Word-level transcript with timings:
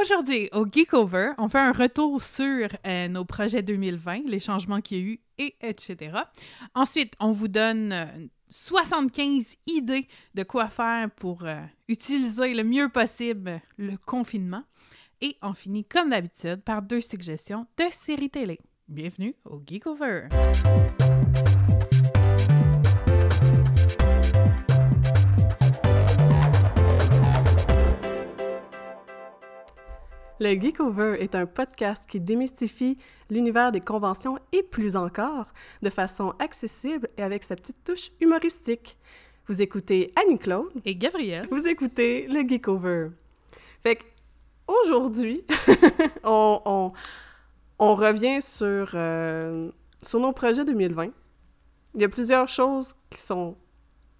Aujourd'hui, 0.00 0.48
au 0.52 0.64
Geekover, 0.64 1.32
on 1.36 1.48
fait 1.48 1.58
un 1.58 1.72
retour 1.72 2.22
sur 2.22 2.68
euh, 2.86 3.08
nos 3.08 3.26
projets 3.26 3.62
2020, 3.62 4.22
les 4.28 4.40
changements 4.40 4.80
qu'il 4.80 4.96
y 4.96 5.00
a 5.00 5.04
eu, 5.04 5.20
et 5.36 5.56
etc. 5.60 6.12
Ensuite, 6.74 7.12
on 7.20 7.32
vous 7.32 7.48
donne 7.48 7.92
euh, 7.92 8.06
75 8.48 9.56
idées 9.66 10.08
de 10.34 10.42
quoi 10.42 10.68
faire 10.68 11.10
pour 11.10 11.44
euh, 11.44 11.60
utiliser 11.88 12.54
le 12.54 12.64
mieux 12.64 12.88
possible 12.88 13.60
le 13.76 13.98
confinement. 14.06 14.62
Et 15.20 15.36
on 15.42 15.52
finit, 15.52 15.84
comme 15.84 16.10
d'habitude, 16.10 16.62
par 16.64 16.80
deux 16.80 17.02
suggestions 17.02 17.66
de 17.76 17.84
séries 17.90 18.30
télé. 18.30 18.58
Bienvenue 18.88 19.34
au 19.44 19.60
Geekover! 19.60 20.28
Le 30.42 30.58
Geekover 30.58 31.16
est 31.20 31.34
un 31.34 31.44
podcast 31.44 32.08
qui 32.08 32.18
démystifie 32.18 32.96
l'univers 33.28 33.72
des 33.72 33.80
conventions 33.82 34.38
et 34.52 34.62
plus 34.62 34.96
encore, 34.96 35.52
de 35.82 35.90
façon 35.90 36.32
accessible 36.38 37.10
et 37.18 37.22
avec 37.22 37.44
sa 37.44 37.56
petite 37.56 37.84
touche 37.84 38.10
humoristique. 38.22 38.96
Vous 39.48 39.60
écoutez 39.60 40.14
Annie-Claude. 40.16 40.70
Et 40.86 40.96
Gabrielle. 40.96 41.46
Vous 41.50 41.68
écoutez 41.68 42.26
le 42.26 42.48
Geekover. 42.48 43.08
Fait 43.82 43.98
aujourd'hui, 44.66 45.44
on, 46.24 46.62
on, 46.64 46.92
on, 47.78 47.94
revient 47.94 48.40
sur, 48.40 48.92
euh, 48.94 49.70
sur 50.02 50.20
nos 50.20 50.32
projets 50.32 50.64
2020. 50.64 51.10
Il 51.96 52.00
y 52.00 52.04
a 52.04 52.08
plusieurs 52.08 52.48
choses 52.48 52.94
qui 53.10 53.20
sont 53.20 53.58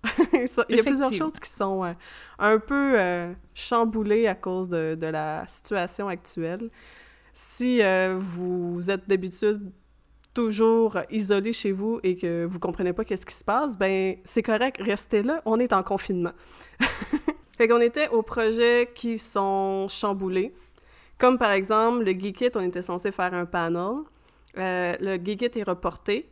il 0.68 0.76
y 0.76 0.80
a 0.80 0.82
plusieurs 0.82 1.12
choses 1.12 1.38
qui 1.38 1.50
sont 1.50 1.84
euh, 1.84 1.92
un 2.38 2.58
peu 2.58 2.98
euh, 2.98 3.32
chamboulées 3.54 4.26
à 4.26 4.34
cause 4.34 4.68
de, 4.68 4.96
de, 4.98 5.06
la 5.06 5.44
situation 5.46 6.08
actuelle. 6.08 6.70
Si 7.34 7.82
euh, 7.82 8.16
vous 8.18 8.90
êtes 8.90 9.08
d'habitude 9.08 9.72
toujours 10.32 10.98
isolé 11.10 11.52
chez 11.52 11.72
vous 11.72 12.00
et 12.02 12.16
que 12.16 12.44
vous 12.44 12.58
comprenez 12.58 12.92
pas 12.92 13.04
qu'est-ce 13.04 13.26
qui 13.26 13.34
se 13.34 13.44
passe, 13.44 13.76
ben 13.76 14.16
c'est 14.24 14.42
correct, 14.42 14.80
restez 14.80 15.22
là, 15.22 15.42
on 15.44 15.58
est 15.58 15.72
en 15.72 15.82
confinement. 15.82 16.32
fait 17.58 17.68
qu'on 17.68 17.80
était 17.80 18.08
aux 18.08 18.22
projets 18.22 18.90
qui 18.94 19.18
sont 19.18 19.86
chamboulés, 19.88 20.54
comme 21.18 21.36
par 21.36 21.50
exemple 21.50 22.04
le 22.04 22.12
Geekit, 22.12 22.50
on 22.54 22.62
était 22.62 22.82
censé 22.82 23.10
faire 23.10 23.34
un 23.34 23.44
panel. 23.44 24.02
le 24.54 25.16
Geekit 25.16 25.58
est 25.58 25.64
reporté, 25.64 26.30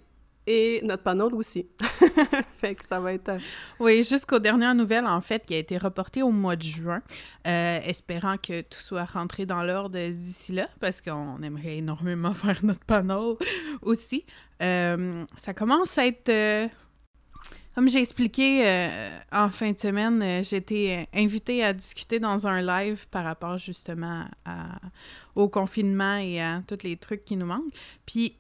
et 0.49 0.81
notre 0.83 1.03
panel 1.03 1.35
aussi. 1.35 1.67
fait 2.57 2.75
que 2.75 2.85
ça 2.87 2.99
va 2.99 3.13
être... 3.13 3.29
Euh, 3.29 3.39
oui, 3.79 4.03
jusqu'aux 4.03 4.39
dernières 4.39 4.75
nouvelles, 4.75 5.05
en 5.05 5.21
fait, 5.21 5.45
qui 5.45 5.55
a 5.55 5.59
été 5.59 5.77
reporté 5.77 6.23
au 6.23 6.31
mois 6.31 6.57
de 6.57 6.63
juin, 6.63 7.03
euh, 7.47 7.81
espérant 7.85 8.37
que 8.39 8.63
tout 8.63 8.79
soit 8.79 9.05
rentré 9.05 9.45
dans 9.45 9.63
l'ordre 9.63 9.99
d'ici 9.99 10.53
là, 10.53 10.67
parce 10.81 11.03
qu'on 11.03 11.43
aimerait 11.43 11.77
énormément 11.77 12.33
faire 12.35 12.65
notre 12.65 12.85
panel 12.87 13.37
aussi. 13.83 14.25
Euh, 14.63 15.23
ça 15.37 15.53
commence 15.53 15.99
à 15.99 16.07
être... 16.07 16.71
Comme 17.75 17.89
j'ai 17.89 18.01
expliqué 18.01 18.89
en 19.31 19.51
fin 19.51 19.71
de 19.71 19.79
semaine, 19.79 20.43
j'ai 20.43 20.57
été 20.57 21.07
invitée 21.15 21.63
à 21.63 21.73
discuter 21.73 22.19
dans 22.19 22.49
un 22.49 22.61
live 22.61 23.07
par 23.09 23.23
rapport 23.23 23.57
justement 23.57 24.25
au 25.37 25.49
confinement 25.49 26.17
et 26.17 26.43
à 26.43 26.61
tous 26.67 26.83
les 26.83 26.97
trucs 26.97 27.25
qui 27.25 27.37
nous 27.37 27.47
manquent. 27.47 27.71
Puis 28.05 28.37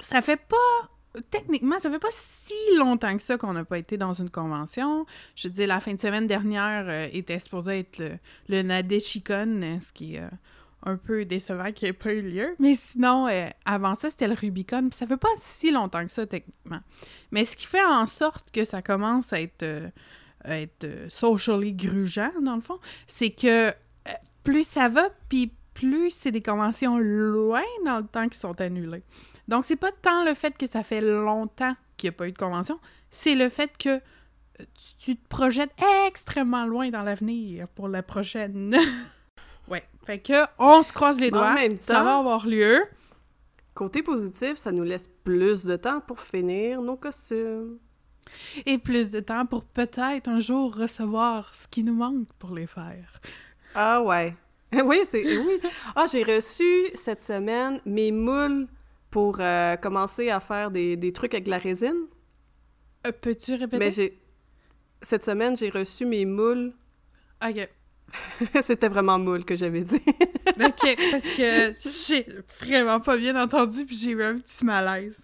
ça 0.00 0.20
fait 0.22 0.40
pas 0.48 0.90
techniquement, 1.30 1.78
ça 1.78 1.90
fait 1.90 1.98
pas 1.98 2.08
si 2.10 2.76
longtemps 2.76 3.16
que 3.16 3.22
ça 3.22 3.38
qu'on 3.38 3.52
n'a 3.52 3.64
pas 3.64 3.78
été 3.78 3.96
dans 3.96 4.14
une 4.14 4.30
convention. 4.30 5.06
Je 5.36 5.48
dis, 5.48 5.66
la 5.66 5.80
fin 5.80 5.94
de 5.94 6.00
semaine 6.00 6.26
dernière 6.26 6.84
euh, 6.88 7.08
était 7.12 7.38
supposé 7.38 7.80
être 7.80 7.98
le, 7.98 8.18
le 8.48 8.58
euh, 8.58 9.80
ce 9.80 9.92
qui 9.92 10.16
est 10.16 10.20
euh, 10.20 10.28
un 10.82 10.96
peu 10.96 11.24
décevant 11.24 11.72
qu'il 11.72 11.88
n'ait 11.88 11.92
pas 11.92 12.12
eu 12.12 12.22
lieu. 12.22 12.56
Mais 12.58 12.74
sinon, 12.74 13.28
avant 13.64 13.94
ça, 13.94 14.10
c'était 14.10 14.28
le 14.28 14.34
Rubicon. 14.34 14.88
Ça 14.92 15.06
fait 15.06 15.16
pas 15.16 15.28
si 15.38 15.70
longtemps 15.70 16.04
que 16.04 16.12
ça, 16.12 16.26
techniquement. 16.26 16.80
Mais 17.30 17.44
ce 17.44 17.56
qui 17.56 17.66
fait 17.66 17.84
en 17.84 18.06
sorte 18.06 18.50
que 18.50 18.64
ça 18.64 18.82
commence 18.82 19.32
à 19.32 19.40
être, 19.40 19.64
être 20.44 20.86
socially 21.08 21.72
grugeant, 21.72 22.32
dans 22.42 22.56
le 22.56 22.60
fond, 22.60 22.78
c'est 23.06 23.30
que 23.30 23.72
plus 24.42 24.64
ça 24.64 24.90
va, 24.90 25.08
puis 25.30 25.54
plus 25.72 26.10
c'est 26.10 26.32
des 26.32 26.42
conventions 26.42 26.98
loin 26.98 27.62
dans 27.86 27.98
le 27.98 28.06
temps 28.06 28.28
qui 28.28 28.38
sont 28.38 28.60
annulées. 28.60 29.02
Donc, 29.48 29.64
c'est 29.64 29.76
pas 29.76 29.92
tant 29.92 30.24
le 30.24 30.34
fait 30.34 30.56
que 30.56 30.66
ça 30.66 30.82
fait 30.82 31.00
longtemps 31.00 31.74
qu'il 31.96 32.08
n'y 32.08 32.14
a 32.14 32.16
pas 32.16 32.28
eu 32.28 32.32
de 32.32 32.38
convention, 32.38 32.78
c'est 33.10 33.34
le 33.34 33.48
fait 33.48 33.76
que 33.78 34.00
euh, 34.60 34.64
tu, 34.98 35.16
te 35.16 35.28
projettes 35.28 35.72
extrêmement 36.06 36.66
loin 36.66 36.90
dans 36.90 37.02
l'avenir 37.02 37.68
pour 37.68 37.88
la 37.88 38.02
prochaine. 38.02 38.76
ouais. 39.68 39.84
Fait 40.04 40.18
que 40.18 40.44
on 40.58 40.82
se 40.82 40.92
croise 40.92 41.18
les 41.20 41.30
doigts. 41.30 41.56
ça 41.80 42.02
va 42.02 42.18
avoir 42.18 42.46
lieu. 42.46 42.82
Côté 43.74 44.02
positif, 44.02 44.56
ça 44.56 44.70
nous 44.70 44.84
laisse 44.84 45.08
plus 45.24 45.64
de 45.64 45.76
temps 45.76 46.00
pour 46.00 46.20
finir 46.20 46.80
nos 46.80 46.96
costumes. 46.96 47.78
Et 48.64 48.78
plus 48.78 49.10
de 49.10 49.20
temps 49.20 49.46
pour 49.46 49.64
peut-être 49.64 50.28
un 50.28 50.40
jour 50.40 50.74
recevoir 50.74 51.54
ce 51.54 51.66
qui 51.68 51.82
nous 51.82 51.94
manque 51.94 52.28
pour 52.38 52.54
les 52.54 52.66
faire. 52.66 53.20
Ah 53.74 54.02
ouais. 54.02 54.34
Oui, 54.84 55.00
c'est 55.08 55.22
oui. 55.22 55.60
Ah, 55.94 56.06
j'ai 56.10 56.24
reçu 56.24 56.64
cette 56.94 57.22
semaine 57.22 57.80
mes 57.84 58.10
moules 58.10 58.66
pour 59.14 59.36
euh, 59.38 59.76
commencer 59.76 60.28
à 60.28 60.40
faire 60.40 60.72
des, 60.72 60.96
des, 60.96 61.12
trucs 61.12 61.34
avec 61.34 61.46
la 61.46 61.58
résine. 61.58 62.08
Euh, 63.06 63.12
Peux-tu 63.12 63.54
répéter? 63.54 63.92
j'ai... 63.92 64.20
Cette 65.02 65.22
semaine, 65.22 65.56
j'ai 65.56 65.70
reçu 65.70 66.04
mes 66.04 66.24
moules. 66.24 66.72
OK. 67.40 67.68
C'était 68.64 68.88
vraiment 68.88 69.20
moule 69.20 69.44
que 69.44 69.54
j'avais 69.54 69.82
dit. 69.82 70.02
OK, 70.48 70.96
parce 71.12 71.36
que 71.36 71.74
j'ai 72.08 72.26
vraiment 72.58 72.98
pas 72.98 73.16
bien 73.16 73.40
entendu 73.40 73.86
puis 73.86 73.94
j'ai 73.94 74.10
eu 74.10 74.24
un 74.24 74.38
petit 74.40 74.64
malaise. 74.64 75.16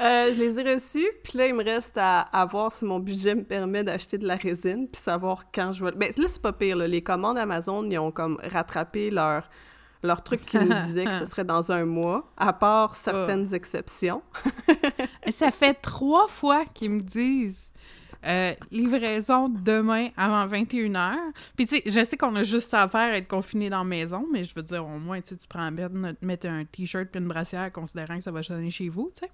Euh, 0.00 0.32
je 0.34 0.40
les 0.40 0.58
ai 0.58 0.74
reçus, 0.74 1.08
puis 1.22 1.38
là, 1.38 1.46
il 1.46 1.54
me 1.54 1.62
reste 1.62 1.96
à, 1.96 2.22
à, 2.22 2.44
voir 2.46 2.72
si 2.72 2.84
mon 2.84 2.98
budget 2.98 3.36
me 3.36 3.44
permet 3.44 3.84
d'acheter 3.84 4.18
de 4.18 4.26
la 4.26 4.34
résine, 4.34 4.88
puis 4.88 5.00
savoir 5.00 5.52
quand 5.52 5.70
je 5.70 5.84
vais... 5.84 5.92
Ben 5.92 6.10
là, 6.16 6.24
c'est 6.26 6.42
pas 6.42 6.52
pire, 6.52 6.76
là. 6.76 6.88
Les 6.88 7.02
commandes 7.02 7.38
Amazon, 7.38 7.88
ils 7.88 7.98
ont 7.98 8.10
comme 8.10 8.40
rattrapé 8.42 9.10
leur, 9.10 9.48
leur 10.04 10.22
truc 10.22 10.40
qui 10.44 10.58
nous 10.58 10.74
disait 10.86 11.04
que 11.04 11.14
ce 11.14 11.26
serait 11.26 11.44
dans 11.44 11.72
un 11.72 11.84
mois, 11.84 12.30
à 12.36 12.52
part 12.52 12.96
certaines 12.96 13.48
oh. 13.50 13.54
exceptions. 13.54 14.22
ça 15.30 15.50
fait 15.50 15.74
trois 15.74 16.28
fois 16.28 16.64
qu'ils 16.66 16.90
me 16.90 17.00
disent 17.00 17.72
euh, 18.26 18.54
livraison 18.70 19.48
demain 19.48 20.08
avant 20.16 20.46
21h. 20.46 21.16
Puis, 21.56 21.66
tu 21.66 21.76
sais, 21.76 21.82
je 21.84 22.04
sais 22.04 22.16
qu'on 22.16 22.34
a 22.36 22.42
juste 22.42 22.70
ça 22.70 22.82
à 22.82 22.88
faire, 22.88 23.12
être 23.14 23.28
confiné 23.28 23.68
dans 23.68 23.78
la 23.78 23.84
maison, 23.84 24.26
mais 24.32 24.44
je 24.44 24.54
veux 24.54 24.62
dire, 24.62 24.84
au 24.84 24.98
moins, 24.98 25.20
tu 25.20 25.34
prends 25.48 25.68
la 25.70 25.88
de 25.88 26.16
mettre 26.22 26.46
un 26.46 26.64
t-shirt 26.64 27.08
puis 27.08 27.20
une 27.20 27.28
brassière, 27.28 27.70
considérant 27.70 28.16
que 28.16 28.24
ça 28.24 28.30
va 28.30 28.42
sonner 28.42 28.70
chez 28.70 28.88
vous, 28.88 29.12
tu 29.14 29.26
sais. 29.26 29.30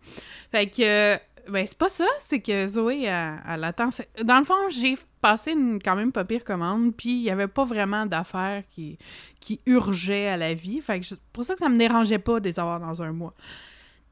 Fait 0.51 0.67
que, 0.67 1.21
ben, 1.49 1.67
c'est 1.67 1.79
pas 1.79 1.89
ça, 1.89 2.07
c'est 2.21 2.41
que 2.41 2.67
Zoé, 2.67 3.03
elle, 3.03 3.65
attend. 3.65 3.91
Dans 4.23 4.39
le 4.39 4.45
fond, 4.45 4.69
j'ai 4.71 4.97
passé 5.21 5.53
une 5.53 5.81
quand 5.83 5.97
même 5.97 6.13
pas 6.13 6.25
pire 6.25 6.45
commande, 6.45 6.95
puis 6.95 7.11
il 7.11 7.23
y 7.23 7.31
avait 7.31 7.49
pas 7.49 7.65
vraiment 7.65 8.07
d'affaires 8.07 8.63
qui, 8.71 8.99
qui 9.41 9.61
urgeaient 9.67 10.29
à 10.29 10.37
la 10.37 10.55
vie. 10.55 10.81
Fait 10.81 11.01
que 11.01 11.15
pour 11.33 11.45
ça 11.45 11.55
que 11.55 11.61
ça 11.61 11.69
me 11.69 11.79
dérangeait 11.79 12.19
pas 12.19 12.41
de 12.41 12.49
les 12.49 12.59
avoir 12.59 12.81
dans 12.81 13.03
un 13.03 13.13
mois. 13.13 13.35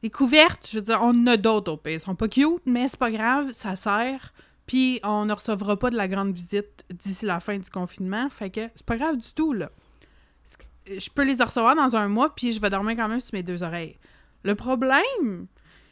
Les 0.03 0.11
couvertes, 0.11 0.69
je 0.71 0.79
veux 0.79 0.85
dire, 0.85 1.01
on 1.03 1.11
en 1.11 1.27
a 1.27 1.37
d'autres 1.37 1.73
au 1.73 1.77
pays. 1.77 1.95
Elles 1.95 2.01
sont 2.01 2.15
pas 2.15 2.29
cute, 2.29 2.63
mais 2.67 2.89
c'est 2.89 2.99
pas 2.99 3.11
grave, 3.11 3.53
ça 3.53 3.75
sert. 3.75 4.33
Puis 4.67 5.01
on 5.03 5.25
ne 5.25 5.33
recevra 5.33 5.79
pas 5.79 5.91
de 5.91 5.97
la 5.97 6.09
grande 6.09 6.33
visite 6.33 6.85
d'ici 6.91 7.27
la 7.27 7.41
fin 7.41 7.59
du 7.59 7.71
confinement. 7.71 8.29
Fait 8.29 8.51
que 8.51 8.69
c'est 8.75 8.87
pas 8.87 8.97
grave 8.97 9.17
du 9.17 9.33
tout, 9.33 9.53
là. 9.53 9.71
Je 10.87 11.11
peux 11.11 11.25
les 11.25 11.43
recevoir 11.43 11.75
dans 11.75 11.97
un 11.97 12.09
mois, 12.09 12.35
puis 12.35 12.53
je 12.53 12.61
vais 12.61 12.71
dormir 12.71 12.97
quand 12.97 13.09
même 13.09 13.21
sur 13.21 13.35
mes 13.35 13.43
deux 13.43 13.63
oreilles. 13.63 13.99
Le 14.45 14.55
problème, 14.55 15.47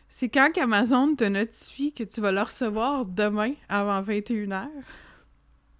c'est 0.08 0.28
quand 0.28 0.50
Amazon 0.58 1.14
te 1.14 1.24
notifie 1.24 1.92
que 1.92 2.04
tu 2.04 2.20
vas 2.20 2.32
le 2.32 2.42
recevoir 2.42 3.04
demain 3.04 3.52
avant 3.68 4.02
21h, 4.02 4.68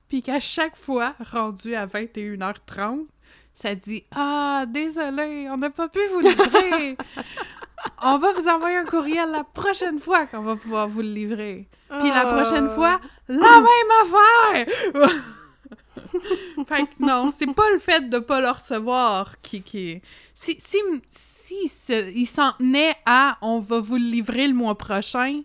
puis 0.08 0.22
qu'à 0.22 0.40
chaque 0.40 0.76
fois, 0.76 1.14
rendu 1.32 1.74
à 1.74 1.86
21h30, 1.86 3.06
ça 3.54 3.74
dit 3.74 4.04
Ah, 4.14 4.64
désolé, 4.68 5.48
on 5.50 5.56
n'a 5.56 5.70
pas 5.70 5.88
pu 5.88 6.00
vous 6.12 6.20
livrer. 6.20 6.96
on 8.02 8.18
va 8.18 8.32
vous 8.32 8.48
envoyer 8.48 8.76
un 8.76 8.84
courriel 8.84 9.30
la 9.30 9.44
prochaine 9.44 9.98
fois 9.98 10.26
qu'on 10.26 10.42
va 10.42 10.56
pouvoir 10.56 10.88
vous 10.88 11.02
le 11.02 11.08
livrer. 11.08 11.68
Puis 11.88 12.10
la 12.10 12.26
prochaine 12.26 12.68
fois, 12.68 13.00
la 13.28 13.36
même 13.36 13.92
affaire! 14.02 14.66
Fait 16.66 16.82
que 16.82 17.04
non, 17.04 17.28
c'est 17.36 17.52
pas 17.52 17.70
le 17.72 17.78
fait 17.78 18.08
de 18.08 18.18
pas 18.18 18.40
le 18.40 18.50
recevoir 18.50 19.40
qui. 19.40 19.62
qui... 19.62 20.02
Si, 20.34 20.58
si, 20.60 20.78
si 21.10 21.70
il 22.14 22.26
s'en 22.26 22.52
tenait 22.52 22.94
à 23.06 23.38
on 23.40 23.60
va 23.60 23.80
vous 23.80 23.96
le 23.96 24.04
livrer 24.04 24.48
le 24.48 24.54
mois 24.54 24.76
prochain, 24.76 25.42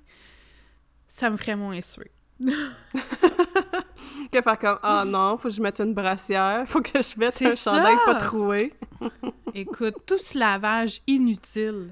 ça 1.07 1.29
me 1.29 1.37
ferait 1.37 1.55
moins 1.55 1.79
sûr. 1.81 2.05
que 4.31 4.41
faire 4.41 4.57
comme 4.57 4.79
Ah 4.81 5.03
oh 5.03 5.07
non, 5.07 5.37
faut 5.37 5.49
que 5.49 5.53
je 5.53 5.61
mette 5.61 5.79
une 5.79 5.93
brassière, 5.93 6.63
faut 6.67 6.81
que 6.81 7.01
je 7.01 7.19
mette 7.19 7.39
un 7.41 7.55
chandail 7.55 7.95
pas 8.05 8.15
troué. 8.15 8.73
Écoute, 9.53 9.95
tout 10.05 10.17
ce 10.17 10.37
lavage 10.37 11.01
inutile. 11.07 11.89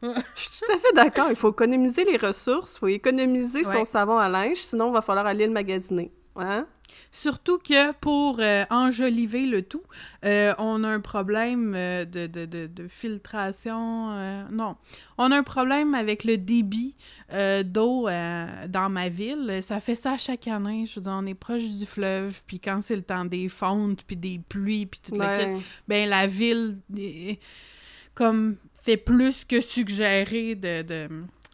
Je 0.00 0.08
suis 0.34 0.50
tout 0.50 0.72
à 0.72 0.78
fait 0.78 0.92
d'accord. 0.94 1.26
Il 1.30 1.36
faut 1.36 1.50
économiser 1.50 2.04
les 2.04 2.16
ressources, 2.16 2.76
il 2.76 2.78
faut 2.78 2.88
économiser 2.88 3.64
son 3.64 3.84
savon 3.84 4.18
à 4.18 4.28
linge, 4.28 4.58
sinon 4.58 4.88
il 4.88 4.92
va 4.92 5.02
falloir 5.02 5.26
aller 5.26 5.46
le 5.46 5.52
magasiner. 5.52 6.12
Hein? 6.36 6.66
Surtout 7.10 7.58
que 7.58 7.92
pour 7.92 8.36
euh, 8.40 8.64
enjoliver 8.70 9.46
le 9.46 9.62
tout, 9.62 9.82
euh, 10.24 10.54
on 10.58 10.84
a 10.84 10.88
un 10.88 11.00
problème 11.00 11.74
euh, 11.74 12.04
de, 12.04 12.26
de, 12.26 12.44
de, 12.44 12.66
de 12.66 12.86
filtration. 12.88 14.10
euh, 14.12 14.44
non, 14.50 14.76
on 15.16 15.32
a 15.32 15.36
un 15.38 15.42
problème 15.42 15.94
avec 15.94 16.24
le 16.24 16.36
débit 16.38 16.94
d'eau 17.64 18.08
dans 18.08 18.88
ma 18.90 19.08
ville. 19.08 19.58
Ça 19.62 19.80
fait 19.80 19.94
ça 19.94 20.16
chaque 20.16 20.48
année. 20.48 20.86
Je 20.86 20.94
veux 20.96 21.02
dire, 21.02 21.12
on 21.14 21.26
est 21.26 21.34
proche 21.34 21.64
du 21.64 21.86
fleuve, 21.86 22.42
puis 22.46 22.60
quand 22.60 22.80
c'est 22.82 22.96
le 22.96 23.02
temps 23.02 23.24
des 23.24 23.48
fontes, 23.48 24.02
puis 24.06 24.16
des 24.16 24.40
pluies, 24.48 24.86
puis 24.86 25.00
toute 25.00 25.16
la 25.18 25.28
Ouais. 25.38 25.56
ben 25.86 26.08
la 26.08 26.26
ville 26.26 26.76
comme 28.14 28.56
fait 28.80 28.96
plus 28.96 29.44
que 29.44 29.60
suggérer 29.60 30.54
de, 30.54 30.82
de 30.82 31.08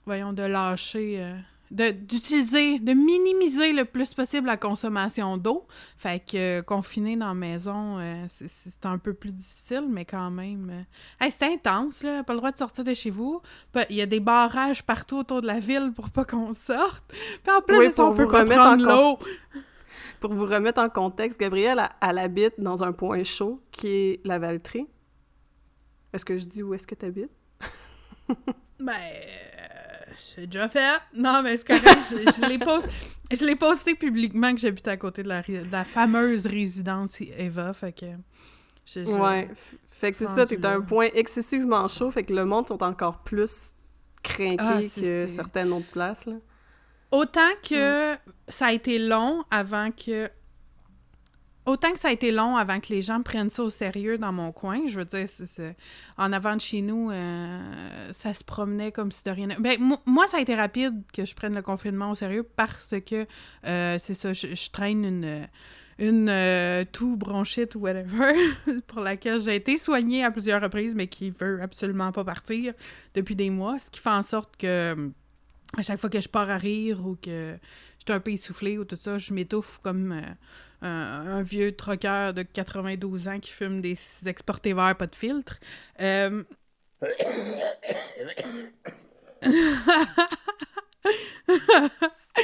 voyons 0.06 0.32
de 0.32 0.42
lâcher 0.42 1.34
de 1.74 1.90
d'utiliser 1.90 2.78
de 2.78 2.92
minimiser 2.92 3.72
le 3.72 3.84
plus 3.84 4.14
possible 4.14 4.46
la 4.46 4.56
consommation 4.56 5.36
d'eau. 5.36 5.62
Fait 5.98 6.20
que 6.20 6.36
euh, 6.60 6.62
confiner 6.62 7.16
dans 7.16 7.28
la 7.28 7.34
maison 7.34 7.98
euh, 7.98 8.24
c'est- 8.28 8.86
un 8.86 8.98
peu 8.98 9.12
plus 9.12 9.32
difficile 9.34 9.84
mais 9.90 10.04
quand 10.04 10.30
même 10.30 10.70
euh, 10.70 11.24
hey, 11.24 11.30
c'est 11.30 11.52
intense 11.52 12.02
là. 12.02 12.22
Pas 12.22 12.32
le 12.32 12.38
droit 12.38 12.52
de 12.52 12.58
sortir 12.58 12.84
de 12.84 12.94
chez 12.94 13.10
vous. 13.10 13.42
Il 13.90 13.96
y 13.96 14.02
a 14.02 14.06
des 14.06 14.20
barrages 14.20 14.82
partout 14.84 15.18
autour 15.18 15.42
de 15.42 15.46
la 15.46 15.58
ville 15.60 15.92
pour 15.94 16.10
pas 16.10 16.24
qu'on 16.24 16.54
sorte. 16.54 17.04
Puis 17.08 17.52
en 17.54 17.60
plus 17.60 17.78
Oui, 17.78 17.88
on 17.98 18.14
peut 18.14 18.26
pas 18.28 18.40
remettre 18.40 18.60
prendre 18.62 18.88
en 18.88 18.96
l'eau. 19.12 19.18
Pour 20.20 20.32
vous 20.32 20.46
remettre 20.46 20.80
en 20.80 20.88
contexte, 20.88 21.38
Gabrielle, 21.38 21.86
elle, 22.00 22.18
habite 22.18 22.54
dans 22.58 22.82
un 22.82 22.92
point 22.92 23.22
chaud 23.24 23.60
qui 23.70 23.88
est 23.88 24.20
la 24.24 24.38
Valtrie. 24.38 24.86
Est-ce 26.14 26.24
que 26.24 26.38
je 26.38 26.46
dis 26.46 26.62
où 26.62 26.72
est-ce 26.72 26.86
que 26.86 26.94
tu 26.94 27.04
habites? 27.04 27.30
Ben, 28.80 28.94
j'ai 30.36 30.46
déjà 30.46 30.68
fait. 30.68 30.98
Non, 31.14 31.42
mais 31.42 31.56
c'est 31.56 31.66
correct. 31.66 32.02
je 32.10 32.16
je 32.42 32.48
l'ai 32.48 32.58
posté, 32.58 32.88
je 33.32 33.44
l'ai 33.44 33.56
posté 33.56 33.94
publiquement 33.94 34.52
que 34.54 34.60
j'habitais 34.60 34.90
à 34.90 34.96
côté 34.96 35.22
de 35.22 35.28
la, 35.28 35.40
ré- 35.40 35.62
de 35.64 35.72
la 35.72 35.84
fameuse 35.84 36.46
résidence 36.46 37.20
Eva. 37.20 37.72
Fait 37.72 37.92
que. 37.92 38.06
je- 38.86 39.04
je- 39.04 39.10
Ouais. 39.12 39.48
Fait 39.90 40.12
que 40.12 40.18
c'est 40.18 40.26
ça, 40.26 40.44
t'es 40.46 40.64
à 40.66 40.72
un 40.72 40.80
point 40.80 41.08
excessivement 41.14 41.86
chaud, 41.88 42.10
fait 42.10 42.24
que 42.24 42.32
le 42.34 42.44
monde 42.44 42.66
sont 42.68 42.82
encore 42.82 43.18
plus 43.22 43.72
craqués 44.22 44.56
Ah, 44.58 44.80
que 44.80 45.26
certaines 45.26 45.72
autres 45.72 45.90
places, 45.90 46.26
là. 46.26 46.34
Autant 47.10 47.50
que 47.68 48.16
ça 48.48 48.66
a 48.66 48.72
été 48.72 48.98
long 48.98 49.44
avant 49.50 49.90
que. 49.92 50.28
Autant 51.66 51.92
que 51.92 51.98
ça 51.98 52.08
a 52.08 52.12
été 52.12 52.30
long 52.30 52.56
avant 52.56 52.78
que 52.78 52.88
les 52.90 53.00
gens 53.00 53.22
prennent 53.22 53.48
ça 53.48 53.62
au 53.62 53.70
sérieux 53.70 54.18
dans 54.18 54.32
mon 54.32 54.52
coin, 54.52 54.82
je 54.86 54.98
veux 54.98 55.06
dire, 55.06 55.26
en 56.18 56.32
avant 56.32 56.56
de 56.56 56.60
chez 56.60 56.82
nous, 56.82 57.10
euh, 57.10 57.58
ça 58.12 58.34
se 58.34 58.44
promenait 58.44 58.92
comme 58.92 59.10
si 59.10 59.24
de 59.24 59.30
rien. 59.30 59.48
Ben, 59.58 59.80
mo- 59.80 60.00
moi, 60.04 60.26
ça 60.26 60.36
a 60.36 60.40
été 60.40 60.54
rapide 60.54 61.00
que 61.14 61.24
je 61.24 61.34
prenne 61.34 61.54
le 61.54 61.62
confinement 61.62 62.10
au 62.10 62.14
sérieux 62.14 62.42
parce 62.42 62.94
que, 63.06 63.26
euh, 63.66 63.96
c'est 63.98 64.12
ça, 64.12 64.34
je, 64.34 64.70
traîne 64.70 65.04
une, 65.06 65.48
une 65.98 66.28
euh, 66.28 66.84
toux, 66.84 67.16
bronchite 67.16 67.74
ou 67.76 67.80
whatever, 67.80 68.34
pour 68.86 69.00
laquelle 69.00 69.40
j'ai 69.40 69.54
été 69.56 69.78
soignée 69.78 70.22
à 70.22 70.30
plusieurs 70.30 70.60
reprises, 70.60 70.94
mais 70.94 71.06
qui 71.06 71.30
veut 71.30 71.62
absolument 71.62 72.12
pas 72.12 72.24
partir 72.24 72.74
depuis 73.14 73.36
des 73.36 73.48
mois, 73.48 73.78
ce 73.78 73.90
qui 73.90 74.00
fait 74.00 74.10
en 74.10 74.22
sorte 74.22 74.54
que 74.58 75.10
à 75.78 75.82
chaque 75.82 75.98
fois 75.98 76.10
que 76.10 76.20
je 76.20 76.28
pars 76.28 76.50
à 76.50 76.58
rire 76.58 77.04
ou 77.06 77.16
que 77.16 77.54
je 77.98 78.04
suis 78.04 78.12
un 78.12 78.20
peu 78.20 78.32
essoufflée 78.32 78.76
ou 78.76 78.84
tout 78.84 78.96
ça, 78.96 79.16
je 79.16 79.32
m'étouffe 79.32 79.78
comme 79.82 80.20
un, 80.84 81.42
vieux 81.42 81.72
troqueur 81.72 82.34
de 82.34 82.42
92 82.42 83.28
ans 83.28 83.40
qui 83.40 83.50
fume 83.50 83.80
des 83.80 83.96
exportés 84.26 84.72
verts, 84.72 84.96
pas 84.96 85.06
de 85.06 85.16
filtre. 85.16 85.58
Euh... 86.00 86.42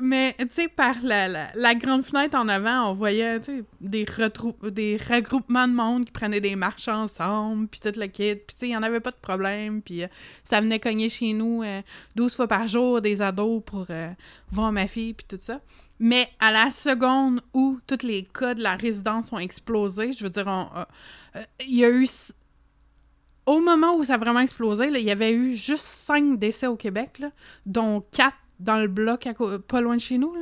Mais, 0.00 0.34
tu 0.38 0.46
sais, 0.50 0.68
par 0.68 0.94
la, 1.02 1.28
la, 1.54 1.74
grande 1.74 2.04
fenêtre 2.04 2.36
en 2.36 2.48
avant, 2.48 2.90
on 2.90 2.92
voyait, 2.92 3.40
des, 3.80 3.80
des 3.80 4.96
regroupements 4.96 5.68
de 5.68 5.72
monde 5.72 6.04
qui 6.04 6.12
prenaient 6.12 6.40
des 6.40 6.56
marches 6.56 6.88
ensemble, 6.88 7.68
puis 7.68 7.80
tout 7.80 7.98
le 7.98 8.06
kit. 8.06 8.36
Puis, 8.36 8.54
tu 8.54 8.56
sais, 8.56 8.66
il 8.66 8.70
n'y 8.70 8.76
en 8.76 8.82
avait 8.82 9.00
pas 9.00 9.10
de 9.10 9.20
problème. 9.20 9.82
Puis, 9.82 10.04
euh, 10.04 10.08
ça 10.44 10.60
venait 10.60 10.78
cogner 10.78 11.08
chez 11.08 11.32
nous 11.32 11.62
euh, 11.62 11.82
12 12.14 12.36
fois 12.36 12.46
par 12.46 12.68
jour, 12.68 13.00
des 13.00 13.20
ados 13.20 13.62
pour 13.64 13.86
euh, 13.90 14.08
voir 14.50 14.72
ma 14.72 14.86
fille, 14.86 15.14
puis 15.14 15.26
tout 15.28 15.38
ça. 15.40 15.60
Mais 15.98 16.28
à 16.38 16.52
la 16.52 16.70
seconde 16.70 17.40
où 17.54 17.78
tous 17.86 18.04
les 18.06 18.24
cas 18.24 18.54
de 18.54 18.62
la 18.62 18.76
résidence 18.76 19.32
ont 19.32 19.38
explosé, 19.38 20.12
je 20.12 20.24
veux 20.24 20.30
dire, 20.30 20.48
euh, 20.48 20.84
euh, 21.36 21.44
il 21.60 21.76
y 21.76 21.84
a 21.84 21.90
eu... 21.90 22.06
Au 23.46 23.60
moment 23.60 23.94
où 23.96 24.04
ça 24.04 24.14
a 24.14 24.18
vraiment 24.18 24.40
explosé, 24.40 24.88
il 24.88 24.98
y 24.98 25.10
avait 25.10 25.32
eu 25.32 25.54
juste 25.54 25.84
cinq 25.84 26.38
décès 26.38 26.66
au 26.66 26.76
Québec, 26.76 27.20
là, 27.20 27.30
dont 27.64 28.00
quatre 28.10 28.36
dans 28.58 28.76
le 28.76 28.88
bloc 28.88 29.28
pas 29.68 29.80
loin 29.80 29.94
de 29.96 30.00
chez 30.00 30.18
nous. 30.18 30.34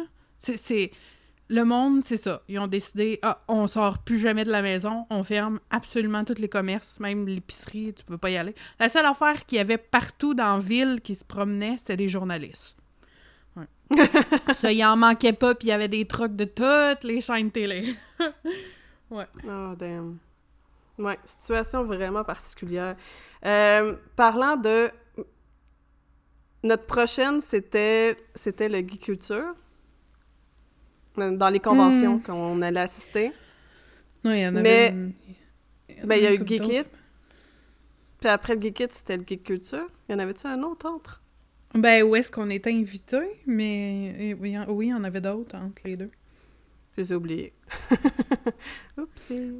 Le 1.48 1.64
monde, 1.64 2.02
c'est 2.02 2.16
ça. 2.16 2.40
Ils 2.48 2.58
ont 2.58 2.66
décidé, 2.66 3.18
ah, 3.20 3.42
on 3.48 3.66
sort 3.66 3.98
plus 3.98 4.18
jamais 4.18 4.44
de 4.44 4.50
la 4.50 4.62
maison, 4.62 5.06
on 5.10 5.22
ferme 5.22 5.60
absolument 5.68 6.24
tous 6.24 6.38
les 6.38 6.48
commerces, 6.48 6.98
même 7.00 7.28
l'épicerie, 7.28 7.92
tu 7.92 8.02
peux 8.04 8.16
pas 8.16 8.30
y 8.30 8.38
aller. 8.38 8.54
La 8.80 8.88
seule 8.88 9.04
affaire 9.04 9.44
qu'il 9.44 9.58
y 9.58 9.60
avait 9.60 9.76
partout 9.76 10.32
dans 10.32 10.56
la 10.56 10.58
ville 10.58 11.00
qui 11.02 11.14
se 11.14 11.24
promenait, 11.24 11.76
c'était 11.76 11.98
des 11.98 12.08
journalistes. 12.08 12.74
Ouais. 13.96 14.54
ça, 14.54 14.72
il 14.72 14.84
en 14.84 14.96
manquait 14.96 15.32
pas, 15.32 15.54
puis 15.54 15.68
il 15.68 15.70
y 15.70 15.72
avait 15.72 15.88
des 15.88 16.06
trucs 16.06 16.34
de 16.36 16.44
toutes 16.44 17.04
les 17.04 17.20
chaînes 17.20 17.50
télé. 17.50 17.84
Oh, 19.10 19.74
damn. 19.78 20.18
Ouais, 20.98 21.16
situation 21.24 21.84
vraiment 21.84 22.24
particulière. 22.24 22.96
Euh, 23.44 23.94
parlant 24.16 24.56
de... 24.56 24.90
Notre 26.64 26.86
prochaine, 26.86 27.40
c'était 27.40 28.16
c'était 28.34 28.68
le 28.68 28.78
Geek 28.78 29.00
Culture. 29.02 29.54
Dans 31.16 31.48
les 31.48 31.60
conventions 31.60 32.16
Hmm. 32.16 32.22
qu'on 32.22 32.62
allait 32.62 32.80
assister. 32.80 33.32
Non, 34.24 34.32
il 34.32 34.40
y 34.40 34.46
en 34.46 34.56
avait 34.56 34.62
Mais- 34.62 34.88
une- 34.88 35.12
Ben, 36.06 36.16
il 36.16 36.22
y 36.24 36.26
a 36.26 36.32
eu 36.32 36.36
une 36.36 36.40
le 36.40 36.44
couple 36.56 36.72
Geek. 36.72 36.86
Puis 38.20 38.28
après 38.28 38.54
le 38.56 38.60
Geek 38.62 38.80
It, 38.80 38.92
c'était 38.94 39.16
le 39.18 39.24
Geek 39.24 39.44
Culture. 39.44 39.86
Il 40.08 40.12
y 40.12 40.14
en 40.16 40.18
avait-tu 40.18 40.46
un 40.48 40.60
autre 40.64 40.86
entre? 40.86 41.22
Ben, 41.74 42.04
où 42.04 42.14
est-ce 42.14 42.30
qu'on 42.30 42.50
était 42.50 42.72
invité, 42.72 43.18
mais 43.46 44.14
euh, 44.32 44.36
oui, 44.40 44.56
oui, 44.68 44.86
il 44.86 44.90
y 44.90 44.94
en 44.94 45.02
avait 45.04 45.20
d'autres 45.20 45.56
entre 45.56 45.82
les 45.84 45.96
deux. 45.96 46.10
Je 46.96 47.02
les 47.02 47.12
ai 47.12 47.16
oubliés. 47.16 47.52
Oupsie. 48.98 49.52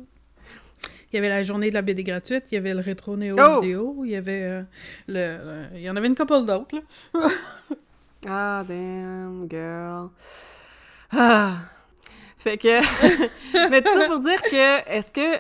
Il 1.12 1.16
y 1.16 1.19
avait 1.19 1.28
la 1.28 1.43
journée 1.43 1.69
de 1.70 1.75
la 1.75 1.82
BD 1.82 2.05
gratuite, 2.05 2.44
il 2.50 2.55
y 2.55 2.58
avait 2.58 2.75
le 2.75 2.81
rétro 2.81 3.16
néo 3.16 3.37
Oh! 3.38 3.61
vidéo, 3.61 4.02
il 4.05 4.11
y 4.11 4.16
avait 4.16 4.43
euh, 4.43 4.62
le. 5.08 5.19
euh, 5.19 5.66
il 5.75 5.81
y 5.82 5.90
en 5.90 5.96
avait 5.96 6.06
une 6.06 6.14
couple 6.14 6.44
d'autres, 6.44 6.76
là. 6.76 6.81
Ah, 8.26 8.64
damn, 8.67 9.46
girl. 9.50 10.08
Ah. 11.10 11.58
Fait 12.38 12.56
que... 12.56 12.81
Mais 13.70 13.82
tout 13.82 13.93
ça 14.00 14.06
pour 14.06 14.20
dire 14.20 14.41
que, 14.41 14.91
est-ce 14.91 15.12
que... 15.12 15.38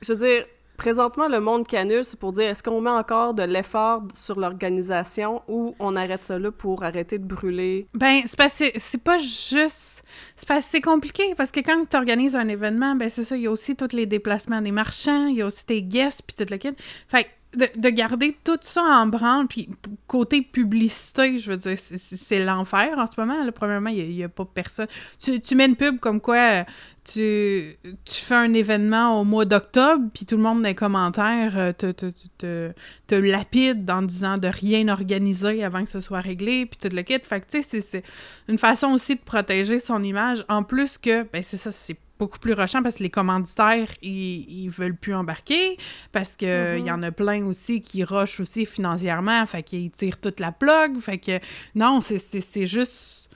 Je 0.00 0.12
veux 0.12 0.26
dire, 0.26 0.46
présentement, 0.82 1.28
le 1.28 1.38
monde 1.38 1.64
canule, 1.64 2.04
c'est 2.04 2.18
pour 2.18 2.32
dire, 2.32 2.48
est-ce 2.50 2.60
qu'on 2.62 2.80
met 2.80 2.90
encore 2.90 3.34
de 3.34 3.44
l'effort 3.44 4.02
sur 4.14 4.40
l'organisation 4.40 5.40
ou 5.46 5.76
on 5.78 5.94
arrête 5.94 6.24
ça 6.24 6.40
là 6.40 6.50
pour 6.50 6.82
arrêter 6.82 7.18
de 7.18 7.24
brûler? 7.24 7.86
Ben, 7.94 8.22
c'est 8.26 8.72
que 8.72 8.80
c'est- 8.80 8.98
pas 9.04 9.18
juste. 9.18 10.02
C'est 10.34 10.48
que 10.48 10.60
c'est 10.60 10.80
compliqué, 10.80 11.34
parce 11.36 11.52
que 11.52 11.60
quand 11.60 11.84
tu 11.88 11.96
organises 11.96 12.34
un 12.34 12.48
événement, 12.48 12.96
ben 12.96 13.08
c'est 13.08 13.22
ça, 13.22 13.36
il 13.36 13.42
y 13.42 13.46
a 13.46 13.50
aussi 13.52 13.76
tous 13.76 13.94
les 13.94 14.06
déplacements 14.06 14.60
des 14.60 14.72
marchands, 14.72 15.28
il 15.28 15.36
y 15.36 15.42
a 15.42 15.46
aussi 15.46 15.64
tes 15.64 15.82
guests, 15.82 16.22
puis 16.26 16.34
tout 16.36 16.50
le 16.50 16.56
kit. 16.58 16.74
Fait 17.08 17.26
de, 17.56 17.68
de 17.76 17.88
garder 17.90 18.36
tout 18.44 18.58
ça 18.62 18.82
en 18.82 19.06
branle, 19.06 19.46
puis 19.46 19.68
côté 20.06 20.42
publicité, 20.42 21.38
je 21.38 21.50
veux 21.50 21.56
dire, 21.56 21.78
c'est- 21.78 22.44
l'enfer 22.44 22.98
en 22.98 23.06
ce 23.06 23.12
moment. 23.18 23.50
Premièrement, 23.52 23.90
il 23.90 24.08
n'y 24.08 24.24
a, 24.24 24.28
pas 24.28 24.44
personne. 24.44 24.86
Tu, 25.22 25.40
tu 25.40 25.54
mets 25.54 25.66
une 25.66 25.76
pub 25.76 25.98
comme 26.00 26.20
quoi 26.20 26.36
euh, 26.36 26.64
tu, 27.04 27.76
tu 28.04 28.14
fais 28.14 28.34
un 28.34 28.54
événement 28.54 29.20
au 29.20 29.24
mois 29.24 29.44
d'octobre, 29.44 30.04
puis 30.14 30.24
tout 30.24 30.36
le 30.36 30.42
monde 30.42 30.62
dans 30.62 30.68
les 30.68 30.74
commentaires 30.74 31.58
euh, 31.58 31.72
te, 31.72 31.92
te, 31.92 32.06
te, 32.38 32.72
te, 33.06 33.14
lapide 33.14 33.90
en 33.90 34.02
disant 34.02 34.38
de 34.38 34.48
rien 34.48 34.88
organiser 34.88 35.62
avant 35.62 35.84
que 35.84 35.90
ce 35.90 36.00
soit 36.00 36.20
réglé, 36.20 36.66
puis 36.66 36.78
tout 36.78 36.94
le 36.94 37.02
kit. 37.02 37.18
Fait 37.22 37.40
que, 37.40 37.50
tu 37.50 37.62
sais, 37.62 37.80
c'est 37.80 38.02
une 38.48 38.58
façon 38.58 38.88
aussi 38.88 39.16
de 39.16 39.20
protéger 39.20 39.78
son 39.78 40.02
image. 40.02 40.44
En 40.48 40.62
plus 40.62 40.98
que, 40.98 41.24
ben, 41.24 41.42
c'est 41.42 41.56
ça, 41.58 41.72
c'est 41.72 41.96
beaucoup 42.22 42.38
plus 42.38 42.52
rushant 42.54 42.82
parce 42.82 42.96
que 42.96 43.02
les 43.02 43.10
commanditaires, 43.10 43.88
ils, 44.02 44.64
ils 44.64 44.70
veulent 44.70 44.96
plus 44.96 45.14
embarquer, 45.14 45.76
parce 46.12 46.36
que 46.36 46.78
il 46.78 46.86
y 46.86 46.90
en 46.90 47.02
a 47.02 47.10
plein 47.10 47.44
aussi 47.46 47.82
qui 47.82 48.04
rushent 48.04 48.40
aussi 48.40 48.64
financièrement, 48.66 49.44
fait 49.46 49.62
qu'ils 49.62 49.90
tirent 49.90 50.20
toute 50.20 50.38
la 50.40 50.52
plug, 50.52 50.98
fait 51.00 51.18
que, 51.18 51.38
non, 51.74 52.00
c'est- 52.00 52.18
c'est 52.18 52.40
c'est 52.40 52.66
juste... 52.66 53.28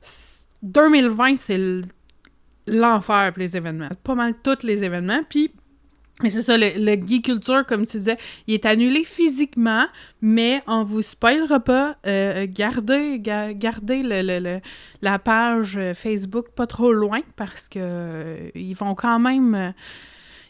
c'est- 0.00 0.46
2020, 0.62 1.36
c'est 1.38 1.82
l'enfer 2.66 3.32
pour 3.32 3.40
les 3.40 3.56
événements. 3.56 3.88
Pas 4.04 4.14
mal 4.14 4.34
tous 4.42 4.62
les 4.64 4.84
événements, 4.84 5.22
puis... 5.28 5.52
Mais 6.22 6.30
c'est 6.30 6.42
ça, 6.42 6.56
le, 6.56 6.70
le 6.76 7.06
Geek 7.06 7.24
Culture, 7.24 7.66
comme 7.66 7.84
tu 7.86 7.98
disais, 7.98 8.16
il 8.46 8.54
est 8.54 8.66
annulé 8.66 9.04
physiquement, 9.04 9.84
mais 10.20 10.62
on 10.66 10.84
vous 10.84 11.02
spoilera 11.02 11.60
pas. 11.60 11.96
euh, 12.06 12.46
gardez 12.48 13.18
ga- 13.20 13.52
gardez 13.54 14.02
le, 14.02 14.22
le- 14.22 14.38
le- 14.38 14.60
la 15.00 15.18
page 15.18 15.76
euh, 15.76 15.94
Facebook 15.94 16.50
pas 16.54 16.66
trop 16.66 16.92
loin 16.92 17.20
parce 17.36 17.68
que 17.68 17.78
euh, 17.80 18.50
ils 18.54 18.74
vont 18.74 18.94
quand 18.94 19.18
même. 19.18 19.54
euh, 19.54 19.70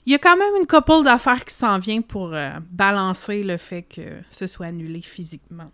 il 0.05 0.13
y 0.13 0.15
a 0.17 0.19
quand 0.19 0.37
même 0.37 0.55
une 0.61 0.67
couple 0.67 1.05
d'affaires 1.05 1.45
qui 1.45 1.55
s'en 1.55 1.79
vient 1.79 2.01
pour 2.01 2.35
balancer 2.73 3.45
le 3.45 3.57
fait 3.57 3.83
que 3.83 4.03
ce 4.31 4.49
soit 4.49 4.67
annulé 4.67 5.01
physiquement. 5.01 5.71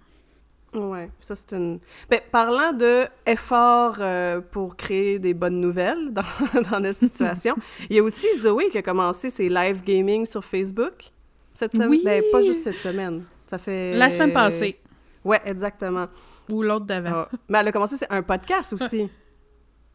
Ouais, 0.75 1.11
ça 1.21 1.35
c'est 1.35 1.57
une... 1.57 1.81
Ben, 2.11 2.21
parlant 2.31 2.73
de 2.73 3.07
effort 3.27 3.97
euh, 4.01 4.41
pour 4.41 4.77
créer 4.77 5.19
des 5.19 5.33
bonnes 5.33 5.61
nouvelles 5.61 6.13
dans, 6.13 6.23
dans 6.71 6.81
notre 6.81 6.99
situation, 6.99 7.55
il 7.89 7.97
y 7.97 7.99
a 7.99 8.03
aussi 8.03 8.27
Zoé 8.39 8.69
qui 8.69 8.79
a 8.79 8.83
commencé 8.83 9.31
ses 9.31 9.49
live 9.49 9.83
gaming 9.83 10.27
sur 10.27 10.45
Facebook 10.45 11.11
cette 11.55 11.73
semaine. 11.73 11.89
Oui! 11.89 12.03
Ben, 12.05 12.23
pas 12.31 12.43
juste 12.43 12.65
cette 12.65 12.75
semaine. 12.75 13.25
Ça 13.47 13.59
fait... 13.59 13.95
La 13.95 14.11
semaine 14.11 14.33
passée. 14.33 14.79
Ouais, 15.25 15.41
exactement. 15.45 16.07
Ou 16.51 16.63
l'autre 16.63 16.87
d'avant. 16.87 17.27
Ah. 17.27 17.29
Mais 17.49 17.59
elle 17.59 17.69
a 17.69 17.73
commencé 17.73 17.97
un 18.09 18.23
podcast 18.23 18.73
aussi. 18.75 19.09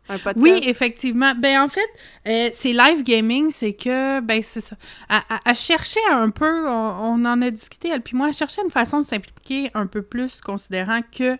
Un 0.10 0.17
podcast. 0.17 0.38
Oui, 0.38 0.60
effectivement. 0.63 1.33
Ben 1.36 1.62
en 1.62 1.67
fait, 1.67 1.81
euh, 2.27 2.50
c'est 2.51 2.74
live 2.74 3.03
gaming, 3.03 3.51
c'est 3.51 3.74
que 3.74 4.19
ben 4.19 4.41
c'est 4.43 4.62
ça. 4.62 4.75
À, 5.10 5.53
chercher 5.53 6.01
un 6.12 6.29
peu, 6.29 6.67
on, 6.67 7.25
en 7.25 7.41
a 7.41 7.51
discuté 7.51 7.89
elle 7.89 8.01
puis 8.01 8.17
moi, 8.17 8.27
à 8.27 8.31
chercher 8.31 8.62
une 8.63 8.72
façon 8.72 9.00
de 9.00 9.05
s'impliquer 9.05 9.72
un 9.74 9.88
peu 9.88 10.01
plus, 10.01 10.41
considérant 10.41 11.00
que 11.01 11.38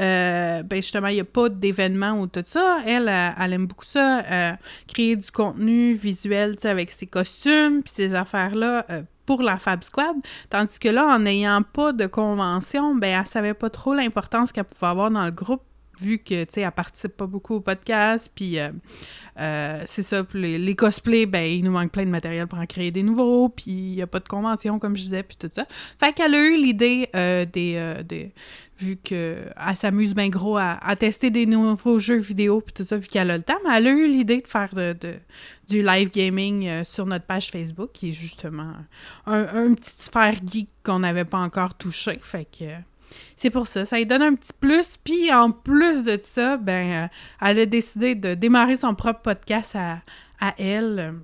euh, 0.00 0.62
ben 0.64 0.76
justement 0.76 1.06
il 1.06 1.16
y 1.16 1.20
a 1.20 1.24
pas 1.24 1.48
d'événement 1.48 2.20
ou 2.20 2.28
tout 2.28 2.44
ça. 2.46 2.82
Elle, 2.86 3.08
elle, 3.08 3.52
aime 3.52 3.66
beaucoup 3.66 3.84
ça, 3.84 4.20
euh, 4.20 4.52
créer 4.86 5.16
du 5.16 5.30
contenu 5.32 5.94
visuel, 5.94 6.54
avec 6.64 6.92
ses 6.92 7.06
costumes 7.06 7.82
puis 7.82 7.92
ces 7.92 8.14
affaires 8.14 8.54
là. 8.54 8.86
pour 9.26 9.42
la 9.42 9.58
Fab 9.58 9.82
Squad, 9.82 10.16
tandis 10.50 10.78
que 10.78 10.88
là, 10.88 11.06
en 11.08 11.18
n'ayant 11.18 11.62
pas 11.62 11.92
de 11.92 12.06
convention, 12.06 12.94
ben, 12.94 13.18
elle 13.20 13.26
savait 13.26 13.54
pas 13.54 13.70
trop 13.70 13.92
l'importance 13.92 14.52
qu'elle 14.52 14.64
pouvait 14.64 14.86
avoir 14.86 15.10
dans 15.10 15.24
le 15.24 15.32
groupe 15.32 15.62
vu 16.00 16.18
que, 16.18 16.44
tu 16.44 16.54
sais, 16.54 16.60
elle 16.62 16.70
participe 16.72 17.16
pas 17.16 17.26
beaucoup 17.26 17.54
au 17.54 17.60
podcast, 17.60 18.30
puis 18.34 18.58
euh, 18.58 18.70
euh, 19.38 19.82
c'est 19.86 20.02
ça, 20.02 20.26
les, 20.34 20.58
les 20.58 20.74
cosplays, 20.74 21.26
ben, 21.26 21.44
il 21.44 21.64
nous 21.64 21.70
manque 21.70 21.92
plein 21.92 22.04
de 22.04 22.10
matériel 22.10 22.46
pour 22.46 22.58
en 22.58 22.66
créer 22.66 22.90
des 22.90 23.02
nouveaux, 23.02 23.48
puis 23.48 23.70
il 23.70 23.94
y 23.94 24.02
a 24.02 24.06
pas 24.06 24.20
de 24.20 24.28
convention, 24.28 24.78
comme 24.78 24.96
je 24.96 25.02
disais, 25.02 25.22
puis 25.22 25.36
tout 25.36 25.50
ça. 25.52 25.66
Fait 25.98 26.12
qu'elle 26.12 26.34
a 26.34 26.44
eu 26.44 26.56
l'idée 26.56 27.08
euh, 27.14 27.44
des, 27.44 28.02
des... 28.06 28.32
Vu 28.76 28.96
qu'elle 28.96 29.54
s'amuse 29.76 30.14
bien 30.14 30.28
gros 30.28 30.56
à, 30.58 30.96
tester 30.98 31.30
des 31.30 31.46
nouveaux 31.46 32.00
jeux 32.00 32.18
vidéo, 32.18 32.60
puis 32.60 32.72
tout 32.72 32.82
ça, 32.82 32.96
vu 32.96 33.06
qu'elle 33.06 33.30
a 33.30 33.36
le 33.36 33.42
temps, 33.44 33.54
mais 33.64 33.76
elle 33.76 33.86
a 33.86 33.90
eu 33.90 34.08
l'idée 34.08 34.40
de 34.40 34.48
faire 34.48 34.74
de, 34.74 34.96
du 35.68 35.80
live 35.80 36.10
gaming 36.10 36.82
sur 36.82 37.06
notre 37.06 37.24
page 37.24 37.52
Facebook, 37.52 37.90
qui 37.92 38.08
est 38.08 38.12
justement 38.12 38.72
un, 39.26 39.42
un 39.42 39.74
petit 39.74 39.92
sphère 39.92 40.34
geek 40.44 40.68
qu'on 40.82 40.98
n'avait 40.98 41.24
pas 41.24 41.38
encore 41.38 41.74
touché, 41.76 42.18
fait 42.20 42.46
que... 42.46 42.93
C'est 43.36 43.50
pour 43.50 43.66
ça, 43.66 43.84
ça 43.84 43.96
lui 43.96 44.06
donne 44.06 44.22
un 44.22 44.34
petit 44.34 44.52
plus. 44.58 44.96
Puis 45.02 45.32
en 45.32 45.50
plus 45.50 46.04
de 46.04 46.18
ça, 46.22 46.56
ben, 46.56 46.92
euh, 46.92 47.06
elle 47.40 47.60
a 47.60 47.66
décidé 47.66 48.14
de 48.14 48.34
démarrer 48.34 48.76
son 48.76 48.94
propre 48.94 49.20
podcast 49.22 49.76
à, 49.76 50.02
à 50.40 50.54
elle. 50.58 51.14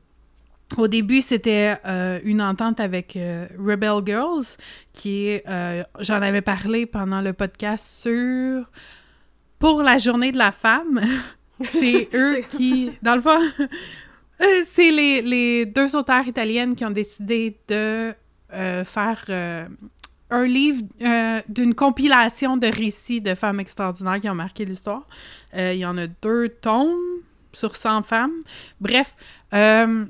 Au 0.76 0.86
début, 0.86 1.20
c'était 1.20 1.76
euh, 1.84 2.20
une 2.22 2.40
entente 2.40 2.78
avec 2.78 3.16
euh, 3.16 3.46
Rebel 3.58 4.02
Girls, 4.06 4.44
qui 4.92 5.26
est, 5.26 5.42
euh, 5.48 5.82
j'en 5.98 6.22
avais 6.22 6.42
parlé 6.42 6.86
pendant 6.86 7.20
le 7.20 7.32
podcast 7.32 8.02
sur 8.02 8.70
pour 9.58 9.82
la 9.82 9.98
journée 9.98 10.30
de 10.30 10.38
la 10.38 10.52
femme. 10.52 11.00
C'est 11.64 12.08
eux 12.14 12.42
qui, 12.50 12.90
dans 13.02 13.16
le 13.16 13.20
fond, 13.20 13.38
c'est 14.66 14.90
les, 14.90 15.20
les 15.20 15.66
deux 15.66 15.94
auteurs 15.94 16.26
italiennes 16.26 16.74
qui 16.74 16.86
ont 16.86 16.90
décidé 16.90 17.58
de 17.68 18.14
faire 18.48 19.26
un 20.30 20.44
livre 20.44 20.82
euh, 21.02 21.40
d'une 21.48 21.74
compilation 21.74 22.56
de 22.56 22.66
récits 22.66 23.20
de 23.20 23.34
femmes 23.34 23.60
extraordinaires 23.60 24.20
qui 24.20 24.28
ont 24.28 24.34
marqué 24.34 24.64
l'histoire. 24.64 25.06
Euh, 25.56 25.72
il 25.74 25.80
y 25.80 25.86
en 25.86 25.98
a 25.98 26.06
deux 26.06 26.48
tomes 26.48 26.96
sur 27.52 27.74
100 27.76 28.02
femmes. 28.02 28.42
Bref, 28.80 29.16
euh, 29.52 30.06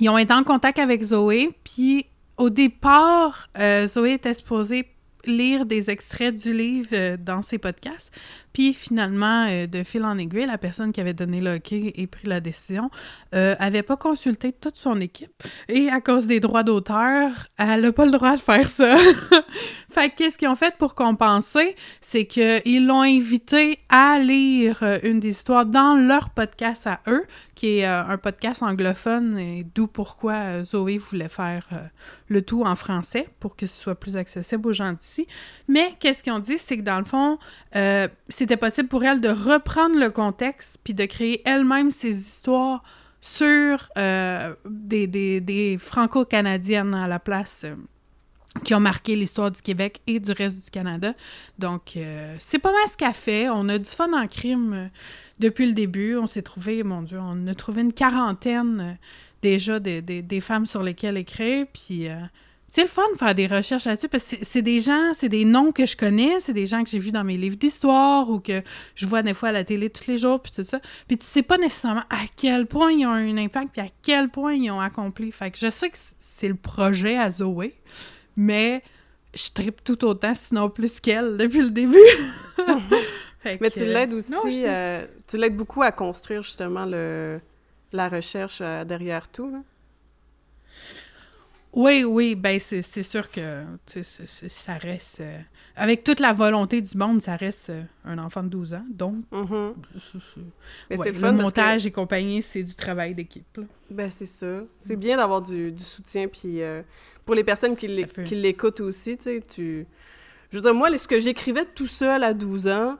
ils 0.00 0.08
ont 0.08 0.18
été 0.18 0.32
en 0.32 0.44
contact 0.44 0.78
avec 0.78 1.02
Zoé, 1.02 1.50
puis 1.64 2.06
au 2.36 2.50
départ, 2.50 3.48
Zoé 3.86 4.12
était 4.12 4.34
supposée 4.34 4.86
lire 5.24 5.64
des 5.64 5.90
extraits 5.90 6.34
du 6.34 6.52
livre 6.52 7.16
dans 7.16 7.42
ses 7.42 7.58
podcasts. 7.58 8.14
Puis 8.56 8.72
finalement, 8.72 9.46
euh, 9.50 9.66
de 9.66 9.82
fil 9.82 10.02
en 10.02 10.16
aiguille, 10.16 10.46
la 10.46 10.56
personne 10.56 10.90
qui 10.90 11.02
avait 11.02 11.12
donné 11.12 11.42
le 11.42 11.56
OK 11.56 11.72
et 11.72 12.06
pris 12.06 12.26
la 12.26 12.40
décision 12.40 12.90
euh, 13.34 13.54
avait 13.58 13.82
pas 13.82 13.98
consulté 13.98 14.50
toute 14.50 14.78
son 14.78 14.98
équipe. 14.98 15.42
Et 15.68 15.90
à 15.90 16.00
cause 16.00 16.26
des 16.26 16.40
droits 16.40 16.62
d'auteur, 16.62 17.32
elle 17.58 17.82
n'a 17.82 17.92
pas 17.92 18.06
le 18.06 18.12
droit 18.12 18.34
de 18.34 18.40
faire 18.40 18.66
ça. 18.66 18.96
fait 19.90 20.08
que 20.08 20.16
qu'est-ce 20.16 20.38
qu'ils 20.38 20.48
ont 20.48 20.56
fait 20.56 20.74
pour 20.78 20.94
compenser? 20.94 21.76
C'est 22.00 22.24
qu'ils 22.24 22.86
l'ont 22.86 23.02
invité 23.02 23.78
à 23.90 24.18
lire 24.20 24.78
euh, 24.80 25.00
une 25.02 25.20
des 25.20 25.28
histoires 25.28 25.66
dans 25.66 25.94
leur 25.94 26.30
podcast 26.30 26.86
à 26.86 27.00
eux, 27.08 27.26
qui 27.54 27.78
est 27.78 27.86
euh, 27.86 28.04
un 28.04 28.18
podcast 28.18 28.62
anglophone, 28.62 29.38
et 29.38 29.66
d'où 29.74 29.86
pourquoi 29.86 30.34
euh, 30.34 30.64
Zoé 30.64 30.98
voulait 30.98 31.28
faire 31.28 31.66
euh, 31.72 31.78
le 32.28 32.42
tout 32.42 32.62
en 32.62 32.76
français 32.76 33.28
pour 33.40 33.56
que 33.56 33.66
ce 33.66 33.74
soit 33.74 33.94
plus 33.94 34.16
accessible 34.16 34.68
aux 34.68 34.72
gens 34.72 34.92
d'ici. 34.92 35.26
Mais 35.66 35.94
qu'est-ce 35.98 36.22
qu'ils 36.22 36.32
ont 36.32 36.38
dit? 36.38 36.58
C'est 36.58 36.76
que 36.76 36.82
dans 36.82 36.98
le 36.98 37.04
fond, 37.04 37.38
euh, 37.74 38.08
c'était 38.46 38.58
possible 38.58 38.88
pour 38.88 39.02
elle 39.02 39.20
de 39.20 39.28
reprendre 39.28 39.98
le 39.98 40.08
contexte 40.08 40.78
puis 40.84 40.94
de 40.94 41.04
créer 41.04 41.42
elle-même 41.44 41.90
ses 41.90 42.16
histoires 42.16 42.84
sur 43.20 43.88
euh, 43.98 44.54
des, 44.70 45.08
des, 45.08 45.40
des 45.40 45.78
franco-canadiennes 45.78 46.94
à 46.94 47.08
la 47.08 47.18
place 47.18 47.62
euh, 47.64 47.74
qui 48.64 48.72
ont 48.72 48.78
marqué 48.78 49.16
l'histoire 49.16 49.50
du 49.50 49.60
Québec 49.60 50.00
et 50.06 50.20
du 50.20 50.30
reste 50.30 50.66
du 50.66 50.70
Canada. 50.70 51.12
Donc, 51.58 51.94
euh, 51.96 52.36
c'est 52.38 52.60
pas 52.60 52.70
mal 52.70 52.82
ce 52.88 52.96
qu'elle 52.96 53.14
fait. 53.14 53.48
On 53.48 53.68
a 53.68 53.78
du 53.78 53.90
fun 53.90 54.12
en 54.12 54.28
crime 54.28 54.90
depuis 55.40 55.66
le 55.66 55.74
début. 55.74 56.16
On 56.16 56.28
s'est 56.28 56.42
trouvé, 56.42 56.84
mon 56.84 57.02
Dieu, 57.02 57.18
on 57.20 57.48
a 57.48 57.54
trouvé 57.56 57.82
une 57.82 57.92
quarantaine 57.92 58.96
déjà 59.42 59.80
des, 59.80 60.00
des, 60.02 60.40
femmes 60.40 60.66
sur 60.66 60.84
lesquelles 60.84 61.16
écrire. 61.16 61.66
Puis, 61.72 62.06
c'est 62.68 62.82
le 62.82 62.88
fun 62.88 63.02
de 63.12 63.18
faire 63.18 63.34
des 63.34 63.46
recherches 63.46 63.84
là-dessus 63.84 64.08
parce 64.08 64.24
que 64.24 64.36
c'est- 64.42 64.62
des 64.62 64.80
gens, 64.80 65.12
c'est 65.14 65.28
des 65.28 65.44
noms 65.44 65.72
que 65.72 65.86
je 65.86 65.96
connais, 65.96 66.40
c'est 66.40 66.52
des 66.52 66.66
gens 66.66 66.82
que 66.84 66.90
j'ai 66.90 66.98
vus 66.98 67.12
dans 67.12 67.24
mes 67.24 67.36
livres 67.36 67.56
d'histoire 67.56 68.28
ou 68.28 68.40
que 68.40 68.62
je 68.94 69.06
vois 69.06 69.22
des 69.22 69.34
fois 69.34 69.50
à 69.50 69.52
la 69.52 69.64
télé 69.64 69.88
tous 69.88 70.06
les 70.08 70.18
jours, 70.18 70.40
puis 70.40 70.52
tout 70.52 70.64
ça. 70.64 70.80
Puis 71.08 71.16
tu 71.18 71.24
sais 71.26 71.42
pas 71.42 71.58
nécessairement 71.58 72.02
à 72.10 72.24
quel 72.36 72.66
point 72.66 72.90
ils 72.92 73.06
ont 73.06 73.16
eu 73.16 73.30
un 73.30 73.36
impact, 73.38 73.70
puis 73.72 73.80
à 73.80 73.88
quel 74.02 74.28
point 74.30 74.54
ils 74.54 74.70
ont 74.70 74.80
accompli. 74.80 75.30
Fait 75.32 75.50
que 75.50 75.58
je 75.58 75.70
sais 75.70 75.88
que 75.90 75.96
c'est 76.18 76.48
le 76.48 76.54
projet 76.56 77.16
à 77.16 77.30
Zoé, 77.30 77.74
mais 78.36 78.82
je 79.34 79.50
tripe 79.54 79.84
tout 79.84 80.04
autant, 80.04 80.34
sinon 80.34 80.68
plus 80.68 80.98
qu'elle, 81.00 81.36
depuis 81.36 81.62
le 81.62 81.70
début. 81.70 81.96
Fait 83.40 83.58
Mais 83.60 83.70
tu 83.70 83.84
l'aides 83.84 84.12
aussi, 84.14 84.32
non, 84.32 84.40
je 84.44 84.62
euh, 84.66 85.06
tu 85.28 85.36
l'aides 85.36 85.54
beaucoup 85.56 85.82
à 85.82 85.92
construire 85.92 86.42
justement 86.42 86.84
le, 86.84 87.38
la 87.92 88.08
recherche 88.08 88.58
euh, 88.60 88.84
derrière 88.84 89.28
tout. 89.28 89.48
là. 89.50 89.58
Oui, 91.78 92.04
oui, 92.04 92.34
ben 92.34 92.58
c'est 92.58 92.80
c'est 92.80 93.02
sûr 93.02 93.30
que 93.30 93.62
c'est- 93.86 94.02
c'est- 94.02 94.48
ça 94.48 94.74
reste... 94.78 95.20
euh, 95.20 95.38
avec 95.76 96.02
toute 96.04 96.20
la 96.20 96.32
volonté 96.32 96.80
du 96.80 96.96
monde, 96.96 97.20
ça 97.20 97.36
reste 97.36 97.68
euh, 97.68 97.82
un 98.06 98.16
enfant 98.16 98.42
de 98.42 98.48
12 98.48 98.72
ans, 98.72 98.84
donc... 98.88 99.16
Mhm. 99.30 99.74
Mais 100.88 100.96
ouais, 100.96 101.04
c'est 101.04 101.12
le 101.12 101.18
fun 101.20 101.32
montage 101.32 101.84
et 101.84 101.90
compagnie, 101.90 102.40
c'est 102.40 102.62
du 102.62 102.74
travail 102.74 103.14
d'équipe. 103.14 103.58
là. 103.58 103.64
Ben, 103.90 104.10
c'est 104.10 104.24
ça. 104.24 104.62
C'est 104.80 104.96
bien 104.96 105.18
d'avoir 105.18 105.42
du, 105.42 105.70
du 105.70 105.82
soutien, 105.84 106.28
puis 106.28 106.62
euh, 106.62 106.80
pour 107.26 107.34
les 107.34 107.44
personnes 107.44 107.76
qui 107.76 107.88
l'é- 107.88 108.06
qui 108.24 108.34
l'écoutent 108.36 108.80
aussi, 108.80 109.18
tu 109.18 109.24
sais, 109.24 109.40
tu... 109.46 109.86
Je 110.50 110.56
veux 110.56 110.62
dire, 110.62 110.74
moi, 110.74 110.96
ce 110.96 111.06
que 111.06 111.20
j'écrivais 111.20 111.66
tout 111.74 111.86
seul 111.88 112.24
à 112.24 112.32
12 112.32 112.68
ans, 112.68 112.96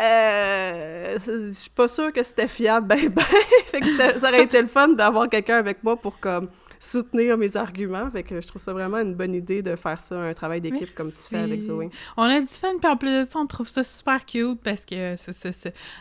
euh, 0.00 1.18
je 1.18 1.52
suis 1.52 1.70
pas 1.70 1.88
sûre 1.88 2.12
que 2.12 2.22
c'était 2.22 2.46
fiable, 2.48 2.86
ben, 2.86 3.08
ben. 3.08 3.22
fait 3.66 3.80
que 3.80 3.86
c'était- 3.86 4.18
ça 4.18 4.28
aurait 4.28 4.44
été 4.44 4.60
le 4.62 4.68
fun 4.68 4.88
d'avoir 4.88 5.28
quelqu'un 5.28 5.56
avec 5.56 5.82
moi 5.82 5.96
pour, 5.96 6.20
comme, 6.20 6.48
soutenir 6.84 7.36
mes 7.38 7.56
arguments. 7.56 8.10
Fait 8.10 8.22
que 8.22 8.40
je 8.40 8.46
trouve 8.46 8.60
ça 8.62 8.72
vraiment 8.72 8.98
une 8.98 9.14
bonne 9.14 9.34
idée 9.34 9.62
de 9.62 9.74
faire 9.76 9.98
ça, 10.00 10.20
un 10.20 10.34
travail 10.34 10.60
d'équipe 10.60 10.94
comme 10.94 11.10
tu 11.10 11.18
fais 11.18 11.38
avec. 11.38 11.62
Zoé. 11.62 11.90
On 12.16 12.22
a 12.24 12.40
du 12.40 12.46
fun, 12.48 12.68
puis 12.80 12.90
en 12.90 12.96
plus 12.96 13.20
de 13.20 13.24
ça, 13.24 13.38
on 13.38 13.46
trouve 13.46 13.68
ça 13.68 13.82
super 13.82 14.24
cute 14.24 14.60
parce 14.62 14.84
que 14.84 15.16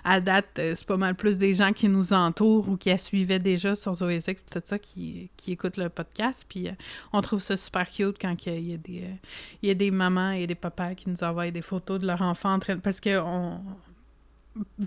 à 0.03 0.19
date, 0.21 0.47
euh, 0.59 0.73
c'est 0.75 0.85
pas 0.87 0.97
mal 0.97 1.15
plus 1.15 1.37
des 1.37 1.53
gens 1.53 1.71
qui 1.71 1.87
nous 1.89 2.13
entourent 2.13 2.69
ou 2.69 2.77
qui 2.77 2.89
la 2.89 2.97
suivaient 2.97 3.39
déjà 3.39 3.75
sur 3.75 3.93
Zoé 3.93 4.19
tout 4.21 4.61
ça, 4.63 4.77
qui, 4.79 5.29
qui 5.37 5.53
écoutent 5.53 5.77
le 5.77 5.89
podcast. 5.89 6.45
Puis 6.47 6.67
euh, 6.67 6.71
on 7.13 7.21
trouve 7.21 7.39
ça 7.41 7.55
super 7.57 7.89
cute 7.89 8.17
quand 8.19 8.35
il 8.45 8.51
y 8.51 8.55
a- 8.55 8.59
il 8.59 8.69
y, 8.69 8.73
a 8.73 8.77
des, 8.77 9.01
euh, 9.03 9.15
il 9.61 9.67
y 9.69 9.71
a 9.71 9.75
des 9.75 9.91
mamans 9.91 10.31
et 10.31 10.47
des 10.47 10.55
papas 10.55 10.95
qui 10.95 11.09
nous 11.09 11.23
envoient 11.23 11.49
des 11.51 11.61
photos 11.61 11.99
de 11.99 12.07
leur 12.07 12.21
enfant 12.21 12.53
en 12.53 12.59
train 12.59 12.75
de- 12.75 12.81
Parce 12.81 12.99
que 12.99 13.19
on... 13.19 13.59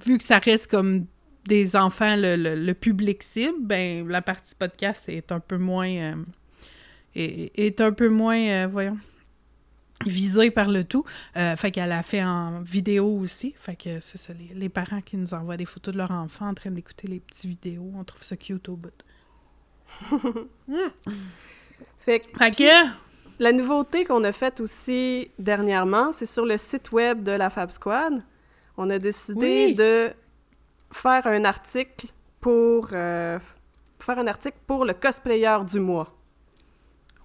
vu 0.04 0.18
que 0.18 0.24
ça 0.24 0.38
reste 0.38 0.68
comme 0.70 1.06
des 1.46 1.76
enfants, 1.76 2.16
le, 2.16 2.36
le- 2.36 2.54
le 2.54 2.74
public 2.74 3.22
cible, 3.22 3.58
ben 3.60 4.06
la 4.08 4.22
partie 4.22 4.54
podcast 4.54 5.08
est 5.08 5.30
un 5.32 5.40
peu 5.40 5.56
moins... 5.58 5.88
euh, 5.88 6.14
est, 7.14 7.52
est 7.58 7.80
un 7.80 7.92
peu 7.92 8.08
moins, 8.08 8.38
euh, 8.38 8.66
voyons 8.70 8.96
visée 10.04 10.50
par 10.50 10.68
le 10.68 10.84
tout. 10.84 11.04
Euh, 11.38 11.56
fait 11.56 11.70
qu'elle 11.70 11.90
a 11.92 12.02
fait 12.02 12.22
en 12.22 12.60
vidéo 12.60 13.06
aussi. 13.18 13.54
Fait 13.58 13.76
que 13.76 13.98
c'est 14.00 14.18
ça, 14.18 14.34
les, 14.34 14.54
les 14.54 14.68
parents 14.68 15.00
qui 15.00 15.16
nous 15.16 15.32
envoient 15.32 15.56
des 15.56 15.64
photos 15.64 15.94
de 15.94 15.98
leur 15.98 16.10
enfant 16.10 16.48
en 16.48 16.54
train 16.54 16.70
d'écouter 16.70 17.06
les 17.06 17.20
petites 17.20 17.46
vidéos. 17.46 17.90
On 17.96 18.04
trouve 18.04 18.22
ça 18.22 18.36
cute 18.36 18.68
au 18.68 18.76
bout. 18.76 18.90
Fait 22.00 22.20
que, 22.20 22.38
Fait 22.38 22.50
que... 22.50 23.06
La 23.38 23.52
nouveauté 23.52 24.04
qu'on 24.06 24.24
a 24.24 24.32
faite 24.32 24.60
aussi 24.60 25.28
dernièrement, 25.38 26.10
c'est 26.12 26.24
sur 26.26 26.46
le 26.46 26.56
site 26.56 26.90
web 26.92 27.22
de 27.22 27.32
la 27.32 27.50
Fab 27.50 27.70
Squad. 27.70 28.22
On 28.78 28.88
a 28.88 28.98
décidé 28.98 29.66
Oui. 29.68 29.74
de 29.74 30.10
faire 30.96 31.26
un 31.26 31.44
article 31.44 32.06
pour 32.40 32.88
euh, 32.92 33.38
faire 33.98 34.18
un 34.18 34.26
article 34.26 34.56
pour 34.66 34.84
le 34.84 34.94
cosplayer 34.94 35.58
du 35.68 35.78
mois. 35.78 36.12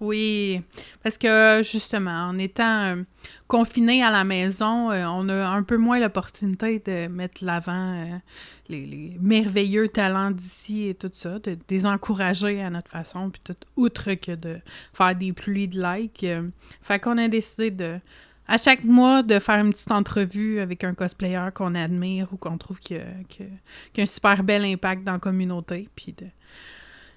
Oui, 0.00 0.60
parce 1.02 1.16
que 1.16 1.62
justement, 1.62 2.28
en 2.28 2.36
étant 2.36 2.82
euh, 2.82 3.02
confiné 3.46 4.02
à 4.02 4.10
la 4.10 4.24
maison, 4.24 4.90
euh, 4.90 5.04
on 5.06 5.28
a 5.28 5.46
un 5.46 5.62
peu 5.62 5.76
moins 5.76 6.00
l'opportunité 6.00 6.80
de 6.80 7.06
mettre 7.06 7.44
l'avant 7.44 8.20
les, 8.68 9.16
merveilleux 9.20 9.88
talents 9.88 10.32
d'ici 10.32 10.88
et 10.88 10.94
tout 10.94 11.10
ça, 11.14 11.38
de, 11.38 11.54
de 11.54 11.60
les 11.70 11.86
encourager 11.86 12.60
à 12.62 12.68
notre 12.68 12.90
façon, 12.90 13.30
puis 13.30 13.40
tout, 13.44 13.56
outre 13.76 14.12
que 14.14 14.32
de 14.32 14.58
faire 14.92 15.14
des 15.14 15.32
pluies 15.32 15.68
de 15.68 15.80
likes. 15.80 16.26
fait 16.82 16.98
qu'on 16.98 17.16
a 17.16 17.28
décidé 17.28 17.70
de, 17.70 18.00
à 18.54 18.58
chaque 18.58 18.84
mois, 18.84 19.22
de 19.22 19.38
faire 19.38 19.58
une 19.64 19.72
petite 19.72 19.90
entrevue 19.90 20.60
avec 20.60 20.84
un 20.84 20.94
cosplayer 20.94 21.48
qu'on 21.54 21.74
admire 21.74 22.28
ou 22.32 22.36
qu'on 22.36 22.58
trouve 22.58 22.78
qui 22.78 22.94
a, 22.96 23.04
qui 23.28 23.42
a- 23.44 23.46
qui 23.92 24.00
a 24.00 24.04
un 24.04 24.06
super 24.06 24.42
bel 24.44 24.62
impact 24.64 25.04
dans 25.04 25.12
la 25.14 25.18
communauté, 25.18 25.88
puis 25.96 26.12
de 26.12 26.26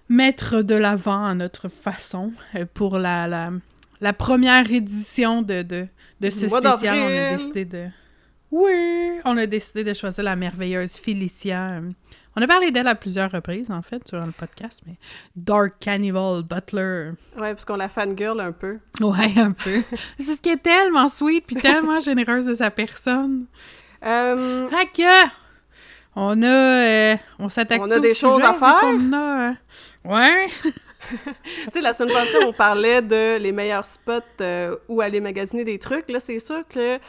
mettre 0.07 0.61
de 0.61 0.75
l'avant 0.75 1.25
à 1.25 1.33
notre 1.33 1.67
façon 1.67 2.31
euh, 2.55 2.65
pour 2.73 2.97
la, 2.97 3.27
la, 3.27 3.51
la 4.01 4.13
première 4.13 4.71
édition 4.71 5.41
de, 5.41 5.61
de, 5.61 5.87
de 6.21 6.29
ce 6.29 6.47
spécial. 6.47 6.97
On 6.99 7.07
a 7.07 7.35
décidé 7.37 7.65
de... 7.65 7.85
Oui! 8.51 9.19
On 9.25 9.35
a 9.37 9.45
décidé 9.47 9.83
de 9.83 9.93
choisir 9.93 10.23
la 10.23 10.35
merveilleuse 10.35 10.93
Felicia. 10.97 11.81
On 12.37 12.41
a 12.41 12.47
parlé 12.47 12.71
d'elle 12.71 12.87
à 12.87 12.95
plusieurs 12.95 13.31
reprises, 13.31 13.71
en 13.71 13.81
fait, 13.81 14.05
sur 14.07 14.17
le 14.19 14.31
podcast, 14.31 14.81
mais 14.85 14.95
Dark 15.35 15.75
Cannibal 15.79 16.43
Butler. 16.43 17.11
Ouais, 17.37 17.53
parce 17.53 17.63
qu'on 17.63 17.77
la 17.77 17.87
fangirl 17.87 18.39
un 18.41 18.51
peu. 18.51 18.77
Ouais, 18.99 19.31
un 19.37 19.51
peu. 19.53 19.81
C'est 20.17 20.35
ce 20.35 20.41
qui 20.41 20.49
est 20.49 20.61
tellement 20.61 21.07
sweet 21.07 21.45
puis 21.47 21.55
tellement 21.55 21.99
généreuse 22.01 22.45
de 22.45 22.55
sa 22.55 22.71
personne. 22.71 23.45
Euh, 24.05 24.67
Fait 24.69 24.87
que... 24.87 25.29
On 26.17 26.41
a... 26.43 26.45
euh, 26.47 27.15
on 27.39 27.49
s'attaque 27.49 27.81
On 27.81 27.91
a 27.91 27.99
des 27.99 28.13
choses 28.13 28.41
à 28.43 28.53
faire. 28.53 28.79
qu'on 28.81 29.13
a, 29.13 29.49
euh, 29.49 29.53
Ouais! 30.05 30.47
tu 31.09 31.71
sais, 31.71 31.81
la 31.81 31.93
semaine 31.93 32.13
passée, 32.13 32.37
on 32.45 32.53
parlait 32.53 33.01
de 33.01 33.37
les 33.37 33.51
meilleurs 33.51 33.85
spots 33.85 34.19
euh, 34.41 34.75
où 34.87 35.01
aller 35.01 35.19
magasiner 35.21 35.63
des 35.63 35.79
trucs. 35.79 36.09
Là, 36.09 36.19
c'est 36.19 36.39
sûr 36.39 36.63
que 36.67 36.99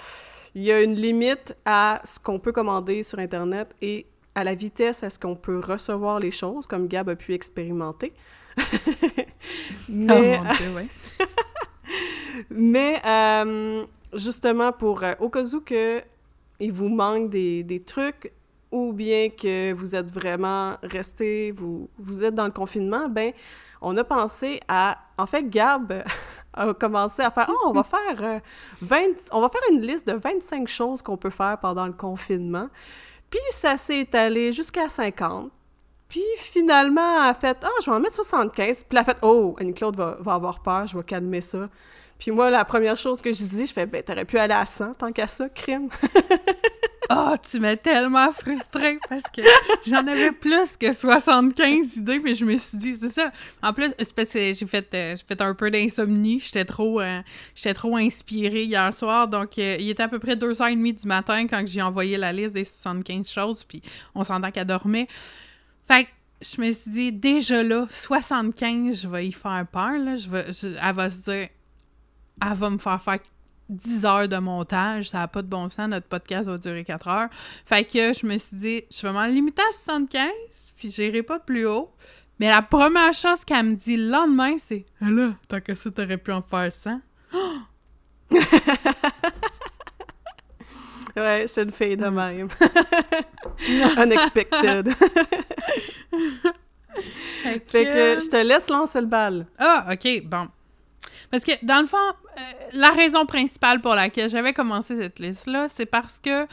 il 0.54 0.62
y 0.62 0.72
a 0.72 0.80
une 0.82 0.94
limite 0.94 1.54
à 1.64 2.00
ce 2.04 2.18
qu'on 2.18 2.38
peut 2.38 2.52
commander 2.52 3.02
sur 3.02 3.18
Internet 3.18 3.68
et 3.82 4.06
à 4.36 4.44
la 4.44 4.54
vitesse 4.54 5.02
à 5.02 5.10
ce 5.10 5.18
qu'on 5.18 5.34
peut 5.34 5.58
recevoir 5.58 6.20
les 6.20 6.30
choses, 6.30 6.66
comme 6.66 6.86
Gab 6.86 7.08
a 7.08 7.16
pu 7.16 7.32
expérimenter? 7.32 8.12
Mais, 9.88 10.38
Oh 10.38 10.44
mon 10.44 10.52
Dieu, 10.54 10.74
ouais. 10.74 10.86
mais 12.50 13.00
euh, 13.04 13.86
justement, 14.12 14.72
pour 14.72 15.02
euh, 15.02 15.14
au 15.20 15.28
cas 15.28 15.42
où 15.42 15.60
que 15.60 16.02
il 16.58 16.72
vous 16.72 16.88
manque 16.88 17.30
des, 17.30 17.62
des 17.62 17.80
trucs 17.80 18.32
ou 18.72 18.92
bien 18.92 19.28
que 19.30 19.72
vous 19.72 19.94
êtes 19.94 20.10
vraiment 20.10 20.76
resté, 20.82 21.52
vous, 21.52 21.88
vous 21.98 22.24
êtes 22.24 22.34
dans 22.34 22.46
le 22.46 22.50
confinement, 22.50 23.08
ben 23.08 23.32
on 23.80 23.96
a 23.96 24.04
pensé 24.04 24.60
à... 24.68 24.98
En 25.18 25.26
fait, 25.26 25.48
Gab 25.48 26.02
a 26.54 26.74
commencé 26.74 27.22
à 27.22 27.30
faire 27.30 27.48
«Oh, 27.50 27.68
on 27.68 27.72
va 27.72 27.84
faire 27.84 28.22
euh, 28.22 28.40
20... 28.80 28.96
On 29.32 29.40
va 29.40 29.48
faire 29.48 29.60
une 29.70 29.82
liste 29.82 30.08
de 30.08 30.14
25 30.14 30.66
choses 30.66 31.02
qu'on 31.02 31.16
peut 31.16 31.30
faire 31.30 31.58
pendant 31.58 31.86
le 31.86 31.92
confinement.» 31.92 32.68
Puis 33.30 33.40
ça 33.50 33.76
s'est 33.76 34.00
étalé 34.00 34.52
jusqu'à 34.52 34.88
50. 34.88 35.50
Puis 36.08 36.22
finalement, 36.38 37.22
elle 37.22 37.30
a 37.30 37.34
fait 37.34 37.58
«Ah, 37.62 37.68
je 37.84 37.90
vais 37.90 37.96
en 37.96 38.00
mettre 38.00 38.14
75.» 38.14 38.84
Puis 38.88 38.88
elle 38.92 38.98
a 38.98 39.04
fait 39.04 39.18
«Oh, 39.22 39.56
Annie-Claude 39.58 39.96
va, 39.96 40.16
va 40.20 40.34
avoir 40.34 40.60
peur, 40.60 40.86
je 40.86 40.96
vais 40.96 41.04
calmer 41.04 41.40
ça.» 41.40 41.68
Puis 42.18 42.30
moi, 42.30 42.48
la 42.48 42.64
première 42.64 42.96
chose 42.96 43.20
que 43.20 43.32
j'ai 43.32 43.46
dit, 43.46 43.66
je 43.66 43.72
fais 43.72 43.86
«Ben, 43.86 44.02
t'aurais 44.02 44.24
pu 44.24 44.38
aller 44.38 44.54
à 44.54 44.64
100 44.64 44.94
tant 44.94 45.12
qu'à 45.12 45.26
ça, 45.26 45.48
crime.» 45.48 45.88
Oh, 47.10 47.34
tu 47.48 47.60
m'as 47.60 47.76
tellement 47.76 48.32
frustrée 48.32 48.98
parce 49.08 49.22
que 49.24 49.40
j'en 49.86 50.06
avais 50.06 50.32
plus 50.32 50.76
que 50.76 50.92
75 50.92 51.96
idées, 51.98 52.18
mais 52.18 52.34
je 52.34 52.44
me 52.44 52.56
suis 52.56 52.76
dit, 52.76 52.96
c'est 52.96 53.12
ça. 53.12 53.30
En 53.62 53.72
plus, 53.72 53.92
c'est 53.98 54.12
parce 54.14 54.30
que 54.30 54.52
j'ai 54.52 54.66
fait, 54.66 54.88
euh, 54.94 55.16
fait 55.26 55.40
un 55.40 55.54
peu 55.54 55.70
d'insomnie. 55.70 56.40
J'étais 56.40 56.64
trop, 56.64 57.00
euh, 57.00 57.20
j'étais 57.54 57.74
trop 57.74 57.96
inspirée 57.96 58.64
hier 58.64 58.92
soir. 58.92 59.28
Donc, 59.28 59.58
euh, 59.58 59.76
il 59.78 59.88
était 59.90 60.02
à 60.02 60.08
peu 60.08 60.18
près 60.18 60.34
2h30 60.36 61.00
du 61.02 61.06
matin 61.06 61.46
quand 61.46 61.62
j'ai 61.66 61.82
envoyé 61.82 62.16
la 62.16 62.32
liste 62.32 62.54
des 62.54 62.64
75 62.64 63.28
choses, 63.30 63.62
puis 63.64 63.82
on 64.14 64.24
s'entend 64.24 64.50
qu'elle 64.50 64.66
dormait. 64.66 65.06
Fait 65.86 66.04
que 66.04 66.10
je 66.42 66.60
me 66.60 66.72
suis 66.72 66.90
dit, 66.90 67.12
déjà 67.12 67.62
là, 67.62 67.86
75, 67.88 69.02
je 69.02 69.08
vais 69.08 69.28
y 69.28 69.32
faire 69.32 69.64
peur. 69.70 69.92
Là. 69.98 70.16
Je- 70.16 70.76
elle 70.76 70.94
va 70.94 71.08
se 71.10 71.18
dire, 71.18 71.48
elle 72.42 72.54
va 72.54 72.70
me 72.70 72.78
faire 72.78 73.00
faire 73.00 73.18
10 73.68 74.04
heures 74.04 74.28
de 74.28 74.36
montage, 74.38 75.10
ça 75.10 75.18
n'a 75.18 75.28
pas 75.28 75.42
de 75.42 75.48
bon 75.48 75.68
sens, 75.68 75.88
notre 75.88 76.06
podcast 76.06 76.48
va 76.48 76.58
durer 76.58 76.84
4 76.84 77.08
heures. 77.08 77.28
Fait 77.64 77.84
que 77.84 78.12
je 78.12 78.26
me 78.26 78.38
suis 78.38 78.56
dit, 78.56 78.84
je 78.90 79.06
vais 79.06 79.12
m'en 79.12 79.26
limiter 79.26 79.62
à 79.62 79.72
75, 79.72 80.30
puis 80.76 80.90
j'irai 80.90 81.22
pas 81.22 81.38
plus 81.38 81.66
haut. 81.66 81.90
Mais 82.38 82.48
la 82.48 82.62
première 82.62 83.14
chose 83.14 83.44
qu'elle 83.44 83.64
me 83.64 83.74
dit 83.74 83.96
le 83.96 84.10
lendemain, 84.10 84.56
c'est 84.58 84.84
Ah 85.00 85.10
là, 85.10 85.32
tant 85.48 85.60
que 85.60 85.74
ça, 85.74 85.90
t'aurais 85.90 86.18
pu 86.18 86.32
en 86.32 86.42
faire 86.42 86.70
100. 86.70 87.00
Ouais, 91.16 91.44
c'est 91.46 91.62
une 91.62 91.72
fille 91.72 91.96
de 91.96 92.08
même. 92.08 92.48
Unexpected. 93.98 94.90
Fait 97.42 97.62
fait 97.66 97.84
que 97.84 98.24
je 98.24 98.28
te 98.30 98.36
laisse 98.36 98.68
lancer 98.70 99.00
le 99.00 99.06
bal. 99.06 99.46
Ah, 99.58 99.86
ok, 99.92 100.22
bon. 100.24 100.48
Parce 101.30 101.44
que, 101.44 101.52
dans 101.64 101.80
le 101.80 101.86
fond, 101.86 101.96
euh, 101.96 102.40
la 102.72 102.90
raison 102.90 103.26
principale 103.26 103.80
pour 103.80 103.94
laquelle 103.94 104.28
j'avais 104.30 104.52
commencé 104.52 104.96
cette 104.98 105.18
liste-là, 105.18 105.68
c'est 105.68 105.86
parce 105.86 106.18
que 106.18 106.46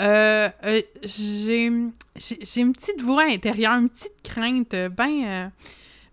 euh, 0.00 0.48
euh, 0.64 0.80
j'ai 1.02 1.70
j'ai- 2.16 2.60
une 2.60 2.72
petite 2.72 3.02
voix 3.02 3.24
intérieure, 3.24 3.74
une 3.74 3.88
petite 3.90 4.14
crainte, 4.22 4.74
ben, 4.96 5.50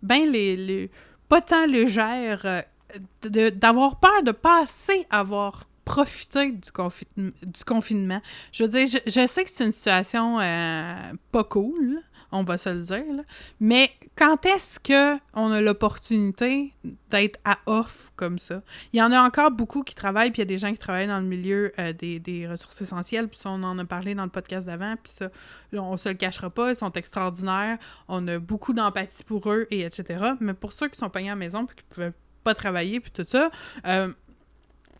ben 0.01 0.32
les, 0.32 0.89
pas 1.30 1.41
tant 1.41 1.65
légère, 1.65 2.63
de- 3.23 3.49
d'avoir 3.49 3.99
peur 3.99 4.23
de 4.23 4.32
pas 4.32 4.62
assez 4.63 5.06
avoir 5.10 5.65
profité 5.88 6.52
du, 6.52 6.69
du 7.15 7.63
confinement. 7.65 8.21
Je 8.52 8.63
veux 8.63 8.69
dire, 8.69 8.88
je, 9.06 9.28
sais 9.28 9.43
que 9.45 9.50
c'est 9.50 9.65
une 9.65 9.71
situation 9.71 10.38
euh, 10.38 11.13
pas 11.32 11.45
cool, 11.45 12.02
on 12.34 12.43
va 12.43 12.58
se 12.58 12.67
le 12.67 12.82
dire. 12.82 13.23
Mais 13.62 13.91
quand 14.17 14.45
est-ce 14.45 14.82
que 14.82 15.17
on 15.34 15.50
a 15.50 15.62
l'opportunité 15.62 16.73
d'être 17.10 17.39
à 17.45 17.58
off 17.67 18.12
comme 18.17 18.38
ça? 18.38 18.62
Il 18.91 19.00
y 19.00 19.02
en 19.02 19.13
a 19.13 19.21
encore 19.21 19.50
beaucoup 19.52 19.84
qui 19.84 19.95
travaillent, 19.95 20.32
puis 20.32 20.41
il 20.41 20.45
y 20.45 20.50
a 20.50 20.54
des 20.54 20.58
gens 20.58 20.73
qui 20.73 20.78
travaillent 20.78 21.08
dans 21.08 21.21
le 21.21 21.26
milieu 21.26 21.71
euh, 21.80 21.93
des, 21.93 22.47
ressources 22.50 22.82
essentielles, 22.82 23.30
puis 23.30 23.39
ça, 23.39 23.50
on 23.50 23.63
en 23.63 23.80
a 23.80 23.86
parlé 23.86 24.13
dans 24.13 24.26
le 24.26 24.30
podcast 24.30 24.67
d'avant, 24.67 24.95
puis 25.02 25.13
ça, 25.13 25.30
on 25.71 25.95
se 25.95 26.10
le 26.10 26.15
cachera 26.15 26.50
pas, 26.50 26.71
ils 26.71 26.76
sont 26.76 26.91
extraordinaires, 26.91 27.78
on 28.10 28.28
a 28.28 28.39
beaucoup 28.39 28.73
d'empathie 28.73 29.23
pour 29.23 29.50
eux, 29.50 29.67
et 29.71 29.86
etc. 29.86 30.32
Mais 30.41 30.54
pour 30.54 30.73
ceux 30.73 30.89
qui 30.89 30.97
sont 30.97 31.10
payés 31.10 31.30
à 31.30 31.32
la 31.32 31.38
maison, 31.38 31.65
puis 31.65 31.78
qui 31.78 31.84
pouvaient 31.84 32.13
pas 32.43 32.54
travailler, 32.54 33.00
puis 33.00 33.12
tout 33.12 33.26
ça, 33.26 33.50
euh, 33.86 34.12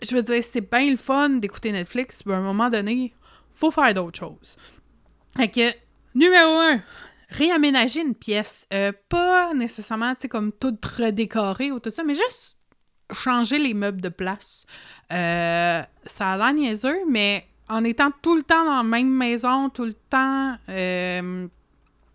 je 0.02 0.16
veux 0.16 0.24
dire, 0.24 0.44
c'est 0.44 0.70
bien 0.70 0.90
le 0.90 0.98
fun 0.98 1.30
d'écouter 1.30 1.72
Netflix, 1.72 2.24
mais 2.26 2.34
à 2.34 2.38
un 2.38 2.42
moment 2.42 2.70
donné, 2.70 3.14
faut 3.54 3.72
faire 3.72 3.94
d'autres 3.94 4.20
choses. 4.20 4.58
Fait 5.36 5.50
que, 5.50 5.72
numéro 6.16 6.60
un, 6.60 6.80
réaménager 7.30 8.02
une 8.02 8.16
pièce. 8.16 8.68
Euh, 8.74 8.92
pas 9.10 9.54
nécessairement, 9.54 10.14
tu 10.16 10.24
sais, 10.24 10.28
comme 10.30 10.52
tout 10.52 10.78
redécorer 10.98 11.72
ou 11.72 11.80
tout 11.80 11.92
ça, 11.92 12.04
mais 12.04 12.16
juste 12.16 12.56
changer 13.12 13.58
les 13.60 13.74
meubles 13.74 14.02
de 14.02 14.10
place. 14.10 14.66
Euh, 15.12 15.82
ça 16.06 16.32
a 16.32 16.38
l'air 16.38 16.54
niaiseux, 16.54 17.00
mais 17.10 17.48
en 17.70 17.84
étant 17.84 18.12
tout 18.22 18.36
le 18.36 18.44
temps 18.44 18.66
dans 18.66 18.78
la 18.78 18.84
même 18.84 19.10
maison, 19.10 19.70
tout 19.70 19.86
le 19.86 19.94
temps 19.94 20.56
euh, 20.70 21.48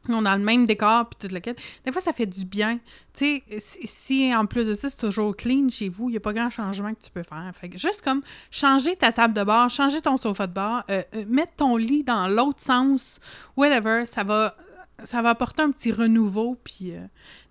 on 0.09 0.25
a 0.25 0.37
le 0.37 0.43
même 0.45 0.67
décor, 0.67 1.09
puis 1.09 1.29
tout 1.29 1.35
le 1.35 1.41
kit, 1.41 1.55
des 1.85 1.93
fois, 1.93 2.03
ça 2.03 2.13
fait 2.13 2.27
du 2.27 2.45
bien. 2.45 2.79
Tu 3.15 3.43
sais, 3.61 3.81
si, 3.85 4.35
en 4.35 4.47
plus 4.47 4.65
de 4.65 4.75
ça, 4.75 4.89
c'est 4.91 4.97
toujours 4.97 5.37
clean 5.37 5.69
chez 5.69 5.89
vous, 5.89 6.09
il 6.09 6.13
n'y 6.13 6.17
a 6.17 6.21
pas 6.21 6.33
grand 6.33 6.51
changement 6.51 6.93
que 6.95 7.01
tu 7.01 7.11
peux 7.11 7.23
faire. 7.23 7.51
Fait 7.55 7.69
que 7.69 7.79
juste 7.79 8.01
comme 8.03 8.23
changer 8.51 8.97
ta 8.97 9.13
table 9.13 9.35
de 9.35 9.45
bar, 9.45 9.69
changer 9.71 10.01
ton 10.01 10.17
sofa 10.17 10.47
de 10.47 10.53
bar, 10.53 10.85
euh, 10.91 11.03
euh, 11.15 11.25
mettre 11.29 11.53
ton 11.57 11.77
lit 11.77 12.05
dans 12.05 12.27
l'autre 12.29 12.61
sens, 12.61 13.21
whatever, 13.57 14.07
ça 14.07 14.25
va, 14.25 14.57
ça 15.05 15.21
va 15.21 15.31
apporter 15.31 15.63
un 15.63 15.71
petit 15.71 15.93
renouveau, 15.93 16.57
puis 16.65 16.93
euh, 16.93 17.01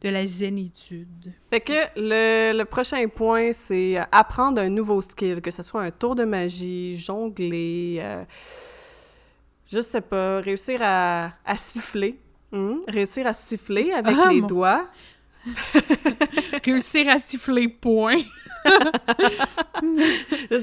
de 0.02 0.10
la 0.10 0.26
zénitude. 0.26 1.32
Fait 1.50 1.62
que 1.62 1.74
le, 1.96 2.58
le 2.58 2.66
prochain 2.66 3.08
point, 3.08 3.54
c'est 3.54 4.00
euh, 4.00 4.04
apprendre 4.12 4.60
un 4.60 4.70
nouveau 4.70 5.02
skill, 5.02 5.42
que 5.42 5.52
ce 5.52 5.62
soit 5.64 5.84
un 5.84 5.92
tour 5.92 6.16
de 6.16 6.24
magie, 6.24 6.98
jongler, 6.98 8.04
je 9.72 9.80
sais 9.80 10.02
pas, 10.02 10.42
réussir 10.42 10.80
à, 10.82 11.32
à 11.46 11.56
siffler. 11.56 12.20
Hmm? 12.52 12.80
Réussir 12.88 13.26
à 13.28 13.34
siffler 13.34 13.92
avec 13.94 14.16
Ah, 14.22 14.30
les 14.32 14.42
mon- 14.42 14.48
doigts. 14.48 14.88
Réussir 16.66 17.10
à 17.10 17.20
siffler 17.20 17.68
point. 17.68 18.18
Je 18.66 18.72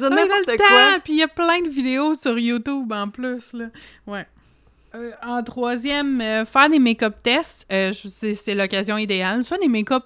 a 0.05 0.11
n'importe 0.11 0.46
le 0.46 0.57
quoi. 0.57 0.66
temps, 0.66 1.01
puis 1.03 1.14
il 1.14 1.18
y 1.18 1.22
a 1.22 1.29
plein 1.29 1.61
de 1.62 1.68
vidéos 1.68 2.14
sur 2.14 2.38
YouTube 2.38 2.92
en 2.92 3.09
plus, 3.09 3.53
là. 3.55 3.66
Ouais. 4.07 4.27
Euh, 4.94 5.11
en 5.22 5.42
troisième, 5.42 6.20
euh, 6.20 6.44
faire 6.44 6.70
des 6.70 6.79
make-up 6.79 7.14
tests, 7.22 7.66
euh, 7.70 7.92
c'est 7.92 8.55
l'occasion 8.55 8.96
idéale. 8.96 9.44
Soit 9.44 9.59
des 9.59 9.68
make-up 9.68 10.05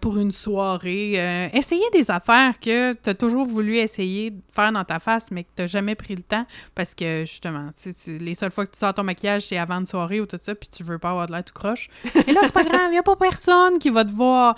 pour 0.00 0.18
une 0.18 0.32
soirée. 0.32 1.50
essayer 1.52 1.84
des 1.92 2.10
affaires 2.10 2.58
que 2.60 2.92
tu 2.94 3.10
as 3.10 3.14
toujours 3.14 3.46
voulu 3.46 3.76
essayer 3.76 4.30
de 4.30 4.40
faire 4.50 4.72
dans 4.72 4.84
ta 4.84 4.98
face, 4.98 5.30
mais 5.30 5.44
que 5.44 5.48
tu 5.56 5.68
jamais 5.68 5.94
pris 5.94 6.14
le 6.14 6.22
temps 6.22 6.44
parce 6.74 6.94
que, 6.94 7.20
justement, 7.20 7.70
les 8.06 8.34
seules 8.34 8.50
fois 8.50 8.66
que 8.66 8.72
tu 8.72 8.78
sors 8.78 8.94
ton 8.94 9.04
maquillage, 9.04 9.46
c'est 9.46 9.58
avant 9.58 9.80
une 9.80 9.86
soirée 9.86 10.20
ou 10.20 10.26
tout 10.26 10.38
ça, 10.40 10.54
puis 10.54 10.68
tu 10.70 10.82
veux 10.82 10.98
pas 10.98 11.10
avoir 11.10 11.26
de 11.26 11.32
l'air 11.32 11.44
tout 11.44 11.54
croche. 11.54 11.88
Et 12.26 12.32
là, 12.32 12.40
c'est 12.44 12.52
pas 12.52 12.64
grave, 12.64 12.90
il 12.92 12.98
a 12.98 13.02
pas 13.02 13.16
personne 13.16 13.78
qui 13.78 13.90
va 13.90 14.04
te 14.04 14.12
voir. 14.12 14.54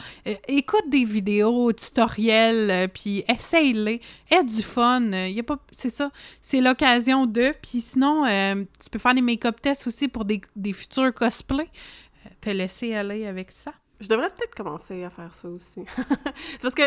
Écoute 0.48 0.88
des 0.88 1.04
vidéos, 1.04 1.72
tutoriels, 1.72 2.88
puis 2.92 3.24
essaye-les. 3.28 4.00
Aie 4.30 4.44
du 4.44 4.62
fun. 4.62 5.10
y 5.10 5.40
a 5.40 5.42
pas... 5.42 5.58
C'est 5.70 5.90
ça 5.90 6.10
c'est 6.40 6.60
l'occasion 6.60 7.26
de. 7.26 7.54
Puis 7.62 7.80
sinon, 7.80 8.24
tu 8.80 8.90
peux 8.90 8.98
faire 8.98 9.14
des 9.14 9.22
make-up 9.24 9.60
tests 9.60 9.86
aussi 9.86 10.08
pour 10.08 10.24
des, 10.24 10.40
des 10.56 10.72
futurs 10.72 11.12
cosplays. 11.12 11.70
Euh, 12.26 12.30
Te 12.40 12.50
laisser 12.50 12.94
aller 12.94 13.26
avec 13.26 13.50
ça? 13.50 13.72
Je 14.00 14.08
devrais 14.08 14.28
peut-être 14.28 14.54
commencer 14.54 15.04
à 15.04 15.10
faire 15.10 15.32
ça 15.32 15.48
aussi. 15.48 15.84
c'est 16.52 16.62
parce 16.62 16.74
que, 16.74 16.82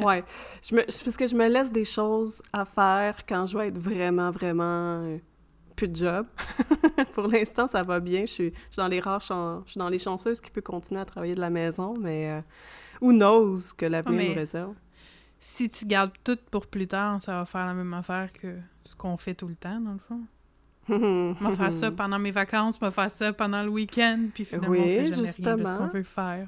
ouais, 0.00 0.24
je 0.62 0.76
me, 0.76 0.82
parce 0.82 1.16
que 1.16 1.26
je 1.26 1.34
me 1.34 1.48
laisse 1.48 1.72
des 1.72 1.84
choses 1.84 2.40
à 2.52 2.64
faire 2.64 3.26
quand 3.26 3.46
je 3.46 3.58
vais 3.58 3.68
être 3.68 3.78
vraiment, 3.78 4.30
vraiment 4.30 5.02
euh, 5.02 5.18
plus 5.74 5.88
de 5.88 5.96
job. 5.96 6.26
Pour 7.14 7.26
l'instant, 7.26 7.66
ça 7.66 7.82
va 7.82 8.00
bien. 8.00 8.22
Je 8.22 8.32
suis, 8.32 8.50
je 8.50 8.72
suis 8.72 8.76
dans 8.76 8.88
les 8.88 9.00
rares 9.00 9.20
je 9.20 9.70
suis 9.70 9.78
dans 9.78 9.88
les 9.88 9.98
chanceuses 9.98 10.40
qui 10.40 10.50
peuvent 10.50 10.62
continuer 10.62 11.00
à 11.00 11.04
travailler 11.04 11.34
de 11.34 11.40
la 11.40 11.50
maison, 11.50 11.94
mais 11.98 12.30
euh, 12.30 12.40
who 13.00 13.12
knows 13.12 13.74
que 13.76 13.86
l'avenir 13.86 14.30
nous 14.30 14.34
réserve. 14.34 14.74
Si 15.38 15.68
tu 15.68 15.84
gardes 15.84 16.12
tout 16.24 16.38
pour 16.50 16.66
plus 16.66 16.86
tard, 16.86 17.20
ça 17.20 17.32
va 17.38 17.46
faire 17.46 17.66
la 17.66 17.74
même 17.74 17.92
affaire 17.92 18.32
que 18.32 18.56
ce 18.84 18.96
qu'on 18.96 19.16
fait 19.18 19.34
tout 19.34 19.48
le 19.48 19.56
temps, 19.56 19.80
dans 19.80 19.92
le 19.92 19.98
fond. 19.98 20.22
Va 21.40 21.52
faire 21.52 21.72
ça 21.72 21.90
pendant 21.90 22.18
mes 22.18 22.30
vacances, 22.30 22.78
va 22.78 22.90
faire 22.90 23.10
ça 23.10 23.32
pendant 23.32 23.62
le 23.62 23.68
week-end, 23.68 24.26
puis 24.32 24.44
finalement, 24.44 24.68
Oui, 24.70 24.78
on 24.78 24.84
fait 24.84 25.06
jamais 25.06 25.16
rien 25.16 25.56
de 25.56 25.66
ce 25.66 25.76
qu'on 25.76 25.86
veut 25.88 26.02
faire. 26.04 26.46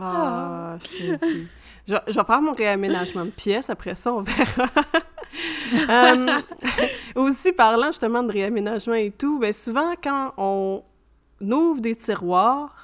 Ah, 0.00 0.76
je 0.80 0.86
te 0.88 1.26
dis. 1.26 1.46
Je, 1.86 1.94
je 2.08 2.14
vais 2.14 2.24
faire 2.24 2.40
mon 2.40 2.52
réaménagement 2.52 3.26
de 3.26 3.30
pièces, 3.30 3.70
après 3.70 3.94
ça, 3.94 4.12
on 4.12 4.22
verra. 4.22 4.68
Euh, 5.90 6.26
aussi, 7.14 7.52
parlant 7.52 7.88
justement 7.88 8.22
de 8.22 8.32
réaménagement 8.32 8.94
et 8.94 9.10
tout, 9.10 9.38
ben 9.38 9.52
souvent, 9.52 9.94
quand 10.02 10.32
on 10.36 10.82
ouvre 11.40 11.80
des 11.80 11.96
tiroirs 11.96 12.74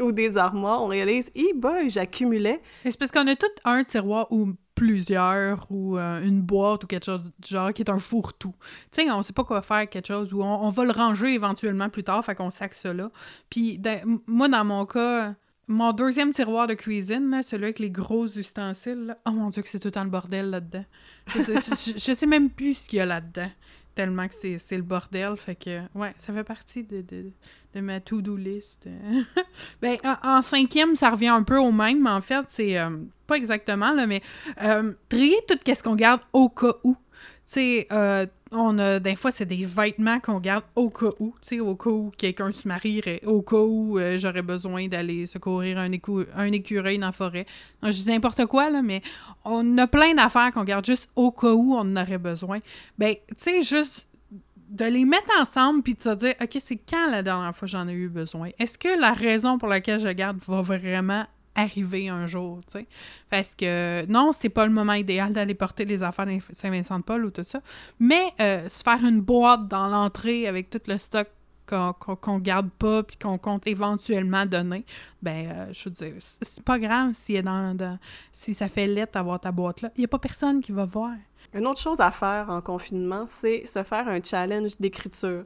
ou 0.00 0.12
des 0.12 0.36
armoires, 0.36 0.82
on 0.82 0.86
réalise 0.86 1.30
«Hi 1.34 1.52
boy, 1.54 1.90
j'accumulais 1.90 2.60
C'est 2.84 2.98
parce 2.98 3.10
qu'on 3.10 3.26
a 3.26 3.36
tout 3.36 3.46
un 3.64 3.84
tiroir 3.84 4.28
ou 4.30 4.52
plusieurs 4.74 5.66
ou 5.70 5.96
euh, 5.98 6.22
une 6.22 6.42
boîte 6.42 6.84
ou 6.84 6.86
quelque 6.86 7.04
chose 7.06 7.22
du 7.22 7.48
genre 7.48 7.72
qui 7.72 7.82
est 7.82 7.90
un 7.90 7.98
fourre-tout. 7.98 8.54
Tu 8.90 9.04
sais, 9.04 9.10
on 9.10 9.22
sait 9.22 9.32
pas 9.32 9.44
quoi 9.44 9.62
faire 9.62 9.88
quelque 9.88 10.06
chose 10.08 10.32
ou 10.32 10.42
on, 10.42 10.68
va 10.70 10.84
le 10.84 10.92
ranger 10.92 11.34
éventuellement 11.34 11.88
plus 11.88 12.04
tard, 12.04 12.24
fait 12.24 12.34
qu'on 12.34 12.50
sac 12.50 12.74
là. 12.92 13.10
Puis 13.50 13.78
m- 14.02 14.18
moi, 14.26 14.48
dans 14.48 14.64
mon 14.64 14.84
cas, 14.86 15.34
mon 15.68 15.92
deuxième 15.92 16.32
tiroir 16.32 16.66
de 16.66 16.74
cuisine, 16.74 17.30
là, 17.30 17.42
celui 17.42 17.64
avec 17.64 17.78
les 17.78 17.90
gros 17.90 18.26
ustensiles, 18.26 19.16
oh 19.26 19.30
mon 19.30 19.48
dieu 19.50 19.62
que 19.62 19.68
c'est 19.68 19.78
tout 19.78 19.90
le 19.96 20.04
le 20.04 20.10
bordel 20.10 20.50
là-dedans. 20.50 20.84
Je- 21.34 21.92
je 21.96 22.14
sais 22.14 22.26
même 22.26 22.50
plus 22.50 22.74
ce 22.78 22.88
qu'il 22.88 22.98
y 22.98 23.00
a 23.00 23.06
là-dedans, 23.06 23.50
tellement 23.94 24.28
que 24.28 24.34
c'est 24.34 24.76
le 24.76 24.82
bordel. 24.82 25.36
Fait 25.36 25.54
que, 25.54 25.80
ouais, 25.94 26.12
ça 26.18 26.32
fait 26.32 26.44
partie 26.44 26.84
de, 26.84 27.02
de, 27.02 27.30
de 27.74 27.80
ma 27.80 28.00
to-do 28.00 28.36
list. 28.36 28.88
ben, 29.82 29.96
en, 30.04 30.38
en 30.38 30.42
cinquième, 30.42 30.96
ça 30.96 31.10
revient 31.10 31.28
un 31.28 31.42
peu 31.42 31.58
au 31.58 31.72
même, 31.72 32.02
mais 32.02 32.10
en 32.10 32.20
fait, 32.20 32.44
c'est 32.48 32.78
euh, 32.78 32.90
pas 33.26 33.36
exactement, 33.36 33.92
là, 33.92 34.06
mais 34.06 34.22
euh, 34.62 34.92
trier 35.08 35.38
tout 35.48 35.58
ce 35.64 35.82
qu'on 35.82 35.96
garde 35.96 36.20
au 36.32 36.48
cas 36.48 36.74
où. 36.84 36.94
Tu 36.94 36.98
sais, 37.46 37.86
euh, 37.92 38.26
on 38.52 38.78
a, 38.78 38.98
des 39.00 39.16
fois, 39.16 39.30
c'est 39.30 39.46
des 39.46 39.64
vêtements 39.64 40.20
qu'on 40.20 40.38
garde 40.38 40.64
au 40.76 40.90
cas 40.90 41.10
où. 41.18 41.34
Tu 41.40 41.56
sais, 41.56 41.60
au 41.60 41.74
cas 41.74 41.90
où 41.90 42.12
quelqu'un 42.16 42.52
se 42.52 42.68
marierait, 42.68 43.20
au 43.24 43.42
cas 43.42 43.56
où 43.56 43.98
euh, 43.98 44.18
j'aurais 44.18 44.42
besoin 44.42 44.88
d'aller 44.88 45.26
secourir 45.26 45.78
un, 45.78 45.90
écou- 45.90 46.26
un 46.34 46.52
écureuil 46.52 46.98
dans 46.98 47.06
la 47.06 47.12
forêt. 47.12 47.46
Je 47.82 47.90
dis 47.90 48.08
n'importe 48.08 48.46
quoi, 48.46 48.70
là, 48.70 48.82
mais 48.82 49.02
on 49.44 49.78
a 49.78 49.86
plein 49.86 50.14
d'affaires 50.14 50.52
qu'on 50.52 50.64
garde 50.64 50.84
juste 50.84 51.08
au 51.16 51.30
cas 51.32 51.52
où 51.52 51.74
on 51.74 51.80
en 51.80 51.96
aurait 51.96 52.18
besoin. 52.18 52.60
Ben, 52.98 53.14
tu 53.28 53.34
sais, 53.36 53.62
juste 53.62 54.06
de 54.68 54.86
les 54.86 55.04
mettre 55.04 55.28
ensemble 55.40 55.82
puis 55.82 55.94
de 55.94 56.00
se 56.00 56.14
dire, 56.14 56.34
OK, 56.40 56.56
c'est 56.58 56.76
quand 56.76 57.10
la 57.10 57.22
dernière 57.22 57.54
fois 57.54 57.68
j'en 57.68 57.86
ai 57.88 57.92
eu 57.92 58.08
besoin? 58.08 58.50
Est-ce 58.58 58.78
que 58.78 58.98
la 58.98 59.12
raison 59.12 59.58
pour 59.58 59.68
laquelle 59.68 60.00
je 60.00 60.08
garde 60.08 60.38
va 60.46 60.62
vraiment 60.62 61.26
arriver 61.54 62.08
un 62.08 62.26
jour, 62.26 62.60
tu 62.66 62.78
sais? 62.78 62.86
Parce 63.30 63.54
que 63.54 64.06
non, 64.06 64.32
c'est 64.32 64.48
pas 64.48 64.66
le 64.66 64.72
moment 64.72 64.94
idéal 64.94 65.32
d'aller 65.32 65.54
porter 65.54 65.84
les 65.84 66.02
affaires 66.02 66.26
dans 66.26 66.38
Saint-Vincent-de-Paul 66.52 67.24
ou 67.24 67.30
tout 67.30 67.44
ça, 67.44 67.60
mais 67.98 68.32
euh, 68.40 68.68
se 68.68 68.82
faire 68.82 69.04
une 69.04 69.20
boîte 69.20 69.68
dans 69.68 69.88
l'entrée 69.88 70.46
avec 70.46 70.70
tout 70.70 70.80
le 70.86 70.98
stock 70.98 71.28
qu'on 71.66 71.92
qu'on 71.92 72.38
garde 72.38 72.70
pas 72.70 73.02
puis 73.02 73.16
qu'on 73.16 73.38
compte 73.38 73.66
éventuellement 73.66 74.46
donner, 74.46 74.84
ben, 75.22 75.48
euh, 75.50 75.72
je 75.72 75.84
veux 75.84 75.90
dire, 75.90 76.14
c'est 76.18 76.64
pas 76.64 76.78
grave 76.78 77.12
si, 77.14 77.40
dans, 77.40 77.98
si 78.32 78.54
ça 78.54 78.68
fait 78.68 78.86
lettre 78.86 79.12
d'avoir 79.12 79.40
ta 79.40 79.52
boîte 79.52 79.82
là. 79.82 79.90
Il 79.96 80.02
y 80.02 80.04
a 80.04 80.08
pas 80.08 80.18
personne 80.18 80.60
qui 80.60 80.72
va 80.72 80.84
voir. 80.84 81.12
Une 81.54 81.66
autre 81.66 81.80
chose 81.80 82.00
à 82.00 82.10
faire 82.10 82.48
en 82.48 82.60
confinement, 82.60 83.24
c'est 83.26 83.66
se 83.66 83.82
faire 83.82 84.08
un 84.08 84.22
challenge 84.22 84.78
d'écriture. 84.78 85.44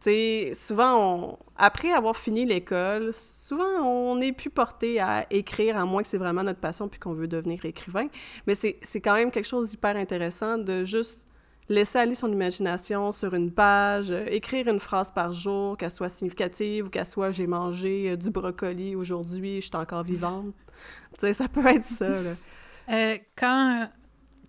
Tu 0.00 0.04
sais, 0.10 0.52
souvent, 0.54 1.16
on... 1.16 1.38
après 1.56 1.92
avoir 1.92 2.16
fini 2.16 2.44
l'école, 2.44 3.12
souvent, 3.12 3.82
on 3.82 4.16
n'est 4.16 4.32
plus 4.32 4.50
porté 4.50 5.00
à 5.00 5.26
écrire, 5.30 5.76
à 5.76 5.84
moins 5.84 6.02
que 6.02 6.08
c'est 6.08 6.18
vraiment 6.18 6.44
notre 6.44 6.60
passion 6.60 6.88
puis 6.88 7.00
qu'on 7.00 7.12
veut 7.12 7.26
devenir 7.26 7.64
écrivain. 7.64 8.06
Mais 8.46 8.54
c'est 8.54 9.00
quand 9.00 9.14
même 9.14 9.30
quelque 9.30 9.48
chose 9.48 9.70
d'hyper 9.70 9.96
intéressant 9.96 10.58
de 10.58 10.84
juste 10.84 11.20
laisser 11.68 11.98
aller 11.98 12.14
son 12.14 12.32
imagination 12.32 13.12
sur 13.12 13.34
une 13.34 13.52
page, 13.52 14.10
euh, 14.10 14.24
écrire 14.28 14.68
une 14.68 14.80
phrase 14.80 15.10
par 15.10 15.32
jour, 15.32 15.76
qu'elle 15.76 15.90
soit 15.90 16.08
significative 16.08 16.86
ou 16.86 16.88
qu'elle 16.88 17.06
soit 17.06 17.30
«j'ai 17.32 17.46
mangé 17.46 18.10
euh, 18.10 18.16
du 18.16 18.30
brocoli 18.30 18.96
aujourd'hui, 18.96 19.56
je 19.56 19.66
suis 19.66 19.76
encore 19.76 20.02
vivante». 20.02 20.54
Tu 21.14 21.20
sais, 21.20 21.32
ça 21.32 21.48
peut 21.48 21.66
être 21.66 21.84
ça. 21.84 22.06
Euh, 22.06 23.16
quand 23.36 23.88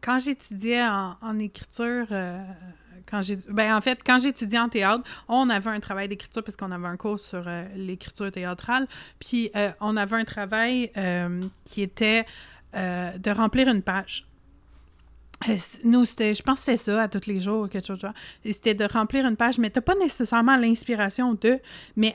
quand 0.01 0.17
j'étudiais 0.17 0.87
en, 0.87 1.39
écriture, 1.39 2.07
quand 3.09 3.21
j'ai, 3.21 3.37
ben 3.49 3.75
en 3.75 3.81
fait, 3.81 3.99
quand 4.05 4.19
j'étudiais 4.19 4.59
en 4.59 4.69
théâtre, 4.69 5.03
on 5.27 5.49
avait 5.49 5.69
un 5.69 5.79
travail 5.79 6.07
d'écriture 6.07 6.43
parce 6.43 6.55
qu'on 6.55 6.71
avait 6.71 6.87
un 6.87 6.97
cours 6.97 7.19
sur 7.19 7.43
euh, 7.47 7.65
l'écriture 7.75 8.31
théâtrale, 8.31 8.87
puis 9.19 9.51
euh, 9.55 9.71
on 9.81 9.97
avait 9.97 10.17
un 10.17 10.25
travail 10.25 10.91
euh, 10.97 11.41
qui 11.65 11.81
était 11.81 12.25
de 12.71 13.31
remplir 13.31 13.67
une 13.67 13.81
page. 13.81 14.28
Euh, 15.47 15.55
Nous, 15.83 16.05
c'était, 16.05 16.33
je 16.33 16.43
pense 16.43 16.59
que 16.59 16.65
c'était 16.65 16.77
ça 16.77 17.03
à 17.03 17.07
tous 17.07 17.27
les 17.27 17.39
jours, 17.39 17.63
ou 17.63 17.67
quelque 17.67 17.87
chose 17.87 18.01
C'était 18.43 18.73
de 18.73 18.85
remplir 18.85 19.25
une 19.25 19.37
page, 19.37 19.57
mais 19.57 19.69
t'as 19.69 19.81
pas 19.81 19.95
nécessairement 19.95 20.57
l'inspiration 20.57 21.33
de, 21.33 21.59
mais 21.95 22.13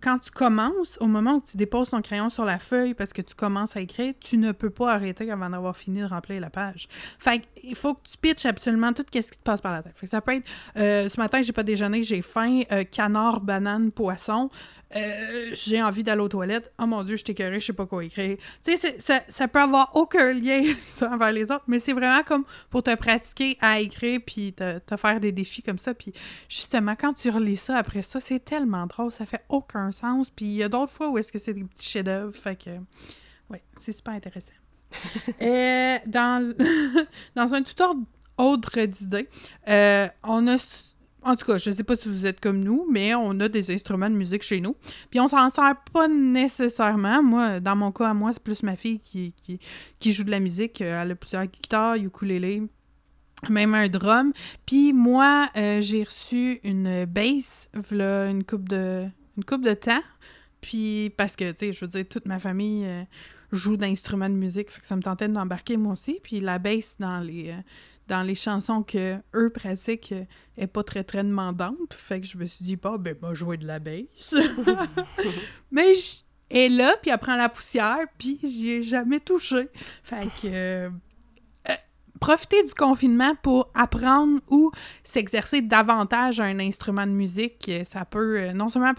quand 0.00 0.18
tu 0.18 0.30
commences, 0.30 0.98
au 1.00 1.06
moment 1.06 1.36
où 1.36 1.40
tu 1.40 1.56
déposes 1.56 1.90
ton 1.90 2.02
crayon 2.02 2.28
sur 2.28 2.44
la 2.44 2.58
feuille 2.58 2.94
parce 2.94 3.12
que 3.12 3.22
tu 3.22 3.34
commences 3.34 3.76
à 3.76 3.80
écrire, 3.80 4.14
tu 4.20 4.36
ne 4.36 4.52
peux 4.52 4.70
pas 4.70 4.92
arrêter 4.92 5.30
avant 5.30 5.48
d'avoir 5.48 5.76
fini 5.76 6.00
de 6.00 6.06
remplir 6.06 6.40
la 6.40 6.50
page. 6.50 6.88
Fait 7.18 7.42
il 7.62 7.74
faut 7.74 7.94
que 7.94 8.08
tu 8.08 8.16
pitches 8.18 8.46
absolument 8.46 8.92
tout 8.92 9.04
ce 9.12 9.18
qui 9.18 9.38
te 9.38 9.42
passe 9.42 9.60
par 9.60 9.72
la 9.72 9.82
tête. 9.82 9.92
Fait 9.96 10.06
que 10.06 10.10
ça 10.10 10.20
peut 10.20 10.34
être, 10.34 10.46
euh, 10.76 11.08
ce 11.08 11.18
matin, 11.18 11.40
j'ai 11.42 11.52
pas 11.52 11.62
déjeuné, 11.62 12.02
j'ai 12.02 12.22
faim, 12.22 12.62
euh, 12.72 12.84
canard, 12.84 13.40
banane, 13.40 13.90
poisson, 13.90 14.50
euh, 14.96 15.50
j'ai 15.52 15.82
envie 15.82 16.02
d'aller 16.02 16.22
aux 16.22 16.28
toilettes, 16.28 16.72
oh 16.78 16.86
mon 16.86 17.02
dieu, 17.02 17.16
je 17.16 17.24
t'écœuré, 17.24 17.60
je 17.60 17.66
sais 17.66 17.72
pas 17.74 17.84
quoi 17.84 18.04
écrire. 18.04 18.38
Tu 18.64 18.76
sais, 18.76 18.98
ça, 18.98 19.20
ça 19.28 19.46
peut 19.46 19.60
avoir 19.60 19.94
aucun 19.94 20.32
lien 20.32 20.62
envers 21.02 21.32
les 21.32 21.44
autres, 21.50 21.64
mais 21.66 21.78
c'est 21.78 21.92
vraiment 21.92 22.22
comme 22.22 22.44
pour 22.70 22.82
te 22.82 22.94
pratiquer 22.94 23.58
à 23.60 23.80
écrire 23.80 24.20
puis 24.24 24.54
te, 24.54 24.78
te 24.78 24.96
faire 24.96 25.20
des 25.20 25.32
défis 25.32 25.62
comme 25.62 25.78
ça. 25.78 25.92
Puis 25.92 26.12
justement, 26.48 26.94
quand 26.98 27.12
tu 27.12 27.28
relis 27.28 27.58
ça 27.58 27.76
après 27.76 28.02
ça, 28.02 28.18
c'est 28.18 28.42
tellement 28.42 28.86
drôle, 28.86 29.12
ça 29.12 29.26
fait 29.26 29.44
aucun 29.50 29.90
sens. 29.90 30.30
Puis 30.30 30.46
il 30.46 30.54
y 30.54 30.62
a 30.62 30.68
d'autres 30.68 30.92
fois 30.92 31.10
où 31.10 31.18
est-ce 31.18 31.32
que 31.32 31.38
c'est 31.38 31.54
des 31.54 31.64
petits 31.64 31.90
chefs-d'œuvre. 31.90 32.34
Fait 32.34 32.56
que, 32.56 32.70
ouais, 33.50 33.62
c'est 33.76 33.92
super 33.92 34.14
intéressant. 34.14 34.52
Et 35.40 35.96
dans, 36.06 36.54
dans 37.34 37.52
un 37.52 37.62
tout 37.62 37.82
autre, 37.82 38.00
autre 38.38 38.80
d'idées, 38.86 39.28
euh, 39.68 40.08
on 40.22 40.46
a. 40.46 40.56
En 41.22 41.34
tout 41.34 41.44
cas, 41.44 41.58
je 41.58 41.70
sais 41.70 41.82
pas 41.82 41.96
si 41.96 42.08
vous 42.08 42.26
êtes 42.26 42.40
comme 42.40 42.62
nous, 42.62 42.86
mais 42.90 43.14
on 43.14 43.38
a 43.40 43.48
des 43.48 43.72
instruments 43.72 44.08
de 44.08 44.14
musique 44.14 44.42
chez 44.42 44.60
nous. 44.60 44.76
Puis 45.10 45.18
on 45.18 45.26
s'en 45.26 45.50
sert 45.50 45.74
pas 45.92 46.06
nécessairement. 46.06 47.22
Moi, 47.22 47.60
dans 47.60 47.74
mon 47.74 47.90
cas, 47.90 48.10
à 48.10 48.14
moi, 48.14 48.32
c'est 48.32 48.42
plus 48.42 48.62
ma 48.62 48.76
fille 48.76 49.00
qui, 49.00 49.34
qui, 49.98 50.12
joue 50.12 50.24
de 50.24 50.30
la 50.30 50.40
musique. 50.40 50.80
Euh, 50.80 51.02
Elle 51.02 51.10
a 51.10 51.14
plusieurs 51.16 51.46
guitares, 51.46 51.96
ukulélé, 51.96 52.62
même 53.50 53.74
un 53.74 53.88
drum. 53.88 54.32
Puis 54.64 54.92
moi, 54.92 55.48
euh, 55.56 55.80
j'ai 55.80 56.04
reçu 56.04 56.60
une 56.62 57.04
bass, 57.04 57.68
v'là 57.74 58.30
une 58.30 58.44
coupe 58.44 58.68
de, 58.68 59.06
une 59.36 59.44
coupe 59.44 59.64
de 59.64 59.74
temps. 59.74 60.02
Puis 60.60 61.12
parce 61.16 61.34
que, 61.34 61.50
tu 61.50 61.58
sais, 61.58 61.72
je 61.72 61.80
veux 61.80 61.88
dire, 61.88 62.04
toute 62.08 62.26
ma 62.26 62.38
famille 62.38 62.84
euh, 62.86 63.02
joue 63.50 63.76
d'instruments 63.76 64.30
de 64.30 64.34
musique, 64.34 64.70
fait 64.70 64.80
que 64.80 64.86
ça 64.86 64.94
me 64.94 65.02
tentait 65.02 65.28
d'embarquer 65.28 65.76
moi 65.76 65.94
aussi. 65.94 66.20
Puis 66.22 66.38
la 66.38 66.60
bass 66.60 66.96
dans 67.00 67.18
les, 67.18 67.54
dans 68.08 68.22
les 68.22 68.34
chansons 68.34 68.82
que 68.82 69.16
eux 69.34 69.50
pratiquent 69.50 70.12
euh, 70.12 70.24
est 70.56 70.66
pas 70.66 70.82
très 70.82 71.04
très 71.04 71.22
demandante. 71.22 71.94
Fait 71.94 72.20
que 72.20 72.26
je 72.26 72.36
me 72.38 72.46
suis 72.46 72.64
dit, 72.64 72.76
bah, 72.76 72.96
ben, 72.98 73.14
moi, 73.22 73.34
jouer 73.34 73.56
de 73.58 73.66
la 73.66 73.78
bass. 73.78 74.34
Mais 75.70 75.94
j- 75.94 76.24
elle 76.50 76.58
est 76.72 76.76
là, 76.76 76.96
puis 77.00 77.10
elle 77.10 77.18
prend 77.18 77.36
la 77.36 77.48
poussière, 77.48 77.98
puis 78.18 78.38
j'y 78.42 78.70
ai 78.70 78.82
jamais 78.82 79.20
touché. 79.20 79.68
Fait 80.02 80.26
que. 80.40 80.46
euh, 80.46 80.90
euh, 81.68 81.74
profiter 82.20 82.62
du 82.64 82.72
confinement 82.74 83.34
pour 83.42 83.70
apprendre 83.74 84.40
ou 84.48 84.72
s'exercer 85.02 85.60
davantage 85.62 86.40
à 86.40 86.44
un 86.44 86.58
instrument 86.58 87.06
de 87.06 87.12
musique. 87.12 87.70
Ça 87.84 88.04
peut 88.04 88.40
euh, 88.40 88.52
non 88.54 88.70
seulement 88.70 88.92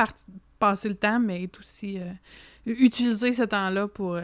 passer 0.59 0.89
le 0.89 0.95
temps, 0.95 1.19
mais 1.19 1.49
aussi 1.59 1.99
euh, 1.99 2.11
utiliser 2.65 3.33
ce 3.33 3.43
temps-là 3.43 3.87
pour, 3.87 4.15
euh, 4.15 4.21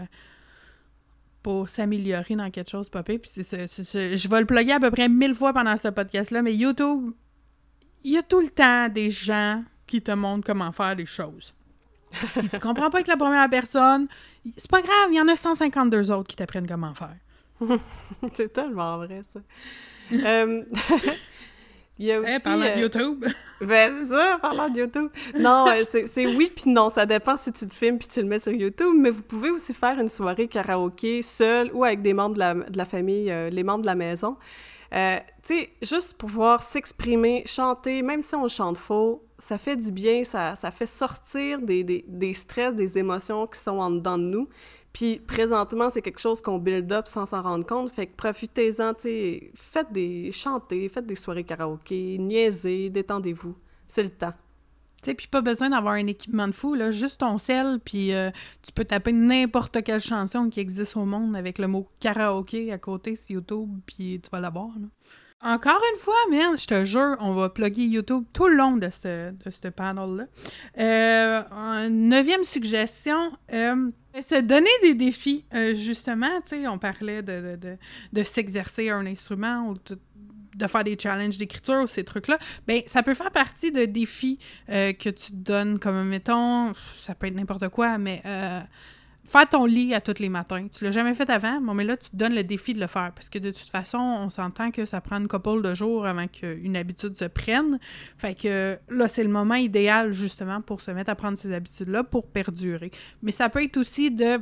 pour 1.46 1.70
s'améliorer 1.70 2.36
dans 2.36 2.50
quelque 2.50 2.72
chose, 2.72 2.90
papé. 2.90 3.20
Puis 3.20 3.30
je 3.36 4.28
vais 4.28 4.40
le 4.40 4.48
plugger 4.48 4.72
à 4.72 4.80
peu 4.80 4.90
près 4.90 5.08
mille 5.08 5.36
fois 5.36 5.54
pendant 5.54 5.78
ce 5.78 5.90
podcast-là, 5.90 6.42
mais 6.42 6.56
YouTube, 6.56 7.14
il 8.04 8.14
y 8.14 8.18
a 8.18 8.24
tout 8.24 8.42
le 8.42 8.48
temps 8.48 8.90
des 8.90 9.12
gens 9.12 9.64
qui 9.86 10.02
te 10.02 10.12
montrent 10.12 10.44
comment 10.44 10.72
faire 10.72 10.96
des 10.96 11.06
choses. 11.06 11.54
si 12.34 12.50
tu 12.50 12.60
comprends 12.60 12.90
pas 12.90 12.98
avec 12.98 13.06
la 13.06 13.16
première 13.16 13.48
personne, 13.48 14.08
c'est 14.58 14.72
pas 14.72 14.82
grave, 14.82 15.10
il 15.12 15.18
y 15.18 15.22
en 15.22 15.28
a 15.28 15.36
152 15.36 16.10
autres 16.10 16.28
qui 16.28 16.36
t'apprennent 16.36 16.66
comment 16.66 16.96
faire. 16.96 17.18
c'est 18.34 18.52
tellement 18.52 18.98
vrai, 18.98 19.22
ça. 19.32 19.40
euh, 20.14 20.64
il 21.98 22.06
y 22.08 22.12
a 22.12 22.20
aussi, 22.20 22.40
parlant 22.40 22.66
de 22.66 22.78
euh, 22.78 22.82
YouTube. 22.82 23.26
ben, 23.62 23.92
c'est 24.00 24.14
ça, 24.14 24.38
parlant 24.42 24.70
de 24.70 24.80
YouTube. 24.80 25.10
Non, 25.40 25.66
euh, 25.70 25.84
c'est 25.90 26.28
oui 26.28 26.52
puis 26.54 26.70
non. 26.70 26.90
Ça 26.90 27.06
dépend 27.06 27.38
si 27.38 27.54
tu 27.54 27.66
te 27.66 27.74
filmes 27.74 27.98
puis 27.98 28.08
tu 28.08 28.22
le 28.22 28.28
mets 28.28 28.40
sur 28.40 28.52
YouTube, 28.52 28.94
mais 28.98 29.10
vous 29.10 29.22
pouvez 29.22 29.50
aussi 29.50 29.74
faire 29.74 30.00
une 30.00 30.08
soirée 30.10 30.48
karaoké 30.48 31.22
seul 31.22 31.72
ou 31.74 31.84
avec 31.84 32.02
des 32.02 32.14
membres 32.14 32.36
de 32.36 32.40
la, 32.40 32.54
de 32.54 32.78
la 32.78 32.86
famille, 32.86 33.32
euh, 33.32 33.50
les 33.50 33.64
membres 33.64 33.82
de 33.82 33.88
la 33.88 33.96
maison. 33.96 34.36
tu 34.92 34.98
sais, 35.44 35.70
juste 35.82 36.16
pouvoir 36.18 36.62
s'exprimer, 36.62 37.44
chanter, 37.46 38.02
même 38.02 38.22
si 38.22 38.36
on 38.36 38.48
chante 38.48 38.78
faux, 38.78 39.24
ça 39.38 39.58
fait 39.58 39.78
du 39.78 39.92
bien, 39.92 40.24
ça, 40.24 40.56
ça 40.56 40.72
fait 40.72 40.86
sortir 40.86 41.62
des, 41.62 41.84
des, 41.84 42.04
des 42.08 42.34
stress, 42.34 42.76
des 42.76 42.98
émotions 42.98 43.48
qui 43.48 43.60
sont 43.60 43.80
en 43.80 43.92
dedans 43.92 44.18
de 44.18 44.24
nous. 44.24 44.50
Puis 44.96 45.20
présentement, 45.20 45.90
c'est 45.90 46.02
quelque 46.02 46.22
chose 46.22 46.42
qu'on 46.42 46.58
build 46.58 46.90
up 46.94 47.10
sans 47.10 47.26
s'en 47.26 47.42
rendre 47.42 47.66
compte. 47.66 47.92
Fait 47.92 48.08
que 48.08 48.16
profitez-en, 48.16 48.94
tu 48.94 49.52
faites 49.54 49.92
des... 49.92 50.32
chantez, 50.32 50.88
faites 50.88 51.06
des 51.06 51.16
soirées 51.16 51.44
karaoké, 51.44 52.18
niaisez, 52.18 52.90
détendez-vous. 52.90 53.58
C'est 53.88 54.04
le 54.04 54.10
temps. 54.10 54.32
Tu 55.04 55.10
sais, 55.10 55.14
puis 55.14 55.28
pas 55.28 55.42
besoin 55.42 55.70
d'avoir 55.70 55.96
un 55.96 56.08
équipement 56.08 56.48
de 56.48 56.54
fou, 56.54 56.78
juste 56.92 57.20
ton 57.20 57.38
sel, 57.38 57.82
puis 57.84 58.14
euh, 58.14 58.32
tu 58.62 58.72
peux 58.72 58.86
taper 58.86 59.12
n'importe 59.12 59.84
quelle 59.84 60.00
chanson 60.00 60.50
qui 60.50 60.62
existe 60.62 60.96
au 60.96 61.04
monde 61.04 61.36
avec 61.36 61.60
le 61.60 61.68
mot 61.68 61.90
karaoké 62.00 62.72
à 62.72 62.78
côté 62.78 63.18
sur 63.18 63.32
YouTube, 63.32 63.70
puis 63.86 64.22
tu 64.24 64.30
vas 64.30 64.40
l'avoir, 64.40 64.70
là. 64.80 64.88
Encore 65.42 65.82
une 65.94 66.00
fois, 66.00 66.16
man, 66.32 66.58
je 66.58 66.66
te 66.66 66.86
jure, 66.86 67.18
on 67.20 67.34
va 67.34 67.50
plugger 67.50 67.84
YouTube 67.84 68.24
tout 68.34 68.48
le 68.48 68.56
long 68.56 68.78
de 68.78 68.90
ce, 68.90 69.32
de 69.32 69.70
panel-là. 69.70 70.26
Euh, 70.80 71.90
neuvième 71.90 72.44
suggestion, 72.44 73.32
euh, 73.54 73.92
se 74.20 74.42
donner 74.42 74.70
des 74.82 74.96
défis. 74.96 75.46
Euh, 75.54 75.76
justement, 75.76 76.42
tu 76.42 76.50
sais, 76.50 76.68
on 76.68 76.80
parlait 76.80 77.22
de, 77.22 77.58
de, 77.58 77.78
de, 78.14 78.24
s'exercer 78.24 78.90
un 78.90 79.06
instrument 79.06 79.70
ou 79.70 79.76
de, 79.76 80.68
faire 80.68 80.84
des 80.84 80.98
challenges 80.98 81.38
d'écriture, 81.38 81.88
ces 81.88 82.04
trucs-là. 82.04 82.40
Ben, 82.66 82.82
ça 82.88 83.04
peut 83.04 83.14
faire 83.14 83.32
partie 83.32 83.72
de 83.72 83.86
défis 83.86 84.40
euh, 84.70 84.94
que 84.94 85.10
tu 85.10 85.32
te 85.32 85.36
donnes, 85.36 85.80
comme, 85.80 86.08
mettons, 86.08 86.74
ça 86.74 87.14
peut 87.14 87.28
être 87.28 87.36
n'importe 87.36 87.68
quoi, 87.70 87.98
mais 87.98 88.24
faire 89.26 89.50
ton 89.50 89.66
lit 89.66 89.94
à 89.94 90.02
tous 90.02 90.20
les 90.20 90.30
matins. 90.30 90.68
Tu 90.68 90.84
l'as 90.84 90.92
jamais 90.92 91.14
fait 91.14 91.30
avant, 91.30 91.60
mais 91.74 91.84
là, 91.84 91.98
tu 91.98 92.12
te 92.12 92.16
donnes 92.16 92.36
le 92.36 92.44
défi 92.44 92.74
de 92.74 92.80
le 92.80 92.88
faire. 92.88 93.12
Parce 93.14 93.30
que 93.30 93.40
de 93.40 93.52
toute 93.52 93.70
façon, 93.70 93.98
on 93.98 94.30
s'entend 94.30 94.72
que 94.72 94.86
ça 94.86 95.02
prend 95.02 95.18
une 95.18 95.28
couple 95.28 95.62
de 95.62 95.74
jours 95.74 96.06
avant 96.06 96.28
qu'une 96.28 96.78
habitude 96.78 97.18
se 97.18 97.26
prenne. 97.26 97.80
Fait 98.18 98.36
que 98.36 98.78
là, 98.90 99.08
c'est 99.08 99.24
le 99.24 99.30
moment 99.30 99.56
idéal, 99.56 100.12
justement, 100.12 100.62
pour 100.62 100.82
se 100.82 100.92
mettre 100.92 101.10
à 101.10 101.16
prendre 101.16 101.38
ces 101.38 101.52
habitudes-là 101.52 102.04
pour 102.04 102.28
perdurer. 102.28 102.92
Mais 103.22 103.32
ça 103.32 103.50
peut 103.50 103.64
être 103.64 103.78
aussi 103.78 104.12
de 104.12 104.40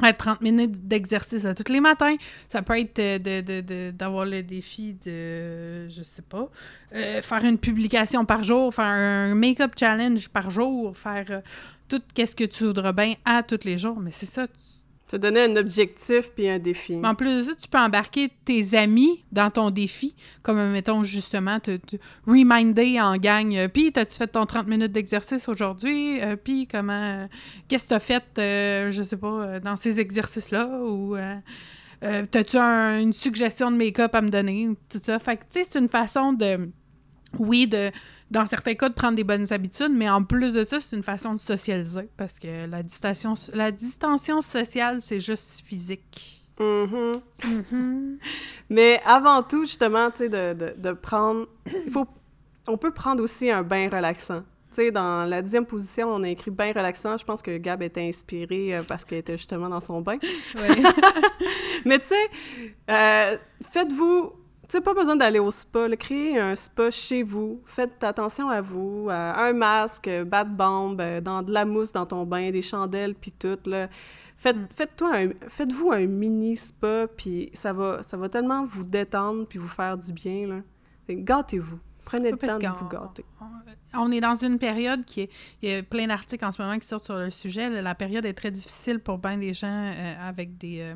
30 0.00 0.40
minutes 0.42 0.88
d'exercice 0.88 1.44
à 1.44 1.54
tous 1.54 1.72
les 1.72 1.80
matins. 1.80 2.16
Ça 2.48 2.62
peut 2.62 2.78
être 2.78 3.92
d'avoir 3.96 4.24
le 4.26 4.42
défi 4.42 4.94
de, 4.94 5.88
je 5.88 6.02
sais 6.02 6.22
pas, 6.22 6.50
euh, 6.94 7.22
faire 7.22 7.44
une 7.44 7.58
publication 7.58 8.24
par 8.24 8.42
jour, 8.42 8.74
faire 8.74 8.84
un 8.86 9.34
make-up 9.34 9.72
challenge 9.78 10.28
par 10.28 10.50
jour, 10.50 10.96
faire 10.96 11.26
euh, 11.30 11.40
tout 11.88 12.02
qu'est-ce 12.14 12.34
que 12.34 12.44
tu 12.44 12.64
voudras 12.64 12.92
bien 12.92 13.14
à 13.24 13.42
tous 13.42 13.64
les 13.64 13.78
jours. 13.78 14.00
Mais 14.00 14.10
c'est 14.10 14.26
ça. 14.26 14.48
Tu... 14.48 14.83
donner 15.18 15.44
un 15.44 15.56
objectif 15.56 16.30
puis 16.34 16.48
un 16.48 16.58
défi. 16.58 16.98
En 17.04 17.14
plus 17.14 17.38
de 17.38 17.42
ça, 17.44 17.54
tu 17.54 17.68
peux 17.68 17.78
embarquer 17.78 18.30
tes 18.44 18.76
amis 18.76 19.24
dans 19.32 19.50
ton 19.50 19.70
défi, 19.70 20.14
comme 20.42 20.70
mettons 20.70 21.04
justement 21.04 21.60
te, 21.60 21.78
reminder 22.26 23.00
en 23.00 23.16
gang. 23.16 23.54
Euh, 23.54 23.68
puis, 23.68 23.92
as-tu 23.94 24.14
fait 24.14 24.26
ton 24.26 24.46
30 24.46 24.66
minutes 24.66 24.92
d'exercice 24.92 25.48
aujourd'hui? 25.48 26.20
Euh, 26.20 26.36
puis, 26.36 26.66
comment. 26.66 27.28
Qu'est-ce 27.68 27.84
que 27.84 27.88
tu 27.88 27.94
as 27.94 28.00
fait, 28.00 28.24
euh, 28.38 28.90
je 28.90 29.02
sais 29.02 29.16
pas, 29.16 29.60
dans 29.60 29.76
ces 29.76 30.00
exercices-là? 30.00 30.66
Ou. 30.80 31.16
T'as-tu 32.30 32.58
une 32.58 33.14
suggestion 33.14 33.70
de 33.70 33.76
make-up 33.76 34.14
à 34.14 34.20
me 34.20 34.28
donner? 34.28 34.68
Tout 34.90 35.00
ça. 35.02 35.18
Fait 35.18 35.38
que, 35.38 35.42
tu 35.42 35.60
sais, 35.60 35.68
c'est 35.70 35.78
une 35.78 35.88
façon 35.88 36.32
de. 36.32 36.70
Oui, 37.38 37.66
de 37.66 37.90
dans 38.34 38.46
certains 38.46 38.74
cas, 38.74 38.88
de 38.88 38.94
prendre 38.94 39.14
des 39.14 39.22
bonnes 39.22 39.52
habitudes, 39.52 39.92
mais 39.92 40.10
en 40.10 40.24
plus 40.24 40.54
de 40.54 40.64
ça, 40.64 40.80
c'est 40.80 40.96
une 40.96 41.04
façon 41.04 41.34
de 41.34 41.40
socialiser 41.40 42.08
parce 42.16 42.40
que 42.40 42.66
la 42.68 42.82
distanciation, 42.82 43.52
la 43.54 43.70
distension 43.70 44.40
sociale, 44.40 45.00
c'est 45.00 45.20
juste 45.20 45.62
physique. 45.64 46.42
Mm-hmm. 46.58 48.18
Mais 48.70 49.00
avant 49.06 49.42
tout, 49.44 49.64
justement, 49.64 50.10
tu 50.10 50.18
sais, 50.18 50.28
de, 50.28 50.74
de, 50.76 50.92
prendre... 50.92 51.46
Il 51.86 51.92
faut... 51.92 52.06
On 52.66 52.76
peut 52.76 52.92
prendre 52.92 53.22
aussi 53.22 53.50
un 53.50 53.62
bain 53.62 53.88
relaxant. 53.88 54.40
Tu 54.70 54.76
sais, 54.76 54.90
dans 54.90 55.28
la 55.28 55.40
dixième 55.40 55.66
position, 55.66 56.08
on 56.08 56.22
a 56.24 56.28
écrit 56.28 56.50
bain 56.50 56.72
relaxant. 56.74 57.16
Je 57.16 57.24
pense 57.24 57.40
que 57.40 57.56
Gab 57.58 57.82
était 57.82 58.02
inspirée 58.08 58.76
euh, 58.76 58.82
parce 58.88 59.04
qu'elle 59.04 59.18
était 59.18 59.36
justement 59.36 59.68
dans 59.68 59.80
son 59.80 60.00
bain. 60.00 60.18
mais 61.84 62.00
tu 62.00 62.06
sais, 62.06 62.30
euh, 62.90 63.36
faites-vous 63.70 64.32
sais, 64.74 64.80
pas 64.80 64.94
besoin 64.94 65.16
d'aller 65.16 65.38
au 65.38 65.50
spa. 65.50 65.88
Créez 65.96 66.38
un 66.38 66.54
spa 66.54 66.90
chez 66.90 67.22
vous. 67.22 67.60
Faites 67.64 68.02
attention 68.02 68.48
à 68.48 68.60
vous. 68.60 69.08
un 69.10 69.52
masque, 69.52 70.10
bat 70.26 70.44
bombe, 70.44 71.00
euh, 71.00 71.20
dans 71.20 71.42
de 71.42 71.52
la 71.52 71.64
mousse 71.64 71.92
dans 71.92 72.06
ton 72.06 72.24
bain, 72.24 72.50
des 72.50 72.62
chandelles, 72.62 73.14
puis 73.14 73.32
tout. 73.32 73.58
Là. 73.66 73.88
Faites, 74.36 74.56
mm. 74.56 74.68
faites-toi 74.70 75.10
faites-vous 75.48 75.92
un 75.92 76.06
mini 76.06 76.56
spa, 76.56 77.06
puis 77.06 77.50
ça 77.54 77.72
va, 77.72 78.02
ça 78.02 78.16
va 78.16 78.28
tellement 78.28 78.64
vous 78.64 78.84
détendre 78.84 79.46
puis 79.46 79.58
vous 79.58 79.68
faire 79.68 79.96
du 79.96 80.12
bien. 80.12 80.46
Là. 80.46 80.56
Gâtez-vous. 81.08 81.78
Prenez 82.04 82.30
le 82.30 82.36
temps 82.36 82.58
de 82.58 82.66
vous 82.66 82.88
gâter. 82.88 83.24
On, 83.94 84.10
est 84.10 84.20
dans 84.20 84.34
une 84.34 84.58
période 84.58 85.04
qui 85.04 85.22
est. 85.22 85.30
Il 85.62 85.70
y 85.70 85.74
a 85.74 85.82
plein 85.82 86.06
d'articles 86.06 86.44
en 86.44 86.52
ce 86.52 86.60
moment 86.60 86.78
qui 86.78 86.86
sortent 86.86 87.04
sur 87.04 87.16
le 87.16 87.30
sujet. 87.30 87.68
La 87.80 87.94
période 87.94 88.24
est 88.24 88.34
très 88.34 88.50
difficile 88.50 88.98
pour 88.98 89.18
bien 89.18 89.38
des 89.38 89.54
gens 89.54 89.92
euh, 89.94 90.14
avec 90.20 90.58
des, 90.58 90.80
euh, 90.80 90.94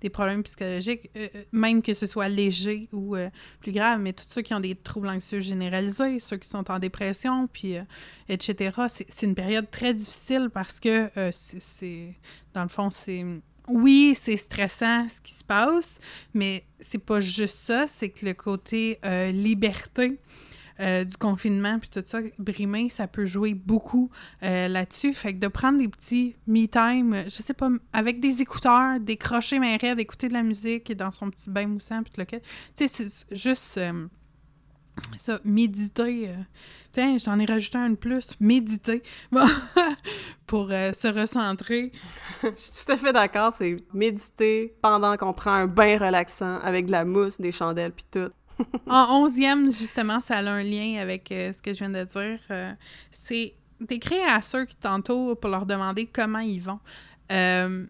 des, 0.00 0.10
problèmes 0.10 0.42
psychologiques, 0.42 1.10
euh, 1.16 1.28
même 1.52 1.80
que 1.80 1.94
ce 1.94 2.06
soit 2.06 2.28
léger 2.28 2.88
ou 2.92 3.16
plus 3.60 3.72
grave, 3.72 4.00
mais 4.00 4.12
tous 4.12 4.26
ceux 4.28 4.42
qui 4.42 4.52
ont 4.52 4.60
des 4.60 4.74
troubles 4.74 5.08
anxieux 5.08 5.40
généralisés, 5.40 6.18
ceux 6.18 6.36
qui 6.36 6.48
sont 6.48 6.70
en 6.70 6.78
dépression, 6.78 7.46
puis 7.46 7.76
etc. 8.28 8.78
C'est 8.88 9.26
une 9.26 9.34
période 9.34 9.70
très 9.70 9.94
difficile 9.94 10.50
parce 10.52 10.80
que 10.80 11.10
c'est. 11.32 12.14
Dans 12.52 12.62
le 12.62 12.68
fond, 12.68 12.90
c'est 12.90 13.24
oui, 13.68 14.16
c'est 14.20 14.36
stressant 14.36 15.08
ce 15.08 15.20
qui 15.20 15.34
se 15.34 15.44
passe, 15.44 15.98
mais 16.34 16.64
c'est 16.80 16.98
pas 16.98 17.20
juste 17.20 17.58
ça, 17.58 17.86
c'est 17.86 18.08
que 18.08 18.26
le 18.26 18.34
côté 18.34 18.98
liberté 19.32 20.18
euh, 20.80 21.04
du 21.04 21.16
confinement, 21.16 21.78
puis 21.78 21.90
tout 21.90 22.02
ça, 22.06 22.20
brimé, 22.38 22.88
ça 22.88 23.06
peut 23.06 23.26
jouer 23.26 23.54
beaucoup 23.54 24.10
euh, 24.42 24.68
là-dessus. 24.68 25.12
Fait 25.12 25.34
que 25.34 25.38
de 25.38 25.48
prendre 25.48 25.78
des 25.78 25.88
petits 25.88 26.36
me-time, 26.46 27.24
je 27.24 27.42
sais 27.42 27.54
pas, 27.54 27.68
avec 27.92 28.20
des 28.20 28.40
écouteurs, 28.40 28.98
décrocher 28.98 29.58
mes 29.58 29.76
rêves, 29.76 29.96
d'écouter 29.96 30.28
de 30.28 30.32
la 30.32 30.42
musique 30.42 30.92
dans 30.96 31.10
son 31.10 31.30
petit 31.30 31.50
bain 31.50 31.66
moussant, 31.66 32.02
puis 32.02 32.12
tout 32.12 32.20
le 32.20 32.26
Tu 32.26 32.40
sais, 32.74 32.88
c'est 32.88 33.36
juste 33.36 33.76
euh, 33.76 34.06
ça, 35.18 35.38
méditer. 35.44 36.30
tiens, 36.92 37.18
j'en 37.18 37.38
ai 37.38 37.44
rajouté 37.44 37.76
un 37.76 37.90
de 37.90 37.96
plus, 37.96 38.36
méditer, 38.40 39.02
pour 40.46 40.68
se 40.70 41.12
recentrer. 41.12 41.92
Je 42.42 42.48
suis 42.54 42.86
tout 42.86 42.92
à 42.92 42.96
fait 42.96 43.12
d'accord, 43.12 43.52
c'est 43.52 43.76
méditer 43.92 44.74
pendant 44.80 45.16
qu'on 45.18 45.34
prend 45.34 45.52
un 45.52 45.66
bain 45.66 45.98
relaxant 45.98 46.58
avec 46.60 46.86
de 46.86 46.92
la 46.92 47.04
mousse, 47.04 47.38
des 47.38 47.52
chandelles, 47.52 47.92
puis 47.92 48.06
tout 48.10 48.30
en 48.86 49.22
onzième, 49.22 49.72
justement, 49.72 50.20
ça 50.20 50.38
a 50.38 50.42
un 50.42 50.62
lien 50.62 51.00
avec 51.00 51.30
euh, 51.32 51.52
ce 51.52 51.62
que 51.62 51.72
je 51.72 51.78
viens 51.80 51.90
de 51.90 52.04
dire. 52.04 52.40
Euh, 52.50 52.72
c'est 53.10 53.54
d'écrire 53.80 54.26
à 54.28 54.42
ceux 54.42 54.64
qui 54.66 54.76
t'entourent 54.76 55.38
pour 55.38 55.50
leur 55.50 55.66
demander 55.66 56.06
comment 56.06 56.40
ils 56.40 56.60
vont. 56.60 56.80
Euh, 57.32 57.86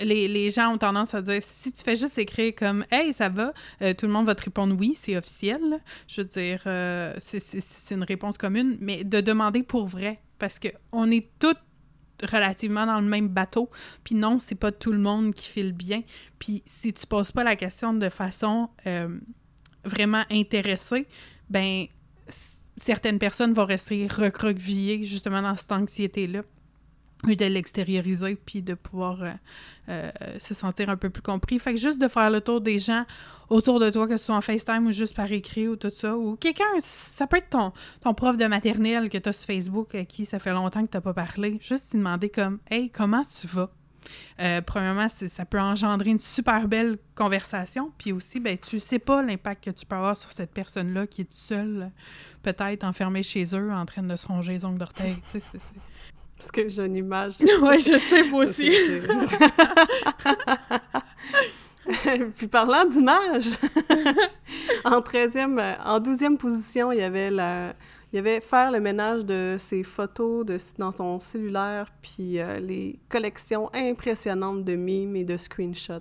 les, 0.00 0.50
gens 0.50 0.72
ont 0.72 0.78
tendance 0.78 1.14
à 1.14 1.20
dire 1.20 1.42
si 1.42 1.72
tu 1.72 1.84
fais 1.84 1.94
juste 1.94 2.18
écrire 2.18 2.54
comme 2.56 2.84
Hey, 2.90 3.12
ça 3.12 3.28
va, 3.28 3.52
tout 3.94 4.06
le 4.06 4.12
monde 4.12 4.24
va 4.24 4.34
te 4.34 4.44
répondre 4.44 4.74
oui, 4.78 4.94
c'est 4.96 5.14
officiel. 5.16 5.60
Je 6.08 6.22
veux 6.22 6.26
dire, 6.26 6.62
c'est 7.20 7.94
une 7.94 8.04
réponse 8.04 8.38
commune, 8.38 8.78
mais 8.80 9.04
de 9.04 9.20
demander 9.20 9.62
pour 9.62 9.86
vrai, 9.86 10.22
parce 10.38 10.58
qu'on 10.58 11.10
est 11.10 11.28
tous 11.38 11.54
relativement 12.32 12.86
dans 12.86 12.98
le 12.98 13.06
même 13.06 13.28
bateau. 13.28 13.68
Puis 14.02 14.14
non, 14.14 14.38
c'est 14.38 14.54
pas 14.54 14.72
tout 14.72 14.92
le 14.92 14.98
monde 14.98 15.34
qui 15.34 15.48
file 15.48 15.72
bien. 15.72 16.02
Puis 16.38 16.62
si 16.64 16.94
tu 16.94 17.06
poses 17.06 17.30
pas 17.30 17.44
la 17.44 17.56
question 17.56 17.92
de 17.92 18.08
façon 18.08 18.70
vraiment 19.84 20.24
intéressé, 20.30 21.06
ben 21.48 21.86
certaines 22.76 23.18
personnes 23.18 23.52
vont 23.52 23.66
rester 23.66 24.06
recroquevillées 24.06 25.04
justement 25.04 25.42
dans 25.42 25.56
cette 25.56 25.72
anxiété-là. 25.72 26.42
et 27.28 27.36
de 27.36 27.44
l'extérioriser, 27.44 28.34
puis 28.34 28.62
de 28.62 28.74
pouvoir 28.74 29.22
euh, 29.22 29.32
euh, 29.90 30.10
se 30.38 30.54
sentir 30.54 30.88
un 30.88 30.96
peu 30.96 31.10
plus 31.10 31.22
compris. 31.22 31.58
Fait 31.58 31.74
que 31.74 31.80
juste 31.80 32.00
de 32.00 32.08
faire 32.08 32.30
le 32.30 32.40
tour 32.40 32.60
des 32.60 32.78
gens 32.78 33.04
autour 33.50 33.78
de 33.78 33.90
toi, 33.90 34.08
que 34.08 34.16
ce 34.16 34.26
soit 34.26 34.36
en 34.36 34.40
FaceTime 34.40 34.86
ou 34.86 34.92
juste 34.92 35.14
par 35.14 35.30
écrit 35.30 35.68
ou 35.68 35.76
tout 35.76 35.90
ça, 35.90 36.16
ou 36.16 36.36
quelqu'un, 36.36 36.64
ça 36.80 37.26
peut 37.26 37.36
être 37.36 37.50
ton, 37.50 37.72
ton 38.00 38.14
prof 38.14 38.36
de 38.36 38.46
maternelle 38.46 39.10
que 39.10 39.18
tu 39.18 39.28
as 39.28 39.32
sur 39.32 39.46
Facebook 39.48 39.94
à 39.94 40.04
qui 40.04 40.24
ça 40.24 40.38
fait 40.38 40.52
longtemps 40.52 40.86
que 40.86 40.96
tu 40.96 41.00
pas 41.00 41.14
parlé, 41.14 41.58
juste 41.60 41.92
lui 41.92 41.98
demander 41.98 42.30
comme 42.30 42.58
«Hey, 42.70 42.88
comment 42.88 43.22
tu 43.22 43.46
vas? 43.48 43.70
Euh, 44.40 44.60
premièrement, 44.60 45.08
ça 45.08 45.44
peut 45.44 45.60
engendrer 45.60 46.10
une 46.10 46.20
super 46.20 46.68
belle 46.68 46.98
conversation. 47.14 47.92
Puis 47.98 48.12
aussi, 48.12 48.40
ben, 48.40 48.56
tu 48.58 48.80
sais 48.80 48.98
pas 48.98 49.22
l'impact 49.22 49.64
que 49.64 49.70
tu 49.70 49.86
peux 49.86 49.96
avoir 49.96 50.16
sur 50.16 50.30
cette 50.30 50.52
personne-là 50.52 51.06
qui 51.06 51.22
est 51.22 51.32
seule, 51.32 51.90
peut-être 52.42 52.84
enfermée 52.84 53.22
chez 53.22 53.46
eux, 53.54 53.72
en 53.72 53.86
train 53.86 54.02
de 54.02 54.16
se 54.16 54.26
ronger 54.26 54.52
les 54.52 54.64
ongles 54.64 54.78
d'orteil. 54.78 55.16
Parce 56.36 56.52
que 56.52 56.68
j'ai 56.68 56.86
une 56.86 56.96
image. 56.96 57.34
oui, 57.62 57.80
je 57.80 57.98
sais, 57.98 58.22
moi 58.24 58.44
aussi. 58.44 58.70
Puis 62.36 62.46
parlant 62.46 62.84
d'image, 62.84 63.46
en 64.84 65.00
13e, 65.00 65.76
en 65.84 66.00
12e 66.00 66.36
position, 66.36 66.92
il 66.92 66.98
y 66.98 67.02
avait 67.02 67.30
la, 67.30 67.74
il 68.12 68.16
y 68.16 68.18
avait 68.18 68.40
faire 68.40 68.72
le 68.72 68.80
ménage 68.80 69.24
de 69.24 69.56
ses 69.58 69.84
photos 69.84 70.44
de, 70.44 70.58
dans 70.78 70.90
son 70.90 71.18
cellulaire, 71.20 71.86
puis 72.02 72.40
euh, 72.40 72.58
les 72.58 72.98
collections 73.08 73.70
impressionnantes 73.72 74.64
de 74.64 74.74
mimes 74.74 75.14
et 75.14 75.24
de 75.24 75.36
screenshots. 75.36 76.00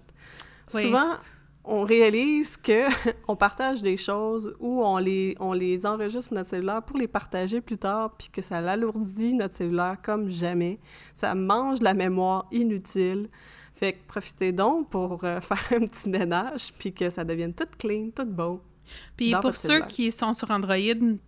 Souvent, 0.67 1.15
on 1.63 1.83
réalise 1.83 2.57
que 2.57 2.87
on 3.27 3.35
partage 3.35 3.83
des 3.83 3.95
choses 3.95 4.55
ou 4.59 4.83
on 4.83 4.97
les, 4.97 5.35
on 5.39 5.53
les 5.53 5.85
enregistre 5.85 6.27
sur 6.27 6.33
notre 6.35 6.49
cellulaire 6.49 6.81
pour 6.81 6.97
les 6.97 7.07
partager 7.07 7.61
plus 7.61 7.77
tard, 7.77 8.15
puis 8.17 8.29
que 8.29 8.41
ça 8.41 8.59
l'alourdit 8.59 9.35
notre 9.35 9.53
cellulaire 9.53 9.97
comme 10.01 10.29
jamais. 10.29 10.79
Ça 11.13 11.35
mange 11.35 11.79
la 11.81 11.93
mémoire 11.93 12.47
inutile. 12.51 13.29
Fait 13.75 13.93
que 13.93 13.99
profitez 14.07 14.51
donc 14.51 14.89
pour 14.89 15.23
euh, 15.23 15.39
faire 15.41 15.65
un 15.71 15.85
petit 15.85 16.09
ménage, 16.09 16.73
puis 16.79 16.91
que 16.91 17.09
ça 17.09 17.23
devienne 17.23 17.53
tout 17.53 17.67
clean, 17.77 18.09
tout 18.15 18.25
beau. 18.25 18.61
Puis 19.17 19.33
pour 19.41 19.55
ceux 19.55 19.81
qui 19.87 20.11
sont 20.11 20.33
sur 20.33 20.51
Android 20.51 20.75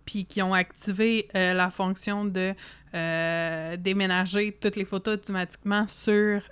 puis 0.04 0.24
qui 0.24 0.42
ont 0.42 0.54
activé 0.54 1.28
euh, 1.34 1.54
la 1.54 1.70
fonction 1.70 2.24
de 2.24 2.54
euh, 2.94 3.76
déménager 3.76 4.56
toutes 4.60 4.76
les 4.76 4.84
photos 4.84 5.14
automatiquement 5.14 5.86
sur 5.86 6.42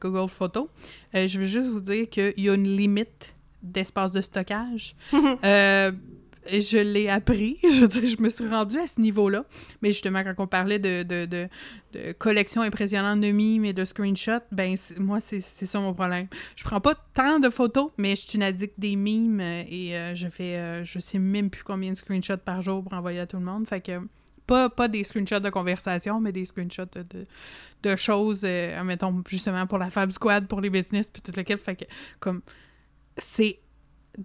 Google 0.00 0.28
Photos, 0.28 0.68
je 1.14 1.38
veux 1.38 1.46
juste 1.46 1.68
vous 1.68 1.80
dire 1.80 2.08
qu'il 2.08 2.34
y 2.36 2.48
a 2.48 2.54
une 2.54 2.76
limite 2.76 3.34
d'espace 3.62 4.12
de 4.12 4.20
stockage. 4.20 4.94
je 6.50 6.78
l'ai 6.78 7.08
appris, 7.08 7.58
je 7.62 8.22
me 8.22 8.28
suis 8.28 8.48
rendue 8.48 8.78
à 8.78 8.86
ce 8.86 9.00
niveau-là. 9.00 9.44
Mais 9.82 9.92
justement, 9.92 10.22
quand 10.22 10.34
on 10.38 10.46
parlait 10.46 10.78
de, 10.78 11.02
de, 11.02 11.26
de, 11.26 11.48
de 11.92 12.12
collection 12.12 12.62
impressionnante 12.62 13.20
de 13.20 13.30
mimes 13.30 13.64
et 13.64 13.72
de 13.72 13.84
screenshots, 13.84 14.44
ben 14.52 14.76
moi, 14.98 15.20
c'est 15.20 15.40
ça 15.40 15.80
mon 15.80 15.94
problème. 15.94 16.26
Je 16.56 16.64
prends 16.64 16.80
pas 16.80 16.94
tant 17.14 17.38
de 17.38 17.50
photos, 17.50 17.90
mais 17.98 18.16
je 18.16 18.22
suis 18.26 18.36
une 18.36 18.42
addict 18.42 18.74
des 18.78 18.96
mimes 18.96 19.40
euh, 19.40 19.64
et 19.68 19.96
euh, 19.96 20.14
je 20.14 20.28
fais, 20.28 20.56
euh, 20.56 20.84
je 20.84 20.98
sais 20.98 21.18
même 21.18 21.50
plus 21.50 21.64
combien 21.64 21.92
de 21.92 21.96
screenshots 21.96 22.38
par 22.38 22.62
jour 22.62 22.82
pour 22.82 22.92
envoyer 22.92 23.20
à 23.20 23.26
tout 23.26 23.38
le 23.38 23.44
monde. 23.44 23.68
Fait 23.68 23.80
que, 23.80 24.00
pas, 24.46 24.70
pas 24.70 24.88
des 24.88 25.04
screenshots 25.04 25.40
de 25.40 25.50
conversation, 25.50 26.20
mais 26.20 26.32
des 26.32 26.46
screenshots 26.46 26.86
de, 26.94 27.26
de 27.82 27.96
choses, 27.96 28.42
mettons, 28.84 29.22
justement 29.28 29.66
pour 29.66 29.78
la 29.78 29.90
Fab 29.90 30.10
Squad, 30.10 30.46
pour 30.46 30.62
les 30.62 30.70
business, 30.70 31.10
puis 31.10 31.20
tout 31.20 31.32
lequel. 31.36 31.58
Fait 31.58 31.76
que, 31.76 31.84
comme, 32.18 32.40
c'est 33.18 33.58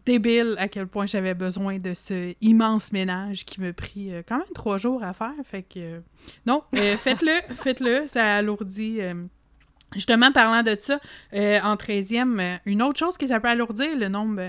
débile 0.05 0.55
à 0.57 0.67
quel 0.67 0.87
point 0.87 1.05
j'avais 1.05 1.33
besoin 1.33 1.77
de 1.79 1.93
ce 1.93 2.33
immense 2.41 2.91
ménage 2.91 3.45
qui 3.45 3.61
me 3.61 3.73
prit 3.73 4.11
euh, 4.13 4.23
quand 4.27 4.37
même 4.37 4.53
trois 4.53 4.77
jours 4.77 5.03
à 5.03 5.13
faire. 5.13 5.33
Fait 5.43 5.63
que 5.63 5.79
euh, 5.79 5.99
non, 6.45 6.63
euh, 6.75 6.97
faites-le, 6.97 7.53
faites-le, 7.53 8.07
ça 8.07 8.37
alourdit. 8.37 8.99
Justement, 9.95 10.31
parlant 10.31 10.63
de 10.63 10.75
ça, 10.79 10.99
en 11.33 11.75
13e, 11.75 12.59
une 12.65 12.81
autre 12.81 12.99
chose 12.99 13.17
que 13.17 13.27
ça 13.27 13.39
peut 13.39 13.49
alourdir 13.49 13.97
le 13.97 14.07
nombre 14.07 14.41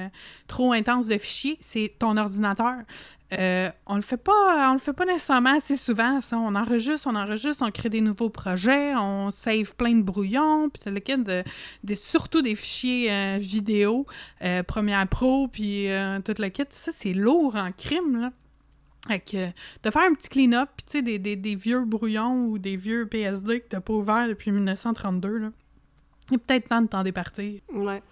trop 0.46 0.72
intense 0.72 1.06
de 1.06 1.18
fichiers, 1.18 1.58
c'est 1.60 1.94
ton 1.98 2.16
ordinateur. 2.16 2.76
Euh, 3.38 3.70
on 3.86 3.96
le 3.96 4.02
fait 4.02 4.18
pas, 4.18 4.70
on 4.70 4.74
le 4.74 4.78
fait 4.78 4.92
pas 4.92 5.06
nécessairement 5.06 5.56
assez 5.56 5.76
souvent. 5.76 6.20
Ça. 6.20 6.38
On 6.38 6.54
enregistre, 6.54 7.08
on 7.10 7.16
enregistre, 7.16 7.64
on 7.66 7.70
crée 7.70 7.88
des 7.88 8.00
nouveaux 8.00 8.30
projets, 8.30 8.94
on 8.96 9.30
save 9.30 9.74
plein 9.74 9.94
de 9.94 10.02
brouillons, 10.02 10.68
puis 10.68 10.92
le 10.92 11.44
de, 11.84 11.94
surtout 11.94 12.42
des 12.42 12.54
fichiers 12.54 13.12
euh, 13.12 13.38
vidéo, 13.38 14.06
euh, 14.42 14.62
Premiere 14.62 15.06
Pro, 15.08 15.48
puis 15.48 15.88
tout 16.24 16.34
le 16.38 16.48
kit. 16.48 16.64
Ça, 16.70 16.92
c'est 16.94 17.12
lourd 17.12 17.56
en 17.56 17.72
crime, 17.72 18.20
là. 18.20 18.30
De 19.08 19.90
faire 19.90 20.02
un 20.02 20.14
petit 20.14 20.28
clean-up, 20.28 20.70
puis 20.76 20.86
tu 20.86 20.92
sais, 20.92 21.02
des, 21.02 21.36
des, 21.36 21.54
vieux 21.54 21.84
brouillons 21.84 22.46
ou 22.46 22.58
des 22.58 22.76
vieux 22.76 23.06
PSD 23.06 23.60
que 23.60 23.68
t'as 23.68 23.80
pas 23.80 23.92
ouvert 23.92 24.28
depuis 24.28 24.50
1932, 24.50 25.38
là. 25.38 25.50
Il 26.30 26.36
est 26.36 26.38
peut-être 26.38 26.68
temps 26.68 26.80
de 26.80 26.86
t'en 26.86 27.02
départir. 27.02 27.60
Ouais. 27.70 28.02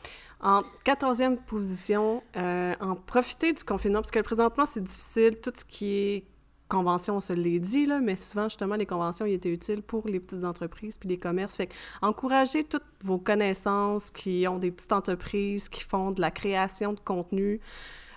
En 0.40 0.62
14e 0.85 1.37
position, 1.37 2.22
euh, 2.37 2.74
en 2.81 2.94
profiter 2.94 3.52
du 3.52 3.64
confinement, 3.64 4.00
parce 4.00 4.11
que 4.11 4.20
présentement, 4.20 4.66
c'est 4.66 4.85
difficile, 4.85 5.40
tout 5.40 5.52
ce 5.57 5.64
qui 5.64 5.87
est 5.94 6.24
convention, 6.72 7.16
on 7.16 7.20
se 7.20 7.35
l'est 7.35 7.59
dit, 7.59 7.85
là, 7.85 8.00
mais 8.00 8.16
souvent, 8.16 8.44
justement, 8.44 8.76
les 8.76 8.87
conventions, 8.87 9.26
ils 9.26 9.35
étaient 9.35 9.52
utiles 9.52 9.83
pour 9.83 10.09
les 10.09 10.20
petites 10.20 10.44
entreprises 10.44 10.96
puis 10.96 11.09
les 11.09 11.18
commerces. 11.18 11.57
Fait 11.57 11.68
encouragez 12.00 12.64
toutes 12.64 12.87
vos 13.02 13.18
connaissances 13.18 14.11
qui 14.11 14.46
ont 14.48 14.59
des 14.59 14.70
petites 14.70 14.92
entreprises, 14.92 15.68
qui 15.68 15.83
font 15.83 16.12
de 16.12 16.22
la 16.22 16.31
création 16.31 16.94
de 16.94 17.00
contenu. 17.00 17.61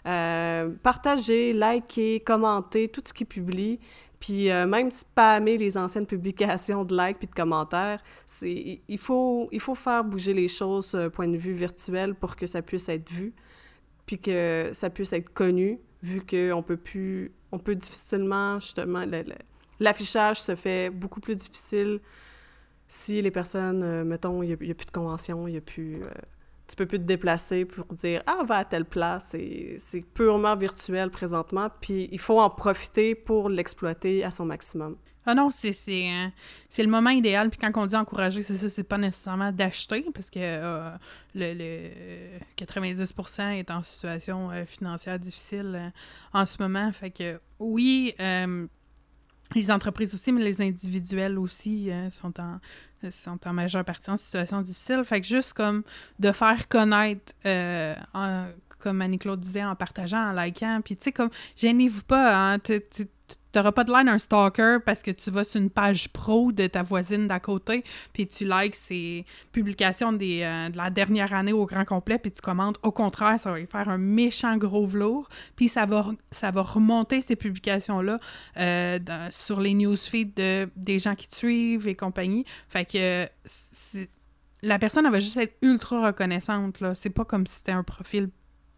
Euh, 0.05 0.69
partagez, 0.83 1.53
likez, 1.53 2.19
commentez 2.19 2.89
tout 2.89 3.01
ce 3.05 3.13
qu'ils 3.13 3.27
publient. 3.27 3.79
Puis 4.19 4.49
euh, 4.49 4.65
même 4.65 4.91
spammer 4.91 5.57
les 5.57 5.77
anciennes 5.77 6.05
publications 6.07 6.85
de 6.85 6.95
likes 6.95 7.19
puis 7.19 7.27
de 7.27 7.33
commentaires, 7.33 8.01
c'est 8.25 8.81
il 8.87 8.97
faut 8.97 9.49
il 9.51 9.59
faut 9.59 9.75
faire 9.75 10.03
bouger 10.03 10.33
les 10.33 10.47
choses 10.47 10.95
euh, 10.95 11.09
point 11.09 11.27
de 11.27 11.37
vue 11.37 11.53
virtuel 11.53 12.15
pour 12.15 12.35
que 12.35 12.47
ça 12.47 12.61
puisse 12.61 12.89
être 12.89 13.09
vu, 13.11 13.33
puis 14.05 14.19
que 14.19 14.69
ça 14.73 14.89
puisse 14.89 15.13
être 15.13 15.33
connu, 15.33 15.79
vu 16.01 16.21
qu'on 16.21 16.63
peut 16.63 16.77
plus 16.77 17.33
on 17.51 17.59
peut 17.59 17.75
difficilement 17.75 18.59
justement 18.59 19.05
l'affichage 19.79 20.41
se 20.41 20.55
fait 20.55 20.89
beaucoup 20.89 21.19
plus 21.19 21.35
difficile 21.35 21.99
si 22.87 23.21
les 23.21 23.31
personnes 23.31 23.83
euh, 23.83 24.03
mettons 24.03 24.41
il 24.43 24.47
n'y 24.47 24.71
a, 24.71 24.75
plus 24.75 24.85
de 24.85 24.91
convention, 24.91 25.47
il 25.47 25.51
n'y 25.51 25.57
a 25.57 25.61
plus 25.61 26.01
tu 26.67 26.75
peux 26.75 26.85
plus 26.85 26.99
te 26.99 27.03
déplacer 27.03 27.65
pour 27.65 27.85
dire 27.93 28.23
ah 28.25 28.43
va 28.45 28.57
à 28.57 28.65
telle 28.65 28.85
place 28.85 29.35
c'est 29.77 30.01
purement 30.13 30.55
virtuel 30.55 31.09
présentement 31.09 31.69
puis 31.81 32.09
il 32.11 32.19
faut 32.19 32.39
en 32.39 32.49
profiter 32.49 33.15
pour 33.15 33.49
l'exploiter 33.49 34.23
à 34.23 34.31
son 34.31 34.45
maximum 34.45 34.97
ah 35.27 35.33
non, 35.33 35.49
c'est 35.49 35.71
euh, 35.71 36.27
le 36.77 36.87
moment 36.87 37.09
idéal. 37.09 37.49
Puis 37.49 37.59
quand 37.59 37.71
on 37.81 37.87
dit 37.87 37.95
encourager, 37.95 38.43
c'est 38.43 38.57
ça, 38.57 38.69
c'est 38.69 38.83
pas 38.83 38.99
nécessairement 38.99 39.51
d'acheter, 39.51 40.05
parce 40.13 40.29
que 40.29 40.39
euh, 40.39 40.91
le, 41.33 41.53
le 41.55 42.63
90% 42.63 43.57
est 43.57 43.71
en 43.71 43.81
situation 43.81 44.51
euh, 44.51 44.65
financière 44.65 45.17
difficile 45.17 45.91
en 46.31 46.45
ce 46.45 46.61
moment. 46.61 46.91
Fait 46.91 47.09
que 47.09 47.39
oui, 47.57 48.13
les 49.53 49.71
entreprises 49.71 50.13
aussi, 50.13 50.31
mais 50.31 50.43
les 50.43 50.61
individuels 50.61 51.37
aussi 51.37 51.91
sont 52.11 52.39
en 52.39 52.59
sont 53.11 53.39
en 53.45 53.53
majeure 53.53 53.85
partie 53.85 54.09
en 54.09 54.17
situation 54.17 54.61
difficile. 54.61 55.03
Fait 55.03 55.21
que 55.21 55.27
juste 55.27 55.53
comme 55.53 55.83
de 56.19 56.31
faire 56.31 56.67
connaître, 56.67 57.33
euh, 57.45 57.95
comme 58.79 59.01
Annie-Claude 59.01 59.39
disait, 59.39 59.63
en 59.63 59.75
partageant, 59.75 60.29
en 60.29 60.31
likant, 60.31 60.81
puis 60.83 60.95
tu 60.97 61.05
sais, 61.05 61.11
comme, 61.11 61.29
gênez-vous 61.57 62.03
pas, 62.03 62.53
hein, 62.53 62.59
T'auras 63.55 63.71
pas 63.71 63.85
de 63.85 63.93
line 63.93 64.09
un 64.09 64.17
stalker 64.17 64.79
parce 64.85 65.01
que 65.01 65.11
tu 65.11 65.31
vas 65.31 65.45
sur 65.45 65.61
une 65.61 65.69
page 65.69 66.09
pro 66.09 66.51
de 66.51 66.67
ta 66.67 66.83
voisine 66.83 67.25
d'à 67.29 67.39
côté, 67.39 67.85
puis 68.11 68.27
tu 68.27 68.43
likes 68.43 68.75
ses 68.75 69.25
publications 69.53 70.11
des, 70.11 70.41
euh, 70.43 70.67
de 70.67 70.75
la 70.75 70.89
dernière 70.89 71.33
année 71.33 71.53
au 71.53 71.65
grand 71.65 71.85
complet, 71.85 72.19
puis 72.19 72.33
tu 72.33 72.41
commentes. 72.41 72.75
Au 72.83 72.91
contraire, 72.91 73.39
ça 73.39 73.51
va 73.51 73.59
lui 73.59 73.65
faire 73.65 73.87
un 73.87 73.97
méchant 73.97 74.57
gros 74.57 74.85
velours, 74.85 75.29
puis 75.55 75.69
ça 75.69 75.85
va, 75.85 76.05
ça 76.31 76.51
va 76.51 76.63
remonter 76.63 77.21
ces 77.21 77.37
publications-là 77.37 78.19
euh, 78.57 78.99
sur 79.31 79.61
les 79.61 79.73
newsfeeds 79.73 80.33
de, 80.35 80.69
des 80.75 80.99
gens 80.99 81.15
qui 81.15 81.29
te 81.29 81.35
suivent 81.35 81.87
et 81.87 81.95
compagnie. 81.95 82.43
Fait 82.67 82.83
que 82.83 83.25
la 84.63 84.79
personne, 84.79 85.05
elle 85.05 85.13
va 85.13 85.21
juste 85.21 85.37
être 85.37 85.55
ultra 85.61 86.07
reconnaissante. 86.07 86.81
Là. 86.81 86.93
C'est 86.93 87.09
pas 87.09 87.23
comme 87.23 87.47
si 87.47 87.55
c'était 87.55 87.71
un 87.71 87.83
profil 87.83 88.31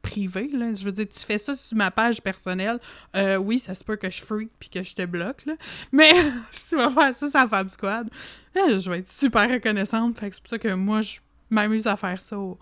privé, 0.07 0.49
là. 0.53 0.73
Je 0.73 0.83
veux 0.83 0.91
dire, 0.91 1.07
tu 1.07 1.19
fais 1.19 1.37
ça 1.37 1.55
sur 1.55 1.77
ma 1.77 1.91
page 1.91 2.21
personnelle, 2.21 2.79
euh, 3.15 3.37
oui, 3.37 3.59
ça 3.59 3.75
se 3.75 3.83
peut 3.83 3.95
que 3.95 4.09
je 4.09 4.21
freak 4.21 4.49
puis 4.59 4.69
que 4.69 4.83
je 4.83 4.95
te 4.95 5.05
bloque, 5.05 5.45
là. 5.45 5.55
Mais 5.91 6.11
si 6.51 6.69
tu 6.69 6.75
vas 6.75 6.89
faire 6.89 7.15
ça 7.15 7.29
sur 7.29 7.49
Fab 7.49 7.69
Squad, 7.69 8.09
euh, 8.55 8.79
je 8.79 8.89
vais 8.89 8.99
être 8.99 9.07
super 9.07 9.49
reconnaissante. 9.49 10.17
Fait 10.19 10.29
que 10.29 10.35
c'est 10.35 10.41
pour 10.41 10.49
ça 10.49 10.59
que 10.59 10.73
moi, 10.73 11.01
je 11.01 11.19
m'amuse 11.49 11.87
à 11.87 11.97
faire 11.97 12.21
ça 12.21 12.37
au 12.37 12.57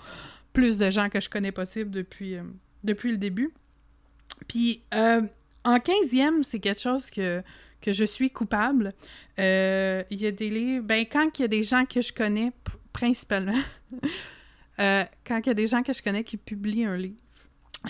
plus 0.54 0.78
de 0.78 0.90
gens 0.90 1.10
que 1.10 1.20
je 1.20 1.30
connais 1.30 1.52
possible 1.52 1.92
depuis, 1.92 2.36
euh, 2.36 2.44
depuis 2.84 3.12
le 3.12 3.18
début. 3.18 3.54
Puis, 4.48 4.84
en 4.92 5.78
15e, 5.78 6.44
c'est 6.44 6.60
quelque 6.60 6.82
chose 6.82 7.10
que, 7.10 7.42
que 7.82 7.94
je 7.94 8.04
suis 8.04 8.30
coupable. 8.30 8.94
Il 9.38 10.22
y 10.22 10.28
a 10.28 10.32
des 10.32 10.50
livres... 10.50 10.84
Ben, 10.84 11.06
quand 11.10 11.40
il 11.40 11.44
y 11.44 11.46
a 11.46 11.48
des 11.48 11.64
gens 11.64 11.86
que 11.86 12.02
je 12.02 12.12
connais, 12.12 12.52
principalement... 12.92 13.60
quand 14.78 15.40
il 15.40 15.48
y 15.48 15.50
a 15.50 15.54
des 15.54 15.68
gens 15.68 15.84
que 15.84 15.94
je 15.94 16.02
connais 16.02 16.24
qui 16.24 16.38
publient 16.38 16.86
un 16.86 16.98
livre, 16.98 17.16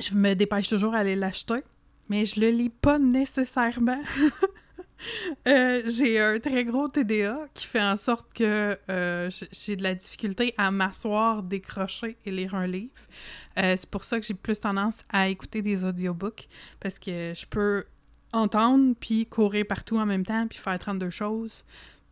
je 0.02 0.14
me 0.16 0.34
dépêche 0.34 0.68
toujours 0.68 0.94
à 0.94 1.00
aller 1.00 1.16
l'acheter, 1.16 1.64
mais 2.10 2.26
je 2.26 2.40
le 2.40 2.50
lis 2.50 2.70
pas 2.70 3.00
nécessairement. 3.00 4.02
Euh, 5.48 5.82
j'ai 5.86 6.20
un 6.20 6.40
très 6.40 6.64
gros 6.64 6.88
TDA 6.88 7.38
qui 7.54 7.68
fait 7.68 7.82
en 7.82 7.98
sorte 7.98 8.34
que 8.34 8.78
euh, 8.90 9.30
j'ai 9.52 9.76
de 9.76 9.84
la 9.84 9.94
difficulté 9.94 10.54
à 10.58 10.72
m'asseoir, 10.72 11.44
décrocher 11.44 12.18
et 12.26 12.32
lire 12.32 12.56
un 12.56 12.66
livre. 12.66 12.92
Euh, 13.58 13.76
c'est 13.78 13.90
pour 13.90 14.04
ça 14.04 14.20
que 14.20 14.26
j'ai 14.26 14.34
plus 14.34 14.60
tendance 14.60 14.98
à 15.10 15.28
écouter 15.28 15.62
des 15.62 15.84
audiobooks 15.84 16.48
parce 16.80 16.98
que 16.98 17.34
je 17.36 17.46
peux 17.46 17.84
entendre 18.32 18.96
puis 19.00 19.26
courir 19.26 19.66
partout 19.68 19.98
en 19.98 20.06
même 20.06 20.26
temps 20.26 20.48
puis 20.48 20.58
faire 20.58 20.80
32 20.80 21.10
choses. 21.10 21.66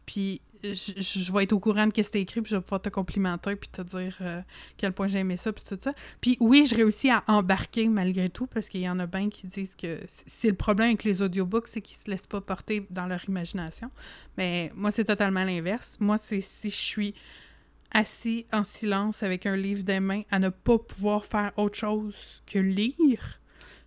Puis 0.05 0.41
je, 0.63 0.93
je 1.01 1.31
vais 1.31 1.43
être 1.43 1.53
au 1.53 1.59
courant 1.59 1.87
de 1.87 1.91
ce 1.95 2.01
que 2.01 2.11
t'as 2.11 2.19
écrit 2.19 2.41
puis 2.41 2.51
je 2.51 2.55
vais 2.55 2.61
pouvoir 2.61 2.81
te 2.81 2.89
complimenter 2.89 3.55
puis 3.55 3.69
te 3.69 3.81
dire 3.81 4.17
euh, 4.21 4.41
quel 4.77 4.93
point 4.93 5.07
j'ai 5.07 5.19
aimé 5.19 5.37
ça 5.37 5.51
puis 5.51 5.63
tout 5.67 5.77
ça. 5.79 5.93
Puis 6.21 6.37
oui, 6.39 6.65
je 6.65 6.75
réussis 6.75 7.09
à 7.09 7.23
embarquer 7.27 7.89
malgré 7.89 8.29
tout 8.29 8.47
parce 8.47 8.69
qu'il 8.69 8.81
y 8.81 8.89
en 8.89 8.99
a 8.99 9.05
bien 9.05 9.29
qui 9.29 9.47
disent 9.47 9.75
que 9.75 9.99
c'est 10.07 10.49
le 10.49 10.55
problème 10.55 10.89
avec 10.89 11.03
les 11.03 11.21
audiobooks, 11.21 11.67
c'est 11.67 11.81
qu'ils 11.81 11.97
se 11.97 12.09
laissent 12.09 12.27
pas 12.27 12.41
porter 12.41 12.85
dans 12.89 13.07
leur 13.07 13.23
imagination. 13.27 13.91
Mais 14.37 14.71
moi, 14.75 14.91
c'est 14.91 15.05
totalement 15.05 15.43
l'inverse. 15.43 15.97
Moi, 15.99 16.17
c'est 16.17 16.41
si 16.41 16.69
je 16.69 16.75
suis 16.75 17.13
assis 17.91 18.45
en 18.51 18.63
silence 18.63 19.21
avec 19.21 19.45
un 19.45 19.55
livre 19.55 19.83
des 19.83 19.99
mains 19.99 20.23
à 20.31 20.39
ne 20.39 20.49
pas 20.49 20.79
pouvoir 20.79 21.25
faire 21.25 21.51
autre 21.57 21.77
chose 21.77 22.43
que 22.45 22.59
lire. 22.59 23.39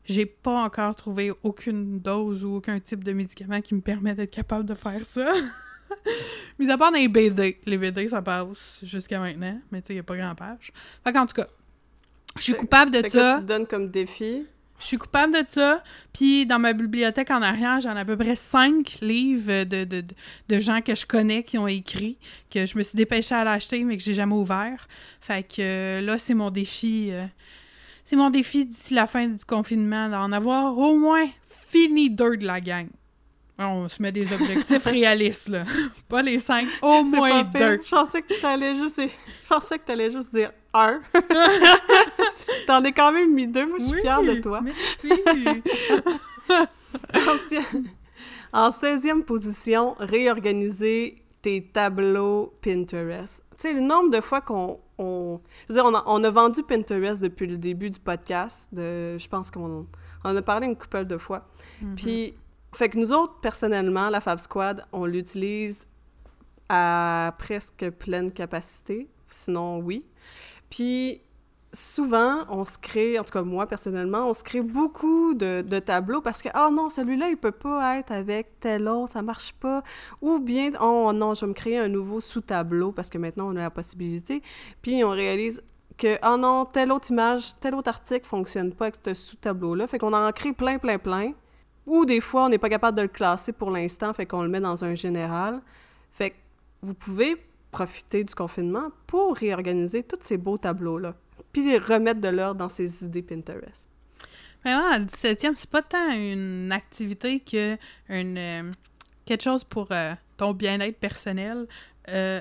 J'ai 0.05 0.27
pas 0.27 0.65
encore 0.65 0.95
trouvé 0.95 1.33
aucune 1.43 1.99
dose 1.99 2.45
ou 2.45 2.57
aucun 2.57 2.79
type 2.79 3.03
de 3.03 3.13
médicament 3.13 3.61
qui 3.61 3.75
me 3.75 3.81
permet 3.81 4.15
d'être 4.15 4.31
capable 4.31 4.65
de 4.65 4.75
faire 4.75 5.05
ça. 5.05 5.33
Mis 6.59 6.71
à 6.71 6.79
part 6.79 6.91
dans 6.93 6.99
les 6.99 7.09
BD. 7.09 7.59
Les 7.67 7.79
BD, 7.79 8.09
ça 8.09 8.23
passe 8.23 8.79
jusqu'à 8.83 9.21
maintenant, 9.21 9.61
mais 9.71 9.81
tu 9.83 9.89
sais, 9.89 9.95
il 9.95 9.99
a 9.99 10.03
pas 10.03 10.17
grand 10.17 10.35
page. 10.35 10.73
Fait 11.05 11.13
qu'en 11.13 11.27
tout 11.27 11.35
cas, 11.35 11.47
je 12.37 12.43
suis 12.43 12.55
coupable 12.55 12.91
de 12.91 12.99
Fait 12.99 13.05
que 13.05 13.11
ça. 13.11 13.35
tu 13.37 13.43
te 13.43 13.47
donnes 13.49 13.67
comme 13.67 13.91
défi. 13.91 14.47
Je 14.79 14.85
suis 14.85 14.99
coupable 14.99 15.33
de 15.33 15.43
ça. 15.49 15.83
Puis 16.13 16.45
dans 16.45 16.59
ma 16.59 16.75
bibliothèque 16.75 17.31
en 17.31 17.41
arrière, 17.41 17.81
j'en 17.81 17.97
ai 17.97 18.01
à 18.01 18.05
peu 18.05 18.17
près 18.17 18.37
cinq 18.37 18.99
livres 19.01 19.65
de, 19.65 19.85
de, 19.85 20.01
de, 20.03 20.15
de 20.49 20.59
gens 20.59 20.83
que 20.83 20.95
je 20.95 21.07
connais 21.07 21.43
qui 21.45 21.57
ont 21.57 21.67
écrit, 21.67 22.19
que 22.51 22.67
je 22.67 22.77
me 22.77 22.83
suis 22.83 22.95
dépêchée 22.97 23.35
à 23.35 23.43
l'acheter, 23.45 23.83
mais 23.85 23.97
que 23.97 24.03
j'ai 24.03 24.13
jamais 24.13 24.35
ouvert. 24.35 24.87
Fait 25.21 25.43
que 25.43 25.61
euh, 25.63 26.01
là, 26.03 26.19
c'est 26.19 26.35
mon 26.35 26.51
défi. 26.51 27.09
euh, 27.11 27.25
c'est 28.05 28.17
mon 28.17 28.29
défi 28.29 28.67
d'ici 28.67 28.93
la 28.93 29.07
fin 29.07 29.27
du 29.27 29.45
confinement, 29.47 30.11
d'en 30.11 30.31
avoir 30.31 30.77
au 30.77 30.97
moins 30.99 31.27
fini 31.43 32.11
deux 32.11 32.37
de 32.37 32.47
la 32.47 32.61
gang. 32.61 32.87
On 33.59 33.89
se 33.89 34.03
met 34.03 34.13
des 34.13 34.31
objectifs 34.33 34.85
réalistes, 34.87 35.49
là. 35.49 35.65
Pas 36.09 36.23
les 36.23 36.39
cinq, 36.39 36.67
au 36.83 37.03
moins 37.05 37.43
deux. 37.45 37.81
Je 37.83 37.89
pensais 37.89 38.21
que 38.23 38.39
t'allais 38.41 38.75
juste... 38.75 39.01
Je 39.01 39.49
pensais 39.49 39.79
que 39.79 39.85
t'allais 39.85 40.11
juste 40.11 40.35
dire 40.35 40.51
un. 40.75 41.01
T'en 42.67 42.85
es 42.85 42.93
quand 42.93 43.13
même 43.13 43.33
mis 43.33 43.47
deux. 43.47 43.67
Moi, 43.67 43.79
je 43.79 43.85
suis 43.85 43.95
Oui, 43.95 44.01
fière 44.03 44.23
de 44.23 44.35
toi. 44.35 44.61
Merci. 47.15 47.59
En 48.53 48.69
16e 48.71 49.23
position, 49.23 49.97
réorganiser 49.99 51.23
tes 51.41 51.63
tableaux 51.63 52.53
Pinterest. 52.63 53.43
Tu 53.53 53.69
sais, 53.69 53.73
le 53.73 53.81
nombre 53.81 54.11
de 54.11 54.21
fois 54.21 54.41
qu'on... 54.43 54.81
On, 54.99 55.41
je 55.69 55.75
veux 55.75 55.81
dire, 55.81 55.85
on 55.85 55.95
a, 55.95 56.03
on 56.07 56.25
a 56.25 56.31
vendu 56.31 56.63
Pinterest 56.63 57.23
depuis 57.23 57.47
le 57.47 57.59
début 57.59 57.91
du 57.91 58.01
podcast. 58.01 58.73
De, 58.73 59.19
je 59.19 59.29
pense 59.29 59.51
qu'on 59.51 59.87
on 60.25 60.31
en 60.31 60.35
a 60.35 60.43
parlé 60.43 60.67
une 60.67 60.77
couple 60.77 61.05
de 61.05 61.19
fois. 61.19 61.47
Mhm. 61.83 61.95
Puis, 61.97 62.35
fait 62.77 62.91
que 62.91 62.99
nous 62.99 63.13
autres, 63.13 63.41
personnellement, 63.41 64.11
la 64.11 64.21
Fab 64.21 64.39
Squad, 64.39 64.85
on 64.93 65.07
l'utilise 65.07 65.87
à 66.69 67.35
presque 67.39 67.89
pleine 67.91 68.31
capacité. 68.31 69.09
Sinon, 69.31 69.79
oui. 69.79 70.05
Puis, 70.69 71.23
souvent, 71.73 72.45
on 72.51 72.65
se 72.65 72.79
crée, 72.79 73.19
en 73.19 73.25
tout 73.25 73.33
cas 73.33 73.43
moi, 73.43 73.67
personnellement, 73.67 74.29
on 74.29 74.35
se 74.35 74.45
crée 74.45 74.61
beaucoup 74.61 75.35
de, 75.35 75.63
tableaux 75.79 76.21
parce 76.21 76.43
que, 76.43 76.49
ah 76.53 76.71
non, 76.71 76.89
celui-là, 76.89 77.31
il 77.31 77.37
peut 77.37 77.53
pas 77.53 77.99
être 77.99 78.13
avec 78.13 78.61
tel 78.61 78.89
autre, 78.89 79.13
ça 79.13 79.23
marche 79.23 79.53
pas. 79.55 79.83
Ou 80.21 80.39
bien, 80.39 80.71
oh 80.81 81.13
non, 81.15 81.35
je 81.35 81.43
vais 81.43 81.49
me 81.49 81.55
créer 81.55 81.79
un 81.79 81.89
nouveau 81.89 82.21
sous-tableau 82.21 82.93
parce 82.93 83.11
que 83.11 83.19
maintenant, 83.19 83.49
on 83.49 83.57
a 83.57 83.63
la 83.63 83.71
possibilité. 83.71 84.43
Puis, 84.83 85.03
on 85.03 85.11
réalise 85.11 85.63
que, 85.97 86.19
ah 86.21 86.37
non, 86.37 86.67
telle 86.67 86.93
autre 86.93 87.11
image, 87.11 87.59
tel 87.61 87.75
autre 87.75 87.89
article 87.89 88.27
fonctionne 88.27 88.75
pas 88.75 88.87
avec 88.87 88.97
ce 89.03 89.15
sous-tableau-là. 89.15 89.87
Fait 89.87 89.99
qu'on 89.99 90.13
en 90.13 90.31
crée 90.33 90.53
plein, 90.53 90.79
plein, 90.79 90.99
plein. 90.99 91.33
Ou 91.87 92.05
des 92.05 92.21
fois, 92.21 92.47
on 92.47 92.49
n'est 92.49 92.59
pas 92.59 92.69
capable 92.69 92.97
de 92.97 93.03
le 93.03 93.09
classer 93.09 93.53
pour 93.53 93.71
l'instant, 93.71 94.13
fait 94.13 94.27
qu'on 94.27 94.43
le 94.43 94.49
met 94.49 94.61
dans 94.61 94.85
un 94.85 94.95
général. 94.95 95.63
Fait 96.13 96.31
que 96.31 96.37
vous 96.83 96.95
pouvez 96.95 97.37
profiter 97.71 98.25
du 98.25 98.35
confinement 98.35 98.91
pour 99.07 99.37
réorganiser 99.37 100.03
tous 100.03 100.19
ces 100.21 100.37
beaux 100.37 100.59
tableaux-là, 100.59 101.15
puis 101.53 101.77
remettre 101.79 102.21
de 102.21 102.29
l'ordre 102.29 102.59
dans 102.59 102.69
ces 102.69 103.05
idées 103.05 103.23
Pinterest. 103.23 103.91
Mais 104.65 104.73
le 104.73 105.05
17e, 105.05 105.53
c'est 105.55 105.71
pas 105.71 105.83
tant 105.83 106.11
une 106.11 106.73
activité 106.73 107.39
que 107.41 107.77
euh, 108.11 108.73
quelque 109.25 109.43
chose 109.43 109.63
pour 109.63 109.89
euh, 109.93 110.15
ton 110.37 110.55
bien-être 110.55 110.99
personnel. 110.99 111.67
Euh, 112.09 112.41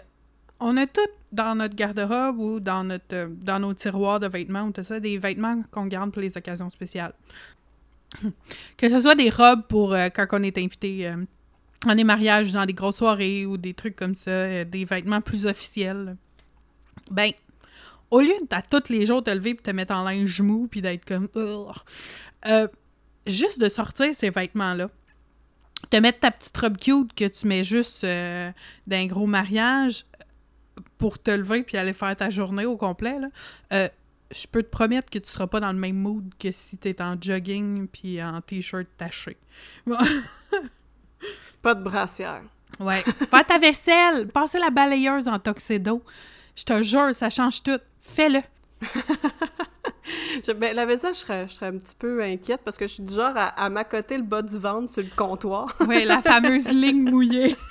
on 0.59 0.77
a 0.77 0.87
tout 0.87 1.01
dans 1.31 1.55
notre 1.55 1.75
garde-robe 1.75 2.39
ou 2.39 2.59
dans 2.59 2.83
notre 2.83 3.27
dans 3.27 3.59
nos 3.59 3.73
tiroirs 3.73 4.19
de 4.19 4.27
vêtements 4.27 4.63
ou 4.63 4.71
tout 4.71 4.83
ça, 4.83 4.99
des 4.99 5.17
vêtements 5.17 5.61
qu'on 5.69 5.85
garde 5.85 6.11
pour 6.11 6.21
les 6.21 6.35
occasions 6.35 6.69
spéciales. 6.69 7.13
que 8.77 8.89
ce 8.89 8.99
soit 8.99 9.15
des 9.15 9.29
robes 9.29 9.63
pour 9.67 9.93
euh, 9.93 10.09
quand 10.09 10.27
on 10.31 10.43
est 10.43 10.57
invité 10.57 11.07
euh, 11.07 11.17
dans 11.85 11.95
des 11.95 12.03
mariages, 12.03 12.51
dans 12.51 12.65
des 12.65 12.73
grosses 12.73 12.97
soirées 12.97 13.45
ou 13.45 13.57
des 13.57 13.73
trucs 13.73 13.95
comme 13.95 14.15
ça, 14.15 14.31
euh, 14.31 14.65
des 14.65 14.85
vêtements 14.85 15.21
plus 15.21 15.45
officiels. 15.45 16.17
Ben, 17.11 17.31
au 18.11 18.21
lieu 18.21 18.33
de 18.41 18.57
tous 18.69 18.91
les 18.91 19.05
jours 19.05 19.23
te 19.23 19.29
lever 19.29 19.51
et 19.51 19.57
te 19.57 19.71
mettre 19.71 19.93
en 19.93 20.03
linge 20.03 20.41
mou 20.41 20.67
puis 20.69 20.81
d'être 20.81 21.05
comme 21.05 21.27
euh, 21.35 22.67
juste 23.27 23.59
de 23.59 23.69
sortir 23.69 24.13
ces 24.13 24.29
vêtements-là. 24.29 24.89
Te 25.89 25.97
mettre 25.97 26.19
ta 26.19 26.31
petite 26.31 26.57
robe 26.57 26.77
cute 26.77 27.13
que 27.13 27.25
tu 27.25 27.47
mets 27.47 27.63
juste 27.63 28.03
d'un 28.03 29.05
gros 29.05 29.27
mariage 29.27 30.05
pour 30.97 31.19
te 31.19 31.29
lever 31.29 31.61
puis 31.61 31.77
aller 31.77 31.93
faire 31.93 32.15
ta 32.15 32.31
journée 32.31 32.65
au 32.65 32.75
complet, 32.75 33.19
là. 33.19 33.89
Je 34.31 34.47
peux 34.47 34.63
te 34.63 34.69
promettre 34.69 35.09
que 35.09 35.19
tu 35.19 35.29
seras 35.29 35.47
pas 35.47 35.59
dans 35.59 35.71
le 35.71 35.77
même 35.77 35.95
mood 35.97 36.31
que 36.39 36.51
si 36.51 36.77
t'es 36.77 36.99
en 37.01 37.15
jogging 37.21 37.87
puis 37.87 38.21
en 38.23 38.41
t-shirt 38.41 38.87
taché. 38.97 39.37
Pas 41.61 41.73
de 41.75 41.83
brassière. 41.83 42.41
Ouais. 42.79 43.01
Faire 43.29 43.45
ta 43.45 43.57
vaisselle, 43.57 44.27
passer 44.27 44.59
la 44.59 44.69
balayeuse 44.69 45.27
en 45.27 45.39
tuxedo. 45.39 46.03
Je 46.55 46.63
te 46.63 46.81
jure, 46.83 47.13
ça 47.13 47.29
change 47.29 47.63
tout. 47.63 47.79
Fais-le. 47.99 48.41
Je- 50.45 50.51
ben, 50.51 50.75
la 50.75 50.85
vaisselle, 50.85 51.13
je 51.13 51.19
serais, 51.19 51.47
je 51.47 51.53
serais 51.53 51.67
un 51.67 51.77
petit 51.77 51.95
peu 51.97 52.21
inquiète 52.23 52.61
parce 52.63 52.77
que 52.77 52.85
je 52.87 52.93
suis 52.93 53.03
du 53.03 53.13
genre 53.13 53.33
à, 53.35 53.47
à 53.47 53.69
m'accoter 53.69 54.17
le 54.17 54.23
bas 54.23 54.41
du 54.41 54.57
ventre 54.59 54.91
sur 54.91 55.01
le 55.01 55.09
comptoir. 55.15 55.73
Ouais, 55.87 56.05
la 56.05 56.21
fameuse 56.21 56.67
ligne 56.67 57.09
mouillée. 57.09 57.55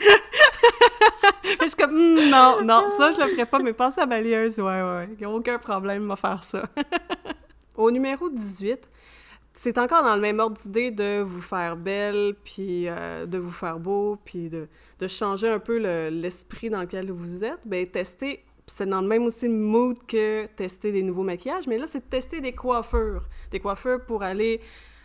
je 0.00 1.66
suis 1.66 1.76
comme, 1.76 1.90
Hmm, 1.92 2.30
non, 2.30 2.64
non, 2.64 2.84
ça, 2.96 3.10
je 3.10 3.20
le 3.20 3.28
ferais 3.28 3.46
pas, 3.46 3.58
mais 3.60 3.72
passer 3.72 4.00
à 4.00 4.04
la 4.04 4.06
balayeuse, 4.06 4.58
ouais, 4.58 4.64
ouais, 4.82 5.08
y 5.20 5.24
a 5.24 5.30
aucun 5.30 5.58
problème 5.58 6.10
à 6.10 6.16
faire 6.16 6.44
ça. 6.44 6.64
Au 7.76 7.90
numéro 7.90 8.28
18, 8.28 8.88
c'est 9.54 9.78
encore 9.78 10.02
dans 10.04 10.14
le 10.16 10.20
même 10.20 10.40
ordre 10.40 10.56
d'idée 10.60 10.90
de 10.90 11.20
vous 11.22 11.40
faire 11.40 11.76
belle, 11.76 12.34
puis 12.44 12.88
euh, 12.88 13.26
de 13.26 13.38
vous 13.38 13.50
faire 13.52 13.78
beau, 13.78 14.18
puis 14.24 14.48
de, 14.48 14.68
de 14.98 15.08
changer 15.08 15.48
un 15.48 15.58
peu 15.58 15.78
le- 15.78 16.10
l'esprit 16.10 16.70
dans 16.70 16.80
lequel 16.80 17.10
vous 17.10 17.44
êtes. 17.44 17.60
Ben, 17.64 17.86
tester, 17.86 18.44
c'est 18.66 18.86
dans 18.86 19.00
le 19.00 19.08
même 19.08 19.24
aussi 19.24 19.48
mood 19.48 19.96
que 20.06 20.46
tester 20.56 20.92
des 20.92 21.02
nouveaux 21.02 21.22
maquillages, 21.22 21.66
mais 21.66 21.78
là, 21.78 21.86
c'est 21.86 22.08
tester 22.10 22.40
des 22.40 22.52
coiffures. 22.52 23.22
Des 23.50 23.60
coiffures 23.60 24.04
pour 24.04 24.22
aller 24.22 24.60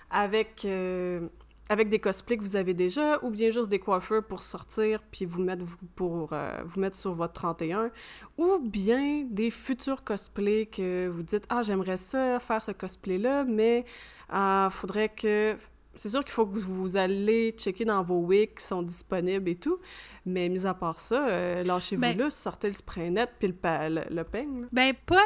avec, 0.09 0.63
euh, 0.65 1.28
avec 1.74 1.89
des 1.89 1.99
cosplays 1.99 2.38
que 2.38 2.43
vous 2.43 2.55
avez 2.55 2.74
déjà, 2.74 3.19
ou 3.24 3.32
bien 3.32 3.49
juste 3.49 3.69
des 3.69 3.80
coiffures 3.80 4.24
pour 4.24 4.41
sortir, 4.41 5.03
puis 5.11 5.26
vous 5.26 5.41
mettre, 5.41 5.65
pour, 5.95 6.32
euh, 6.32 6.61
vous 6.65 6.80
mettre 6.80 6.95
sur 6.95 7.13
votre 7.13 7.34
31, 7.34 7.91
ou 8.38 8.59
bien 8.59 9.26
des 9.30 9.49
futurs 9.49 10.03
cosplays 10.03 10.67
que 10.67 11.07
vous 11.07 11.24
dites 11.24 11.45
«Ah, 11.49 11.63
j'aimerais 11.63 11.97
ça, 11.97 12.39
faire 12.39 12.61
ce 12.61 12.71
cosplay-là, 12.71 13.43
mais 13.43 13.86
il 14.32 14.67
faudrait 14.71 15.09
que...» 15.09 15.57
C'est 15.95 16.09
sûr 16.09 16.23
qu'il 16.23 16.33
faut 16.33 16.45
que 16.45 16.57
vous, 16.57 16.97
allez 16.97 17.51
checker 17.51 17.85
dans 17.85 18.01
vos 18.03 18.19
wigs 18.19 18.55
qui 18.57 18.65
sont 18.65 18.81
disponibles 18.81 19.47
et 19.49 19.55
tout, 19.55 19.77
mais 20.25 20.49
mis 20.49 20.65
à 20.65 20.73
part 20.73 20.99
ça, 20.99 21.27
euh, 21.27 21.63
lâchez-vous 21.63 22.01
Ben- 22.01 22.17
là, 22.17 22.29
sortez 22.29 22.67
le 22.67 22.73
spray 22.73 23.11
net 23.11 23.29
puis 23.39 23.47
le, 23.47 23.53
le, 23.89 24.01
le 24.15 24.23
peigne. 24.23 24.61
là. 24.61 24.67
Ben, 24.71 24.93
pas 25.05 25.21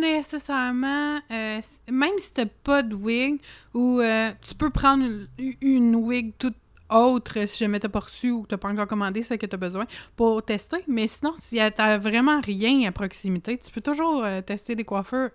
nécessairement. 0.00 1.16
euh, 1.30 1.60
même 1.90 2.18
si 2.18 2.32
t'as 2.32 2.46
pas 2.46 2.82
de 2.82 2.94
wig, 2.94 3.40
ou 3.74 4.00
euh, 4.00 4.30
tu 4.42 4.54
peux 4.54 4.70
prendre 4.70 5.04
une, 5.38 5.54
une 5.60 5.94
wig 5.96 6.32
toute 6.38 6.54
autre 6.90 7.46
si 7.46 7.58
jamais 7.64 7.78
t'as 7.78 7.88
pas 7.88 8.00
reçu 8.00 8.30
ou 8.32 8.46
t'as 8.48 8.56
pas 8.56 8.68
encore 8.68 8.88
commandé 8.88 9.22
celle 9.22 9.38
que 9.38 9.46
t'as 9.46 9.56
besoin 9.56 9.86
pour 10.16 10.42
tester. 10.42 10.78
Mais 10.88 11.06
sinon, 11.06 11.34
si 11.38 11.58
t'as 11.76 11.98
vraiment 11.98 12.40
rien 12.40 12.88
à 12.88 12.92
proximité, 12.92 13.56
tu 13.58 13.70
peux 13.70 13.80
toujours 13.80 14.24
euh, 14.24 14.40
tester 14.42 14.74
des 14.74 14.84
coiffeurs 14.84 15.30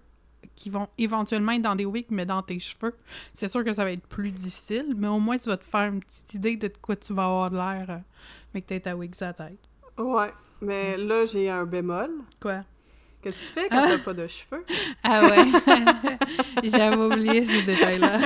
qui 0.55 0.69
vont 0.69 0.87
éventuellement 0.97 1.53
être 1.53 1.61
dans 1.61 1.75
des 1.75 1.85
wigs, 1.85 2.07
mais 2.09 2.25
dans 2.25 2.41
tes 2.41 2.59
cheveux. 2.59 2.95
C'est 3.33 3.47
sûr 3.47 3.63
que 3.63 3.73
ça 3.73 3.83
va 3.83 3.91
être 3.91 4.05
plus 4.07 4.31
difficile, 4.31 4.93
mais 4.97 5.07
au 5.07 5.19
moins 5.19 5.37
tu 5.37 5.49
vas 5.49 5.57
te 5.57 5.65
faire 5.65 5.91
une 5.91 5.99
petite 5.99 6.33
idée 6.33 6.57
de 6.57 6.71
quoi 6.81 6.95
tu 6.95 7.13
vas 7.13 7.25
avoir 7.25 7.51
de 7.51 7.55
l'air, 7.55 7.85
euh, 7.89 7.97
mais 8.53 8.61
que 8.61 8.67
t'as 8.67 8.79
ta 8.79 8.95
wig 8.95 9.13
la 9.19 9.33
tête. 9.33 9.59
Ouais, 9.97 10.31
mais 10.61 10.97
là, 10.97 11.25
j'ai 11.25 11.49
un 11.49 11.65
bémol. 11.65 12.11
Quoi? 12.41 12.63
Qu'est-ce 13.25 13.49
que 13.49 13.53
tu 13.55 13.59
fais 13.59 13.69
quand 13.69 13.87
t'as 13.87 13.97
pas 13.97 14.13
de 14.13 14.27
cheveux? 14.27 14.63
Ah 15.03 15.25
ouais. 15.25 15.45
J'avais 16.63 16.95
oublié 16.95 17.43
ce 17.43 17.65
détail-là. 17.65 18.19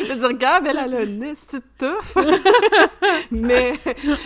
je 0.00 0.12
veux 0.12 0.18
dire, 0.18 0.32
Gab, 0.36 0.66
elle, 0.66 0.80
elle 0.84 0.94
a 0.94 1.02
une 1.04 1.20
petite 1.20 1.64
touffe. 1.78 2.16
mais, 3.30 3.74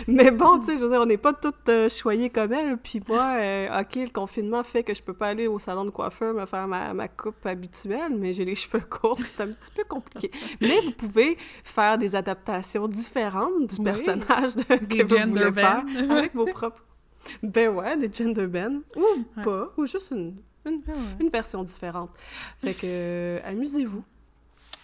mais 0.07 0.31
bon, 0.31 0.57
tu 0.57 0.65
sais, 0.65 0.77
je 0.77 0.85
veux 0.85 0.89
dire, 0.89 1.01
on 1.01 1.05
n'est 1.05 1.17
pas 1.17 1.33
toutes 1.33 1.69
euh, 1.69 1.87
choyées 1.87 2.31
comme 2.31 2.51
elle. 2.51 2.77
Puis 2.77 2.99
moi, 3.07 3.35
euh, 3.37 3.79
OK, 3.79 3.93
le 3.97 4.09
confinement 4.09 4.63
fait 4.63 4.81
que 4.81 4.95
je 4.95 5.03
peux 5.03 5.13
pas 5.13 5.27
aller 5.27 5.45
au 5.45 5.59
salon 5.59 5.85
de 5.85 5.91
coiffeur 5.91 6.33
me 6.33 6.47
faire 6.47 6.67
ma, 6.67 6.91
ma 6.95 7.07
coupe 7.07 7.45
habituelle, 7.45 8.15
mais 8.17 8.33
j'ai 8.33 8.43
les 8.43 8.55
cheveux 8.55 8.81
courts, 8.89 9.19
c'est 9.19 9.43
un 9.43 9.49
petit 9.49 9.71
peu 9.75 9.83
compliqué. 9.83 10.31
Mais 10.61 10.81
vous 10.81 10.93
pouvez 10.93 11.37
faire 11.63 11.99
des 11.99 12.15
adaptations 12.15 12.87
différentes 12.87 13.67
du 13.67 13.75
Oui. 13.77 13.83
personnage 13.83 14.55
de, 14.55 14.63
Des 14.83 14.97
que 14.97 15.03
vous 15.03 15.15
gender 15.15 15.41
voulez 15.41 15.53
faire 15.53 15.83
avec 16.09 16.33
vos 16.33 16.45
propres... 16.45 16.81
Ben 17.43 17.69
ouais, 17.69 17.97
des 17.97 18.11
gender 18.11 18.47
bends. 18.47 18.79
Ou 18.95 19.01
Ouais. 19.37 19.43
pas, 19.43 19.73
ou 19.77 19.85
juste 19.85 20.11
une, 20.11 20.35
une, 20.65 20.81
une 21.19 21.29
version 21.29 21.63
différente. 21.63 22.09
Fait 22.57 22.73
que, 22.73 22.81
euh, 22.85 23.39
amusez-vous. 23.45 24.03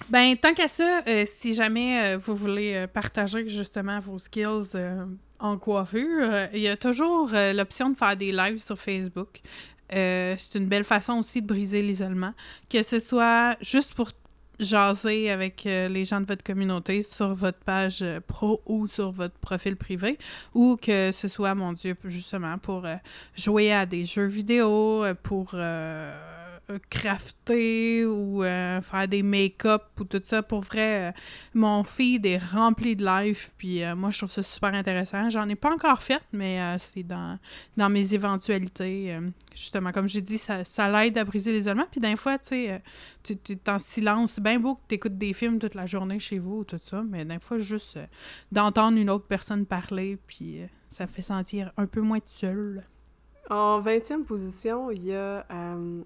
Ben, 0.09 0.35
tant 0.35 0.53
qu'à 0.53 0.67
ça, 0.67 1.01
euh, 1.07 1.25
si 1.25 1.53
jamais 1.53 2.15
euh, 2.15 2.17
vous 2.17 2.35
voulez 2.35 2.85
partager 2.93 3.47
justement 3.47 3.99
vos 3.99 4.19
skills 4.19 4.71
en 5.39 5.57
coiffure, 5.57 6.47
il 6.53 6.59
y 6.59 6.67
a 6.67 6.77
toujours 6.77 7.29
l'option 7.53 7.89
de 7.89 7.97
faire 7.97 8.15
des 8.17 8.31
lives 8.31 8.59
sur 8.61 8.77
Facebook. 8.77 9.41
C'est 9.89 10.55
une 10.55 10.67
belle 10.67 10.83
façon 10.83 11.19
aussi 11.19 11.41
de 11.41 11.47
briser 11.47 11.81
l'isolement. 11.81 12.33
Que 12.69 12.83
ce 12.83 12.99
soit 12.99 13.55
juste 13.61 13.93
pour 13.93 14.09
jaser 14.59 15.29
avec 15.29 15.65
euh, 15.65 15.87
les 15.87 16.05
gens 16.05 16.21
de 16.21 16.25
votre 16.25 16.43
communauté 16.43 17.03
sur 17.03 17.33
votre 17.33 17.59
page 17.59 18.01
euh, 18.01 18.19
pro 18.25 18.61
ou 18.65 18.87
sur 18.87 19.11
votre 19.11 19.37
profil 19.37 19.75
privé, 19.75 20.17
ou 20.53 20.77
que 20.81 21.11
ce 21.11 21.27
soit, 21.27 21.55
mon 21.55 21.73
Dieu, 21.73 21.95
justement 22.05 22.57
pour 22.57 22.85
euh, 22.85 22.95
jouer 23.35 23.71
à 23.71 23.85
des 23.85 24.05
jeux 24.05 24.27
vidéo, 24.27 25.03
pour 25.23 25.51
euh, 25.53 26.13
crafter 26.89 28.05
ou 28.05 28.43
euh, 28.43 28.81
faire 28.81 29.07
des 29.07 29.23
make-up 29.23 29.83
ou 29.99 30.03
tout 30.03 30.21
ça. 30.23 30.41
Pour 30.43 30.61
vrai, 30.61 31.09
euh, 31.09 31.11
mon 31.53 31.83
feed 31.83 32.25
est 32.25 32.37
rempli 32.37 32.95
de 32.95 33.05
live, 33.05 33.49
puis 33.57 33.83
euh, 33.83 33.95
moi, 33.95 34.11
je 34.11 34.17
trouve 34.19 34.31
ça 34.31 34.43
super 34.43 34.73
intéressant. 34.73 35.29
J'en 35.29 35.47
ai 35.49 35.55
pas 35.55 35.71
encore 35.73 36.01
fait, 36.01 36.21
mais 36.31 36.59
euh, 36.61 36.77
c'est 36.79 37.03
dans, 37.03 37.37
dans 37.77 37.89
mes 37.89 38.13
éventualités. 38.13 39.13
euh, 39.13 39.29
justement, 39.53 39.91
comme 39.91 40.07
j'ai 40.07 40.21
dit, 40.21 40.37
ça, 40.37 40.63
ça 40.65 40.89
l'aide 40.91 41.17
à 41.17 41.23
briser 41.23 41.51
l'isolement. 41.51 41.85
Puis 41.89 42.01
d'un 42.01 42.15
fois, 42.15 42.37
tu 42.39 42.49
sais, 42.49 42.71
euh, 42.71 42.79
tu 43.23 43.53
es 43.53 43.69
en 43.69 43.79
silence. 43.79 44.33
C'est 44.33 44.43
bien 44.43 44.59
beau 44.59 44.75
que 44.75 44.81
tu 44.89 44.95
écoutes 44.95 45.17
des 45.17 45.33
films 45.33 45.59
toute 45.59 45.75
la 45.75 45.85
journée 45.85 46.19
chez 46.19 46.39
vous, 46.39 46.63
tout 46.63 46.79
ça, 46.83 47.03
mais 47.07 47.25
d'un 47.25 47.39
fois, 47.39 47.57
juste 47.57 47.97
euh, 47.97 48.05
d'entendre 48.51 48.97
une 48.97 49.09
autre 49.09 49.25
personne 49.27 49.65
parler, 49.65 50.17
puis 50.27 50.61
euh, 50.61 50.67
ça 50.89 51.07
fait 51.07 51.21
sentir 51.21 51.71
un 51.77 51.85
peu 51.85 52.01
moins 52.01 52.19
seul. 52.25 52.83
En 53.49 53.79
20e 53.79 54.23
position, 54.23 54.89
il 54.89 55.03
y 55.05 55.13
a... 55.13 55.45
euh, 55.51 56.01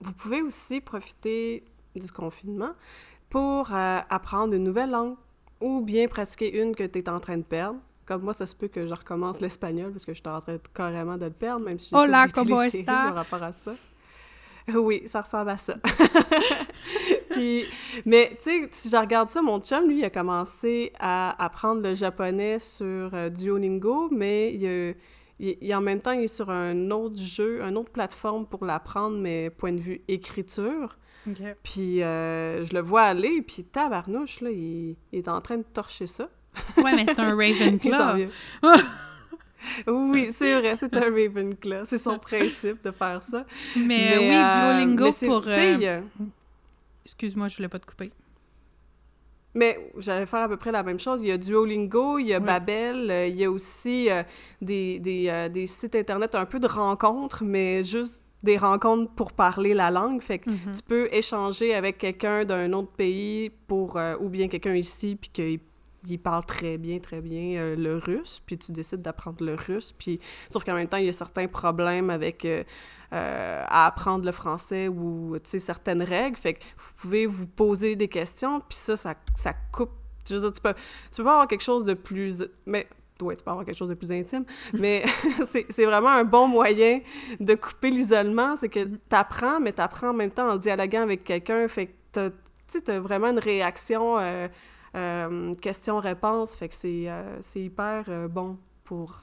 vous 0.00 0.12
pouvez 0.12 0.42
aussi 0.42 0.80
profiter 0.80 1.64
du 1.94 2.10
confinement 2.12 2.72
pour 3.30 3.72
euh, 3.74 3.98
apprendre 4.10 4.54
une 4.54 4.64
nouvelle 4.64 4.90
langue 4.90 5.16
ou 5.60 5.80
bien 5.80 6.06
pratiquer 6.08 6.60
une 6.60 6.74
que 6.76 6.84
tu 6.84 6.98
es 6.98 7.08
en 7.08 7.18
train 7.20 7.36
de 7.38 7.42
perdre. 7.42 7.78
Comme 8.04 8.22
moi, 8.22 8.34
ça 8.34 8.46
se 8.46 8.54
peut 8.54 8.68
que 8.68 8.86
je 8.86 8.94
recommence 8.94 9.40
l'espagnol 9.40 9.90
parce 9.90 10.04
que 10.04 10.12
je 10.14 10.20
suis 10.20 10.28
en 10.28 10.40
train 10.40 10.52
de- 10.54 10.60
carrément 10.72 11.16
de 11.16 11.24
le 11.24 11.30
perdre, 11.32 11.64
même 11.64 11.78
si 11.78 11.94
Hola, 11.94 12.28
pas 12.28 12.42
écouté 12.42 12.50
¿cómo 12.50 12.62
les 12.62 12.70
séries 12.70 12.80
está? 12.82 12.92
par 13.06 13.14
rapport 13.16 13.42
à 13.42 13.52
ça. 13.52 13.72
Oui, 14.74 15.02
ça 15.06 15.20
ressemble 15.22 15.50
à 15.50 15.58
ça. 15.58 15.74
Puis, 17.30 17.64
mais 18.04 18.30
tu 18.42 18.50
sais, 18.50 18.68
si 18.72 18.88
je 18.88 18.96
regarde 18.96 19.28
ça, 19.28 19.42
mon 19.42 19.60
chum, 19.60 19.86
lui, 19.88 19.98
il 19.98 20.04
a 20.04 20.10
commencé 20.10 20.92
à 20.98 21.42
apprendre 21.44 21.82
le 21.82 21.94
japonais 21.94 22.58
sur 22.58 23.10
euh, 23.14 23.28
Duolingo, 23.28 24.08
mais 24.10 24.54
il, 24.54 24.66
a- 24.66 24.92
il- 25.40 25.56
il- 25.60 25.74
en 25.74 25.80
même 25.80 26.00
temps, 26.00 26.12
il 26.12 26.24
est 26.24 26.28
sur 26.28 26.50
un 26.50 26.90
autre 26.90 27.18
jeu, 27.18 27.62
une 27.62 27.76
autre 27.76 27.90
plateforme 27.90 28.46
pour 28.46 28.64
l'apprendre, 28.64 29.16
mais 29.18 29.50
point 29.50 29.72
de 29.72 29.80
vue 29.80 30.00
écriture. 30.08 30.96
Puis 31.62 32.02
euh, 32.02 32.64
je 32.64 32.72
le 32.74 32.80
vois 32.80 33.02
aller, 33.02 33.42
puis 33.42 33.64
tabarnouche, 33.64 34.40
là, 34.42 34.50
il, 34.50 34.96
il 35.12 35.18
est 35.18 35.28
en 35.28 35.40
train 35.40 35.58
de 35.58 35.64
torcher 35.64 36.06
ça. 36.06 36.28
Ouais, 36.78 36.94
mais 36.94 37.04
c'est 37.06 37.18
un 37.20 37.34
Ravenclaw. 37.36 38.28
oui, 39.88 40.28
c'est 40.32 40.58
vrai, 40.60 40.76
c'est 40.76 40.94
un 40.96 41.00
Ravenclaw. 41.10 41.84
C'est 41.86 41.98
son 41.98 42.18
principe 42.18 42.82
de 42.84 42.90
faire 42.92 43.22
ça. 43.22 43.44
mais, 43.76 44.18
oui, 44.18 44.34
euh, 44.34 44.78
Duolingo 44.84 45.04
mais 45.22 45.28
pour... 45.28 45.42
euh, 45.48 46.00
Excuse-moi, 47.04 47.48
je 47.48 47.56
voulais 47.56 47.68
pas 47.68 47.78
te 47.78 47.86
couper. 47.86 48.12
Mais 49.56 49.90
j'allais 49.98 50.26
faire 50.26 50.40
à 50.42 50.48
peu 50.48 50.56
près 50.56 50.70
la 50.70 50.82
même 50.82 50.98
chose. 50.98 51.22
Il 51.22 51.28
y 51.28 51.32
a 51.32 51.38
Duolingo, 51.38 52.18
il 52.18 52.26
y 52.26 52.34
a 52.34 52.38
Oui. 52.38 52.44
Babel, 52.44 53.10
euh, 53.10 53.26
il 53.26 53.36
y 53.36 53.44
a 53.44 53.50
aussi 53.50 54.08
euh, 54.10 54.22
des, 54.60 55.00
des, 55.00 55.28
euh, 55.28 55.48
des 55.48 55.66
sites 55.66 55.94
internet 55.96 56.34
un 56.34 56.44
peu 56.44 56.60
de 56.60 56.66
rencontres, 56.66 57.42
mais 57.42 57.82
juste 57.82 58.22
des 58.42 58.58
rencontres 58.58 59.10
pour 59.12 59.32
parler 59.32 59.72
la 59.74 59.90
langue. 59.90 60.20
Fait 60.22 60.38
que 60.40 60.50
Mhm. 60.50 60.74
tu 60.76 60.82
peux 60.82 61.08
échanger 61.10 61.74
avec 61.74 61.96
quelqu'un 61.98 62.44
d'un 62.44 62.72
autre 62.74 62.92
pays 62.92 63.50
pour 63.66 63.98
ou 64.20 64.28
bien 64.28 64.46
quelqu'un 64.48 64.74
ici 64.74 65.16
puis 65.20 65.30
qu'il 65.30 65.60
il 66.08 66.18
parle 66.20 66.44
très 66.44 66.78
bien 66.78 67.00
très 67.00 67.20
bien 67.20 67.58
euh, 67.58 67.74
le 67.74 67.96
russe 67.96 68.40
puis 68.46 68.56
tu 68.56 68.70
décides 68.70 69.02
d'apprendre 69.02 69.44
le 69.44 69.56
russe 69.56 69.90
puis 69.98 70.20
sauf 70.50 70.62
qu'en 70.62 70.74
même 70.74 70.86
temps 70.86 70.98
il 70.98 71.06
y 71.06 71.08
a 71.08 71.12
certains 71.12 71.48
problèmes 71.48 72.10
avec 72.10 72.44
euh, 72.44 72.62
euh, 73.12 73.64
à 73.68 73.86
apprendre 73.86 74.24
le 74.24 74.32
français 74.32 74.88
ou 74.88 75.36
certaines 75.44 76.02
règles. 76.02 76.36
Fait 76.36 76.54
que 76.54 76.64
vous 76.76 76.92
pouvez 77.00 77.26
vous 77.26 77.46
poser 77.46 77.96
des 77.96 78.08
questions 78.08 78.60
puis 78.60 78.76
ça 78.76 78.96
ça, 78.96 79.14
ça 79.34 79.52
coupe. 79.72 79.90
Je 80.28 80.34
veux 80.34 80.40
dire, 80.40 80.52
tu 80.52 80.60
peux 80.60 80.74
tu 80.74 81.16
peux 81.18 81.24
pas 81.24 81.32
avoir 81.32 81.48
quelque 81.48 81.62
chose 81.62 81.84
de 81.84 81.94
plus 81.94 82.44
mais 82.66 82.86
ouais, 83.22 83.36
tu 83.36 83.44
peux 83.44 83.50
avoir 83.50 83.64
quelque 83.64 83.76
chose 83.78 83.88
de 83.88 83.94
plus 83.94 84.12
intime, 84.12 84.44
mais 84.74 85.04
c'est 85.70 85.84
vraiment 85.84 86.10
un 86.10 86.24
bon 86.24 86.48
moyen 86.48 87.00
de 87.40 87.54
couper 87.54 87.90
l'isolement, 87.90 88.56
c'est 88.56 88.68
que 88.68 88.84
t'apprends, 89.08 89.60
mais 89.60 89.72
t'apprends 89.72 90.10
en 90.10 90.14
même 90.14 90.30
temps 90.30 90.50
en 90.50 90.56
dialoguant 90.56 91.02
avec 91.02 91.24
quelqu'un, 91.24 91.66
fait 91.68 91.86
que 91.86 91.92
t'as- 92.12 92.80
t'as 92.84 92.98
vraiment 92.98 93.28
une 93.28 93.38
réaction 93.38 94.18
euh, 94.18 94.48
euh, 94.96 95.54
question-réponse, 95.54 96.56
fait 96.56 96.68
que 96.68 96.74
c'est 96.74 97.04
euh, 97.08 97.38
hyper 97.54 98.28
bon 98.28 98.58
pour 98.84 99.22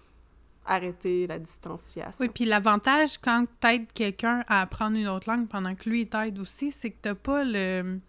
arrêter 0.65 1.27
la 1.27 1.39
distanciation. 1.39 2.23
Oui, 2.25 2.29
puis 2.33 2.45
l'avantage 2.45 3.17
quand 3.17 3.45
t'aides 3.59 3.91
quelqu'un 3.93 4.43
à 4.47 4.61
apprendre 4.61 4.97
une 4.97 5.07
autre 5.07 5.29
langue 5.29 5.47
pendant 5.47 5.75
que 5.75 5.89
lui 5.89 6.07
t'aide 6.07 6.39
aussi, 6.39 6.71
c'est 6.71 6.91
que 6.91 6.97
t'as 7.01 7.15
pas 7.15 7.43
le. 7.43 7.99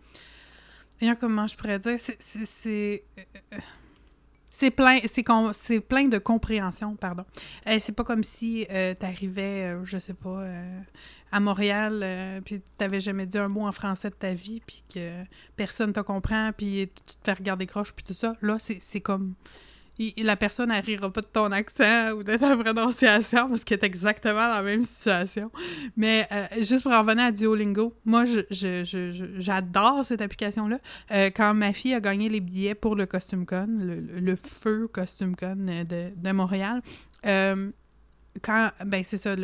Comment 1.20 1.46
je 1.46 1.56
pourrais 1.56 1.78
dire. 1.78 1.98
C'est. 2.00 2.16
c'est- 2.46 3.04
euh, 3.52 3.58
plein, 4.70 5.00
c'est 5.06 5.24
com- 5.24 5.52
plein 5.88 6.06
de 6.08 6.16
compréhension, 6.18 6.94
pardon. 6.96 7.24
Euh, 7.66 7.76
c'est 7.80 7.92
pas 7.92 8.04
comme 8.04 8.22
si 8.24 8.66
euh, 8.70 8.94
t'arrivais, 8.94 9.74
euh, 9.74 9.84
je 9.84 9.98
sais 9.98 10.14
pas, 10.14 10.40
euh, 10.40 10.80
à 11.32 11.40
Montréal, 11.40 12.00
euh, 12.02 12.40
puis 12.40 12.62
t'avais 12.78 13.00
jamais 13.00 13.26
dit 13.26 13.36
un 13.36 13.48
mot 13.48 13.66
en 13.66 13.72
français 13.72 14.08
de 14.10 14.14
ta 14.14 14.32
vie, 14.32 14.62
puis 14.66 14.82
que 14.94 15.24
personne 15.56 15.92
te 15.92 16.00
comprend, 16.00 16.52
puis 16.56 16.88
tu 17.06 17.14
te 17.16 17.24
fais 17.24 17.32
regarder 17.32 17.66
croche, 17.66 17.92
puis 17.92 18.04
tout 18.04 18.14
ça. 18.14 18.32
Là, 18.40 18.56
c'est 18.58 19.00
comme... 19.00 19.34
la 19.98 20.36
personne, 20.36 20.70
elle 20.70 20.84
rira 20.84 21.12
pas 21.12 21.20
de 21.20 21.26
ton 21.26 21.52
accent 21.52 22.12
ou 22.12 22.22
de 22.24 22.36
ta 22.36 22.56
prononciation 22.56 23.48
parce 23.48 23.64
qu'elle 23.64 23.78
est 23.80 23.84
exactement 23.84 24.48
dans 24.48 24.54
la 24.56 24.62
même 24.62 24.82
situation. 24.82 25.50
Mais 25.96 26.26
euh, 26.32 26.46
juste 26.58 26.82
pour 26.82 26.92
en 26.92 27.00
revenir 27.02 27.24
à 27.24 27.30
Duolingo, 27.32 27.94
moi, 28.04 28.24
je, 28.24 28.40
je- 28.50 28.84
je- 28.84 29.38
j'adore 29.40 30.04
cette 30.04 30.20
application-là. 30.20 30.78
Euh, 31.12 31.30
quand 31.34 31.54
ma 31.54 31.72
fille 31.72 31.94
a 31.94 32.00
gagné 32.00 32.28
les 32.28 32.40
billets 32.40 32.74
pour 32.74 32.96
le 32.96 33.06
Costume 33.06 33.46
Con, 33.46 33.66
le, 33.68 34.00
le- 34.00 34.36
feu 34.36 34.88
Costume 34.92 35.36
Con 35.36 35.56
de, 35.56 36.10
de 36.16 36.32
Montréal, 36.32 36.82
euh, 37.26 37.70
quand, 38.42 38.70
ben 38.84 39.02
c'est 39.04 39.18
ça, 39.18 39.34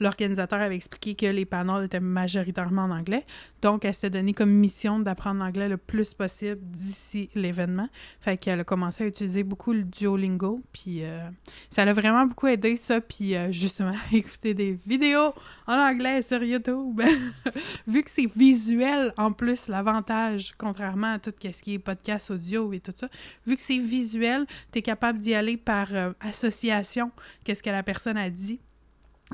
l'organisateur 0.00 0.60
avait 0.60 0.76
expliqué 0.76 1.14
que 1.14 1.26
les 1.26 1.44
panels 1.44 1.84
étaient 1.84 2.00
majoritairement 2.00 2.82
en 2.82 2.90
anglais. 2.90 3.24
Donc, 3.62 3.84
elle 3.84 3.94
s'était 3.94 4.10
donné 4.10 4.32
comme 4.32 4.50
mission 4.50 4.98
d'apprendre 4.98 5.40
l'anglais 5.40 5.68
le 5.68 5.76
plus 5.76 6.14
possible 6.14 6.60
d'ici 6.60 7.30
l'événement. 7.34 7.88
Fait 8.20 8.36
qu'elle 8.36 8.60
a 8.60 8.64
commencé 8.64 9.04
à 9.04 9.06
utiliser 9.06 9.42
beaucoup 9.42 9.72
le 9.72 9.82
Duolingo, 9.82 10.60
puis 10.72 11.04
euh, 11.04 11.28
ça 11.70 11.84
l'a 11.84 11.92
vraiment 11.92 12.26
beaucoup 12.26 12.46
aidé, 12.46 12.76
ça, 12.76 13.00
puis 13.00 13.36
euh, 13.36 13.50
justement, 13.52 13.94
écouter 14.12 14.54
des 14.54 14.72
vidéos 14.72 15.32
en 15.66 15.74
anglais 15.74 16.22
sur 16.22 16.42
YouTube. 16.42 17.00
Vu 17.86 18.02
que 18.02 18.10
c'est 18.10 18.30
visuel, 18.34 19.12
en 19.16 19.32
plus, 19.32 19.68
l'avantage, 19.68 20.54
contrairement 20.58 21.12
à 21.14 21.18
tout 21.18 21.32
ce 21.42 21.62
qui 21.62 21.74
est 21.74 21.78
podcast 21.78 22.30
audio 22.30 22.72
et 22.72 22.80
tout 22.80 22.92
ça, 22.94 23.08
vu 23.46 23.56
que 23.56 23.62
c'est 23.62 23.78
visuel, 23.78 24.46
tu 24.72 24.78
es 24.78 24.82
capable 24.82 25.18
d'y 25.18 25.34
aller 25.34 25.56
par 25.56 25.94
euh, 25.94 26.12
association, 26.20 27.10
qu'est-ce 27.44 27.62
que 27.62 27.70
la 27.70 27.82
personne 27.82 28.16
a 28.16 28.30
dit. 28.30 28.60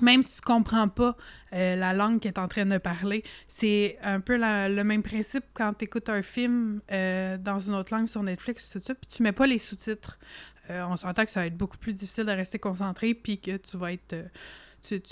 Même 0.00 0.22
si 0.22 0.36
tu 0.36 0.40
comprends 0.40 0.88
pas 0.88 1.16
euh, 1.52 1.76
la 1.76 1.92
langue 1.92 2.18
qu'elle 2.20 2.32
est 2.32 2.38
en 2.38 2.48
train 2.48 2.64
de 2.64 2.78
parler, 2.78 3.22
c'est 3.46 3.98
un 4.02 4.20
peu 4.20 4.36
la- 4.36 4.70
le 4.70 4.84
même 4.84 5.02
principe 5.02 5.44
quand 5.52 5.74
tu 5.74 5.84
écoutes 5.84 6.08
un 6.08 6.22
film 6.22 6.80
euh, 6.90 7.36
dans 7.36 7.58
une 7.58 7.74
autre 7.74 7.94
langue 7.94 8.08
sur 8.08 8.22
Netflix, 8.22 8.70
tout 8.70 8.80
ça, 8.82 8.94
puis 8.94 9.06
tu 9.06 9.22
mets 9.22 9.32
pas 9.32 9.46
les 9.46 9.58
sous-titres. 9.58 10.18
On 10.70 10.96
s'entend 10.96 11.26
que 11.26 11.30
ça 11.30 11.40
va 11.40 11.46
être 11.46 11.56
beaucoup 11.58 11.76
plus 11.76 11.92
difficile 11.92 12.24
de 12.24 12.30
rester 12.30 12.58
concentré, 12.58 13.12
puis 13.12 13.38
que 13.38 13.58
tu 13.58 13.76
vas 13.76 13.92
être... 13.92 14.16
tu- 14.80 15.02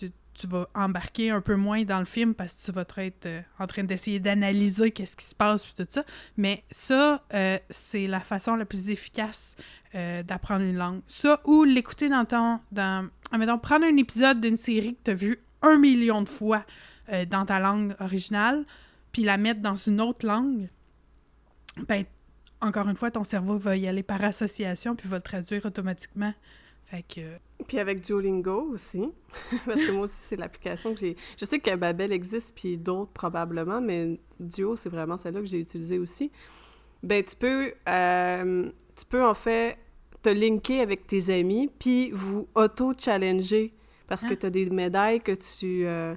tu 0.41 0.47
vas 0.47 0.69
embarquer 0.75 1.31
un 1.31 1.43
peu 1.43 1.55
moins 1.55 1.85
dans 1.85 1.99
le 1.99 2.07
film 2.07 2.35
parce 2.35 2.55
que 2.55 2.67
tu 2.67 2.73
vas 2.73 2.85
être 3.05 3.27
euh, 3.27 3.43
en 3.59 3.67
train 3.67 3.85
d'essayer 3.85 4.21
d'analyser 4.21 4.91
qu'est-ce 4.91 5.15
qui 5.15 5.27
se 5.27 5.35
passe, 5.35 5.67
puis 5.67 5.75
tout 5.77 5.87
ça. 5.91 6.03
Mais 6.37 6.65
ça, 6.71 7.23
euh, 7.35 7.59
c'est 7.69 8.07
la 8.07 8.21
façon 8.21 8.57
la 8.57 8.65
plus 8.65 8.91
efficace 8.91 9.55
euh, 9.95 10.23
d'apprendre 10.23 10.63
une 10.65 10.77
langue. 10.77 11.03
Ça, 11.07 11.41
ou 11.45 11.65
l'écouter 11.65 12.09
dans 12.09 12.25
ton... 12.25 12.61
Dans, 12.73 13.09
admettons, 13.31 13.59
prendre 13.59 13.85
un 13.85 13.97
épisode 13.97 14.41
d'une 14.41 14.57
série 14.57 14.95
que 14.95 15.01
tu 15.05 15.11
as 15.11 15.15
vu 15.15 15.39
un 15.63 15.79
million 15.79 16.23
de 16.23 16.29
fois 16.29 16.65
dans 17.29 17.45
ta 17.45 17.59
langue 17.59 17.97
originale, 17.99 18.65
puis 19.11 19.25
la 19.25 19.37
mettre 19.37 19.61
dans 19.61 19.75
une 19.75 20.01
autre 20.01 20.25
langue. 20.25 20.69
ben, 21.89 22.05
encore 22.61 22.89
une 22.89 22.97
fois, 22.97 23.11
ton 23.11 23.25
cerveau 23.25 23.59
va 23.59 23.77
y 23.77 23.89
aller 23.89 24.05
par 24.05 24.23
association 24.23 24.95
puis 24.95 25.09
va 25.09 25.17
le 25.17 25.23
traduire 25.23 25.67
automatiquement. 25.67 26.33
Fait 26.85 27.03
que... 27.03 27.21
Puis 27.67 27.79
avec 27.79 28.01
Duolingo 28.01 28.71
aussi, 28.73 29.09
parce 29.67 29.85
que 29.85 29.93
moi 29.93 30.03
aussi, 30.05 30.17
c'est 30.17 30.37
l'application 30.37 30.95
que 30.95 31.01
j'ai... 31.01 31.17
Je 31.39 31.45
sais 31.45 31.59
que 31.59 31.75
Babel 31.77 32.13
existe, 32.13 32.55
puis 32.57 32.77
d'autres 32.77 33.13
probablement, 33.13 33.81
mais 33.81 34.19
Duo, 34.39 34.77
c'est 34.77 34.89
vraiment 34.89 35.17
celle-là 35.17 35.41
que 35.41 35.47
j'ai 35.47 35.59
utilisée 35.61 35.99
aussi. 35.99 36.31
Ben, 37.03 37.23
tu 37.25 37.37
peux, 37.37 37.73
euh, 37.89 38.71
tu 38.97 39.05
peux 39.09 39.25
en 39.25 39.35
fait 39.35 39.79
te 40.23 40.29
linker 40.29 40.81
avec 40.83 41.07
tes 41.07 41.33
amis, 41.39 41.71
puis 41.79 42.11
vous 42.13 42.49
auto-challenger, 42.55 43.73
parce 44.07 44.23
que 44.23 44.35
Ah. 44.35 44.37
tu 44.37 44.47
as 44.47 44.51
des 44.51 44.69
médailles 44.71 45.21
que 45.21 45.33
tu... 45.33 45.87
euh, 45.87 46.15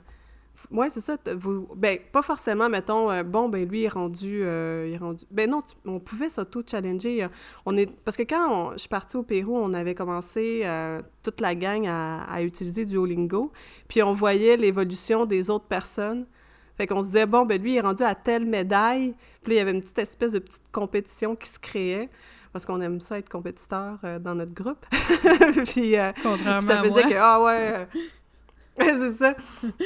Ouais, 0.74 0.90
c'est 0.90 1.00
ça. 1.02 1.18
Vous... 1.38 1.68
Ben, 1.78 2.00
pas 2.12 2.22
forcément, 2.24 2.68
mettons, 2.68 3.10
euh, 3.12 3.22
bon, 3.24 3.48
ben 3.48 3.68
lui, 3.70 3.82
il 3.82 3.86
est 3.86 3.90
rendu... 3.90 4.42
euh, 4.44 4.86
il 4.88 4.94
est 4.96 4.98
rendu... 4.98 5.24
Ben 5.32 5.50
non, 5.50 5.62
tu- 5.62 5.76
on 5.86 6.00
pouvait 6.00 6.30
s'auto-challenger. 6.30 7.24
euh, 7.24 7.28
On 7.66 7.78
est... 7.78 7.86
Parce 8.04 8.18
que 8.18 8.24
quand 8.24 8.50
on- 8.52 8.72
je 8.74 8.80
suis 8.80 8.90
partie 8.90 9.16
au 9.16 9.24
Pérou, 9.24 9.56
on 9.56 9.74
avait 9.74 9.94
commencé, 9.96 10.62
euh, 10.66 11.02
toute 11.22 11.40
la 11.42 11.54
gang, 11.56 11.86
à, 11.88 12.24
à 12.24 12.42
utiliser 12.42 12.86
Duolingo, 12.86 13.52
puis 13.88 14.02
on 14.02 14.14
voyait 14.14 14.58
l'évolution 14.58 15.26
des 15.26 15.50
autres 15.52 15.66
personnes. 15.68 16.26
Fait 16.76 16.88
qu'on 16.88 17.02
se 17.02 17.08
disait, 17.08 17.28
bon, 17.28 17.46
ben 17.46 17.62
lui, 17.62 17.74
il 17.74 17.78
est 17.78 17.82
rendu 17.82 18.02
à 18.02 18.16
telle 18.16 18.46
médaille. 18.46 19.14
Puis 19.44 19.52
là, 19.52 19.56
il 19.56 19.58
y 19.60 19.62
avait 19.62 19.72
une 19.74 19.82
petite 19.82 20.00
espèce 20.00 20.32
de 20.32 20.40
petite 20.40 20.64
compétition 20.72 21.36
qui 21.36 21.48
se 21.50 21.60
créait, 21.60 22.10
parce 22.52 22.66
qu'on 22.66 22.82
aime 22.82 23.00
ça 23.00 23.20
être 23.20 23.30
compétiteur 23.30 24.00
euh, 24.04 24.18
dans 24.18 24.34
notre 24.34 24.54
groupe. 24.56 24.84
puis... 25.68 25.98
euh, 26.00 26.12
Contrairement 26.24 26.62
ça 26.68 26.80
à 26.80 26.84
faisait 26.84 26.90
moi. 27.04 27.04
que, 27.04 27.16
ah 27.20 27.44
ouais, 27.44 27.88
c'est 28.80 29.12
ça. 29.12 29.36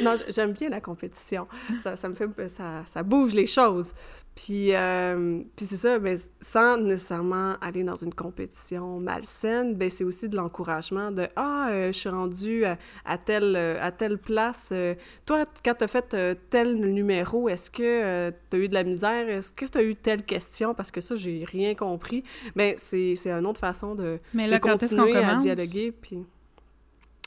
Non, 0.02 0.16
j'aime 0.30 0.54
bien 0.54 0.70
la 0.70 0.80
compétition. 0.80 1.48
Ça, 1.82 1.96
ça 1.96 2.08
me 2.08 2.16
fait, 2.16 2.48
ça, 2.48 2.84
ça 2.86 3.04
bouge 3.04 3.34
les 3.34 3.48
choses. 3.48 3.94
Puis, 4.34 4.74
euh, 4.74 5.42
puis 5.56 5.66
c'est 5.66 5.78
ça, 5.78 6.00
ben, 6.00 6.18
sans 6.40 6.78
nécessairement 6.78 7.56
aller 7.60 7.84
dans 7.84 7.96
une 7.96 8.14
compétition 8.14 9.00
malsaine, 9.00 9.76
ben, 9.76 9.90
c'est 9.90 10.04
aussi 10.04 10.30
de 10.30 10.36
l'encouragement 10.36 11.12
de, 11.12 11.28
ah, 11.36 11.70
euh, 11.72 11.88
je 11.88 11.98
suis 11.98 12.10
rendu 12.10 12.64
à, 12.64 12.78
à 13.04 13.18
telle, 13.18 13.56
euh, 13.58 13.78
à 13.82 13.92
telle 13.92 14.20
place. 14.20 14.70
euh, 14.72 14.94
toi, 15.26 15.44
quand 15.66 15.74
tu 15.74 15.84
as 15.84 15.88
fait 15.88 16.14
euh, 16.14 16.36
tel 16.50 16.76
numéro, 16.76 17.50
est-ce 17.50 17.70
que 17.72 18.32
tu 18.52 18.58
as 18.58 18.60
eu 18.60 18.70
de 18.70 18.74
la 18.74 18.84
misère? 18.84 19.28
Est-ce 19.28 19.52
que 19.52 19.66
tu 19.66 19.78
as 19.80 19.84
eu 19.84 19.96
telle 19.96 20.24
question? 20.24 20.74
Parce 20.74 20.92
que 20.92 21.02
ça, 21.02 21.16
j'ai 21.16 21.44
rien 21.44 21.74
compris. 21.74 22.24
Ben, 22.56 22.76
c'est 22.78 23.18
une 23.26 23.48
autre 23.48 23.60
façon 23.60 23.96
de, 23.96 24.20
Mais 24.34 24.46
de 24.46 24.52
là, 24.52 24.60
quand 24.60 24.82
est-ce 24.82 24.96
qu'on 24.96 25.02
continuer 25.02 25.24
à 25.24 25.36
dialoguer. 25.36 25.92
Puis... 25.92 26.24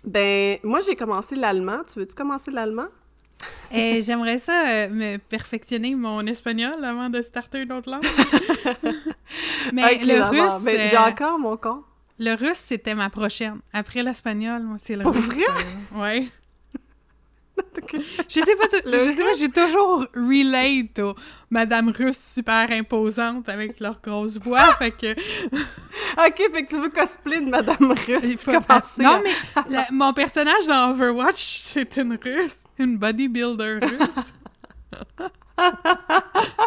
Ben, 0.05 0.59
moi, 0.63 0.81
j'ai 0.81 0.97
commencé 0.97 1.35
l'allemand. 1.37 1.81
Tu 1.93 1.99
veux-tu 1.99 2.15
commencer 2.15 2.51
l'allemand? 2.51 2.87
Eh, 3.73 4.03
J'aimerais 4.03 4.39
ça 4.39 4.69
euh, 4.69 4.89
me 4.91 5.17
perfectionner 5.17 5.95
mon 5.95 6.21
espagnol 6.27 6.85
avant 6.85 7.09
de 7.09 7.23
starter 7.23 7.61
une 7.63 7.73
autre 7.73 7.91
langue. 7.91 8.05
Mais 9.73 9.99
le 9.99 10.23
russe, 10.25 10.63
Ben, 10.63 10.79
euh, 10.79 10.87
J'ai 10.91 10.97
encore 10.99 11.39
mon 11.39 11.57
compte. 11.57 11.85
le 12.19 12.35
russe, 12.35 12.63
c'était 12.67 12.95
ma 12.95 13.09
prochaine. 13.11 13.61
Après 13.73 14.03
l'espagnol, 14.03 14.63
moi, 14.63 14.77
c'est 14.79 14.97
le 14.97 15.03
Pour 15.05 15.15
russe. 15.15 15.25
vrai? 15.25 15.45
euh, 15.97 16.01
ouais. 16.01 16.29
Je 18.29 18.41
sais 18.41 18.57
pas, 18.57 18.67
je 18.85 19.11
sais 19.13 19.23
pas, 19.25 19.33
j'ai 19.39 19.51
toujours 19.51 20.07
relate 20.15 20.99
aux 21.01 21.15
Madame 21.51 21.89
russe 21.91 22.19
super 22.35 22.71
imposante 22.71 23.49
avec 23.49 23.81
leur 23.81 24.01
grosse 24.01 24.39
voix, 24.39 24.75
fait 24.77 24.91
que 24.93 25.13
OK, 25.13 26.37
fait 26.53 26.65
que 26.65 26.69
tu 26.69 26.81
veux 26.81 26.91
cosplay 26.91 27.41
de 27.41 27.49
Madame 27.51 27.93
Russe. 28.07 28.23
il 28.25 28.39
faut... 28.39 28.53
commencer 28.53 29.03
Non, 29.03 29.17
à- 29.17 29.21
mais 29.23 29.35
la- 29.71 29.87
mon 29.93 30.13
personnage 30.13 30.67
dans 30.67 30.91
Overwatch, 30.93 31.61
c'est 31.65 31.97
une 31.97 32.19
russe, 32.23 32.59
une 32.79 32.99
bodybuilder 32.99 33.81
russe. 33.83 34.25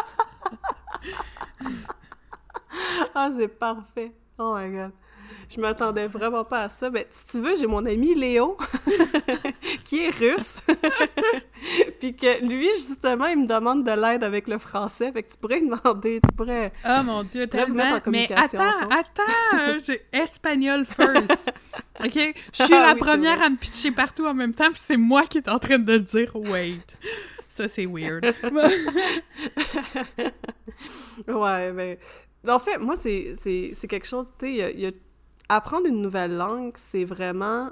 Ah, 3.14 3.30
c'est 3.36 3.48
parfait. 3.48 4.12
Oh 4.38 4.54
my 4.56 4.70
God. 4.70 4.92
Je 5.48 5.60
m'attendais 5.60 6.06
vraiment 6.06 6.44
pas 6.44 6.62
à 6.62 6.68
ça. 6.68 6.90
Ben, 6.90 7.04
si 7.10 7.26
tu 7.28 7.40
veux, 7.40 7.54
j'ai 7.56 7.66
mon 7.66 7.84
ami 7.86 8.14
Léo, 8.14 8.56
qui 9.84 10.04
est 10.04 10.10
russe. 10.10 10.58
Puis 12.00 12.14
que 12.16 12.44
lui, 12.46 12.68
justement, 12.74 13.26
il 13.26 13.38
me 13.40 13.46
demande 13.46 13.84
de 13.84 13.90
l'aide 13.90 14.24
avec 14.24 14.48
le 14.48 14.58
français. 14.58 15.12
Fait 15.12 15.22
que 15.22 15.30
tu 15.30 15.36
pourrais 15.36 15.60
lui 15.60 15.68
demander, 15.68 16.20
tu 16.26 16.32
pourrais... 16.36 16.72
Oh 16.88 17.02
mon 17.04 17.22
dieu, 17.22 17.46
tellement. 17.46 17.82
en 18.04 18.10
Mais 18.10 18.28
attends, 18.32 18.88
attends, 18.90 19.78
j'ai 19.86 20.00
espagnol 20.12 20.84
first. 20.86 21.30
OK? 22.04 22.34
Je 22.52 22.64
suis 22.64 22.74
Ah 22.74 22.86
la 22.88 22.92
oui, 22.94 22.98
première 22.98 23.42
à 23.42 23.48
me 23.50 23.56
pitcher 23.56 23.90
partout 23.92 24.26
en 24.26 24.34
même 24.34 24.54
temps, 24.54 24.70
puis 24.70 24.80
c'est 24.84 24.96
moi 24.96 25.22
qui 25.26 25.38
est 25.38 25.48
en 25.48 25.58
train 25.58 25.78
de 25.78 25.92
le 25.92 26.00
dire. 26.00 26.34
Wait. 26.34 26.96
Ça, 27.46 27.68
c'est 27.68 27.86
weird. 27.86 28.24
Ouais, 31.28 31.72
ben... 31.72 31.96
En 32.46 32.58
fait, 32.58 32.76
moi, 32.76 32.94
c'est 32.96 33.34
quelque 33.88 34.06
chose, 34.06 34.26
tu 34.38 34.46
sais, 34.46 34.52
il 34.52 34.56
y 34.56 34.62
a- 34.62 34.70
y 34.70 34.86
a- 34.86 34.90
apprendre 35.48 35.86
une 35.86 36.00
nouvelle 36.00 36.36
langue, 36.36 36.74
c'est 36.76 37.04
vraiment... 37.04 37.70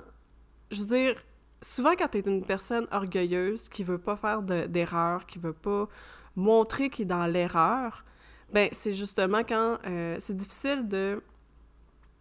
Je 0.70 0.80
veux 0.82 0.96
dire, 0.96 1.22
souvent 1.60 1.92
quand 1.96 2.08
t'es 2.08 2.20
une 2.20 2.44
personne 2.44 2.86
orgueilleuse, 2.90 3.68
qui 3.68 3.84
veut 3.84 3.98
pas 3.98 4.16
faire 4.16 4.42
de- 4.42 4.66
d'erreur, 4.66 5.26
qui 5.26 5.38
veut 5.38 5.52
pas 5.52 5.88
montrer 6.36 6.90
qu'il 6.90 7.04
est 7.04 7.06
dans 7.06 7.26
l'erreur, 7.26 8.04
ben 8.52 8.68
c'est 8.72 8.92
justement 8.92 9.42
quand... 9.44 9.78
euh, 9.86 10.16
c'est 10.20 10.36
difficile 10.36 10.88
de 10.88 11.22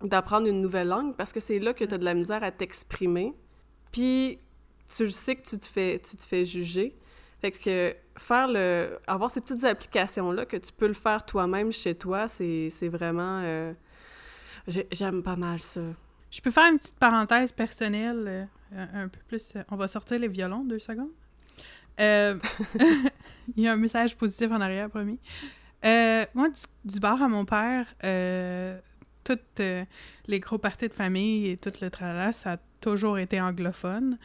d'apprendre 0.02 0.48
une 0.48 0.62
nouvelle 0.62 0.88
langue 0.88 1.16
parce 1.16 1.32
que 1.32 1.40
c'est 1.40 1.60
là 1.60 1.74
que 1.74 1.84
t'as 1.86 2.00
de 2.00 2.06
la 2.06 2.16
misère 2.16 2.44
à 2.44 2.50
t'exprimer. 2.52 3.36
Puis 3.92 4.40
tu 4.88 5.12
sais 5.12 5.36
que 5.36 5.44
tu 5.48 5.60
te 5.60 5.68
fais, 5.68 6.00
tu 6.00 6.18
te 6.18 6.24
fais 6.24 6.44
juger. 6.44 6.98
Fait 7.40 7.52
que 7.52 7.96
faire 8.18 8.48
le... 8.48 8.98
avoir 9.08 9.30
ces 9.32 9.42
petites 9.42 9.64
applications-là, 9.64 10.46
que 10.46 10.58
tu 10.58 10.74
peux 10.74 10.88
le 10.88 10.94
faire 10.94 11.26
toi-même 11.26 11.72
chez 11.72 11.96
toi, 11.96 12.28
c'est 12.28 12.70
vraiment... 12.90 13.42
euh, 13.44 13.74
J'aime 14.68 15.24
pas 15.24 15.36
mal 15.36 15.60
ça. 15.60 15.82
Je 16.32 16.40
peux 16.40 16.52
faire 16.52 16.72
une 16.72 16.78
petite 16.78 16.98
parenthèse 16.98 17.52
personnelle, 17.52 18.48
euh, 18.74 18.86
un 18.94 19.08
peu 19.10 19.20
plus. 19.28 19.54
euh, 19.56 19.64
on 19.70 19.76
va 19.76 19.88
sortir 19.88 20.18
les 20.18 20.30
violons, 20.30 20.64
deux 20.64 20.80
secondes. 20.80 21.12
Euh, 22.00 22.40
Il 23.58 23.64
y 23.64 23.68
a 23.68 23.74
un 23.74 23.78
message 23.78 24.16
positif 24.16 24.50
en 24.52 24.62
arrière, 24.62 24.90
promis. 24.90 25.20
Moi, 25.84 26.50
du, 26.86 27.00
bar 27.00 27.22
à 27.22 27.28
mon 27.28 27.44
père, 27.44 27.86
toutes 29.24 29.60
les 29.60 30.40
gros 30.40 30.58
parties 30.58 30.88
de 30.88 30.94
famille 30.94 31.50
et 31.50 31.58
tout 31.58 31.74
le 31.82 31.90
tralala, 31.90 32.32
ça 32.32 32.54
a 32.54 32.58
toujours 32.80 33.18
été 33.18 33.42
anglophone. 33.42 34.18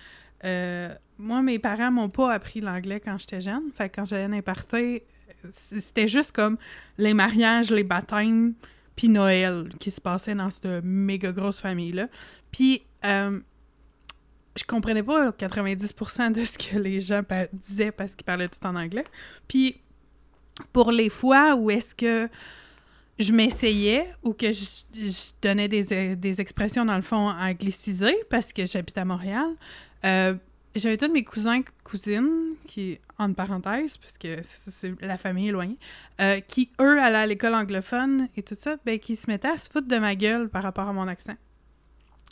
Moi, 0.44 1.42
mes 1.42 1.58
parents 1.58 1.90
m'ont 1.90 2.10
pas 2.10 2.32
appris 2.32 2.60
l'anglais 2.60 3.00
quand 3.00 3.18
j'étais 3.18 3.40
jeune. 3.40 3.72
Fait 3.74 3.88
que 3.88 3.96
quand 3.96 4.04
j'allais 4.04 4.28
dans 4.28 4.34
les 4.34 4.42
parties, 4.42 5.02
c'était 5.50 6.08
juste 6.08 6.32
comme 6.32 6.56
les 6.98 7.14
mariages, 7.14 7.70
les 7.70 7.84
baptêmes, 7.84 8.54
puis 8.96 9.08
Noël 9.08 9.68
qui 9.78 9.90
se 9.90 10.00
passait 10.00 10.34
dans 10.34 10.50
cette 10.50 10.82
méga 10.82 11.30
grosse 11.30 11.60
famille-là. 11.60 12.08
Puis, 12.50 12.82
euh, 13.04 13.38
je 14.56 14.64
comprenais 14.64 15.02
pas 15.02 15.30
90% 15.30 16.32
de 16.32 16.44
ce 16.44 16.56
que 16.56 16.78
les 16.78 17.00
gens 17.00 17.22
disaient 17.52 17.92
parce 17.92 18.14
qu'ils 18.14 18.24
parlaient 18.24 18.48
tout 18.48 18.64
en 18.64 18.74
anglais. 18.74 19.04
Puis, 19.46 19.76
pour 20.72 20.90
les 20.90 21.10
fois 21.10 21.54
où 21.54 21.70
est-ce 21.70 21.94
que 21.94 22.28
je 23.18 23.32
m'essayais 23.32 24.06
ou 24.22 24.32
que 24.32 24.50
je, 24.52 25.32
donnais 25.42 25.68
des, 25.68 26.16
des 26.16 26.40
expressions, 26.40 26.84
dans 26.84 26.96
le 26.96 27.02
fond, 27.02 27.28
anglicisées 27.28 28.16
parce 28.30 28.52
que 28.52 28.66
j'habite 28.66 28.96
à 28.98 29.04
Montréal, 29.04 29.48
euh, 30.04 30.34
j'avais 30.78 30.96
tous 30.96 31.10
mes 31.10 31.24
cousins 31.24 31.60
cousines, 31.84 32.54
qui, 32.66 32.98
entre 33.18 33.34
parenthèses, 33.34 33.96
parce 33.98 34.18
que 34.18 34.38
c'est 34.42 34.92
la 35.00 35.18
famille 35.18 35.48
éloignée, 35.48 35.78
euh, 36.20 36.40
qui, 36.40 36.70
eux, 36.80 37.00
allaient 37.00 37.18
à 37.18 37.26
l'école 37.26 37.54
anglophone 37.54 38.28
et 38.36 38.42
tout 38.42 38.54
ça, 38.54 38.76
ben, 38.84 38.98
qui 38.98 39.16
se 39.16 39.30
mettaient 39.30 39.48
à 39.48 39.56
se 39.56 39.70
foutre 39.70 39.88
de 39.88 39.98
ma 39.98 40.14
gueule 40.14 40.48
par 40.48 40.62
rapport 40.62 40.88
à 40.88 40.92
mon 40.92 41.08
accent. 41.08 41.36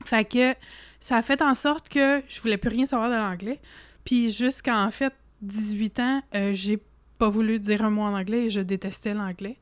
Fait 0.05 0.25
que 0.25 0.55
ça 1.01 1.17
a 1.17 1.23
fait 1.23 1.41
en 1.41 1.55
sorte 1.55 1.89
que 1.89 2.23
je 2.29 2.41
voulais 2.41 2.59
plus 2.59 2.71
rien 2.71 2.87
savoir 2.87 3.11
de 3.11 3.15
l'anglais. 3.15 3.61
Puis 4.05 4.31
jusqu'à, 4.31 4.79
en 4.79 4.91
fait, 4.91 5.15
18 5.43 6.01
ans, 6.01 6.23
euh, 6.35 6.53
j'ai 6.53 6.79
pas 7.19 7.29
voulu 7.29 7.61
dire 7.61 7.85
un 7.85 7.91
mot 7.91 8.03
en 8.03 8.15
anglais 8.15 8.47
et 8.47 8.51
je 8.51 8.61
détestais 8.61 9.15
l'anglais. 9.15 9.59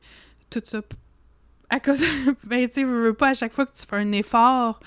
Tout 0.49 0.61
ça 0.63 0.81
à 1.69 1.79
cause... 1.79 2.01
ben, 2.43 2.67
tu 2.67 2.75
sais, 2.75 2.83
veux 2.83 3.13
pas, 3.13 3.29
à 3.29 3.33
chaque 3.33 3.53
fois 3.53 3.65
que 3.65 3.75
tu 3.75 3.85
fais 3.85 3.95
un 3.95 4.11
effort, 4.11 4.79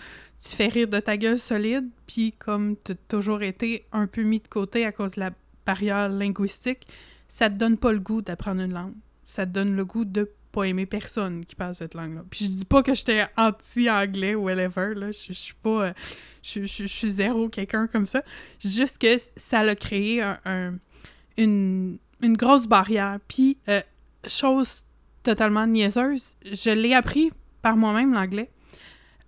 tu 0.42 0.54
fais 0.56 0.68
rire 0.68 0.88
de 0.88 1.00
ta 1.00 1.16
gueule 1.16 1.38
solide, 1.38 1.88
puis 2.06 2.32
comme 2.32 2.76
tu 2.84 2.92
as 2.92 2.94
toujours 3.08 3.42
été 3.42 3.86
un 3.92 4.06
peu 4.06 4.22
mis 4.22 4.40
de 4.40 4.48
côté 4.48 4.84
à 4.84 4.92
cause 4.92 5.12
de 5.14 5.20
la 5.20 5.30
barrière 5.64 6.08
linguistique, 6.08 6.86
ça 7.28 7.50
te 7.50 7.54
donne 7.56 7.78
pas 7.78 7.92
le 7.92 7.98
goût 7.98 8.22
d'apprendre 8.22 8.62
une 8.62 8.72
langue. 8.72 8.94
Ça 9.26 9.44
te 9.46 9.50
donne 9.50 9.74
le 9.74 9.84
goût 9.84 10.04
de 10.04 10.30
pas 10.52 10.64
aimer 10.64 10.86
personne 10.86 11.44
qui 11.44 11.54
parle 11.56 11.74
cette 11.74 11.94
langue-là. 11.94 12.24
Puis 12.30 12.44
je 12.46 12.50
dis 12.50 12.64
pas 12.64 12.82
que 12.82 12.94
j'étais 12.94 13.26
anti-anglais 13.36 14.34
ou 14.34 14.44
whatever, 14.44 14.94
là. 14.94 15.10
Je 15.10 15.26
je 15.28 15.32
suis 15.32 15.54
pas... 15.54 15.86
euh, 15.88 15.92
Je 16.42 16.64
suis 16.64 17.10
zéro 17.10 17.48
quelqu'un 17.48 17.86
comme 17.88 18.06
ça. 18.06 18.22
Juste 18.64 18.98
que 18.98 19.16
ça 19.36 19.62
l'a 19.62 19.74
créé 19.74 20.22
un, 20.22 20.38
un- 20.44 20.74
une, 21.36 21.98
une 22.22 22.36
grosse 22.36 22.66
barrière. 22.66 23.18
Puis, 23.28 23.58
euh, 23.68 23.82
chose 24.26 24.84
totalement 25.22 25.66
niaiseuse, 25.66 26.36
je 26.44 26.70
l'ai 26.70 26.94
appris 26.94 27.32
par 27.60 27.76
moi-même, 27.76 28.14
l'anglais, 28.14 28.50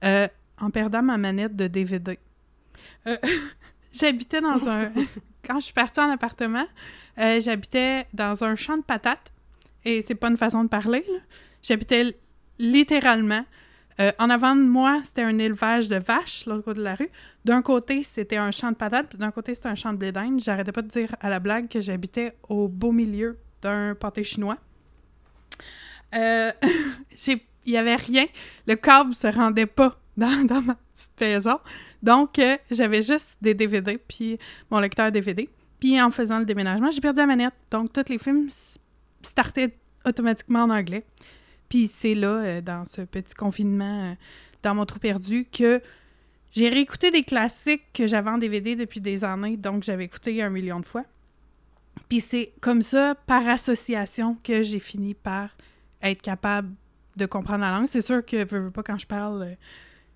euh, 0.05 0.29
en 0.61 0.71
perdant 0.71 1.03
ma 1.03 1.19
manette 1.19 1.57
de 1.57 1.67
DVD. 1.67 2.19
Euh, 3.07 3.17
j'habitais 3.93 4.41
dans 4.41 4.69
un... 4.69 4.91
Quand 5.47 5.61
je 5.61 5.67
suis 5.67 5.75
partie 5.75 6.01
en 6.01 6.11
appartement, 6.11 6.67
euh, 7.19 7.41
j'habitais 7.41 8.07
dans 8.13 8.45
un 8.45 8.55
champ 8.55 8.77
de 8.77 8.83
patates 8.83 9.33
et 9.85 10.03
c'est 10.03 10.15
pas 10.15 10.29
une 10.29 10.37
façon 10.37 10.65
de 10.65 10.69
parler, 10.69 11.05
là. 11.11 11.21
J'habitais 11.63 12.17
littéralement. 12.59 13.45
euh, 14.01 14.13
en 14.19 14.31
avant 14.31 14.55
de 14.55 14.63
moi, 14.63 15.01
c'était 15.05 15.23
un 15.23 15.39
élevage 15.39 15.89
de 15.89 15.97
vaches, 15.97 16.45
l'autre 16.47 16.65
côté 16.65 16.79
de 16.79 16.85
la 16.85 16.95
rue. 16.95 17.09
D'un 17.45 17.63
côté, 17.63 18.03
c'était 18.03 18.37
un 18.37 18.51
champ 18.51 18.71
de 18.71 18.77
patates, 18.77 19.09
puis 19.09 19.19
d'un 19.19 19.31
côté, 19.31 19.55
c'était 19.55 19.69
un 19.69 19.75
champ 19.75 19.93
de 19.93 19.99
blé 19.99 20.13
d'Inde. 20.13 20.41
J'arrêtais 20.41 20.73
pas 20.73 20.83
de 20.83 20.89
dire 20.89 21.15
à 21.21 21.31
la 21.31 21.41
blague 21.41 21.69
que 21.69 21.81
j'habitais 21.81 22.37
au 22.49 22.69
beau 22.69 22.93
milieu 22.93 23.39
d'un 23.63 23.95
pâté 23.95 24.23
chinois. 24.23 24.59
Euh, 26.15 26.53
Il 27.67 27.73
y 27.73 27.77
avait 27.77 27.97
rien. 27.97 28.25
Le 28.67 28.77
câble 28.77 29.15
se 29.15 29.27
rendait 29.27 29.67
pas 29.67 29.95
dans, 30.49 30.63
ma 30.63 30.75
petite 30.75 31.21
maison. 31.21 31.61
Donc, 32.03 32.41
euh, 32.41 32.57
j'avais 32.73 33.03
juste 33.03 33.39
des 33.41 33.55
DVD, 33.55 33.99
puis 33.99 34.37
mon 34.69 34.81
lecteur 34.81 35.13
DVD. 35.13 35.49
Puis 35.79 36.01
en 36.03 36.11
faisant 36.11 36.41
le 36.41 36.45
déménagement, 36.45 36.91
j'ai 36.91 37.01
perdu 37.01 37.21
la 37.21 37.27
manette. 37.27 37.55
Donc, 37.71 37.93
tous 37.93 38.09
les 38.09 38.19
films 38.19 38.49
startaient 39.23 39.77
automatiquement 40.05 40.63
en 40.63 40.71
anglais. 40.71 41.05
Puis 41.69 41.87
c'est 41.87 42.17
là, 42.17 42.29
euh, 42.29 42.61
dans 42.61 42.85
ce 42.85 43.03
petit 43.03 43.35
confinement, 43.35 44.11
euh, 44.11 44.15
dans 44.65 44.75
mon 44.75 44.87
trou 44.87 44.99
perdu, 44.99 45.45
que 45.45 45.81
j'ai 46.51 46.69
réécouté 46.69 47.13
des 47.13 47.23
classiques 47.23 47.85
que 47.93 48.09
j'avais 48.09 48.31
en 48.31 48.39
DVD 48.39 48.75
depuis 48.75 49.01
des 49.01 49.23
années, 49.23 49.57
donc 49.57 49.85
j'avais 49.85 50.07
écouté 50.07 50.43
un 50.43 50.51
million 50.51 50.81
de 50.81 50.87
fois. 50.87 51.05
Puis 52.09 52.21
c'est 52.21 52.53
comme 52.61 52.83
ça, 52.83 53.15
par 53.15 53.47
association, 53.47 54.37
que 54.43 54.63
j'ai 54.63 54.81
fini 54.81 55.15
par 55.15 55.51
être 56.03 56.23
capable 56.23 56.71
de 57.15 57.27
comprendre 57.27 57.61
la 57.61 57.71
langue. 57.71 57.87
C'est 57.87 58.01
sûr 58.01 58.25
que, 58.25 58.45
veux, 58.45 58.65
veux 58.65 58.71
pas, 58.73 58.83
quand 58.83 58.99
je 58.99 59.07
parle, 59.07 59.57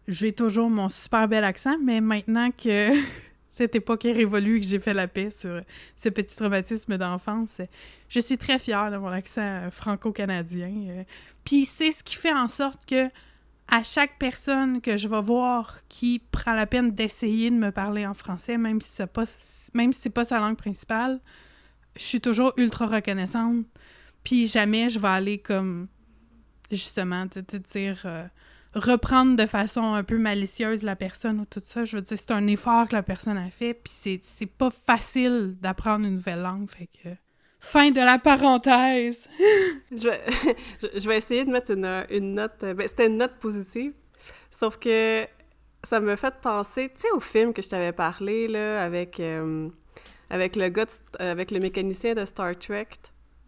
j'ai 0.08 0.32
toujours 0.32 0.70
mon 0.70 0.88
super 0.88 1.28
bel 1.28 1.44
accent, 1.44 1.76
mais 1.82 2.00
maintenant 2.00 2.50
que 2.50 2.90
cette 3.50 3.74
époque 3.74 4.04
est 4.04 4.12
révolue 4.12 4.56
et 4.56 4.60
que 4.60 4.66
j'ai 4.66 4.78
fait 4.78 4.94
la 4.94 5.08
paix 5.08 5.30
sur 5.30 5.60
ce 5.96 6.08
petit 6.08 6.34
traumatisme 6.34 6.96
d'enfance, 6.98 7.60
je 8.08 8.20
suis 8.20 8.38
très 8.38 8.58
fière 8.58 8.90
de 8.90 8.96
mon 8.96 9.08
accent 9.08 9.70
franco-canadien. 9.70 11.04
Puis 11.44 11.66
c'est 11.66 11.92
ce 11.92 12.02
qui 12.02 12.16
fait 12.16 12.32
en 12.32 12.48
sorte 12.48 12.84
que 12.86 13.08
à 13.68 13.82
chaque 13.84 14.18
personne 14.18 14.80
que 14.80 14.96
je 14.96 15.08
vais 15.08 15.22
voir 15.22 15.78
qui 15.88 16.20
prend 16.30 16.54
la 16.54 16.66
peine 16.66 16.90
d'essayer 16.90 17.50
de 17.50 17.56
me 17.56 17.70
parler 17.70 18.06
en 18.06 18.14
français, 18.14 18.58
même 18.58 18.80
si 18.80 18.90
c'est 18.90 19.06
pas, 19.06 19.24
même 19.72 19.92
si 19.92 20.00
c'est 20.02 20.10
pas 20.10 20.24
sa 20.24 20.40
langue 20.40 20.56
principale, 20.56 21.20
je 21.96 22.02
suis 22.02 22.20
toujours 22.20 22.52
ultra 22.56 22.86
reconnaissante. 22.86 23.64
Puis 24.24 24.46
jamais 24.46 24.90
je 24.90 24.98
vais 24.98 25.08
aller 25.08 25.38
comme 25.38 25.88
justement 26.70 27.26
te, 27.28 27.40
te 27.40 27.56
dire 27.56 28.02
euh, 28.04 28.26
reprendre 28.74 29.36
de 29.36 29.46
façon 29.46 29.94
un 29.94 30.02
peu 30.02 30.18
malicieuse 30.18 30.82
la 30.82 30.96
personne 30.96 31.40
ou 31.40 31.44
tout 31.44 31.62
ça. 31.64 31.84
Je 31.84 31.96
veux 31.96 32.02
dire, 32.02 32.16
c'est 32.18 32.30
un 32.30 32.46
effort 32.46 32.88
que 32.88 32.94
la 32.94 33.02
personne 33.02 33.36
a 33.38 33.50
fait, 33.50 33.74
puis 33.74 33.92
c'est, 33.94 34.20
c'est 34.22 34.46
pas 34.46 34.70
facile 34.70 35.56
d'apprendre 35.60 36.06
une 36.06 36.14
nouvelle 36.14 36.42
langue, 36.42 36.70
fait 36.70 36.88
que... 37.02 37.08
Fin 37.64 37.92
de 37.92 38.00
la 38.00 38.18
parenthèse! 38.18 39.28
Je 39.92 40.08
vais, 40.08 40.20
je- 40.98 41.08
vais 41.08 41.16
essayer 41.18 41.44
de 41.44 41.50
mettre 41.50 41.70
une, 41.72 42.04
une 42.10 42.32
note. 42.34 42.54
euh, 42.64 42.74
Ben, 42.74 42.88
c'était 42.88 43.06
une 43.06 43.18
note 43.18 43.34
positive. 43.38 43.92
Sauf 44.50 44.78
que 44.78 45.24
ça 45.84 46.00
me 46.00 46.16
fait 46.16 46.34
penser, 46.40 46.90
tu 46.94 47.02
sais, 47.02 47.10
au 47.12 47.20
film 47.20 47.52
que 47.52 47.62
je 47.62 47.68
t'avais 47.68 47.92
parlé, 47.92 48.48
là, 48.48 48.82
avec, 48.82 49.20
euh, 49.20 49.68
avec 50.28 50.56
le 50.56 50.68
gars, 50.70 50.86
de 50.86 50.90
euh, 51.20 51.30
avec 51.30 51.50
le 51.52 51.60
mécanicien 51.60 52.14
de 52.14 52.24
Star 52.24 52.58
Trek 52.58 52.88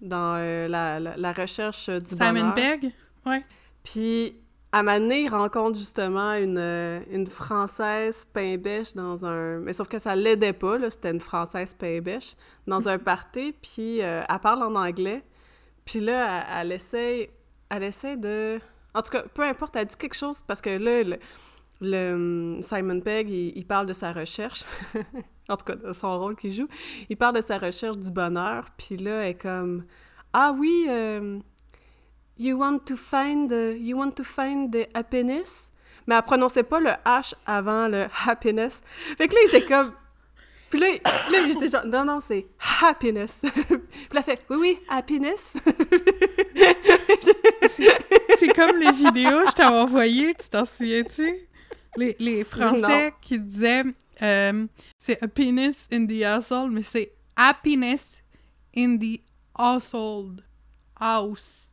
dans 0.01 0.37
euh, 0.37 0.69
la, 0.69 1.01
la, 1.01 1.17
la 1.17 1.33
recherche 1.33 1.89
du 1.91 2.09
Simon 2.15 2.33
bonheur. 2.35 2.55
Pegg? 2.55 2.93
Ouais. 3.27 3.43
Puis, 3.83 4.37
à 4.75 4.99
il 4.99 5.29
rencontre 5.29 5.79
justement 5.79 6.33
une, 6.33 6.59
euh, 6.59 7.01
une 7.09 7.29
Française 7.29 8.25
pain-bêche 8.33 8.95
dans 8.95 9.25
un... 9.25 9.61
Mais 9.61 9.73
sauf 9.73 9.87
que 9.87 10.01
ça 10.01 10.17
l'aidait 10.17 10.53
pas, 10.53 10.79
là, 10.79 10.91
c'était 10.91 11.13
une 11.13 11.21
Française 11.21 11.75
pain-bêche, 11.75 12.35
dans 12.67 12.89
un 12.89 12.99
party, 13.11 13.55
puis 13.63 14.03
euh, 14.03 14.23
elle 14.29 14.39
parle 14.41 14.65
en 14.65 14.75
anglais. 14.75 15.23
Puis 15.85 16.01
là, 16.01 16.45
elle, 16.59 16.67
elle 16.67 16.73
essaie, 16.73 17.31
elle 17.71 17.85
essaie 17.85 18.17
de... 18.17 18.59
En 18.95 19.03
tout 19.03 19.11
cas, 19.11 19.23
peu 19.33 19.43
importe, 19.43 19.77
elle 19.77 19.87
dit 19.87 19.97
quelque 19.97 20.17
chose, 20.17 20.43
parce 20.45 20.61
que 20.61 20.71
là, 20.71 21.05
le, 21.05 21.19
le, 21.81 22.13
hum, 22.15 22.61
Simon 22.61 23.01
Pegg, 23.01 23.31
il, 23.31 23.57
il 23.57 23.67
parle 23.67 23.87
de 23.87 23.93
sa 23.93 24.13
recherche, 24.13 24.65
en 25.49 25.57
tout 25.57 25.67
cas, 25.67 25.77
de 25.77 25.93
son 25.93 26.19
rôle 26.19 26.35
qu'il 26.35 26.51
joue. 26.51 26.69
Il 27.09 27.17
parle 27.17 27.37
de 27.37 27.43
sa 27.43 27.59
recherche 27.59 27.99
du 27.99 28.11
bonheur, 28.11 28.67
puis 28.77 28.97
là, 28.97 29.23
elle 29.23 29.31
est 29.31 29.41
comme... 29.41 29.85
Ah 30.33 30.53
oui, 30.59 30.87
euh, 30.89 31.39
You 32.37 32.59
want 32.59 32.81
to 32.87 32.97
find 32.97 33.49
the, 33.49 33.77
you 33.79 33.97
want 33.97 34.13
to 34.13 34.25
find 34.25 34.73
the 34.73 34.89
happiness? 34.95 35.71
Mais 36.07 36.17
elle 36.17 36.23
prononçait 36.23 36.65
pas 36.65 36.81
le 36.81 36.91
H 37.05 37.35
avant 37.47 37.89
le 37.89 38.07
happiness. 38.27 38.83
Fait 39.17 39.29
que 39.29 39.35
là, 39.35 39.41
il 39.45 39.49
était 39.57 39.67
comme... 39.67 39.93
Puis 40.69 40.81
là, 40.81 40.89
là 41.31 41.49
j'étais 41.49 41.69
genre, 41.69 41.87
non, 41.87 42.05
non, 42.05 42.21
c'est 42.21 42.47
happiness. 42.83 43.43
Puis 43.69 43.79
là, 44.13 44.23
fait, 44.23 44.45
oui, 44.51 44.57
oui, 44.59 44.79
happiness. 44.89 45.57
C'est 48.39 48.53
comme 48.55 48.77
les 48.79 48.93
vidéos 48.93 49.45
que 49.45 49.51
je 49.51 49.55
t'avais 49.55 49.77
envoyées, 49.77 50.35
tu 50.35 50.49
t'en 50.49 50.67
souviens-tu? 50.67 51.33
Les, 51.97 52.17
les 52.19 52.43
Français 52.45 53.11
Non. 53.11 53.17
qui 53.21 53.39
disaient 53.39 53.85
euh, 54.23 54.65
c'est 54.99 55.23
happiness 55.23 55.89
in 55.93 56.07
the 56.07 56.25
household, 56.25 56.73
mais 56.73 56.83
c'est 56.83 57.13
happiness 57.37 58.17
in 58.77 58.97
the 58.99 59.21
household. 59.57 60.43
House. 61.01 61.64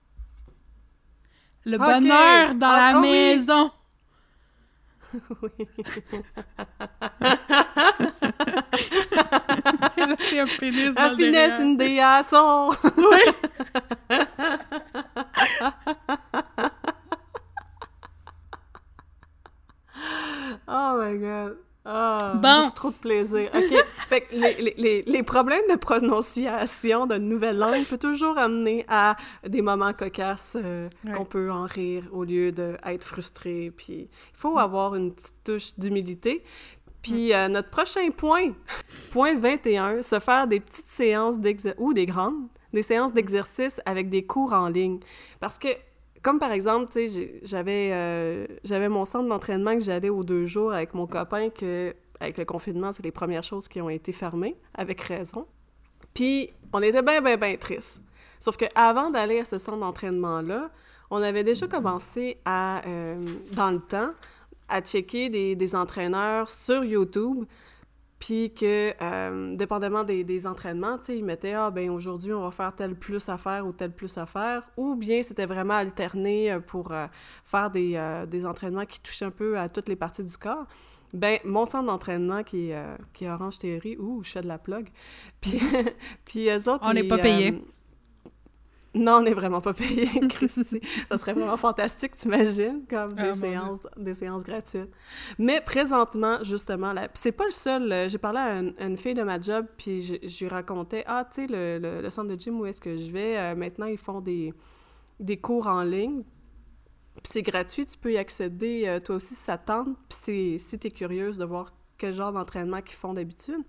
Le 1.66 1.78
bonheur 1.78 2.56
dans 2.56 2.68
Ah, 2.72 2.78
la 2.92 2.98
ah 2.98 3.00
oui. 3.00 3.10
maison. 3.12 3.72
C'est 10.20 10.40
un 10.40 10.48
pénis 10.60 10.94
dans 10.94 11.02
happiness 11.02 11.52
in 11.60 11.76
the 11.76 12.00
asshole. 12.00 12.76
Oui. 12.98 13.22
Oh 20.68 20.98
my 21.00 21.18
god. 21.18 21.58
Ah, 21.84 22.34
Bon. 22.36 22.70
trop 22.76 22.90
de 22.92 22.96
plaisir. 22.96 23.50
OK. 23.54 23.86
fait 24.08 24.22
que 24.22 24.36
les, 24.36 24.54
les- 24.62 24.74
les- 24.78 25.02
les 25.04 25.24
problèmes 25.24 25.64
de 25.70 25.76
prononciation 25.78 27.08
d'une 27.08 27.28
nouvelle 27.28 27.58
langue 27.58 27.84
peut 27.86 27.98
toujours 27.98 28.38
amener 28.38 28.86
à 28.88 29.16
des 29.48 29.62
moments 29.64 29.94
cocasses 29.94 30.58
euh, 30.60 30.88
Ouais. 31.06 31.14
qu'on 31.14 31.26
peut 31.26 31.52
en 31.52 31.64
rire 31.66 32.04
au 32.12 32.24
lieu 32.24 32.52
d'être 32.52 33.04
frustré. 33.04 33.72
Puis 33.76 34.10
il 34.12 34.38
faut 34.38 34.58
avoir 34.60 34.94
une 34.96 35.12
petite 35.14 35.44
touche 35.44 35.72
d'humilité. 35.78 36.44
Puis 37.02 37.34
euh, 37.34 37.48
notre 37.48 37.70
prochain 37.72 38.10
point, 38.16 38.52
point 39.12 39.34
21, 39.36 40.04
se 40.04 40.20
faire 40.20 40.46
des 40.48 40.60
petites 40.60 40.88
séances 40.88 41.40
d'exercice, 41.40 41.80
ou 41.82 41.94
des 41.96 42.06
grandes, 42.06 42.46
des 42.74 42.84
séances 42.84 43.14
d'exercice 43.14 43.82
avec 43.88 44.10
des 44.10 44.24
cours 44.24 44.54
en 44.54 44.68
ligne. 44.70 45.00
Parce 45.40 45.58
que, 45.58 45.70
comme 46.22 46.40
par 46.40 46.52
exemple, 46.52 46.92
euh, 46.98 48.48
j'avais 48.64 48.90
mon 48.90 49.06
centre 49.06 49.28
d'entraînement 49.28 49.74
que 49.74 49.84
j'allais 49.84 50.10
aux 50.10 50.24
deux 50.24 50.46
jours 50.46 50.72
avec 50.74 50.94
mon 50.94 51.08
copain, 51.08 51.50
que 51.50 51.96
avec 52.20 52.38
le 52.38 52.46
confinement, 52.46 52.94
c'est 52.94 53.04
les 53.04 53.12
premières 53.12 53.44
choses 53.44 53.68
qui 53.68 53.82
ont 53.82 53.90
été 53.90 54.12
fermées, 54.12 54.56
avec 54.76 55.02
raison. 55.02 55.48
Puis, 56.14 56.52
on 56.72 56.82
était 56.82 57.02
bien, 57.02 57.20
bien, 57.22 57.36
bien 57.36 57.56
tristes. 57.56 58.02
Sauf 58.40 58.58
que 58.58 58.66
avant 58.76 59.10
d'aller 59.10 59.40
à 59.40 59.46
ce 59.46 59.58
centre 59.58 59.80
d'entraînement-là, 59.80 60.70
on 61.10 61.22
avait 61.22 61.44
déjà 61.44 61.68
commencé 61.68 62.38
à, 62.46 62.88
euh, 62.88 63.24
dans 63.54 63.72
le 63.72 63.80
temps, 63.80 64.12
à 64.70 64.82
checker 64.82 65.30
des 65.30 65.76
entraîneurs 65.76 66.50
sur 66.50 66.84
YouTube, 66.86 67.46
puis 68.22 68.54
que, 68.54 68.94
euh, 69.02 69.56
dépendamment 69.56 70.04
des, 70.04 70.24
des 70.24 70.46
entraînements, 70.46 71.00
tu 71.00 71.06
sais, 71.06 71.18
ils 71.18 71.26
mettaient 71.26 71.54
«Ah, 71.56 71.72
ben 71.72 71.90
aujourd'hui, 71.90 72.32
on 72.32 72.44
va 72.44 72.52
faire 72.52 72.72
tel 72.76 72.94
plus 72.94 73.28
à 73.30 73.40
faire 73.40 73.66
ou 73.66 73.72
tel 73.72 73.92
plus 73.92 74.16
à 74.20 74.28
faire», 74.28 74.70
ou 74.78 74.96
bien 74.96 75.24
c'était 75.24 75.48
vraiment 75.48 75.74
alterné 75.74 76.52
euh, 76.52 76.60
pour 76.60 76.92
euh, 76.92 77.08
faire 77.46 77.72
des, 77.72 77.94
euh, 77.96 78.28
des 78.28 78.46
entraînements 78.46 78.86
qui 78.86 79.00
touchent 79.00 79.24
un 79.24 79.32
peu 79.32 79.58
à 79.58 79.70
toutes 79.70 79.90
les 79.90 79.96
parties 79.96 80.24
du 80.24 80.38
corps. 80.38 80.68
Ben, 81.14 81.40
mon 81.46 81.66
centre 81.66 81.88
d'entraînement 81.88 82.44
qui, 82.44 82.70
est, 82.70 82.86
qui 83.12 83.26
est 83.26 83.30
Orange 83.30 83.58
Théorie, 83.58 83.98
ouh, 83.98 84.24
je 84.24 84.30
fais 84.30 84.42
de 84.42 84.48
la 84.48 84.60
plug. 84.60 84.88
Puis, 85.42 85.60
puis 86.26 86.48
eux 86.48 86.70
autres, 86.70 86.84
On 86.84 86.94
n'est 86.94 87.04
pas 87.04 87.18
payés. 87.18 87.60
Non, 88.94 89.14
on 89.18 89.22
n'est 89.22 89.34
vraiment 89.34 89.62
pas 89.62 89.74
payé, 89.74 90.08
Christy. 90.30 90.82
ça 91.10 91.18
serait 91.18 91.34
vraiment 91.34 91.56
fantastique, 91.58 92.16
t'imagines, 92.16 92.84
comme 92.90 93.14
des, 93.14 93.30
Ah, 93.30 93.34
séances, 93.34 93.80
des 93.96 94.14
séances 94.14 94.44
gratuites. 94.44 94.92
Mais 95.40 95.62
présentement, 95.62 96.40
justement, 96.44 96.92
là, 96.92 97.08
c'est 97.14 97.32
pas 97.32 97.46
le 97.46 97.52
seul. 97.52 97.92
euh, 97.92 98.10
J'ai 98.10 98.18
parlé 98.18 98.40
à 98.40 98.60
une, 98.86 98.98
fille 98.98 99.14
de 99.14 99.24
ma 99.24 99.40
job, 99.40 99.66
puis 99.78 100.02
je, 100.02 100.16
je 100.28 100.44
lui 100.46 100.50
racontais 100.50 101.04
Ah, 101.08 101.26
tu 101.34 101.42
sais, 101.42 101.48
le, 101.48 101.80
le- 101.80 102.02
le 102.02 102.10
centre 102.10 102.28
de 102.36 102.40
gym 102.40 102.60
où 102.60 102.66
est-ce 102.66 102.82
que 102.82 102.98
je 102.98 103.12
vais, 103.12 103.38
euh, 103.38 103.56
maintenant, 103.56 103.86
ils 103.86 103.98
font 103.98 104.20
des, 104.20 104.54
des 105.20 105.38
cours 105.38 105.68
en 105.68 105.84
ligne. 105.84 106.24
Puis 107.24 107.32
c'est 107.34 107.42
gratuit, 107.44 107.86
tu 107.86 107.98
peux 107.98 108.12
y 108.14 108.18
accéder 108.18 108.84
euh, 108.88 109.00
toi 109.00 109.16
aussi 109.18 109.36
si 109.36 109.42
ça 109.42 109.58
te 109.58 109.68
tente. 109.68 109.88
Puis 110.10 110.18
c'est- 110.22 110.58
si 110.60 110.78
t'es 110.80 110.92
curieuse 110.92 111.38
de 111.38 111.46
voir 111.46 111.72
quel 111.98 112.14
genre 112.14 112.32
d'entraînement 112.34 112.82
qu'ils 112.82 112.98
font 112.98 113.14
d'habitude. 113.14 113.62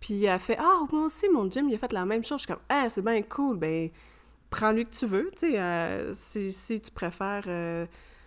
Puis 0.00 0.24
elle 0.24 0.38
fait 0.40 0.56
Ah, 0.60 0.80
moi 0.92 1.04
aussi, 1.06 1.28
mon 1.28 1.48
gym, 1.50 1.68
il 1.68 1.74
a 1.74 1.78
fait 1.78 1.92
la 1.92 2.04
même 2.04 2.22
chose. 2.24 2.38
Je 2.42 2.46
suis 2.46 2.52
comme 2.54 2.62
Ah, 2.68 2.88
c'est 2.88 3.02
bien 3.02 3.22
cool. 3.22 3.56
Ben, 3.56 3.88
prends-lui 4.52 4.84
que 4.84 4.94
tu 4.94 5.06
veux, 5.06 5.30
tu 5.32 5.50
sais. 5.50 5.58
euh, 5.58 6.14
si, 6.14 6.52
si 6.52 6.80
tu 6.80 6.92
préfères, 6.92 7.44
euh, 7.46 7.86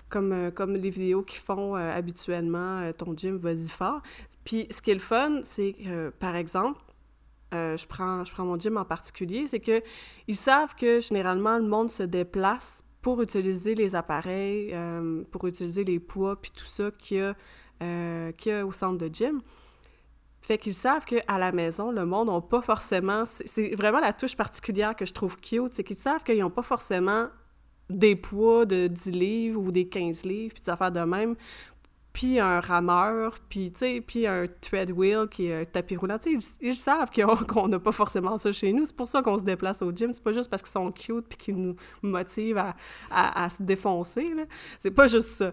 comme, 0.09 0.33
euh, 0.33 0.51
comme 0.51 0.73
les 0.73 0.89
vidéos 0.89 1.21
qu'ils 1.21 1.41
font 1.41 1.77
euh, 1.77 1.91
habituellement, 1.91 2.91
ton 2.97 3.15
gym, 3.15 3.37
vas-y 3.37 3.69
fort. 3.69 4.01
Puis 4.43 4.67
ce 4.71 4.81
qui 4.81 4.91
est 4.91 4.95
le 4.95 4.99
fun, 4.99 5.41
c'est 5.43 5.73
que, 5.73 6.09
par 6.09 6.35
exemple, 6.35 6.81
je, 7.53 7.85
prends, 7.85 8.25
je 8.25 8.31
prends 8.33 8.43
mon 8.43 8.59
gym 8.59 8.75
en 8.75 8.83
particulier, 8.83 9.47
c'est 9.47 9.61
que 9.61 9.81
ils 10.27 10.35
savent 10.35 10.75
que 10.75 10.99
généralement 10.99 11.57
le 11.57 11.65
monde 11.65 11.89
se 11.89 12.03
déplace 12.03 12.83
pour 13.01 13.21
utiliser 13.21 13.75
les 13.75 13.95
appareils, 13.95 14.75
pour 15.31 15.47
utiliser 15.47 15.85
les 15.85 15.99
poids 15.99 16.35
puis 16.41 16.51
tout 16.51 16.65
ça 16.65 16.91
qu'il 16.91 17.33
qu'il 17.79 18.51
y 18.51 18.55
a 18.55 18.65
au 18.65 18.73
centre 18.73 18.97
de 18.97 19.13
gym. 19.13 19.41
Fait 20.45 20.57
qu'ils 20.57 20.73
savent 20.73 21.05
qu'à 21.05 21.37
la 21.39 21.51
maison, 21.51 21.91
le 21.91 22.05
monde 22.05 22.29
n'a 22.29 22.41
pas 22.41 22.61
forcément... 22.61 23.23
C'est 23.25 23.73
vraiment 23.75 23.99
la 23.99 24.13
touche 24.13 24.35
particulière 24.35 24.95
que 24.95 25.05
je 25.05 25.13
trouve 25.13 25.37
cute, 25.37 25.73
c'est 25.73 25.83
qu'ils 25.83 25.97
savent 25.97 26.23
qu'ils 26.23 26.39
n'ont 26.39 26.49
pas 26.51 26.61
forcément 26.61 27.27
des 27.89 28.15
poids 28.15 28.65
de 28.65 28.87
10 28.87 29.11
livres 29.11 29.61
ou 29.61 29.71
des 29.71 29.87
15 29.87 30.23
livres, 30.23 30.53
puis 30.53 30.63
des 30.63 30.69
affaires 30.69 30.91
de 30.91 31.01
même, 31.01 31.35
puis 32.15 32.39
un 32.39 32.61
rameur, 32.61 33.39
puis, 33.49 33.73
puis 34.07 34.25
un 34.25 34.47
treadwheel 34.61 35.27
qui 35.27 35.47
est 35.47 35.61
un 35.61 35.65
tapis 35.65 35.97
roulant. 35.97 36.17
Ils, 36.25 36.39
ils, 36.61 36.73
savent 36.73 37.11
qu'on 37.47 37.67
n'a 37.67 37.77
pas 37.77 37.91
forcément 37.91 38.37
ça 38.37 38.53
chez 38.53 38.71
nous. 38.71 38.85
C'est 38.85 38.95
pour 38.95 39.09
ça 39.09 39.21
qu'on 39.21 39.37
se 39.37 39.43
déplace 39.43 39.81
au 39.81 39.91
gym. 39.91 40.13
C'est 40.13 40.23
pas 40.23 40.31
juste 40.31 40.49
parce 40.49 40.61
qu'ils 40.61 40.71
sont 40.71 40.89
cute 40.93 41.27
puis 41.27 41.37
qu'ils 41.37 41.57
nous 41.57 41.75
motivent 42.01 42.57
à, 42.57 42.73
à, 43.11 43.49
se 43.49 43.61
défoncer. 43.61 44.27
C'est 44.79 44.91
pas 44.91 45.07
juste 45.07 45.27
ça. 45.27 45.51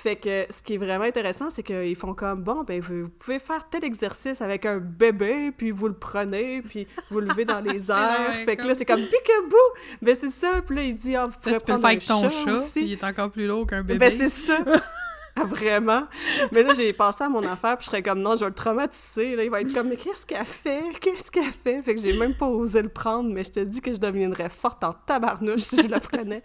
Fait 0.00 0.14
que 0.14 0.46
ce 0.48 0.62
qui 0.62 0.74
est 0.74 0.78
vraiment 0.78 1.02
intéressant, 1.02 1.50
c'est 1.50 1.64
qu'ils 1.64 1.96
font 1.96 2.14
comme 2.14 2.44
bon, 2.44 2.62
ben 2.62 2.80
vous 2.80 3.08
pouvez 3.18 3.40
faire 3.40 3.68
tel 3.68 3.84
exercice 3.84 4.40
avec 4.40 4.64
un 4.64 4.78
bébé, 4.78 5.50
puis 5.50 5.72
vous 5.72 5.88
le 5.88 5.94
prenez, 5.94 6.62
puis 6.62 6.86
vous 7.10 7.18
le 7.18 7.26
levez 7.26 7.44
dans 7.44 7.58
les 7.58 7.90
airs. 7.90 8.32
fait 8.44 8.56
que 8.56 8.64
là, 8.64 8.76
c'est 8.76 8.84
comme 8.84 9.00
pique-bou! 9.00 9.56
Ben 10.00 10.14
c'est 10.14 10.30
ça. 10.30 10.62
Puis 10.64 10.76
là, 10.76 10.82
il 10.82 10.94
dit, 10.94 11.16
ah, 11.16 11.26
vous 11.26 11.36
pouvez 11.42 11.56
prendre 11.58 11.84
un 11.84 11.96
ton 11.96 12.28
chat, 12.28 12.52
aussi. 12.52 12.84
il 12.84 12.92
est 12.92 13.02
encore 13.02 13.32
plus 13.32 13.48
lourd 13.48 13.66
qu'un 13.66 13.82
bébé. 13.82 13.98
Ben 13.98 14.16
c'est 14.16 14.28
ça. 14.28 14.58
vraiment? 15.44 16.04
Mais 16.52 16.62
là, 16.62 16.72
j'ai 16.74 16.92
pensé 16.92 17.24
à 17.24 17.28
mon 17.28 17.42
affaire, 17.42 17.76
puis 17.76 17.84
je 17.84 17.90
serais 17.90 18.02
comme, 18.02 18.20
non, 18.20 18.34
je 18.34 18.40
vais 18.40 18.48
le 18.48 18.54
traumatiser. 18.54 19.36
Là, 19.36 19.44
il 19.44 19.50
va 19.50 19.60
être 19.60 19.72
comme, 19.72 19.88
mais 19.88 19.96
qu'est-ce 19.96 20.26
qu'elle 20.26 20.44
fait? 20.44 20.82
Qu'est-ce 21.00 21.30
qu'elle 21.30 21.52
fait? 21.52 21.82
Fait 21.82 21.94
que 21.94 22.00
j'ai 22.00 22.18
même 22.18 22.34
pas 22.34 22.46
osé 22.46 22.82
le 22.82 22.88
prendre, 22.88 23.30
mais 23.32 23.44
je 23.44 23.52
te 23.52 23.60
dis 23.60 23.80
que 23.80 23.92
je 23.92 23.98
deviendrais 23.98 24.48
forte 24.48 24.84
en 24.84 24.92
tabarnouche 24.92 25.62
si 25.62 25.82
je 25.82 25.88
le 25.88 26.00
prenais. 26.00 26.42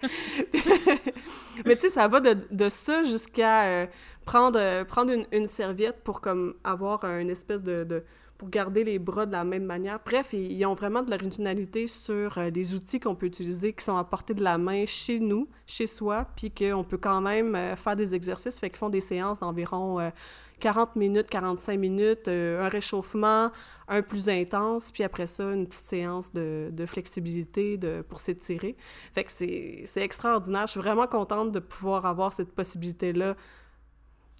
mais 1.65 1.75
tu 1.75 1.81
sais, 1.81 1.89
ça 1.89 2.07
va 2.07 2.19
de, 2.19 2.37
de 2.51 2.69
ça 2.69 3.03
jusqu'à 3.03 3.63
euh, 3.63 3.87
prendre, 4.25 4.59
euh, 4.59 4.83
prendre 4.85 5.13
une, 5.31 5.47
serviette 5.47 6.03
pour 6.03 6.21
comme 6.21 6.55
avoir 6.63 7.03
une 7.05 7.29
espèce 7.29 7.63
de 7.63 8.03
garder 8.49 8.83
les 8.83 8.99
bras 8.99 9.25
de 9.25 9.31
la 9.31 9.43
même 9.43 9.65
manière. 9.65 9.99
Bref, 10.05 10.33
ils, 10.33 10.65
ont 10.65 10.73
vraiment 10.73 11.01
de 11.01 11.11
l'originalité 11.11 11.87
sur 11.87 12.37
euh, 12.37 12.49
les 12.49 12.73
outils 12.73 12.99
qu'on 12.99 13.15
peut 13.15 13.25
utiliser 13.25 13.73
qui 13.73 13.83
sont 13.83 13.97
à 13.97 14.03
portée 14.03 14.33
de 14.33 14.43
la 14.43 14.57
main 14.57 14.85
chez 14.85 15.19
nous, 15.19 15.47
chez 15.65 15.87
soi, 15.87 16.27
puis 16.35 16.51
qu'on 16.51 16.83
peut 16.83 16.97
quand 16.97 17.21
même 17.21 17.55
euh, 17.55 17.75
faire 17.75 17.95
des 17.95 18.15
exercices, 18.15 18.59
fait 18.59 18.69
qu'ils 18.69 18.79
font 18.79 18.89
des 18.89 19.01
séances 19.01 19.39
d'environ 19.39 20.11
40 20.59 20.89
euh, 20.89 20.99
minutes, 20.99 21.29
45 21.29 21.79
minutes, 21.79 22.27
un 22.27 22.69
réchauffement, 22.69 23.51
un 23.87 24.01
plus 24.01 24.29
intense, 24.29 24.91
puis 24.91 25.03
après 25.03 25.27
ça, 25.27 25.51
une 25.51 25.67
petite 25.67 25.85
séance 25.85 26.33
de, 26.33 26.69
de 26.71 26.85
flexibilité 26.85 27.77
de, 27.77 28.03
pour 28.07 28.19
s'étirer. 28.19 28.75
Fait 29.13 29.23
que 29.23 29.31
c'est 29.31 29.85
extraordinaire. 29.97 30.67
Je 30.67 30.71
suis 30.71 30.81
vraiment 30.81 31.07
contente 31.07 31.51
de 31.51 31.59
pouvoir 31.59 32.05
avoir 32.05 32.33
cette 32.33 32.51
possibilité-là 32.53 33.35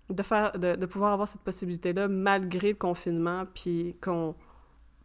de, 0.10 0.24
faire, 0.24 0.58
de, 0.58 0.86
pouvoir 0.86 1.14
avoir 1.14 1.28
cette 1.28 1.41
possibilité-là 1.41 2.08
malgré 2.08 2.70
le 2.70 2.78
confinement, 2.78 3.43
puis 3.54 3.97
qu'on... 4.01 4.36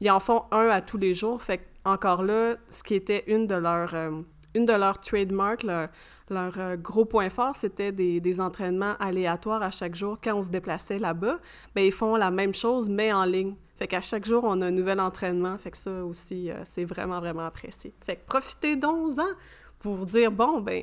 Ils 0.00 0.10
en 0.10 0.20
font 0.20 0.44
un 0.52 0.68
à 0.68 0.80
tous 0.80 0.98
les 0.98 1.12
jours, 1.12 1.42
fait 1.42 1.66
encore 1.84 2.22
là, 2.22 2.56
ce 2.70 2.82
qui 2.82 2.94
était 2.94 3.24
une 3.26 3.46
de 3.46 3.54
leurs... 3.54 3.94
Euh, 3.94 4.22
une 4.54 4.64
de 4.64 5.00
trademarks, 5.02 5.62
leur, 5.62 5.88
leur 6.30 6.58
euh, 6.58 6.76
gros 6.76 7.04
point 7.04 7.30
fort, 7.30 7.54
c'était 7.54 7.92
des, 7.92 8.20
des, 8.20 8.40
entraînements 8.40 8.94
aléatoires 8.98 9.62
à 9.62 9.70
chaque 9.70 9.94
jour. 9.94 10.18
Quand 10.22 10.34
on 10.34 10.42
se 10.42 10.50
déplaçait 10.50 10.98
là-bas, 10.98 11.38
ben 11.74 11.82
ils 11.82 11.92
font 11.92 12.16
la 12.16 12.30
même 12.30 12.54
chose, 12.54 12.88
mais 12.88 13.12
en 13.12 13.24
ligne. 13.24 13.54
Fait 13.78 13.86
qu'à 13.86 14.00
chaque 14.00 14.24
jour, 14.24 14.42
on 14.44 14.60
a 14.60 14.66
un 14.66 14.70
nouvel 14.70 15.00
entraînement. 15.00 15.56
Fait 15.58 15.70
que 15.70 15.76
ça 15.76 16.04
aussi, 16.04 16.50
euh, 16.50 16.62
c'est 16.64 16.84
vraiment, 16.84 17.20
vraiment 17.20 17.46
apprécié. 17.46 17.92
Fait 18.04 18.16
que 18.16 18.26
profitez 18.26 18.74
d'11 18.76 19.20
ans 19.20 19.34
pour 19.78 20.04
dire, 20.06 20.32
bon, 20.32 20.60
ben 20.60 20.82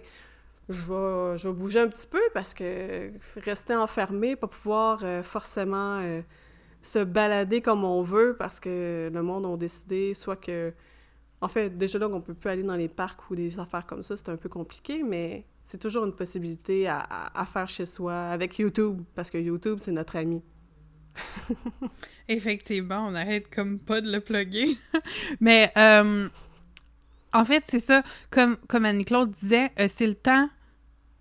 je 0.70 1.48
vais, 1.48 1.54
bouger 1.54 1.80
un 1.80 1.88
petit 1.88 2.08
peu 2.08 2.22
parce 2.34 2.54
que 2.54 3.12
rester 3.38 3.76
enfermé, 3.76 4.36
pas 4.36 4.48
pouvoir 4.48 5.02
euh, 5.04 5.22
forcément 5.22 6.00
euh, 6.02 6.22
se 6.82 7.00
balader 7.00 7.62
comme 7.62 7.84
on 7.84 8.02
veut 8.02 8.36
parce 8.38 8.60
que 8.60 9.12
le 9.14 9.22
monde 9.22 9.46
a 9.46 9.58
décidé 9.58 10.14
soit 10.14 10.38
que... 10.38 10.74
En 11.42 11.48
fait, 11.48 11.78
déjà 11.78 12.00
là, 12.00 12.08
on 12.08 12.22
peut 12.22 12.34
plus 12.34 12.50
aller 12.50 12.64
dans 12.64 12.76
les 12.76 12.88
parcs 12.88 13.30
ou 13.30 13.36
des 13.36 13.60
affaires 13.60 13.86
comme 13.86 14.02
ça, 14.02 14.18
c'est 14.18 14.30
un 14.30 14.38
peu 14.38 14.50
compliqué, 14.50 15.04
mais 15.04 15.46
c'est 15.62 15.78
toujours 15.78 16.06
une 16.06 16.16
possibilité 16.16 16.88
à, 16.88 17.00
à, 17.34 17.46
faire 17.46 17.70
chez 17.70 17.86
soi 17.86 18.16
avec 18.16 18.58
YouTube 18.58 19.02
parce 19.14 19.30
que 19.30 19.38
YouTube, 19.38 19.78
c'est 19.82 19.92
notre 19.92 20.16
ami. 20.16 20.42
Effectivement, 22.28 23.08
on 23.08 23.14
arrête 23.14 23.54
comme 23.54 23.78
pas 23.78 24.02
de 24.02 24.12
le 24.12 24.20
plugger. 24.22 24.78
mais... 25.40 25.72
Euh, 25.78 26.28
en 27.36 27.46
fait, 27.46 27.64
c'est 27.68 27.80
ça, 27.80 28.02
comme, 28.30 28.58
comme 28.68 28.86
Annie-Claude 28.86 29.32
disait, 29.32 29.72
c'est 29.88 30.08
le 30.08 30.16
temps 30.16 30.50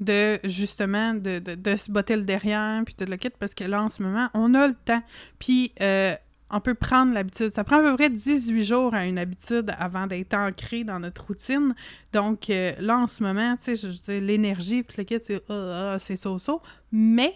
de 0.00 0.38
justement 0.44 1.14
de, 1.14 1.38
de, 1.38 1.76
se 1.76 1.90
botter 1.90 2.16
le 2.16 2.22
derrière 2.22 2.82
puis 2.84 2.94
de 2.98 3.04
le 3.04 3.16
quitter 3.16 3.36
parce 3.38 3.54
que 3.54 3.64
là 3.64 3.82
en 3.82 3.88
ce 3.88 4.02
moment 4.02 4.28
on 4.34 4.54
a 4.54 4.66
le 4.66 4.74
temps. 4.74 5.02
Puis 5.38 5.72
euh, 5.80 6.14
on 6.50 6.60
peut 6.60 6.74
prendre 6.74 7.14
l'habitude. 7.14 7.50
Ça 7.50 7.64
prend 7.64 7.78
à 7.78 7.82
peu 7.82 7.96
près 7.96 8.10
18 8.10 8.64
jours 8.64 8.94
à 8.94 9.06
une 9.06 9.18
habitude 9.18 9.72
avant 9.78 10.06
d'être 10.06 10.34
ancré 10.34 10.84
dans 10.84 11.00
notre 11.00 11.26
routine. 11.26 11.74
Donc 12.12 12.50
euh, 12.50 12.72
là 12.80 12.98
en 12.98 13.06
ce 13.06 13.22
moment 13.22 13.56
tu 13.56 13.76
sais 13.76 13.88
je, 14.06 14.12
l'énergie 14.18 14.82
puis 14.82 14.96
le 14.98 15.04
kit 15.04 15.18
c'est 15.22 15.42
oh, 15.48 15.96
c'est 15.98 16.16
so, 16.16 16.38
so 16.38 16.60
mais 16.90 17.32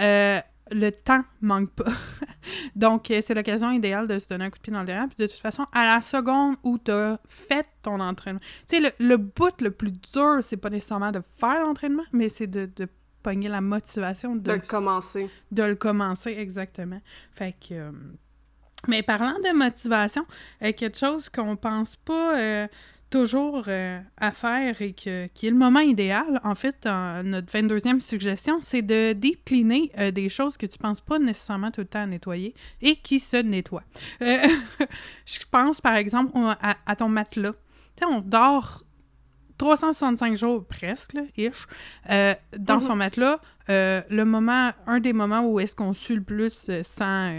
euh, 0.00 0.40
le 0.70 0.90
temps 0.90 1.22
manque 1.40 1.70
pas. 1.70 1.90
Donc, 2.76 3.10
euh, 3.10 3.20
c'est 3.22 3.34
l'occasion 3.34 3.70
idéale 3.70 4.06
de 4.06 4.18
se 4.18 4.28
donner 4.28 4.46
un 4.46 4.50
coup 4.50 4.58
de 4.58 4.62
pied 4.62 4.72
dans 4.72 4.80
le 4.80 4.86
derrière. 4.86 5.08
Puis 5.08 5.16
de 5.18 5.26
toute 5.26 5.40
façon, 5.40 5.66
à 5.72 5.84
la 5.84 6.00
seconde 6.00 6.56
où 6.62 6.78
tu 6.78 6.90
as 6.90 7.18
fait 7.26 7.66
ton 7.82 8.00
entraînement, 8.00 8.40
tu 8.68 8.76
sais, 8.76 8.80
le, 8.80 8.90
le, 8.98 9.16
bout 9.16 9.60
le 9.60 9.70
plus 9.70 9.92
dur, 9.92 10.38
c'est 10.42 10.56
pas 10.56 10.70
nécessairement 10.70 11.12
de 11.12 11.20
faire 11.20 11.60
l'entraînement, 11.64 12.04
mais 12.12 12.28
c'est 12.28 12.46
de, 12.46 12.70
de 12.76 12.88
pogner 13.22 13.48
la 13.48 13.60
motivation 13.60 14.36
de, 14.36 14.52
le 14.52 14.60
commencer. 14.60 15.28
De 15.50 15.62
le 15.62 15.74
commencer, 15.74 16.30
exactement. 16.38 17.00
Fait 17.32 17.54
que. 17.60 17.74
Euh, 17.74 17.92
mais 18.86 19.02
parlant 19.02 19.34
de 19.40 19.56
motivation, 19.56 20.24
euh, 20.62 20.72
quelque 20.72 20.96
chose 20.96 21.28
qu'on 21.28 21.56
pense 21.56 21.96
pas 21.96 22.68
toujours 23.10 23.64
euh, 23.68 24.00
à 24.16 24.32
faire 24.32 24.80
et 24.82 24.92
que, 24.92 25.26
qui 25.28 25.46
est 25.46 25.50
le 25.50 25.56
moment 25.56 25.80
idéal, 25.80 26.40
en 26.44 26.54
fait, 26.54 26.84
notre 26.84 27.52
22e 27.52 28.00
suggestion, 28.00 28.60
c'est 28.60 28.82
de 28.82 29.12
décliner 29.12 29.90
euh, 29.98 30.10
des 30.10 30.28
choses 30.28 30.56
que 30.56 30.66
tu 30.66 30.78
penses 30.78 31.00
pas 31.00 31.18
nécessairement 31.18 31.70
tout 31.70 31.80
le 31.80 31.86
temps 31.86 32.02
à 32.02 32.06
nettoyer 32.06 32.54
et 32.82 32.96
qui 32.96 33.20
se 33.20 33.36
nettoient. 33.36 33.84
Euh, 34.22 34.46
je 35.26 35.38
pense, 35.50 35.80
par 35.80 35.94
exemple, 35.94 36.32
à, 36.60 36.96
ton 36.96 37.08
matelas. 37.08 37.54
Tu 37.96 38.04
sais, 38.04 38.12
on 38.12 38.20
dort 38.20 38.84
365 39.56 40.36
jours 40.36 40.64
presque, 40.66 41.14
là, 41.14 41.22
ish, 41.36 41.66
dans 42.56 42.76
mhm. 42.76 42.82
son 42.82 42.96
matelas. 42.96 43.40
le 43.68 44.22
moment, 44.24 44.70
un 44.86 45.00
des 45.00 45.12
moments 45.12 45.42
où 45.42 45.58
est-ce 45.60 45.74
qu'on 45.74 45.94
sue 45.94 46.16
le 46.16 46.22
plus 46.22 46.70
sans 46.82 47.32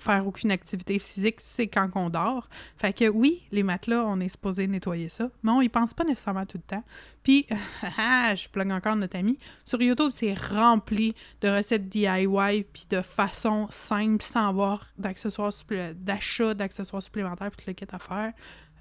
faire 0.00 0.26
aucune 0.26 0.50
activité 0.50 0.98
physique, 0.98 1.40
c'est 1.40 1.66
quand 1.66 1.88
on 1.94 2.10
dort. 2.10 2.48
Fait 2.76 2.92
que 2.92 3.08
oui, 3.08 3.42
les 3.52 3.62
matelas, 3.62 4.04
on 4.06 4.20
est 4.20 4.28
supposé 4.28 4.66
nettoyer 4.66 5.08
ça, 5.08 5.30
mais 5.42 5.50
on 5.50 5.60
y 5.60 5.68
pense 5.68 5.94
pas 5.94 6.04
nécessairement 6.04 6.46
tout 6.46 6.58
le 6.58 6.62
temps. 6.62 6.84
Puis, 7.22 7.46
je 7.50 8.48
plug 8.48 8.70
encore 8.70 8.96
notre 8.96 9.16
ami, 9.18 9.38
sur 9.64 9.80
YouTube, 9.80 10.10
c'est 10.12 10.34
rempli 10.34 11.14
de 11.40 11.48
recettes 11.48 11.88
DIY, 11.88 12.64
puis 12.72 12.86
de 12.88 13.02
façon 13.02 13.66
simple, 13.70 14.22
sans 14.22 14.48
avoir 14.48 14.86
d'accessoires 14.98 15.52
d'achat 15.96 16.54
d'accessoires 16.54 17.02
supplémentaires, 17.02 17.50
puis 17.50 17.64
tout 17.64 17.70
le 17.70 17.94
à 17.94 17.98
faire. 17.98 18.32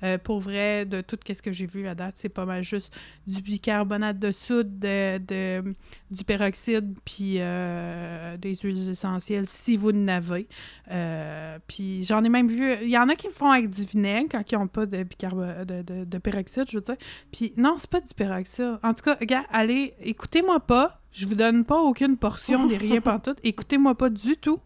Euh, 0.04 0.18
pour 0.18 0.40
vrai, 0.40 0.86
de 0.86 1.02
tout 1.02 1.18
ce 1.28 1.42
que 1.42 1.52
j'ai 1.52 1.66
vu 1.66 1.88
à 1.88 1.96
date, 1.96 2.16
c'est 2.18 2.30
pas 2.30 2.46
mal 2.46 2.64
juste 2.64 2.94
du 3.28 3.42
bicarbonate 3.42 4.20
de 4.20 4.32
soude, 4.32 4.80
de, 4.80 5.64
du 6.12 6.24
peroxyde, 6.24 6.98
puis 7.06 7.36
euh, 7.40 8.38
des 8.38 8.56
huiles 8.56 8.90
essentielles, 8.90 9.48
si 9.48 9.78
vous 9.78 9.92
n'avez. 9.92 10.48
Euh, 10.92 11.60
puis 11.68 12.04
j'en 12.04 12.24
ai 12.24 12.30
même 12.30 12.48
vu... 12.48 12.76
Il 12.82 12.90
y 12.90 12.98
en 12.98 13.10
a 13.10 13.16
qui 13.16 13.28
le 13.28 13.34
font 13.34 13.52
avec 13.52 13.70
du 13.70 13.84
vinaigre 13.84 14.30
quand 14.32 14.52
ils 14.52 14.58
n'ont 14.58 14.68
pas 14.68 14.86
de, 14.86 15.04
bicarbonate, 15.04 15.68
de, 15.68 16.04
de, 16.06 16.18
peroxyde, 16.18 16.66
je 16.70 16.78
veux 16.78 16.84
dire. 16.84 16.98
Puis 17.32 17.54
non, 17.58 17.76
c'est 17.78 17.90
pas 17.90 18.02
du 18.02 18.14
peroxyde. 18.14 18.80
En 18.84 18.94
tout 18.94 19.04
cas, 19.04 19.18
gars, 19.22 19.46
allez, 19.52 19.94
écoutez-moi 20.02 20.60
pas. 20.60 21.02
Je 21.12 21.26
vous 21.28 21.36
donne 21.36 21.66
pas 21.66 21.80
aucune 21.80 22.18
portion 22.18 22.68
des 22.68 22.78
rien 22.78 23.02
tout. 23.24 23.36
Écoutez-moi 23.44 23.96
pas 23.96 24.10
du 24.10 24.38
tout. 24.38 24.60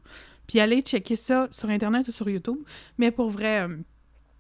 Puis 0.46 0.60
allez 0.60 0.82
checker 0.82 1.16
ça 1.16 1.48
sur 1.52 1.70
Internet 1.70 2.08
ou 2.10 2.12
sur 2.12 2.30
YouTube. 2.30 2.58
Mais 2.98 3.12
pour 3.12 3.30
vrai 3.30 3.68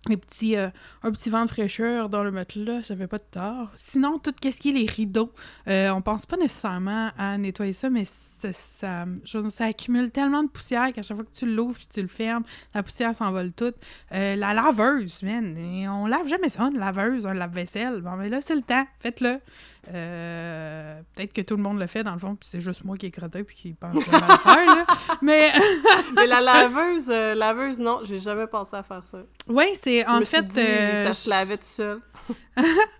un 0.09 0.15
petit, 0.17 0.57
euh, 0.57 0.69
un 1.03 1.11
petit 1.11 1.29
vent 1.29 1.45
de 1.45 1.49
fraîcheur 1.49 2.09
dans 2.09 2.23
le 2.23 2.31
matelas, 2.31 2.83
ça 2.83 2.95
fait 2.95 3.07
pas 3.07 3.19
de 3.19 3.23
tort. 3.31 3.69
Sinon, 3.75 4.19
tout 4.19 4.33
ce 4.43 4.59
qui 4.59 4.69
est 4.69 4.73
les 4.73 4.85
rideaux, 4.85 5.31
euh, 5.67 5.89
on 5.91 6.01
pense 6.01 6.25
pas 6.25 6.35
nécessairement 6.35 7.11
à 7.17 7.37
nettoyer 7.37 7.73
ça, 7.73 7.89
mais 7.89 8.03
ça, 8.05 8.51
ça, 8.51 9.05
ça 9.49 9.65
accumule 9.65 10.11
tellement 10.11 10.43
de 10.43 10.49
poussière 10.49 10.91
qu'à 10.91 11.01
chaque 11.01 11.15
fois 11.15 11.25
que 11.25 11.37
tu 11.37 11.45
l'ouvres 11.45 11.77
et 11.81 11.93
tu 11.93 12.01
le 12.01 12.07
fermes, 12.07 12.43
la 12.73 12.83
poussière 12.83 13.15
s'envole 13.15 13.51
toute. 13.53 13.75
Euh, 14.11 14.35
la 14.35 14.53
laveuse, 14.53 15.23
man, 15.23 15.55
on 15.89 16.07
lave 16.07 16.27
jamais 16.27 16.49
ça, 16.49 16.63
une 16.63 16.79
laveuse, 16.79 17.25
un 17.25 17.33
lave-vaisselle. 17.33 18.01
Bon, 18.01 18.17
mais 18.17 18.29
là, 18.29 18.41
c'est 18.41 18.55
le 18.55 18.61
temps, 18.61 18.85
faites-le. 18.99 19.39
Peut-être 19.85 21.33
que 21.33 21.41
tout 21.41 21.57
le 21.57 21.63
monde 21.63 21.79
le 21.79 21.87
fait 21.87 22.03
dans 22.03 22.13
le 22.13 22.19
fond, 22.19 22.35
puis 22.35 22.47
c'est 22.49 22.61
juste 22.61 22.85
moi 22.85 22.97
qui 22.97 23.07
ai 23.07 23.11
crotté 23.11 23.43
puis 23.43 23.55
qui 23.55 23.73
pense 23.73 23.93
jamais 24.05 24.23
à 24.23 24.27
le 24.27 24.37
faire, 24.37 24.65
là. 24.65 24.85
Mais... 25.21 25.51
Mais 26.15 26.27
la 26.27 26.41
laveuse, 26.41 27.09
euh, 27.09 27.35
laveuse, 27.35 27.79
non, 27.79 27.99
j'ai 28.03 28.19
jamais 28.19 28.47
pensé 28.47 28.75
à 28.75 28.83
faire 28.83 29.05
ça. 29.05 29.19
Oui, 29.47 29.65
c'est 29.75 29.92
en 30.07 30.21
fait... 30.21 30.45
Euh, 30.57 31.05
ça 31.05 31.13
se 31.13 31.29
lavait 31.29 31.57
tout 31.57 31.63
seul. 31.63 32.01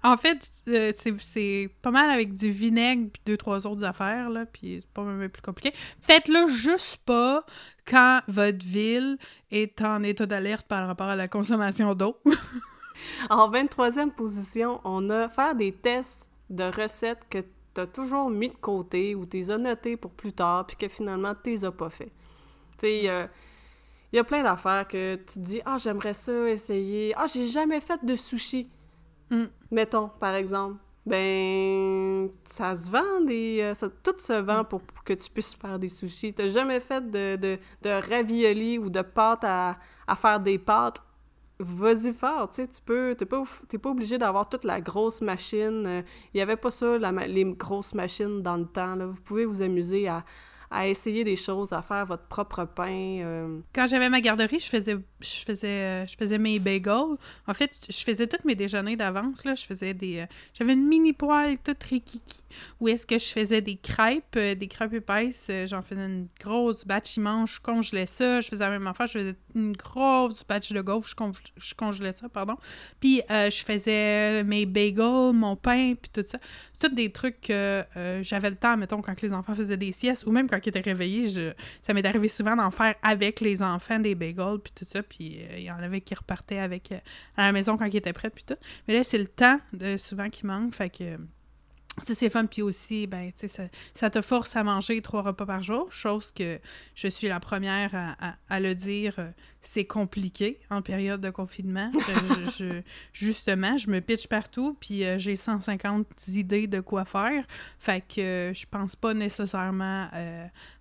en 0.04 0.18
fait, 0.18 0.50
c'est 0.96 1.70
pas 1.82 1.92
mal 1.92 2.10
avec 2.10 2.34
du 2.34 2.50
vinaigre 2.50 3.10
puis 3.12 3.22
deux, 3.26 3.38
trois 3.38 3.66
autres 3.68 3.84
affaires, 3.84 4.30
là, 4.30 4.46
puis 4.46 4.80
c'est 4.82 4.90
pas 4.92 5.04
même 5.04 5.30
plus 5.30 5.42
compliqué. 5.42 5.76
Faites-le 6.02 6.50
juste 6.50 6.98
pas 7.06 7.46
quand 7.86 8.22
votre 8.28 8.66
ville 8.66 9.18
est 9.52 9.82
en 9.82 10.04
état 10.04 10.26
d'alerte 10.26 10.68
par 10.68 10.88
rapport 10.88 11.08
à 11.08 11.16
la 11.16 11.28
consommation 11.28 11.96
d'eau. 11.96 12.18
en 13.30 13.50
23e 13.50 14.12
position, 14.12 14.82
on 14.84 15.10
a 15.10 15.30
faire 15.30 15.56
des 15.56 15.72
tests 15.72 16.30
de 16.50 16.64
recettes 16.64 17.26
que 17.30 17.40
tu 17.40 17.82
as 17.82 17.88
toujours 17.88 18.30
mis 18.30 18.50
de 18.50 18.56
côté 18.56 19.16
ou 19.16 19.26
tu 19.26 19.38
les 19.38 19.52
as 19.52 19.58
notées 19.58 19.98
pour 19.98 20.12
plus 20.12 20.34
tard, 20.34 20.66
puis 20.68 20.76
que 20.76 20.88
finalement, 20.88 21.34
tu 21.42 21.52
les 21.52 21.66
as 21.66 21.72
pas 21.72 21.90
fait. 21.90 22.12
Tu 22.78 22.88
sais, 22.88 23.30
il 24.14 24.18
y 24.18 24.20
a 24.20 24.24
plein 24.24 24.44
d'affaires 24.44 24.88
que 24.88 25.16
tu 25.16 25.26
te 25.26 25.40
dis 25.40 25.62
«Ah, 25.66 25.78
j'aimerais 25.80 26.14
ça 26.14 26.48
essayer. 26.48 27.14
Ah, 27.18 27.26
j'ai 27.26 27.46
jamais 27.46 27.82
fait 27.82 28.06
de 28.06 28.16
sushi. 28.16 28.70
Mm. 29.32 29.46
Mettons, 29.72 30.12
par 30.20 30.36
exemple. 30.36 30.78
Ben, 31.06 32.30
ça 32.46 32.76
se 32.76 32.92
vend, 32.92 33.22
des, 33.26 33.60
euh, 33.62 33.74
ça, 33.74 33.90
tout 33.90 34.16
se 34.20 34.34
vend 34.34 34.64
pour, 34.64 34.82
que 35.04 35.14
tu 35.14 35.30
puisses 35.32 35.56
faire 35.56 35.80
des 35.80 35.88
sushis. 35.88 36.32
T'as 36.32 36.48
jamais 36.48 36.80
fait 36.80 37.02
de, 37.10 37.36
de, 37.36 37.58
de 37.82 37.90
ravioli 38.10 38.78
ou 38.78 38.90
de 38.90 39.02
pâte 39.02 39.44
à, 39.44 39.78
à 40.08 40.16
faire 40.16 40.40
des 40.40 40.60
pâtes? 40.60 41.02
Vas-y 41.60 42.14
fort, 42.14 42.52
tu 42.52 42.62
sais, 42.62 42.68
tu 42.68 42.82
peux, 42.82 43.16
t'es 43.18 43.26
pas, 43.26 43.44
pas 43.82 43.90
obligé 43.90 44.18
d'avoir 44.18 44.48
toute 44.48 44.64
la 44.64 44.80
grosse 44.80 45.22
machine. 45.22 45.86
Euh, 45.88 46.02
il 46.34 46.38
y 46.38 46.42
avait 46.42 46.56
pas 46.56 46.72
ça, 46.72 46.98
les 46.98 47.46
grosses 47.46 47.94
machines 47.94 48.42
dans 48.42 48.58
le 48.58 48.66
temps, 48.66 48.96
là. 48.96 49.08
Vous 49.08 49.22
pouvez 49.22 49.46
vous 49.46 49.62
amuser 49.62 50.08
à, 50.08 50.24
à 50.74 50.88
essayer 50.88 51.24
des 51.24 51.36
choses, 51.36 51.72
à 51.72 51.82
faire 51.82 52.06
votre 52.06 52.24
propre 52.24 52.66
pain. 52.66 53.20
Euh. 53.22 53.60
Quand 53.74 53.88
j'avais 53.88 54.10
ma 54.10 54.22
garderie, 54.22 54.60
je 54.60 54.68
faisais, 54.68 54.98
je 55.24 55.46
faisais, 55.46 55.68
euh, 55.68 56.06
je 56.06 56.16
faisais 56.16 56.38
mes 56.38 56.60
bagels. 56.60 57.18
En 57.48 57.54
fait, 57.54 57.88
je 57.90 58.04
faisais 58.04 58.28
tous 58.28 58.46
mes 58.46 58.56
déjeuners 58.56 58.96
d'avance. 58.96 59.44
Là, 59.46 59.56
je 59.56 59.66
faisais 59.66 59.94
des, 59.94 60.20
euh, 60.20 60.26
j'avais 60.54 60.74
une 60.74 60.88
mini 60.88 61.14
poêle 61.14 61.58
toute 61.60 61.82
rikiki. 61.84 62.44
Où 62.80 62.88
est-ce 62.88 63.06
que 63.06 63.18
je 63.18 63.26
faisais 63.26 63.62
des 63.62 63.78
crêpes, 63.78 64.38
des 64.38 64.68
crêpes 64.68 64.94
épaisses. 64.94 65.50
J'en 65.66 65.82
faisais 65.82 66.06
une 66.06 66.28
grosse 66.40 66.86
batch 66.86 67.18
immense. 67.18 67.54
Je 67.56 67.62
congelais 67.62 68.06
ça. 68.06 68.42
Je 68.42 68.50
faisais 68.50 68.64
la 68.64 68.70
même 68.70 68.86
affaire. 68.86 69.08
Je 69.08 69.20
faisais 69.20 69.36
une 69.56 69.74
grosse 69.74 70.44
batch 70.46 70.72
de 70.72 70.82
gaufres. 70.82 71.10
Je, 71.58 71.74
congelais 71.74 72.14
ça, 72.14 72.30
pardon. 72.30 72.56
Puis 73.00 73.22
je 73.30 73.64
faisais 73.64 74.44
mes 74.44 74.66
bagels, 74.66 75.34
mon 75.34 75.56
pain, 75.56 75.96
puis 76.00 76.12
tout 76.14 76.28
ça. 76.28 76.38
C'est 76.80 76.94
des 76.94 77.12
trucs 77.12 77.42
que 77.42 77.84
j'avais 78.22 78.52
le 78.52 78.58
temps, 78.58 78.78
mettons, 78.78 79.02
quand 79.02 79.20
les 79.22 79.34
enfants 79.34 79.56
faisaient 79.56 79.78
des 79.78 79.92
siestes 79.92 80.26
ou 80.26 80.32
même 80.32 80.50
quand 80.50 80.60
qui 80.60 80.70
étaient 80.70 80.82
réveillés, 80.82 81.30
je, 81.30 81.54
ça 81.82 81.94
m'est 81.94 82.06
arrivé 82.06 82.28
souvent 82.28 82.56
d'en 82.56 82.72
faire 82.72 82.96
avec 83.02 83.42
les 83.42 83.62
enfants 83.62 84.00
des 84.00 84.16
bagels, 84.16 84.60
puis 84.64 84.74
tout 84.76 84.86
ça, 84.86 85.04
euh, 85.22 85.58
il 85.58 85.64
y 85.64 85.72
en 85.72 85.78
avait 85.78 86.02
qui 86.02 86.16
repartaient 86.16 86.60
avec 86.60 86.92
euh, 86.92 87.00
à 87.38 87.44
la 87.44 87.52
maison 87.52 87.78
quand 87.78 87.86
ils 87.86 87.96
étaient 87.96 88.14
prêts, 88.14 88.30
puis 88.30 88.44
tout. 88.44 88.58
Mais 88.88 88.94
là, 88.94 89.04
c'est 89.04 89.18
le 89.18 89.28
temps 89.28 89.60
de, 89.74 89.98
souvent 89.98 90.30
qui 90.30 90.46
manque, 90.46 90.74
fait 90.74 90.90
que 90.90 91.18
ça, 92.02 92.16
c'est 92.16 92.30
fun. 92.30 92.46
Puis 92.46 92.62
aussi, 92.62 93.06
ben, 93.06 93.32
tu 93.32 93.42
sais, 93.42 93.48
ça, 93.48 93.64
ça, 93.94 94.10
te 94.10 94.22
force 94.22 94.56
à 94.56 94.64
manger 94.64 95.02
trois 95.02 95.22
repas 95.22 95.46
par 95.46 95.62
jour, 95.62 95.92
chose 95.92 96.32
que 96.32 96.60
je 96.96 97.08
suis 97.08 97.28
la 97.28 97.40
première 97.40 97.92
à, 97.94 98.36
à, 98.50 98.60
le 98.60 98.74
dire. 98.74 99.16
Euh, 99.20 99.30
c'est 99.62 99.86
compliqué 99.86 100.60
en 100.70 100.82
période 100.82 101.22
de 101.22 101.30
confinement. 101.30 101.92
je, 102.58 102.82
justement, 103.14 103.78
je 103.78 103.90
me 103.90 104.02
pitch 104.02 104.28
partout, 104.28 104.76
puis 104.80 105.06
euh, 105.06 105.20
j'ai 105.20 105.36
150 105.36 106.28
idées 106.30 106.68
de 106.68 106.80
quoi 106.80 107.06
faire. 107.06 107.46
Fait 107.80 108.02
que 108.02 108.22
euh, 108.22 108.54
je 108.54 108.66
pense 108.66 108.96
pas 108.96 109.14
nécessairement 109.14 110.10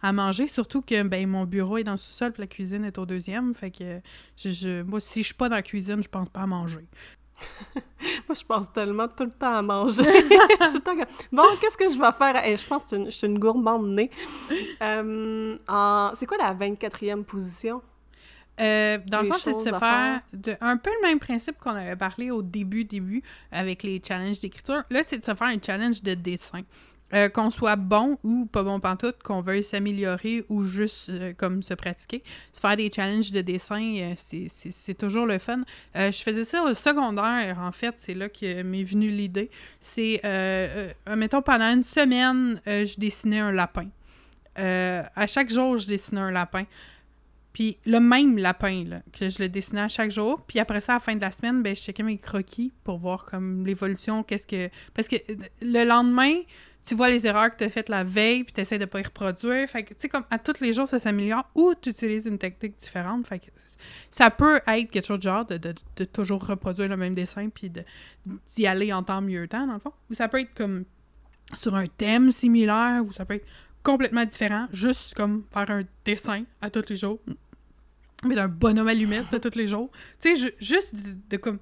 à 0.00 0.12
manger, 0.12 0.46
surtout 0.46 0.82
que 0.82 1.02
ben, 1.02 1.28
mon 1.28 1.44
bureau 1.44 1.76
est 1.78 1.84
dans 1.84 1.92
le 1.92 1.98
sous-sol, 1.98 2.32
puis 2.32 2.42
la 2.42 2.46
cuisine 2.46 2.84
est 2.84 2.98
au 2.98 3.06
deuxième. 3.06 3.54
Fait 3.54 3.70
que 3.70 4.00
je, 4.36 4.82
moi, 4.82 5.00
si 5.00 5.20
je 5.20 5.26
suis 5.26 5.34
pas 5.34 5.48
dans 5.48 5.56
la 5.56 5.62
cuisine, 5.62 6.02
je 6.02 6.08
pense 6.08 6.28
pas 6.28 6.42
à 6.42 6.46
manger. 6.46 6.88
Moi, 8.28 8.34
je 8.34 8.44
pense 8.44 8.72
tellement 8.72 9.08
tout 9.08 9.24
le 9.24 9.30
temps 9.30 9.54
à 9.54 9.62
manger. 9.62 10.04
Bon, 11.32 11.44
qu'est-ce 11.60 11.76
que 11.76 11.88
je 11.88 11.98
vais 11.98 12.12
faire? 12.12 12.56
je 12.56 12.66
pense 12.66 12.84
que 12.84 13.04
je 13.04 13.10
suis 13.10 13.26
une 13.26 13.38
gourmande 13.38 13.88
née. 13.88 14.10
Euh, 14.82 15.56
c'est 16.14 16.26
quoi 16.26 16.36
la 16.38 16.54
24e 16.54 17.24
position? 17.24 17.82
Euh, 18.60 18.98
dans 19.06 19.22
le 19.22 19.28
fond, 19.28 19.38
c'est 19.38 19.52
de 19.52 19.58
se 19.58 19.78
faire 19.78 20.20
de, 20.32 20.54
un 20.60 20.76
peu 20.76 20.90
le 20.90 21.08
même 21.08 21.18
principe 21.18 21.58
qu'on 21.58 21.70
avait 21.70 21.96
parlé 21.96 22.30
au 22.30 22.42
début, 22.42 22.84
début, 22.84 23.22
avec 23.50 23.82
les 23.82 24.00
challenges 24.06 24.40
d'écriture. 24.40 24.82
Là, 24.90 25.02
c'est 25.02 25.18
de 25.18 25.24
se 25.24 25.34
faire 25.34 25.48
un 25.48 25.56
challenge 25.64 26.02
de 26.02 26.14
dessin. 26.14 26.60
Euh, 27.14 27.28
qu'on 27.28 27.50
soit 27.50 27.76
bon 27.76 28.16
ou 28.22 28.46
pas 28.46 28.62
bon 28.62 28.80
pantoute, 28.80 29.22
qu'on 29.22 29.42
veuille 29.42 29.62
s'améliorer 29.62 30.46
ou 30.48 30.62
juste 30.62 31.10
euh, 31.10 31.34
comme 31.36 31.62
se 31.62 31.74
pratiquer. 31.74 32.22
Se 32.52 32.60
faire 32.60 32.74
des 32.74 32.90
challenges 32.90 33.32
de 33.32 33.42
dessin, 33.42 33.96
euh, 33.98 34.14
c'est 34.16 34.94
toujours 34.94 35.26
le 35.26 35.36
fun. 35.38 35.62
je 35.94 36.22
faisais 36.22 36.44
ça 36.44 36.62
au 36.62 36.72
secondaire, 36.72 37.58
en 37.60 37.72
fait, 37.72 37.94
c'est 37.98 38.14
là 38.14 38.30
que 38.30 38.62
m'est 38.62 38.82
venue 38.82 39.10
l'idée. 39.10 39.50
C'est, 39.78 40.20
mettons, 41.14 41.42
pendant 41.42 41.72
une 41.74 41.82
semaine, 41.82 42.60
je 42.66 42.98
dessinais 42.98 43.40
un 43.40 43.52
lapin. 43.52 43.88
à 44.56 45.26
chaque 45.26 45.50
jour, 45.50 45.76
je 45.76 45.86
dessinais 45.86 46.20
un 46.20 46.30
lapin. 46.30 46.64
Puis 47.52 47.76
le 47.84 48.00
même 48.00 48.38
lapin, 48.38 48.84
là, 48.88 49.02
que 49.12 49.28
je 49.28 49.42
le 49.42 49.48
dessinais 49.48 49.82
à 49.82 49.88
chaque 49.88 50.10
jour. 50.10 50.42
Puis 50.46 50.58
après 50.58 50.80
ça, 50.80 50.92
à 50.92 50.96
la 50.96 51.00
fin 51.00 51.14
de 51.14 51.20
la 51.20 51.30
semaine, 51.30 51.62
ben, 51.62 51.76
je 51.76 51.82
checkais 51.82 52.02
mes 52.02 52.16
croquis 52.16 52.72
pour 52.84 52.98
voir 52.98 53.26
comme 53.26 53.66
l'évolution, 53.66 54.22
qu'est-ce 54.22 54.46
que... 54.46 54.70
Parce 54.94 55.08
que 55.08 55.16
le 55.60 55.84
lendemain, 55.84 56.32
tu 56.84 56.94
vois 56.94 57.08
les 57.08 57.26
erreurs 57.26 57.50
que 57.50 57.58
tu 57.58 57.64
as 57.64 57.70
faites 57.70 57.88
la 57.88 58.02
veille, 58.02 58.44
puis 58.44 58.52
tu 58.52 58.60
essaies 58.60 58.78
de 58.78 58.84
pas 58.84 59.00
y 59.00 59.02
reproduire. 59.04 59.68
Fait 59.68 59.84
que, 59.84 59.90
tu 59.90 60.00
sais, 60.00 60.08
comme 60.08 60.24
à 60.30 60.38
tous 60.38 60.60
les 60.60 60.72
jours, 60.72 60.88
ça 60.88 60.98
s'améliore 60.98 61.48
ou 61.54 61.74
tu 61.80 61.90
utilises 61.90 62.26
une 62.26 62.38
technique 62.38 62.76
différente. 62.76 63.26
Fait 63.26 63.38
que 63.38 63.46
ça 64.10 64.30
peut 64.30 64.60
être 64.66 64.90
quelque 64.90 65.06
chose 65.06 65.18
de 65.18 65.24
genre 65.24 65.44
de, 65.44 65.58
de, 65.58 66.04
toujours 66.04 66.44
reproduire 66.44 66.88
le 66.88 66.96
même 66.96 67.14
dessin, 67.14 67.48
puis 67.48 67.70
d'y 67.70 68.66
aller 68.66 68.92
en 68.92 69.02
temps 69.02 69.22
mieux 69.22 69.46
temps, 69.46 69.66
dans 69.66 69.74
le 69.74 69.78
fond. 69.78 69.92
Ou 70.10 70.14
ça 70.14 70.28
peut 70.28 70.40
être 70.40 70.54
comme 70.54 70.84
sur 71.54 71.74
un 71.74 71.86
thème 71.86 72.32
similaire, 72.32 73.02
ou 73.04 73.12
ça 73.12 73.24
peut 73.24 73.34
être 73.34 73.46
complètement 73.82 74.24
différent, 74.24 74.66
juste 74.72 75.14
comme 75.14 75.44
faire 75.52 75.70
un 75.70 75.82
dessin 76.04 76.44
à 76.60 76.70
tous 76.70 76.88
les 76.88 76.96
jours, 76.96 77.20
mais 78.24 78.34
d'un 78.34 78.48
bonhomme 78.48 78.88
allumette 78.88 79.32
à 79.32 79.40
tous 79.40 79.56
les 79.56 79.66
jours. 79.66 79.90
Tu 80.20 80.36
sais, 80.36 80.54
juste 80.58 80.94
de 81.28 81.36
comme. 81.36 81.58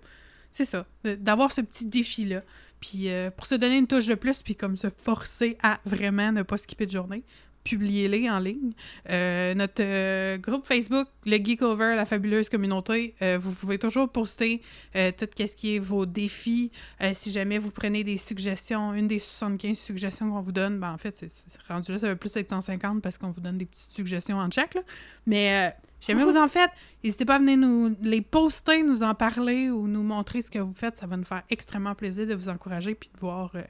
C'est 0.52 0.64
ça, 0.64 0.84
d'avoir 1.04 1.52
ce 1.52 1.60
petit 1.60 1.86
défi-là. 1.86 2.42
Puis 2.80 3.10
euh, 3.10 3.30
pour 3.30 3.46
se 3.46 3.54
donner 3.54 3.78
une 3.78 3.86
touche 3.86 4.06
de 4.06 4.14
plus, 4.14 4.42
puis 4.42 4.56
comme 4.56 4.76
se 4.76 4.88
forcer 4.88 5.56
à 5.62 5.78
vraiment 5.84 6.32
ne 6.32 6.42
pas 6.42 6.58
skipper 6.58 6.86
de 6.86 6.90
journée, 6.90 7.22
publiez-les 7.62 8.30
en 8.30 8.38
ligne. 8.38 8.72
Euh, 9.10 9.52
notre 9.54 9.82
euh, 9.82 10.38
groupe 10.38 10.64
Facebook, 10.64 11.06
le 11.26 11.36
Geekover, 11.36 11.94
la 11.94 12.06
fabuleuse 12.06 12.48
communauté, 12.48 13.14
vous 13.38 13.52
pouvez 13.52 13.78
toujours 13.78 14.08
poster 14.08 14.62
tout 14.94 15.26
ce 15.36 15.56
qui 15.56 15.76
est 15.76 15.78
vos 15.78 16.06
défis. 16.06 16.72
si 17.12 17.30
jamais 17.30 17.58
vous 17.58 17.70
prenez 17.70 18.02
des 18.02 18.16
suggestions, 18.16 18.94
une 18.94 19.08
des 19.08 19.18
75 19.18 19.76
suggestions 19.76 20.30
qu'on 20.30 20.40
vous 20.40 20.52
donne, 20.52 20.80
ben 20.80 20.92
en 20.92 20.98
fait, 20.98 21.18
c'est 21.18 21.30
rendu 21.68 21.92
là, 21.92 21.98
ça 21.98 22.08
va 22.08 22.16
plus 22.16 22.34
être 22.36 22.48
150 22.48 23.02
parce 23.02 23.18
qu'on 23.18 23.30
vous 23.30 23.42
donne 23.42 23.58
des 23.58 23.66
petites 23.66 23.92
suggestions 23.92 24.38
en 24.38 24.48
check. 24.48 24.72
Là. 24.72 24.80
Mais 25.26 25.74
Jamais 26.00 26.24
vous 26.24 26.36
en 26.36 26.48
faites. 26.48 26.70
N'hésitez 27.04 27.24
pas 27.24 27.36
à 27.36 27.38
venir 27.38 27.58
nous 27.58 27.94
les 28.02 28.22
poster, 28.22 28.82
nous 28.82 29.02
en 29.02 29.14
parler 29.14 29.70
ou 29.70 29.86
nous 29.86 30.02
montrer 30.02 30.42
ce 30.42 30.50
que 30.50 30.58
vous 30.58 30.74
faites. 30.74 30.96
Ça 30.96 31.06
va 31.06 31.16
nous 31.16 31.24
faire 31.24 31.42
extrêmement 31.50 31.94
plaisir 31.94 32.26
de 32.26 32.34
vous 32.34 32.48
encourager 32.48 32.94
puis 32.94 33.10
de 33.14 33.20
voir, 33.20 33.50
euh, 33.54 33.62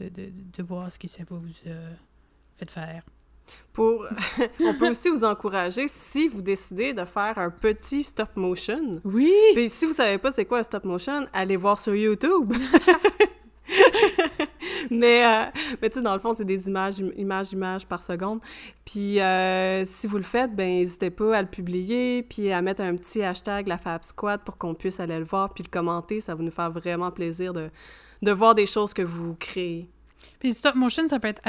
de, 0.00 0.08
de, 0.08 0.30
de, 0.56 0.62
voir 0.62 0.90
ce 0.90 0.98
que 0.98 1.08
ça 1.08 1.24
vous 1.28 1.42
euh, 1.66 1.90
fait 2.56 2.70
faire. 2.70 3.02
Pour... 3.72 4.06
On 4.60 4.74
peut 4.74 4.90
aussi 4.90 5.08
vous 5.08 5.24
encourager 5.24 5.86
si 5.88 6.28
vous 6.28 6.42
décidez 6.42 6.92
de 6.92 7.04
faire 7.04 7.38
un 7.38 7.50
petit 7.50 8.02
stop 8.02 8.36
motion. 8.36 9.00
Oui! 9.04 9.32
Puis 9.54 9.68
si 9.68 9.86
vous 9.86 9.92
savez 9.92 10.18
pas 10.18 10.32
c'est 10.32 10.44
quoi 10.44 10.58
un 10.58 10.62
stop 10.62 10.84
motion, 10.84 11.26
allez 11.32 11.56
voir 11.56 11.78
sur 11.78 11.94
YouTube. 11.94 12.52
mais, 14.90 15.24
euh, 15.24 15.44
mais 15.80 15.90
tu 15.90 15.96
sais, 15.96 16.02
dans 16.02 16.14
le 16.14 16.20
fond, 16.20 16.34
c'est 16.34 16.44
des 16.44 16.68
images, 16.68 16.98
images, 17.16 17.52
images 17.52 17.86
par 17.86 18.02
seconde. 18.02 18.40
Puis 18.84 19.20
euh, 19.20 19.84
si 19.84 20.06
vous 20.06 20.16
le 20.16 20.22
faites, 20.22 20.54
ben 20.54 20.68
n'hésitez 20.68 21.10
pas 21.10 21.36
à 21.36 21.42
le 21.42 21.48
publier, 21.48 22.22
puis 22.22 22.52
à 22.52 22.62
mettre 22.62 22.82
un 22.82 22.96
petit 22.96 23.22
hashtag 23.22 23.66
la 23.66 23.78
Fab 23.78 24.04
Squad 24.04 24.42
pour 24.42 24.58
qu'on 24.58 24.74
puisse 24.74 25.00
aller 25.00 25.18
le 25.18 25.24
voir, 25.24 25.52
puis 25.54 25.64
le 25.64 25.70
commenter. 25.70 26.20
Ça 26.20 26.34
va 26.34 26.42
nous 26.42 26.50
faire 26.50 26.70
vraiment 26.70 27.10
plaisir 27.10 27.52
de, 27.52 27.70
de 28.22 28.32
voir 28.32 28.54
des 28.54 28.66
choses 28.66 28.94
que 28.94 29.02
vous 29.02 29.34
créez. 29.34 29.88
Puis 30.38 30.54
stop 30.54 30.74
motion, 30.74 31.08
ça 31.08 31.18
peut 31.18 31.28
être 31.28 31.42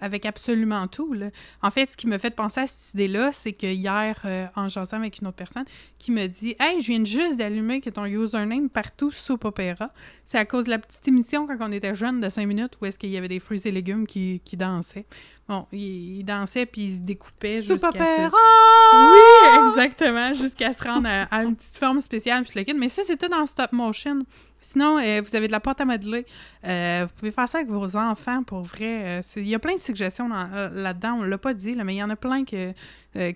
avec 0.00 0.26
absolument 0.26 0.86
tout. 0.88 1.12
Là. 1.12 1.30
En 1.62 1.70
fait, 1.70 1.90
ce 1.90 1.96
qui 1.96 2.06
me 2.06 2.18
fait 2.18 2.30
penser 2.30 2.60
à 2.60 2.66
cette 2.66 2.94
idée-là, 2.94 3.30
c'est 3.32 3.52
que 3.52 3.66
hier, 3.66 4.20
euh, 4.24 4.46
en 4.56 4.68
jasant 4.68 4.98
avec 4.98 5.20
une 5.20 5.28
autre 5.28 5.36
personne, 5.36 5.64
qui 5.98 6.10
me 6.10 6.26
dit 6.26 6.54
Hey, 6.58 6.80
je 6.80 6.88
viens 6.88 7.04
juste 7.04 7.36
d'allumer 7.36 7.80
que 7.80 7.90
ton 7.90 8.04
username 8.04 8.68
partout 8.68 9.10
sous 9.10 9.38
Opera. 9.44 9.90
C'est 10.26 10.38
à 10.38 10.44
cause 10.44 10.66
de 10.66 10.70
la 10.70 10.78
petite 10.78 11.06
émission 11.08 11.46
quand 11.46 11.56
on 11.60 11.72
était 11.72 11.94
jeune 11.94 12.20
de 12.20 12.28
5 12.28 12.46
minutes 12.46 12.78
où 12.80 12.86
est-ce 12.86 12.98
qu'il 12.98 13.10
y 13.10 13.16
avait 13.16 13.28
des 13.28 13.40
fruits 13.40 13.60
et 13.64 13.70
légumes 13.70 14.06
qui, 14.06 14.40
qui 14.44 14.56
dansaient. 14.56 15.06
Bon, 15.48 15.66
il, 15.72 16.22
dansait 16.24 16.66
puis 16.66 16.82
il 16.82 16.94
se 16.94 17.00
découpait 17.00 17.62
jusqu'à 17.62 17.90
Oui, 17.90 19.68
exactement, 19.68 20.32
jusqu'à 20.34 20.72
se 20.72 20.82
rendre 20.82 21.08
à, 21.08 21.42
une 21.42 21.56
petite 21.56 21.76
forme 21.76 22.00
spéciale 22.00 22.44
puis 22.44 22.64
le 22.64 22.78
Mais 22.78 22.88
ça, 22.88 23.02
c'était 23.04 23.28
dans 23.28 23.44
stop 23.46 23.72
motion. 23.72 24.24
Sinon, 24.62 24.98
euh, 24.98 25.20
vous 25.20 25.34
avez 25.34 25.48
de 25.48 25.52
la 25.52 25.58
pâte 25.58 25.80
à 25.80 25.84
modeler. 25.84 26.24
Euh, 26.64 27.04
vous 27.04 27.14
pouvez 27.16 27.32
faire 27.32 27.48
ça 27.48 27.58
avec 27.58 27.68
vos 27.68 27.96
enfants, 27.96 28.44
pour 28.44 28.62
vrai. 28.62 29.18
Euh, 29.18 29.22
il 29.36 29.48
y 29.48 29.56
a 29.56 29.58
plein 29.58 29.74
de 29.74 29.80
suggestions 29.80 30.28
là-dedans. 30.28 31.18
On 31.18 31.22
l'a 31.22 31.36
pas 31.36 31.52
dit, 31.52 31.74
mais 31.74 31.96
il 31.96 31.98
y 31.98 32.02
en 32.02 32.10
a 32.10 32.16
plein 32.16 32.44
qui 32.44 32.72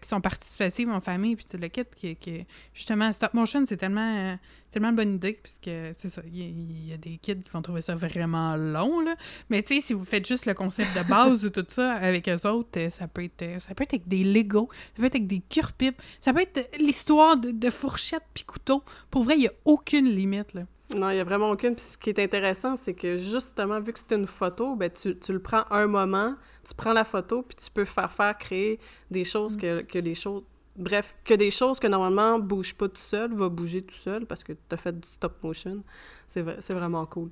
sont 0.02 0.20
participatives 0.20 0.88
en 0.88 1.00
famille, 1.00 1.34
puis 1.34 1.44
tout 1.44 1.58
le 1.60 1.66
kit. 1.66 1.82
Qui, 2.20 2.46
justement, 2.72 3.12
stop 3.12 3.34
motion, 3.34 3.64
c'est 3.66 3.76
tellement, 3.76 4.38
tellement 4.70 4.90
une 4.90 4.96
bonne 4.96 5.14
idée, 5.16 5.38
puisque 5.42 5.70
c'est 5.98 6.08
ça. 6.08 6.22
Il 6.32 6.88
y, 6.88 6.92
a 6.92 6.96
des 6.96 7.18
kids 7.18 7.42
qui 7.42 7.50
vont 7.52 7.62
trouver 7.62 7.82
ça 7.82 7.96
vraiment 7.96 8.54
long, 8.54 9.00
là. 9.00 9.16
Mais 9.50 9.64
tu 9.64 9.74
sais, 9.74 9.80
si 9.80 9.94
vous 9.94 10.04
faites 10.04 10.26
juste 10.26 10.46
le 10.46 10.54
concept 10.54 10.96
de 10.96 11.02
base 11.02 11.44
ou 11.44 11.50
tout 11.50 11.66
ça 11.68 11.94
avec 11.94 12.28
eux 12.28 12.48
autres, 12.48 12.88
ça 12.90 13.08
peut 13.08 13.24
être, 13.24 13.60
ça 13.60 13.74
peut 13.74 13.82
être 13.82 13.94
avec 13.94 14.06
des 14.06 14.22
Legos, 14.22 14.68
ça 14.70 15.00
peut 15.00 15.06
être 15.06 15.16
avec 15.16 15.26
des 15.26 15.42
cure-pipes, 15.50 16.00
ça 16.20 16.32
peut 16.32 16.42
être 16.42 16.70
l'histoire 16.78 17.36
de, 17.36 17.50
de 17.50 17.70
fourchettes 17.70 18.22
puis 18.32 18.44
couteaux. 18.44 18.84
Pour 19.10 19.24
vrai, 19.24 19.34
il 19.34 19.40
n'y 19.40 19.48
a 19.48 19.52
aucune 19.64 20.06
limite, 20.06 20.54
là. 20.54 20.62
Non, 20.94 21.10
il 21.10 21.14
n'y 21.14 21.20
a 21.20 21.24
vraiment 21.24 21.50
aucune. 21.50 21.74
Puis 21.74 21.84
ce 21.84 21.98
qui 21.98 22.10
est 22.10 22.18
intéressant, 22.18 22.76
c'est 22.76 22.94
que 22.94 23.16
justement, 23.16 23.80
vu 23.80 23.92
que 23.92 23.98
c'est 23.98 24.14
une 24.14 24.26
photo, 24.26 24.76
ben, 24.76 24.90
tu, 24.90 25.18
tu, 25.18 25.32
le 25.32 25.40
prends 25.40 25.64
un 25.70 25.86
moment, 25.86 26.36
tu 26.66 26.74
prends 26.74 26.92
la 26.92 27.04
photo, 27.04 27.42
puis 27.42 27.56
tu 27.56 27.70
peux 27.70 27.84
faire 27.84 28.10
faire 28.10 28.38
créer 28.38 28.78
des 29.10 29.24
choses 29.24 29.56
mm. 29.56 29.60
que, 29.60 29.80
que 29.82 29.98
les 29.98 30.14
choses. 30.14 30.44
Bref, 30.76 31.14
que 31.24 31.34
des 31.34 31.50
choses 31.50 31.80
que 31.80 31.86
normalement 31.86 32.38
bougent 32.38 32.74
pas 32.74 32.88
tout 32.88 33.00
seul, 33.00 33.34
va 33.34 33.48
bouger 33.48 33.80
tout 33.80 33.94
seul 33.94 34.26
parce 34.26 34.44
que 34.44 34.52
tu 34.52 34.58
as 34.70 34.76
fait 34.76 34.92
du 34.92 35.08
stop 35.08 35.42
motion. 35.42 35.82
C'est 36.26 36.42
vraiment 36.42 37.06
cool. 37.06 37.30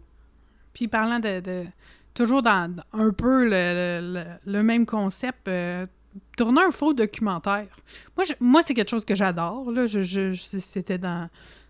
Puis 0.73 0.89
parlant 0.89 1.21
de. 1.21 1.41
de 1.41 1.65
toujours 2.15 2.43
dans 2.43 2.75
un 2.93 3.11
peu 3.11 3.49
le, 3.49 4.25
le, 4.47 4.63
même 4.63 4.87
concept, 4.87 5.49
euh, 5.49 5.85
tourner 6.37 6.63
un 6.63 6.71
faux 6.71 6.95
documentaire. 6.95 7.67
Moi, 8.17 8.25
moi 8.41 8.63
c'est 8.63 8.73
quelque 8.73 8.91
chose 8.91 9.05
que 9.05 9.15
j'adore. 9.15 9.71
Là, 9.71 9.87
je, 9.87 10.03
je 10.03 10.33
c'était 10.33 10.99
dans 10.99 11.29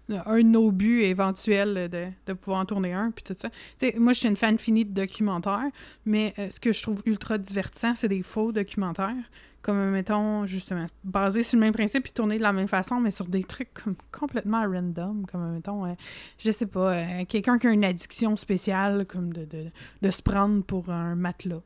un 0.08 0.38
de 0.38 0.42
nos 0.42 0.70
buts 0.70 1.02
éventuels 1.02 1.88
de, 1.90 2.08
de 2.26 2.32
pouvoir 2.34 2.60
en 2.60 2.64
tourner 2.64 2.92
un, 2.92 3.10
puis 3.10 3.24
tout 3.24 3.34
ça. 3.36 3.48
moi, 3.96 4.12
je 4.12 4.18
suis 4.20 4.28
une 4.28 4.36
fan 4.36 4.58
finie 4.58 4.84
de 4.84 4.92
documentaires, 4.92 5.70
mais 6.04 6.34
euh, 6.38 6.50
ce 6.50 6.60
que 6.60 6.72
je 6.72 6.82
trouve 6.82 7.02
ultra 7.06 7.38
divertissant, 7.38 7.94
c'est 7.94 8.08
des 8.08 8.22
faux 8.22 8.52
documentaires, 8.52 9.14
comme, 9.62 9.90
mettons, 9.90 10.44
justement, 10.44 10.84
basés 11.04 11.42
sur 11.42 11.56
le 11.56 11.64
même 11.64 11.72
principe, 11.72 12.02
puis 12.02 12.12
tournés 12.12 12.36
de 12.36 12.42
la 12.42 12.52
même 12.52 12.68
façon, 12.68 13.00
mais 13.00 13.10
sur 13.10 13.26
des 13.26 13.44
trucs 13.44 13.72
comme 13.72 13.96
complètement 14.12 14.62
random, 14.62 15.24
comme, 15.30 15.54
mettons, 15.54 15.86
euh, 15.86 15.94
je 16.38 16.50
sais 16.50 16.66
pas, 16.66 16.92
euh, 16.92 17.24
quelqu'un 17.26 17.58
qui 17.58 17.66
a 17.66 17.70
une 17.70 17.84
addiction 17.84 18.36
spéciale, 18.36 19.06
comme 19.06 19.32
de, 19.32 19.44
de, 19.46 19.66
de 20.02 20.10
se 20.10 20.20
prendre 20.20 20.62
pour 20.64 20.90
un 20.90 21.14
matelas. 21.14 21.62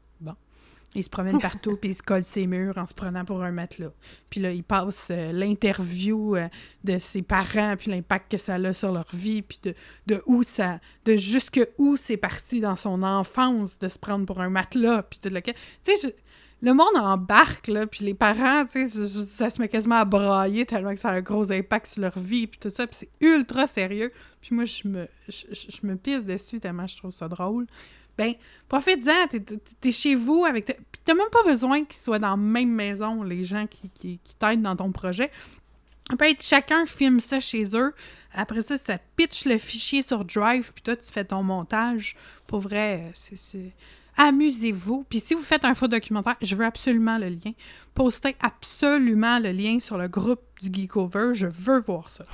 Il 0.94 1.04
se 1.04 1.10
promène 1.10 1.38
partout, 1.38 1.76
puis 1.76 1.90
il 1.90 1.94
se 1.94 2.02
colle 2.02 2.24
ses 2.24 2.46
murs 2.46 2.78
en 2.78 2.86
se 2.86 2.94
prenant 2.94 3.24
pour 3.24 3.42
un 3.42 3.50
matelas. 3.50 3.92
Puis 4.30 4.40
là, 4.40 4.52
il 4.52 4.64
passe 4.64 5.08
euh, 5.10 5.32
l'interview 5.32 6.36
euh, 6.36 6.48
de 6.84 6.98
ses 6.98 7.22
parents, 7.22 7.76
puis 7.76 7.90
l'impact 7.90 8.32
que 8.32 8.38
ça 8.38 8.54
a 8.54 8.72
sur 8.72 8.92
leur 8.92 9.08
vie, 9.12 9.42
puis 9.42 9.58
de, 9.62 9.74
de 10.06 10.22
où 10.26 10.42
ça... 10.42 10.80
de 11.04 11.16
jusque 11.16 11.60
où 11.76 11.96
c'est 11.96 12.16
parti 12.16 12.60
dans 12.60 12.76
son 12.76 13.02
enfance 13.02 13.78
de 13.78 13.88
se 13.88 13.98
prendre 13.98 14.24
pour 14.24 14.40
un 14.40 14.48
matelas, 14.48 15.02
puis 15.02 15.18
tout 15.18 15.28
le... 15.28 15.42
Tu 15.42 15.52
sais, 15.82 16.16
le 16.60 16.72
monde 16.72 16.96
embarque, 16.96 17.68
là, 17.68 17.86
puis 17.86 18.04
les 18.04 18.14
parents, 18.14 18.64
tu 18.64 18.88
sais, 18.88 19.06
ça 19.06 19.50
se 19.50 19.60
met 19.60 19.68
quasiment 19.68 19.96
à 19.96 20.04
brailler 20.04 20.66
tellement 20.66 20.92
que 20.92 21.00
ça 21.00 21.10
a 21.10 21.12
un 21.12 21.20
gros 21.20 21.52
impact 21.52 21.86
sur 21.86 22.02
leur 22.02 22.18
vie, 22.18 22.46
puis 22.46 22.58
tout 22.58 22.70
ça, 22.70 22.86
puis 22.86 22.96
c'est 23.00 23.10
ultra 23.24 23.66
sérieux. 23.66 24.10
Puis 24.40 24.56
moi, 24.56 24.64
je 24.64 24.88
me, 24.88 25.06
je 25.28 25.86
me 25.86 25.96
pisse 25.96 26.24
dessus 26.24 26.58
tellement 26.58 26.86
je 26.86 26.96
trouve 26.96 27.12
ça 27.12 27.28
drôle 27.28 27.66
ben, 28.18 28.34
profite-en, 28.68 29.28
t'es, 29.80 29.92
chez 29.92 30.16
vous 30.16 30.44
avec... 30.44 30.66
Puis 30.66 31.00
t'as 31.04 31.14
même 31.14 31.30
pas 31.30 31.44
besoin 31.44 31.84
qu'ils 31.84 32.00
soient 32.00 32.18
dans 32.18 32.30
la 32.30 32.36
même 32.36 32.70
maison, 32.70 33.22
les 33.22 33.44
gens 33.44 33.66
qui, 33.66 33.88
qui, 33.90 34.36
t'aident 34.38 34.62
dans 34.62 34.74
ton 34.74 34.90
projet. 34.90 35.30
Ça 36.10 36.16
peut 36.16 36.28
être 36.28 36.42
chacun 36.42 36.84
filme 36.84 37.20
ça 37.20 37.38
chez 37.38 37.64
eux. 37.76 37.94
Après 38.34 38.62
ça, 38.62 38.76
ça 38.76 38.98
pitch 39.16 39.46
le 39.46 39.56
fichier 39.56 40.02
sur 40.02 40.24
Drive, 40.24 40.72
puis 40.74 40.82
toi, 40.82 40.96
tu 40.96 41.10
fais 41.10 41.24
ton 41.24 41.44
montage. 41.44 42.16
Pour 42.46 42.60
vrai, 42.60 43.10
c'est... 43.14 43.72
Amusez-vous. 44.20 45.06
Puis 45.08 45.20
si 45.20 45.34
vous 45.34 45.42
faites 45.42 45.64
un 45.64 45.76
faux 45.76 45.86
documentaire, 45.86 46.34
je 46.42 46.56
veux 46.56 46.64
absolument 46.64 47.18
le 47.18 47.28
lien. 47.28 47.52
Postez 47.94 48.34
absolument 48.40 49.38
le 49.38 49.52
lien 49.52 49.78
sur 49.78 49.96
le 49.96 50.08
groupe 50.08 50.42
du 50.60 50.72
Geekover. 50.72 51.34
Je 51.34 51.46
veux 51.46 51.78
voir 51.78 52.10
ça. 52.10 52.24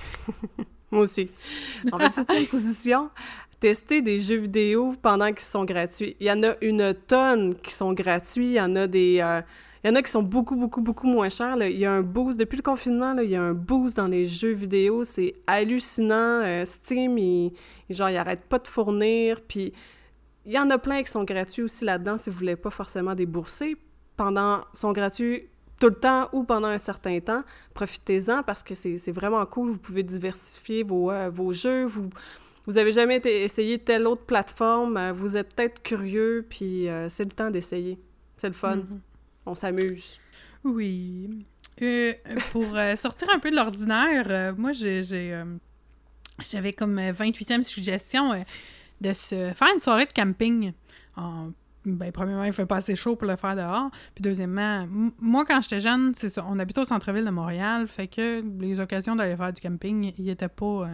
Moi 0.91 1.03
aussi. 1.03 1.31
En 1.93 1.99
fait, 1.99 2.13
c'est 2.15 2.41
une 2.41 2.47
position 2.47 3.11
tester 3.65 4.03
des 4.03 4.19
jeux 4.19 4.37
vidéo 4.37 4.95
pendant 5.01 5.29
qu'ils 5.29 5.41
sont 5.41 5.65
gratuits. 5.65 6.17
Il 6.21 6.27
y 6.27 6.31
en 6.31 6.43
a 6.43 6.53
une 6.61 6.93
tonne 6.93 7.55
qui 7.55 7.73
sont 7.73 7.95
gratuits, 7.95 8.49
il 8.49 8.53
y 8.53 8.61
en 8.61 8.77
a 8.77 8.87
des... 8.87 9.21
Euh, 9.23 9.41
il 9.83 9.89
y 9.89 9.91
en 9.91 9.95
a 9.95 10.03
qui 10.03 10.11
sont 10.11 10.23
beaucoup, 10.23 10.55
beaucoup, 10.55 10.83
beaucoup 10.83 11.07
moins 11.07 11.31
chers. 11.31 11.57
Il 11.63 11.79
y 11.79 11.87
a 11.87 11.93
un 11.93 12.03
boost, 12.03 12.39
depuis 12.39 12.57
le 12.57 12.63
confinement, 12.63 13.17
il 13.17 13.31
y 13.31 13.37
a 13.37 13.41
un 13.41 13.55
boost 13.55 13.97
dans 13.97 14.07
les 14.07 14.27
jeux 14.27 14.53
vidéo. 14.53 15.05
C'est 15.05 15.37
hallucinant. 15.47 16.43
Euh, 16.43 16.67
Steam, 16.67 17.17
il, 17.17 17.53
genre, 17.89 18.11
il 18.11 18.19
arrête 18.19 18.43
pas 18.43 18.59
de 18.59 18.69
fournir. 18.69 19.41
Puis 19.41 19.73
il 20.45 20.53
y 20.53 20.59
en 20.59 20.69
a 20.69 20.77
plein 20.77 21.03
qui 21.03 21.11
sont 21.11 21.25
gratuits 21.25 21.63
aussi 21.63 21.87
là-dedans 21.87 22.19
si 22.19 22.29
vous 22.29 22.37
voulez 22.37 22.57
pas 22.57 22.71
forcément 22.71 23.15
débourser. 23.15 23.79
Pendant, 24.19 24.65
sont 24.75 24.93
gratuits 24.93 25.49
tout 25.81 25.89
le 25.89 25.95
temps 25.95 26.29
ou 26.35 26.45
pendant 26.45 26.69
un 26.69 26.79
certain 26.79 27.19
temps. 27.21 27.43
Profitez-en 27.73 28.43
parce 28.43 28.63
que 28.63 28.75
c'est 28.75 29.13
vraiment 29.13 29.45
cool. 29.47 29.71
Vous 29.71 29.79
pouvez 29.79 30.03
diversifier 30.03 30.83
vos, 30.83 31.11
euh, 31.11 31.31
vos 31.31 31.55
jeux. 31.55 31.87
Vous 32.67 32.79
avez 32.79 32.93
jamais 32.93 33.21
essayé 33.25 33.79
telle 33.79 34.07
autre 34.07 34.25
plateforme, 34.25 34.97
euh, 34.97 35.13
vous 35.13 35.37
êtes 35.37 35.55
peut-être 35.55 35.83
curieux, 35.83 36.47
puis 36.49 36.89
euh, 36.89 37.09
c'est 37.09 37.25
le 37.25 37.31
temps 37.31 37.51
d'essayer. 37.51 37.99
C'est 38.37 38.49
le 38.49 38.55
fun. 38.55 38.77
Mhm. 38.77 39.01
On 39.47 39.55
s'amuse. 39.55 40.19
Oui. 40.65 41.45
Euh, 41.83 42.15
pour 42.53 42.67
sortir 42.97 43.29
un 43.35 43.39
peu 43.39 43.51
de 43.51 43.57
l'ordinaire, 43.57 44.55
moi, 44.57 44.73
j'ai, 44.73 45.03
j'avais 45.03 46.73
comme 46.73 46.99
28e 46.99 47.63
suggestion 47.63 48.33
de 49.01 49.13
se 49.13 49.53
faire 49.55 49.69
une 49.75 49.81
soirée 49.81 50.07
de 50.07 50.13
camping. 50.13 50.73
ben, 51.85 52.13
premièrement, 52.13 52.45
il 52.45 52.55
fait 52.55 52.65
pas 52.65 52.77
assez 52.77 52.97
chaud 52.97 53.17
pour 53.17 53.29
le 53.29 53.37
faire 53.37 53.57
dehors. 53.57 53.91
Puis 54.15 54.23
deuxièmement, 54.23 54.89
moi, 55.21 55.45
quand 55.45 55.61
j'étais 55.61 55.81
jeune, 55.81 56.15
c'est 56.15 56.31
ça, 56.31 56.47
on 56.49 56.59
habitait 56.59 56.81
au 56.81 56.87
centre-ville 56.87 57.27
de 57.27 57.31
Montréal, 57.31 57.87
fait 57.87 58.07
que 58.07 58.43
les 58.59 58.81
occasions 58.81 59.15
d'aller 59.15 59.37
faire 59.37 59.53
du 59.53 59.61
camping, 59.61 60.15
il 60.17 60.31
était 60.31 60.49
pas 60.49 60.89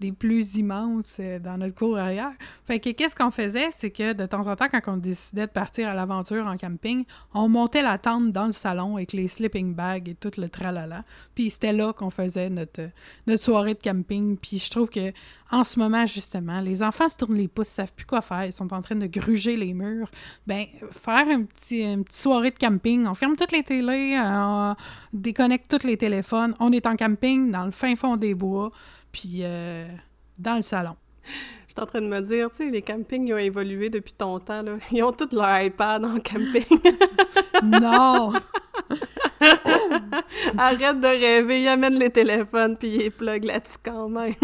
des 0.00 0.12
plus 0.12 0.56
immenses 0.56 1.16
euh, 1.20 1.38
dans 1.38 1.58
notre 1.58 1.74
cour 1.74 1.98
arrière. 1.98 2.32
Fait 2.66 2.80
que 2.80 2.90
qu'est-ce 2.90 3.14
qu'on 3.14 3.30
faisait, 3.30 3.68
c'est 3.70 3.90
que 3.90 4.12
de 4.14 4.26
temps 4.26 4.46
en 4.46 4.56
temps, 4.56 4.68
quand 4.70 4.80
on 4.86 4.96
décidait 4.96 5.46
de 5.46 5.52
partir 5.52 5.88
à 5.88 5.94
l'aventure 5.94 6.46
en 6.46 6.56
camping, 6.56 7.04
on 7.34 7.48
montait 7.48 7.82
la 7.82 7.98
tente 7.98 8.32
dans 8.32 8.46
le 8.46 8.52
salon 8.52 8.96
avec 8.96 9.12
les 9.12 9.28
sleeping 9.28 9.74
bags 9.74 10.08
et 10.08 10.14
tout 10.14 10.32
le 10.38 10.48
tralala. 10.48 11.04
Puis 11.34 11.50
c'était 11.50 11.72
là 11.72 11.92
qu'on 11.92 12.10
faisait 12.10 12.48
notre, 12.48 12.88
notre 13.26 13.42
soirée 13.42 13.74
de 13.74 13.80
camping. 13.80 14.36
Puis 14.36 14.58
je 14.58 14.70
trouve 14.70 14.88
que 14.88 15.12
en 15.52 15.64
ce 15.64 15.78
moment, 15.78 16.06
justement, 16.06 16.60
les 16.60 16.82
enfants 16.82 17.08
se 17.08 17.16
tournent 17.16 17.36
les 17.36 17.48
pouces, 17.48 17.68
savent 17.68 17.92
plus 17.92 18.06
quoi 18.06 18.22
faire, 18.22 18.44
ils 18.44 18.52
sont 18.52 18.72
en 18.72 18.80
train 18.82 18.94
de 18.94 19.06
gruger 19.06 19.56
les 19.56 19.74
murs. 19.74 20.08
Ben, 20.46 20.64
faire 20.92 21.26
un 21.28 21.42
petit, 21.42 21.82
une 21.82 22.04
petite 22.04 22.20
soirée 22.20 22.50
de 22.50 22.58
camping, 22.58 23.06
on 23.06 23.14
ferme 23.14 23.34
toutes 23.36 23.52
les 23.52 23.64
télés, 23.64 24.16
euh, 24.16 24.72
on 24.72 24.76
déconnecte 25.12 25.68
tous 25.68 25.86
les 25.86 25.96
téléphones, 25.96 26.54
on 26.60 26.72
est 26.72 26.86
en 26.86 26.96
camping 26.96 27.50
dans 27.50 27.64
le 27.64 27.72
fin 27.72 27.96
fond 27.96 28.16
des 28.16 28.34
bois 28.34 28.70
puis 29.12 29.40
euh, 29.42 29.86
dans 30.38 30.56
le 30.56 30.62
salon. 30.62 30.96
Je 31.68 31.74
suis 31.74 31.82
en 31.82 31.86
train 31.86 32.00
de 32.00 32.08
me 32.08 32.20
dire, 32.20 32.50
tu 32.50 32.56
sais, 32.56 32.70
les 32.70 32.82
campings, 32.82 33.28
ils 33.28 33.32
ont 33.32 33.38
évolué 33.38 33.90
depuis 33.90 34.12
ton 34.12 34.40
temps, 34.40 34.62
là. 34.62 34.72
Ils 34.90 35.04
ont 35.04 35.12
tous 35.12 35.32
leur 35.32 35.60
iPad 35.60 36.04
en 36.04 36.18
camping. 36.18 36.64
non! 37.62 38.32
Arrête 40.58 41.00
de 41.00 41.06
rêver, 41.06 41.62
ils 41.62 41.68
amènent 41.68 41.98
les 41.98 42.10
téléphones 42.10 42.76
puis 42.76 43.04
ils 43.04 43.10
plug 43.12 43.44
là-dessus 43.44 43.78
quand 43.84 44.08
même. 44.08 44.34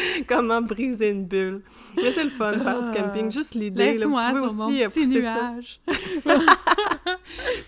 Comment 0.28 0.62
briser 0.62 1.10
une 1.10 1.24
bulle. 1.24 1.62
Mais 1.96 2.10
c'est 2.12 2.24
le 2.24 2.30
fun 2.30 2.52
de 2.52 2.58
faire 2.58 2.82
du 2.82 2.90
camping, 2.90 3.30
juste 3.30 3.54
l'idée. 3.54 3.92
Laisse-moi 3.92 4.30
sur 4.30 4.44
aussi 4.44 4.56
mon 4.56 4.68
petit 4.88 5.08
nuage. 5.08 5.80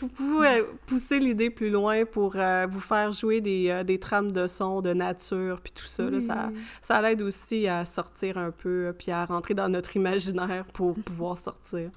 vous 0.00 0.08
pouvez 0.08 0.64
pousser 0.86 1.18
l'idée 1.18 1.50
plus 1.50 1.70
loin 1.70 2.04
pour 2.04 2.34
euh, 2.36 2.66
vous 2.70 2.80
faire 2.80 3.12
jouer 3.12 3.40
des, 3.40 3.68
euh, 3.70 3.84
des, 3.84 3.98
trames 3.98 4.32
de 4.32 4.46
son, 4.46 4.80
de 4.80 4.92
nature, 4.92 5.60
puis 5.62 5.72
tout 5.72 5.86
ça. 5.86 6.04
ça, 6.20 6.50
ça 6.82 7.02
l'aide 7.02 7.22
aussi 7.22 7.66
à 7.68 7.84
sortir 7.84 8.38
un 8.38 8.50
peu, 8.50 8.94
puis 8.98 9.10
à 9.10 9.24
rentrer 9.24 9.54
dans 9.54 9.68
notre 9.68 9.96
imaginaire 9.96 10.64
pour 10.72 10.94
pouvoir 11.06 11.36
sortir. 11.38 11.90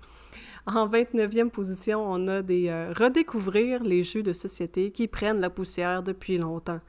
En 0.68 0.88
29e 0.88 1.50
position, 1.50 2.04
on 2.06 2.28
a 2.28 2.42
des 2.44 2.68
euh, 2.70 2.94
redécouvrir 2.96 3.84
les 3.84 4.04
jeux 4.04 4.22
de 4.22 4.32
société 4.32 4.92
qui 4.92 5.08
prennent 5.08 5.40
la 5.40 5.50
poussière 5.50 6.04
depuis 6.04 6.38
longtemps. 6.38 6.80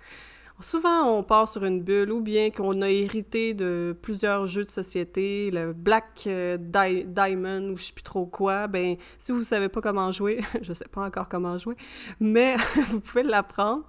Souvent 0.62 1.18
on 1.18 1.22
part 1.22 1.48
sur 1.48 1.64
une 1.64 1.82
bulle 1.82 2.10
ou 2.12 2.20
bien 2.20 2.50
qu'on 2.50 2.82
a 2.82 2.88
hérité 2.88 3.54
de 3.54 3.96
plusieurs 4.00 4.46
jeux 4.46 4.64
de 4.64 4.68
société, 4.68 5.50
le 5.50 5.72
Black 5.72 6.24
euh, 6.26 6.56
Di- 6.56 7.04
Diamond 7.04 7.70
ou 7.70 7.76
je 7.76 7.84
sais 7.84 7.92
plus 7.92 8.02
trop 8.02 8.26
quoi. 8.26 8.66
Ben, 8.68 8.96
si 9.18 9.32
vous 9.32 9.42
savez 9.42 9.68
pas 9.68 9.80
comment 9.80 10.10
jouer, 10.12 10.40
je 10.62 10.72
sais 10.72 10.88
pas 10.90 11.04
encore 11.04 11.28
comment 11.28 11.58
jouer, 11.58 11.76
mais 12.20 12.56
vous 12.88 13.00
pouvez 13.00 13.22
l'apprendre. 13.22 13.84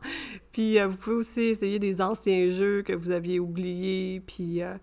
Puis 0.51 0.79
euh, 0.79 0.87
vous 0.87 0.97
pouvez 0.97 1.15
aussi 1.15 1.41
essayer 1.41 1.79
des 1.79 2.01
anciens 2.01 2.49
jeux 2.49 2.81
que 2.81 2.93
vous 2.93 3.11
aviez 3.11 3.39
oubliés. 3.39 4.21
Puis 4.25 4.61
euh, 4.61 4.73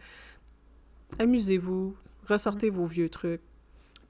amusez-vous, 1.18 1.94
ressortez 2.28 2.70
vos 2.70 2.86
vieux 2.86 3.08
trucs. 3.08 3.42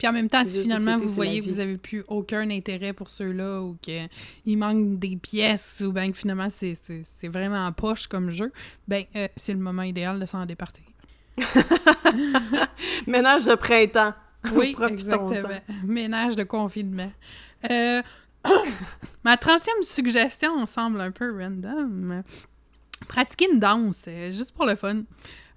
Puis 0.01 0.09
en 0.09 0.15
même 0.15 0.31
temps, 0.31 0.43
si 0.47 0.63
finalement 0.63 0.97
vous 0.97 1.11
voyez 1.11 1.43
que 1.43 1.51
vous 1.51 1.61
avez 1.61 1.77
plus 1.77 2.05
aucun 2.09 2.49
intérêt 2.49 2.95
pour 2.95 3.11
ceux-là 3.11 3.61
ou 3.61 3.77
qu'il 3.83 4.57
manque 4.57 4.99
des 4.99 5.19
pièces 5.19 5.83
ou 5.85 5.93
bien 5.93 6.11
que 6.11 6.17
finalement 6.17 6.49
c'est 6.49 6.79
vraiment 7.25 7.67
en 7.67 7.71
poche 7.71 8.07
comme 8.07 8.31
jeu, 8.31 8.51
ben 8.89 9.05
euh, 9.15 9.29
c'est 9.37 9.53
le 9.53 9.59
moment 9.59 9.83
idéal 9.83 10.19
de 10.19 10.25
s'en 10.25 10.47
départir. 10.47 10.85
Ménage 13.07 13.45
de 13.45 13.55
printemps. 13.57 14.15
Oui, 14.55 14.75
exactement. 14.89 15.51
Ménage 15.85 16.35
de 16.35 16.45
confinement. 16.45 17.13
Euh, 17.71 18.01
ma 19.23 19.35
30e 19.35 19.83
suggestion 19.83 20.67
semble 20.67 20.99
un 21.03 21.11
peu 21.11 21.31
random. 21.31 22.23
Pratiquer 23.07 23.51
une 23.53 23.61
danse, 23.61 24.07
euh, 24.09 24.33
juste 24.33 24.53
pour 24.53 24.65
le 24.65 24.77
fun. 24.77 25.03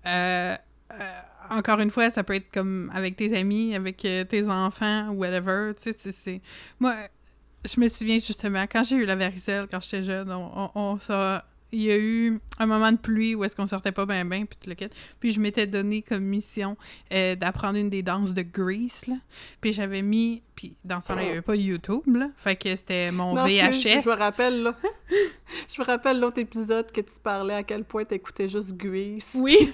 Euh, 0.06 0.57
euh, 0.99 1.22
encore 1.49 1.80
une 1.80 1.90
fois, 1.90 2.10
ça 2.10 2.24
peut 2.24 2.36
être 2.36 2.52
comme 2.52 2.91
avec 2.94 3.15
tes 3.15 3.36
amis, 3.38 3.76
avec 3.76 4.03
euh, 4.06 4.24
tes 4.24 4.48
enfants, 4.48 5.10
whatever. 5.10 5.74
Tu 5.76 5.94
sais, 5.94 6.11
c'est-. 6.11 6.41
Moi, 6.80 6.95
je 7.65 7.80
me 7.80 7.88
souviens 7.88 8.20
justement, 8.20 8.64
quand 8.64 8.84
j'ai 8.84 8.98
eu 8.98 9.06
la 9.06 9.15
varicelle, 9.15 9.68
quand 9.70 9.82
j'étais 9.82 10.03
jeune, 10.03 10.32
on, 10.32 10.72
on, 10.76 10.98
il 11.74 11.82
y 11.82 11.91
a 11.91 11.98
eu 11.98 12.40
un 12.60 12.68
moment 12.68 12.91
de 12.91 12.98
pluie 12.98 13.34
où 13.34 13.44
est-ce 13.44 13.56
qu'on 13.56 13.68
sortait 13.68 13.91
pas 13.91 14.06
bien 14.06 14.26
bien, 14.26 14.45
puis 14.45 14.58
tout 14.62 14.70
le 14.70 14.76
kit. 14.76 14.88
Puis 15.20 15.32
je 15.32 15.40
m'étais 15.40 15.66
donné 15.66 16.04
comme 16.04 16.24
mission 16.24 16.78
euh, 17.12 17.36
d'apprendre 17.36 17.80
une 17.80 17.90
des 17.90 18.04
danses 18.04 18.36
de 18.36 18.44
Grease, 18.44 19.08
là. 19.08 19.16
Puis 19.60 19.74
j'avais 19.74 20.04
mis... 20.04 20.44
Puis 20.56 20.76
dans 20.86 21.02
ce 21.02 21.08
temps-là, 21.08 21.24
il 21.24 21.26
n'y 21.26 21.32
avait 21.32 21.41
pas 21.41 21.56
YouTube, 21.56 22.16
là. 22.16 22.30
Fait 22.38 22.56
que 22.56 22.76
c'était 22.76 23.12
mon 23.12 23.34
Non, 23.34 23.45
VHS. 23.45 24.04
Je 24.04 24.10
me 24.10 24.16
rappelle, 24.16 24.62
là. 24.62 24.76
je 25.76 25.82
me 25.82 25.86
rappelle 25.86 26.20
l'autre 26.20 26.38
épisode 26.38 26.91
que 26.91 27.02
tu 27.02 27.20
parlais 27.24 27.56
à 27.56 27.64
quel 27.64 27.84
point 27.84 28.06
t'écoutais 28.06 28.48
juste 28.48 28.74
Grease. 28.74 29.36
Oui, 29.41 29.58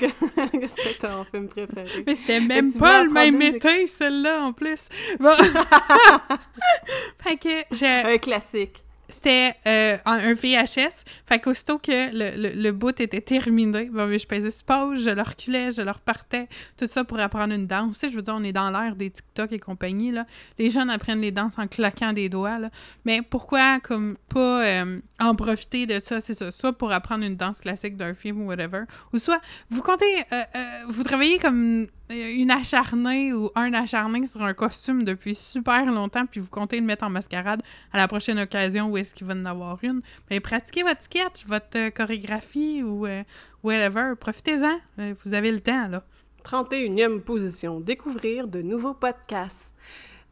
c'était 0.00 1.06
ton 1.06 1.24
film 1.24 1.48
préféré. 1.48 2.02
mais 2.06 2.14
c'était 2.14 2.40
même 2.40 2.72
pas 2.72 3.04
le 3.04 3.10
même 3.10 3.42
été, 3.42 3.86
celle-là, 3.88 4.42
en 4.42 4.54
plus. 4.54 4.86
Bon. 5.20 5.36
fait 7.22 7.36
que 7.36 7.64
j'ai... 7.72 7.86
Un 7.86 8.16
classique. 8.16 8.83
C'était 9.08 9.54
euh, 9.66 9.96
un 10.04 10.32
VHS. 10.34 11.04
Fait 11.26 11.38
qu'aussitôt 11.38 11.78
que 11.78 12.10
le, 12.12 12.36
le, 12.36 12.62
le 12.62 12.72
bout 12.72 12.98
était 13.00 13.20
terminé, 13.20 13.90
ben, 13.92 14.16
je 14.16 14.26
pesais 14.26 14.50
pause, 14.66 15.04
je 15.04 15.10
le 15.10 15.22
reculais, 15.22 15.70
je 15.72 15.82
le 15.82 15.90
repartais. 15.90 16.48
Tout 16.76 16.86
ça 16.86 17.04
pour 17.04 17.18
apprendre 17.20 17.54
une 17.54 17.66
danse. 17.66 17.98
Tu 17.98 18.06
sais, 18.06 18.12
je 18.12 18.16
veux 18.16 18.22
dire, 18.22 18.34
on 18.36 18.42
est 18.42 18.52
dans 18.52 18.70
l'ère 18.70 18.96
des 18.96 19.10
TikTok 19.10 19.52
et 19.52 19.58
compagnie, 19.58 20.10
là. 20.10 20.26
Les 20.58 20.70
jeunes 20.70 20.90
apprennent 20.90 21.20
les 21.20 21.32
danses 21.32 21.58
en 21.58 21.66
claquant 21.66 22.12
des 22.12 22.28
doigts, 22.28 22.58
là. 22.58 22.70
Mais 23.04 23.22
pourquoi, 23.22 23.80
comme, 23.80 24.16
pas 24.28 24.64
euh, 24.64 25.00
en 25.20 25.34
profiter 25.34 25.86
de 25.86 26.00
ça, 26.00 26.20
c'est 26.20 26.34
ça. 26.34 26.50
Soit 26.50 26.72
pour 26.72 26.92
apprendre 26.92 27.24
une 27.24 27.36
danse 27.36 27.60
classique 27.60 27.96
d'un 27.96 28.14
film 28.14 28.42
ou 28.42 28.46
whatever, 28.46 28.84
ou 29.12 29.18
soit 29.18 29.40
vous 29.70 29.82
comptez, 29.82 30.04
euh, 30.32 30.44
vous 30.88 31.04
travaillez 31.04 31.38
comme 31.38 31.86
une 32.10 32.50
acharnée 32.50 33.32
ou 33.32 33.50
un 33.54 33.72
acharné 33.72 34.26
sur 34.26 34.42
un 34.42 34.52
costume 34.52 35.04
depuis 35.04 35.34
super 35.34 35.86
longtemps, 35.86 36.26
puis 36.26 36.40
vous 36.40 36.50
comptez 36.50 36.78
le 36.78 36.86
mettre 36.86 37.04
en 37.04 37.10
mascarade 37.10 37.62
à 37.92 37.96
la 37.96 38.08
prochaine 38.08 38.38
occasion 38.38 38.90
où 38.90 38.96
est-ce 38.96 39.14
qu'il 39.14 39.26
va 39.26 39.34
en 39.34 39.44
avoir 39.46 39.78
une. 39.82 40.02
Mais 40.30 40.40
pratiquez 40.40 40.82
votre 40.82 41.02
sketch, 41.02 41.46
votre 41.46 41.76
euh, 41.76 41.90
chorégraphie 41.90 42.82
ou 42.82 43.06
euh, 43.06 43.22
whatever. 43.62 44.12
Profitez-en. 44.18 44.78
Euh, 44.98 45.14
vous 45.24 45.34
avez 45.34 45.50
le 45.50 45.60
temps, 45.60 45.88
là. 45.88 46.04
31e 46.44 47.20
position. 47.20 47.80
Découvrir 47.80 48.48
de 48.48 48.60
nouveaux 48.60 48.92
podcasts. 48.92 49.74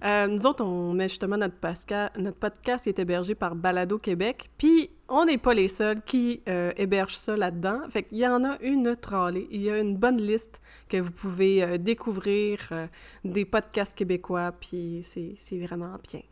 Euh, 0.05 0.27
nous 0.27 0.47
autres, 0.47 0.65
on 0.65 0.93
met 0.93 1.09
justement 1.09 1.37
notre, 1.37 1.57
pasca- 1.61 2.11
notre 2.19 2.39
podcast 2.39 2.85
qui 2.85 2.89
est 2.91 2.99
hébergé 2.99 3.35
par 3.35 3.55
Balado 3.55 3.99
Québec. 3.99 4.51
Puis, 4.59 4.91
on 5.09 5.25
n'est 5.25 5.39
pas 5.39 5.55
les 5.55 5.69
seuls 5.69 6.03
qui 6.03 6.43
euh, 6.49 6.73
hébergent 6.77 7.17
ça 7.17 7.37
là-dedans. 7.37 7.83
Fait 7.89 8.03
qu'il 8.03 8.19
y 8.19 8.27
en 8.27 8.45
a 8.45 8.59
une 8.63 8.97
trollée. 8.97 9.47
Il 9.51 9.63
y 9.63 9.71
a 9.71 9.79
une 9.79 9.97
bonne 9.97 10.21
liste 10.21 10.61
que 10.89 10.97
vous 10.97 11.13
pouvez 11.13 11.63
euh, 11.63 11.79
découvrir 11.79 12.89
des 13.25 13.45
podcasts 13.45 13.97
québécois. 13.97 14.53
Puis, 14.61 15.03
c'est 15.05 15.59
vraiment 15.59 15.97
bien. 16.11 16.23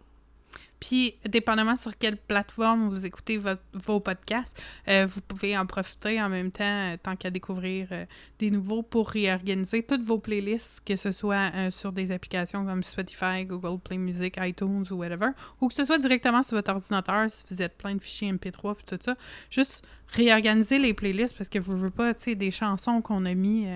Puis, 0.81 1.15
dépendamment 1.29 1.77
sur 1.77 1.97
quelle 1.97 2.17
plateforme 2.17 2.89
vous 2.89 3.05
écoutez 3.07 3.41
vos 3.75 4.01
podcasts, 4.01 4.61
euh, 4.89 5.07
vous 5.07 5.21
pouvez 5.21 5.57
en 5.57 5.67
profiter 5.67 6.21
en 6.21 6.29
même 6.29 6.51
temps, 6.51 6.65
euh, 6.65 6.97
tant 7.01 7.17
qu'à 7.17 7.31
découvrir 7.31 7.89
euh, 7.93 8.07
des 8.39 8.51
nouveaux, 8.51 8.83
pour 8.83 9.11
réorganiser 9.11 9.83
toutes 9.83 10.03
vos 10.03 10.19
playlists, 10.19 10.81
que 10.85 10.97
ce 10.97 11.13
soit 11.13 11.71
sur 11.71 11.93
des 11.93 12.13
applications 12.13 12.65
comme 12.65 12.83
Spotify, 12.83 13.45
Google 13.45 13.79
Play 13.79 13.99
Music, 13.99 14.37
iTunes 14.41 14.85
ou 14.91 14.95
whatever, 14.95 15.29
ou 15.61 15.69
que 15.69 15.75
ce 15.75 15.85
soit 15.85 15.99
directement 15.99 16.43
sur 16.43 16.57
votre 16.57 16.73
ordinateur 16.73 17.31
si 17.31 17.45
vous 17.51 17.63
êtes 17.63 17.77
plein 17.77 17.95
de 17.95 18.01
fichiers 18.01 18.33
MP3 18.33 18.75
puis 18.75 18.85
tout 18.87 18.99
ça. 19.03 19.17
Juste 19.51 19.85
réorganiser 20.09 20.79
les 20.79 20.95
playlists 20.95 21.37
parce 21.37 21.49
que 21.49 21.59
vous 21.59 21.75
ne 21.75 21.79
voulez 21.79 21.91
pas, 21.91 22.15
tu 22.15 22.25
sais, 22.25 22.35
des 22.35 22.51
chansons 22.51 23.01
qu'on 23.01 23.25
a 23.27 23.35
mis, 23.35 23.67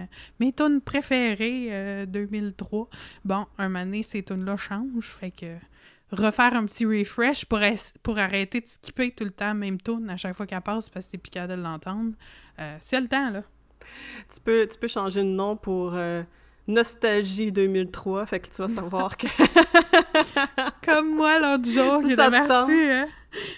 mes 0.41 0.53
tunes 0.53 0.81
préférées 0.81 1.69
euh, 1.71 2.07
2003. 2.07 2.89
Bon, 3.25 3.47
un 3.59 3.69
moment 3.69 3.85
donné, 3.85 4.03
ces 4.03 4.23
tunes-là 4.23 4.57
changent, 4.57 5.09
fait 5.09 5.31
que 5.31 5.57
refaire 6.15 6.55
un 6.55 6.65
petit 6.67 6.87
refresh 6.87 7.45
pour, 7.45 7.61
pour 8.03 8.19
arrêter 8.19 8.61
de 8.61 8.67
skipper 8.67 9.11
tout 9.11 9.25
le 9.25 9.31
temps 9.31 9.55
même 9.55 9.81
tune 9.81 10.09
à 10.11 10.17
chaque 10.17 10.37
fois 10.37 10.47
qu'elle 10.47 10.61
passe 10.61 10.89
parce 10.89 11.07
que 11.07 11.13
c'est 11.13 11.19
piquant 11.19 11.47
de 11.47 11.55
l'entendre. 11.55 12.13
Euh, 12.59 12.77
c'est 12.81 13.01
le 13.01 13.09
temps, 13.09 13.31
là. 13.31 13.43
Tu 14.33 14.41
peux, 14.41 14.67
tu 14.67 14.79
peux 14.79 14.89
changer 14.89 15.23
de 15.23 15.29
nom 15.29 15.57
pour 15.57 15.93
euh, 15.95 16.23
Nostalgie 16.67 17.53
2003. 17.53 18.27
Fait 18.27 18.41
que 18.41 18.49
tu 18.49 18.63
vas 18.63 18.69
savoir 18.69 19.17
que 19.17 19.27
Comme 20.85 21.15
moi 21.15 21.39
l'autre 21.39 21.71
jour, 21.71 22.01
qui 22.01 22.13
était, 22.13 22.31
parti, 22.31 22.73
hein, 22.73 23.09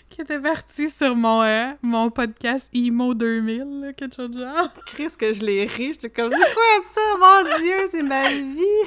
qui 0.09 0.21
était 0.21 0.41
parti 0.41 0.91
sur 0.91 1.15
mon, 1.17 1.43
euh, 1.43 1.73
mon 1.83 2.11
podcast 2.11 2.69
Emo 2.75 3.15
2000, 3.15 3.81
là, 3.81 3.93
quelque 3.93 4.17
chose 4.17 4.31
de 4.31 4.41
genre. 4.41 4.73
Chris, 4.87 5.13
que 5.19 5.33
je 5.33 5.45
l'ai 5.45 5.65
ri. 5.67 5.93
J'étais 5.93 6.11
comme, 6.11 6.31
c'est 6.31 6.55
quoi 6.55 6.65
ça? 6.93 7.01
Mon 7.19 7.43
Dieu, 7.59 7.77
c'est 7.91 8.03
ma 8.03 8.29
vie! 8.29 8.87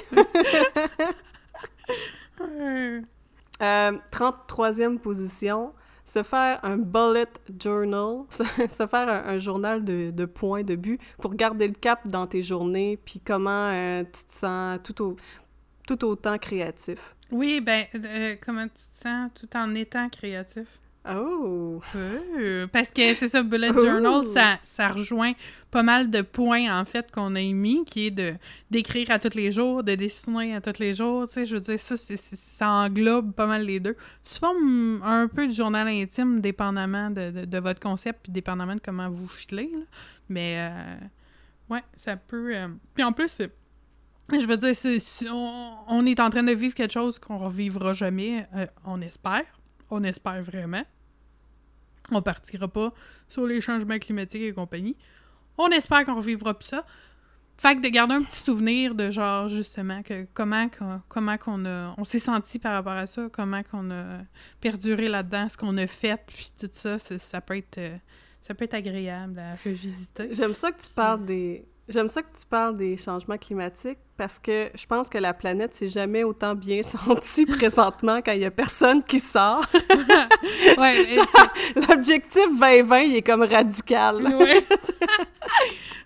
Euh, 3.61 3.91
Euh, 3.91 3.97
33e 4.11 4.97
position, 4.99 5.73
se 6.05 6.23
faire 6.23 6.59
un 6.63 6.77
bullet 6.77 7.27
journal, 7.61 8.23
se 8.31 8.87
faire 8.87 9.09
un, 9.09 9.37
journal 9.37 9.83
de, 9.83 10.25
points, 10.25 10.63
de 10.63 10.75
buts, 10.75 10.99
pour 11.21 11.35
garder 11.35 11.67
le 11.67 11.73
cap 11.73 12.07
dans 12.07 12.25
tes 12.27 12.41
journées, 12.41 12.97
puis 13.03 13.19
comment 13.19 13.69
euh, 13.71 14.03
tu 14.03 14.23
te 14.25 14.33
sens 14.33 14.79
tout, 14.83 15.01
au- 15.03 15.15
tout 15.87 16.03
autant 16.05 16.37
créatif. 16.37 17.15
Oui, 17.31 17.61
ben, 17.61 17.85
euh, 17.95 18.35
comment 18.41 18.65
tu 18.67 18.73
te 18.91 18.97
sens 18.97 19.29
tout 19.35 19.49
en 19.55 19.75
étant 19.75 20.09
créatif? 20.09 20.79
Oh! 21.15 21.81
Euh, 21.95 22.67
parce 22.67 22.89
que 22.89 23.13
c'est 23.13 23.27
ça, 23.29 23.41
Bullet. 23.43 23.69
Journal, 23.73 24.23
ça, 24.23 24.57
ça 24.61 24.89
rejoint 24.89 25.33
pas 25.71 25.83
mal 25.83 26.09
de 26.09 26.21
points, 26.21 26.79
en 26.79 26.85
fait, 26.85 27.11
qu'on 27.11 27.35
a 27.35 27.39
émis, 27.39 27.85
qui 27.85 28.07
est 28.07 28.11
de 28.11 28.33
d'écrire 28.69 29.09
à 29.11 29.19
tous 29.19 29.35
les 29.35 29.51
jours, 29.51 29.83
de 29.83 29.95
dessiner 29.95 30.55
à 30.55 30.61
tous 30.61 30.79
les 30.79 30.93
jours, 30.95 31.27
tu 31.27 31.33
sais, 31.33 31.45
je 31.45 31.55
veux 31.55 31.61
dire, 31.61 31.79
ça, 31.79 31.95
ça 31.97 32.69
englobe 32.69 33.33
pas 33.33 33.45
mal 33.45 33.65
les 33.65 33.79
deux. 33.79 33.95
Tu 34.23 34.39
formes 34.39 35.01
un 35.03 35.27
peu 35.27 35.47
de 35.47 35.51
journal 35.51 35.87
intime, 35.87 36.39
dépendamment 36.39 37.09
de, 37.09 37.31
de, 37.31 37.45
de 37.45 37.57
votre 37.59 37.79
concept, 37.79 38.19
puis 38.23 38.31
dépendamment 38.31 38.75
de 38.75 38.81
comment 38.83 39.09
vous 39.09 39.27
filez, 39.27 39.69
là. 39.73 39.85
Mais, 40.27 40.55
euh, 40.71 41.73
ouais, 41.73 41.83
ça 41.95 42.15
peut... 42.17 42.55
euh, 42.55 42.67
Puis 42.93 43.03
en 43.03 43.13
plus, 43.13 43.41
je 44.31 44.45
veux 44.45 44.57
dire, 44.57 44.75
on, 45.31 45.73
on 45.87 46.05
est 46.05 46.19
en 46.19 46.29
train 46.29 46.43
de 46.43 46.51
vivre 46.51 46.75
quelque 46.75 46.93
chose 46.93 47.17
qu'on 47.17 47.39
revivra 47.39 47.93
jamais, 47.93 48.45
euh, 48.55 48.67
on 48.85 49.01
espère. 49.01 49.45
On 49.91 50.03
espère 50.03 50.43
vraiment. 50.43 50.83
On 52.11 52.21
partira 52.21 52.67
pas 52.67 52.93
sur 53.27 53.45
les 53.45 53.61
changements 53.61 53.99
climatiques 53.99 54.41
et 54.41 54.53
compagnie. 54.53 54.95
On 55.57 55.67
espère 55.67 56.05
qu'on 56.05 56.15
revivra 56.15 56.53
plus 56.53 56.67
ça. 56.67 56.85
Fait 57.57 57.75
que 57.75 57.81
de 57.81 57.89
garder 57.89 58.15
un 58.15 58.23
petit 58.23 58.39
souvenir 58.39 58.95
de 58.95 59.11
genre, 59.11 59.49
justement, 59.49 60.01
que 60.01 60.25
comment, 60.33 60.69
comment 61.09 61.37
qu'on 61.37 61.65
a, 61.65 61.93
on 61.97 62.05
s'est 62.05 62.19
senti 62.19 62.57
par 62.57 62.71
rapport 62.71 62.93
à 62.93 63.05
ça, 63.05 63.27
comment 63.29 63.63
qu'on 63.63 63.91
a 63.91 64.19
perduré 64.61 65.09
là-dedans, 65.09 65.49
ce 65.49 65.57
qu'on 65.57 65.75
a 65.75 65.85
fait, 65.85 66.23
puis 66.25 66.53
tout 66.57 66.69
ça, 66.71 66.97
ça 66.97 67.41
peut 67.41 67.57
être, 67.57 67.77
euh, 67.77 67.97
ça 68.39 68.53
peut 68.53 68.63
être 68.63 68.75
agréable 68.75 69.39
à 69.39 69.55
revisiter. 69.65 70.29
J'aime 70.31 70.53
ça 70.53 70.71
que 70.71 70.81
tu 70.81 70.89
parles 70.93 71.25
des... 71.25 71.67
J'aime 71.89 72.07
ça 72.07 72.21
que 72.21 72.37
tu 72.37 72.45
parles 72.45 72.77
des 72.77 72.97
changements 72.97 73.37
climatiques 73.37 73.97
parce 74.15 74.37
que 74.37 74.69
je 74.75 74.85
pense 74.85 75.09
que 75.09 75.17
la 75.17 75.33
planète 75.33 75.75
s'est 75.75 75.87
jamais 75.87 76.23
autant 76.23 76.53
bien 76.53 76.83
sentie 76.83 77.47
présentement 77.47 78.21
quand 78.23 78.31
il 78.31 78.41
y 78.41 78.45
a 78.45 78.51
personne 78.51 79.03
qui 79.03 79.19
sort. 79.19 79.65
ouais, 80.77 81.07
L'objectif 81.89 82.45
2020, 82.59 82.99
il 82.99 83.15
est 83.15 83.21
comme 83.21 83.43
radical. 83.43 84.17
Ouais. 84.17 84.63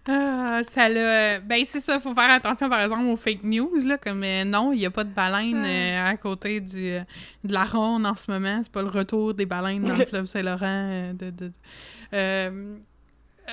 Ah, 0.06 0.60
ça 0.64 0.90
l'a... 0.90 1.40
Ben, 1.40 1.64
c'est 1.66 1.80
ça, 1.80 1.98
faut 1.98 2.14
faire 2.14 2.30
attention, 2.30 2.70
par 2.70 2.82
exemple, 2.82 3.06
aux 3.06 3.16
fake 3.16 3.44
news, 3.44 3.72
là, 3.86 3.98
comme 3.98 4.22
euh, 4.24 4.44
non, 4.44 4.74
il 4.74 4.80
n'y 4.80 4.86
a 4.86 4.92
pas 4.92 5.06
de 5.06 5.14
baleine 5.14 5.64
euh, 5.66 6.12
à 6.12 6.18
côté 6.18 6.60
du, 6.60 6.92
euh, 6.92 7.00
de 7.46 7.54
la 7.54 7.64
ronde 7.64 8.06
en 8.06 8.14
ce 8.14 8.30
moment, 8.30 8.60
c'est 8.62 8.72
pas 8.72 8.82
le 8.82 8.90
retour 8.90 9.34
des 9.34 9.46
baleines 9.46 9.86
dans 9.86 9.96
le 9.96 10.06
fleuve 10.06 10.26
Saint-Laurent. 10.26 11.14
de, 11.14 11.30
de 11.30 11.52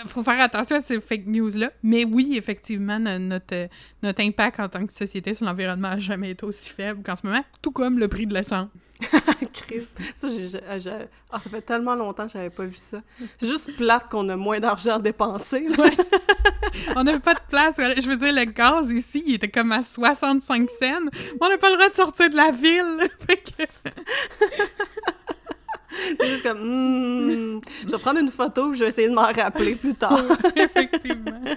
faut 0.07 0.23
faire 0.23 0.41
attention 0.41 0.77
à 0.77 0.81
ces 0.81 1.01
fake 1.01 1.27
news-là. 1.27 1.71
Mais 1.83 2.05
oui, 2.05 2.35
effectivement, 2.37 2.99
notre, 2.99 3.69
notre 4.03 4.23
impact 4.23 4.61
en 4.61 4.69
tant 4.69 4.87
que 4.87 4.93
société 4.93 5.35
sur 5.35 5.47
l'environnement 5.47 5.91
n'a 5.91 5.99
jamais 5.99 6.31
été 6.31 6.45
aussi 6.45 6.71
faible 6.71 7.03
qu'en 7.03 7.17
ce 7.17 7.27
moment, 7.27 7.45
tout 7.63 7.73
comme 7.73 7.99
le 7.99 8.09
prix 8.09 8.27
de 8.27 8.35
l'essence. 8.35 8.69
Ça, 10.17 10.29
ah, 11.33 11.39
ça 11.39 11.49
fait 11.51 11.63
tellement 11.63 11.95
longtemps 11.95 12.27
que 12.27 12.33
j'avais 12.33 12.51
pas 12.51 12.65
vu 12.65 12.75
ça. 12.75 13.03
C'est 13.39 13.47
juste 13.47 13.77
plate 13.77 14.09
qu'on 14.11 14.29
a 14.29 14.37
moins 14.37 14.59
d'argent 14.59 14.97
à 14.97 14.99
dépenser. 14.99 15.67
Ouais. 15.79 15.97
on 16.97 17.05
n'avait 17.05 17.21
pas 17.21 17.35
de 17.35 17.41
place. 17.49 17.77
Je 17.77 18.09
veux 18.09 18.17
dire, 18.17 18.33
le 18.35 18.45
gaz 18.45 18.91
ici, 18.91 19.23
il 19.27 19.35
était 19.35 19.49
comme 19.49 19.71
à 19.73 19.83
65 19.83 20.69
cents. 20.69 20.87
On 21.41 21.49
n'a 21.49 21.57
pas 21.57 21.71
le 21.71 21.77
droit 21.77 21.89
de 21.89 21.95
sortir 21.95 22.31
de 22.31 22.37
la 22.37 22.51
ville. 22.51 23.09
C'est 26.21 26.29
juste 26.29 26.43
comme, 26.43 26.61
hmm, 26.61 27.61
je 27.87 27.91
vais 27.91 27.99
prendre 27.99 28.21
une 28.21 28.31
photo 28.31 28.73
je 28.75 28.81
vais 28.81 28.89
essayer 28.89 29.09
de 29.09 29.15
m'en 29.15 29.31
rappeler 29.33 29.75
plus 29.75 29.95
tard. 29.95 30.23
Effectivement. 30.57 31.41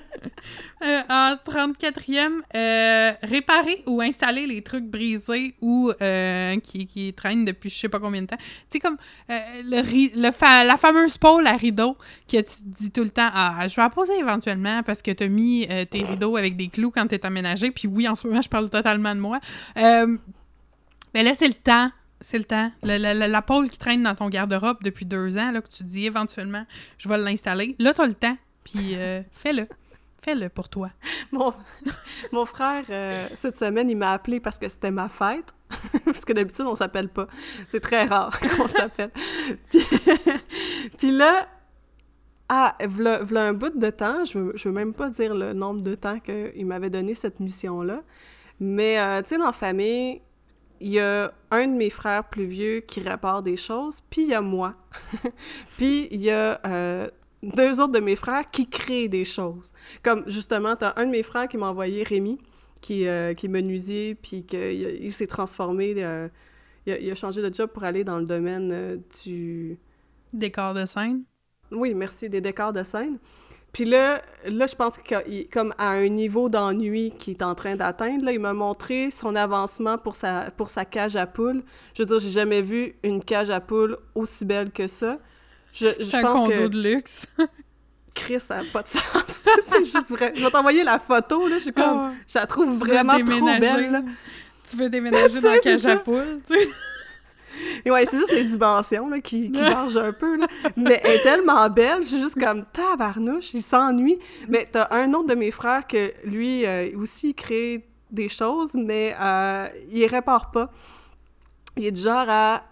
Euh, 0.83 1.01
en 1.09 1.35
34e, 1.49 2.41
euh, 2.55 3.11
réparer 3.23 3.81
ou 3.87 4.01
installer 4.01 4.45
les 4.45 4.61
trucs 4.61 4.83
brisés 4.83 5.55
ou 5.61 5.89
euh, 6.01 6.59
qui, 6.59 6.87
qui, 6.87 7.13
traînent 7.13 7.45
depuis 7.45 7.69
je 7.69 7.79
sais 7.79 7.87
pas 7.87 7.99
combien 7.99 8.21
de 8.21 8.27
temps. 8.27 8.37
Tu 8.37 8.43
sais, 8.69 8.79
comme 8.79 8.97
le, 9.29 9.81
le 9.81 10.67
la 10.67 10.77
fameuse 10.77 11.17
pôle 11.17 11.47
à 11.47 11.55
rideau 11.55 11.95
que 12.29 12.41
tu 12.41 12.55
dis 12.63 12.91
tout 12.91 13.03
le 13.03 13.11
temps, 13.11 13.29
ah, 13.33 13.65
je 13.69 13.77
vais 13.77 13.81
la 13.81 13.89
poser 13.89 14.17
éventuellement 14.19 14.83
parce 14.83 15.01
que 15.01 15.11
tu 15.11 15.23
as 15.23 15.29
mis 15.29 15.65
tes 15.89 16.03
rideaux 16.03 16.35
avec 16.35 16.57
des 16.57 16.67
clous 16.67 16.91
quand 16.91 17.07
tu 17.07 17.15
es 17.15 17.25
aménagé. 17.25 17.71
Puis 17.71 17.87
oui, 17.87 18.05
en 18.09 18.15
ce 18.15 18.27
moment, 18.27 18.41
je 18.41 18.49
parle 18.49 18.69
totalement 18.69 19.15
de 19.15 19.21
moi. 19.21 19.39
mais 19.77 21.23
là, 21.23 21.33
c'est 21.33 21.47
le 21.47 21.53
temps 21.53 21.89
c'est 22.23 22.37
le 22.37 22.45
temps. 22.45 22.71
La, 22.81 22.97
la, 23.13 23.41
pôle 23.41 23.69
qui 23.69 23.77
traîne 23.77 24.01
dans 24.03 24.15
ton 24.15 24.29
garde-robe 24.29 24.77
depuis 24.81 25.05
deux 25.05 25.37
ans, 25.37 25.51
là, 25.51 25.61
que 25.61 25.69
tu 25.69 25.83
dis 25.83 26.05
éventuellement, 26.05 26.65
je 26.97 27.09
vais 27.09 27.17
l'installer. 27.17 27.75
Là, 27.79 27.93
t'as 27.93 28.07
le 28.07 28.15
temps. 28.15 28.37
Puis 28.63 28.95
euh, 28.95 29.21
fais-le. 29.31 29.67
Fais-le 30.23 30.47
pour 30.47 30.69
toi. 30.69 30.89
Mon, 31.33 31.53
mon 32.31 32.45
frère, 32.45 32.85
euh, 32.89 33.27
cette 33.35 33.57
semaine, 33.57 33.89
il 33.89 33.97
m'a 33.97 34.13
appelé 34.13 34.39
parce 34.39 34.57
que 34.57 34.69
c'était 34.69 34.91
ma 34.91 35.09
fête. 35.09 35.53
parce 36.05 36.23
que 36.23 36.31
d'habitude, 36.31 36.65
on 36.65 36.75
s'appelle 36.75 37.09
pas. 37.09 37.27
C'est 37.67 37.81
très 37.81 38.05
rare 38.05 38.39
qu'on 38.39 38.67
s'appelle. 38.69 39.11
puis, 40.97 41.11
là, 41.11 41.47
ah, 42.47 42.77
v'là, 42.79 43.19
un 43.35 43.53
bout 43.53 43.77
de 43.77 43.89
temps, 43.89 44.23
je 44.23 44.39
veux, 44.39 44.53
je 44.55 44.69
veux 44.69 44.73
même 44.73 44.93
pas 44.93 45.09
dire 45.09 45.33
le 45.33 45.51
nombre 45.51 45.81
de 45.81 45.95
temps 45.95 46.19
qu'il 46.19 46.65
m'avait 46.65 46.89
donné 46.89 47.15
cette 47.15 47.41
mission-là, 47.41 48.01
mais, 48.59 48.99
euh, 48.99 49.21
tu 49.23 49.29
sais, 49.29 49.37
dans 49.37 49.47
la 49.47 49.53
famille, 49.53 50.21
il 50.83 50.91
y 50.91 50.99
a 50.99 51.33
un 51.49 51.67
de 51.67 51.71
mes 51.71 51.89
frères 51.89 52.25
plus 52.25 52.45
vieux 52.45 52.81
qui 52.81 52.99
répare 52.99 53.41
des 53.41 53.55
choses, 53.55 54.01
puis 54.09 54.23
il 54.23 54.27
y 54.27 54.33
a 54.33 54.41
moi. 54.41 54.75
puis 55.77 56.09
il 56.11 56.21
y 56.21 56.29
a 56.29 56.59
euh, 56.65 57.07
deux 57.41 57.79
autres 57.79 57.93
de 57.93 58.01
mes 58.01 58.17
frères 58.17 58.49
qui 58.51 58.67
créent 58.67 59.07
des 59.07 59.23
choses. 59.23 59.71
Comme 60.03 60.25
justement, 60.27 60.75
tu 60.75 60.83
as 60.83 60.93
un 60.97 61.05
de 61.05 61.11
mes 61.11 61.23
frères 61.23 61.47
qui 61.47 61.57
m'a 61.57 61.69
envoyé 61.69 62.03
Rémi, 62.03 62.37
qui, 62.81 63.07
euh, 63.07 63.33
qui 63.33 63.45
est 63.45 63.49
menuisier, 63.49 64.15
puis 64.15 64.43
qu'il 64.43 64.99
il, 65.01 65.11
s'est 65.13 65.25
transformé, 65.25 65.93
euh, 65.99 66.27
il, 66.85 67.09
a, 67.09 67.15
changé 67.15 67.41
de 67.41 67.53
job 67.53 67.69
pour 67.69 67.85
aller 67.85 68.03
dans 68.03 68.19
le 68.19 68.25
domaine 68.25 69.01
du... 69.23 69.79
Décor 70.33 70.73
de 70.73 70.85
scène? 70.85 71.23
Oui, 71.71 71.93
merci, 71.93 72.29
des 72.29 72.41
décors 72.41 72.73
de 72.73 72.83
scène. 72.83 73.19
Puis 73.73 73.85
là, 73.85 74.21
là, 74.45 74.67
je 74.67 74.75
pense 74.75 74.99
qu'il 74.99 75.49
comme 75.49 75.73
à 75.79 75.89
un 75.89 76.07
niveau 76.07 76.47
d'ennui 76.47 77.11
qu'il 77.17 77.33
est 77.33 77.41
en 77.41 77.55
train 77.55 77.75
d'atteindre, 77.75 78.23
là, 78.23 78.31
il 78.31 78.39
m'a 78.39 78.53
montré 78.53 79.09
son 79.09 79.35
avancement 79.35 79.97
pour 79.97 80.13
sa, 80.13 80.51
pour 80.55 80.69
sa 80.69 80.85
cage 80.85 81.15
à 81.15 81.25
poules. 81.25 81.63
Je 81.95 82.03
veux 82.03 82.05
dire, 82.05 82.19
j'ai 82.19 82.29
jamais 82.29 82.61
vu 82.61 82.95
une 83.03 83.23
cage 83.23 83.49
à 83.49 83.59
poules 83.59 83.97
aussi 84.13 84.45
belle 84.45 84.71
que 84.71 84.87
ça. 84.87 85.17
Je, 85.73 85.87
je 85.99 86.15
un 86.15 86.21
pense 86.21 86.41
condo 86.41 86.69
de 86.69 86.79
luxe. 86.83 87.25
Chris, 88.13 88.39
ça 88.39 88.57
n'a 88.57 88.63
pas 88.71 88.83
de 88.83 88.89
sens. 88.89 89.01
c'est 89.67 89.83
juste 89.83 90.09
vrai. 90.11 90.33
Je 90.35 90.43
vais 90.43 90.51
t'envoyer 90.51 90.83
la 90.83 90.99
photo, 90.99 91.47
là. 91.47 91.57
Je 91.57 91.63
suis 91.63 91.71
comme... 91.71 91.83
Ah, 91.83 92.11
je 92.27 92.37
la 92.37 92.45
trouve 92.45 92.77
vraiment 92.77 93.17
trop 93.17 93.45
belle, 93.59 93.91
là. 93.91 94.03
Tu 94.69 94.77
veux 94.77 94.87
déménager 94.87 95.41
dans 95.41 95.49
la 95.49 95.59
cage 95.63 95.85
à 95.87 95.95
poules, 95.95 96.41
tu 96.47 96.53
sais? 96.53 96.69
Et 97.85 97.91
ouais, 97.91 98.05
c'est 98.09 98.17
juste 98.17 98.31
les 98.31 98.45
dimensions 98.45 99.09
là, 99.09 99.19
qui, 99.19 99.51
qui 99.51 99.61
margent 99.61 99.97
un 99.97 100.13
peu. 100.13 100.37
Là. 100.37 100.47
Mais 100.75 101.01
elle 101.03 101.17
est 101.17 101.23
tellement 101.23 101.69
belle, 101.69 102.03
je 102.03 102.07
suis 102.07 102.19
juste 102.19 102.39
comme 102.39 102.65
tabarnouche, 102.65 103.53
il 103.53 103.61
s'ennuie. 103.61 104.19
Mais 104.49 104.67
t'as 104.71 104.87
un 104.91 105.13
autre 105.13 105.29
de 105.29 105.35
mes 105.35 105.51
frères 105.51 105.87
que 105.87 106.13
lui 106.25 106.65
euh, 106.65 106.89
aussi 106.97 107.33
crée 107.33 107.87
des 108.11 108.29
choses, 108.29 108.75
mais 108.75 109.15
euh, 109.19 109.67
il 109.91 110.05
répare 110.07 110.51
pas. 110.51 110.69
Il 111.75 111.85
est 111.85 111.91
du 111.91 112.01
genre 112.01 112.25
à 112.29 112.63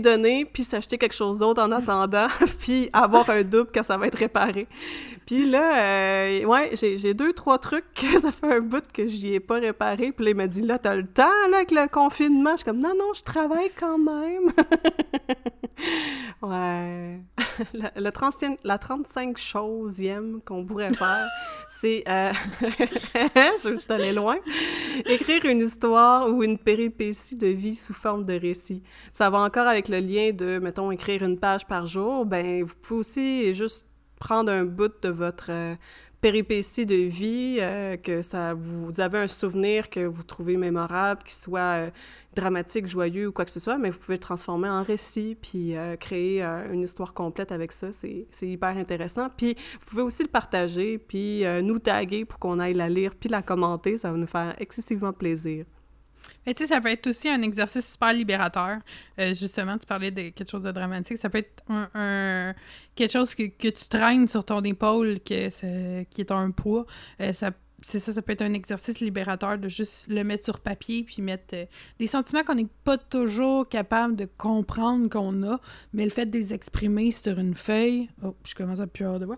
données, 0.00 0.44
puis 0.44 0.62
s'acheter 0.62 0.98
quelque 0.98 1.14
chose 1.14 1.38
d'autre 1.38 1.62
en 1.62 1.72
attendant, 1.72 2.26
puis 2.58 2.90
avoir 2.92 3.28
un 3.30 3.42
double 3.42 3.70
quand 3.72 3.82
ça 3.82 3.96
va 3.96 4.06
être 4.06 4.18
réparé. 4.18 4.68
Puis 5.30 5.48
là, 5.48 5.78
euh, 5.78 6.44
ouais, 6.44 6.72
j'ai 6.74 7.14
deux, 7.14 7.32
trois 7.32 7.60
trucs 7.60 7.84
que 7.94 8.18
ça 8.18 8.32
fait 8.32 8.52
un 8.52 8.58
bout 8.58 8.82
que 8.92 9.06
j'y 9.06 9.34
ai 9.34 9.38
pas 9.38 9.60
réparé. 9.60 10.10
Puis 10.10 10.24
là, 10.24 10.30
il 10.32 10.36
m'a 10.36 10.48
dit, 10.48 10.62
là, 10.62 10.76
t'as 10.76 10.96
le 10.96 11.06
temps, 11.06 11.22
là, 11.50 11.58
avec 11.58 11.70
le 11.70 11.86
confinement. 11.86 12.50
Je 12.54 12.56
suis 12.56 12.64
comme, 12.64 12.78
non, 12.78 12.94
non, 12.98 13.12
je 13.14 13.22
travaille 13.22 13.70
quand 13.78 13.96
même. 13.96 14.50
ouais. 16.42 17.20
La, 17.94 18.10
30, 18.10 18.58
la 18.64 18.78
35 18.78 19.36
chosième 19.38 20.40
qu'on 20.44 20.64
pourrait 20.64 20.92
faire, 20.92 21.28
c'est... 21.68 22.02
Euh... 22.08 22.32
je 23.62 23.76
suis 23.76 23.92
allée 23.92 24.12
loin. 24.12 24.36
Écrire 25.06 25.44
une 25.44 25.60
histoire 25.60 26.28
ou 26.28 26.42
une 26.42 26.58
péripétie 26.58 27.36
de 27.36 27.46
vie 27.46 27.76
sous 27.76 27.94
forme 27.94 28.24
de 28.24 28.32
récit. 28.32 28.82
Ça 29.12 29.30
va 29.30 29.38
encore 29.38 29.68
avec 29.68 29.88
le 29.88 30.00
lien 30.00 30.32
de, 30.32 30.58
mettons, 30.58 30.90
écrire 30.90 31.22
une 31.22 31.38
page 31.38 31.66
par 31.66 31.86
jour, 31.86 32.26
ben 32.26 32.64
vous 32.64 32.74
pouvez 32.82 33.00
aussi 33.00 33.54
juste 33.54 33.89
prendre 34.20 34.52
un 34.52 34.64
bout 34.64 34.92
de 35.02 35.08
votre 35.08 35.50
euh, 35.50 35.74
péripétie 36.20 36.86
de 36.86 36.94
vie, 36.94 37.56
euh, 37.58 37.96
que 37.96 38.22
ça 38.22 38.54
vous, 38.54 39.00
avez 39.00 39.18
un 39.18 39.26
souvenir 39.26 39.90
que 39.90 40.00
vous 40.06 40.22
trouvez 40.22 40.56
mémorable, 40.56 41.22
qui 41.24 41.34
soit 41.34 41.86
euh, 41.86 41.90
dramatique, 42.36 42.86
joyeux 42.86 43.28
ou 43.28 43.32
quoi 43.32 43.46
que 43.46 43.50
ce 43.50 43.58
soit, 43.58 43.78
mais 43.78 43.90
vous 43.90 43.98
pouvez 43.98 44.16
le 44.16 44.20
transformer 44.20 44.68
en 44.68 44.84
récit, 44.84 45.36
puis 45.40 45.74
créer 45.98 46.42
une 46.42 46.82
histoire 46.82 47.12
complète 47.12 47.50
avec 47.50 47.72
ça. 47.72 47.88
C'est 47.92 48.28
hyper 48.42 48.76
intéressant. 48.76 49.28
Puis 49.36 49.56
vous 49.80 49.86
pouvez 49.86 50.02
aussi 50.02 50.22
le 50.22 50.28
partager, 50.28 50.98
puis 50.98 51.42
nous 51.64 51.80
taguer 51.80 52.24
pour 52.24 52.38
qu'on 52.38 52.60
aille 52.60 52.74
la 52.74 52.88
lire, 52.88 53.16
puis 53.18 53.28
la 53.28 53.42
commenter. 53.42 53.98
Ça 53.98 54.12
va 54.12 54.16
nous 54.16 54.28
faire 54.28 54.54
excessivement 54.60 55.12
plaisir. 55.12 55.64
Mais 56.46 56.54
tu 56.54 56.62
sais, 56.62 56.74
ça 56.74 56.80
peut 56.80 56.88
être 56.88 57.06
aussi 57.06 57.28
un 57.28 57.42
exercice 57.42 57.92
super 57.92 58.12
libérateur. 58.12 58.78
Euh, 59.18 59.34
justement, 59.34 59.76
tu 59.78 59.86
parlais 59.86 60.10
de 60.10 60.30
quelque 60.30 60.50
chose 60.50 60.62
de 60.62 60.72
dramatique. 60.72 61.18
Ça 61.18 61.28
peut 61.28 61.38
être 61.38 61.62
un, 61.68 62.54
quelque 62.94 63.12
chose 63.12 63.34
que, 63.34 63.42
que, 63.44 63.68
tu 63.68 63.88
traînes 63.88 64.28
sur 64.28 64.44
ton 64.44 64.62
épaule, 64.62 65.20
que 65.20 66.04
qui 66.04 66.20
est 66.20 66.30
un 66.30 66.50
poids. 66.50 66.86
Euh, 67.20 67.32
ça 67.32 67.50
c'est 67.82 67.98
ça, 67.98 68.12
ça 68.12 68.22
peut 68.22 68.32
être 68.32 68.42
un 68.42 68.52
exercice 68.52 69.00
libérateur 69.00 69.58
de 69.58 69.68
juste 69.68 70.08
le 70.08 70.22
mettre 70.24 70.44
sur 70.44 70.60
papier 70.60 71.04
puis 71.04 71.22
mettre 71.22 71.54
euh, 71.54 71.66
des 71.98 72.06
sentiments 72.06 72.42
qu'on 72.42 72.54
n'est 72.54 72.68
pas 72.84 72.98
toujours 72.98 73.68
capable 73.68 74.16
de 74.16 74.28
comprendre 74.36 75.08
qu'on 75.08 75.42
a, 75.44 75.60
mais 75.92 76.04
le 76.04 76.10
fait 76.10 76.26
de 76.26 76.36
les 76.36 76.54
exprimer 76.54 77.10
sur 77.10 77.38
une 77.38 77.54
feuille. 77.54 78.08
Oh, 78.22 78.36
je 78.44 78.54
commence 78.54 78.80
à 78.80 78.86
puer 78.86 79.18
de 79.18 79.24
voix. 79.24 79.36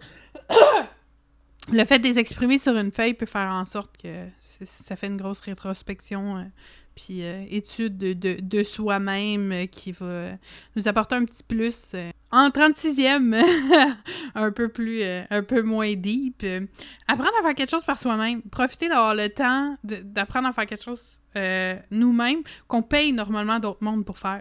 le 1.72 1.84
fait 1.84 1.98
de 1.98 2.04
les 2.04 2.18
exprimer 2.18 2.58
sur 2.58 2.76
une 2.76 2.90
feuille 2.90 3.14
peut 3.14 3.26
faire 3.26 3.50
en 3.50 3.64
sorte 3.64 3.96
que 3.96 4.26
ça 4.40 4.96
fait 4.96 5.06
une 5.06 5.16
grosse 5.16 5.40
rétrospection 5.40 6.50
puis 6.94 7.22
euh, 7.22 7.44
étude 7.48 7.96
de, 7.96 8.40
de, 8.40 8.62
soi-même 8.62 9.52
euh, 9.52 9.66
qui 9.66 9.92
va 9.92 10.30
nous 10.76 10.88
apporter 10.88 11.14
un 11.14 11.24
petit 11.24 11.42
plus. 11.42 11.92
Euh, 11.94 12.10
en 12.30 12.48
36e, 12.48 13.42
un 14.34 14.52
peu 14.52 14.68
plus, 14.68 15.02
un 15.02 15.42
peu 15.42 15.60
moins 15.62 15.94
deep. 15.94 16.46
apprendre 17.06 17.32
à 17.38 17.42
faire 17.42 17.54
quelque 17.54 17.70
chose 17.70 17.84
par 17.84 17.98
soi-même. 17.98 18.40
Profiter 18.42 18.88
d'avoir 18.88 19.14
le 19.14 19.28
temps 19.28 19.76
d'apprendre 19.84 20.48
à 20.48 20.52
faire 20.54 20.64
quelque 20.64 20.82
chose 20.82 21.20
nous-mêmes 21.90 22.40
qu'on 22.68 22.82
paye 22.82 23.12
normalement 23.12 23.58
d'autres 23.58 23.84
mondes 23.84 24.06
pour 24.06 24.16
faire. 24.18 24.40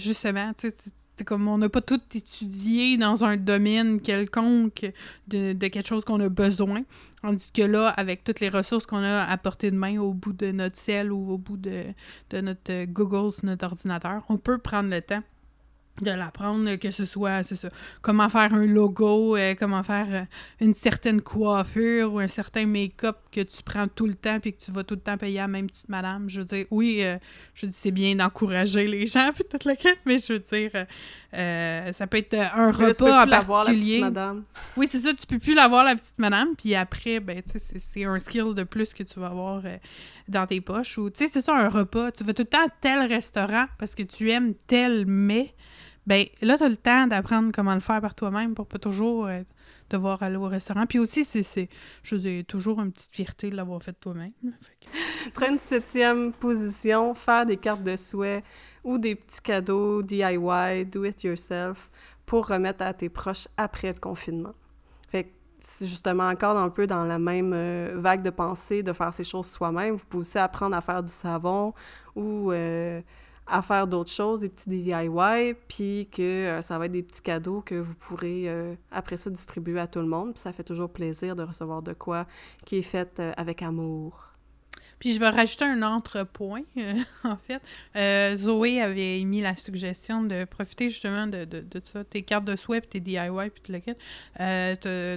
justement, 0.00 0.52
tu 0.58 0.72
comme 1.24 1.48
on 1.48 1.58
n'a 1.58 1.68
pas 1.68 1.80
tout 1.80 2.00
étudié 2.14 2.96
dans 2.96 3.24
un 3.24 3.36
domaine 3.36 4.00
quelconque 4.00 4.90
de, 5.28 5.52
quelque 5.52 5.86
chose 5.86 6.04
qu'on 6.04 6.20
a 6.20 6.28
besoin. 6.28 6.82
Tandis 7.22 7.50
que 7.52 7.62
là, 7.62 7.88
avec 7.88 8.24
toutes 8.24 8.40
les 8.40 8.48
ressources 8.48 8.86
qu'on 8.86 9.02
a 9.02 9.24
à 9.24 9.36
portée 9.36 9.70
de 9.70 9.76
main 9.76 9.98
au 9.98 10.12
bout 10.12 10.32
de 10.32 10.52
notre 10.52 10.76
ciel 10.76 11.12
ou 11.12 11.32
au 11.32 11.38
bout 11.38 11.56
de, 11.56 11.84
notre 12.32 12.84
Google 12.84 13.32
notre 13.42 13.66
ordinateur, 13.66 14.22
on 14.28 14.36
peut 14.36 14.58
prendre 14.58 14.90
le 14.90 15.00
temps 15.00 15.22
de 16.02 16.10
l'apprendre, 16.10 16.76
que 16.76 16.90
ce 16.90 17.04
soit, 17.04 17.42
c'est 17.44 17.56
ça, 17.56 17.68
comment 18.02 18.28
faire 18.28 18.52
un 18.52 18.66
logo, 18.66 19.36
euh, 19.36 19.54
comment 19.58 19.82
faire 19.82 20.06
euh, 20.10 20.22
une 20.60 20.74
certaine 20.74 21.20
coiffure 21.20 22.12
ou 22.12 22.18
un 22.18 22.28
certain 22.28 22.66
make-up 22.66 23.16
que 23.32 23.40
tu 23.40 23.62
prends 23.62 23.88
tout 23.88 24.06
le 24.06 24.14
temps 24.14 24.40
puis 24.40 24.52
que 24.52 24.62
tu 24.62 24.72
vas 24.72 24.84
tout 24.84 24.94
le 24.94 25.00
temps 25.00 25.16
payer 25.16 25.38
à 25.38 25.42
la 25.42 25.48
même 25.48 25.66
petite 25.66 25.88
madame. 25.88 26.28
Je 26.28 26.40
veux 26.40 26.46
dire, 26.46 26.66
oui, 26.70 27.02
euh, 27.02 27.16
je 27.54 27.66
dis 27.66 27.76
c'est 27.76 27.90
bien 27.90 28.14
d'encourager 28.14 28.86
les 28.86 29.06
gens 29.06 29.30
puis 29.34 29.44
toute 29.44 29.64
la 29.64 29.76
quête, 29.76 29.98
mais 30.06 30.18
je 30.18 30.34
veux 30.34 30.38
dire, 30.38 30.70
ça 31.92 32.06
peut 32.06 32.18
être 32.18 32.34
un 32.34 32.72
repas 32.72 33.24
en 33.24 33.28
particulier. 33.28 34.00
madame. 34.00 34.44
Oui, 34.76 34.86
c'est 34.90 34.98
ça, 34.98 35.12
tu 35.14 35.26
peux 35.26 35.38
plus 35.38 35.54
l'avoir 35.54 35.84
la 35.84 35.96
petite 35.96 36.18
madame 36.18 36.48
puis 36.56 36.74
après, 36.74 37.20
ben, 37.20 37.42
tu 37.42 37.58
sais, 37.58 37.78
c'est 37.78 38.04
un 38.04 38.18
skill 38.18 38.54
de 38.54 38.64
plus 38.64 38.92
que 38.92 39.02
tu 39.02 39.20
vas 39.20 39.28
avoir 39.28 39.62
dans 40.28 40.46
tes 40.46 40.60
poches 40.60 40.98
ou, 40.98 41.10
tu 41.10 41.24
sais, 41.24 41.32
c'est 41.32 41.42
ça, 41.42 41.54
un 41.54 41.68
repas. 41.68 42.10
Tu 42.12 42.24
vas 42.24 42.34
tout 42.34 42.42
le 42.42 42.48
temps 42.48 42.66
à 42.66 42.70
tel 42.80 43.06
restaurant 43.06 43.66
parce 43.78 43.94
que 43.94 44.02
tu 44.02 44.30
aimes 44.30 44.54
tel 44.66 45.06
mets 45.06 45.54
ben 46.06 46.24
là, 46.40 46.56
tu 46.56 46.62
as 46.62 46.68
le 46.68 46.76
temps 46.76 47.06
d'apprendre 47.08 47.50
comment 47.52 47.74
le 47.74 47.80
faire 47.80 48.00
par 48.00 48.14
toi-même 48.14 48.54
pour 48.54 48.66
pas 48.66 48.78
toujours 48.78 49.26
euh, 49.26 49.42
devoir 49.90 50.22
aller 50.22 50.36
au 50.36 50.44
restaurant. 50.44 50.86
Puis 50.86 51.00
aussi, 51.00 51.24
c'est, 51.24 51.68
je 52.04 52.16
dis, 52.16 52.44
toujours 52.44 52.80
une 52.80 52.92
petite 52.92 53.14
fierté 53.14 53.50
de 53.50 53.56
l'avoir 53.56 53.82
fait 53.82 53.92
toi-même. 53.92 54.32
Que... 54.40 55.30
37e 55.58 56.30
position, 56.32 57.14
faire 57.14 57.44
des 57.44 57.56
cartes 57.56 57.82
de 57.82 57.96
souhait 57.96 58.44
ou 58.84 58.98
des 58.98 59.16
petits 59.16 59.40
cadeaux 59.40 60.02
DIY, 60.02 60.86
do 60.86 61.04
it 61.04 61.24
yourself, 61.24 61.90
pour 62.24 62.46
remettre 62.46 62.84
à 62.84 62.94
tes 62.94 63.08
proches 63.08 63.48
après 63.56 63.88
le 63.88 63.98
confinement. 63.98 64.54
Fait 65.08 65.24
que 65.24 65.30
c'est 65.58 65.88
justement 65.88 66.28
encore 66.28 66.56
un 66.56 66.70
peu 66.70 66.86
dans 66.86 67.02
la 67.02 67.18
même 67.18 67.52
euh, 67.52 67.94
vague 67.96 68.22
de 68.22 68.30
pensée 68.30 68.84
de 68.84 68.92
faire 68.92 69.12
ces 69.12 69.24
choses 69.24 69.46
soi-même. 69.46 69.96
Vous 69.96 70.06
pouvez 70.06 70.20
aussi 70.20 70.38
apprendre 70.38 70.76
à 70.76 70.80
faire 70.80 71.02
du 71.02 71.10
savon 71.10 71.74
ou... 72.14 72.52
Euh, 72.52 73.00
à 73.46 73.62
faire 73.62 73.86
d'autres 73.86 74.10
choses, 74.10 74.40
des 74.40 74.48
petits 74.48 74.68
DIY, 74.68 75.54
puis 75.68 76.08
que 76.10 76.22
euh, 76.22 76.62
ça 76.62 76.78
va 76.78 76.86
être 76.86 76.92
des 76.92 77.02
petits 77.02 77.22
cadeaux 77.22 77.60
que 77.60 77.76
vous 77.76 77.94
pourrez 77.94 78.48
euh, 78.48 78.74
après 78.90 79.16
ça 79.16 79.30
distribuer 79.30 79.78
à 79.80 79.86
tout 79.86 80.00
le 80.00 80.06
monde. 80.06 80.32
Puis 80.34 80.40
ça 80.40 80.52
fait 80.52 80.64
toujours 80.64 80.90
plaisir 80.90 81.36
de 81.36 81.42
recevoir 81.42 81.82
de 81.82 81.92
quoi 81.92 82.26
qui 82.64 82.76
est 82.76 82.82
fait 82.82 83.20
euh, 83.20 83.32
avec 83.36 83.62
amour. 83.62 84.32
Puis 84.98 85.12
je 85.12 85.20
vais 85.20 85.28
rajouter 85.28 85.66
un 85.66 85.82
autre 85.94 86.22
point, 86.22 86.62
en 87.24 87.36
fait. 87.36 87.60
Zoé 88.34 88.80
avait 88.80 89.20
émis 89.20 89.42
la 89.42 89.54
suggestion 89.54 90.24
de 90.24 90.46
profiter 90.46 90.88
justement 90.88 91.26
de, 91.26 91.44
de, 91.44 91.60
de 91.60 91.82
ça, 91.84 92.02
tes 92.02 92.22
cartes 92.22 92.46
de 92.46 92.56
souhait, 92.56 92.80
tes 92.80 93.00
DIY, 93.00 93.50
puis 93.50 93.62
tout 93.62 93.72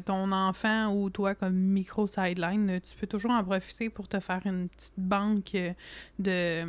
ton 0.06 0.32
enfant 0.34 0.94
ou 0.94 1.10
toi, 1.10 1.34
comme 1.34 1.56
micro-sideline, 1.56 2.82
tu 2.82 2.98
peux 2.98 3.08
toujours 3.08 3.32
en 3.32 3.42
profiter 3.42 3.90
pour 3.90 4.10
te 4.10 4.20
faire 4.20 4.42
une 4.44 4.68
petite 4.68 5.00
banque 5.00 5.56
de 6.20 6.66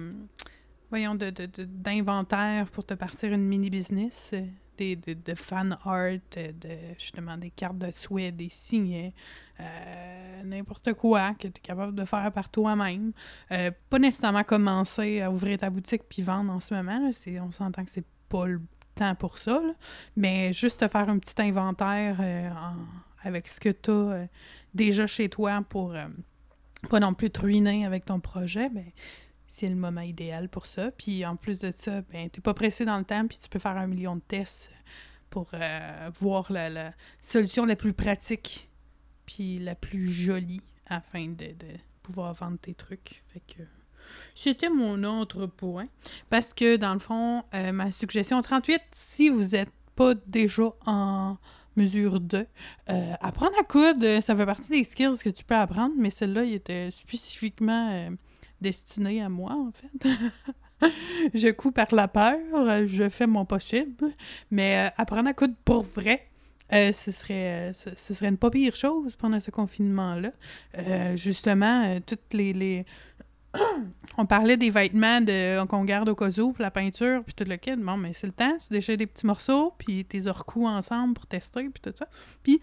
voyons, 0.91 1.15
d'inventaire 1.15 2.67
de, 2.67 2.71
pour 2.71 2.85
te 2.85 2.95
partir 2.95 3.33
une 3.33 3.45
mini-business, 3.45 4.31
euh, 4.35 4.45
des, 4.77 4.97
de, 4.97 5.35
fan 5.35 5.77
art, 5.85 5.95
euh, 5.95 6.19
de, 6.53 6.71
justement 6.99 7.37
des 7.37 7.51
cartes 7.51 7.79
de 7.79 7.91
souhait, 7.91 8.33
des 8.33 8.49
signets, 8.49 9.15
euh, 9.61 10.43
n'importe 10.45 10.93
quoi 10.95 11.35
que 11.35 11.49
tu 11.49 11.59
es 11.59 11.63
capable 11.63 11.95
de 11.95 12.05
faire 12.05 12.33
par 12.33 12.49
toi-même. 12.51 13.13
pas 13.49 13.99
nécessairement 13.99 14.45
commencer 14.45 15.21
à 15.21 15.31
ouvrir 15.31 15.59
ta 15.59 15.71
boutique 15.71 16.03
puis 16.09 16.23
vendre 16.23 16.53
en 16.53 16.61
ce 16.61 16.75
moment. 16.75 16.99
Là, 16.99 17.11
on 17.43 17.53
s'entend 17.53 17.85
que 17.85 17.91
c'est 17.91 18.07
pas 18.29 18.47
le 18.47 18.61
temps 18.95 19.15
pour 19.15 19.39
ça, 19.39 19.61
mais 20.17 20.53
juste 20.53 20.81
te 20.81 20.89
faire 20.89 21.09
un 21.09 21.19
petit 21.19 21.41
inventaire 21.41 22.21
avec 23.23 23.49
ce 23.49 23.61
que 23.61 23.69
tu 23.69 23.91
as 23.91 24.29
déjà 24.73 25.07
chez 25.07 25.29
toi 25.29 25.63
pour 25.69 25.95
pas 26.89 27.01
non 27.01 27.13
plus 27.13 27.31
te 27.31 27.41
ruiner 27.41 27.85
avec 27.85 28.07
ton 28.07 28.21
projet, 28.21 28.71
ben, 28.71 28.87
c'est 29.61 29.69
le 29.69 29.77
moment 29.77 30.01
idéal 30.01 30.49
pour 30.49 30.65
ça. 30.65 30.91
Puis 30.91 31.27
en 31.27 31.37
plus 31.37 31.59
de 31.59 31.71
ça, 31.71 32.01
ben, 32.11 32.31
t'es 32.31 32.41
pas 32.41 32.55
pressé 32.55 32.87
dans 32.87 32.97
le 32.97 33.05
temps, 33.05 33.27
puis 33.27 33.39
tu 33.39 33.49
peux 33.51 33.59
faire 33.59 33.77
un 33.77 33.87
million 33.87 34.17
de 34.17 34.23
tests 34.27 34.71
pour 35.29 35.51
euh, 35.53 36.11
voir 36.19 36.51
la, 36.51 36.95
solution 37.21 37.67
la 37.67 37.77
plus 37.77 37.93
pratique, 37.93 38.71
puis 39.27 39.59
la 39.59 39.75
plus 39.75 40.09
jolie 40.11 40.63
afin 40.87 41.29
de, 41.29 41.55
pouvoir 42.03 42.33
vendre 42.33 42.59
tes 42.59 42.73
trucs. 42.73 43.23
Fait 43.29 43.41
que 43.41 43.63
c'était 44.35 44.71
mon 44.71 45.05
autre 45.05 45.45
point. 45.47 45.89
Parce 46.31 46.55
que 46.55 46.77
dans 46.77 46.95
le 46.95 46.99
fond, 46.99 47.45
euh, 47.53 47.71
ma 47.73 47.93
suggestion 47.93 48.41
38, 48.41 48.81
si 48.93 49.29
vous 49.29 49.45
n'êtes 49.45 49.73
pas 49.95 50.15
déjà 50.27 50.73
en 50.87 51.37
mesure 51.77 52.19
de 52.19 52.47
euh, 52.89 53.13
apprendre 53.21 53.53
à 53.61 53.65
coudre, 53.65 54.23
ça 54.23 54.35
fait 54.35 54.47
partie 54.47 54.71
des 54.71 54.85
skills 54.85 55.19
que 55.23 55.29
tu 55.29 55.45
peux 55.45 55.55
apprendre, 55.55 55.95
mais 55.99 56.09
celle-là, 56.09 56.45
il 56.45 56.55
était 56.55 56.91
spécifiquement 56.91 58.11
destinée 58.61 59.23
à 59.23 59.29
moi, 59.29 59.53
en 59.53 59.73
fait. 59.73 60.09
je 61.35 61.51
couds 61.51 61.73
par 61.73 61.95
la 61.95 62.09
peur, 62.09 62.39
je 62.87 63.09
fais 63.09 63.27
mon 63.27 63.45
possible, 63.45 63.95
mais 64.51 64.87
euh, 64.89 64.91
apprendre 64.97 65.29
à 65.29 65.35
coudre 65.35 65.55
pour 65.65 65.83
vrai, 65.83 66.29
euh, 66.73 66.93
ce, 66.93 67.11
serait, 67.11 67.71
euh, 67.71 67.73
ce, 67.97 68.15
serait 68.15 68.29
une 68.29 68.37
pas 68.37 68.51
pire 68.51 68.77
chose 68.77 69.17
pendant 69.17 69.41
ce 69.41 69.51
confinement-là. 69.51 70.33
justement, 71.17 72.01
toutes 72.07 72.33
les... 72.33 72.53
les... 72.53 72.85
On 74.19 74.27
parlait 74.27 74.57
des 74.57 74.71
vêtements 74.71 75.21
de, 75.21 75.65
qu'on 75.67 75.85
garde 75.85 76.09
au 76.09 76.15
cas 76.15 76.31
où, 76.39 76.55
la 76.59 76.71
peinture, 76.71 77.25
puis 77.25 77.35
tout 77.35 77.45
le 77.49 77.57
kit. 77.57 77.75
Bon, 77.77 77.97
mais 77.97 78.13
c'est 78.13 78.27
le 78.27 78.33
temps, 78.33 78.57
tu 78.59 78.73
déchets 78.73 78.97
des 78.97 79.07
petits 79.07 79.27
morceaux, 79.27 79.75
puis 79.79 80.05
tes 80.05 80.21
recous 80.31 80.67
ensemble 80.67 81.15
pour 81.15 81.27
tester, 81.27 81.69
puis 81.69 81.81
tout 81.83 81.93
ça. 81.97 82.07
Puis 82.43 82.61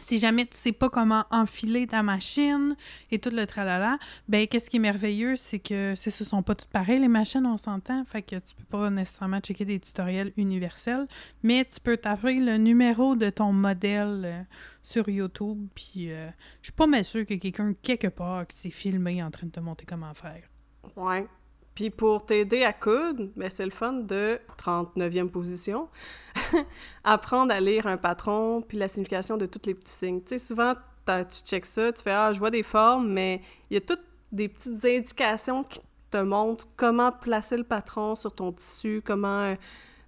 si 0.00 0.18
jamais 0.18 0.46
tu 0.46 0.56
sais 0.56 0.72
pas 0.72 0.88
comment 0.88 1.24
enfiler 1.30 1.86
ta 1.86 2.02
machine 2.02 2.76
et 3.10 3.18
tout 3.18 3.30
le 3.30 3.46
tralala, 3.46 3.98
ben 4.28 4.46
qu'est-ce 4.46 4.70
qui 4.70 4.76
est 4.76 4.80
merveilleux, 4.80 5.36
c'est 5.36 5.58
que 5.58 5.94
ce 5.96 6.10
sont 6.10 6.42
pas 6.42 6.54
toutes 6.54 6.70
pareilles 6.70 7.00
les 7.00 7.08
machines, 7.08 7.46
on 7.46 7.56
s'entend, 7.56 8.04
fait 8.04 8.22
que 8.22 8.36
tu 8.36 8.54
peux 8.54 8.64
pas 8.64 8.90
nécessairement 8.90 9.40
checker 9.40 9.64
des 9.64 9.80
tutoriels 9.80 10.32
universels, 10.36 11.06
mais 11.42 11.64
tu 11.64 11.80
peux 11.80 11.96
taper 11.96 12.38
le 12.38 12.56
numéro 12.58 13.16
de 13.16 13.30
ton 13.30 13.52
modèle 13.52 14.22
euh, 14.24 14.42
sur 14.82 15.08
YouTube, 15.08 15.68
puis 15.74 16.12
euh, 16.12 16.28
je 16.62 16.68
suis 16.68 16.76
pas 16.76 16.86
mal 16.86 17.04
sûre 17.04 17.26
que 17.26 17.34
quelqu'un 17.34 17.74
quelque 17.82 18.08
part 18.08 18.46
qui 18.46 18.56
s'est 18.56 18.70
filmé 18.70 19.22
en 19.22 19.30
train 19.30 19.46
de 19.46 19.52
te 19.52 19.60
montrer 19.60 19.86
comment 19.86 20.14
faire. 20.14 20.42
Ouais. 20.96 21.26
Puis 21.78 21.90
pour 21.90 22.24
t'aider 22.24 22.64
à 22.64 22.72
coudre, 22.72 23.28
ben 23.36 23.48
c'est 23.48 23.64
le 23.64 23.70
fun 23.70 23.92
de 23.92 24.40
39e 24.60 25.28
position, 25.28 25.88
apprendre 27.04 27.54
à 27.54 27.60
lire 27.60 27.86
un 27.86 27.96
patron 27.96 28.62
puis 28.66 28.76
la 28.76 28.88
signification 28.88 29.36
de 29.36 29.46
tous 29.46 29.60
les 29.64 29.74
petits 29.74 29.92
signes. 29.92 30.20
Tu 30.20 30.30
sais, 30.30 30.38
souvent, 30.40 30.74
tu 31.06 31.38
checkes 31.44 31.66
ça, 31.66 31.92
tu 31.92 32.02
fais 32.02 32.10
«Ah, 32.12 32.32
je 32.32 32.40
vois 32.40 32.50
des 32.50 32.64
formes», 32.64 33.08
mais 33.12 33.42
il 33.70 33.74
y 33.74 33.76
a 33.76 33.80
toutes 33.80 34.02
des 34.32 34.48
petites 34.48 34.84
indications 34.84 35.62
qui 35.62 35.78
te 36.10 36.16
montrent 36.16 36.66
comment 36.74 37.12
placer 37.12 37.56
le 37.56 37.62
patron 37.62 38.16
sur 38.16 38.34
ton 38.34 38.50
tissu, 38.50 39.00
comment 39.04 39.42
euh, 39.42 39.54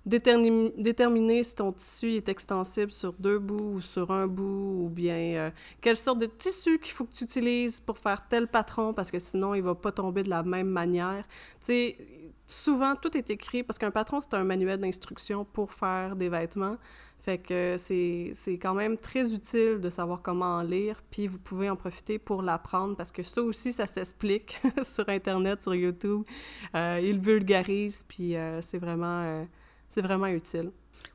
déterminer 0.07 1.43
si 1.43 1.55
ton 1.55 1.73
tissu 1.73 2.15
est 2.15 2.29
extensible 2.29 2.91
sur 2.91 3.13
deux 3.13 3.39
bouts 3.39 3.75
ou 3.75 3.81
sur 3.81 4.11
un 4.11 4.27
bout, 4.27 4.85
ou 4.85 4.89
bien 4.89 5.15
euh, 5.15 5.51
quelle 5.81 5.97
sorte 5.97 6.19
de 6.19 6.27
tissu 6.27 6.79
qu'il 6.79 6.93
faut 6.93 7.05
que 7.05 7.13
tu 7.13 7.25
utilises 7.25 7.81
pour 7.81 7.99
faire 7.99 8.27
tel 8.29 8.49
patron, 8.49 8.95
parce 8.95 9.11
que 9.11 9.19
sinon, 9.19 9.55
il 9.55 9.63
va 9.63 9.75
pas 9.75 9.93
tomber 9.93 10.23
de 10.23 10.31
la 10.31 10.43
même 10.43 10.69
manière. 10.69 11.25
Tu 11.61 11.67
sais, 11.67 11.97
souvent, 12.47 12.97
tout 12.97 13.15
est 13.17 13.31
écrit, 13.31 13.63
parce 13.63 13.79
qu'un 13.79 13.91
patron, 13.91 14.21
c'est 14.21 14.35
un 14.35 14.45
manuel 14.45 14.81
d'instruction 14.81 15.45
pour 15.45 15.73
faire 15.73 16.17
des 16.17 16.29
vêtements. 16.29 16.77
Fait 17.23 17.37
que 17.37 17.77
c'est 17.79 18.33
quand 18.53 18.73
même 18.73 18.97
très 18.97 19.35
utile 19.35 19.79
de 19.79 19.91
savoir 19.91 20.23
comment 20.23 20.57
en 20.57 20.63
lire, 20.63 21.03
puis 21.11 21.27
vous 21.27 21.39
pouvez 21.39 21.69
en 21.69 21.77
profiter 21.77 22.19
pour 22.19 22.41
l'apprendre, 22.41 22.97
parce 22.97 23.13
que 23.13 23.23
ça 23.23 23.43
aussi, 23.43 23.75
ça 23.75 23.87
s'explique 23.87 24.59
sur 24.83 25.07
Internet, 25.11 25.61
sur 25.61 25.75
YouTube. 25.75 26.23
Euh, 26.75 26.99
il 27.03 27.21
vulgarise, 27.21 28.07
puis 28.09 28.37
euh, 28.37 28.63
c'est 28.63 28.79
vraiment 28.79 29.45
c'est 29.91 30.03
vraiment 30.03 30.29
utile. 30.29 30.71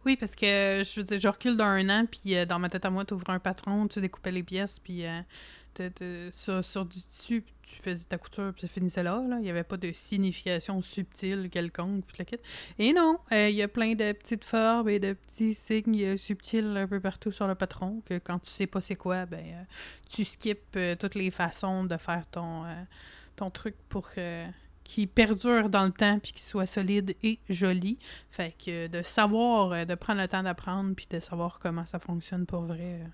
Oui, 0.05 0.15
parce 0.15 0.35
que 0.35 0.83
je 0.85 0.99
veux 0.99 1.03
dire, 1.03 1.19
je 1.19 1.27
recule 1.27 1.57
d'un 1.57 1.89
an, 1.89 2.05
puis 2.05 2.35
euh, 2.35 2.45
dans 2.45 2.59
ma 2.59 2.69
tête 2.69 2.85
à 2.85 2.89
moi, 2.89 3.05
tu 3.05 3.13
ouvrais 3.13 3.33
un 3.33 3.39
patron, 3.39 3.87
tu 3.87 4.01
découpais 4.01 4.31
les 4.31 4.43
pièces, 4.43 4.79
puis 4.79 5.03
euh, 5.05 6.31
sur, 6.31 6.85
du 6.85 7.01
tissu, 7.01 7.43
tu 7.63 7.75
faisais 7.75 8.05
ta 8.05 8.17
couture, 8.17 8.51
puis 8.53 8.61
ça 8.61 8.67
finissait 8.67 9.03
là. 9.03 9.23
là. 9.27 9.37
Il 9.37 9.43
n'y 9.43 9.49
avait 9.49 9.63
pas 9.63 9.77
de 9.77 9.91
signification 9.91 10.81
subtile 10.81 11.49
quelconque, 11.49 12.05
puis 12.05 12.17
la 12.19 12.37
Et 12.83 12.93
non, 12.93 13.19
euh, 13.31 13.49
il 13.49 13.55
y 13.55 13.61
a 13.61 13.67
plein 13.67 13.93
de 13.95 14.11
petites 14.11 14.45
formes 14.45 14.89
et 14.89 14.99
de 14.99 15.13
petits 15.13 15.53
signes 15.53 16.17
subtils 16.17 16.77
un 16.77 16.87
peu 16.87 16.99
partout 16.99 17.31
sur 17.31 17.47
le 17.47 17.55
patron, 17.55 18.01
que 18.05 18.17
quand 18.19 18.39
tu 18.39 18.49
sais 18.49 18.67
pas 18.67 18.81
c'est 18.81 18.95
quoi, 18.95 19.25
ben 19.25 19.65
tu 20.07 20.23
skippes 20.23 20.77
toutes 20.99 21.15
les 21.15 21.31
façons 21.31 21.83
de 21.83 21.97
faire 21.97 22.27
ton, 22.27 22.63
ton 23.35 23.49
truc 23.49 23.75
pour 23.89 24.09
qui 24.85 25.07
perdure 25.07 25.69
dans 25.69 25.83
le 25.83 25.91
temps 25.91 26.19
puis 26.19 26.31
qui 26.31 26.43
soit 26.43 26.67
solide 26.67 27.15
et 27.23 27.39
joli. 27.49 27.97
Fait 28.29 28.55
que 28.63 28.87
de 28.87 29.01
savoir, 29.01 29.73
euh, 29.73 29.83
de 29.83 29.95
prendre 29.95 30.21
le 30.21 30.27
temps 30.27 30.43
d'apprendre 30.43 30.93
puis 30.95 31.07
de 31.09 31.19
savoir 31.19 31.59
comment 31.59 31.85
ça 31.85 31.99
fonctionne 31.99 32.45
pour 32.45 32.61
vrai, 32.61 33.01
euh, 33.01 33.07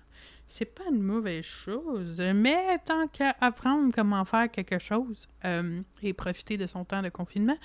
c'est 0.46 0.66
pas 0.66 0.84
une 0.92 1.02
mauvaise 1.02 1.44
chose. 1.44 2.20
Mais 2.34 2.78
tant 2.84 3.08
qu'à 3.08 3.34
apprendre 3.40 3.90
comment 3.92 4.24
faire 4.24 4.50
quelque 4.50 4.78
chose 4.78 5.26
euh, 5.46 5.80
et 6.02 6.12
profiter 6.12 6.58
de 6.58 6.66
son 6.66 6.84
temps 6.84 7.02
de 7.02 7.08
confinement, 7.08 7.56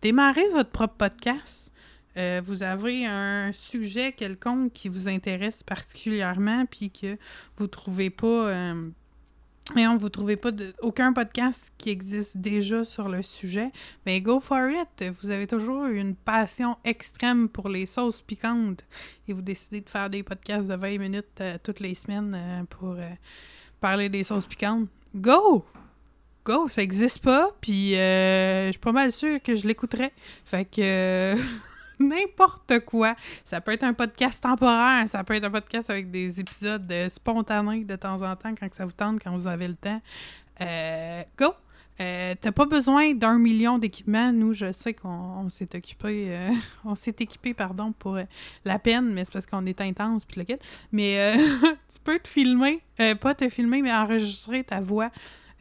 démarrez 0.00 0.48
votre 0.50 0.70
propre 0.70 0.94
podcast. 0.94 1.72
vous 2.44 2.62
avez 2.62 3.04
un 3.04 3.52
sujet 3.52 4.12
quelconque 4.12 4.72
qui 4.72 4.88
vous 4.88 5.08
intéresse 5.08 5.64
particulièrement 5.64 6.66
puis 6.66 6.90
que 6.90 7.18
vous 7.56 7.66
trouvez 7.66 8.10
pas 8.10 8.74
Et 9.76 9.86
on 9.86 9.96
vous 9.98 10.08
trouvez 10.08 10.36
pas 10.36 10.50
aucun 10.80 11.12
podcast 11.12 11.72
qui 11.76 11.90
existe 11.90 12.38
déjà 12.38 12.84
sur 12.84 13.08
le 13.08 13.22
sujet, 13.22 13.70
mais 14.06 14.20
go 14.20 14.40
for 14.40 14.70
it. 14.70 15.12
Vous 15.20 15.30
avez 15.30 15.46
toujours 15.46 15.84
une 15.84 16.14
passion 16.14 16.78
extrême 16.84 17.48
pour 17.50 17.68
les 17.68 17.84
sauces 17.84 18.22
piquantes 18.22 18.84
et 19.28 19.34
vous 19.34 19.42
décidez 19.42 19.82
de 19.82 19.90
faire 19.90 20.08
des 20.08 20.22
podcasts 20.22 20.66
de 20.66 20.74
20 20.74 20.98
minutes 20.98 21.40
euh, 21.40 21.58
toutes 21.62 21.80
les 21.80 21.94
semaines 21.94 22.34
euh, 22.34 22.64
pour 22.64 22.92
euh, 22.92 23.10
parler 23.80 24.08
des 24.08 24.22
sauces 24.22 24.46
piquantes. 24.46 24.88
Go! 25.14 25.64
Go! 26.46 26.66
Ça 26.68 26.82
existe 26.82 27.18
pas, 27.18 27.50
puis 27.60 27.90
je 27.90 28.68
suis 28.70 28.80
pas 28.80 28.92
mal 28.92 29.12
sûre 29.12 29.40
que 29.42 29.54
je 29.54 29.66
l'écouterais. 29.66 30.12
Fait 30.46 30.64
que... 30.64 31.36
n'importe 32.04 32.80
quoi. 32.80 33.14
Ça 33.44 33.60
peut 33.60 33.72
être 33.72 33.84
un 33.84 33.94
podcast 33.94 34.42
temporaire, 34.42 35.08
ça 35.08 35.24
peut 35.24 35.34
être 35.34 35.44
un 35.44 35.50
podcast 35.50 35.90
avec 35.90 36.10
des 36.10 36.40
épisodes 36.40 36.92
spontanés 37.08 37.84
de 37.84 37.96
temps 37.96 38.22
en 38.22 38.36
temps 38.36 38.54
quand 38.58 38.72
ça 38.72 38.84
vous 38.84 38.92
tente, 38.92 39.22
quand 39.22 39.36
vous 39.36 39.46
avez 39.46 39.68
le 39.68 39.76
temps. 39.76 40.00
Euh, 40.60 41.22
go! 41.36 41.52
Euh, 42.00 42.36
t'as 42.40 42.52
pas 42.52 42.66
besoin 42.66 43.12
d'un 43.12 43.38
million 43.38 43.76
d'équipements. 43.76 44.32
Nous, 44.32 44.52
je 44.52 44.70
sais 44.70 44.94
qu'on 44.94 45.50
s'est 45.50 45.74
occupé, 45.74 46.26
euh, 46.28 46.50
on 46.84 46.94
s'est 46.94 47.16
équipé, 47.18 47.54
pardon, 47.54 47.92
pour 47.92 48.18
la 48.64 48.78
peine, 48.78 49.12
mais 49.12 49.24
c'est 49.24 49.32
parce 49.32 49.46
qu'on 49.46 49.66
est 49.66 49.80
intense 49.80 50.24
puis 50.24 50.38
le 50.38 50.44
kit. 50.44 50.62
Mais 50.92 51.36
tu 51.92 51.98
peux 52.04 52.18
te 52.20 52.28
filmer, 52.28 52.82
pas 53.20 53.34
te 53.34 53.48
filmer, 53.48 53.82
mais 53.82 53.92
enregistrer 53.92 54.62
ta 54.62 54.80
voix 54.80 55.10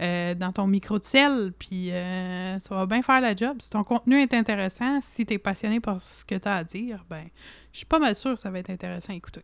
euh, 0.02 0.36
dans 0.36 0.52
ton 0.52 0.68
micro 0.68 1.00
de 1.00 1.06
sel, 1.06 1.54
puis 1.58 1.92
euh, 1.92 2.60
ça 2.60 2.76
va 2.76 2.86
bien 2.86 3.02
faire 3.02 3.22
la 3.22 3.36
job. 3.36 3.58
Si 3.62 3.70
ton 3.70 3.84
contenu 3.84 4.22
est 4.22 4.34
intéressant, 4.34 5.00
si 5.02 5.26
tu 5.26 5.34
es 5.34 5.38
passionné 5.38 5.80
par 5.80 6.02
ce 6.02 6.24
que 6.24 6.36
tu 6.36 6.48
as 6.48 6.56
à 6.56 6.64
dire, 6.64 7.04
ben, 7.10 7.26
je 7.72 7.80
suis 7.80 7.86
pas 7.86 8.00
mal 8.00 8.16
sûre 8.16 8.34
que 8.34 8.40
ça 8.40 8.52
va 8.52 8.60
être 8.60 8.70
intéressant 8.70 9.14
à 9.14 9.16
écouter. 9.16 9.44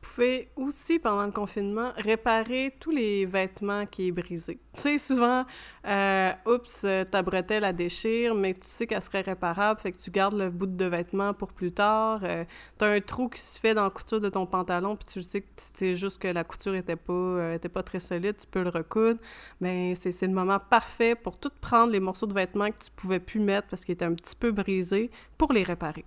Pouvez 0.00 0.48
aussi, 0.56 0.98
pendant 0.98 1.26
le 1.26 1.32
confinement, 1.32 1.90
réparer 1.96 2.74
tous 2.78 2.90
les 2.90 3.26
vêtements 3.26 3.84
qui 3.84 4.08
est 4.08 4.12
brisé. 4.12 4.60
Tu 4.74 4.80
sais, 4.80 4.98
souvent, 4.98 5.44
euh, 5.86 6.32
oups, 6.46 6.86
ta 7.10 7.22
bretelle 7.22 7.62
la 7.62 7.72
déchire, 7.72 8.34
mais 8.34 8.54
tu 8.54 8.68
sais 8.68 8.86
qu'elle 8.86 9.02
serait 9.02 9.22
réparable, 9.22 9.80
fait 9.80 9.92
que 9.92 9.98
tu 9.98 10.10
gardes 10.10 10.34
le 10.34 10.50
bout 10.50 10.66
de 10.66 10.84
vêtement 10.84 11.34
pour 11.34 11.52
plus 11.52 11.72
tard. 11.72 12.20
Euh, 12.22 12.44
tu 12.78 12.84
as 12.84 12.88
un 12.88 13.00
trou 13.00 13.28
qui 13.28 13.40
se 13.40 13.58
fait 13.58 13.74
dans 13.74 13.84
la 13.84 13.90
couture 13.90 14.20
de 14.20 14.28
ton 14.28 14.46
pantalon, 14.46 14.96
puis 14.96 15.08
tu 15.08 15.22
sais 15.22 15.40
que 15.40 15.48
c'était 15.56 15.96
juste 15.96 16.22
que 16.22 16.28
la 16.28 16.44
couture 16.44 16.74
était 16.74 16.96
pas, 16.96 17.12
euh, 17.12 17.58
pas 17.58 17.82
très 17.82 18.00
solide, 18.00 18.36
tu 18.36 18.46
peux 18.46 18.62
le 18.62 18.70
recoudre. 18.70 19.18
Mais 19.60 19.94
c'est 19.96 20.26
le 20.26 20.32
moment 20.32 20.60
parfait 20.60 21.16
pour 21.16 21.38
tout 21.38 21.50
prendre 21.60 21.92
les 21.92 22.00
morceaux 22.00 22.26
de 22.26 22.34
vêtements 22.34 22.70
que 22.70 22.84
tu 22.84 22.90
pouvais 22.94 23.20
plus 23.20 23.40
mettre 23.40 23.68
parce 23.68 23.84
qu'ils 23.84 23.94
étaient 23.94 24.04
un 24.04 24.14
petit 24.14 24.36
peu 24.36 24.52
brisés 24.52 25.10
pour 25.36 25.52
les 25.52 25.64
réparer. 25.64 26.04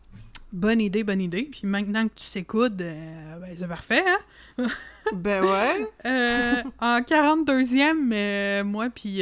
Bonne 0.51 0.81
idée, 0.81 1.03
bonne 1.03 1.21
idée. 1.21 1.43
Puis 1.43 1.61
maintenant 1.63 2.07
que 2.07 2.13
tu 2.15 2.23
s'écoutes, 2.25 2.81
euh, 2.81 3.39
ben, 3.39 3.55
c'est 3.57 3.67
parfait, 3.67 4.03
hein? 4.05 4.67
ben 5.15 5.43
ouais. 5.43 5.87
Euh, 6.05 6.63
en 6.79 6.99
42e, 6.99 8.11
euh, 8.13 8.63
moi, 8.63 8.89
puis, 8.89 9.21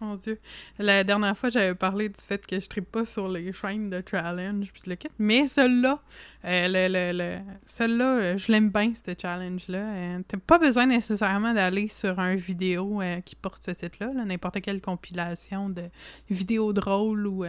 mon 0.00 0.16
Dieu, 0.16 0.38
la 0.78 1.04
dernière 1.04 1.36
fois, 1.36 1.48
j'avais 1.48 1.74
parlé 1.74 2.08
du 2.08 2.20
fait 2.20 2.46
que 2.46 2.58
je 2.58 2.68
tripe 2.68 2.90
pas 2.90 3.04
sur 3.04 3.28
les 3.28 3.52
chaînes 3.52 3.90
de 3.90 4.02
challenge, 4.08 4.72
puis 4.72 4.82
le 4.86 4.94
kit. 4.94 5.08
Mais 5.18 5.46
celle-là, 5.46 6.00
le, 6.44 7.12
le, 7.12 7.38
celle-là, 7.66 8.36
je 8.36 8.52
l'aime 8.52 8.70
bien, 8.70 8.92
ce 8.94 9.12
challenge-là. 9.20 10.18
T'as 10.28 10.38
pas 10.38 10.58
besoin 10.58 10.86
nécessairement 10.86 11.52
d'aller 11.52 11.88
sur 11.88 12.18
un 12.18 12.34
vidéo 12.34 13.00
qui 13.24 13.36
porte 13.36 13.62
ce 13.64 13.70
titre-là, 13.72 14.12
n'importe 14.24 14.60
quelle 14.60 14.80
compilation 14.80 15.68
de 15.68 15.84
vidéos 16.30 16.72
drôles 16.72 17.26
ou... 17.26 17.44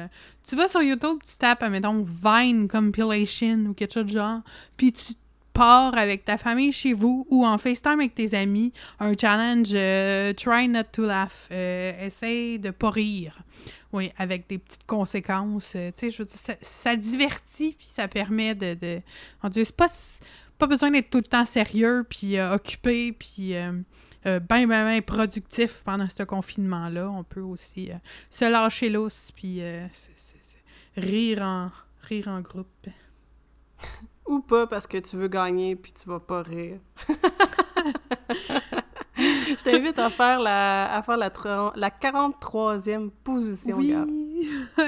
tu 0.47 0.55
vas 0.55 0.67
sur 0.67 0.81
YouTube, 0.81 1.19
tu 1.25 1.37
tapes, 1.37 1.63
mettons, 1.69 2.03
Vine 2.03 2.67
compilation 2.67 3.65
ou 3.67 3.73
quelque 3.73 3.93
chose 3.93 4.05
de 4.05 4.09
genre, 4.09 4.41
puis 4.77 4.91
tu 4.91 5.13
pars 5.53 5.95
avec 5.97 6.25
ta 6.25 6.37
famille 6.37 6.71
chez 6.71 6.93
vous 6.93 7.25
ou 7.29 7.45
en 7.45 7.57
FaceTime 7.57 7.99
avec 7.99 8.15
tes 8.15 8.35
amis, 8.35 8.73
un 8.99 9.15
challenge 9.15 9.69
euh, 9.73 10.33
Try 10.33 10.67
not 10.67 10.83
to 10.91 11.05
laugh. 11.05 11.47
Euh, 11.51 12.05
essaye 12.05 12.59
de 12.59 12.71
pas 12.71 12.89
rire. 12.89 13.37
Oui, 13.91 14.11
avec 14.17 14.47
des 14.49 14.57
petites 14.57 14.85
conséquences. 14.85 15.73
Euh, 15.75 15.91
tu 15.95 16.01
sais, 16.01 16.09
je 16.09 16.23
veux 16.23 16.25
dire, 16.25 16.57
ça, 16.61 16.95
divertit 16.95 17.75
puis 17.77 17.87
ça 17.87 18.07
permet 18.07 18.55
de. 18.55 18.73
de... 18.73 19.01
On 19.43 19.49
dit, 19.49 19.63
c'est 19.63 19.75
pas, 19.75 19.87
pas 20.57 20.67
besoin 20.67 20.91
d'être 20.91 21.09
tout 21.09 21.19
le 21.19 21.23
temps 21.23 21.45
sérieux 21.45 22.05
puis 22.09 22.39
occupé 22.41 23.13
puis. 23.13 23.53
bien, 24.25 24.67
bien, 24.67 24.67
bien 24.67 25.01
productif 25.01 25.83
pendant 25.85 26.09
ce 26.09 26.23
confinement-là. 26.23 27.09
On 27.09 27.23
peut 27.23 27.41
aussi 27.41 27.91
se 28.29 28.45
lâcher 28.45 28.89
l'os 28.89 29.31
puis 29.31 29.61
rire 30.97 31.41
en, 31.41 31.71
rire 32.01 32.27
en 32.27 32.41
groupe. 32.41 32.87
Ou 34.25 34.39
pas 34.39 34.67
parce 34.67 34.87
que 34.87 34.97
tu 34.97 35.17
veux 35.17 35.27
gagner 35.27 35.75
puis 35.75 35.91
tu 35.93 36.07
vas 36.07 36.19
pas 36.19 36.41
rire. 36.41 36.79
Je 39.15 39.63
t'invite 39.63 39.99
à 39.99 40.09
faire 40.09 40.39
la, 40.39 40.91
à 40.91 41.01
faire 41.03 41.17
la, 41.17 41.31
la 41.75 41.89
43e 41.89 43.09
position. 43.23 43.77
Oui. 43.77 43.93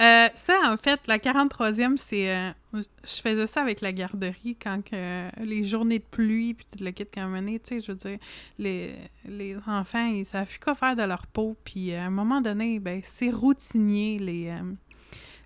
euh, 0.00 0.28
ça, 0.34 0.54
en 0.66 0.76
fait, 0.76 1.00
la 1.06 1.18
43e, 1.18 1.96
c'est. 1.96 2.30
Euh, 2.34 2.50
je 2.72 3.20
faisais 3.20 3.46
ça 3.46 3.60
avec 3.60 3.80
la 3.80 3.92
garderie 3.92 4.56
quand 4.60 4.82
que, 4.82 5.28
les 5.44 5.64
journées 5.64 5.98
de 5.98 6.04
pluie, 6.04 6.54
puis 6.54 6.66
tu 6.76 6.82
le 6.82 6.90
quittes 6.92 7.10
quand 7.12 7.28
même, 7.28 7.46
tu 7.46 7.60
sais, 7.64 7.80
je 7.80 7.92
veux 7.92 7.98
dire, 7.98 8.18
les, 8.58 8.94
les 9.26 9.56
enfants, 9.66 10.06
ils 10.06 10.24
savent 10.24 10.46
plus 10.46 10.58
quoi 10.58 10.74
faire 10.74 10.96
de 10.96 11.02
leur 11.02 11.26
peau, 11.26 11.56
puis 11.64 11.92
à 11.92 12.04
un 12.04 12.10
moment 12.10 12.40
donné, 12.40 12.78
ben, 12.78 13.02
c'est 13.04 13.30
routinier, 13.30 14.16
les, 14.18 14.48
euh, 14.48 14.72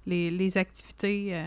les, 0.06 0.30
les, 0.30 0.56
activités. 0.56 1.42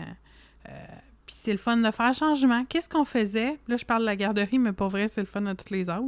Euh, 1.40 1.50
euh, 1.50 1.50
c'est 1.50 1.52
le 1.52 1.58
fun 1.58 1.76
de 1.76 1.90
faire 1.90 2.14
changement. 2.14 2.64
Qu'est-ce 2.64 2.88
qu'on 2.88 3.04
faisait? 3.04 3.58
Là, 3.68 3.76
je 3.76 3.84
parle 3.84 4.02
de 4.02 4.06
la 4.06 4.16
garderie, 4.16 4.58
mais 4.58 4.72
pas 4.72 4.88
vrai, 4.88 5.08
c'est 5.08 5.20
le 5.20 5.26
fun 5.26 5.44
à 5.46 5.54
tous 5.54 5.72
les 5.72 5.88
âges. 5.88 6.02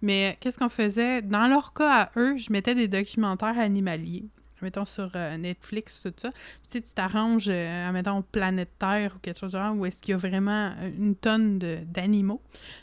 Mais 0.00 0.36
qu'est-ce 0.40 0.58
qu'on 0.58 0.68
faisait? 0.68 1.22
Dans 1.22 1.46
leur 1.46 1.72
cas 1.72 2.04
à 2.04 2.10
eux, 2.16 2.36
je 2.36 2.52
mettais 2.52 2.74
des 2.74 2.88
documentaires 2.88 3.58
animaliers. 3.58 4.24
Mettons 4.60 4.84
sur 4.84 5.10
euh, 5.16 5.36
Netflix, 5.36 6.02
tout 6.04 6.12
ça. 6.16 6.30
Puis, 6.70 6.82
tu 6.82 6.94
t'arranges, 6.94 7.48
euh, 7.48 7.90
mettons, 7.90 8.22
Planète 8.22 8.70
Terre 8.78 9.14
ou 9.16 9.18
quelque 9.18 9.38
chose 9.38 9.52
genre, 9.52 9.76
où 9.76 9.84
est-ce 9.86 10.00
qu'il 10.00 10.12
y 10.12 10.14
a 10.14 10.18
vraiment 10.18 10.72
une 10.96 11.16
tonne 11.16 11.58
d'animaux. 11.58 12.40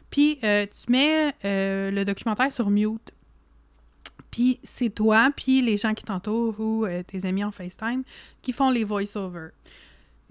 Puis, 0.09 0.39
tu 0.41 0.91
mets 0.91 1.33
le 1.43 2.03
documentaire 2.03 2.51
sur 2.51 2.69
mute. 2.69 3.13
Puis 4.31 4.59
c'est 4.63 4.91
toi, 4.91 5.31
puis 5.35 5.63
les 5.63 5.75
gens 5.77 5.95
qui 5.95 6.03
t'entourent 6.03 6.59
ou 6.59 6.85
tes 7.07 7.25
amis 7.25 7.43
en 7.43 7.51
FaceTime 7.51 8.03
qui 8.43 8.53
font 8.53 8.69
les 8.69 8.83
voice-overs. 8.83 9.49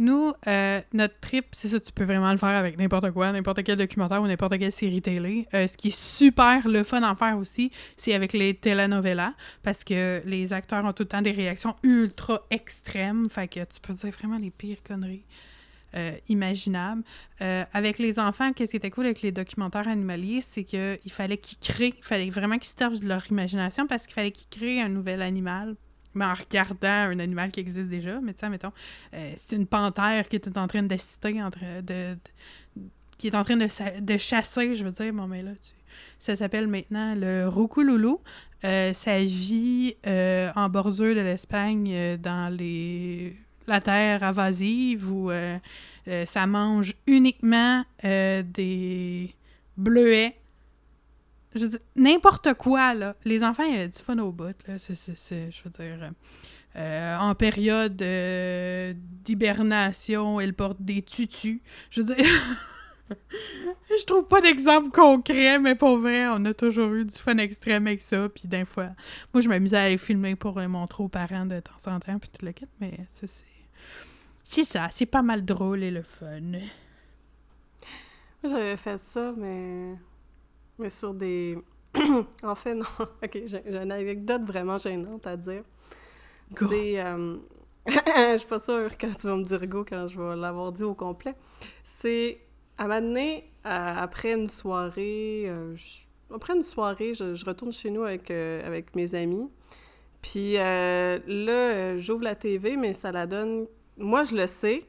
Nous, 0.01 0.33
euh, 0.47 0.81
notre 0.93 1.19
trip, 1.19 1.47
c'est 1.53 1.69
ça, 1.69 1.81
tu 1.81 1.91
peux 1.91 2.05
vraiment 2.05 2.31
le 2.31 2.39
faire 2.39 2.51
avec 2.51 2.79
n'importe 2.79 3.11
quoi, 3.11 3.33
n'importe 3.33 3.65
quel 3.65 3.77
documentaire 3.77 4.23
ou 4.23 4.29
n'importe 4.29 4.57
quelle 4.57 4.71
série 4.71 5.03
télé. 5.03 5.49
Euh, 5.55 5.67
ce 5.67 5.77
qui 5.77 5.89
est 5.89 5.99
super 5.99 6.69
le 6.69 6.85
fun 6.85 7.03
à 7.03 7.17
faire 7.17 7.37
aussi, 7.37 7.73
c'est 7.97 8.15
avec 8.15 8.33
les 8.33 8.55
telenovelas, 8.55 9.33
parce 9.65 9.83
que 9.83 10.23
les 10.25 10.53
acteurs 10.53 10.85
ont 10.85 10.93
tout 10.93 11.03
le 11.03 11.09
temps 11.09 11.23
des 11.23 11.33
réactions 11.33 11.75
ultra 11.83 12.47
extrêmes, 12.51 13.29
fait 13.29 13.49
que 13.49 13.61
tu 13.61 13.81
peux 13.83 13.93
dire 13.93 14.13
vraiment 14.13 14.39
les 14.39 14.51
pires 14.51 14.83
conneries. 14.85 15.25
Euh, 15.97 16.13
imaginables. 16.29 17.03
avec 17.41 17.99
les 17.99 18.19
enfants, 18.19 18.53
qu'est-ce 18.53 18.73
qui 18.73 18.77
était 18.77 18.91
cool 18.91 19.07
avec 19.07 19.23
les 19.23 19.33
documentaires 19.33 19.89
animaliers, 19.89 20.43
c'est 20.43 20.63
qu'il 20.63 20.99
fallait 21.09 21.39
qu'ils 21.39 21.57
créent, 21.59 21.95
il 21.97 22.05
fallait 22.05 22.29
vraiment 22.29 22.59
qu'ils 22.59 22.77
servent 22.79 23.01
de 23.01 23.09
leur 23.09 23.27
imagination 23.31 23.87
parce 23.87 24.05
qu'il 24.07 24.13
fallait 24.13 24.31
qu'ils 24.31 24.49
créent 24.51 24.83
un 24.83 24.91
nouvel 24.91 25.23
animal 25.23 25.77
en 26.25 26.35
regardant 26.35 26.89
un 26.89 27.19
animal 27.19 27.51
qui 27.51 27.61
existe 27.61 27.89
déjà. 27.89 28.21
Mais 28.21 28.35
tu 28.35 28.41
sais, 28.41 28.49
mettons, 28.49 28.73
euh, 29.15 29.33
c'est 29.37 29.57
une 29.57 29.67
panthère 29.67 30.29
qui 30.29 30.37
est 30.37 30.57
en 30.57 30.67
train 30.67 30.83
d'assister, 30.83 31.33
de, 31.33 31.81
de, 31.81 32.19
qui 33.17 33.29
est 33.29 33.35
en 33.35 33.45
train 33.45 33.57
de, 33.57 34.01
de, 34.01 34.17
chasser, 34.19 34.75
je 34.75 34.85
veux 34.85 34.91
dire. 34.91 35.13
Bon, 35.13 35.27
mais 35.27 35.43
là, 35.43 35.51
ça 36.19 36.37
s'appelle 36.37 36.67
maintenant 36.67 37.15
le 37.15 37.49
roucouloulou. 37.49 38.19
Euh, 38.65 38.93
ça 38.93 39.21
vit 39.21 39.95
euh, 40.07 40.51
en 40.57 40.69
bordure 40.69 41.15
de 41.15 41.21
l'Espagne 41.21 42.17
dans 42.19 42.53
les 42.55 43.37
la 43.67 43.83
terre 43.83 44.23
invasive 44.23 45.13
où 45.13 45.31
ça 46.25 46.47
mange 46.47 46.95
uniquement 47.07 47.85
des 48.03 49.35
bleuets 49.77 50.38
n'importe 51.97 52.55
quoi, 52.55 52.95
là. 52.95 53.17
Les 53.25 53.45
enfants, 53.45 53.65
il 53.65 53.77
y 53.77 53.81
a 53.81 53.89
du 53.89 53.99
fun 53.99 54.19
au 54.19 54.33
bout, 54.33 54.57
là. 54.67 54.79
C'est, 54.79 55.51
je 55.51 55.63
veux 55.65 55.71
dire, 55.71 56.11
euh, 56.77 57.17
en 57.19 57.35
période 57.35 58.01
euh, 58.03 58.95
d'hibernation, 58.97 60.41
elle 60.41 60.55
porte 60.55 60.81
des 60.81 61.03
tutus. 61.03 61.61
Je 61.91 62.03
veux 62.03 62.15
dire... 62.15 62.27
je 63.91 64.05
trouve 64.05 64.27
pas 64.27 64.41
d'exemple 64.41 64.91
concret, 64.91 65.59
mais 65.59 65.75
pour 65.75 65.97
vrai, 65.99 66.27
on 66.29 66.45
a 66.45 66.55
toujours 66.55 66.93
eu 66.93 67.05
du 67.05 67.17
fun 67.17 67.39
extrême 67.39 67.87
avec 67.87 68.03
ça. 68.03 68.29
Puis 68.29 68.47
d'un 68.47 68.65
fois, 68.65 68.91
moi, 69.33 69.41
je 69.41 69.49
m'amusais 69.49 69.77
à 69.77 69.89
les 69.89 69.99
filmer 69.99 70.37
pour 70.37 70.61
les 70.61 70.69
montrer 70.69 71.03
aux 71.03 71.09
parents 71.09 71.47
de 71.47 71.61
temps 71.61 71.93
en 71.93 72.01
temps, 72.01 72.19
puis 72.19 72.31
tout 72.31 72.45
le 72.45 72.53
kit, 72.53 72.67
mais 72.81 73.07
c'est... 73.13 73.29
C'est 74.51 74.65
ça, 74.65 74.89
c'est 74.91 75.05
pas 75.05 75.21
mal 75.21 75.45
drôle 75.45 75.83
et 75.83 75.91
le 75.91 76.03
fun. 76.03 76.53
J'avais 78.43 78.79
fait 78.79 78.99
ça, 79.03 79.35
mais 79.37 79.95
mais 80.79 80.91
sur 80.91 81.15
des. 81.15 81.59
en 82.43 82.55
fait, 82.55 82.75
non. 82.75 82.87
Ok, 83.25 83.41
j'ai 83.45 83.63
une 83.67 83.91
anecdote 83.91 84.43
vraiment 84.43 84.79
gênante 84.79 85.27
à 85.27 85.37
dire. 85.37 85.63
C'est. 86.57 87.01
Euh... 87.05 87.37
je 87.87 88.37
suis 88.39 88.49
pas 88.49 88.59
sûre 88.59 88.91
quand 89.01 89.15
tu 89.19 89.27
vas 89.27 89.37
me 89.37 89.45
dire 89.45 89.67
go 89.67 89.85
quand 89.89 90.09
je 90.09 90.21
vais 90.21 90.37
l'avoir 90.37 90.73
dit 90.73 90.85
au 90.85 90.95
complet. 90.95 91.35
C'est. 91.85 92.41
À 92.77 92.85
un 92.85 92.89
moment 92.89 93.01
donné, 93.01 93.51
après 93.65 94.35
une 94.35 94.47
soirée, 94.47 95.47
euh, 95.49 95.75
après 96.35 96.55
une 96.55 96.63
soirée, 96.63 97.15
je, 97.15 97.35
je 97.35 97.45
retourne 97.45 97.73
chez 97.73 97.91
nous 97.91 98.03
avec, 98.03 98.31
euh, 98.31 98.67
avec 98.67 98.95
mes 98.95 99.15
amis. 99.15 99.49
Puis 100.23 100.59
euh, 100.59 101.19
là, 101.27 101.53
euh, 101.53 101.99
j'ouvre 101.99 102.23
la 102.23 102.35
TV, 102.35 102.77
mais 102.77 102.93
ça 102.93 103.13
la 103.13 103.27
donne... 103.27 103.67
Moi, 103.97 104.25
je 104.25 104.35
le 104.35 104.47
sais. 104.47 104.85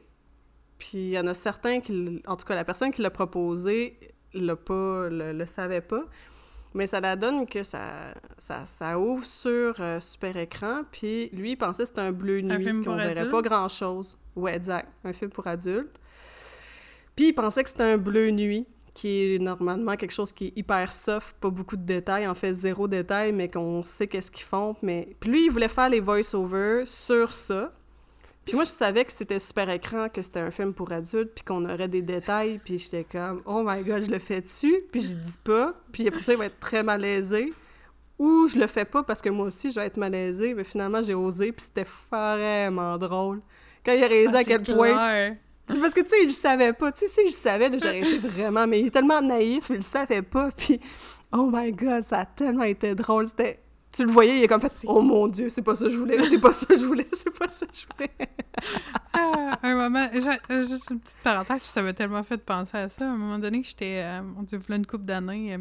Puis 0.78 0.98
il 0.98 1.10
y 1.10 1.18
en 1.18 1.26
a 1.26 1.34
certains 1.34 1.80
qui... 1.80 2.22
En 2.26 2.36
tout 2.36 2.44
cas, 2.44 2.54
la 2.54 2.64
personne 2.64 2.90
qui 2.90 3.02
l'a 3.02 3.10
proposé 3.10 3.98
l'a 4.34 4.56
pas, 4.56 5.08
le, 5.08 5.32
le 5.32 5.46
savait 5.46 5.80
pas. 5.80 6.04
Mais 6.72 6.86
ça 6.86 7.00
la 7.00 7.16
donne 7.16 7.46
que 7.46 7.62
ça, 7.62 8.14
ça, 8.38 8.64
ça 8.64 8.98
ouvre 8.98 9.24
sur 9.24 9.74
euh, 9.80 9.98
super 9.98 10.36
écran. 10.36 10.82
Puis 10.92 11.28
lui, 11.32 11.52
il 11.52 11.56
pensait 11.56 11.82
que 11.82 11.88
c'était 11.88 12.00
un 12.00 12.12
bleu 12.12 12.40
nuit, 12.40 12.84
qu'on 12.84 12.96
verrait 12.96 13.28
pas 13.28 13.42
grand-chose. 13.42 14.16
Ouais, 14.36 14.54
exact. 14.54 14.88
Un 15.04 15.12
film 15.12 15.30
pour 15.30 15.46
adultes. 15.46 16.00
Puis 17.16 17.28
il 17.28 17.32
pensait 17.32 17.64
que 17.64 17.70
c'était 17.70 17.82
un 17.82 17.98
bleu 17.98 18.30
nuit, 18.30 18.66
qui 18.94 19.34
est 19.34 19.38
normalement 19.38 19.96
quelque 19.96 20.12
chose 20.12 20.32
qui 20.32 20.46
est 20.46 20.52
hyper 20.56 20.92
soft, 20.92 21.36
pas 21.40 21.50
beaucoup 21.50 21.76
de 21.76 21.82
détails, 21.82 22.26
en 22.26 22.34
fait 22.34 22.54
zéro 22.54 22.86
détail, 22.86 23.32
mais 23.32 23.50
qu'on 23.50 23.82
sait 23.82 24.06
qu'est-ce 24.06 24.30
qu'ils 24.30 24.46
font. 24.46 24.76
Mais... 24.82 25.16
Puis 25.18 25.30
lui, 25.30 25.44
il 25.46 25.50
voulait 25.50 25.68
faire 25.68 25.88
les 25.88 26.00
voice-overs 26.00 26.86
sur 26.86 27.32
ça. 27.32 27.72
Puis 28.50 28.56
moi, 28.56 28.64
je 28.64 28.70
savais 28.70 29.04
que 29.04 29.12
c'était 29.12 29.38
super 29.38 29.70
écran, 29.70 30.08
que 30.08 30.22
c'était 30.22 30.40
un 30.40 30.50
film 30.50 30.74
pour 30.74 30.90
adultes, 30.90 31.32
puis 31.34 31.44
qu'on 31.44 31.64
aurait 31.64 31.86
des 31.86 32.02
détails, 32.02 32.60
puis 32.64 32.78
j'étais 32.78 33.04
comme 33.04 33.40
«Oh 33.46 33.62
my 33.64 33.82
God, 33.82 34.04
je 34.04 34.10
le 34.10 34.18
fais 34.18 34.40
dessus?» 34.40 34.80
Puis 34.92 35.02
je 35.02 35.14
dis 35.14 35.38
pas, 35.44 35.74
puis 35.92 36.08
après 36.08 36.20
ça, 36.20 36.32
il 36.32 36.38
va 36.38 36.46
être 36.46 36.58
très 36.58 36.82
malaisé. 36.82 37.52
Ou 38.18 38.48
je 38.48 38.58
le 38.58 38.66
fais 38.66 38.84
pas 38.84 39.04
parce 39.04 39.22
que 39.22 39.28
moi 39.28 39.46
aussi, 39.46 39.70
je 39.70 39.78
vais 39.78 39.86
être 39.86 39.96
malaisé, 39.96 40.52
mais 40.52 40.64
finalement, 40.64 41.00
j'ai 41.00 41.14
osé, 41.14 41.52
puis 41.52 41.64
c'était 41.64 41.86
vraiment 42.10 42.98
drôle. 42.98 43.40
Quand 43.86 43.92
il 43.92 44.02
a 44.02 44.08
réalisé 44.08 44.34
Ah, 44.34 44.40
à 44.40 44.44
quel 44.44 44.62
point 44.62 45.36
c'est 45.68 45.80
parce 45.80 45.94
que, 45.94 46.00
tu 46.00 46.08
sais, 46.08 46.16
il 46.22 46.26
le 46.26 46.32
savait 46.32 46.72
pas. 46.72 46.90
Tu 46.90 47.00
sais, 47.00 47.06
si 47.06 47.20
je 47.20 47.26
le 47.26 47.32
savais, 47.32 47.70
j'aurais 47.78 48.00
été 48.00 48.18
vraiment... 48.18 48.66
Mais 48.66 48.80
il 48.80 48.86
est 48.88 48.90
tellement 48.90 49.22
naïf, 49.22 49.66
il 49.70 49.76
le 49.76 49.82
savait 49.82 50.22
pas, 50.22 50.50
puis... 50.50 50.80
Oh 51.32 51.48
my 51.52 51.70
God, 51.70 52.02
ça 52.02 52.18
a 52.18 52.26
tellement 52.26 52.64
été 52.64 52.96
drôle. 52.96 53.28
C'était... 53.28 53.60
Tu 53.92 54.04
le 54.04 54.12
voyais, 54.12 54.38
il 54.38 54.44
est 54.44 54.48
comme 54.48 54.60
fait 54.60 54.72
«Oh 54.84 55.02
mon 55.02 55.26
Dieu, 55.26 55.48
c'est 55.48 55.62
pas 55.62 55.74
ça 55.74 55.86
que 55.86 55.90
je 55.90 55.96
voulais, 55.96 56.16
c'est 56.22 56.40
pas 56.40 56.52
ça 56.52 56.66
que 56.66 56.76
je 56.76 56.84
voulais, 56.84 57.08
c'est 57.12 57.36
pas 57.36 57.50
ça 57.50 57.66
que 57.66 57.72
je 57.74 57.86
voulais. 57.94 58.10
Ah, 59.12 59.58
un 59.64 59.74
moment, 59.74 60.08
j'ai- 60.14 60.62
juste 60.62 60.90
une 60.90 61.00
petite 61.00 61.18
parenthèse, 61.24 61.62
ça 61.62 61.82
m'a 61.82 61.92
tellement 61.92 62.22
fait 62.22 62.38
penser 62.38 62.76
à 62.76 62.88
ça. 62.88 63.04
À 63.04 63.08
un 63.12 63.16
moment 63.16 63.40
donné, 63.40 63.62
j'étais, 63.64 64.02
euh, 64.04 64.22
mon 64.22 64.42
Dieu, 64.44 64.58
voilà 64.58 64.76
une 64.76 64.86
couple 64.86 65.04
d'années, 65.04 65.54
euh, 65.54 65.58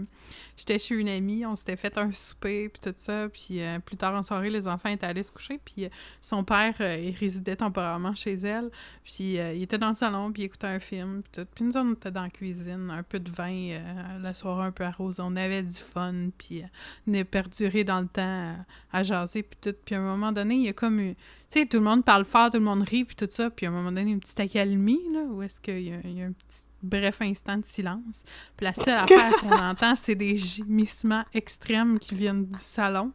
j'étais 0.55 0.77
chez 0.77 0.93
une 0.95 1.09
amie, 1.09 1.43
on 1.47 1.55
s'était 1.55 1.75
fait 1.75 1.97
un 1.97 2.11
souper, 2.11 2.69
puis 2.69 2.79
tout 2.79 2.93
ça, 2.95 3.27
puis 3.27 3.61
euh, 3.61 3.79
plus 3.79 3.97
tard 3.97 4.13
en 4.13 4.21
soirée, 4.21 4.51
les 4.51 4.67
enfants 4.67 4.89
étaient 4.89 5.07
allés 5.07 5.23
se 5.23 5.31
coucher, 5.31 5.59
puis 5.65 5.85
euh, 5.85 5.89
son 6.21 6.43
père, 6.43 6.75
euh, 6.79 6.97
il 6.99 7.15
résidait 7.15 7.55
temporairement 7.55 8.13
chez 8.13 8.33
elle, 8.35 8.69
puis 9.03 9.39
euh, 9.39 9.53
il 9.53 9.63
était 9.63 9.79
dans 9.79 9.89
le 9.89 9.95
salon, 9.95 10.31
puis 10.31 10.43
il 10.43 10.45
écoutait 10.45 10.67
un 10.67 10.79
film, 10.79 11.23
puis 11.23 11.41
tout. 11.41 11.47
Puis 11.55 11.63
nous, 11.65 11.75
on 11.75 11.93
était 11.93 12.11
dans 12.11 12.23
la 12.23 12.29
cuisine, 12.29 12.91
un 12.91 13.01
peu 13.03 13.19
de 13.19 13.31
vin, 13.31 13.51
euh, 13.51 14.19
la 14.21 14.35
soirée 14.35 14.67
un 14.67 14.71
peu 14.71 14.83
arrosée, 14.83 15.23
on 15.25 15.35
avait 15.35 15.63
du 15.63 15.73
fun, 15.73 16.29
puis 16.37 16.61
euh, 16.61 16.65
on 17.07 17.13
est 17.15 17.23
perduré 17.23 17.83
dans 17.83 17.99
le 17.99 18.07
temps 18.07 18.55
à, 18.93 18.99
à 18.99 19.01
jaser, 19.03 19.41
puis 19.41 19.57
tout. 19.59 19.75
Puis 19.83 19.95
à 19.95 19.99
un 19.99 20.03
moment 20.03 20.31
donné, 20.31 20.53
il 20.55 20.61
y 20.61 20.69
a 20.69 20.73
comme 20.73 20.99
eu 20.99 21.15
tu 21.51 21.59
sais, 21.59 21.65
tout 21.65 21.77
le 21.77 21.83
monde 21.83 22.03
parle 22.05 22.25
fort, 22.25 22.49
tout 22.49 22.57
le 22.57 22.63
monde 22.63 22.81
rit, 22.87 23.05
puis 23.05 23.15
tout 23.15 23.27
ça, 23.29 23.49
puis 23.49 23.65
à 23.65 23.69
un 23.69 23.71
moment 23.71 23.91
donné, 23.91 24.11
une 24.11 24.19
petite 24.19 24.39
accalmie, 24.39 25.01
là, 25.11 25.21
où 25.23 25.41
est-ce 25.41 25.59
qu'il 25.59 25.81
y, 25.81 25.91
a- 25.91 25.99
il 26.03 26.17
y 26.17 26.21
a 26.21 26.25
un 26.25 26.31
petit 26.31 26.63
bref 26.83 27.21
instant 27.21 27.57
de 27.57 27.65
silence. 27.65 28.21
Puis 28.55 28.65
la 28.65 28.73
seule 28.73 28.93
affaire 28.99 29.35
qu'on 29.37 29.51
entend, 29.57 29.95
c'est 29.95 30.15
des 30.15 30.37
gémissements 30.37 31.25
extrêmes 31.33 31.97
qui 31.99 32.15
viennent 32.15 32.45
du 32.45 32.57
salon. 32.59 33.11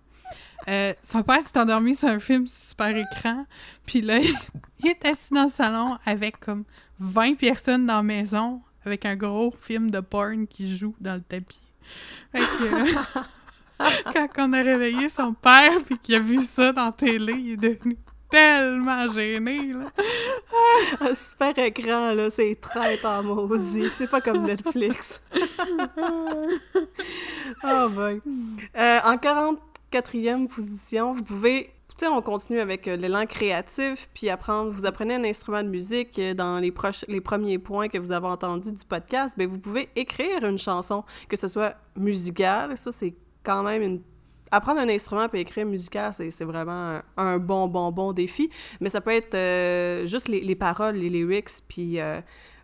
Euh, 0.68 0.94
son 1.02 1.22
père 1.22 1.42
s'est 1.42 1.58
endormi 1.58 1.94
sur 1.94 2.08
un 2.08 2.18
film 2.18 2.46
super 2.46 2.96
écran, 2.96 3.46
puis 3.86 4.00
là, 4.00 4.18
il 4.80 4.88
est 4.88 5.04
assis 5.04 5.32
dans 5.32 5.44
le 5.44 5.50
salon 5.50 5.98
avec 6.04 6.40
comme 6.40 6.64
20 6.98 7.34
personnes 7.36 7.86
dans 7.86 7.96
la 7.96 8.02
maison, 8.02 8.60
avec 8.84 9.04
un 9.04 9.16
gros 9.16 9.54
film 9.60 9.90
de 9.90 10.00
porn 10.00 10.46
qui 10.46 10.76
joue 10.76 10.94
dans 11.00 11.14
le 11.14 11.20
tapis. 11.22 11.60
Fait 12.32 12.40
que, 12.40 12.64
euh, 12.64 13.20
quand 14.34 14.48
on 14.48 14.52
a 14.54 14.62
réveillé 14.62 15.08
son 15.08 15.34
père, 15.34 15.82
puis 15.84 15.98
qu'il 15.98 16.14
a 16.14 16.18
vu 16.20 16.40
ça 16.42 16.72
dans 16.72 16.86
la 16.86 16.92
télé, 16.92 17.32
il 17.34 17.52
est 17.52 17.56
devenu 17.56 17.96
tellement 18.34 19.08
gêné, 19.08 19.72
là. 19.72 19.86
Un 21.00 21.14
super 21.14 21.58
écran, 21.58 22.12
là, 22.12 22.30
c'est 22.30 22.56
traite 22.60 23.04
en 23.04 23.22
maudit. 23.22 23.88
C'est 23.96 24.10
pas 24.10 24.20
comme 24.20 24.42
Netflix. 24.42 25.22
oh 27.64 27.88
boy. 27.90 28.20
Euh, 28.76 29.00
en 29.04 29.16
44e 29.16 30.48
position, 30.48 31.12
vous 31.12 31.22
pouvez... 31.22 31.70
Tu 31.96 32.06
sais, 32.06 32.08
on 32.08 32.20
continue 32.22 32.58
avec 32.58 32.88
euh, 32.88 32.96
l'élan 32.96 33.24
créatif, 33.24 34.08
puis 34.12 34.28
apprendre, 34.28 34.72
vous 34.72 34.84
apprenez 34.84 35.14
un 35.14 35.22
instrument 35.22 35.62
de 35.62 35.68
musique 35.68 36.18
euh, 36.18 36.34
dans 36.34 36.58
les, 36.58 36.72
proches, 36.72 37.04
les 37.06 37.20
premiers 37.20 37.58
points 37.58 37.86
que 37.86 37.98
vous 37.98 38.10
avez 38.10 38.26
entendus 38.26 38.72
du 38.72 38.84
podcast, 38.84 39.36
ben 39.38 39.46
vous 39.46 39.60
pouvez 39.60 39.88
écrire 39.94 40.42
une 40.44 40.58
chanson, 40.58 41.04
que 41.28 41.36
ce 41.36 41.46
soit 41.46 41.76
musicale, 41.94 42.76
ça 42.76 42.90
c'est 42.90 43.14
quand 43.44 43.62
même 43.62 43.80
une 43.82 44.02
apprendre 44.50 44.80
un 44.80 44.88
instrument 44.88 45.28
puis 45.28 45.40
écrire 45.40 45.66
musical, 45.66 46.12
c'est 46.14 46.44
vraiment 46.44 47.00
un, 47.16 47.38
bon, 47.38 47.66
bon, 47.68 47.90
bon 47.92 48.12
défi. 48.12 48.50
Mais 48.80 48.88
ça 48.88 49.00
peut 49.00 49.12
être 49.12 49.34
euh, 49.34 50.06
juste 50.06 50.28
les, 50.28 50.40
les 50.40 50.54
paroles, 50.54 50.96
les 50.96 51.10
lyrics, 51.10 51.50
puis 51.68 52.00
euh, 52.00 52.20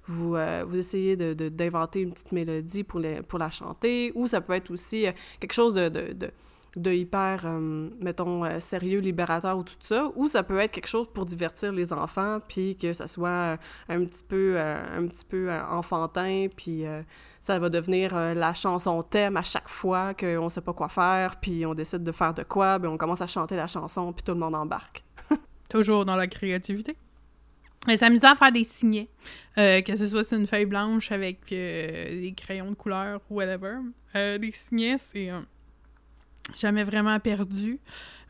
vous, 0.06 0.36
euh, 0.36 0.64
vous 0.66 0.76
essayez 0.76 1.16
d'inventer 1.16 2.00
de, 2.00 2.04
une 2.04 2.12
petite 2.12 2.32
mélodie 2.32 2.84
pour, 2.84 3.00
pour 3.28 3.38
la 3.38 3.50
chanter. 3.50 4.12
Ou 4.14 4.26
ça 4.26 4.40
peut 4.40 4.52
être 4.54 4.70
aussi 4.70 5.06
euh, 5.06 5.12
quelque 5.40 5.52
chose 5.52 5.74
de, 5.74 5.88
de, 5.88 6.30
de, 6.76 6.92
hyper, 6.92 7.44
mettons, 8.00 8.60
sérieux, 8.60 9.00
libérateur 9.00 9.58
ou 9.58 9.64
tout 9.64 9.74
ça. 9.80 10.12
Ou 10.14 10.28
ça 10.28 10.42
peut 10.42 10.58
être 10.58 10.72
quelque 10.72 10.88
chose 10.88 11.08
pour 11.12 11.26
divertir 11.26 11.72
les 11.72 11.92
enfants, 11.92 12.38
puis 12.46 12.76
que 12.76 12.92
ça 12.92 13.08
soit 13.08 13.58
un 13.88 14.04
petit 14.04 14.24
peu, 14.28 14.58
un 14.58 15.06
petit 15.06 15.24
peu 15.24 15.50
enfantin, 15.52 16.46
puis... 16.54 16.84
ça 17.40 17.58
va 17.58 17.70
devenir 17.70 18.14
euh, 18.14 18.34
la 18.34 18.52
chanson 18.52 19.02
thème 19.02 19.38
à 19.38 19.42
chaque 19.42 19.68
fois 19.68 20.12
qu'on 20.14 20.48
sait 20.50 20.60
pas 20.60 20.74
quoi 20.74 20.90
faire, 20.90 21.40
puis 21.40 21.64
on 21.64 21.74
décide 21.74 22.04
de 22.04 22.12
faire 22.12 22.34
de 22.34 22.42
quoi, 22.42 22.78
ben 22.78 22.90
on 22.90 22.98
commence 22.98 23.22
à 23.22 23.26
chanter 23.26 23.56
la 23.56 23.66
chanson, 23.66 24.12
puis 24.12 24.22
tout 24.22 24.32
le 24.32 24.38
monde 24.38 24.54
embarque. 24.54 25.02
Toujours 25.70 26.04
dans 26.04 26.16
la 26.16 26.26
créativité. 26.26 26.96
C'est 27.86 28.02
amusant 28.02 28.32
à 28.32 28.34
faire 28.34 28.52
des 28.52 28.64
signets. 28.64 29.08
Euh, 29.56 29.80
que 29.80 29.96
ce 29.96 30.06
soit 30.06 30.22
sur 30.22 30.38
une 30.38 30.46
feuille 30.46 30.66
blanche 30.66 31.10
avec 31.12 31.50
euh, 31.50 32.20
des 32.20 32.34
crayons 32.36 32.70
de 32.70 32.74
couleur 32.74 33.20
ou 33.30 33.36
whatever. 33.36 33.76
Des 34.14 34.52
signets, 34.52 34.98
c'est 34.98 35.30
jamais 36.54 36.84
vraiment 36.84 37.18
perdu. 37.20 37.80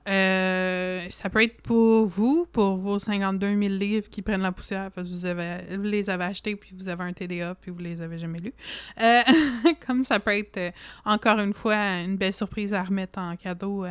Euh, 0.09 1.07
ça 1.11 1.29
peut 1.29 1.43
être 1.43 1.61
pour 1.63 2.07
vous, 2.07 2.47
pour 2.51 2.77
vos 2.77 2.99
52 2.99 3.47
000 3.47 3.61
livres 3.75 4.09
qui 4.09 4.23
prennent 4.23 4.43
la 4.43 4.53
poussière, 4.53 4.91
parce 4.91 5.09
que 5.09 5.15
vous, 5.15 5.27
avez, 5.27 5.77
vous 5.77 5.83
les 5.83 6.09
avez 6.09 6.25
achetés, 6.25 6.57
puis 6.57 6.75
vous 6.77 6.89
avez 6.89 7.05
un 7.05 7.13
TDA, 7.13 7.55
puis 7.55 7.71
vous 7.71 7.79
les 7.79 8.01
avez 8.01 8.19
jamais 8.19 8.41
lus. 8.41 8.55
Euh, 9.01 9.21
comme 9.87 10.05
ça 10.05 10.19
peut 10.19 10.37
être, 10.37 10.57
euh, 10.57 10.71
encore 11.05 11.39
une 11.39 11.53
fois, 11.53 11.77
une 12.01 12.17
belle 12.17 12.33
surprise 12.33 12.73
à 12.73 12.83
remettre 12.83 13.19
en 13.19 13.37
cadeau 13.37 13.85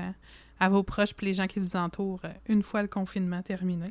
à 0.59 0.69
vos 0.69 0.83
proches 0.83 1.13
puis 1.13 1.27
les 1.27 1.33
gens 1.33 1.47
qui 1.47 1.59
vous 1.59 1.75
entourent 1.75 2.21
une 2.47 2.63
fois 2.63 2.81
le 2.81 2.87
confinement 2.87 3.41
terminé. 3.41 3.87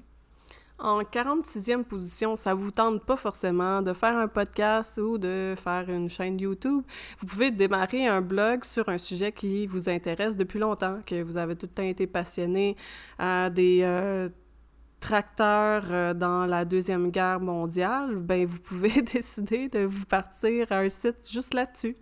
En 0.78 1.02
46e 1.02 1.82
position, 1.82 2.36
ça 2.36 2.54
vous 2.54 2.70
tente 2.70 3.04
pas 3.04 3.16
forcément 3.16 3.82
de 3.82 3.92
faire 3.92 4.16
un 4.16 4.28
podcast 4.28 4.98
ou 4.98 5.18
de 5.18 5.54
faire 5.60 5.90
une 5.90 6.08
chaîne 6.08 6.38
YouTube. 6.38 6.84
Vous 7.18 7.26
pouvez 7.26 7.50
démarrer 7.50 8.06
un 8.06 8.20
blog 8.20 8.64
sur 8.64 8.88
un 8.88 8.98
sujet 8.98 9.32
qui 9.32 9.66
vous 9.66 9.88
intéresse 9.88 10.36
depuis 10.36 10.60
longtemps, 10.60 11.00
que 11.04 11.20
vous 11.20 11.36
avez 11.36 11.56
tout 11.56 11.66
le 11.66 11.72
temps 11.72 11.82
été 11.82 12.06
passionné 12.06 12.76
à 13.18 13.50
des 13.50 13.80
euh, 13.82 14.28
tracteurs 15.00 15.84
euh, 15.90 16.14
dans 16.14 16.46
la 16.46 16.64
Deuxième 16.64 17.10
Guerre 17.10 17.40
mondiale. 17.40 18.16
Ben, 18.16 18.46
vous 18.46 18.60
pouvez 18.60 19.02
décider 19.14 19.68
de 19.68 19.80
vous 19.80 20.04
partir 20.04 20.70
à 20.70 20.78
un 20.78 20.88
site 20.88 21.28
juste 21.28 21.54
là-dessus. 21.54 21.96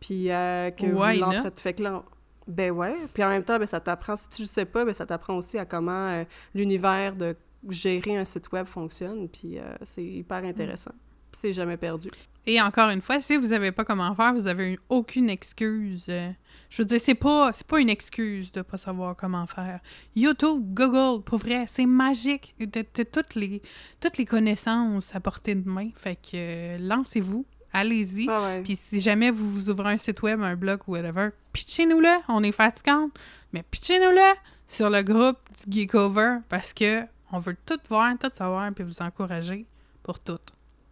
Puis 0.00 0.30
euh, 0.30 0.70
que 0.70 0.86
vous 0.86 1.20
l'entretenez. 1.20 1.50
Fait 1.56 1.74
que 1.74 1.82
là, 1.82 2.04
ben 2.46 2.70
ouais. 2.70 2.94
Puis 3.12 3.24
en 3.24 3.28
même 3.28 3.44
temps, 3.44 3.58
ben, 3.58 3.66
ça 3.66 3.80
t'apprend, 3.80 4.16
si 4.16 4.28
tu 4.28 4.42
le 4.42 4.48
sais 4.48 4.64
pas, 4.64 4.84
ben, 4.84 4.94
ça 4.94 5.06
t'apprend 5.06 5.36
aussi 5.36 5.58
à 5.58 5.64
comment 5.64 6.08
euh, 6.08 6.24
l'univers 6.54 7.14
de 7.14 7.36
gérer 7.72 8.16
un 8.16 8.24
site 8.24 8.50
web 8.52 8.66
fonctionne, 8.66 9.28
puis 9.28 9.58
euh, 9.58 9.74
c'est 9.84 10.04
hyper 10.04 10.44
intéressant. 10.44 10.92
Puis 11.32 11.40
c'est 11.40 11.52
jamais 11.52 11.76
perdu. 11.76 12.08
Et 12.48 12.60
encore 12.62 12.90
une 12.90 13.00
fois, 13.00 13.20
si 13.20 13.36
vous 13.36 13.48
savez 13.48 13.72
pas 13.72 13.84
comment 13.84 14.14
faire, 14.14 14.32
vous 14.32 14.46
avez 14.46 14.70
une- 14.74 14.78
aucune 14.88 15.28
excuse. 15.28 16.06
euh, 16.08 16.30
je 16.70 16.82
veux 16.82 16.86
dire, 16.86 17.00
c'est 17.00 17.14
pas, 17.16 17.52
c'est 17.52 17.66
pas 17.66 17.80
une 17.80 17.88
excuse 17.90 18.52
de 18.52 18.62
pas 18.62 18.76
savoir 18.76 19.16
comment 19.16 19.46
faire. 19.48 19.80
YouTube, 20.14 20.62
Google, 20.72 21.24
pour 21.24 21.38
vrai, 21.38 21.66
c'est 21.68 21.86
magique. 21.86 22.54
T'as 22.70 22.84
toutes 23.04 23.34
les, 23.34 23.60
toutes 24.00 24.16
les 24.18 24.24
connaissances 24.24 25.12
à 25.14 25.20
portée 25.20 25.56
de 25.56 25.68
main. 25.68 25.90
Fait 25.96 26.14
que 26.16 26.30
euh, 26.34 26.78
lancez-vous, 26.80 27.44
allez-y. 27.72 28.28
Ah 28.30 28.42
ouais. 28.42 28.62
Puis 28.62 28.76
si 28.76 29.00
jamais 29.00 29.30
vous 29.32 29.50
vous 29.50 29.68
ouvrez 29.70 29.90
un 29.92 29.96
site 29.96 30.22
web, 30.22 30.40
un 30.40 30.54
blog 30.54 30.80
ou 30.86 30.92
whatever, 30.92 31.30
pitchez-nous-le. 31.52 32.14
On 32.28 32.44
est 32.44 32.52
fatigante, 32.52 33.12
mais 33.52 33.64
pitchez-nous-le 33.68 34.34
sur 34.68 34.88
le 34.88 35.02
groupe 35.02 35.38
du 35.66 35.80
Geekover 35.82 36.38
parce 36.48 36.72
que 36.72 37.02
on 37.32 37.38
veut 37.38 37.56
tout 37.66 37.78
voir, 37.88 38.12
tout 38.18 38.30
savoir, 38.32 38.72
puis 38.72 38.84
vous 38.84 39.02
encourager 39.02 39.66
pour 40.02 40.18
tout. 40.18 40.38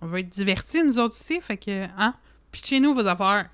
On 0.01 0.07
veut 0.07 0.21
être 0.21 0.29
divertis, 0.29 0.83
nous 0.83 0.99
autres 0.99 1.17
aussi, 1.19 1.41
fait 1.41 1.57
que, 1.57 1.85
hein, 1.97 2.15
pitchez-nous 2.53 2.95
vos 2.95 3.07
affaires. 3.07 3.49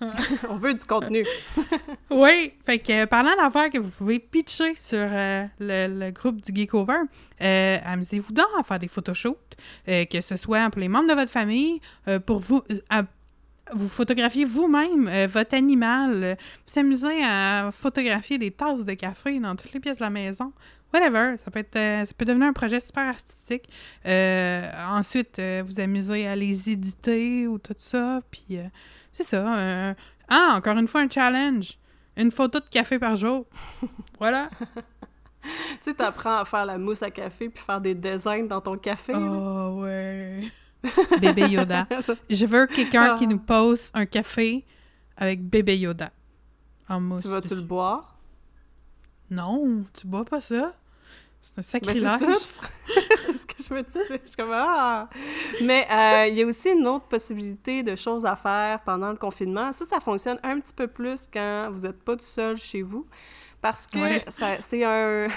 On 0.48 0.56
veut 0.56 0.74
du 0.74 0.84
contenu. 0.84 1.26
Oui, 2.10 2.52
fait 2.64 2.78
que 2.78 3.02
euh, 3.02 3.06
parlant 3.06 3.34
d'affaires 3.36 3.68
que 3.68 3.78
vous 3.78 3.90
pouvez 3.90 4.18
pitcher 4.18 4.74
sur 4.74 4.98
euh, 4.98 5.44
le, 5.58 5.86
le 6.06 6.10
groupe 6.10 6.40
du 6.40 6.52
Geekover, 6.54 7.00
euh, 7.42 7.78
amusez-vous 7.84 8.32
donc 8.32 8.46
à 8.58 8.62
faire 8.62 8.78
des 8.78 8.88
photoshoots, 8.88 9.56
euh, 9.88 10.04
que 10.06 10.20
ce 10.20 10.36
soit 10.36 10.70
pour 10.70 10.80
les 10.80 10.88
membres 10.88 11.08
de 11.08 11.14
votre 11.14 11.30
famille, 11.30 11.80
euh, 12.06 12.20
pour 12.20 12.38
vous, 12.38 12.62
vous 13.74 13.88
photographiez 13.88 14.44
vous-même 14.44 15.08
euh, 15.08 15.26
votre 15.26 15.54
animal, 15.54 16.24
euh, 16.24 16.34
vous 16.38 16.72
s'amusez 16.72 17.24
à 17.24 17.70
photographier 17.72 18.38
des 18.38 18.50
tasses 18.50 18.84
de 18.84 18.94
café 18.94 19.38
dans 19.40 19.56
toutes 19.56 19.72
les 19.72 19.80
pièces 19.80 19.98
de 19.98 20.04
la 20.04 20.10
maison. 20.10 20.52
Whatever, 20.92 21.36
ça 21.36 21.50
peut, 21.50 21.60
être, 21.60 21.76
euh, 21.76 22.04
ça 22.04 22.12
peut 22.16 22.24
devenir 22.24 22.48
un 22.48 22.52
projet 22.52 22.80
super 22.80 23.06
artistique. 23.06 23.68
Euh, 24.06 24.70
ensuite, 24.88 25.40
vous 25.64 25.80
amusez 25.80 26.26
à 26.26 26.34
les 26.34 26.70
éditer 26.70 27.46
ou 27.46 27.58
tout 27.58 27.74
ça. 27.76 28.20
Puis 28.30 28.58
c'est 29.12 29.24
ça. 29.24 29.94
ah, 30.28 30.54
encore 30.56 30.78
une 30.78 30.88
fois, 30.88 31.02
un 31.02 31.10
challenge. 31.10 31.78
Une 32.16 32.32
photo 32.32 32.58
de 32.58 32.68
café 32.70 32.98
par 32.98 33.16
jour. 33.16 33.46
voilà. 34.18 34.48
Tu 35.42 35.50
sais, 35.82 35.94
t'apprends 35.94 36.38
à 36.38 36.44
faire 36.44 36.64
la 36.64 36.78
mousse 36.78 37.02
à 37.02 37.10
café 37.10 37.48
puis 37.48 37.62
faire 37.62 37.80
des 37.80 37.94
designs 37.94 38.46
dans 38.46 38.60
ton 38.60 38.76
café. 38.76 39.12
là. 39.12 39.20
Oh, 39.20 39.82
ouais. 39.82 40.40
Bébé 41.20 41.48
Yoda. 41.48 41.86
Je 42.30 42.46
veux 42.46 42.66
quelqu'un 42.66 43.16
qui 43.16 43.24
Ah. 43.24 43.28
nous 43.28 43.38
pose 43.38 43.90
un 43.94 44.06
café 44.06 44.64
avec 45.16 45.42
bébé 45.44 45.76
Yoda. 45.78 46.10
En 46.88 47.00
mousse. 47.00 47.22
tu 47.22 47.28
vas-tu 47.28 47.54
le 47.54 47.62
boire? 47.62 48.16
Non, 49.30 49.84
tu 49.98 50.06
bois 50.06 50.24
pas 50.24 50.40
ça. 50.40 50.74
C'est 51.40 51.52
un 51.52 51.56
Ben, 51.56 51.62
c'est 51.62 51.70
sacrilège. 52.00 52.38
ça, 52.38 52.60
c'est 53.26 53.32
ce 53.36 53.46
que 53.46 53.62
je 53.62 53.74
me 53.74 53.82
disais. 53.82 54.20
Je 54.22 54.26
suis 54.28 54.36
comme, 54.36 54.52
ah! 54.52 55.08
Mais 55.62 55.86
euh, 55.90 56.26
il 56.28 56.34
y 56.36 56.42
a 56.42 56.46
aussi 56.46 56.70
une 56.70 56.86
autre 56.86 57.06
possibilité 57.06 57.82
de 57.82 57.94
choses 57.94 58.26
à 58.26 58.34
faire 58.36 58.80
pendant 58.80 59.10
le 59.10 59.16
confinement. 59.16 59.72
Ça, 59.72 59.84
ça 59.86 60.00
fonctionne 60.00 60.38
un 60.42 60.58
petit 60.60 60.74
peu 60.74 60.88
plus 60.88 61.28
quand 61.32 61.68
vous 61.72 61.80
n'êtes 61.86 62.02
pas 62.02 62.16
tout 62.16 62.24
seul 62.24 62.56
chez 62.56 62.82
vous. 62.82 63.06
Parce 63.60 63.86
que 63.86 63.98
Ouais. 63.98 64.24
c'est 64.60 64.84
un... 64.84 65.28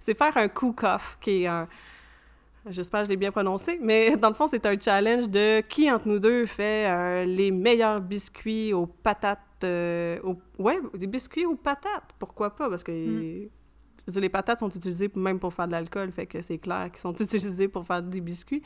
c'est 0.00 0.16
faire 0.16 0.36
un 0.36 0.48
cook-off, 0.48 1.18
qui 1.20 1.42
est 1.42 1.46
un... 1.46 1.66
J'espère 2.68 3.00
que 3.00 3.04
je 3.06 3.10
l'ai 3.10 3.16
bien 3.16 3.30
prononcé, 3.30 3.78
mais 3.80 4.16
dans 4.16 4.28
le 4.28 4.34
fond, 4.34 4.48
c'est 4.48 4.64
un 4.66 4.78
challenge 4.78 5.28
de 5.28 5.60
qui 5.62 5.90
entre 5.90 6.08
nous 6.08 6.18
deux 6.18 6.46
fait 6.46 6.90
euh, 6.90 7.24
les 7.24 7.50
meilleurs 7.50 8.00
biscuits 8.00 8.72
aux 8.72 8.86
patates. 8.86 9.40
euh, 9.64 10.18
aux- 10.22 10.36
Ouais, 10.58 10.78
des 10.94 11.06
biscuits 11.06 11.46
aux 11.46 11.54
patates, 11.56 12.10
pourquoi 12.18 12.54
pas? 12.54 12.68
Parce 12.68 12.82
que 12.84 12.92
Mm. 12.92 13.48
je 14.00 14.04
veux 14.06 14.12
dire, 14.12 14.20
les 14.22 14.28
patates 14.28 14.60
sont 14.60 14.68
utilisées 14.68 15.10
même 15.14 15.38
pour 15.38 15.54
faire 15.54 15.66
de 15.66 15.72
l'alcool, 15.72 16.10
fait 16.12 16.26
que 16.26 16.40
c'est 16.42 16.58
clair 16.58 16.90
qu'ils 16.90 17.00
sont 17.00 17.14
utilisés 17.20 17.68
pour 17.68 17.86
faire 17.86 18.02
des 18.02 18.20
biscuits. 18.20 18.62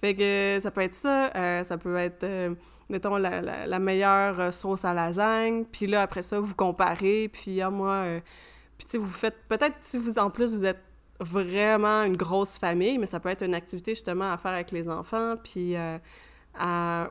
Fait 0.00 0.14
que 0.14 0.58
ça 0.62 0.70
peut 0.70 0.80
être 0.80 0.94
ça, 0.94 1.30
euh, 1.36 1.62
ça 1.64 1.76
peut 1.78 1.96
être, 1.96 2.24
euh, 2.24 2.54
mettons, 2.88 3.16
la, 3.16 3.40
la- 3.42 3.66
la 3.66 3.78
meilleure 3.78 4.52
sauce 4.54 4.84
à 4.84 4.94
lasagne, 4.94 5.64
puis 5.70 5.86
là, 5.86 6.02
après 6.02 6.22
ça, 6.22 6.40
vous 6.40 6.54
comparez, 6.54 7.28
puis 7.32 7.60
ah, 7.60 7.70
moi... 7.70 8.04
puis 8.78 8.86
tu 8.88 8.98
vous 8.98 9.10
faites... 9.10 9.36
Peut-être 9.48 9.76
si 9.82 9.98
vous, 9.98 10.18
en 10.18 10.30
plus, 10.30 10.54
vous 10.54 10.64
êtes 10.64 10.80
vraiment 11.22 12.04
une 12.04 12.16
grosse 12.16 12.58
famille, 12.58 12.98
mais 12.98 13.06
ça 13.06 13.20
peut 13.20 13.28
être 13.28 13.44
une 13.44 13.54
activité, 13.54 13.92
justement, 13.94 14.32
à 14.32 14.38
faire 14.38 14.52
avec 14.52 14.70
les 14.70 14.88
enfants, 14.88 15.34
puis... 15.42 15.76
euh, 15.76 15.98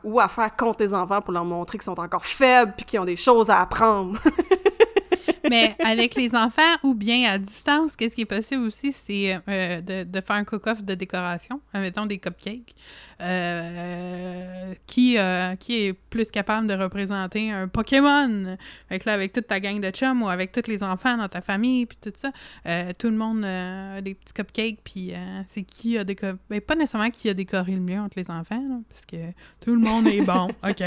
ou 0.04 0.20
à 0.20 0.28
faire 0.28 0.54
contre 0.56 0.84
les 0.84 0.94
enfants 0.94 1.20
pour 1.20 1.32
leur 1.32 1.44
montrer 1.44 1.76
qu'ils 1.76 1.86
sont 1.86 1.98
encore 1.98 2.24
faibles 2.24 2.74
puis 2.76 2.86
qu'ils 2.86 3.00
ont 3.00 3.04
des 3.04 3.16
choses 3.16 3.50
à 3.50 3.60
apprendre. 3.60 4.16
Mais 5.50 5.74
avec 5.84 6.14
les 6.14 6.34
enfants 6.34 6.76
ou 6.82 6.94
bien 6.94 7.30
à 7.30 7.38
distance, 7.38 7.96
qu'est-ce 7.96 8.14
qui 8.14 8.22
est 8.22 8.26
possible 8.26 8.62
aussi, 8.62 8.92
c'est 8.92 9.38
euh, 9.48 9.80
de, 9.80 10.20
faire 10.20 10.36
un 10.36 10.44
cook-off 10.44 10.84
de 10.84 10.94
décoration, 10.94 11.60
mettons 11.74 12.06
des 12.06 12.18
cupcakes, 12.18 12.74
euh, 13.22 14.74
qui, 14.86 15.16
euh, 15.16 15.54
qui 15.56 15.86
est 15.86 15.92
plus 15.92 16.30
capable 16.30 16.66
de 16.66 16.74
représenter 16.74 17.50
un 17.50 17.68
Pokémon. 17.68 18.56
Fait 18.88 18.98
que 18.98 19.08
là, 19.08 19.14
avec 19.14 19.32
toute 19.32 19.46
ta 19.46 19.60
gang 19.60 19.80
de 19.80 19.90
chums 19.90 20.22
ou 20.22 20.28
avec 20.28 20.52
tous 20.52 20.68
les 20.68 20.82
enfants 20.82 21.16
dans 21.16 21.28
ta 21.28 21.40
famille, 21.40 21.86
puis 21.86 21.98
tout 22.00 22.12
ça, 22.16 22.30
euh, 22.66 22.92
tout 22.98 23.08
le 23.08 23.16
monde 23.16 23.44
a 23.44 24.00
des 24.00 24.14
petits 24.14 24.32
cupcakes, 24.32 24.80
puis 24.82 25.12
c'est 25.48 25.62
qui 25.62 25.98
a 25.98 26.04
décoré... 26.04 26.34
Ben, 26.50 26.60
pas 26.60 26.74
nécessairement 26.74 27.10
qui 27.10 27.28
a 27.28 27.34
décoré 27.34 27.72
le 27.72 27.80
mieux 27.80 27.98
entre 27.98 28.18
les 28.18 28.30
enfants, 28.30 28.62
là, 28.68 28.76
parce 28.88 29.06
que 29.06 29.16
tout 29.64 29.74
le 29.74 29.80
monde 29.80 30.06
est 30.06 30.22
bon, 30.22 30.48
OK? 30.68 30.82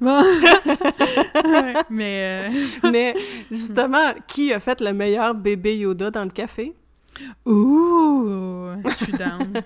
Bon. 0.00 0.22
Ouais, 1.44 1.74
mais... 1.90 2.50
Mais 2.92 3.14
justement, 3.50 4.14
qui 4.26 4.52
a 4.52 4.60
fait 4.60 4.80
le 4.80 4.92
meilleur 4.92 5.34
bébé 5.34 5.78
Yoda 5.78 6.10
dans 6.10 6.24
le 6.24 6.30
café? 6.30 6.74
Ouh, 7.46 8.70
je 8.84 9.04
suis 9.04 9.12
down. 9.12 9.62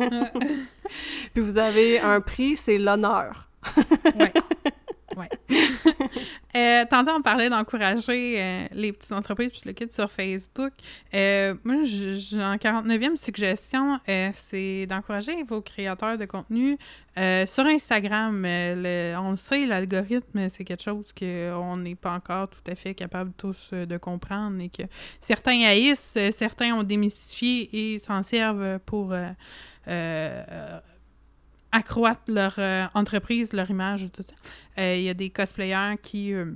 Puis 1.34 1.42
vous 1.42 1.58
avez 1.58 2.00
un 2.00 2.20
prix, 2.20 2.56
c'est 2.56 2.78
l'honneur. 2.78 3.48
ouais. 4.18 4.32
Euh, 6.56 6.84
tantôt, 6.90 7.12
on 7.12 7.22
parlait 7.22 7.48
d'encourager 7.48 8.42
euh, 8.42 8.66
les 8.72 8.92
petites 8.92 9.12
entreprises 9.12 9.50
puis 9.50 9.60
le 9.66 9.72
kit 9.72 9.86
sur 9.88 10.10
Facebook. 10.10 10.72
Euh, 11.14 11.54
moi, 11.62 11.84
j'ai 11.84 12.42
en 12.42 12.56
49e 12.56 13.14
suggestion, 13.14 14.00
euh, 14.08 14.30
c'est 14.32 14.86
d'encourager 14.86 15.44
vos 15.44 15.60
créateurs 15.60 16.18
de 16.18 16.24
contenu 16.24 16.76
sur 17.46 17.66
Instagram. 17.66 18.44
on 18.44 19.30
le 19.30 19.36
sait, 19.36 19.64
l'algorithme, 19.64 20.48
c'est 20.48 20.64
quelque 20.64 20.82
chose 20.82 21.06
qu'on 21.16 21.76
n'est 21.76 21.94
pas 21.94 22.14
encore 22.14 22.48
tout 22.48 22.68
à 22.68 22.74
fait 22.74 22.94
capable 22.94 23.30
tous 23.36 23.70
de 23.72 23.96
comprendre 23.96 24.60
et 24.60 24.70
que 24.70 24.82
certains 25.20 25.60
haïssent, 25.62 26.18
certains 26.32 26.74
ont 26.74 26.82
démystifié 26.82 27.94
et 27.94 27.98
s'en 28.00 28.24
servent 28.24 28.80
pour 28.86 29.14
accroître 31.72 32.22
leur 32.28 32.54
euh, 32.58 32.86
entreprise, 32.94 33.52
leur 33.52 33.70
image, 33.70 34.08
tout 34.12 34.22
ça. 34.22 34.34
Euh, 34.78 34.96
Il 34.96 35.02
y 35.02 35.08
a 35.08 35.14
des 35.14 35.30
cosplayers 35.30 35.96
qui, 36.02 36.32
euh, 36.32 36.46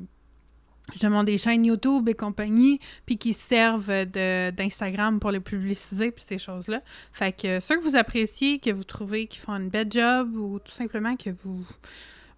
justement, 0.93 1.25
des 1.25 1.39
chaînes 1.39 1.65
YouTube 1.65 2.09
et 2.09 2.15
compagnie, 2.15 2.81
puis 3.07 3.17
qui 3.17 3.33
servent 3.33 4.05
d'Instagram 4.05 5.21
pour 5.21 5.31
les 5.31 5.41
publiciser, 5.41 6.11
puis 6.11 6.25
ces 6.27 6.39
choses-là. 6.39 6.83
Fait 7.13 7.33
que 7.33 7.61
ceux 7.61 7.77
que 7.79 7.83
vous 7.83 7.97
appréciez, 7.97 8.59
que 8.59 8.71
vous 8.71 8.85
trouvez 8.85 9.27
qui 9.27 9.39
font 9.39 9.53
une 9.53 9.69
belle 9.69 9.91
job, 9.91 10.37
ou 10.37 10.59
tout 10.59 10.73
simplement 10.73 11.17
que 11.17 11.31
vous, 11.31 11.65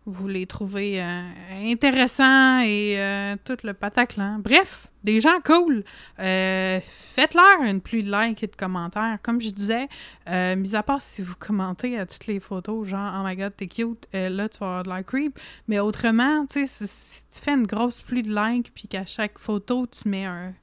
vous 0.07 0.29
les 0.29 0.47
trouvez 0.47 1.03
euh, 1.03 1.23
intéressants 1.65 2.61
et 2.61 2.95
euh, 2.99 3.35
tout 3.45 3.57
le 3.65 3.75
pataclan. 3.75 4.39
Bref, 4.39 4.87
des 5.03 5.21
gens 5.21 5.41
cool. 5.45 5.83
Euh, 6.21 6.79
Faites-leur 6.83 7.63
une 7.63 7.81
pluie 7.81 8.05
de 8.05 8.13
likes 8.13 8.43
et 8.45 8.47
de 8.47 8.55
commentaires. 8.55 9.19
Comme 9.23 9.41
je 9.41 9.51
disais, 9.51 9.89
mis 10.29 10.77
à 10.77 10.83
part 10.85 11.03
si 11.03 11.23
vous 11.23 11.35
commentez 11.39 11.99
à 11.99 12.07
toutes 12.07 12.27
les 12.29 12.39
photos, 12.39 12.87
genre 12.87 13.13
«Oh 13.19 13.27
my 13.27 13.35
God, 13.37 13.53
t'es 13.57 13.67
cute 13.67 14.07
là, 14.13 14.49
tu 14.49 14.59
vas 14.59 14.67
avoir 14.67 14.83
de 14.85 14.89
la 14.89 15.03
creep. 15.03 15.39
Mais 15.67 15.81
autrement, 15.81 16.47
tu 16.47 16.67
sais, 16.67 16.87
si, 16.87 17.23
tu 17.31 17.41
fais 17.41 17.53
une 17.53 17.67
grosse 17.67 18.01
pluie 18.01 18.23
de 18.23 18.35
likes 18.35 18.73
puis 18.75 18.89
qu'à 18.89 19.07
chaque 19.07 19.39
photo, 19.39 19.87
tu 19.87 20.09
mets 20.09 20.25
un, 20.25 20.55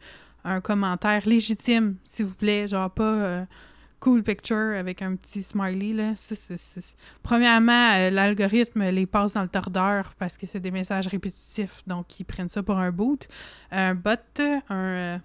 un 0.45 0.61
commentaire 0.61 1.27
légitime, 1.27 1.97
s'il 2.05 2.25
vous 2.25 2.35
plaît, 2.35 2.67
genre 2.67 2.89
pas 2.89 3.45
cool 4.03 4.21
picture 4.21 4.75
avec 4.77 5.01
un 5.01 5.15
petit 5.15 5.43
smiley, 5.43 5.93
là. 5.93 6.13
Premièrement, 7.23 7.91
euh, 7.93 8.09
l'algorithme 8.09 8.83
les 8.89 9.05
passe 9.05 9.33
dans 9.33 9.43
le 9.43 9.47
tordeur 9.47 10.13
parce 10.19 10.35
que 10.37 10.45
c'est 10.45 10.59
des 10.59 10.71
messages 10.71 11.07
répétitifs, 11.07 11.83
donc 11.87 12.19
ils 12.19 12.25
prennent 12.25 12.49
ça 12.49 12.61
pour 12.61 12.77
un 12.77 12.91
boot. 12.91 13.29
Un 13.71 13.95
bot, 13.95 14.17
un... 14.39 14.61
euh, 14.69 15.17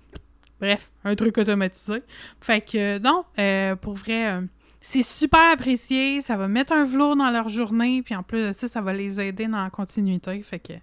bref, 0.61 0.93
un 1.03 1.17
truc 1.17 1.39
automatisé. 1.39 2.05
Fait 2.41 2.61
que, 2.61 2.99
non, 3.01 3.25
euh, 3.41 3.75
pour 3.75 3.95
vrai... 3.95 4.43
c'est 4.81 5.03
super 5.03 5.51
apprécié, 5.51 6.21
ça 6.21 6.37
va 6.37 6.47
mettre 6.47 6.73
un 6.73 6.85
velours 6.85 7.17
dans 7.17 7.31
leur 7.31 7.49
journée, 7.49 8.03
puis 8.05 8.15
en 8.15 8.23
plus 8.23 8.47
de 8.47 8.53
ça, 8.53 8.69
ça 8.69 8.81
va 8.81 8.93
les 8.93 9.21
aider 9.21 9.49
dans 9.49 9.65
la 9.65 9.71
continuité. 9.71 10.41
Fait 10.43 10.61
que, 10.61 10.75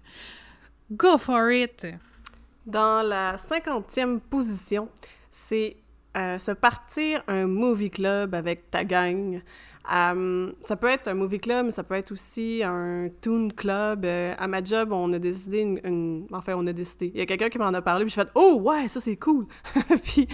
go 0.90 1.16
for 1.16 1.50
it! 1.50 1.86
Dans 2.66 3.00
la 3.00 3.38
cinquantième 3.38 4.20
position, 4.20 4.90
c'est 5.30 5.78
se 6.16 6.52
partir 6.52 7.22
un 7.28 7.46
movie 7.46 7.90
club 7.90 8.34
avec 8.34 8.70
ta 8.70 8.84
gang. 8.84 9.42
Ça 9.88 10.76
peut 10.78 10.88
être 10.88 11.08
un 11.08 11.14
movie 11.14 11.38
club, 11.38 11.66
mais 11.66 11.70
ça 11.70 11.84
peut 11.84 11.94
être 11.94 12.12
aussi 12.12 12.62
un 12.64 13.08
toon 13.20 13.48
club. 13.48 14.04
Euh, 14.04 14.34
à 14.38 14.48
ma 14.48 14.62
job, 14.62 14.92
on 14.92 15.12
a 15.12 15.18
décidé 15.18 15.64
Enfin, 16.32 16.54
on 16.56 16.66
a 16.66 16.72
décidé. 16.72 17.10
Il 17.14 17.18
y 17.18 17.22
a 17.22 17.26
quelqu'un 17.26 17.48
qui 17.48 17.58
m'en 17.58 17.66
a 17.66 17.82
parlé, 17.82 18.04
puis 18.04 18.14
j'ai 18.14 18.22
fait 18.22 18.30
«Oh, 18.34 18.60
ouais, 18.62 18.88
ça, 18.88 19.00
c'est 19.00 19.16
cool!» 19.16 19.46
Puis, 20.02 20.26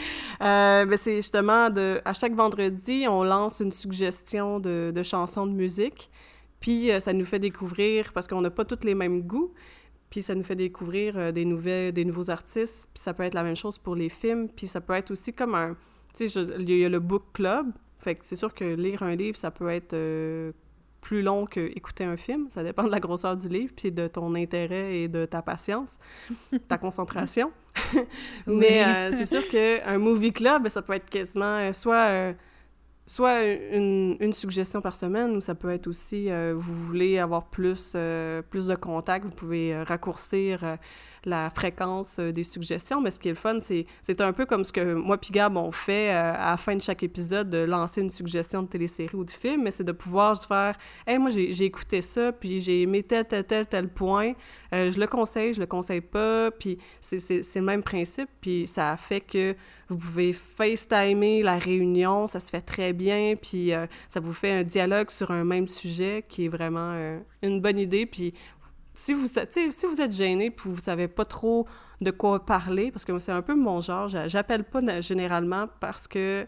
euh, 0.42 0.84
ben, 0.84 0.96
c'est 0.96 1.16
justement. 1.16 1.68
À 2.04 2.14
chaque 2.14 2.34
vendredi, 2.34 3.06
on 3.08 3.24
lance 3.24 3.60
une 3.60 3.72
suggestion 3.72 4.60
de, 4.60 4.92
de 4.94 5.02
chansons 5.02 5.46
de 5.46 5.52
musique. 5.52 6.10
Puis, 6.60 6.90
euh, 6.90 7.00
ça 7.00 7.12
nous 7.12 7.24
fait 7.24 7.38
découvrir, 7.38 8.12
parce 8.12 8.28
qu'on 8.28 8.40
n'a 8.40 8.50
pas 8.50 8.64
tous 8.64 8.84
les 8.84 8.94
mêmes 8.94 9.22
goûts, 9.22 9.52
puis 10.12 10.20
ça 10.22 10.34
nous 10.34 10.42
fait 10.42 10.54
découvrir 10.54 11.16
euh, 11.16 11.32
des, 11.32 11.46
nouvelles, 11.46 11.90
des 11.90 12.04
nouveaux 12.04 12.28
artistes. 12.28 12.86
Puis 12.92 13.02
ça 13.02 13.14
peut 13.14 13.22
être 13.22 13.32
la 13.32 13.42
même 13.42 13.56
chose 13.56 13.78
pour 13.78 13.96
les 13.96 14.10
films. 14.10 14.46
Puis 14.46 14.66
ça 14.66 14.82
peut 14.82 14.92
être 14.92 15.10
aussi 15.10 15.32
comme 15.32 15.54
un... 15.54 15.74
Tu 16.14 16.28
sais, 16.28 16.42
il 16.58 16.70
y 16.70 16.84
a 16.84 16.90
le 16.90 17.00
book 17.00 17.24
club. 17.32 17.72
Fait 17.98 18.16
que 18.16 18.20
c'est 18.26 18.36
sûr 18.36 18.52
que 18.52 18.62
lire 18.62 19.02
un 19.02 19.14
livre, 19.14 19.38
ça 19.38 19.50
peut 19.50 19.70
être 19.70 19.94
euh, 19.94 20.52
plus 21.00 21.22
long 21.22 21.46
que 21.46 21.60
écouter 21.60 22.04
un 22.04 22.18
film. 22.18 22.48
Ça 22.50 22.62
dépend 22.62 22.84
de 22.84 22.90
la 22.90 23.00
grosseur 23.00 23.38
du 23.38 23.48
livre, 23.48 23.72
puis 23.74 23.90
de 23.90 24.06
ton 24.06 24.34
intérêt 24.34 24.98
et 24.98 25.08
de 25.08 25.24
ta 25.24 25.40
patience, 25.40 25.98
ta 26.68 26.76
concentration. 26.76 27.50
Mais 28.46 28.84
euh, 28.84 29.12
c'est 29.16 29.24
sûr 29.24 29.48
qu'un 29.48 29.96
movie 29.96 30.34
club, 30.34 30.64
ben, 30.64 30.68
ça 30.68 30.82
peut 30.82 30.92
être 30.92 31.08
quasiment 31.08 31.72
soit... 31.72 32.08
euh, 32.10 32.32
soit 33.06 33.44
une, 33.44 34.32
suggestion 34.32 34.80
par 34.80 34.94
semaine 34.94 35.36
ou 35.36 35.40
ça 35.40 35.54
peut 35.54 35.70
être 35.70 35.86
aussi, 35.86 36.30
euh, 36.30 36.54
vous 36.56 36.74
voulez 36.74 37.18
avoir 37.18 37.44
plus, 37.46 37.92
euh, 37.94 38.42
plus 38.42 38.68
de 38.68 38.74
contacts, 38.74 39.24
vous 39.24 39.32
pouvez 39.32 39.74
euh, 39.74 39.84
raccourcir 39.84 40.78
la 41.24 41.50
fréquence 41.50 42.16
euh, 42.18 42.32
des 42.32 42.44
suggestions, 42.44 43.00
mais 43.00 43.10
ce 43.10 43.20
qui 43.20 43.28
est 43.28 43.32
le 43.32 43.36
fun, 43.36 43.58
c'est, 43.60 43.86
un 44.20 44.32
peu 44.32 44.46
comme 44.46 44.64
ce 44.64 44.72
que 44.72 44.94
moi 44.94 45.18
puis 45.18 45.30
Gab, 45.30 45.56
on 45.56 45.70
fait 45.70 46.10
euh, 46.10 46.34
à 46.34 46.52
la 46.52 46.56
fin 46.56 46.74
de 46.74 46.80
chaque 46.80 47.02
épisode, 47.02 47.50
de 47.50 47.58
lancer 47.58 48.00
une 48.00 48.10
suggestion 48.10 48.62
de 48.62 48.68
télésérie 48.68 49.16
ou 49.16 49.24
de 49.24 49.30
film, 49.30 49.62
mais 49.62 49.70
c'est 49.70 49.84
de 49.84 49.92
pouvoir 49.92 50.42
faire 50.42 50.76
«Hey, 51.06 51.18
moi, 51.18 51.30
j'ai, 51.30 51.64
écouté 51.64 52.02
ça, 52.02 52.32
puis 52.32 52.60
j'ai 52.60 52.82
aimé 52.82 53.02
tel, 53.02 53.26
tel, 53.26 53.44
tel, 53.44 53.66
tel 53.66 53.88
point, 53.88 54.32
euh, 54.74 54.90
je 54.90 54.98
le 54.98 55.06
conseille, 55.06 55.54
je 55.54 55.60
le 55.60 55.66
conseille 55.66 56.00
pas», 56.00 56.50
puis 56.58 56.78
c'est 57.00 57.54
le 57.54 57.62
même 57.62 57.82
principe, 57.82 58.28
puis 58.40 58.66
ça 58.66 58.96
fait 58.96 59.20
que 59.20 59.54
vous 59.88 59.98
pouvez 59.98 60.32
FaceTimer 60.32 61.42
la 61.42 61.58
réunion, 61.58 62.26
ça 62.26 62.40
se 62.40 62.50
fait 62.50 62.62
très 62.62 62.92
bien, 62.92 63.34
puis 63.40 63.72
ça 64.08 64.20
vous 64.20 64.32
fait 64.32 64.50
un 64.50 64.62
dialogue 64.62 65.10
sur 65.10 65.30
un 65.30 65.44
même 65.44 65.68
sujet 65.68 66.24
qui 66.26 66.46
est 66.46 66.48
vraiment 66.48 67.18
une 67.42 67.60
bonne 67.60 67.78
idée, 67.78 68.06
puis 68.06 68.32
si 68.94 69.14
vous, 69.14 69.26
si 69.26 69.86
vous 69.86 70.00
êtes 70.00 70.12
gêné 70.12 70.50
puis 70.50 70.70
vous 70.70 70.78
savez 70.80 71.08
pas 71.08 71.24
trop 71.24 71.66
de 72.00 72.10
quoi 72.10 72.44
parler, 72.44 72.90
parce 72.90 73.04
que 73.04 73.18
c'est 73.18 73.32
un 73.32 73.42
peu 73.42 73.54
mon 73.54 73.80
genre, 73.80 74.08
j'appelle 74.08 74.64
pas 74.64 75.00
généralement 75.00 75.68
parce 75.80 76.08
que 76.08 76.46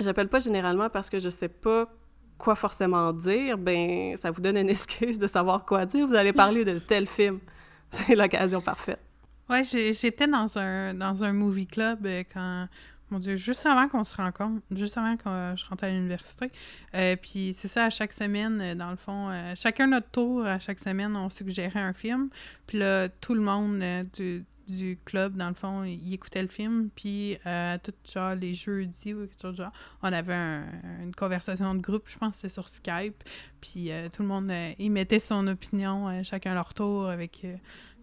j'appelle 0.00 0.28
pas 0.28 0.40
généralement 0.40 0.88
parce 0.88 1.10
que 1.10 1.18
je 1.18 1.28
sais 1.28 1.48
pas 1.48 1.86
quoi 2.38 2.54
forcément 2.54 3.12
dire, 3.12 3.58
ben 3.58 4.16
ça 4.16 4.30
vous 4.30 4.40
donne 4.40 4.56
une 4.56 4.70
excuse 4.70 5.18
de 5.18 5.26
savoir 5.26 5.64
quoi 5.64 5.84
dire. 5.86 6.06
Vous 6.06 6.14
allez 6.14 6.32
parler 6.32 6.64
de 6.64 6.78
tel 6.78 7.06
film. 7.06 7.38
C'est 7.90 8.14
l'occasion 8.14 8.60
parfaite. 8.60 9.00
Ouais, 9.48 9.64
j'étais 9.64 10.28
dans 10.28 10.58
un 10.58 10.94
dans 10.94 11.24
un 11.24 11.32
movie 11.32 11.66
club 11.66 12.06
euh, 12.06 12.22
quand 12.32 12.68
mon 13.10 13.18
Dieu, 13.18 13.36
juste 13.36 13.66
avant 13.66 13.88
qu'on 13.88 14.04
se 14.04 14.14
rencontre, 14.14 14.62
juste 14.70 14.96
avant 14.96 15.16
que 15.16 15.24
je 15.56 15.64
rentre 15.66 15.84
à 15.84 15.88
l'université. 15.88 16.50
Euh, 16.94 17.16
puis 17.16 17.54
c'est 17.58 17.68
ça, 17.68 17.84
à 17.86 17.90
chaque 17.90 18.12
semaine, 18.12 18.60
euh, 18.60 18.74
dans 18.74 18.90
le 18.90 18.96
fond, 18.96 19.30
euh, 19.30 19.54
chacun 19.56 19.88
notre 19.88 20.10
tour, 20.10 20.44
à 20.44 20.58
chaque 20.58 20.78
semaine, 20.78 21.16
on 21.16 21.28
suggérait 21.28 21.80
un 21.80 21.92
film. 21.92 22.30
Puis 22.66 22.78
là, 22.78 23.08
tout 23.08 23.34
le 23.34 23.40
monde 23.40 23.82
du, 24.12 24.44
du 24.68 24.98
club, 25.04 25.36
dans 25.36 25.48
le 25.48 25.54
fond, 25.54 25.84
il 25.84 26.14
écoutait 26.14 26.42
le 26.42 26.48
film. 26.48 26.90
Puis 26.94 27.36
tout 27.82 27.92
genre 28.12 28.34
les 28.34 28.54
jeudis 28.54 29.14
ou 29.14 29.26
quelque 29.26 29.42
chose 29.42 29.56
genre, 29.56 29.72
on 30.02 30.12
avait 30.12 30.62
une 31.02 31.14
conversation 31.16 31.74
de 31.74 31.80
groupe, 31.80 32.04
je 32.06 32.16
pense 32.16 32.30
que 32.30 32.36
c'était 32.36 32.48
sur 32.48 32.68
Skype. 32.68 33.24
Puis 33.60 33.90
tout 34.12 34.22
le 34.22 34.28
monde, 34.28 34.52
il 34.78 34.90
mettait 34.90 35.18
son 35.18 35.46
opinion, 35.48 36.22
chacun 36.22 36.54
leur 36.54 36.72
tour, 36.74 37.08
avec 37.08 37.44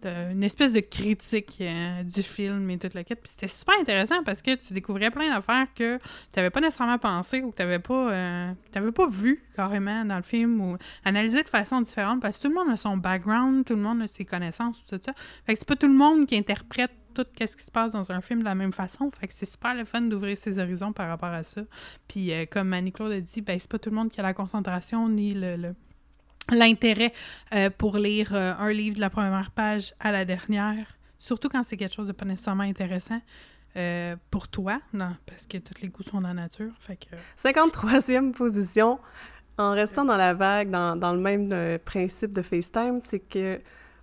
une 0.06 0.42
espèce 0.42 0.72
de 0.72 0.80
critique 0.80 1.58
euh, 1.60 2.02
du 2.02 2.22
film 2.22 2.68
et 2.70 2.78
toute 2.78 2.94
la 2.94 3.04
quête. 3.04 3.20
Puis 3.20 3.32
c'était 3.32 3.48
super 3.48 3.78
intéressant 3.80 4.22
parce 4.24 4.42
que 4.42 4.54
tu 4.54 4.72
découvrais 4.72 5.10
plein 5.10 5.32
d'affaires 5.32 5.66
que 5.74 5.96
tu 5.96 6.02
n'avais 6.36 6.50
pas 6.50 6.60
nécessairement 6.60 6.98
pensé 6.98 7.42
ou 7.42 7.50
que 7.50 7.56
tu 7.56 7.62
n'avais 7.62 7.78
pas, 7.78 8.12
euh, 8.12 8.52
pas 8.72 9.08
vu 9.08 9.42
carrément 9.54 10.04
dans 10.04 10.16
le 10.16 10.22
film 10.22 10.60
ou 10.60 10.76
analysé 11.04 11.42
de 11.42 11.48
façon 11.48 11.80
différente 11.80 12.20
parce 12.20 12.38
que 12.38 12.42
tout 12.42 12.48
le 12.48 12.54
monde 12.54 12.70
a 12.70 12.76
son 12.76 12.96
background, 12.96 13.64
tout 13.64 13.74
le 13.74 13.82
monde 13.82 14.02
a 14.02 14.08
ses 14.08 14.24
connaissances, 14.24 14.84
tout 14.86 15.00
ça. 15.04 15.12
Fait 15.46 15.54
que 15.54 15.58
c'est 15.58 15.68
pas 15.68 15.76
tout 15.76 15.88
le 15.88 15.94
monde 15.94 16.26
qui 16.26 16.36
interprète 16.36 16.92
tout 17.14 17.24
ce 17.40 17.56
qui 17.56 17.64
se 17.64 17.70
passe 17.70 17.92
dans 17.92 18.12
un 18.12 18.20
film 18.20 18.40
de 18.40 18.44
la 18.44 18.54
même 18.54 18.72
façon. 18.72 19.10
Fait 19.10 19.26
que 19.26 19.34
c'est 19.34 19.50
super 19.50 19.74
le 19.74 19.84
fun 19.84 20.02
d'ouvrir 20.02 20.36
ses 20.36 20.58
horizons 20.58 20.92
par 20.92 21.08
rapport 21.08 21.30
à 21.30 21.42
ça. 21.42 21.62
Puis 22.06 22.32
euh, 22.32 22.46
comme 22.48 22.72
Annie-Claude 22.72 23.12
a 23.12 23.20
dit, 23.20 23.40
ben 23.40 23.58
c'est 23.58 23.70
pas 23.70 23.78
tout 23.78 23.90
le 23.90 23.96
monde 23.96 24.10
qui 24.10 24.20
a 24.20 24.22
la 24.22 24.34
concentration 24.34 25.08
ni 25.08 25.34
le 25.34 25.74
l'intérêt 26.50 27.12
euh, 27.54 27.70
pour 27.76 27.96
lire 27.96 28.34
euh, 28.34 28.54
un 28.58 28.72
livre 28.72 28.96
de 28.96 29.00
la 29.00 29.10
première 29.10 29.50
page 29.50 29.92
à 30.00 30.12
la 30.12 30.24
dernière, 30.24 30.86
surtout 31.18 31.48
quand 31.48 31.62
c'est 31.62 31.76
quelque 31.76 31.94
chose 31.94 32.06
de 32.06 32.12
pas 32.12 32.24
nécessairement 32.24 32.64
intéressant. 32.64 33.20
Euh, 33.76 34.16
pour 34.30 34.48
toi, 34.48 34.80
non, 34.92 35.14
parce 35.26 35.46
que 35.46 35.58
tous 35.58 35.80
les 35.82 35.88
goûts 35.88 36.02
sont 36.02 36.20
dans 36.20 36.28
la 36.28 36.34
nature. 36.34 36.72
Que... 36.88 37.16
53e 37.36 38.32
position, 38.32 38.98
en 39.58 39.72
restant 39.72 40.04
dans 40.04 40.16
la 40.16 40.34
vague, 40.34 40.70
dans, 40.70 40.96
dans 40.96 41.12
le 41.12 41.20
même 41.20 41.78
principe 41.80 42.32
de 42.32 42.42
FaceTime, 42.42 43.00
c'est 43.00 43.20
que 43.20 43.60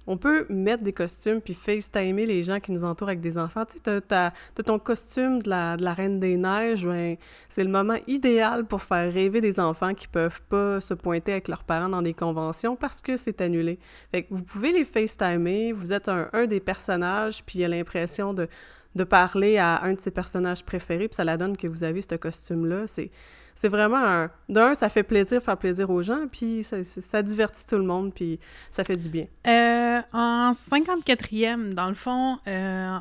on 0.07 0.17
peut 0.17 0.45
mettre 0.49 0.83
des 0.83 0.93
costumes 0.93 1.41
puis 1.41 1.53
FaceTimer 1.53 2.25
les 2.25 2.43
gens 2.43 2.59
qui 2.59 2.71
nous 2.71 2.83
entourent 2.83 3.09
avec 3.09 3.21
des 3.21 3.37
enfants. 3.37 3.65
Tu 3.65 3.77
sais, 3.83 4.01
t'as, 4.01 4.31
ton 4.63 4.79
costume 4.79 5.41
de 5.41 5.49
la, 5.49 5.93
Reine 5.93 6.19
des 6.19 6.37
Neiges, 6.37 6.85
ben, 6.85 7.15
c'est 7.49 7.63
le 7.63 7.69
moment 7.69 7.97
idéal 8.07 8.65
pour 8.65 8.81
faire 8.81 9.11
rêver 9.11 9.41
des 9.41 9.59
enfants 9.59 9.93
qui 9.93 10.07
peuvent 10.07 10.41
pas 10.49 10.79
se 10.81 10.93
pointer 10.93 11.33
avec 11.33 11.47
leurs 11.47 11.63
parents 11.63 11.89
dans 11.89 12.01
des 12.01 12.13
conventions 12.13 12.75
parce 12.75 13.01
que 13.01 13.17
c'est 13.17 13.41
annulé. 13.41 13.79
Fait 14.11 14.23
que 14.23 14.33
vous 14.33 14.43
pouvez 14.43 14.71
les 14.71 14.83
FaceTimer, 14.83 15.71
vous 15.71 15.93
êtes 15.93 16.09
un, 16.09 16.29
des 16.47 16.59
personnages, 16.59 17.43
puis 17.43 17.59
il 17.59 17.63
a 17.63 17.67
l'impression 17.67 18.33
de, 18.33 18.47
de 18.95 19.03
parler 19.03 19.57
à 19.57 19.83
un 19.83 19.93
de 19.93 20.01
ses 20.01 20.11
personnages 20.11 20.63
préférés, 20.63 21.07
puis 21.07 21.15
ça 21.15 21.23
la 21.23 21.37
donne 21.37 21.57
que 21.57 21.67
vous 21.67 21.83
avez 21.83 22.01
ce 22.01 22.15
costume-là. 22.15 22.87
C'est 22.87 23.11
c'est 23.55 23.69
vraiment 23.69 24.03
un... 24.03 24.29
D'un, 24.49 24.75
ça 24.75 24.89
fait 24.89 25.03
plaisir, 25.03 25.41
faire 25.41 25.57
plaisir 25.57 25.89
aux 25.89 26.01
gens, 26.01 26.27
puis 26.29 26.63
ça, 26.63 26.83
ça 26.83 27.23
divertit 27.23 27.65
tout 27.65 27.77
le 27.77 27.83
monde, 27.83 28.13
puis 28.13 28.39
ça 28.69 28.83
fait 28.83 28.97
du 28.97 29.09
bien. 29.09 29.27
Euh, 29.47 30.01
en 30.11 30.51
54e, 30.51 31.73
dans 31.73 31.87
le 31.87 31.93
fond, 31.93 32.37
euh, 32.47 32.97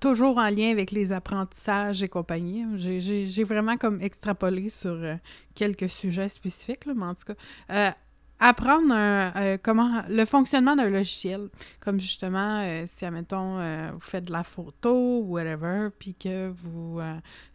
toujours 0.00 0.38
en 0.38 0.48
lien 0.48 0.70
avec 0.70 0.90
les 0.90 1.12
apprentissages 1.12 2.02
et 2.02 2.08
compagnie, 2.08 2.64
j'ai 2.76 3.44
vraiment 3.44 3.76
comme 3.76 4.00
extrapolé 4.00 4.70
sur 4.70 4.92
euh, 4.94 5.14
quelques 5.54 5.90
sujets 5.90 6.30
spécifiques, 6.30 6.86
mais 6.86 7.04
en 7.04 7.14
tout 7.14 7.34
cas 7.68 7.94
apprendre 8.40 8.92
euh, 8.94 9.58
comment 9.62 10.02
le 10.08 10.24
fonctionnement 10.24 10.76
d'un 10.76 10.90
logiciel. 10.90 11.48
Comme 11.80 12.00
justement, 12.00 12.60
euh, 12.62 12.84
si, 12.86 13.04
admettons, 13.04 13.58
euh, 13.58 13.90
vous 13.92 14.00
faites 14.00 14.24
de 14.24 14.32
la 14.32 14.44
photo 14.44 15.20
ou 15.20 15.34
whatever, 15.34 15.88
puis 15.96 16.14
que 16.14 16.48
vous 16.48 17.00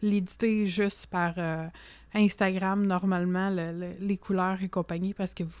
l'éditez 0.02 0.66
juste 0.66 1.06
par 1.06 1.34
Instagram, 2.14 2.86
normalement, 2.86 3.50
les 3.50 4.16
couleurs 4.16 4.62
et 4.62 4.68
compagnie, 4.68 5.14
parce 5.14 5.34
que 5.34 5.44
vous 5.44 5.52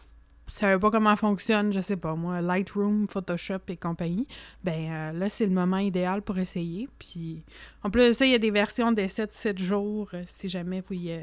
savez 0.46 0.78
pas 0.78 0.90
comment 0.90 1.16
fonctionne, 1.16 1.72
je 1.72 1.80
sais 1.80 1.96
pas 1.96 2.14
moi, 2.14 2.40
Lightroom, 2.42 3.08
Photoshop 3.08 3.60
et 3.68 3.76
compagnie, 3.76 4.26
ben 4.62 5.12
là, 5.12 5.28
c'est 5.28 5.46
le 5.46 5.52
moment 5.52 5.78
idéal 5.78 6.22
pour 6.22 6.38
essayer. 6.38 6.88
Puis, 6.98 7.42
en 7.82 7.90
plus 7.90 8.14
ça, 8.14 8.26
il 8.26 8.32
y 8.32 8.34
a 8.34 8.38
des 8.38 8.50
versions 8.50 8.92
d'essai 8.92 9.26
de 9.26 9.32
7 9.32 9.58
jours, 9.58 10.10
si 10.26 10.48
jamais 10.48 10.82
vous 10.82 10.94
y 10.94 11.18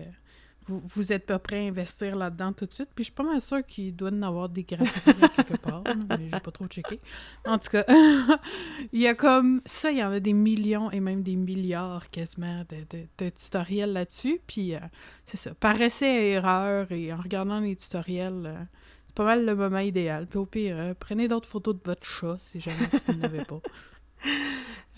vous, 0.85 1.14
êtes 1.14 1.26
pas 1.26 1.39
prêt 1.39 1.65
à 1.65 1.69
investir 1.69 2.15
là-dedans 2.15 2.53
tout 2.53 2.65
de 2.65 2.73
suite. 2.73 2.89
Puis 2.95 3.03
je 3.03 3.10
suis 3.10 3.15
pas 3.15 3.23
mal 3.23 3.41
sûre 3.41 3.65
qu'il 3.65 3.95
doit 3.95 4.11
y 4.11 4.23
avoir 4.23 4.49
des 4.49 4.64
graphiques 4.64 5.15
quelque 5.35 5.57
part, 5.57 5.84
mais 6.10 6.30
j'ai 6.31 6.39
pas 6.39 6.52
trop 6.52 6.68
checké. 6.68 6.99
En 7.45 7.57
tout 7.57 7.69
cas, 7.69 7.84
il 8.93 9.02
y 9.02 9.07
a 9.07 9.14
comme 9.14 9.61
ça, 9.65 9.91
il 9.91 9.98
y 9.98 10.03
en 10.03 10.11
a 10.11 10.19
des 10.19 10.34
millions 10.34 10.91
et 10.91 10.99
même 10.99 11.23
des 11.23 11.35
milliards 11.35 12.10
quasiment 12.10 12.64
de, 12.69 13.30
tutoriels 13.30 13.93
là-dessus. 13.93 14.39
Puis 14.48 14.76
euh, 14.76 14.80
c'est 15.26 15.38
ça, 15.38 15.53
par 15.53 15.80
essai 15.81 16.31
erreur 16.31 16.91
et 16.91 17.11
en 17.14 17.18
regardant 17.18 17.60
les 17.60 17.76
tutoriels, 17.76 18.43
euh, 18.45 18.64
c'est 19.07 19.15
pas 19.15 19.26
mal 19.26 19.45
le 19.45 19.56
moment 19.56 19.80
idéal. 19.80 20.27
Puis 20.27 20.39
au 20.39 20.45
pire, 20.45 20.77
euh, 20.77 20.93
prenez 20.98 21.27
d'autres 21.27 21.49
photos 21.49 21.76
de 21.76 21.81
votre 21.84 22.06
chat 22.06 22.38
si 22.39 22.60
jamais 22.60 22.88
vous 23.07 23.14
n'en 23.14 23.23
avez 23.23 23.45
pas. 23.45 23.60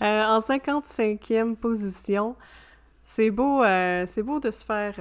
en 0.00 0.40
55e 0.40 1.56
position, 1.56 2.36
c'est 3.02 3.30
beau, 3.30 3.62
c'est 4.06 4.22
beau 4.22 4.40
de 4.40 4.50
se 4.50 4.64
faire 4.64 4.94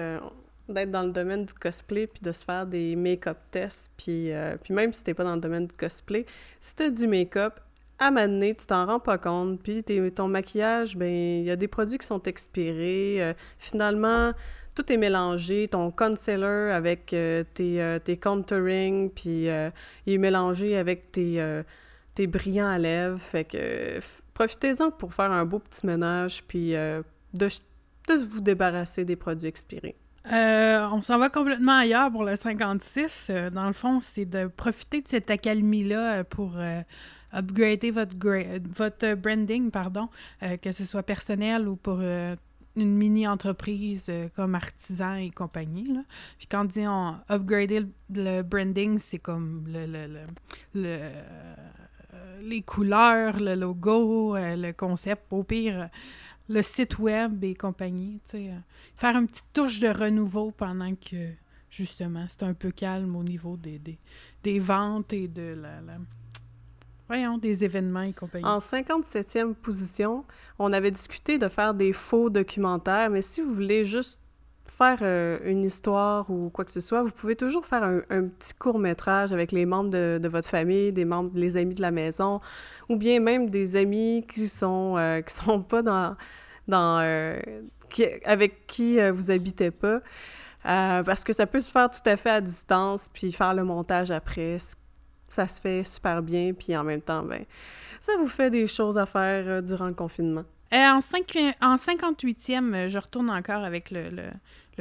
d'être 0.69 0.91
dans 0.91 1.03
le 1.03 1.11
domaine 1.11 1.45
du 1.45 1.53
cosplay 1.53 2.07
puis 2.07 2.21
de 2.21 2.31
se 2.31 2.45
faire 2.45 2.65
des 2.65 2.95
make-up 2.95 3.37
tests 3.51 3.91
puis, 3.97 4.31
euh, 4.31 4.55
puis 4.61 4.73
même 4.73 4.93
si 4.93 5.03
t'es 5.03 5.13
pas 5.13 5.23
dans 5.23 5.35
le 5.35 5.41
domaine 5.41 5.67
du 5.67 5.75
cosplay, 5.75 6.25
si 6.59 6.75
t'as 6.75 6.89
du 6.89 7.07
make-up, 7.07 7.59
à 7.99 8.11
m'amener, 8.11 8.55
tu 8.55 8.65
t'en 8.65 8.85
rends 8.85 8.99
pas 8.99 9.17
compte, 9.17 9.61
puis 9.61 9.83
ton 10.13 10.27
maquillage, 10.27 10.97
ben 10.97 11.09
il 11.09 11.45
y 11.45 11.51
a 11.51 11.55
des 11.55 11.67
produits 11.67 11.97
qui 11.97 12.07
sont 12.07 12.21
expirés, 12.23 13.21
euh, 13.21 13.33
finalement, 13.57 14.33
tout 14.75 14.91
est 14.91 14.97
mélangé, 14.97 15.67
ton 15.67 15.91
concealer 15.91 16.71
avec 16.73 17.13
euh, 17.13 17.43
tes, 17.53 17.99
tes 18.03 18.17
contouring, 18.17 19.09
puis 19.09 19.45
il 19.45 20.13
est 20.13 20.17
mélangé 20.17 20.75
avec 20.75 21.11
tes, 21.11 21.61
tes 22.15 22.27
brillants 22.27 22.67
à 22.67 22.79
lèvres, 22.79 23.19
fait 23.19 23.45
que 23.45 23.99
profitez-en 24.33 24.91
pour 24.91 25.13
faire 25.13 25.31
un 25.31 25.45
beau 25.45 25.59
petit 25.59 25.85
ménage, 25.85 26.43
puis 26.45 26.71
de, 26.71 27.03
de 27.33 28.13
vous 28.29 28.41
débarrasser 28.41 29.05
des 29.05 29.15
produits 29.15 29.47
expirés. 29.47 29.95
Euh, 30.31 30.87
on 30.91 31.01
s'en 31.01 31.19
va 31.19 31.29
complètement 31.29 31.77
ailleurs 31.77 32.11
pour 32.11 32.23
le 32.23 32.35
56. 32.35 33.27
Euh, 33.29 33.49
dans 33.49 33.67
le 33.67 33.73
fond, 33.73 33.99
c'est 33.99 34.25
de 34.25 34.47
profiter 34.47 35.01
de 35.01 35.07
cette 35.07 35.29
accalmie-là 35.29 36.13
euh, 36.13 36.23
pour 36.23 36.53
upgrader 37.33 37.91
votre, 37.91 39.15
branding, 39.15 39.71
pardon, 39.71 40.07
que 40.61 40.71
ce 40.71 40.85
soit 40.85 41.01
personnel 41.01 41.67
ou 41.67 41.75
pour 41.75 41.99
une 41.99 42.37
mini-entreprise 42.75 44.11
comme 44.35 44.53
artisan 44.53 45.15
et 45.15 45.31
compagnie. 45.31 45.97
Puis 46.37 46.45
quand 46.45 46.61
on 46.61 46.65
dit 46.65 46.87
on 46.87 47.15
upgrader 47.31 47.87
le, 48.13 48.43
branding, 48.43 48.99
c'est 48.99 49.17
comme 49.17 49.65
le, 49.67 49.87
le, 49.87 50.19
le 50.75 50.99
les 52.43 52.61
couleurs, 52.61 53.39
le 53.39 53.55
logo, 53.55 54.35
le 54.37 54.71
concept. 54.73 55.23
Au 55.31 55.43
pire, 55.43 55.89
le 56.49 56.61
site 56.61 56.99
web 56.99 57.43
et 57.43 57.55
compagnie. 57.55 58.19
sais, 58.25 58.49
euh, 58.49 58.57
faire 58.95 59.15
une 59.15 59.27
petite 59.27 59.51
touche 59.53 59.79
de 59.79 59.87
renouveau 59.87 60.51
pendant 60.51 60.93
que, 60.95 61.31
justement, 61.69 62.25
c'est 62.27 62.43
un 62.43 62.53
peu 62.53 62.71
calme 62.71 63.15
au 63.15 63.23
niveau 63.23 63.57
des, 63.57 63.79
des, 64.43 64.59
ventes 64.59 65.13
et 65.13 65.27
de 65.27 65.55
la, 65.55 65.79
Voyons, 67.07 67.37
des 67.37 67.65
événements 67.65 68.01
et 68.01 68.13
compagnie. 68.13 68.45
En 68.45 68.59
57e 68.59 69.53
position, 69.53 70.25
on 70.57 70.71
avait 70.71 70.91
discuté 70.91 71.37
de 71.37 71.49
faire 71.49 71.73
des 71.73 71.91
faux 71.91 72.29
documentaires, 72.29 73.09
mais 73.09 73.21
si 73.21 73.41
vous 73.41 73.53
voulez 73.53 73.83
juste 73.83 74.22
faire 74.73 74.99
euh, 75.01 75.39
une 75.43 75.63
histoire 75.63 76.29
ou 76.29 76.49
quoi 76.49 76.65
que 76.65 76.71
ce 76.71 76.81
soit, 76.81 77.03
vous 77.03 77.11
pouvez 77.11 77.35
toujours 77.35 77.65
faire 77.65 77.83
un, 77.83 78.27
petit 78.27 78.53
court-métrage 78.53 79.31
avec 79.31 79.51
les 79.51 79.65
membres 79.65 79.89
de, 79.91 80.27
votre 80.27 80.49
famille, 80.49 80.91
des 80.91 81.05
membres, 81.05 81.31
les 81.35 81.57
amis 81.57 81.75
de 81.75 81.81
la 81.81 81.91
maison, 81.91 82.41
ou 82.89 82.95
bien 82.95 83.19
même 83.19 83.49
des 83.49 83.75
amis 83.75 84.25
qui 84.27 84.47
sont, 84.47 84.95
euh, 84.97 85.21
qui 85.27 85.33
sont 85.33 85.61
pas 85.61 85.81
dans... 85.81 86.15
dans 86.67 86.99
euh, 87.01 87.39
avec 88.25 88.65
qui 88.65 88.97
vous 89.11 89.29
habitez 89.29 89.69
pas. 89.69 90.01
parce 90.63 91.23
que 91.23 91.31
ça 91.31 91.45
peut 91.45 91.59
se 91.59 91.71
faire 91.71 91.91
tout 91.91 92.09
à 92.09 92.17
fait 92.17 92.31
à 92.31 92.41
distance, 92.41 93.07
puis 93.13 93.31
faire 93.31 93.53
le 93.53 93.63
montage 93.63 94.09
après. 94.09 94.57
Ça 95.29 95.47
se 95.47 95.61
fait 95.61 95.83
super 95.83 96.23
bien, 96.23 96.53
puis 96.53 96.75
en 96.75 96.83
même 96.83 97.01
temps, 97.01 97.21
ben, 97.21 97.45
ça 97.99 98.13
vous 98.17 98.27
fait 98.27 98.49
des 98.49 98.65
choses 98.65 98.97
à 98.97 99.05
faire 99.05 99.61
durant 99.61 99.85
le 99.85 99.93
confinement. 99.93 100.43
En, 100.73 100.99
en 101.61 101.75
58e, 101.75 102.73
euh, 102.73 102.89
je 102.89 102.97
retourne 102.97 103.29
encore 103.29 103.63
avec 103.63 103.91
le, 103.91 104.09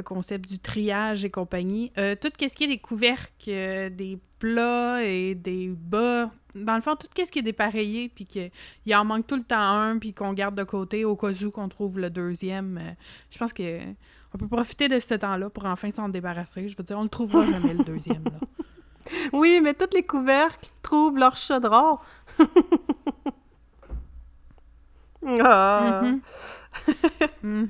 concept 0.00 0.48
du 0.48 0.58
triage 0.58 1.24
et 1.24 1.30
compagnie. 1.30 1.92
Euh, 1.98 2.14
tout 2.14 2.30
ce 2.40 2.54
qui 2.54 2.64
est 2.64 2.68
des 2.68 2.78
couvercles, 2.78 3.90
des 3.90 4.18
plats 4.38 5.04
et 5.04 5.34
des 5.34 5.68
bas, 5.68 6.30
dans 6.54 6.74
le 6.74 6.80
fond, 6.80 6.96
tout 6.96 7.08
ce 7.14 7.30
qui 7.30 7.40
est 7.40 7.42
dépareillé, 7.42 8.08
puis 8.08 8.24
qu'il 8.24 8.96
en 8.96 9.04
manque 9.04 9.26
tout 9.26 9.36
le 9.36 9.44
temps 9.44 9.60
un, 9.60 9.98
puis 9.98 10.14
qu'on 10.14 10.32
garde 10.32 10.54
de 10.54 10.64
côté 10.64 11.04
au 11.04 11.16
cas 11.16 11.32
où 11.44 11.50
qu'on 11.50 11.68
trouve 11.68 11.98
le 11.98 12.08
deuxième, 12.08 12.80
je 13.30 13.38
pense 13.38 13.52
que 13.52 13.80
on 14.34 14.38
peut 14.38 14.48
profiter 14.48 14.88
de 14.88 14.98
ce 14.98 15.14
temps-là 15.14 15.50
pour 15.50 15.66
enfin 15.66 15.90
s'en 15.90 16.08
débarrasser. 16.08 16.68
Je 16.68 16.76
veux 16.76 16.84
dire, 16.84 16.98
on 16.98 17.02
le 17.02 17.08
trouvera 17.08 17.44
jamais 17.50 17.74
le 17.74 17.84
deuxième. 17.84 18.24
Là. 18.24 18.38
Oui, 19.32 19.60
mais 19.62 19.74
tous 19.74 19.94
les 19.94 20.04
couvercles 20.04 20.68
trouvent 20.82 21.18
leur 21.18 21.36
chaudron. 21.36 21.98
Ah. 25.38 26.02
Je 27.44 27.66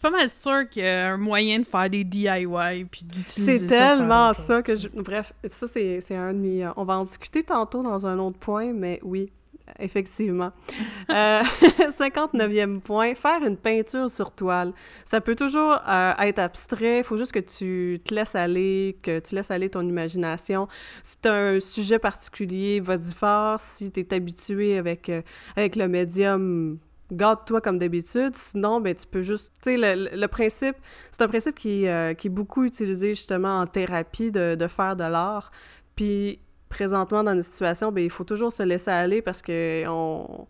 suis 0.00 0.10
pas 0.10 0.10
mal 0.10 0.30
sûre 0.30 0.68
qu'il 0.68 0.82
y 0.82 0.88
a 0.88 1.12
un 1.12 1.16
moyen 1.18 1.60
de 1.60 1.64
faire 1.64 1.90
des 1.90 2.04
DIY 2.04 2.84
puis 2.90 3.04
d'utiliser 3.04 3.58
C'est 3.58 3.66
tellement 3.66 4.32
ça 4.32 4.62
que 4.62 4.74
je... 4.74 4.88
Bref, 4.88 5.32
ça, 5.48 5.66
c'est 5.68 6.14
un 6.14 6.32
de 6.32 6.38
mes... 6.38 6.68
On 6.76 6.84
va 6.84 6.98
en 6.98 7.04
discuter 7.04 7.42
tantôt 7.42 7.82
dans 7.82 8.06
un 8.06 8.18
autre 8.18 8.38
point, 8.38 8.72
mais 8.72 8.98
oui, 9.02 9.30
effectivement. 9.78 10.52
euh, 11.10 11.42
59e 11.98 12.80
point, 12.80 13.14
faire 13.14 13.44
une 13.44 13.56
peinture 13.58 14.08
sur 14.08 14.32
toile. 14.32 14.72
Ça 15.04 15.20
peut 15.20 15.36
toujours 15.36 15.78
euh, 15.86 16.12
être 16.18 16.38
abstrait, 16.38 16.98
il 16.98 17.04
faut 17.04 17.18
juste 17.18 17.32
que 17.32 17.40
tu 17.40 18.00
te 18.02 18.14
laisses 18.14 18.34
aller, 18.34 18.96
que 19.02 19.18
tu 19.18 19.34
laisses 19.34 19.50
aller 19.50 19.68
ton 19.68 19.82
imagination. 19.82 20.66
Si 21.02 21.20
tu 21.20 21.28
as 21.28 21.34
un 21.34 21.60
sujet 21.60 21.98
particulier, 21.98 22.80
vas-y 22.80 23.14
fort. 23.14 23.60
Si 23.60 23.90
tu 23.90 24.00
es 24.00 24.14
habitué 24.14 24.78
avec, 24.78 25.10
euh, 25.10 25.20
avec 25.56 25.76
le 25.76 25.88
médium, 25.88 26.78
garde-toi 27.12 27.60
comme 27.60 27.78
d'habitude. 27.78 28.36
Sinon, 28.36 28.80
ben, 28.80 28.94
tu 28.94 29.06
peux 29.06 29.22
juste... 29.22 29.52
Tu 29.62 29.70
sais, 29.70 29.76
le, 29.76 30.16
le, 30.16 30.28
principe, 30.28 30.76
c'est 31.10 31.22
un 31.22 31.28
principe 31.28 31.56
qui, 31.56 31.86
euh, 31.86 32.14
qui 32.14 32.28
est 32.28 32.30
beaucoup 32.30 32.64
utilisé 32.64 33.10
justement 33.10 33.60
en 33.60 33.66
thérapie 33.66 34.30
de, 34.30 34.54
de 34.54 34.66
faire 34.66 34.96
de 34.96 35.04
l'art. 35.04 35.50
Puis 35.96 36.40
présentement 36.68 37.22
dans 37.24 37.32
une 37.32 37.42
situation, 37.42 37.92
ben, 37.92 38.02
il 38.02 38.10
faut 38.10 38.24
toujours 38.24 38.52
se 38.52 38.62
laisser 38.62 38.90
aller 38.90 39.22
parce 39.22 39.42
que 39.42 39.84
on 39.88 40.46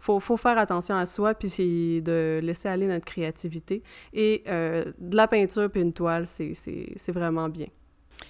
faut, 0.00 0.18
faut 0.18 0.36
faire 0.36 0.58
attention 0.58 0.96
à 0.96 1.06
soi, 1.06 1.34
puis 1.34 1.50
c'est 1.50 2.00
de 2.00 2.40
laisser 2.42 2.68
aller 2.68 2.86
notre 2.86 3.04
créativité. 3.04 3.82
Et 4.12 4.42
euh, 4.48 4.84
de 4.98 5.16
la 5.16 5.28
peinture 5.28 5.70
puis 5.70 5.82
une 5.82 5.92
toile, 5.92 6.26
c'est 6.26 7.12
vraiment 7.12 7.48
bien. 7.48 7.66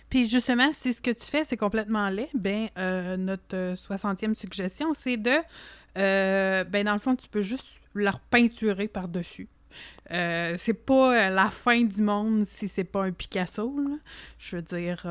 Puis 0.09 0.27
justement, 0.27 0.73
si 0.73 0.93
ce 0.93 1.01
que 1.01 1.11
tu 1.11 1.25
fais, 1.25 1.45
c'est 1.45 1.57
complètement 1.57 2.09
laid, 2.11 2.29
ben 2.35 2.69
euh, 2.77 3.17
notre 3.17 3.75
60e 3.75 4.35
suggestion, 4.35 4.95
c'est 4.95 5.17
de... 5.17 5.37
Euh, 5.99 6.65
ben 6.65 6.85
dans 6.85 6.93
le 6.93 6.99
fond, 6.99 7.17
tu 7.17 7.29
peux 7.29 7.41
juste 7.41 7.81
leur 7.95 8.21
peinturer 8.21 8.89
par-dessus. 8.89 9.49
c'est 10.09 10.85
pas 10.87 11.31
la 11.31 11.51
fin 11.51 11.83
du 11.83 12.03
monde 12.03 12.45
si 12.47 12.69
c'est 12.69 12.85
pas 12.85 13.05
un 13.05 13.13
Picasso. 13.13 13.75
Là. 13.79 13.97
Je 14.39 14.57
veux 14.57 14.63
dire, 14.63 15.03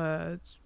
tu, 0.42 0.58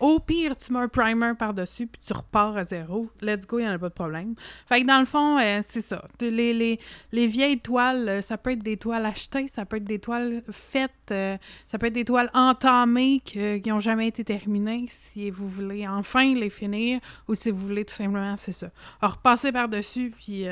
au 0.00 0.18
pire, 0.18 0.56
tu 0.56 0.72
mets 0.72 0.80
un 0.80 0.88
primer 0.88 1.34
par-dessus, 1.38 1.86
puis 1.86 2.00
tu 2.04 2.12
repars 2.12 2.56
à 2.56 2.64
zéro. 2.64 3.08
Let's 3.20 3.46
go, 3.46 3.58
il 3.58 3.62
n'y 3.62 3.68
en 3.68 3.74
a 3.74 3.78
pas 3.78 3.88
de 3.88 3.94
problème. 3.94 4.34
Fait 4.66 4.82
que 4.82 4.86
dans 4.86 4.98
le 4.98 5.04
fond, 5.06 5.38
euh, 5.38 5.60
c'est 5.62 5.80
ça. 5.80 6.06
Les, 6.20 6.52
les, 6.52 6.80
les, 7.12 7.26
vieilles 7.26 7.60
toiles, 7.60 8.08
euh, 8.08 8.22
ça 8.22 8.38
peut 8.38 8.50
être 8.50 8.62
des 8.62 8.76
toiles 8.76 9.06
achetées, 9.06 9.46
ça 9.46 9.64
peut 9.64 9.76
être 9.76 9.84
des 9.84 9.98
toiles 9.98 10.42
faites, 10.50 10.92
euh, 11.10 11.36
ça 11.66 11.78
peut 11.78 11.86
être 11.86 11.92
des 11.92 12.04
toiles 12.04 12.30
entamées 12.34 13.20
qui 13.24 13.62
n'ont 13.66 13.80
jamais 13.80 14.08
été 14.08 14.24
terminées, 14.24 14.86
si 14.88 15.30
vous 15.30 15.48
voulez 15.48 15.86
enfin 15.86 16.34
les 16.34 16.50
finir, 16.50 17.00
ou 17.28 17.34
si 17.34 17.50
vous 17.50 17.66
voulez 17.66 17.84
tout 17.84 17.94
simplement, 17.94 18.36
c'est 18.36 18.52
ça. 18.52 18.70
repasser 19.00 19.52
par-dessus, 19.52 20.12
puis 20.16 20.46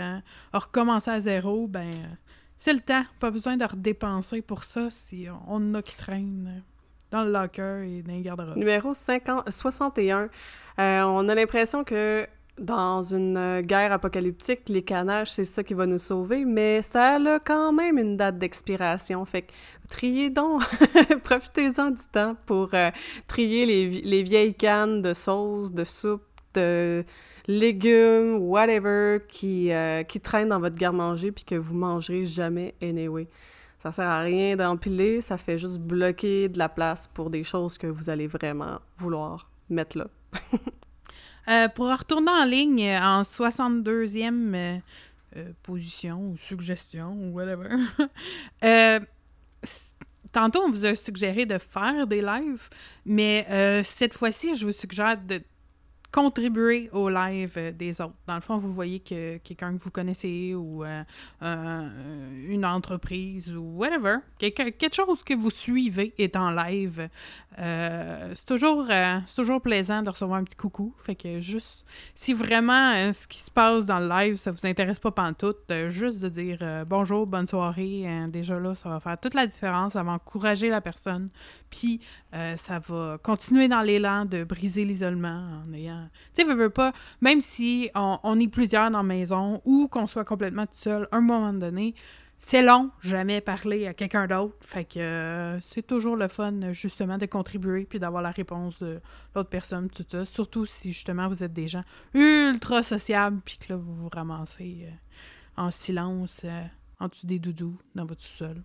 recommencer 0.53 1.11
à 1.11 1.21
zéro, 1.21 1.67
ben, 1.67 1.93
c'est 2.57 2.73
le 2.73 2.81
temps. 2.81 3.05
Pas 3.19 3.31
besoin 3.31 3.57
de 3.57 3.65
redépenser 3.65 4.43
pour 4.43 4.65
ça 4.65 4.89
si 4.91 5.27
on, 5.49 5.57
on 5.57 5.75
a 5.75 5.83
qui 5.83 5.97
traînent 5.97 6.63
dans 7.11 7.25
le 7.25 7.33
locker 7.33 7.83
et 7.87 8.03
dans 8.03 8.13
les 8.13 8.23
garde-robes. 8.23 8.57
Numéro 8.57 8.95
50, 8.95 9.51
61. 9.51 10.29
Euh, 10.79 11.03
on 11.03 11.29
a 11.29 11.35
l'impression 11.35 11.85
que 11.85 12.27
dans 12.59 13.03
une 13.03 13.63
guerre 13.63 13.93
apocalyptique, 13.93 14.69
les 14.69 14.83
canages, 14.83 15.33
c'est 15.33 15.47
ça 15.47 15.65
qui 15.65 15.75
va 15.75 15.87
nous 15.87 15.99
sauver, 15.99 16.45
mais 16.45 16.83
ça 16.83 17.15
a 17.15 17.39
quand 17.39 17.73
même 17.73 17.99
une 17.99 18.17
date 18.17 18.39
d'expiration. 18.39 19.25
Fait 19.25 19.43
que 19.43 19.53
triez 19.89 20.31
donc, 20.31 20.63
profitez-en 21.25 21.91
du 21.91 22.03
temps 22.13 22.37
pour 22.47 22.71
euh, 22.75 22.91
trier 23.27 23.65
les, 23.65 23.89
les, 24.03 24.23
vieilles 24.23 24.55
cannes 24.55 25.01
de 25.01 25.15
sauce, 25.15 25.73
de 25.73 25.85
soupe, 25.85 26.23
de 26.55 27.03
légumes, 27.47 28.37
whatever, 28.41 29.19
qui, 29.27 29.73
euh, 29.73 30.03
qui 30.03 30.21
traînent 30.21 30.51
dans 30.51 30.61
votre 30.61 30.77
garde-manger 30.77 31.33
puis 31.33 31.45
que 31.45 31.55
vous 31.55 31.75
mangerez 31.75 32.27
jamais 32.27 32.75
anyway. 32.83 33.27
Ça 33.81 33.93
sert 33.93 34.09
à 34.09 34.21
rien 34.21 34.57
d'empiler, 34.57 35.23
ça 35.23 35.39
fait 35.39 35.57
juste 35.57 35.79
bloquer 35.79 36.51
de 36.51 36.59
la 36.59 36.69
place 36.69 37.07
pour 37.07 37.31
des 37.31 37.43
choses 37.43 37.79
que 37.79 37.87
vous 37.87 38.11
allez 38.11 38.27
vraiment 38.27 38.79
vouloir 38.99 39.51
mettre 39.69 39.99
là. 39.99 40.07
Euh, 41.49 41.69
pour 41.69 41.89
retourner 41.89 42.31
en 42.31 42.45
ligne 42.45 42.83
en 43.03 43.23
62e 43.23 44.55
euh, 44.55 44.79
euh, 45.37 45.53
position 45.63 46.31
ou 46.31 46.37
suggestion 46.37 47.15
ou 47.15 47.33
whatever, 47.33 47.71
tantôt 50.31 50.61
on 50.63 50.71
vous 50.71 50.85
a 50.85 50.95
suggéré 50.95 51.47
de 51.47 51.59
faire 51.59 52.07
des 52.07 52.21
lives, 52.21 52.69
mais 53.07 53.83
cette 53.83 54.15
fois-ci, 54.15 54.55
je 54.55 54.67
vous 54.67 54.73
suggère 54.73 55.19
de 55.21 55.41
contribuer 56.13 56.91
au 56.93 57.09
live 57.09 57.55
euh, 57.57 57.73
des 57.73 58.01
autres. 58.01 58.15
Dans 58.27 58.35
le 58.35 58.41
fond, 58.41 58.57
vous 58.57 58.73
voyez 58.73 59.01
que 59.01 59.39
quelqu'un 59.39 59.77
que 59.77 59.83
vous 59.83 59.91
connaissez 59.91 60.55
ou 60.55 60.85
euh, 60.85 61.03
une 62.49 62.65
entreprise 62.65 63.55
ou 63.57 63.63
whatever, 63.77 64.17
quelque, 64.39 64.71
quelque, 64.71 64.95
chose 64.95 65.23
que 65.23 65.35
vous 65.35 65.51
suivez 65.51 66.13
est 66.19 66.37
en 66.37 66.51
live. 66.51 67.09
Euh, 67.59 68.33
c'est 68.35 68.47
toujours, 68.47 68.87
toujours 69.35 69.61
plaisant 69.61 70.03
de 70.03 70.11
recevoir 70.11 70.39
un 70.41 70.45
petit 70.45 70.57
coucou. 70.57 70.95
Fait 70.99 71.15
que 71.15 71.41
juste, 71.41 71.87
si 72.15 72.33
vraiment 72.33 73.13
ce 73.13 73.27
qui 73.27 73.39
se 73.39 73.51
passe 73.51 73.87
dans 73.87 73.99
le 73.99 74.09
live, 74.09 74.37
ça 74.37 74.51
vous 74.51 74.67
intéresse 74.67 74.99
pas 74.99 75.11
pantoute, 75.11 75.73
juste 75.89 76.21
de 76.21 76.29
dire 76.29 76.59
bonjour, 76.87 77.27
bonne 77.27 77.47
soirée, 77.47 78.07
déjà 78.29 78.59
là, 78.59 78.75
ça 78.75 78.89
va 78.89 79.01
faire 79.01 79.19
toute 79.19 79.35
la 79.35 79.47
différence, 79.47 79.93
ça 79.93 80.03
va 80.03 80.13
encourager 80.13 80.69
la 80.69 80.81
personne, 80.81 81.29
puis 81.69 82.01
ça 82.33 82.79
va 82.79 83.19
continuer 83.23 83.69
dans 83.69 83.83
l'élan 83.83 84.25
de 84.25 84.45
briser 84.45 84.85
l'isolement 84.85 85.63
en 85.67 85.73
ayant 85.73 86.00
tu 86.35 86.45
sais, 86.45 86.55
veux, 86.55 86.71
pas, 86.71 86.93
même 87.21 87.41
si 87.41 87.91
on, 87.95 88.39
est 88.41 88.49
plusieurs 88.49 88.91
dans 88.91 88.99
la 88.99 89.05
maison 89.05 89.61
ou 89.65 89.89
qu'on 89.89 90.07
soit 90.07 90.25
complètement 90.25 90.67
tout 90.67 90.75
seul, 90.75 91.09
à 91.11 91.17
un 91.17 91.21
moment 91.21 91.53
donné, 91.53 91.95
c'est 92.43 92.63
long, 92.63 92.91
jamais 93.01 93.43
parler 93.43 93.87
à 93.87 93.93
quelqu'un 93.93 94.27
d'autre. 94.27 94.57
Fait 94.63 94.87
que 94.87 94.99
euh, 94.99 95.61
c'est 95.61 95.87
toujours 95.87 96.17
le 96.17 96.27
fun, 96.27 96.73
justement, 96.73 97.19
de 97.19 97.27
contribuer 97.27 97.85
puis 97.85 97.99
d'avoir 97.99 98.23
la 98.23 98.31
réponse 98.31 98.83
de 98.83 98.99
l'autre 99.35 99.51
personne, 99.51 99.91
tout 99.91 100.07
ça. 100.09 100.25
Surtout 100.25 100.65
si, 100.65 100.93
justement, 100.93 101.29
vous 101.29 101.45
êtes 101.45 101.53
des 101.53 101.69
gens 101.69 101.85
ultra 102.15 102.83
sociables 102.83 103.41
puis 103.45 103.59
que 103.59 103.75
là, 103.75 103.77
vous 103.77 103.93
vous 103.93 104.09
ramassez 104.09 104.87
euh, 104.87 105.63
en 105.63 105.71
silence 105.71 106.41
euh, 106.45 106.65
en 106.99 107.09
dessous 107.09 107.27
des 107.27 107.39
doudous 107.39 107.77
dans 107.95 108.07
votre 108.07 108.23
sous-sol. 108.23 108.63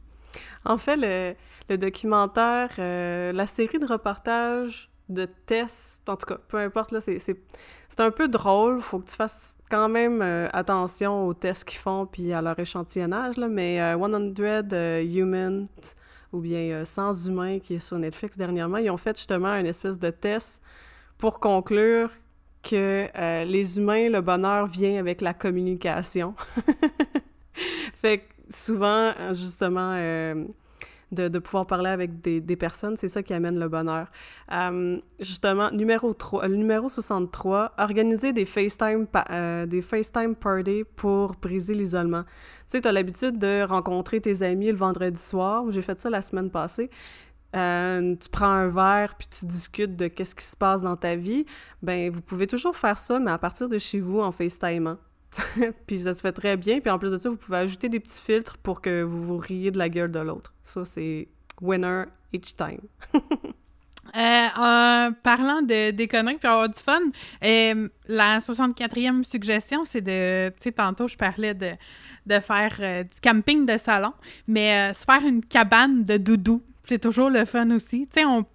En 0.63 0.77
fait, 0.77 0.95
le, 0.95 1.35
le 1.69 1.77
documentaire, 1.77 2.69
la 2.77 3.47
série 3.47 3.79
de 3.79 3.85
reportages 3.85 4.89
de 5.09 5.27
tests. 5.45 6.07
En 6.07 6.15
tout 6.15 6.25
cas, 6.25 6.37
peu 6.47 6.57
importe, 6.57 6.91
là, 6.91 7.01
c'est, 7.01 7.19
un 7.97 8.11
peu 8.11 8.27
drôle. 8.27 8.81
Faut 8.81 8.99
que 8.99 9.09
tu 9.09 9.15
fasses 9.15 9.55
quand 9.69 9.89
même 9.89 10.21
euh, 10.21 10.47
attention 10.53 11.27
aux 11.27 11.33
tests 11.33 11.65
qu'ils 11.65 11.79
font 11.79 12.05
puis 12.05 12.33
à 12.33 12.41
leur 12.41 12.57
échantillonnage, 12.59 13.37
là. 13.37 13.47
Mais 13.47 13.77
100 13.77 14.13
euh, 14.13 14.63
euh, 14.73 15.03
Humans 15.03 15.67
ou 16.33 16.39
bien 16.39 16.83
Sans 16.83 17.27
Humains 17.27 17.59
qui 17.59 17.75
est 17.75 17.79
sur 17.79 17.97
Netflix 17.97 18.37
dernièrement, 18.37 18.77
ils 18.77 18.89
ont 18.89 18.97
fait 18.97 19.15
justement 19.15 19.53
une 19.53 19.67
espèce 19.67 19.97
de 19.99 20.09
test 20.09 20.61
pour 21.17 21.39
conclure 21.39 22.09
que 22.61 23.07
les 23.45 23.77
humains, 23.77 24.09
le 24.09 24.21
bonheur 24.21 24.65
vient 24.65 24.99
avec 24.99 25.21
la 25.21 25.33
communication. 25.33 26.33
fait 27.53 28.17
que 28.17 28.23
souvent, 28.49 29.13
justement 29.29 29.95
de, 31.15 31.39
pouvoir 31.39 31.65
parler 31.65 31.89
avec 31.89 32.21
des, 32.21 32.55
personnes, 32.55 32.95
c'est 32.97 33.07
ça 33.07 33.23
qui 33.23 33.33
amène 33.33 33.59
le 33.59 33.67
bonheur. 33.67 34.07
Euh, 34.51 34.99
justement, 35.19 35.71
numéro 35.71 36.13
3, 36.13 36.47
le 36.47 36.55
numéro 36.55 36.89
63, 36.89 37.73
organiser 37.77 38.33
des 38.33 38.45
FaceTime, 38.45 39.07
euh, 39.31 39.65
des 39.65 39.81
FaceTime 39.81 40.35
parties 40.35 40.83
pour 40.95 41.35
briser 41.41 41.73
l'isolement. 41.73 42.23
Tu 42.23 42.31
sais, 42.67 42.81
tu 42.81 42.87
as 42.87 42.91
l'habitude 42.91 43.37
de 43.37 43.63
rencontrer 43.63 44.21
tes 44.21 44.43
amis 44.43 44.71
le 44.71 44.77
vendredi 44.77 45.21
soir. 45.21 45.65
J'ai 45.71 45.81
fait 45.81 45.99
ça 45.99 46.09
la 46.09 46.21
semaine 46.21 46.49
passée. 46.49 46.89
Euh, 47.55 48.15
tu 48.15 48.27
prends 48.29 48.47
un 48.47 48.67
verre 48.67 49.15
puis 49.15 49.29
tu 49.29 49.45
discutes 49.45 49.95
de 49.95 50.07
qu'est-ce 50.07 50.35
qui 50.35 50.43
se 50.43 50.57
passe 50.57 50.81
dans 50.81 50.97
ta 50.97 51.15
vie, 51.15 51.45
ben 51.81 52.11
vous 52.11 52.21
pouvez 52.21 52.47
toujours 52.47 52.75
faire 52.75 52.97
ça, 52.97 53.17
mais 53.17 53.31
à 53.31 53.37
partir 53.37 53.69
de 53.69 53.77
chez 53.77 54.01
vous 54.01 54.19
en 54.19 54.33
FaceTime. 54.33 54.97
puis 55.87 55.99
ça 55.99 56.13
se 56.13 56.21
fait 56.21 56.31
très 56.31 56.57
bien. 56.57 56.79
Puis 56.79 56.89
en 56.89 56.99
plus 56.99 57.11
de 57.11 57.17
ça, 57.17 57.29
vous 57.29 57.37
pouvez 57.37 57.57
ajouter 57.57 57.89
des 57.89 57.99
petits 57.99 58.21
filtres 58.21 58.57
pour 58.57 58.81
que 58.81 59.01
vous 59.03 59.23
vous 59.23 59.37
riez 59.37 59.71
de 59.71 59.77
la 59.77 59.89
gueule 59.89 60.11
de 60.11 60.19
l'autre. 60.19 60.53
Ça, 60.63 60.85
c'est 60.85 61.27
winner 61.61 62.05
each 62.33 62.55
time. 62.55 62.81
Euh, 64.15 64.47
en 64.55 65.11
parlant 65.23 65.61
de 65.61 65.91
déconner 65.91 66.35
puis 66.35 66.47
avoir 66.47 66.69
du 66.69 66.79
fun, 66.79 67.01
euh, 67.43 67.89
la 68.07 68.39
64e 68.39 69.23
suggestion, 69.23 69.83
c'est 69.83 69.99
de. 69.99 70.49
Tu 70.49 70.63
sais, 70.63 70.71
tantôt, 70.71 71.07
je 71.07 71.17
parlais 71.17 71.53
de, 71.53 71.71
de 72.25 72.39
faire 72.39 72.75
euh, 72.79 73.03
du 73.03 73.19
camping 73.21 73.65
de 73.65 73.77
salon, 73.77 74.13
mais 74.47 74.93
se 74.93 75.03
faire 75.03 75.25
une 75.25 75.43
cabane 75.43 76.05
de 76.05 76.15
doudou. 76.17 76.61
C'est 76.85 76.99
toujours 76.99 77.29
le 77.29 77.43
fun 77.43 77.69
aussi. 77.71 78.07
Tu 78.07 78.21
sais, 78.21 78.25
on, 78.25 78.45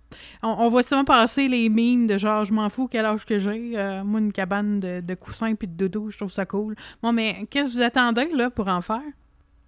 on, 0.43 0.69
voit 0.69 0.83
souvent 0.83 1.05
passer 1.05 1.49
les 1.49 1.69
mines 1.69 2.07
de 2.07 2.19
genre, 2.19 2.45
je 2.45 2.53
m'en 2.53 2.69
fous 2.69 2.89
quel 2.89 3.05
âge 3.05 3.25
que 3.25 3.39
j'ai. 3.39 3.73
moi, 4.05 4.21
une 4.21 4.33
cabane 4.33 4.81
de, 4.81 5.15
coussins 5.15 5.55
puis 5.55 5.69
de 5.69 5.75
doudou, 5.75 6.11
je 6.11 6.17
trouve 6.17 6.33
ça 6.33 6.47
cool. 6.47 6.75
Bon, 7.03 7.13
mais 7.13 7.47
qu'est-ce 7.51 7.71
que 7.71 7.75
vous 7.75 7.83
attendez, 7.83 8.29
là, 8.35 8.51
pour 8.51 8.69
en 8.69 8.81
faire? 8.81 9.03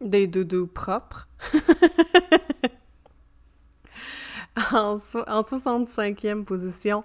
Des 0.01 0.27
doudous 0.27 0.67
propres. 0.67 1.29
en, 4.73 4.97
65e 4.97 6.45
position. 6.45 7.05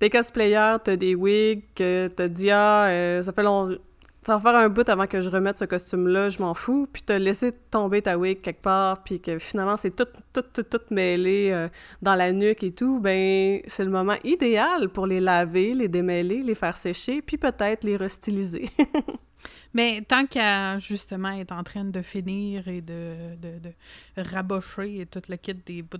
Des 0.00 0.10
cosplayers, 0.10 0.76
t'as 0.82 0.96
des 0.96 1.14
wigs, 1.14 1.64
t'as 1.74 2.28
dit 2.28 2.50
ah, 2.50 2.86
euh, 2.86 3.22
ça 3.22 3.32
fait 3.32 3.42
long... 3.42 3.78
Ça 4.24 4.38
faire 4.38 4.54
un 4.54 4.68
bout 4.68 4.88
avant 4.88 5.08
que 5.08 5.20
je 5.20 5.28
remette 5.28 5.58
ce 5.58 5.64
costume-là, 5.64 6.28
je 6.28 6.38
m'en 6.38 6.54
fous. 6.54 6.86
Puis 6.92 7.02
t'as 7.02 7.18
laissé 7.18 7.50
tomber 7.70 8.02
ta 8.02 8.16
wig 8.16 8.40
quelque 8.40 8.62
part, 8.62 9.02
puis 9.02 9.20
que 9.20 9.38
finalement 9.38 9.76
c'est 9.76 9.96
tout, 9.96 10.06
tout, 10.32 10.42
tout, 10.42 10.62
tout 10.62 10.80
mêlé 10.90 11.50
euh, 11.50 11.68
dans 12.02 12.14
la 12.14 12.32
nuque 12.32 12.62
et 12.62 12.72
tout. 12.72 13.00
Ben, 13.00 13.60
c'est 13.66 13.84
le 13.84 13.90
moment 13.90 14.16
idéal 14.22 14.90
pour 14.90 15.06
les 15.08 15.18
laver, 15.20 15.74
les 15.74 15.88
démêler, 15.88 16.42
les 16.42 16.54
faire 16.54 16.76
sécher, 16.76 17.20
puis 17.20 17.36
peut-être 17.36 17.82
les 17.82 17.96
restyliser. 17.96 18.70
Mais 19.74 20.02
tant 20.02 20.26
qu'elle, 20.26 20.80
justement, 20.80 21.30
est 21.30 21.50
en 21.50 21.64
train 21.64 21.84
de 21.84 22.02
finir 22.02 22.68
et 22.68 22.80
de, 22.80 23.34
de, 23.40 23.58
de 23.58 24.30
rabocher 24.30 25.00
et 25.00 25.06
tout 25.06 25.22
le 25.28 25.36
kit 25.36 25.54
des 25.54 25.82
bouts 25.82 25.98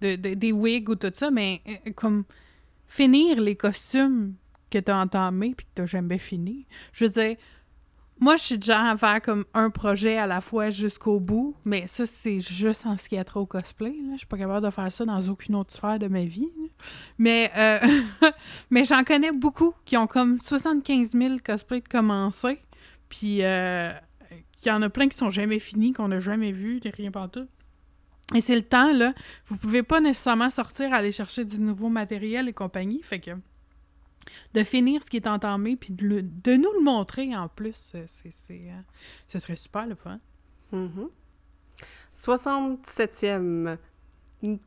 de, 0.00 0.16
des 0.16 0.52
wigs 0.52 0.88
ou 0.88 0.94
tout 0.94 1.10
ça, 1.12 1.30
mais 1.30 1.60
euh, 1.68 1.92
comme 1.94 2.24
finir 2.86 3.40
les 3.40 3.56
costumes 3.56 4.34
que 4.70 4.78
t'as 4.78 5.00
entamés 5.00 5.54
puis 5.56 5.66
que 5.66 5.70
t'as 5.74 5.86
jamais 5.86 6.18
fini. 6.18 6.66
Je 6.92 7.04
veux 7.04 7.10
dire, 7.10 7.36
moi, 8.20 8.36
je 8.36 8.44
suis 8.44 8.58
déjà 8.58 8.90
à 8.90 8.96
faire 8.96 9.20
comme 9.20 9.44
un 9.54 9.70
projet 9.70 10.18
à 10.18 10.26
la 10.26 10.40
fois 10.40 10.70
jusqu'au 10.70 11.18
bout, 11.18 11.56
mais 11.64 11.86
ça, 11.88 12.06
c'est 12.06 12.40
juste 12.40 12.86
en 12.86 12.96
ce 12.96 13.08
qui 13.08 13.18
a 13.18 13.24
trop 13.24 13.40
au 13.40 13.46
cosplay. 13.46 13.90
Là. 13.90 14.12
Je 14.12 14.18
suis 14.18 14.26
pas 14.26 14.38
capable 14.38 14.64
de 14.64 14.70
faire 14.70 14.90
ça 14.90 15.04
dans 15.04 15.20
aucune 15.28 15.56
autre 15.56 15.74
sphère 15.74 15.98
de 15.98 16.06
ma 16.06 16.24
vie. 16.24 16.50
Mais, 17.18 17.50
euh, 17.56 17.80
mais 18.70 18.84
j'en 18.84 19.02
connais 19.02 19.32
beaucoup 19.32 19.74
qui 19.84 19.96
ont 19.96 20.06
comme 20.06 20.38
75 20.38 21.10
000 21.10 21.36
cosplays 21.44 21.80
de 21.80 21.88
commencer. 21.88 22.60
Puis 23.08 23.42
euh, 23.42 23.90
y 24.64 24.70
en 24.70 24.82
a 24.82 24.90
plein 24.90 25.08
qui 25.08 25.16
sont 25.16 25.30
jamais 25.30 25.58
finis, 25.58 25.92
qu'on 25.92 26.08
n'a 26.08 26.20
jamais 26.20 26.52
vu, 26.52 26.80
rien 26.84 27.10
tout. 27.10 27.46
Et 28.34 28.40
c'est 28.40 28.56
le 28.56 28.62
temps, 28.62 28.92
là. 28.92 29.12
Vous 29.46 29.56
pouvez 29.56 29.82
pas 29.82 30.00
nécessairement 30.00 30.50
sortir, 30.50 30.94
aller 30.94 31.12
chercher 31.12 31.44
du 31.44 31.60
nouveau 31.60 31.88
matériel 31.88 32.48
et 32.48 32.52
compagnie. 32.52 33.02
Fait 33.02 33.18
que 33.18 33.32
de 34.54 34.64
finir 34.64 35.02
ce 35.02 35.10
qui 35.10 35.16
est 35.16 35.26
entamé, 35.26 35.76
puis 35.76 35.92
de, 35.92 36.54
nous 36.56 36.72
le 36.78 36.82
montrer 36.82 37.36
en 37.36 37.48
plus, 37.48 37.92
c'est, 38.06 38.30
euh, 38.50 38.80
ce 39.26 39.38
serait 39.38 39.56
super 39.56 39.86
le 39.86 39.94
fun. 39.94 40.18
67e, 42.12 43.76
mm-hmm. 44.42 44.58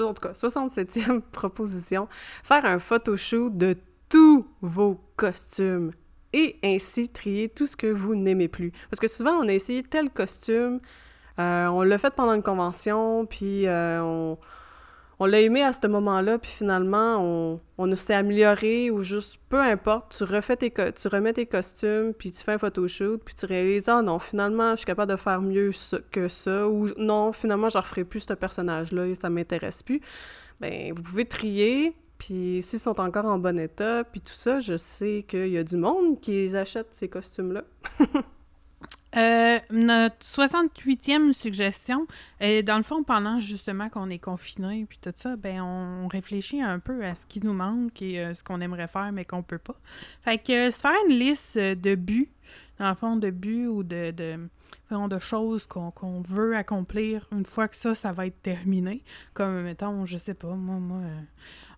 en 0.00 0.14
tout 0.14 0.22
cas, 0.22 0.32
67e 0.32 1.20
proposition, 1.32 2.08
faire 2.42 2.64
un 2.64 2.78
photoshoot 2.78 3.56
de 3.56 3.76
tous 4.08 4.46
vos 4.60 5.00
costumes 5.16 5.92
et 6.32 6.58
ainsi 6.62 7.08
trier 7.08 7.48
tout 7.48 7.66
ce 7.66 7.76
que 7.76 7.86
vous 7.86 8.14
n'aimez 8.14 8.48
plus. 8.48 8.72
Parce 8.90 9.00
que 9.00 9.08
souvent, 9.08 9.32
on 9.32 9.48
a 9.48 9.52
essayé 9.52 9.82
tel 9.82 10.10
costume, 10.10 10.80
euh, 11.38 11.66
on 11.66 11.82
l'a 11.82 11.98
fait 11.98 12.14
pendant 12.14 12.34
une 12.34 12.42
convention, 12.42 13.26
puis 13.26 13.66
euh, 13.66 14.02
on, 14.02 14.38
on 15.18 15.26
l'a 15.26 15.40
aimé 15.40 15.62
à 15.62 15.72
ce 15.72 15.86
moment-là, 15.86 16.38
puis 16.38 16.50
finalement, 16.50 17.16
on, 17.20 17.60
on 17.78 17.96
s'est 17.96 18.14
amélioré, 18.14 18.90
ou 18.90 19.02
juste, 19.02 19.40
peu 19.48 19.60
importe, 19.60 20.16
tu, 20.18 20.24
refais 20.24 20.56
tes 20.56 20.70
tu 20.70 21.08
remets 21.08 21.32
tes 21.32 21.46
costumes, 21.46 22.12
puis 22.12 22.30
tu 22.30 22.42
fais 22.42 22.52
un 22.52 22.58
photoshoot, 22.58 23.22
puis 23.24 23.34
tu 23.34 23.46
réalises 23.46 23.88
«Ah 23.88 24.02
non, 24.02 24.18
finalement, 24.18 24.72
je 24.72 24.76
suis 24.76 24.86
capable 24.86 25.12
de 25.12 25.16
faire 25.16 25.40
mieux 25.40 25.70
que 26.10 26.28
ça», 26.28 26.68
ou 26.68 26.86
«Non, 26.98 27.32
finalement, 27.32 27.68
je 27.68 27.78
ne 27.78 27.82
referai 27.82 28.04
plus 28.04 28.20
ce 28.20 28.34
personnage-là, 28.34 29.06
et 29.06 29.14
ça 29.14 29.30
m'intéresse 29.30 29.82
plus», 29.82 30.00
ben 30.60 30.92
vous 30.94 31.02
pouvez 31.02 31.24
trier, 31.24 31.94
puis 32.18 32.60
s'ils 32.62 32.80
sont 32.80 33.00
encore 33.00 33.26
en 33.26 33.38
bon 33.38 33.58
état, 33.58 34.04
puis 34.04 34.20
tout 34.20 34.32
ça, 34.32 34.58
je 34.58 34.76
sais 34.76 35.24
qu'il 35.28 35.48
y 35.48 35.58
a 35.58 35.64
du 35.64 35.76
monde 35.76 36.20
qui 36.20 36.54
achète 36.54 36.88
ces 36.92 37.08
costumes-là. 37.08 37.64
Euh, 39.16 39.58
notre 39.70 40.16
68e 40.20 41.32
suggestion, 41.32 42.06
est 42.40 42.62
dans 42.62 42.76
le 42.76 42.82
fond, 42.82 43.02
pendant 43.02 43.40
justement 43.40 43.88
qu'on 43.88 44.10
est 44.10 44.18
confiné 44.18 44.84
puis 44.86 44.98
tout 45.00 45.12
ça, 45.14 45.36
ben 45.36 45.62
on 45.62 46.08
réfléchit 46.08 46.60
un 46.60 46.78
peu 46.78 47.04
à 47.04 47.14
ce 47.14 47.24
qui 47.24 47.40
nous 47.40 47.54
manque 47.54 48.02
et 48.02 48.20
euh, 48.20 48.34
ce 48.34 48.44
qu'on 48.44 48.60
aimerait 48.60 48.88
faire 48.88 49.12
mais 49.12 49.24
qu'on 49.24 49.42
peut 49.42 49.58
pas. 49.58 49.76
Fait 50.22 50.38
que 50.38 50.70
se 50.70 50.80
faire 50.80 50.92
une 51.08 51.16
liste 51.16 51.56
de 51.56 51.94
buts, 51.94 52.30
dans 52.78 52.90
le 52.90 52.94
fond, 52.94 53.16
de 53.16 53.30
buts 53.30 53.66
ou 53.66 53.82
de, 53.82 54.10
de, 54.10 54.38
de 54.90 55.18
choses 55.18 55.66
qu'on 55.66 56.20
veut 56.20 56.56
accomplir 56.56 57.26
une 57.32 57.46
fois 57.46 57.68
que 57.68 57.76
ça, 57.76 57.94
ça 57.94 58.12
va 58.12 58.26
être 58.26 58.40
terminé. 58.42 59.02
Comme, 59.34 59.62
mettons, 59.62 60.04
je 60.04 60.16
sais 60.16 60.34
pas, 60.34 60.54
moi, 60.54 60.76
moi, 60.76 60.98
euh, 60.98 61.20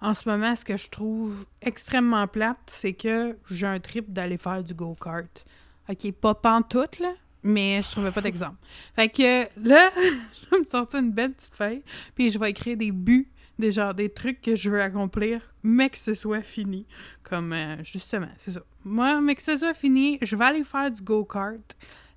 en 0.00 0.14
ce 0.14 0.28
moment, 0.28 0.54
ce 0.56 0.64
que 0.64 0.76
je 0.76 0.88
trouve 0.88 1.46
extrêmement 1.60 2.26
plate, 2.26 2.58
c'est 2.66 2.94
que 2.94 3.36
j'ai 3.48 3.66
un 3.66 3.80
trip 3.80 4.12
d'aller 4.12 4.38
faire 4.38 4.62
du 4.62 4.74
go-kart. 4.74 5.44
OK, 5.88 6.12
pas 6.12 6.34
pantoute, 6.34 6.98
là, 6.98 7.12
mais 7.42 7.80
je 7.82 7.90
trouvais 7.90 8.10
pas 8.10 8.20
d'exemple. 8.20 8.56
Fait 8.94 9.08
que 9.08 9.42
là, 9.62 9.90
je 9.96 10.50
vais 10.50 10.60
me 10.60 10.64
sortir 10.70 11.00
une 11.00 11.12
belle 11.12 11.32
petite 11.32 11.54
feuille, 11.54 11.82
puis 12.14 12.30
je 12.30 12.38
vais 12.38 12.50
écrire 12.50 12.76
des 12.76 12.92
buts, 12.92 13.30
des 13.58 13.72
genre 13.72 13.94
des 13.94 14.08
trucs 14.08 14.40
que 14.40 14.56
je 14.56 14.70
veux 14.70 14.80
accomplir, 14.80 15.40
mais 15.62 15.90
que 15.90 15.98
ce 15.98 16.14
soit 16.14 16.42
fini. 16.42 16.86
Comme 17.22 17.52
euh, 17.52 17.82
justement, 17.82 18.28
c'est 18.36 18.52
ça. 18.52 18.60
Moi, 18.84 19.20
mais 19.20 19.34
que 19.34 19.42
ce 19.42 19.56
soit 19.56 19.74
fini, 19.74 20.18
je 20.22 20.36
vais 20.36 20.44
aller 20.44 20.64
faire 20.64 20.90
du 20.90 21.02
go-kart. 21.02 21.76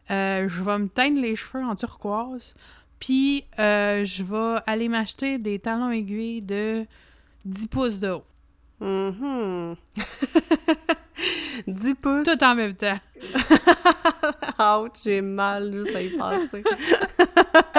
Euh, 0.09 0.47
je 0.47 0.63
vais 0.63 0.77
me 0.77 0.87
teindre 0.87 1.21
les 1.21 1.35
cheveux 1.35 1.63
en 1.63 1.75
turquoise. 1.75 2.53
Puis 2.99 3.45
euh, 3.57 4.05
je 4.05 4.23
vais 4.23 4.61
aller 4.67 4.87
m'acheter 4.87 5.39
des 5.39 5.57
talons 5.57 5.89
aiguilles 5.89 6.41
de 6.41 6.85
10 7.45 7.67
pouces 7.67 7.99
de 7.99 8.09
haut. 8.09 8.23
Mm 8.81 9.75
10 11.67 11.95
pouces. 11.95 12.27
Tout 12.27 12.43
en 12.43 12.55
même 12.55 12.73
temps. 12.73 12.97
Ouch, 14.83 14.93
j'ai 15.03 15.21
mal 15.21 15.71
juste 15.71 15.95
à 15.95 16.01
y 16.01 16.17
passer. 16.17 16.63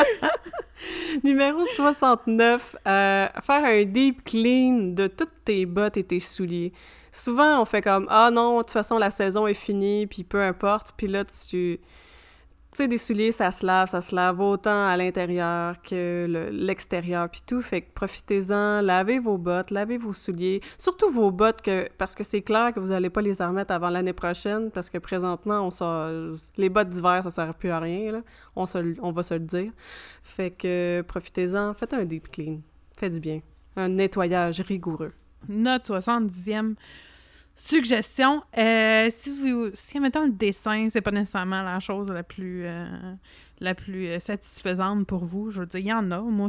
Numéro 1.24 1.64
69, 1.64 2.76
euh, 2.86 3.28
faire 3.40 3.64
un 3.64 3.84
deep 3.84 4.22
clean 4.24 4.92
de 4.94 5.08
toutes 5.08 5.44
tes 5.44 5.66
bottes 5.66 5.96
et 5.96 6.04
tes 6.04 6.20
souliers. 6.20 6.72
Souvent, 7.10 7.60
on 7.60 7.64
fait 7.64 7.82
comme 7.82 8.06
Ah 8.08 8.30
non, 8.32 8.58
de 8.58 8.62
toute 8.62 8.70
façon, 8.70 8.96
la 8.98 9.10
saison 9.10 9.46
est 9.46 9.54
finie, 9.54 10.06
puis 10.06 10.22
peu 10.22 10.40
importe. 10.40 10.92
Puis 10.96 11.08
là, 11.08 11.24
tu 11.24 11.80
tu 12.72 12.78
sais, 12.78 12.88
des 12.88 12.96
souliers, 12.96 13.32
ça 13.32 13.52
se 13.52 13.66
lave, 13.66 13.86
ça 13.88 14.00
se 14.00 14.14
lave 14.14 14.40
autant 14.40 14.86
à 14.86 14.96
l'intérieur 14.96 15.76
que 15.82 16.26
l'extérieur, 16.50 17.28
puis 17.28 17.42
tout. 17.46 17.60
Fait 17.60 17.82
que 17.82 17.92
profitez-en, 17.92 18.80
lavez 18.80 19.18
vos 19.18 19.36
bottes, 19.36 19.70
lavez 19.70 19.98
vos 19.98 20.14
souliers, 20.14 20.62
surtout 20.78 21.10
vos 21.10 21.30
bottes, 21.30 21.60
que, 21.60 21.86
parce 21.98 22.14
que 22.14 22.24
c'est 22.24 22.40
clair 22.40 22.72
que 22.72 22.80
vous 22.80 22.88
n'allez 22.88 23.10
pas 23.10 23.20
les 23.20 23.34
remettre 23.34 23.74
avant 23.74 23.90
l'année 23.90 24.14
prochaine, 24.14 24.70
parce 24.70 24.88
que 24.88 24.96
présentement, 24.96 25.68
on 25.70 26.30
les 26.56 26.70
bottes 26.70 26.88
d'hiver, 26.88 27.20
ça 27.22 27.30
sert 27.30 27.54
plus 27.54 27.68
à 27.68 27.78
rien, 27.78 28.10
là. 28.10 28.22
On, 28.56 28.64
on 29.02 29.12
va 29.12 29.22
se 29.22 29.34
le 29.34 29.40
dire. 29.40 29.70
Fait 30.22 30.50
que 30.50 31.02
profitez-en, 31.06 31.74
faites 31.74 31.92
un 31.92 32.06
deep 32.06 32.28
clean. 32.28 32.60
Faites 32.96 33.12
du 33.12 33.20
bien. 33.20 33.40
Un 33.76 33.90
nettoyage 33.90 34.62
rigoureux. 34.62 35.12
Note 35.46 35.88
70e 35.88 36.74
Suggestion, 37.54 38.42
euh, 38.56 39.08
si 39.10 39.30
vous, 39.30 39.70
si 39.74 40.00
mettons 40.00 40.24
le 40.24 40.32
dessin, 40.32 40.88
c'est 40.88 41.02
pas 41.02 41.10
nécessairement 41.10 41.62
la 41.62 41.80
chose 41.80 42.10
la 42.10 42.22
plus, 42.22 42.64
euh, 42.64 42.86
la 43.60 43.74
plus 43.74 44.06
euh, 44.06 44.20
satisfaisante 44.20 45.06
pour 45.06 45.26
vous, 45.26 45.50
je 45.50 45.60
veux 45.60 45.66
dire, 45.66 45.80
il 45.80 45.86
y 45.86 45.92
en 45.92 46.10
a. 46.10 46.20
Moi, 46.20 46.48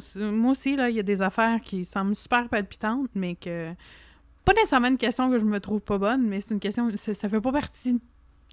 aussi, 0.50 0.78
là, 0.78 0.90
il 0.90 0.96
y 0.96 1.00
a 1.00 1.04
des 1.04 1.22
affaires 1.22 1.60
qui 1.62 1.84
semblent 1.84 2.16
super 2.16 2.48
palpitantes, 2.48 3.10
mais 3.16 3.36
que 3.36 3.74
pas 4.46 4.54
nécessairement 4.54 4.88
une 4.88 4.98
question 4.98 5.30
que 5.30 5.38
je 5.38 5.46
me 5.46 5.60
trouve 5.60 5.82
pas 5.82 5.98
bonne, 5.98 6.26
mais 6.26 6.40
c'est 6.40 6.54
une 6.54 6.60
question, 6.62 6.90
ça 6.96 7.30
fait 7.30 7.42
pas 7.42 7.52
partie 7.52 8.00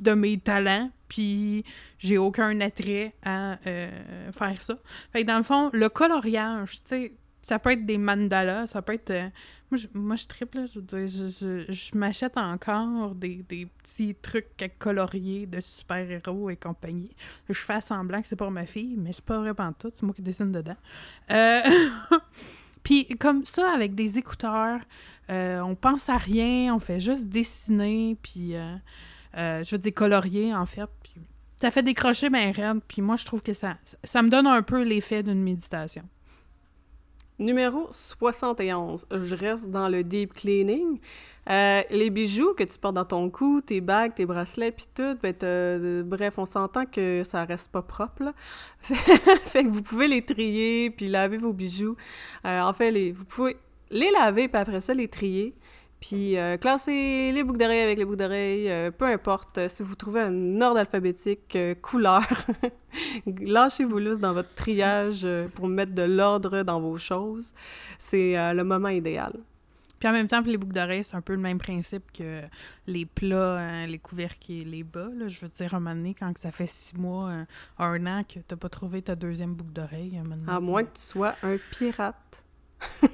de 0.01 0.12
mes 0.12 0.39
talents, 0.39 0.90
puis 1.09 1.64
j'ai 1.98 2.18
aucun 2.18 2.60
attrait 2.60 3.14
à 3.22 3.59
faire 3.62 4.60
ça. 4.60 4.78
Fait 5.12 5.22
que 5.22 5.27
dans 5.27 5.36
le 5.36 5.43
fond, 5.43 5.70
le 5.72 5.89
coloriage, 5.89 6.82
tu 6.82 6.89
sais, 6.89 7.12
ça 7.43 7.59
peut 7.59 7.73
être 7.73 7.87
des 7.87 7.99
mandalas, 7.99 8.67
ça 8.67 8.83
peut 8.83 8.95
être... 8.95 9.11
euh, 9.11 9.29
moi, 9.71 9.79
je, 9.79 9.87
moi, 9.95 10.17
triple, 10.29 10.67
je 10.67 10.81
veux 10.81 10.85
dire, 10.85 11.07
je, 11.07 11.65
je, 11.67 11.73
je 11.73 11.99
m'achète 11.99 12.37
encore 12.37 13.15
des, 13.15 13.45
des 13.49 13.67
petits 13.67 14.15
trucs 14.15 14.61
à 14.61 14.69
colorier 14.69 15.47
de 15.47 15.61
super-héros 15.61 16.51
et 16.51 16.57
compagnie. 16.57 17.11
Je 17.49 17.55
fais 17.55 17.81
semblant 17.81 18.21
que 18.21 18.29
c'est 18.29 18.37
pour 18.37 18.51
ma 18.51 18.67
fille, 18.67 18.97
mais 18.99 19.12
c'est 19.12 19.25
pas 19.25 19.39
vrai 19.39 19.53
tout, 19.79 19.91
c'est 19.95 20.03
moi 20.03 20.15
qui 20.15 20.23
dessine 20.23 20.53
dedans. 20.53 20.77
Euh... 21.31 21.61
Puis 22.83 23.07
comme 23.19 23.45
ça, 23.45 23.73
avec 23.75 23.95
des 23.95 24.17
écouteurs, 24.17 24.81
euh, 25.31 25.61
on 25.61 25.75
pense 25.75 26.09
à 26.09 26.17
rien, 26.17 26.75
on 26.75 26.79
fait 26.79 26.99
juste 26.99 27.27
dessiner, 27.27 28.17
puis 28.23 28.55
je 29.35 29.71
veux 29.71 29.79
dire 29.79 29.93
colorier 29.93 30.55
en 30.55 30.65
fait. 30.65 30.89
Ça 31.61 31.71
fait 31.71 31.83
décrocher 31.83 32.31
ma 32.31 32.51
raide, 32.51 32.81
puis 32.89 33.03
moi 33.03 33.17
je 33.17 33.27
trouve 33.27 33.43
que 33.43 33.53
ça, 33.53 33.77
ça 34.03 34.23
me 34.23 34.31
donne 34.31 34.47
un 34.47 34.62
peu 34.62 34.83
l'effet 34.83 35.23
d'une 35.23 35.43
méditation. 35.43 36.05
Numéro 37.41 37.89
71. 37.91 39.07
Je 39.11 39.35
reste 39.35 39.71
dans 39.71 39.89
le 39.89 40.05
deep 40.05 40.35
cleaning. 40.35 40.99
Euh, 41.49 41.83
les 41.91 42.11
bijoux 42.11 42.53
que 42.53 42.65
tu 42.65 42.79
portes 42.79 42.95
dans 42.95 43.07
ton 43.07 43.31
cou, 43.31 43.62
tes 43.62 43.81
bagues, 43.81 44.15
tes 44.15 44.27
bracelets, 44.27 44.73
puis 44.73 44.85
tout, 44.95 45.17
ben 45.23 45.35
euh, 45.43 46.03
bref, 46.03 46.35
on 46.37 46.45
s'entend 46.45 46.85
que 46.85 47.23
ça 47.25 47.45
reste 47.47 47.73
pas 47.73 47.81
propre, 47.81 48.35
fait 48.83 49.65
que 49.65 49.71
vous 49.71 49.81
pouvez 49.83 50.07
les 50.07 50.23
trier, 50.23 50.91
puis 50.91 51.09
laver 51.09 51.39
vos 51.39 51.55
bijoux. 51.55 51.97
Euh, 52.45 52.61
en 52.61 52.75
fait, 52.75 52.91
les, 52.91 53.11
vous 53.11 53.25
pouvez 53.25 53.57
les 53.91 54.11
laver, 54.11 54.49
puis 54.49 54.61
après 54.61 54.81
ça, 54.81 54.93
les 54.93 55.09
trier. 55.09 55.55
Puis 56.01 56.39
euh, 56.39 56.56
classer 56.56 57.31
les 57.32 57.44
boucles 57.44 57.59
d'oreilles 57.59 57.82
avec 57.82 57.98
les 57.98 58.05
boucles 58.06 58.16
d'oreilles, 58.18 58.70
euh, 58.70 58.90
peu 58.90 59.05
importe. 59.05 59.59
euh, 59.59 59.68
si 59.68 59.82
vous 59.82 59.94
trouvez 59.94 60.20
un 60.22 60.60
ordre 60.62 60.81
alphabétique, 60.81 61.55
euh, 61.56 61.74
couleur, 61.74 62.22
lâchez-vous 63.27 63.98
lousse 63.98 64.18
dans 64.20 64.32
votre 64.32 64.55
triage 64.55 65.27
pour 65.55 65.68
mettre 65.68 65.93
de 65.94 66.02
l'ordre 66.02 66.62
dans 66.62 66.81
vos 66.81 66.97
choses. 66.97 67.52
C'est 67.98 68.35
le 68.55 68.62
moment 68.64 68.89
idéal. 68.89 69.32
Puis 69.98 70.09
en 70.09 70.12
même 70.12 70.27
temps, 70.28 70.43
pour 70.43 70.51
les 70.51 70.56
boucles 70.56 70.72
d'oreilles, 70.72 71.05
c'est 71.05 71.16
un 71.16 71.20
peu 71.20 71.35
le 71.35 71.40
même 71.40 71.59
principe 71.59 72.10
que 72.12 72.40
les 72.86 73.05
plats, 73.05 73.59
hein, 73.59 73.86
les 73.86 73.98
couvercles 73.98 74.51
et 74.52 74.64
les 74.64 74.82
bas. 74.82 75.10
Là. 75.14 75.28
Je 75.28 75.40
veux 75.40 75.48
dire, 75.48 75.74
à 75.74 75.77
un 75.77 75.81
moment 75.81 75.94
donné, 75.94 76.14
quand 76.18 76.36
ça 76.39 76.51
fait 76.51 76.66
six 76.66 76.97
mois, 76.97 77.31
un 77.78 78.06
an 78.06 78.22
que 78.24 78.39
t'as 78.40 78.56
pas 78.56 78.70
trouvé 78.70 79.02
ta 79.02 79.14
deuxième 79.14 79.55
boucle 79.55 79.72
d'oreille, 79.74 80.16
à 80.16 80.20
un 80.20 80.22
moment 80.22 80.36
donné, 80.36 80.51
À 80.51 80.59
moins 80.60 80.85
que 80.85 80.94
tu 80.97 81.02
sois 81.02 81.35
un 81.43 81.56
pirate. 81.70 82.44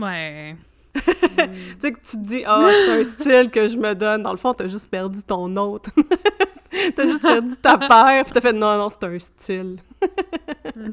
Ouais. 0.00 0.56
Tu 0.94 1.46
sais, 1.80 1.92
que 1.92 1.98
tu 2.00 2.16
te 2.16 2.24
dis, 2.26 2.42
ah, 2.46 2.68
c'est 2.86 3.00
un 3.00 3.04
style 3.04 3.50
que 3.50 3.68
je 3.68 3.76
me 3.76 3.94
donne. 3.94 4.22
Dans 4.22 4.32
le 4.32 4.36
fond, 4.38 4.52
t'as 4.54 4.66
juste 4.66 4.90
perdu 4.90 5.22
ton 5.22 5.54
autre. 5.56 5.90
t'as 6.96 7.02
juste 7.04 7.22
perdu 7.22 7.56
ta 7.56 7.78
paire, 7.78 8.24
puis 8.24 8.32
t'as 8.32 8.40
fait, 8.40 8.52
non, 8.52 8.76
non, 8.76 8.88
c'est 8.90 9.04
un 9.06 9.18
style. 9.18 9.76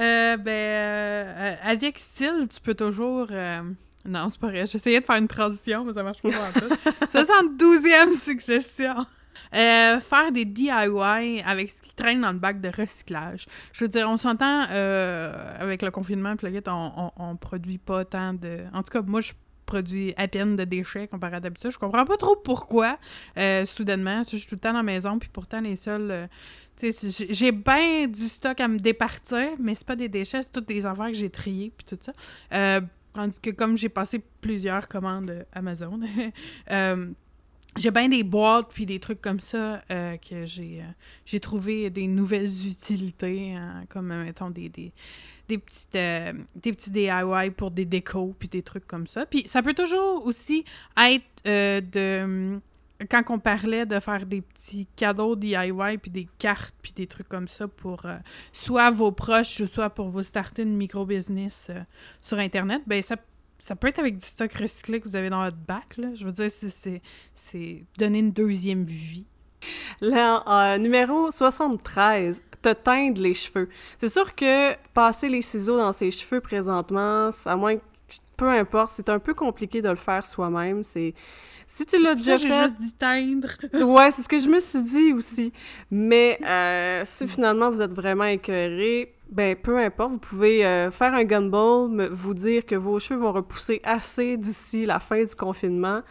Euh, 0.00 0.36
ben, 0.36 0.50
euh, 0.50 1.54
avec 1.62 1.96
style, 1.98 2.48
tu 2.52 2.60
peux 2.60 2.74
toujours... 2.74 3.28
euh, 3.30 3.60
Non, 4.04 4.28
c'est 4.30 4.40
pas 4.40 4.48
vrai. 4.48 4.66
J'essayais 4.66 5.00
de 5.00 5.04
faire 5.04 5.16
une 5.16 5.28
transition, 5.28 5.84
mais 5.84 5.92
ça 5.92 6.02
marche 6.02 6.20
pas 6.22 6.28
en 6.30 6.52
tout. 6.58 6.74
72e 7.06 8.18
suggestion. 8.18 9.06
Euh, 9.54 10.00
faire 10.00 10.32
des 10.32 10.44
DIY 10.44 11.42
avec 11.44 11.70
ce 11.70 11.82
qui 11.82 11.94
traîne 11.94 12.20
dans 12.20 12.32
le 12.32 12.38
bac 12.38 12.60
de 12.60 12.68
recyclage. 12.68 13.46
Je 13.72 13.84
veux 13.84 13.88
dire, 13.88 14.08
on 14.08 14.16
s'entend 14.16 14.66
euh, 14.70 15.54
avec 15.58 15.82
le 15.82 15.90
confinement, 15.90 16.36
puis 16.36 16.48
on, 16.66 16.92
on, 16.96 17.10
on 17.16 17.36
produit 17.36 17.78
pas 17.78 18.04
tant 18.04 18.34
de... 18.34 18.60
En 18.72 18.82
tout 18.82 18.90
cas, 18.90 19.02
moi, 19.02 19.20
je 19.20 19.32
produis 19.66 20.12
à 20.16 20.28
peine 20.28 20.56
de 20.56 20.64
déchets 20.64 21.08
comparé 21.08 21.36
à 21.36 21.40
d'habitude. 21.40 21.70
Je 21.70 21.78
comprends 21.78 22.04
pas 22.04 22.16
trop 22.16 22.36
pourquoi, 22.36 22.98
euh, 23.38 23.64
soudainement. 23.64 24.22
Je 24.22 24.36
suis 24.36 24.46
tout 24.46 24.56
le 24.56 24.60
temps 24.60 24.72
dans 24.72 24.78
la 24.78 24.82
maison, 24.82 25.18
puis 25.18 25.30
pourtant, 25.32 25.60
les 25.60 25.76
seuls... 25.76 26.28
j'ai- 26.80 27.52
bien 27.52 28.06
du 28.08 28.28
stock 28.28 28.60
à 28.60 28.68
me 28.68 28.78
départir, 28.78 29.50
mais 29.60 29.74
c'est 29.74 29.86
pas 29.86 29.96
des 29.96 30.08
déchets, 30.08 30.42
c'est 30.42 30.52
toutes 30.52 30.68
des 30.68 30.84
affaires 30.84 31.08
que 31.08 31.14
j'ai 31.14 31.30
triées, 31.30 31.72
puis 31.76 31.86
tout 31.96 31.98
ça. 32.02 32.80
Tandis 33.14 33.38
que 33.40 33.50
comme 33.50 33.76
j'ai 33.76 33.90
passé 33.90 34.24
plusieurs 34.40 34.88
commandes 34.88 35.44
Amazon, 35.52 36.00
j'ai 37.76 37.90
bien 37.90 38.08
des 38.08 38.22
boîtes 38.22 38.70
puis 38.72 38.86
des 38.86 39.00
trucs 39.00 39.20
comme 39.20 39.40
ça 39.40 39.82
euh, 39.90 40.16
que 40.16 40.44
j'ai 40.44 40.80
euh, 40.80 40.92
j'ai 41.24 41.40
trouvé 41.40 41.90
des 41.90 42.06
nouvelles 42.06 42.66
utilités, 42.66 43.54
hein, 43.54 43.84
comme, 43.88 44.08
mettons, 44.08 44.50
des, 44.50 44.68
des, 44.68 44.92
des, 45.48 45.58
petites, 45.58 45.96
euh, 45.96 46.32
des 46.54 46.72
petits 46.72 46.90
DIY 46.90 47.50
pour 47.56 47.70
des 47.70 47.86
décos 47.86 48.34
puis 48.38 48.48
des 48.48 48.62
trucs 48.62 48.86
comme 48.86 49.06
ça. 49.06 49.24
Puis 49.26 49.44
ça 49.46 49.62
peut 49.62 49.74
toujours 49.74 50.24
aussi 50.26 50.64
être 50.98 51.44
de... 51.44 52.60
Quand 53.10 53.22
on 53.30 53.40
parlait 53.40 53.84
de 53.84 53.98
faire 53.98 54.26
des 54.26 54.42
petits 54.42 54.86
cadeaux 54.94 55.34
DIY 55.34 55.98
puis 56.00 56.10
des 56.10 56.28
cartes 56.38 56.76
puis 56.82 56.92
des 56.92 57.08
trucs 57.08 57.28
comme 57.28 57.48
ça 57.48 57.66
pour 57.66 58.06
soit 58.52 58.90
vos 58.90 59.10
proches 59.10 59.60
ou 59.60 59.66
soit 59.66 59.90
pour 59.90 60.08
vous 60.08 60.22
starter 60.22 60.62
une 60.62 60.76
micro-business 60.76 61.66
euh, 61.70 61.80
sur 62.20 62.38
Internet, 62.38 62.82
ben 62.86 63.02
ça 63.02 63.16
ça 63.64 63.76
peut 63.76 63.86
être 63.86 64.00
avec 64.00 64.16
du 64.16 64.24
stock 64.24 64.52
recyclé 64.54 65.00
que 65.00 65.08
vous 65.08 65.14
avez 65.14 65.30
dans 65.30 65.44
votre 65.44 65.56
bac, 65.56 65.96
là. 65.96 66.08
Je 66.14 66.24
veux 66.24 66.32
dire, 66.32 66.50
c'est- 66.50 67.84
donner 67.96 68.18
une 68.18 68.32
deuxième 68.32 68.84
vie. 68.84 69.24
Là, 70.00 70.42
euh, 70.74 70.78
numéro 70.78 71.30
73, 71.30 72.42
te 72.60 72.72
teindre 72.72 73.22
les 73.22 73.34
cheveux. 73.34 73.68
C'est 73.96 74.08
sûr 74.08 74.34
que 74.34 74.74
passer 74.94 75.28
les 75.28 75.42
ciseaux 75.42 75.76
dans 75.76 75.92
ses 75.92 76.10
cheveux 76.10 76.40
présentement, 76.40 77.30
à 77.44 77.54
moins 77.54 77.76
que, 77.76 77.82
peu 78.36 78.48
importe, 78.48 78.94
c'est 78.96 79.08
un 79.08 79.20
peu 79.20 79.32
compliqué 79.32 79.80
de 79.80 79.88
le 79.90 79.94
faire 79.94 80.26
soi-même. 80.26 80.82
C'est 80.82 81.14
si 81.74 81.86
tu 81.86 81.98
l'as 82.02 82.14
déjà 82.14 82.36
j'ai 82.36 82.48
fait, 82.48 82.62
juste 82.64 82.74
dit 82.78 82.92
teindre. 82.92 83.48
ouais, 83.86 84.10
c'est 84.10 84.20
ce 84.20 84.28
que 84.28 84.38
je 84.38 84.46
me 84.46 84.60
suis 84.60 84.82
dit 84.82 85.14
aussi. 85.14 85.54
Mais 85.90 86.38
euh, 86.46 87.00
si 87.06 87.26
finalement 87.26 87.70
vous 87.70 87.80
êtes 87.80 87.94
vraiment 87.94 88.24
écœuré, 88.24 89.14
ben 89.30 89.56
peu 89.56 89.78
importe, 89.78 90.10
vous 90.10 90.18
pouvez 90.18 90.66
euh, 90.66 90.90
faire 90.90 91.14
un 91.14 91.24
gumball, 91.24 92.10
vous 92.12 92.34
dire 92.34 92.66
que 92.66 92.74
vos 92.74 92.98
cheveux 92.98 93.20
vont 93.20 93.32
repousser 93.32 93.80
assez 93.84 94.36
d'ici 94.36 94.84
la 94.84 95.00
fin 95.00 95.24
du 95.24 95.34
confinement. 95.34 96.02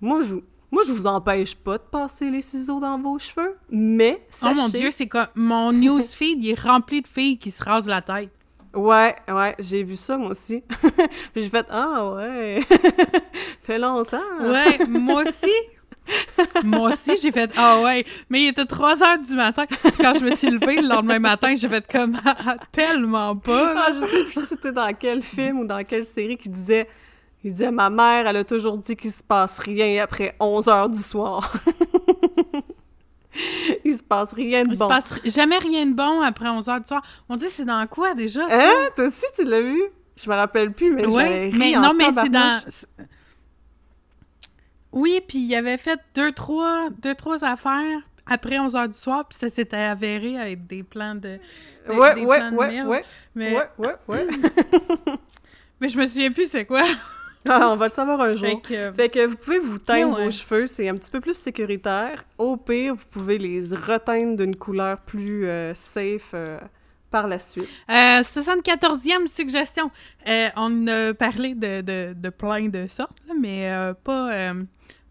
Moi, 0.00 0.22
je 0.22 0.34
moi, 0.72 0.82
je 0.84 0.92
vous 0.92 1.06
empêche 1.06 1.54
pas 1.54 1.78
de 1.78 1.84
passer 1.84 2.28
les 2.28 2.42
ciseaux 2.42 2.80
dans 2.80 2.98
vos 2.98 3.20
cheveux, 3.20 3.56
mais 3.70 4.18
Oh 4.20 4.28
sachez... 4.32 4.54
mon 4.56 4.68
dieu, 4.68 4.90
c'est 4.90 5.06
comme 5.06 5.28
mon 5.36 5.72
newsfeed, 5.72 6.42
il 6.42 6.50
est 6.50 6.60
rempli 6.60 7.02
de 7.02 7.06
filles 7.06 7.38
qui 7.38 7.52
se 7.52 7.62
rasent 7.62 7.86
la 7.86 8.02
tête. 8.02 8.32
Ouais, 8.74 9.16
ouais, 9.28 9.54
j'ai 9.58 9.82
vu 9.82 9.96
ça 9.96 10.16
moi 10.16 10.30
aussi. 10.30 10.62
Puis 11.32 11.44
j'ai 11.44 11.50
fait 11.50 11.66
ah 11.70 12.12
ouais, 12.14 12.60
fait 13.62 13.78
longtemps. 13.78 14.20
Ouais, 14.40 14.78
moi 14.88 15.22
aussi. 15.26 15.52
moi 16.64 16.90
aussi, 16.90 17.16
j'ai 17.20 17.32
fait 17.32 17.50
Ah 17.56 17.80
ouais, 17.82 18.04
mais 18.30 18.42
il 18.42 18.48
était 18.48 18.64
3 18.64 19.02
heures 19.02 19.18
du 19.18 19.34
matin. 19.34 19.66
Puis 19.66 19.92
quand 19.98 20.14
je 20.18 20.24
me 20.24 20.36
suis 20.36 20.50
levée 20.50 20.80
le 20.80 20.88
lendemain 20.88 21.18
matin, 21.18 21.54
j'ai 21.56 21.68
fait 21.68 21.86
comme 21.90 22.18
Ah, 22.24 22.56
tellement 22.70 23.34
pas. 23.36 23.74
Ah, 23.76 23.92
je 23.92 24.00
sais 24.06 24.24
plus 24.30 24.46
c'était 24.46 24.72
dans 24.72 24.92
quel 24.94 25.22
film 25.22 25.60
ou 25.60 25.64
dans 25.66 25.82
quelle 25.84 26.04
série 26.04 26.36
qui 26.36 26.48
disait 26.48 26.88
il 27.44 27.52
disait 27.52 27.70
ma 27.70 27.90
mère 27.90 28.26
elle 28.26 28.36
a 28.38 28.44
toujours 28.44 28.76
dit 28.78 28.96
qu'il 28.96 29.12
se 29.12 29.22
passe 29.22 29.58
rien 29.58 30.02
après 30.02 30.34
11 30.40 30.68
heures 30.68 30.88
du 30.88 30.98
soir. 30.98 31.52
il 33.84 33.96
se 33.96 34.02
passe 34.02 34.32
rien 34.32 34.64
de 34.64 34.70
Il 34.70 34.76
se 34.76 34.80
bon. 34.80 34.88
passe 34.88 35.14
jamais 35.24 35.58
rien 35.58 35.86
de 35.86 35.94
bon 35.94 36.20
après 36.22 36.48
11 36.48 36.68
heures 36.68 36.80
du 36.80 36.86
soir. 36.86 37.02
Mon 37.28 37.36
dieu, 37.36 37.48
c'est 37.50 37.64
dans 37.64 37.86
quoi 37.86 38.14
déjà? 38.14 38.48
ça? 38.48 38.68
Hein? 38.70 38.88
Toi 38.94 39.06
aussi 39.06 39.24
tu 39.34 39.44
l'as 39.44 39.60
vu? 39.62 39.82
Je 40.16 40.30
me 40.30 40.34
rappelle 40.34 40.72
plus 40.72 40.92
mais 40.92 41.06
Ouais, 41.06 41.48
ri 41.48 41.58
mais 41.58 41.76
en 41.76 41.82
non, 41.82 41.94
mais 41.94 42.04
c'est 42.10 42.30
dans. 42.30 42.62
Oui, 44.92 45.20
puis 45.26 45.38
il 45.38 45.54
avait 45.54 45.76
fait 45.76 46.00
deux 46.14 46.32
trois, 46.32 46.88
deux, 47.02 47.14
trois 47.14 47.44
affaires 47.44 48.00
après 48.26 48.58
11 48.58 48.74
heures 48.76 48.88
du 48.88 48.96
soir, 48.98 49.26
puis 49.28 49.38
ça 49.38 49.48
s'était 49.48 49.76
avéré 49.76 50.38
à 50.38 50.50
être 50.50 50.66
des 50.66 50.82
plans 50.82 51.14
de. 51.14 51.38
Ouais, 51.88 52.14
des 52.14 52.24
ouais, 52.24 52.38
plans 52.38 52.50
de 52.52 52.56
ouais, 52.56 52.68
merde. 52.68 52.88
ouais, 52.88 53.04
Mais, 53.34 53.56
ouais, 53.56 53.68
ouais, 53.78 53.94
ouais. 54.08 54.26
mais 55.80 55.88
je 55.88 55.98
me 55.98 56.06
souviens 56.06 56.32
plus 56.32 56.50
c'est 56.50 56.64
quoi. 56.64 56.82
Ah, 57.48 57.70
on 57.72 57.76
va 57.76 57.86
le 57.88 57.92
savoir 57.92 58.20
un 58.20 58.32
jour. 58.32 58.40
Fait 58.48 58.60
que, 58.60 58.92
Fait 58.92 59.08
que 59.08 59.26
vous 59.26 59.36
pouvez 59.36 59.58
vous 59.58 59.78
teindre 59.78 60.16
Ouais, 60.18 60.24
vos 60.24 60.30
cheveux, 60.30 60.66
c'est 60.66 60.88
un 60.88 60.94
petit 60.94 61.10
peu 61.10 61.20
plus 61.20 61.34
sécuritaire. 61.34 62.24
Au 62.38 62.56
pire, 62.56 62.94
vous 62.94 63.04
pouvez 63.10 63.38
les 63.38 63.60
reteindre 63.74 64.36
d'une 64.36 64.56
couleur 64.56 64.98
plus 65.00 65.46
euh, 65.46 65.72
safe 65.74 66.30
euh, 66.34 66.58
par 67.10 67.28
la 67.28 67.38
suite. 67.38 67.68
Euh, 67.90 68.20
74e 68.20 69.26
suggestion. 69.28 69.90
Euh, 70.26 70.48
on 70.56 70.86
a 70.88 71.14
parlé 71.14 71.54
de, 71.54 71.80
de, 71.80 72.14
de 72.14 72.30
plein 72.30 72.68
de 72.68 72.86
sortes, 72.88 73.18
là, 73.28 73.34
mais 73.40 73.70
pas, 74.04 74.52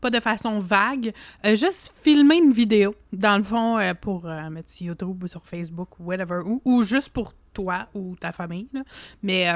pas 0.02 0.10
de 0.10 0.20
façon 0.20 0.60
vague. 0.60 1.14
Juste 1.44 1.94
filmer 2.04 2.36
une 2.38 2.52
vidéo, 2.52 2.96
dans 3.14 3.38
le 3.38 3.44
fond, 3.44 3.80
pour 4.02 4.26
mettre 4.52 4.70
sur 4.72 4.88
YouTube 4.88 5.24
ou 5.24 5.28
sur 5.28 5.46
Facebook 5.46 6.00
ou 6.00 6.06
whatever, 6.06 6.42
ou, 6.46 6.62
ou 6.66 6.84
juste 6.84 7.10
pour 7.10 7.32
toi 7.54 7.88
ou 7.94 8.16
ta 8.20 8.32
famille. 8.34 8.68
là. 8.74 8.82
Mais 9.24 9.48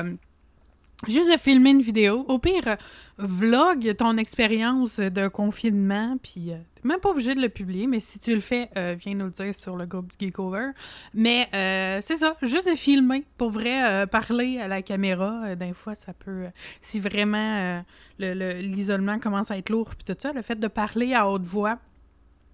juste 1.08 1.32
de 1.32 1.38
filmer 1.38 1.72
une 1.72 1.82
vidéo. 1.82 2.26
Au 2.28 2.40
pire, 2.40 2.78
vlog 3.18 3.96
ton 3.98 4.18
expérience 4.18 5.00
de 5.00 5.28
confinement, 5.28 6.18
puis 6.22 6.52
euh, 6.52 6.58
même 6.84 7.00
pas 7.00 7.10
obligé 7.10 7.36
de 7.36 7.42
le 7.42 7.50
publier, 7.50 7.88
mais 7.88 8.00
si 8.00 8.20
tu 8.20 8.34
le 8.34 8.42
fais, 8.42 8.70
euh, 8.78 8.96
viens 9.00 9.16
nous 9.16 9.26
le 9.26 9.32
dire 9.32 9.56
sur 9.56 9.76
le 9.78 9.86
groupe 9.86 10.12
du 10.18 10.26
Geekover. 10.26 10.72
Mais 11.14 11.48
euh, 11.54 12.00
c'est 12.02 12.18
ça, 12.18 12.36
juste 12.42 12.70
de 12.70 12.76
filmer. 12.76 13.26
Pour 13.38 13.52
vrai, 13.52 13.84
euh, 13.86 14.06
parler 14.08 14.60
à 14.60 14.68
la 14.68 14.82
caméra, 14.82 15.56
d'un 15.56 15.74
fois, 15.74 15.96
ça 15.96 16.14
peut... 16.14 16.46
si 16.82 17.00
vraiment 17.00 17.84
le- 18.20 18.34
le- 18.34 18.60
l'isolement 18.60 19.20
commence 19.20 19.52
à 19.52 19.58
être 19.58 19.70
lourd, 19.70 19.96
puis 19.96 20.04
tout 20.06 20.20
ça, 20.20 20.34
le 20.34 20.42
fait 20.42 20.56
de 20.60 20.68
parler 20.68 21.14
à 21.14 21.28
haute 21.30 21.44
voix, 21.46 21.80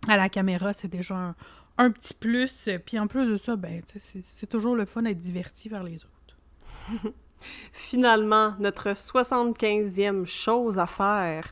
à 0.07 0.17
la 0.17 0.29
caméra, 0.29 0.71
c'est 0.73 0.87
déjà 0.87 1.35
un, 1.77 1.89
petit 1.91 2.13
plus. 2.13 2.69
Puis 2.85 2.99
en 2.99 3.07
plus 3.07 3.25
de 3.27 3.37
ça, 3.37 3.55
ben, 3.55 3.81
c'est 4.37 4.47
toujours 4.47 4.75
le 4.75 4.85
fun 4.85 5.01
d'être 5.01 5.17
diverti 5.17 5.67
par 5.67 5.83
les 5.83 6.03
autres. 6.05 7.11
Finalement, 7.71 8.53
notre 8.59 8.89
75e 8.89 10.25
chose 10.25 10.79
à 10.79 10.87
faire, 10.87 11.51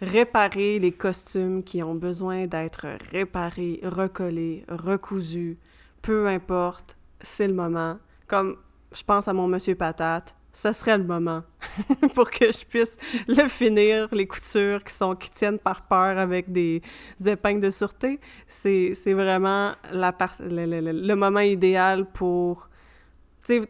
réparer 0.00 0.78
les 0.78 0.92
costumes 0.92 1.62
qui 1.62 1.82
ont 1.82 1.94
besoin 1.94 2.46
d'être 2.46 2.86
réparés, 3.10 3.80
recollés, 3.82 4.64
recousus, 4.68 5.58
peu 6.02 6.26
importe, 6.28 6.96
c'est 7.20 7.48
le 7.48 7.54
moment. 7.54 7.98
Comme 8.26 8.56
je 8.92 9.02
pense 9.02 9.28
à 9.28 9.32
mon 9.32 9.48
monsieur 9.48 9.74
patate, 9.74 10.34
ce 10.52 10.72
serait 10.72 10.98
le 10.98 11.04
moment 11.04 11.42
pour 12.14 12.30
que 12.30 12.50
je 12.50 12.64
puisse 12.64 12.96
le 13.28 13.46
finir, 13.46 14.08
les 14.12 14.26
coutures 14.26 14.82
qui 14.82 14.92
sont 14.92 15.14
qui 15.14 15.30
tiennent 15.30 15.58
par 15.58 15.82
peur 15.86 16.18
avec 16.18 16.50
des 16.50 16.82
épingles 17.24 17.60
de 17.60 17.70
sûreté. 17.70 18.18
C'est 18.48 19.12
vraiment 19.12 19.72
le 19.92 21.14
moment 21.14 21.40
idéal 21.40 22.06
pour 22.06 22.68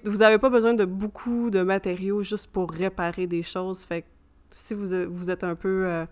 vous 0.04 0.18
n'avez 0.18 0.38
pas 0.38 0.50
besoin 0.50 0.74
de 0.74 0.84
beaucoup 0.84 1.50
de 1.50 1.62
matériaux 1.62 2.22
juste 2.22 2.50
pour 2.50 2.70
réparer 2.70 3.26
des 3.26 3.42
choses. 3.42 3.84
Fait 3.84 4.02
que 4.02 4.06
si 4.50 4.74
vous, 4.74 4.94
êtes- 5.30 5.44
un 5.44 5.54
peu 5.54 5.86
euh, 5.86 6.06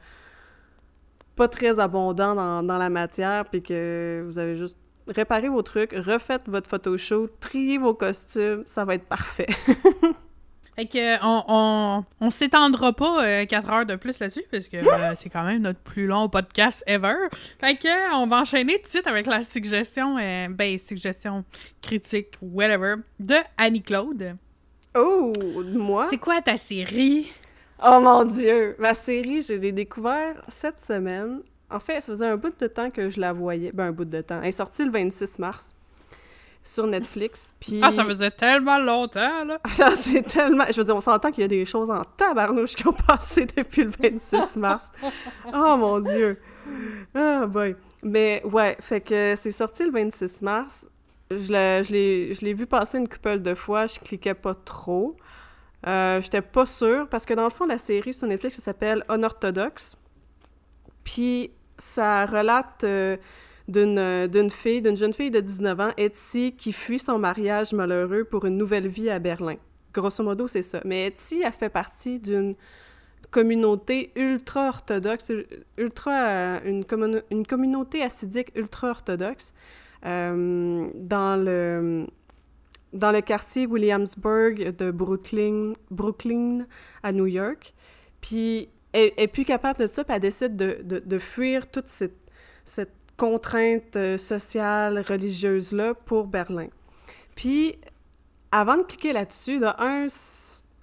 pas 1.34 1.48
très 1.48 1.78
abondant 1.80 2.34
dans, 2.62 2.78
la 2.78 2.90
matière, 2.90 3.44
puis 3.48 3.62
que 3.62 4.22
vous 4.26 4.38
avez 4.38 4.56
juste 4.56 4.78
réparé 5.08 5.48
vos 5.48 5.62
trucs, 5.62 5.92
refaites 5.92 6.48
votre 6.48 6.68
photoshoot, 6.68 7.30
triez 7.40 7.78
vos 7.78 7.94
costumes, 7.94 8.62
ça 8.66 8.84
va 8.84 8.94
être 8.94 9.06
parfait. 9.06 9.48
Fait 10.76 10.84
que 10.86 11.24
on, 11.24 11.42
on, 11.48 12.04
on 12.20 12.30
s'étendra 12.30 12.92
pas 12.92 13.46
4 13.46 13.72
heures 13.72 13.86
de 13.86 13.96
plus 13.96 14.18
là-dessus, 14.20 14.44
parce 14.50 14.68
que 14.68 14.76
euh, 14.76 15.14
c'est 15.16 15.30
quand 15.30 15.44
même 15.44 15.62
notre 15.62 15.80
plus 15.80 16.06
long 16.06 16.28
podcast 16.28 16.84
ever. 16.86 17.14
Fait 17.58 17.76
que 17.76 18.14
on 18.14 18.26
va 18.26 18.42
enchaîner 18.42 18.76
tout 18.76 18.82
de 18.82 18.88
suite 18.88 19.06
avec 19.06 19.26
la 19.26 19.42
suggestion, 19.42 20.18
euh, 20.18 20.48
ben, 20.50 20.78
suggestion 20.78 21.44
critique, 21.80 22.34
whatever, 22.42 22.96
de 23.18 23.36
Annie-Claude. 23.56 24.36
Oh, 24.94 25.32
moi? 25.72 26.04
C'est 26.10 26.18
quoi 26.18 26.42
ta 26.42 26.58
série? 26.58 27.32
Oh 27.82 27.98
mon 28.00 28.24
Dieu! 28.24 28.76
Ma 28.78 28.92
série, 28.92 29.40
je 29.40 29.54
l'ai 29.54 29.72
découvert 29.72 30.42
cette 30.48 30.82
semaine. 30.82 31.40
En 31.70 31.80
fait, 31.80 32.02
ça 32.02 32.12
faisait 32.12 32.26
un 32.26 32.36
bout 32.36 32.52
de 32.58 32.66
temps 32.66 32.90
que 32.90 33.08
je 33.08 33.18
la 33.18 33.32
voyais. 33.32 33.72
Ben, 33.72 33.86
un 33.86 33.92
bout 33.92 34.04
de 34.04 34.20
temps. 34.20 34.40
Elle 34.42 34.48
est 34.48 34.52
sortie 34.52 34.84
le 34.84 34.90
26 34.90 35.38
mars 35.38 35.74
sur 36.66 36.86
Netflix. 36.86 37.54
Puis... 37.60 37.80
Ah, 37.82 37.92
ça 37.92 38.04
faisait 38.04 38.30
tellement 38.30 38.78
longtemps, 38.78 39.44
là! 39.44 39.58
C'est 39.96 40.22
tellement... 40.22 40.64
Je 40.68 40.76
veux 40.76 40.84
dire, 40.84 40.96
on 40.96 41.00
s'entend 41.00 41.30
qu'il 41.30 41.42
y 41.42 41.44
a 41.44 41.48
des 41.48 41.64
choses 41.64 41.90
en 41.90 42.02
tabarnouche 42.16 42.74
qui 42.74 42.86
ont 42.86 42.92
passé 43.06 43.46
depuis 43.46 43.84
le 43.84 43.90
26 44.00 44.56
mars. 44.56 44.90
Oh 45.54 45.76
mon 45.76 46.00
Dieu! 46.00 46.40
Ah 47.14 47.46
boy! 47.46 47.76
Mais 48.02 48.42
ouais, 48.44 48.76
fait 48.80 49.00
que 49.00 49.34
c'est 49.36 49.50
sorti 49.50 49.84
le 49.84 49.90
26 49.90 50.42
mars. 50.42 50.88
Je 51.30 51.90
l'ai, 51.90 52.52
vu 52.52 52.66
passer 52.66 52.98
une 52.98 53.08
couple 53.08 53.40
de 53.40 53.54
fois, 53.54 53.86
je 53.86 53.98
cliquais 53.98 54.34
pas 54.34 54.54
trop. 54.54 55.16
Euh, 55.86 56.20
J'étais 56.20 56.42
pas 56.42 56.66
sûre, 56.66 57.08
parce 57.08 57.26
que 57.26 57.34
dans 57.34 57.44
le 57.44 57.50
fond, 57.50 57.66
la 57.66 57.78
série 57.78 58.12
sur 58.12 58.28
Netflix, 58.28 58.56
ça 58.56 58.62
s'appelle 58.62 59.04
Unorthodox. 59.10 59.96
Puis 61.04 61.50
ça 61.78 62.26
relate 62.26 62.84
euh, 62.84 63.16
d'une 63.68 63.98
euh, 63.98 64.26
d'une 64.28 64.50
fille, 64.50 64.82
d'une 64.82 64.96
jeune 64.96 65.12
fille 65.14 65.30
de 65.30 65.40
19 65.40 65.80
ans, 65.80 65.90
Etsy, 65.96 66.54
qui 66.56 66.72
fuit 66.72 66.98
son 66.98 67.18
mariage 67.18 67.72
malheureux 67.72 68.24
pour 68.24 68.44
une 68.44 68.56
nouvelle 68.56 68.88
vie 68.88 69.10
à 69.10 69.18
Berlin. 69.18 69.56
Grosso 69.92 70.22
modo, 70.22 70.46
c'est 70.46 70.62
ça. 70.62 70.80
Mais 70.84 71.06
Etsy, 71.06 71.42
elle 71.44 71.52
fait 71.52 71.68
partie 71.70 72.20
d'une 72.20 72.54
communauté 73.30 74.12
ultra-orthodoxe, 74.14 75.32
ultra, 75.76 76.12
euh, 76.28 76.60
une, 76.64 76.84
commun- 76.84 77.22
une 77.30 77.46
communauté 77.46 78.02
assidique 78.02 78.52
ultra-orthodoxe 78.54 79.52
euh, 80.04 80.88
dans 80.94 81.36
le 81.42 82.06
dans 82.92 83.10
le 83.12 83.20
quartier 83.20 83.66
Williamsburg 83.66 84.74
de 84.76 84.90
Brooklyn, 84.90 85.72
Brooklyn 85.90 86.66
à 87.02 87.12
New 87.12 87.26
York. 87.26 87.74
Puis 88.22 88.68
elle, 88.92 89.10
elle 89.16 89.24
est 89.24 89.28
plus 89.28 89.44
capable 89.44 89.80
de 89.80 89.86
ça, 89.86 90.04
puis 90.04 90.14
elle 90.14 90.20
décide 90.22 90.56
de, 90.56 90.78
de, 90.82 91.00
de 91.00 91.18
fuir 91.18 91.70
toute 91.70 91.88
cette 91.88 92.16
contrainte 93.16 93.96
euh, 93.96 94.18
sociale, 94.18 95.02
religieuse-là 95.06 95.94
pour 95.94 96.26
Berlin. 96.26 96.68
Puis, 97.34 97.76
avant 98.52 98.76
de 98.76 98.82
cliquer 98.82 99.12
là-dessus, 99.12 99.58
de 99.58 99.66
un, 99.66 100.06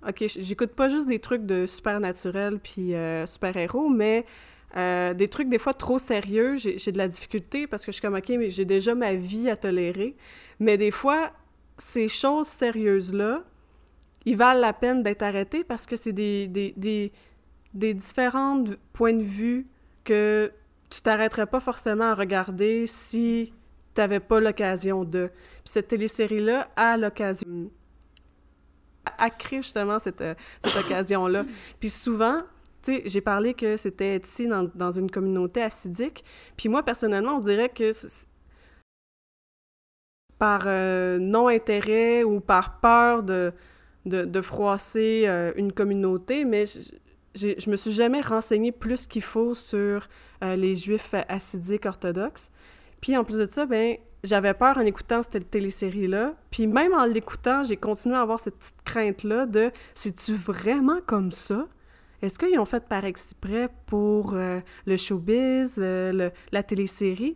OK, 0.07 0.25
j'écoute 0.39 0.71
pas 0.71 0.89
juste 0.89 1.07
des 1.07 1.19
trucs 1.19 1.45
de 1.45 1.65
super-naturel 1.65 2.59
puis 2.59 2.93
euh, 2.93 3.25
super-héros, 3.25 3.89
mais 3.89 4.25
euh, 4.75 5.13
des 5.13 5.27
trucs 5.27 5.49
des 5.49 5.59
fois 5.59 5.73
trop 5.73 5.97
sérieux, 5.97 6.55
j'ai 6.55 6.91
de 6.91 6.97
la 6.97 7.07
difficulté 7.07 7.67
parce 7.67 7.85
que 7.85 7.91
je 7.91 7.97
suis 7.97 8.01
comme, 8.01 8.15
OK, 8.15 8.29
mais 8.29 8.49
j'ai 8.49 8.65
déjà 8.65 8.95
ma 8.95 9.13
vie 9.13 9.49
à 9.49 9.55
tolérer. 9.55 10.15
Mais 10.59 10.77
des 10.77 10.91
fois, 10.91 11.31
ces 11.77 12.07
choses 12.07 12.47
sérieuses-là, 12.47 13.43
ils 14.25 14.37
valent 14.37 14.61
la 14.61 14.73
peine 14.73 15.03
d'être 15.03 15.21
arrêtés 15.21 15.63
parce 15.63 15.85
que 15.85 15.95
c'est 15.95 16.13
des, 16.13 16.47
des, 16.47 16.73
des, 16.77 17.11
des 17.73 17.93
différents 17.93 18.63
points 18.93 19.13
de 19.13 19.23
vue 19.23 19.67
que 20.03 20.51
tu 20.93 21.01
t'arrêterais 21.01 21.47
pas 21.47 21.59
forcément 21.59 22.11
à 22.11 22.13
regarder 22.13 22.85
si 22.85 23.51
t'avais 23.95 24.19
pas 24.19 24.39
l'occasion 24.39 25.03
de. 25.03 25.31
Puis 25.63 25.73
cette 25.73 25.87
télésérie-là 25.87 26.69
a 26.75 26.97
l'occasion. 26.97 27.71
a 29.17 29.29
créé 29.31 29.63
justement 29.63 29.97
cette, 29.97 30.21
euh, 30.21 30.35
cette 30.63 30.85
occasion-là. 30.85 31.45
Puis 31.79 31.89
souvent, 31.89 32.43
tu 32.83 32.93
sais, 32.93 33.03
j'ai 33.05 33.21
parlé 33.21 33.55
que 33.55 33.75
c'était 33.75 34.17
Etsy 34.17 34.47
dans, 34.47 34.69
dans 34.75 34.91
une 34.91 35.09
communauté 35.09 35.63
acidique. 35.63 36.23
Puis 36.57 36.69
moi, 36.69 36.83
personnellement, 36.83 37.37
on 37.37 37.39
dirait 37.39 37.69
que 37.69 37.91
par 40.37 40.63
euh, 40.67 41.17
non-intérêt 41.17 42.23
ou 42.23 42.39
par 42.39 42.79
peur 42.81 43.23
de, 43.23 43.51
de, 44.05 44.25
de 44.25 44.41
froisser 44.41 45.23
euh, 45.25 45.53
une 45.55 45.73
communauté, 45.73 46.45
mais 46.45 46.65
je, 47.35 47.69
me 47.69 47.75
suis 47.75 47.91
jamais 47.91 48.21
renseignée 48.21 48.71
plus 48.71 49.07
qu'il 49.07 49.23
faut 49.23 49.53
sur 49.53 50.07
euh, 50.43 50.55
les 50.55 50.75
Juifs 50.75 51.13
assidiques 51.27 51.85
orthodoxes. 51.85 52.51
Puis 53.01 53.17
en 53.17 53.23
plus 53.23 53.37
de 53.37 53.47
ça, 53.49 53.65
ben 53.65 53.97
j'avais 54.23 54.53
peur 54.53 54.77
en 54.77 54.81
écoutant 54.81 55.21
cette 55.21 55.51
télésérie-là. 55.51 56.35
Puis 56.49 56.67
même 56.67 56.93
en 56.93 57.05
l'écoutant, 57.05 57.63
j'ai 57.63 57.75
continué 57.75 58.15
à 58.15 58.21
avoir 58.21 58.39
cette 58.39 58.55
petite 58.57 58.81
crainte-là 58.85 59.45
de 59.45 59.71
«c'est-tu 59.95 60.33
vraiment 60.33 60.99
comme 61.05 61.31
ça? 61.31 61.65
Est-ce 62.21 62.39
qu'ils 62.39 62.57
ont 62.57 62.65
fait 62.65 62.87
par 62.87 63.03
exprès 63.03 63.67
pour 63.85 64.33
euh, 64.35 64.61
le 64.85 64.95
showbiz, 64.95 65.77
le- 65.77 66.11
le- 66.13 66.31
la 66.53 66.63
télésérie?» 66.63 67.35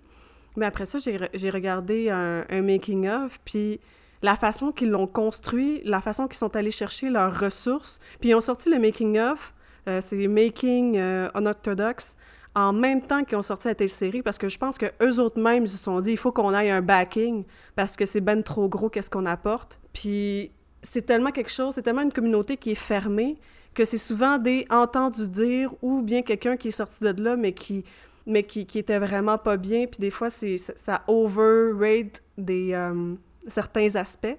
Mais 0.55 0.65
après 0.65 0.85
ça, 0.85 0.97
j'ai 0.97 1.17
re- 1.17 1.51
regardé 1.51 2.09
un, 2.09 2.45
un 2.49 2.61
making-of, 2.61 3.39
puis 3.43 3.81
la 4.21 4.35
façon 4.37 4.71
qu'ils 4.71 4.89
l'ont 4.89 5.05
construit, 5.05 5.81
la 5.83 5.99
façon 5.99 6.27
qu'ils 6.27 6.37
sont 6.37 6.55
allés 6.55 6.71
chercher 6.71 7.09
leurs 7.09 7.37
ressources, 7.37 7.99
puis 8.21 8.29
ils 8.29 8.35
ont 8.35 8.41
sorti 8.41 8.69
le 8.69 8.79
making-of, 8.79 9.53
euh, 9.53 9.56
c'est 10.01 10.27
Making 10.27 10.97
euh, 10.97 11.29
Unorthodox, 11.35 12.15
en 12.55 12.73
même 12.73 13.01
temps 13.01 13.23
qu'ils 13.23 13.37
ont 13.37 13.43
sorti 13.43 13.67
la 13.67 13.75
télésérie, 13.75 14.21
parce 14.21 14.37
que 14.37 14.47
je 14.47 14.57
pense 14.57 14.77
que 14.77 14.87
eux 15.01 15.19
autres 15.19 15.39
mêmes 15.39 15.67
se 15.67 15.77
sont 15.77 15.99
dit 16.01 16.11
il 16.11 16.17
faut 16.17 16.31
qu'on 16.31 16.53
aille 16.53 16.69
un 16.69 16.81
backing, 16.81 17.43
parce 17.75 17.95
que 17.95 18.05
c'est 18.05 18.21
ben 18.21 18.43
trop 18.43 18.67
gros 18.67 18.89
qu'est-ce 18.89 19.09
qu'on 19.09 19.25
apporte? 19.25 19.79
Puis 19.93 20.51
c'est 20.81 21.05
tellement 21.05 21.31
quelque 21.31 21.51
chose, 21.51 21.75
c'est 21.75 21.81
tellement 21.81 22.01
une 22.01 22.13
communauté 22.13 22.57
qui 22.57 22.71
est 22.71 22.75
fermée, 22.75 23.37
que 23.73 23.85
c'est 23.85 23.97
souvent 23.97 24.37
des 24.37 24.65
entendus 24.69 25.29
dire, 25.29 25.73
ou 25.81 26.01
bien 26.01 26.21
quelqu'un 26.21 26.57
qui 26.57 26.69
est 26.69 26.71
sorti 26.71 26.99
de 27.01 27.23
là, 27.23 27.35
mais 27.35 27.53
qui 27.53 27.83
mais 28.27 28.43
qui, 28.43 28.65
qui 28.65 28.77
était 28.77 28.99
vraiment 28.99 29.37
pas 29.37 29.55
bien, 29.55 29.87
puis 29.87 29.99
des 29.99 30.11
fois, 30.11 30.29
c'est, 30.29 30.57
ça, 30.57 30.73
ça 30.75 31.03
overrate 31.07 32.21
des, 32.37 32.73
euh, 32.73 33.15
certains 33.47 33.95
aspects. 33.95 34.37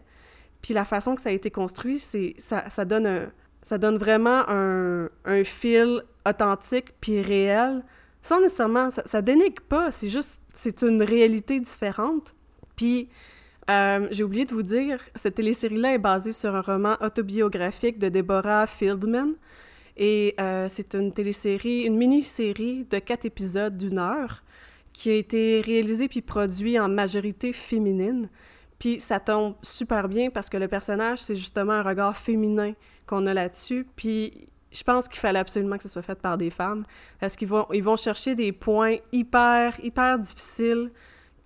Puis 0.61 0.75
la 0.75 0.85
façon 0.85 1.15
que 1.15 1.23
ça 1.23 1.31
a 1.31 1.33
été 1.33 1.51
construit, 1.51 1.99
c'est, 1.99 2.35
ça, 2.37 2.69
ça, 2.69 2.85
donne 2.85 3.07
un, 3.07 3.33
ça 3.69 3.77
donne 3.77 3.99
vraiment 3.99 4.49
un, 4.49 5.11
un 5.27 5.45
feel 5.45 6.03
authentique 6.27 6.95
puis 7.03 7.21
réel, 7.21 7.85
sans 8.23 8.41
nécessairement... 8.41 8.91
Ça, 8.91 9.03
ça 9.05 9.21
dénigre 9.21 9.63
pas, 9.69 9.93
c'est 9.93 10.09
juste... 10.09 10.41
C'est 10.55 10.81
une 10.81 11.03
réalité 11.03 11.61
différente. 11.61 12.35
Puis, 12.77 13.11
euh, 13.69 14.09
j'ai 14.11 14.25
oublié 14.25 14.47
de 14.47 14.55
vous 14.55 14.63
dire, 14.63 15.01
cette 15.15 15.35
télésérie-là 15.35 15.93
est 15.93 15.99
basée 15.99 16.33
sur 16.33 16.55
un 16.55 16.63
roman 16.63 16.97
autobiographique 17.03 17.99
de 17.99 18.09
Deborah 18.09 18.67
Fieldman, 18.67 19.35
et 19.99 20.35
euh, 20.41 20.67
c'est 20.71 20.95
une 20.95 21.13
télésérie, 21.13 21.83
une 21.83 21.99
mini-série 21.99 22.87
de 22.91 22.99
quatre 23.01 23.27
épisodes 23.27 23.77
d'une 23.77 23.99
heure 23.99 24.45
qui 24.95 25.11
a 25.11 25.15
été 25.15 25.61
réalisée 25.61 26.09
puis 26.09 26.23
produit 26.23 26.81
en 26.81 26.89
majorité 26.89 27.53
féminine. 27.53 28.31
Puis 28.79 29.01
ça 29.01 29.19
tombe 29.21 29.55
super 29.63 30.09
bien 30.09 30.31
parce 30.31 30.49
que 30.49 30.57
le 30.57 30.69
personnage, 30.69 31.19
c'est 31.19 31.37
justement 31.37 31.73
un 31.73 31.83
regard 31.83 32.17
féminin 32.17 32.75
qu'on 33.07 33.27
a 33.27 33.35
là-dessus. 33.35 33.87
Puis 33.97 34.49
je 34.71 34.83
pense 34.83 35.09
qu'il 35.09 35.19
fallait 35.19 35.39
absolument 35.39 35.77
que 35.77 35.83
ce 35.83 35.89
soit 35.89 36.03
fait 36.03 36.21
par 36.21 36.39
des 36.39 36.51
femmes 36.51 36.85
parce 37.21 37.37
qu'ils 37.37 37.49
vont, 37.49 37.67
ils 37.73 37.83
vont 37.83 37.97
chercher 37.97 38.35
des 38.35 38.53
points 38.53 38.97
hyper, 39.13 39.79
hyper 39.83 40.19
difficiles 40.19 40.93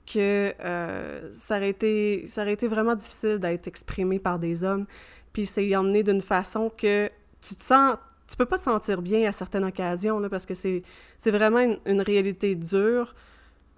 que 0.05 0.53
euh, 0.61 1.31
ça, 1.33 1.57
aurait 1.57 1.71
été, 1.71 2.27
ça 2.27 2.43
aurait 2.43 2.55
été 2.55 2.67
vraiment 2.67 2.95
difficile 2.95 3.39
d'être 3.39 3.67
exprimé 3.69 4.19
par 4.19 4.39
des 4.39 4.65
hommes. 4.65 4.87
Puis 5.33 5.47
c'est 5.47 5.75
emmené 5.75 6.03
d'une 6.03 6.21
façon 6.21 6.71
que 6.77 7.09
tu 7.41 7.55
te 7.57 7.63
sens 7.63 7.97
tu 8.33 8.37
peux 8.39 8.47
pas 8.47 8.57
te 8.57 8.63
sentir 8.63 9.03
bien 9.03 9.29
à 9.29 9.33
certaines 9.33 9.65
occasions, 9.65 10.19
là, 10.19 10.31
parce 10.31 10.47
que 10.47 10.55
c'est, 10.55 10.83
c'est 11.19 11.31
vraiment 11.31 11.77
une, 11.85 12.01
réalité 12.01 12.55
dure. 12.55 13.15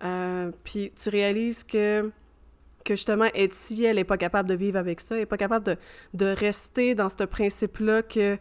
Euh, 0.05 0.52
puis 0.62 0.93
tu 0.94 1.09
réalises 1.09 1.64
que, 1.64 2.12
que 2.85 2.94
justement, 2.94 3.27
Etsy, 3.35 3.85
elle 3.85 3.97
n'est 3.97 4.05
pas 4.05 4.19
capable 4.19 4.48
de 4.48 4.55
vivre 4.55 4.78
avec 4.78 5.01
ça, 5.01 5.15
elle 5.15 5.23
n'est 5.23 5.27
pas 5.27 5.39
capable 5.39 5.65
de, 5.65 5.77
de 6.12 6.27
rester 6.27 6.94
dans 6.94 7.09
ce 7.09 7.24
principe-là 7.24 8.02
que... 8.02 8.36
Tu 8.36 8.40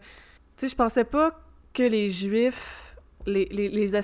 sais, 0.56 0.68
je 0.68 0.76
pensais 0.76 1.04
pas 1.04 1.40
que 1.72 1.82
les 1.82 2.08
Juifs, 2.08 2.96
les, 3.26 3.46
les, 3.46 3.68
les 3.68 3.94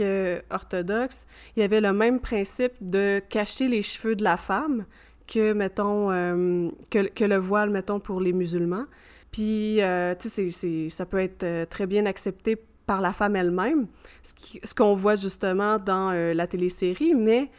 euh, 0.00 0.40
orthodoxes, 0.50 1.26
il 1.56 1.60
y 1.60 1.62
avait 1.62 1.80
le 1.80 1.92
même 1.92 2.20
principe 2.20 2.72
de 2.80 3.20
cacher 3.28 3.68
les 3.68 3.82
cheveux 3.82 4.16
de 4.16 4.24
la 4.24 4.36
femme 4.36 4.84
que, 5.26 5.52
mettons, 5.52 6.10
euh, 6.10 6.68
que, 6.90 7.08
que, 7.08 7.24
le 7.24 7.36
voile, 7.36 7.70
mettons, 7.70 8.00
pour 8.00 8.20
les 8.20 8.32
musulmans. 8.32 8.86
Puis, 9.30 9.80
euh, 9.80 10.14
tu 10.18 10.28
sais, 10.28 10.88
ça 10.88 11.06
peut 11.06 11.20
être 11.20 11.68
très 11.68 11.86
bien 11.86 12.06
accepté 12.06 12.56
par 12.86 13.00
la 13.02 13.12
femme 13.12 13.36
elle-même, 13.36 13.86
ce 14.22 14.74
qu'on 14.74 14.94
voit 14.94 15.16
justement 15.16 15.78
dans 15.78 16.10
la 16.10 16.46
télésérie, 16.46 17.14
mais 17.14 17.50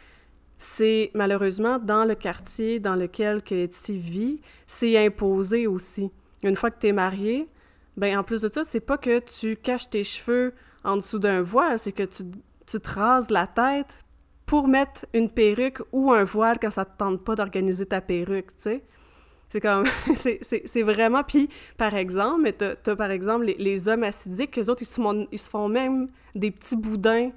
c'est 0.60 1.10
malheureusement 1.14 1.78
dans 1.78 2.04
le 2.04 2.14
quartier 2.14 2.80
dans 2.80 2.94
lequel 2.94 3.42
que 3.42 3.54
Etsy 3.54 3.98
vit, 3.98 4.40
c'est 4.66 5.02
imposé 5.04 5.66
aussi. 5.66 6.12
Une 6.42 6.54
fois 6.54 6.70
que 6.70 6.78
tu 6.78 6.88
es 6.88 6.92
marié, 6.92 7.48
ben 7.96 8.18
en 8.18 8.22
plus 8.22 8.42
de 8.42 8.48
ça, 8.52 8.62
c'est 8.64 8.80
pas 8.80 8.98
que 8.98 9.20
tu 9.20 9.56
caches 9.56 9.88
tes 9.88 10.04
cheveux 10.04 10.52
en 10.84 10.98
dessous 10.98 11.18
d'un 11.18 11.40
voile, 11.40 11.78
c'est 11.78 11.92
que 11.92 12.02
tu, 12.02 12.24
tu 12.66 12.78
te 12.78 12.90
rases 12.90 13.30
la 13.30 13.46
tête 13.46 14.04
pour 14.44 14.68
mettre 14.68 15.06
une 15.14 15.30
perruque 15.30 15.80
ou 15.92 16.12
un 16.12 16.24
voile 16.24 16.58
quand 16.60 16.70
ça 16.70 16.84
te 16.84 16.96
tente 16.98 17.24
pas 17.24 17.34
d'organiser 17.34 17.86
ta 17.86 18.02
perruque, 18.02 18.48
tu 18.56 18.62
sais. 18.62 18.84
C'est 19.48 19.60
comme, 19.60 19.84
c'est 20.14 20.82
vraiment, 20.82 21.24
puis 21.24 21.48
par 21.78 21.94
exemple, 21.94 22.42
mais 22.42 22.52
t'as 22.52 22.74
as, 22.86 22.96
par 22.96 23.10
exemple 23.10 23.46
les, 23.46 23.56
les, 23.58 23.88
hommes 23.88 24.04
acidiques, 24.04 24.58
eux 24.58 24.70
autres, 24.70 24.82
ils 24.82 24.86
se, 24.86 25.00
ils 25.32 25.38
se 25.38 25.48
font 25.48 25.68
même 25.68 26.08
des 26.34 26.50
petits 26.50 26.76
boudins. 26.76 27.30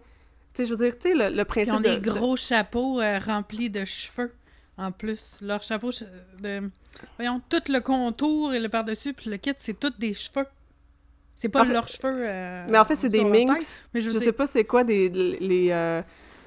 Tu 0.53 0.61
sais, 0.61 0.69
je 0.69 0.75
veux 0.75 0.85
dire, 0.85 0.97
tu 0.99 1.09
sais, 1.09 1.15
le, 1.15 1.35
le, 1.35 1.45
principe 1.45 1.73
Ils 1.73 1.77
ont 1.77 1.79
des 1.79 1.99
gros 1.99 2.35
chapeaux 2.35 3.01
euh, 3.01 3.17
remplis 3.19 3.69
de 3.71 3.85
cheveux, 3.85 4.31
en 4.77 4.91
plus. 4.91 5.37
Leur 5.41 5.63
chapeau, 5.63 5.89
de... 6.41 6.69
voyons, 7.17 7.41
tout 7.49 7.63
le 7.69 7.79
contour 7.79 8.53
et 8.53 8.59
le 8.59 8.69
par-dessus, 8.69 9.13
puis 9.13 9.31
le 9.31 9.37
kit, 9.37 9.53
c'est 9.57 9.79
tous 9.79 9.93
des 9.97 10.13
cheveux. 10.13 10.45
C'est 11.35 11.49
pas 11.49 11.65
leurs 11.65 11.87
cheveux. 11.87 12.19
Euh, 12.21 12.65
mais 12.69 12.77
en 12.77 12.85
fait, 12.85 12.95
c'est 12.95 13.09
des 13.09 13.23
minx. 13.23 13.83
mais 13.93 13.99
je, 13.99 14.11
je 14.11 14.17
sais 14.17 14.31
pas 14.31 14.47
c'est 14.47 14.63
quoi 14.63 14.83
des, 14.83 15.09
les, 15.09 15.67
euh, 15.71 16.01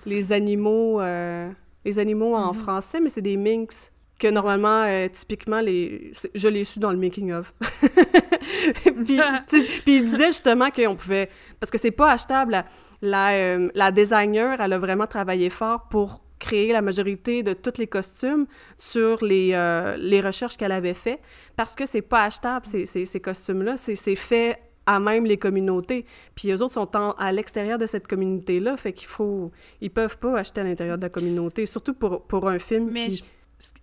les 0.07 0.33
animaux, 0.33 1.01
euh, 1.01 1.51
les 1.85 1.99
animaux 1.99 2.35
en 2.35 2.53
mm 2.53 2.57
-hmm. 2.57 2.63
français, 2.63 3.01
mais 3.01 3.11
c'est 3.11 3.21
des 3.21 3.37
minx 3.37 3.93
que 4.19 4.29
normalement, 4.29 4.87
typiquement, 5.13 5.61
les... 5.61 6.13
je 6.35 6.49
l'ai 6.49 6.65
su 6.65 6.79
dans 6.79 6.91
le 6.91 6.97
making-of. 6.97 7.53
puis, 9.05 9.21
puis 9.85 9.97
il 9.99 10.05
disait 10.05 10.29
justement 10.29 10.71
qu'on 10.71 10.97
pouvait... 10.97 11.29
Parce 11.61 11.71
que 11.71 11.77
c'est 11.77 11.97
pas 12.03 12.13
achetable. 12.13 12.53
La, 12.53 12.65
la, 13.03 13.33
euh, 13.33 13.69
la, 13.75 13.91
designer, 13.91 14.61
elle 14.61 14.73
a 14.73 14.79
vraiment 14.79 15.07
travaillé 15.07 15.51
fort 15.51 15.89
pour 15.89 16.23
créer 16.39 16.73
la 16.73 16.83
majorité 16.83 17.43
de 17.43 17.53
tous 17.53 17.79
les 17.79 17.87
costumes 17.87 18.47
sur 18.77 19.25
les, 19.25 19.51
euh, 19.55 19.97
les 19.97 20.21
recherches 20.21 20.57
qu'elle 20.57 20.73
avait 20.73 20.95
fait 20.95 21.21
parce 21.57 21.75
que 21.75 21.87
c'est 21.87 22.03
pas 22.03 22.25
achetable, 22.25 22.67
ces, 22.67 22.87
ces, 22.87 23.07
ces 23.07 23.21
costumes-là. 23.21 23.77
C'est 23.77 24.17
fait 24.17 24.59
à 24.87 25.01
même 25.01 25.25
les 25.25 25.37
communautés. 25.37 26.05
Puis 26.35 26.51
eux 26.51 26.63
autres 26.63 26.75
sont 26.75 26.97
en, 26.97 27.13
à 27.13 27.33
l'extérieur 27.33 27.79
de 27.79 27.87
cette 27.87 28.07
communauté-là, 28.07 28.77
fait 28.77 28.93
qu'il 28.93 29.09
faut... 29.09 29.51
Ils 29.81 29.91
peuvent 29.91 30.19
pas 30.19 30.39
acheter 30.39 30.61
à 30.61 30.65
l'intérieur 30.65 30.97
de 30.97 31.03
la 31.03 31.09
communauté, 31.09 31.67
surtout 31.67 31.95
pour, 31.95 32.23
pour 32.23 32.49
un 32.49 32.59
film 32.59 32.91
Mais 32.93 33.09
qui... 33.09 33.17
Je 33.17 33.25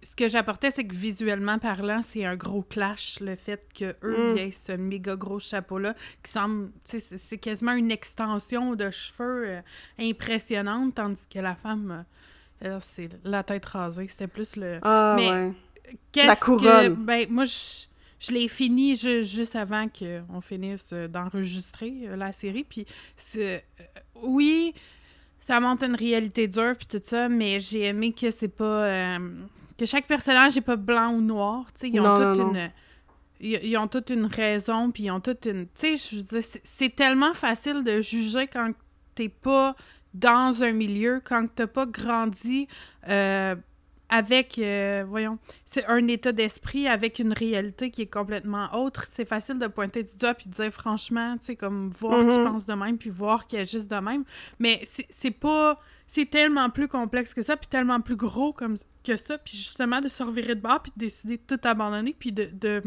ce 0.04 0.16
que 0.16 0.28
j'apportais, 0.28 0.72
c'est 0.72 0.86
que 0.86 0.94
visuellement 0.94 1.60
parlant, 1.60 2.02
c'est 2.02 2.26
un 2.26 2.36
gros 2.36 2.62
clash, 2.62 3.20
le 3.20 3.36
fait 3.36 3.68
que 3.74 3.96
eux, 4.04 4.34
mm. 4.34 4.38
aient 4.38 4.52
ce 4.52 4.72
méga 4.74 5.16
gros 5.16 5.40
chapeau-là, 5.40 5.96
qui 6.22 6.32
semble, 6.32 6.72
c'est 6.84 7.38
quasiment 7.38 7.74
une 7.74 7.92
extension 7.92 8.76
de 8.76 8.92
cheveux 8.92 9.48
euh, 9.48 9.62
impressionnante, 10.00 10.96
tandis 10.96 11.26
que 11.28 11.40
la 11.40 11.56
femme, 11.56 12.06
euh, 12.64 12.80
c'est 12.82 13.10
la 13.24 13.44
tête 13.44 13.66
rasée, 13.66 14.08
c'était 14.08 14.28
plus 14.28 14.56
le... 14.56 14.80
Ah, 14.84 15.16
Mais 15.18 15.32
ouais. 15.32 15.54
La 16.16 16.36
couronne. 16.36 16.96
Que, 16.96 17.02
ben, 17.02 17.28
moi, 17.30 17.46
je, 17.46 17.86
je 18.20 18.32
l'ai 18.32 18.48
fini 18.48 18.96
ju 18.96 19.24
juste 19.24 19.56
avant 19.56 19.88
qu'on 19.88 20.42
finisse 20.42 20.94
d'enregistrer 20.94 21.94
euh, 22.04 22.16
la 22.16 22.32
série, 22.32 22.64
puis 22.64 22.86
c'est... 23.18 23.66
oui, 24.22 24.74
ça 25.40 25.60
montre 25.60 25.84
une 25.84 25.96
réalité 25.96 26.48
dure, 26.48 26.76
puis 26.78 26.88
tout 26.88 27.02
ça, 27.04 27.30
mais 27.30 27.60
j'ai 27.60 27.86
aimé 27.86 28.14
que 28.14 28.32
c'est 28.32 28.48
pas 28.48 29.18
que 29.78 29.86
chaque 29.86 30.08
personnage 30.08 30.56
n'est 30.56 30.62
pas 30.62 30.76
blanc 30.76 31.14
ou 31.14 31.22
noir. 31.22 31.66
sais 31.74 31.90
ils 31.90 32.00
ont 32.00 32.16
toute 32.16 32.42
une. 32.42 32.72
Ils, 33.40 33.60
ils, 33.64 33.78
ont 33.78 33.88
toute 33.88 34.10
une 34.10 34.26
raison, 34.26 34.92
puis 34.92 35.04
ils 35.04 35.12
ont 35.12 35.20
toute 35.20 35.46
une. 35.46 35.68
Tu 35.76 35.98
sais, 35.98 36.42
c'est 36.64 36.96
tellement 36.96 37.34
facile 37.34 37.84
de 37.84 38.00
juger 38.00 38.48
quand 38.48 38.72
t'es 39.16 39.30
pas 39.30 39.76
dans 40.14 40.64
un 40.64 40.72
milieu, 40.72 41.22
quand 41.24 41.48
t'as 41.54 41.68
pas 41.68 41.86
grandi 41.86 42.68
euh, 43.10 43.56
avec, 44.10 44.60
euh, 44.60 45.04
voyons, 45.08 45.40
c'est 45.66 45.86
un 45.86 46.08
état 46.08 46.32
d'esprit 46.32 46.88
avec 46.88 47.18
une 47.18 47.34
réalité 47.34 47.90
qui 47.90 48.04
est 48.04 48.14
complètement 48.14 48.70
autre. 48.76 49.06
C'est 49.10 49.26
facile 49.26 49.58
de 49.58 49.68
pointer 49.68 50.04
du 50.04 50.16
doigt 50.16 50.36
puis 50.36 50.50
de 50.50 50.54
dire 50.54 50.72
franchement, 50.72 51.36
tu 51.40 51.46
sais, 51.46 51.56
comme 51.56 51.90
voir 51.90 52.20
mm 52.20 52.28
-hmm. 52.28 52.34
qu'ils 52.34 52.44
pensent 52.44 52.66
de 52.68 52.74
même 52.76 52.98
puis 52.98 53.10
voir 53.10 53.48
qu'ils 53.48 53.60
agissent 53.60 53.88
de 53.88 54.00
même. 54.00 54.24
Mais 54.60 54.84
c'est 55.10 55.32
pas 55.32 55.80
c'est 56.08 56.30
tellement 56.30 56.70
plus 56.70 56.88
complexe 56.88 57.34
que 57.34 57.42
ça, 57.42 57.58
puis 57.58 57.68
tellement 57.68 58.02
plus 58.02 58.16
gros 58.16 58.54
comme, 58.54 58.78
que 59.04 59.18
ça, 59.18 59.38
puis 59.38 59.58
justement 59.58 60.02
de 60.02 60.08
se 60.08 60.24
revirer 60.24 60.56
de 60.56 60.62
bord, 60.62 60.82
puis 60.82 60.92
de 60.96 61.00
décider 61.00 61.38
de 61.38 61.56
tout 61.56 61.68
abandonner, 61.68 62.16
puis 62.18 62.32
de, 62.32 62.50
de, 62.54 62.82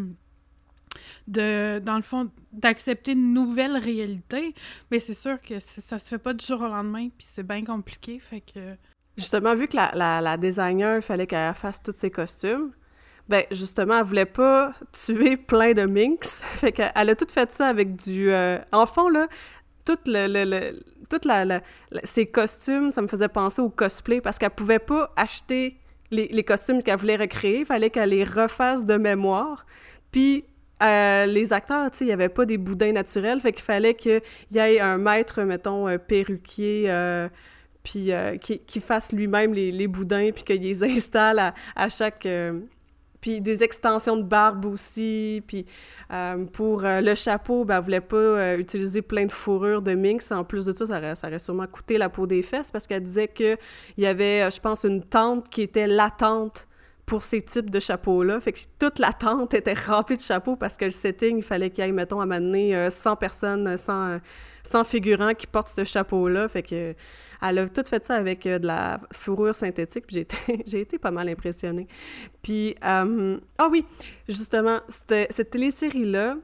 de 1.28 1.78
dans 1.80 1.96
le 1.96 2.02
fond, 2.02 2.30
d'accepter 2.52 3.12
une 3.12 3.32
nouvelle 3.32 3.76
réalité. 3.76 4.54
Mais 4.90 4.98
c'est 4.98 5.14
sûr 5.14 5.40
que 5.40 5.60
ça 5.60 5.98
se 5.98 6.08
fait 6.08 6.18
pas 6.18 6.34
du 6.34 6.44
jour 6.44 6.60
au 6.60 6.68
lendemain, 6.68 7.08
puis 7.08 7.26
c'est 7.28 7.46
bien 7.46 7.64
compliqué, 7.64 8.18
fait 8.18 8.40
que... 8.40 8.76
Justement, 9.16 9.54
vu 9.54 9.66
que 9.66 9.76
la, 9.76 9.92
la, 9.94 10.20
la 10.20 10.36
designer, 10.36 10.96
il 10.96 11.02
fallait 11.02 11.26
qu'elle 11.26 11.54
fasse 11.54 11.82
tous 11.82 11.94
ses 11.96 12.10
costumes, 12.10 12.72
ben 13.28 13.44
justement, 13.50 13.98
elle 13.98 14.04
voulait 14.04 14.26
pas 14.26 14.74
tuer 14.92 15.36
plein 15.36 15.72
de 15.72 15.84
minx, 15.84 16.42
fait 16.44 16.72
qu'elle 16.72 16.90
a 16.94 17.14
tout 17.16 17.26
fait 17.30 17.50
ça 17.50 17.68
avec 17.68 17.96
du... 17.96 18.30
Euh... 18.30 18.58
En 18.72 18.86
fond, 18.86 19.08
là, 19.08 19.26
tout 19.86 19.98
le, 20.06 20.26
le, 20.26 20.44
le 20.44 20.82
toutes 21.08 21.24
la, 21.24 21.44
la, 21.44 21.60
ses 22.04 22.26
costumes, 22.26 22.90
ça 22.90 23.02
me 23.02 23.06
faisait 23.06 23.28
penser 23.28 23.62
au 23.62 23.70
cosplay 23.70 24.20
parce 24.20 24.38
qu'elle 24.38 24.50
pouvait 24.50 24.78
pas 24.78 25.12
acheter 25.16 25.78
les, 26.10 26.44
costumes 26.44 26.82
qu'elle 26.82 26.98
voulait 26.98 27.16
recréer, 27.16 27.60
il 27.60 27.66
fallait 27.66 27.90
qu'elle 27.90 28.10
les 28.10 28.24
refasse 28.24 28.84
de 28.84 28.94
mémoire. 28.96 29.66
Puis 30.12 30.44
euh, 30.82 31.26
les 31.26 31.52
acteurs, 31.52 31.90
tu 31.90 31.98
sais, 31.98 32.04
il 32.04 32.08
n'y 32.08 32.12
avait 32.12 32.28
pas 32.28 32.44
des 32.44 32.58
boudins 32.58 32.92
naturels, 32.92 33.40
fait 33.40 33.52
qu'il 33.52 33.64
fallait 33.64 33.94
qu'il 33.94 34.20
y 34.50 34.58
ait 34.58 34.80
un 34.80 34.98
maître, 34.98 35.42
mettons, 35.42 35.86
perruquier, 35.98 36.84
euh, 36.88 37.28
puis 37.82 38.12
euh, 38.12 38.36
qui, 38.36 38.58
qui, 38.58 38.80
fasse 38.80 39.12
lui-même 39.12 39.54
les, 39.54 39.88
boudins, 39.88 40.30
puis 40.34 40.44
qu'il 40.44 40.60
les 40.60 40.84
installe 40.96 41.54
à, 41.74 41.88
chaque 41.88 42.28
puis 43.26 43.40
des 43.40 43.64
extensions 43.64 44.16
de 44.16 44.22
barbe 44.22 44.66
aussi, 44.66 45.42
puis 45.48 45.66
euh, 46.12 46.44
pour 46.44 46.84
euh, 46.84 47.00
le 47.00 47.16
chapeau, 47.16 47.64
ben, 47.64 47.78
elle 47.78 47.82
voulait 47.82 48.00
pas 48.00 48.16
euh, 48.16 48.56
utiliser 48.56 49.02
plein 49.02 49.26
de 49.26 49.32
fourrures 49.32 49.82
de 49.82 49.96
minx. 49.96 50.30
En 50.30 50.44
plus 50.44 50.64
de 50.64 50.70
ça, 50.70 50.86
ça 50.86 50.98
aurait, 50.98 51.16
ça 51.16 51.26
aurait 51.26 51.40
sûrement 51.40 51.66
coûté 51.66 51.98
la 51.98 52.08
peau 52.08 52.28
des 52.28 52.42
fesses 52.42 52.70
parce 52.70 52.86
qu'elle 52.86 53.02
disait 53.02 53.26
qu'il 53.26 53.58
y 53.98 54.06
avait, 54.06 54.48
je 54.48 54.60
pense, 54.60 54.84
une 54.84 55.02
tente 55.02 55.48
qui 55.48 55.62
était 55.62 55.88
latente 55.88 56.68
pour 57.06 57.22
ces 57.22 57.40
types 57.40 57.70
de 57.70 57.80
chapeaux-là. 57.80 58.40
Fait 58.40 58.52
que 58.52 58.58
toute 58.78 58.98
la 58.98 59.12
tente 59.12 59.54
était 59.54 59.74
remplie 59.74 60.16
de 60.16 60.22
chapeaux 60.22 60.56
parce 60.56 60.76
que 60.76 60.84
le 60.84 60.90
setting, 60.90 61.38
il 61.38 61.42
fallait 61.42 61.70
qu'il 61.70 61.84
y 61.84 61.88
ait, 61.88 61.92
mettons, 61.92 62.20
à 62.20 62.26
m'amener 62.26 62.90
100 62.90 63.16
personnes, 63.16 63.76
100, 63.76 64.18
100 64.64 64.84
figurants 64.84 65.34
qui 65.34 65.46
portent 65.46 65.72
ce 65.76 65.84
chapeau-là. 65.84 66.48
Fait 66.48 66.62
que 66.62 66.94
elle 67.42 67.58
a 67.58 67.68
tout 67.68 67.84
fait 67.88 68.04
ça 68.04 68.14
avec 68.14 68.46
euh, 68.46 68.58
de 68.58 68.66
la 68.66 69.00
fourrure 69.12 69.54
synthétique, 69.54 70.06
puis 70.06 70.14
j'ai 70.14 70.20
été, 70.22 70.36
j'ai 70.66 70.80
été 70.80 70.98
pas 70.98 71.10
mal 71.10 71.28
impressionnée. 71.28 71.86
Puis, 72.42 72.74
euh, 72.84 73.38
ah 73.58 73.68
oui, 73.70 73.84
justement, 74.28 74.80
cette 74.88 75.50
télésérie-là, 75.50 76.36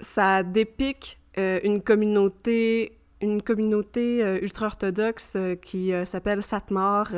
ça 0.00 0.42
dépique 0.42 1.18
euh, 1.38 1.60
une 1.64 1.82
communauté 1.82 2.96
une 3.20 3.42
communauté 3.42 4.22
euh, 4.22 4.38
ultra-orthodoxe 4.42 5.34
euh, 5.36 5.54
qui 5.54 5.92
euh, 5.92 6.04
s'appelle 6.04 6.42
Satmar 6.42 7.12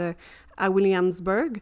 à 0.57 0.71
Williamsburg. 0.71 1.61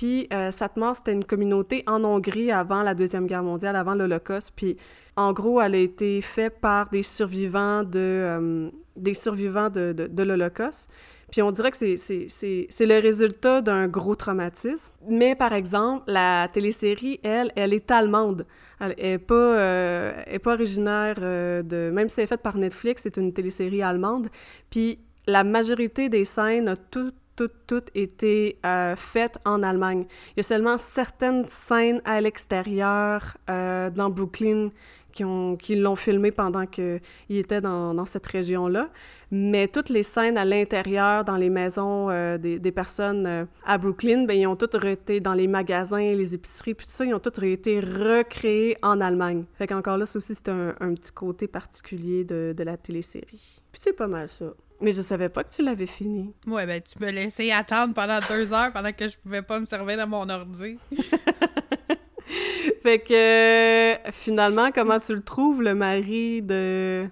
Puis 0.00 0.28
Satmar, 0.50 0.96
c'était 0.96 1.12
une 1.12 1.26
communauté 1.26 1.84
en 1.86 2.02
Hongrie 2.04 2.50
avant 2.50 2.82
la 2.82 2.94
Deuxième 2.94 3.26
Guerre 3.26 3.42
mondiale, 3.42 3.76
avant 3.76 3.92
l'Holocauste. 3.92 4.50
Puis 4.56 4.78
en 5.14 5.34
gros, 5.34 5.60
elle 5.60 5.74
a 5.74 5.78
été 5.78 6.22
faite 6.22 6.58
par 6.58 6.88
des 6.88 7.02
survivants 7.02 7.82
de, 7.82 8.70
des 8.96 9.12
survivants 9.12 9.68
de, 9.68 10.22
l'Holocauste. 10.22 10.90
Puis 11.30 11.42
on 11.42 11.50
dirait 11.50 11.70
que 11.70 11.76
c'est 11.76 12.86
le 12.86 12.98
résultat 12.98 13.60
d'un 13.60 13.88
gros 13.88 14.14
traumatisme. 14.14 14.94
Mais 15.06 15.34
par 15.34 15.52
exemple, 15.52 16.04
la 16.06 16.48
télésérie, 16.50 17.20
elle, 17.22 17.52
elle 17.54 17.74
est 17.74 17.90
allemande. 17.90 18.46
Elle 18.80 18.94
n'est 18.98 19.18
pas, 19.18 19.34
euh, 19.34 20.38
pas 20.42 20.54
originaire 20.54 21.16
euh, 21.20 21.62
de... 21.62 21.90
Même 21.92 22.08
si 22.08 22.20
elle 22.20 22.24
est 22.24 22.26
faite 22.26 22.40
par 22.40 22.56
Netflix, 22.56 23.02
c'est 23.02 23.18
une 23.18 23.34
télésérie 23.34 23.82
allemande. 23.82 24.28
Puis 24.70 24.98
la 25.26 25.44
majorité 25.44 26.08
des 26.08 26.24
scènes 26.24 26.68
a 26.68 26.76
tout 26.76 27.12
toutes, 27.40 27.66
toutes 27.66 27.90
été 27.94 28.58
euh, 28.66 28.94
faites 28.96 29.38
en 29.46 29.62
Allemagne. 29.62 30.04
Il 30.32 30.34
y 30.36 30.40
a 30.40 30.42
seulement 30.42 30.76
certaines 30.76 31.48
scènes 31.48 32.02
à 32.04 32.20
l'extérieur, 32.20 33.38
euh, 33.48 33.88
dans 33.88 34.10
Brooklyn, 34.10 34.68
qui, 35.10 35.24
ont, 35.24 35.56
qui 35.56 35.74
l'ont 35.74 35.96
filmé 35.96 36.32
pendant 36.32 36.66
qu'il 36.66 37.00
était 37.30 37.62
dans, 37.62 38.04
cette 38.04 38.26
région-là. 38.26 38.90
Mais 39.30 39.68
toutes 39.68 39.88
les 39.88 40.02
scènes 40.02 40.36
à 40.36 40.44
l'intérieur, 40.44 41.24
dans 41.24 41.36
les 41.36 41.48
maisons 41.48 42.10
euh, 42.10 42.36
des, 42.36 42.72
personnes 42.72 43.48
à 43.64 43.78
Brooklyn, 43.78 44.26
ben, 44.26 44.38
ils 44.38 44.46
ont 44.46 44.56
toutes 44.56 44.84
été 44.84 45.20
dans 45.20 45.34
les 45.34 45.46
magasins, 45.46 46.12
les 46.12 46.34
épiceries, 46.34 46.74
puis 46.74 46.86
tout 46.86 46.92
ça, 46.92 47.06
ils 47.06 47.14
ont 47.14 47.20
toutes 47.20 47.42
été 47.42 47.80
recréées 47.80 48.76
en 48.82 49.00
Allemagne. 49.00 49.44
Fait 49.54 49.66
qu'encore 49.66 49.96
là, 49.96 50.04
ça 50.04 50.18
aussi, 50.18 50.34
c'est 50.34 50.50
un, 50.50 50.74
un, 50.78 50.92
petit 50.92 51.12
côté 51.12 51.48
particulier 51.48 52.24
de, 52.24 52.54
de 52.54 52.62
la 52.64 52.76
télésérie. 52.76 53.62
Puis 53.72 53.80
c'est 53.82 53.94
pas 53.94 54.08
mal 54.08 54.28
ça. 54.28 54.52
Mais 54.80 54.92
je 54.92 55.02
savais 55.02 55.28
pas 55.28 55.44
que 55.44 55.50
tu 55.50 55.62
l'avais 55.62 55.86
fini. 55.86 56.32
Ouais, 56.46 56.64
ben 56.66 56.80
tu 56.80 57.02
me 57.04 57.10
laissais 57.10 57.50
attendre 57.52 57.92
pendant 57.94 58.18
deux 58.28 58.52
heures 58.52 58.72
pendant 58.72 58.92
que 58.92 59.08
je 59.08 59.18
pouvais 59.18 59.42
pas 59.42 59.60
me 59.60 59.66
servir 59.66 59.98
de 59.98 60.04
mon 60.04 60.28
ordi. 60.28 60.78
fait 62.82 62.98
que 63.00 64.10
finalement, 64.10 64.70
comment 64.72 64.98
tu 64.98 65.14
le 65.14 65.22
trouves, 65.22 65.62
le 65.62 65.74
mari 65.74 66.40
de 66.42 67.06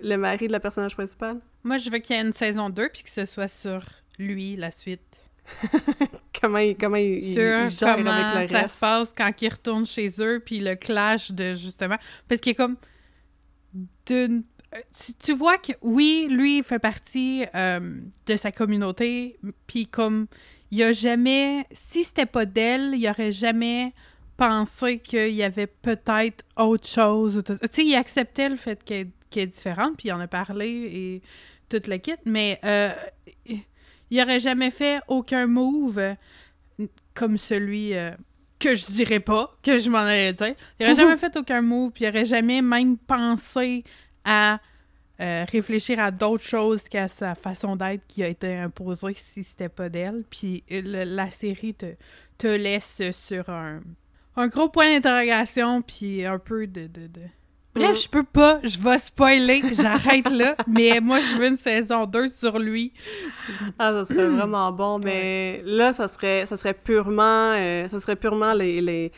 le 0.00 0.16
mari 0.16 0.46
de 0.46 0.52
la 0.52 0.60
personnage 0.60 0.94
principale? 0.94 1.40
Moi, 1.64 1.78
je 1.78 1.90
veux 1.90 1.98
qu'il 1.98 2.14
y 2.14 2.18
ait 2.18 2.22
une 2.22 2.32
saison 2.32 2.70
2 2.70 2.88
puis 2.90 3.02
que 3.02 3.10
ce 3.10 3.24
soit 3.26 3.48
sur 3.48 3.80
lui, 4.18 4.54
la 4.54 4.70
suite. 4.70 5.00
comment 6.40 6.58
il, 6.58 6.76
comment 6.76 6.96
il, 6.96 7.20
sur 7.34 7.64
il 7.64 7.70
gère 7.70 7.96
comment 7.96 8.10
avec 8.10 8.50
le 8.50 8.56
ça 8.56 8.62
reste? 8.62 8.74
se 8.74 8.80
passe 8.80 9.14
quand 9.16 9.30
il 9.40 9.48
retourne 9.48 9.86
chez 9.86 10.10
eux 10.18 10.42
puis 10.44 10.58
le 10.58 10.74
clash 10.74 11.30
de 11.30 11.52
justement 11.54 11.96
parce 12.28 12.40
qu'il 12.40 12.50
est 12.50 12.56
comme 12.56 12.76
d'une 14.06 14.38
euh, 14.38 14.55
tu, 14.98 15.14
tu, 15.14 15.32
vois 15.34 15.58
que 15.58 15.72
oui, 15.82 16.26
lui 16.30 16.58
il 16.58 16.64
fait 16.64 16.78
partie 16.78 17.44
euh, 17.54 18.00
de 18.26 18.36
sa 18.36 18.52
communauté 18.52 19.38
puis 19.66 19.86
comme 19.86 20.26
il 20.70 20.82
a 20.82 20.92
jamais 20.92 21.66
si 21.72 22.04
c'était 22.04 22.26
pas 22.26 22.46
d'elle, 22.46 22.94
il 22.94 23.08
aurait 23.08 23.32
jamais 23.32 23.92
pensé 24.36 24.98
qu'il 24.98 25.34
y 25.34 25.42
avait 25.42 25.66
peut-être 25.66 26.44
autre 26.56 26.86
chose. 26.86 27.42
Tu 27.46 27.54
sais, 27.70 27.84
il 27.84 27.94
acceptait 27.94 28.48
le 28.48 28.56
fait 28.56 28.82
qu'elle 28.84 29.10
qui 29.30 29.40
est 29.40 29.46
différente, 29.46 29.96
puis 29.96 30.08
il 30.08 30.12
en 30.12 30.20
a 30.20 30.28
parlé 30.28 30.68
et 30.68 31.22
tout 31.68 31.82
le 31.88 31.96
kit, 31.98 32.14
mais 32.24 32.60
euh, 32.64 32.92
il 34.10 34.20
aurait 34.20 34.40
jamais 34.40 34.70
fait 34.70 35.00
aucun 35.08 35.46
move 35.46 36.14
comme 37.14 37.38
celui 37.38 37.94
euh, 37.94 38.10
que 38.58 38.74
je 38.74 38.86
dirais 38.86 39.20
pas, 39.20 39.56
que 39.62 39.78
je 39.78 39.90
m'en 39.90 39.98
allais 39.98 40.32
dire. 40.32 40.54
Il 40.78 40.86
aurait 40.86 40.94
jamais 40.94 41.16
fait 41.16 41.36
aucun 41.36 41.62
move, 41.62 41.92
puis 41.92 42.04
il 42.04 42.08
aurait 42.08 42.24
jamais 42.24 42.62
même 42.62 42.96
pensé 42.98 43.84
à 44.26 44.60
euh, 45.18 45.46
réfléchir 45.50 45.98
à 45.98 46.10
d'autres 46.10 46.44
choses 46.44 46.90
qu'à 46.90 47.08
sa 47.08 47.34
façon 47.34 47.74
d'être 47.74 48.06
qui 48.06 48.22
a 48.22 48.28
été 48.28 48.54
imposée 48.54 49.14
si 49.14 49.42
c'était 49.42 49.70
pas 49.70 49.88
d'elle. 49.88 50.24
Puis 50.28 50.62
le, 50.68 51.04
la 51.04 51.30
série 51.30 51.72
te, 51.72 51.94
te 52.36 52.46
laisse 52.46 53.00
sur 53.12 53.48
un, 53.48 53.80
un 54.36 54.48
gros 54.48 54.68
point 54.68 54.90
d'interrogation, 54.90 55.80
puis 55.80 56.26
un 56.26 56.38
peu 56.38 56.66
de... 56.66 56.82
de, 56.82 57.06
de... 57.06 57.20
Bref, 57.74 58.02
je 58.02 58.08
peux 58.08 58.22
pas, 58.22 58.58
je 58.62 58.78
vais 58.78 58.96
spoiler, 58.96 59.62
j'arrête 59.74 60.30
là, 60.30 60.56
mais 60.66 60.98
moi 61.00 61.20
je 61.20 61.36
veux 61.36 61.46
une 61.48 61.58
saison 61.58 62.06
2 62.06 62.30
sur 62.30 62.58
lui. 62.58 62.92
Ah, 63.78 63.92
ça 63.92 64.14
serait 64.14 64.28
vraiment 64.28 64.72
bon, 64.72 64.98
mais 64.98 65.62
ouais. 65.62 65.62
là, 65.64 65.92
ça 65.92 66.08
serait, 66.08 66.46
ça 66.46 66.56
serait 66.56 66.72
purement, 66.72 67.52
euh, 67.52 67.86
ça 67.88 68.00
serait 68.00 68.16
purement 68.16 68.54
les, 68.54 68.80
les, 68.80 69.12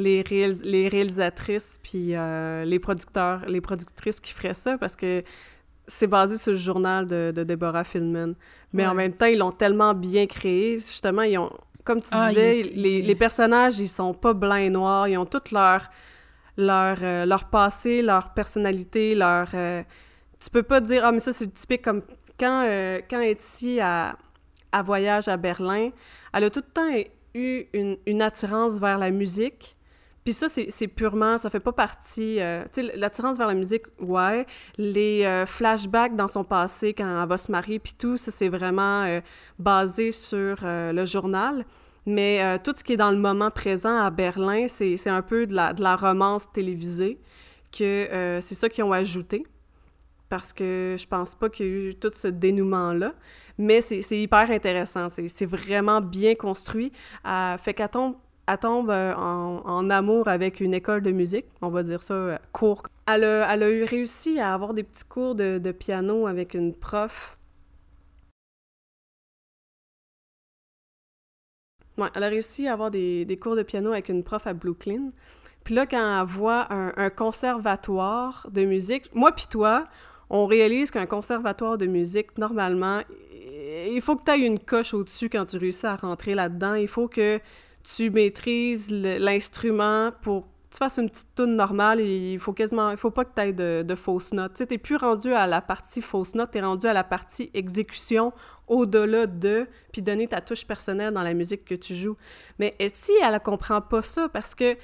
les, 0.00 0.22
réalis 0.22 0.60
les 0.64 0.88
réalisatrices 0.88 1.78
puis 1.82 2.14
euh, 2.14 2.64
les 2.64 2.78
producteurs, 2.78 3.40
les 3.46 3.60
productrices 3.60 4.20
qui 4.20 4.32
feraient 4.32 4.54
ça, 4.54 4.78
parce 4.78 4.96
que 4.96 5.22
c'est 5.86 6.06
basé 6.06 6.36
sur 6.36 6.52
le 6.52 6.58
journal 6.58 7.06
de, 7.06 7.32
de 7.34 7.42
Deborah 7.44 7.84
Fillman. 7.84 8.34
Mais 8.72 8.84
ouais. 8.84 8.88
en 8.88 8.94
même 8.94 9.12
temps, 9.12 9.26
ils 9.26 9.38
l'ont 9.38 9.52
tellement 9.52 9.94
bien 9.94 10.26
créé, 10.26 10.78
justement, 10.78 11.22
ils 11.22 11.38
ont, 11.38 11.50
comme 11.84 12.00
tu 12.00 12.08
ah, 12.12 12.28
disais, 12.28 12.62
les, 12.74 13.02
les 13.02 13.14
personnages, 13.14 13.78
ils 13.78 13.88
sont 13.88 14.14
pas 14.14 14.34
blancs 14.34 14.58
et 14.58 14.70
noirs, 14.70 15.08
ils 15.08 15.18
ont 15.18 15.26
toutes 15.26 15.50
leurs 15.50 15.88
leur, 16.56 16.98
euh, 17.02 17.26
leur 17.26 17.44
passé, 17.44 18.02
leur 18.02 18.34
personnalité, 18.34 19.14
leur... 19.14 19.48
Euh, 19.54 19.82
tu 20.42 20.50
peux 20.50 20.62
pas 20.62 20.80
dire 20.80 21.02
«Ah, 21.04 21.12
mais 21.12 21.18
ça, 21.18 21.32
c'est 21.32 21.52
typique 21.52 21.82
comme...» 21.82 22.02
Quand, 22.38 22.64
euh, 22.66 23.00
quand 23.10 23.20
ici 23.20 23.80
à, 23.80 24.16
à 24.72 24.82
Voyage 24.82 25.28
à 25.28 25.36
Berlin, 25.36 25.90
elle 26.32 26.44
a 26.44 26.50
tout 26.50 26.62
le 26.66 26.72
temps 26.72 27.10
eu 27.34 27.66
une, 27.74 27.98
une 28.06 28.22
attirance 28.22 28.80
vers 28.80 28.96
la 28.96 29.10
musique. 29.10 29.76
Puis 30.24 30.32
ça, 30.32 30.48
c'est 30.48 30.88
purement... 30.88 31.38
Ça 31.38 31.50
fait 31.50 31.60
pas 31.60 31.72
partie... 31.72 32.38
tu 32.72 32.82
sais, 32.82 32.96
l'attirance 32.96 33.38
vers 33.38 33.48
la 33.48 33.54
musique, 33.54 33.84
ouais. 34.00 34.46
Les 34.76 35.44
flashbacks 35.46 36.14
dans 36.16 36.28
son 36.28 36.44
passé, 36.44 36.92
quand 36.94 37.22
elle 37.22 37.28
va 37.28 37.36
se 37.36 37.50
marier, 37.50 37.78
puis 37.78 37.94
tout, 37.98 38.16
ça, 38.16 38.30
c'est 38.30 38.48
vraiment 38.48 39.20
basé 39.58 40.10
sur 40.10 40.56
le 40.62 41.04
journal. 41.04 41.64
Mais 42.06 42.42
euh, 42.42 42.58
tout 42.62 42.72
ce 42.76 42.82
qui 42.82 42.94
est 42.94 42.96
dans 42.96 43.10
le 43.10 43.18
moment 43.18 43.50
présent 43.50 43.96
à 43.96 44.10
Berlin, 44.10 44.66
c'est 44.68 45.08
un 45.08 45.22
peu 45.22 45.46
de 45.46 45.54
la, 45.54 45.72
de 45.72 45.82
la 45.82 45.96
romance 45.96 46.50
télévisée, 46.50 47.20
que 47.70 47.84
euh, 47.84 48.40
c'est 48.40 48.54
ça 48.54 48.68
qu'ils 48.68 48.84
ont 48.84 48.92
ajouté. 48.92 49.46
Parce 50.28 50.52
que 50.52 50.96
je 50.98 51.06
pense 51.06 51.34
pas 51.34 51.48
qu'il 51.48 51.66
y 51.66 51.68
a 51.68 51.72
eu 51.72 51.94
tout 51.94 52.12
ce 52.14 52.28
dénouement-là. 52.28 53.14
Mais 53.58 53.80
c'est 53.80 54.00
hyper 54.18 54.50
intéressant. 54.50 55.08
C'est 55.08 55.46
vraiment 55.46 56.00
bien 56.00 56.34
construit. 56.34 56.92
Euh, 57.26 57.58
fait 57.58 57.74
qu'elle 57.74 57.88
tombe, 57.88 58.14
elle 58.50 58.58
tombe 58.58 58.90
en, 58.90 59.62
en, 59.64 59.90
amour 59.90 60.26
avec 60.26 60.60
une 60.60 60.74
école 60.74 61.02
de 61.02 61.12
musique, 61.12 61.46
on 61.62 61.68
va 61.68 61.82
dire 61.82 62.02
ça 62.02 62.40
court. 62.52 62.82
Elle 63.06 63.24
a, 63.24 63.70
eu 63.70 63.84
réussi 63.84 64.40
à 64.40 64.52
avoir 64.54 64.74
des 64.74 64.82
petits 64.82 65.04
cours 65.04 65.34
de, 65.34 65.72
piano 65.72 66.26
avec 66.26 66.54
une 66.54 66.74
prof 66.74 67.36
Ouais, 71.98 72.08
elle 72.14 72.22
a 72.22 72.28
réussi 72.28 72.66
à 72.66 72.72
avoir 72.72 72.90
des, 72.90 73.38
cours 73.40 73.56
de 73.56 73.62
piano 73.62 73.92
avec 73.92 74.08
une 74.08 74.24
prof 74.24 74.46
à 74.46 74.54
Brooklyn. 74.54 75.10
Puis 75.64 75.74
là, 75.74 75.86
quand 75.86 76.20
elle 76.20 76.26
voit 76.26 76.72
un, 76.72 77.10
conservatoire 77.10 78.48
de 78.50 78.64
musique, 78.64 79.14
moi 79.14 79.32
puis 79.32 79.46
toi, 79.48 79.86
on 80.30 80.46
réalise 80.46 80.90
qu'un 80.90 81.06
conservatoire 81.06 81.78
de 81.78 81.86
musique, 81.86 82.38
normalement, 82.38 83.02
il 83.32 84.00
faut 84.00 84.16
que 84.16 84.24
tu 84.24 84.30
aies 84.30 84.46
une 84.46 84.58
coche 84.58 84.94
au-dessus 84.94 85.28
quand 85.28 85.44
tu 85.44 85.58
réussis 85.58 85.86
à 85.86 85.96
rentrer 85.96 86.34
là-dedans. 86.34 86.74
Il 86.74 86.88
faut 86.88 87.08
que 87.08 87.40
tu 87.82 88.10
maîtrises 88.10 88.90
l'instrument 88.90 90.12
pour 90.22 90.46
tu 90.70 90.78
fasses 90.78 90.98
une 90.98 91.10
petite 91.10 91.34
tune 91.34 91.56
normale. 91.56 92.00
il 92.00 92.38
faut 92.38 92.52
quasiment, 92.52 92.90
il 92.92 92.96
faut 92.96 93.10
pas 93.10 93.24
que 93.24 93.34
tu 93.34 93.42
aies 93.42 93.52
de, 93.52 93.94
fausses 93.96 94.32
notes. 94.32 94.54
Tu 94.54 94.66
t'es 94.66 94.78
plus 94.78 94.96
rendu 94.96 95.32
à 95.32 95.46
la 95.46 95.60
partie 95.60 96.00
fausse 96.00 96.34
note, 96.34 96.52
t'es 96.52 96.60
rendu 96.60 96.86
à 96.86 96.92
la 96.92 97.02
partie 97.02 97.50
exécution 97.54 98.32
au-delà 98.68 99.26
de, 99.26 99.66
puis 99.92 100.00
donner 100.00 100.28
ta 100.28 100.40
touche 100.40 100.64
personnelle 100.64 101.12
dans 101.12 101.22
la 101.22 101.34
musique 101.34 101.64
que 101.64 101.74
tu 101.74 101.96
joues. 101.96 102.16
Mais 102.60 102.76
Etsy, 102.78 103.12
elle 103.20 103.40
comprend 103.40 103.80
pas 103.80 104.02
ça 104.02 104.28
parce 104.28 104.54
que 104.54 104.76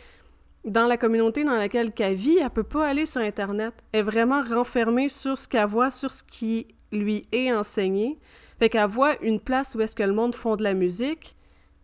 dans 0.65 0.87
la 0.87 0.97
communauté 0.97 1.45
dans 1.45 1.55
laquelle 1.55 1.93
elle 1.97 2.15
vit, 2.15 2.39
elle 2.39 2.51
peut 2.51 2.65
pas 2.65 2.89
aller 2.89 3.07
sur 3.07 3.21
Internet. 3.21 3.73
Elle 3.93 4.01
est 4.01 4.03
vraiment 4.03 4.43
renfermée 4.43 5.09
sur 5.09 5.39
ce 5.39 5.47
qu'elle 5.47 5.69
voit, 5.69 5.93
sur 5.93 6.11
ce 6.11 6.25
qui 6.25 6.67
lui 6.91 7.29
est 7.31 7.53
enseigné. 7.53 8.19
Fait 8.59 8.69
qu'elle 8.69 8.89
voit 8.89 9.23
une 9.23 9.39
place 9.39 9.77
où 9.77 9.81
est-ce 9.81 9.95
que 9.95 10.03
le 10.03 10.13
monde 10.13 10.35
font 10.35 10.57
de 10.57 10.65
la 10.65 10.75
musique, 10.75 11.36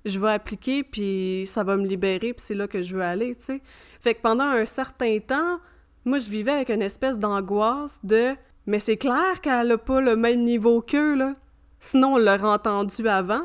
je 0.04 0.18
vais 0.18 0.30
appliquer, 0.30 0.82
puis 0.82 1.44
ça 1.46 1.62
va 1.64 1.76
me 1.76 1.86
libérer, 1.86 2.32
puis 2.32 2.44
c'est 2.44 2.54
là 2.54 2.66
que 2.66 2.82
je 2.82 2.96
veux 2.96 3.02
aller, 3.02 3.34
tu 3.34 3.42
sais. 3.42 3.62
Fait 4.00 4.14
que 4.14 4.20
pendant 4.20 4.44
un 4.44 4.66
certain 4.66 5.18
temps, 5.20 5.60
moi, 6.04 6.18
je 6.18 6.28
vivais 6.28 6.52
avec 6.52 6.70
une 6.70 6.82
espèce 6.82 7.18
d'angoisse 7.18 8.00
de 8.02 8.34
«Mais 8.66 8.80
c'est 8.80 8.96
clair 8.96 9.40
qu'elle 9.40 9.70
a 9.70 9.78
pas 9.78 10.00
le 10.00 10.16
même 10.16 10.42
niveau 10.42 10.80
qu'eux, 10.80 11.14
là.» 11.14 11.36
Sinon, 11.80 12.14
on 12.14 12.18
l'aurait 12.18 12.42
entendu 12.42 13.08
avant. 13.08 13.42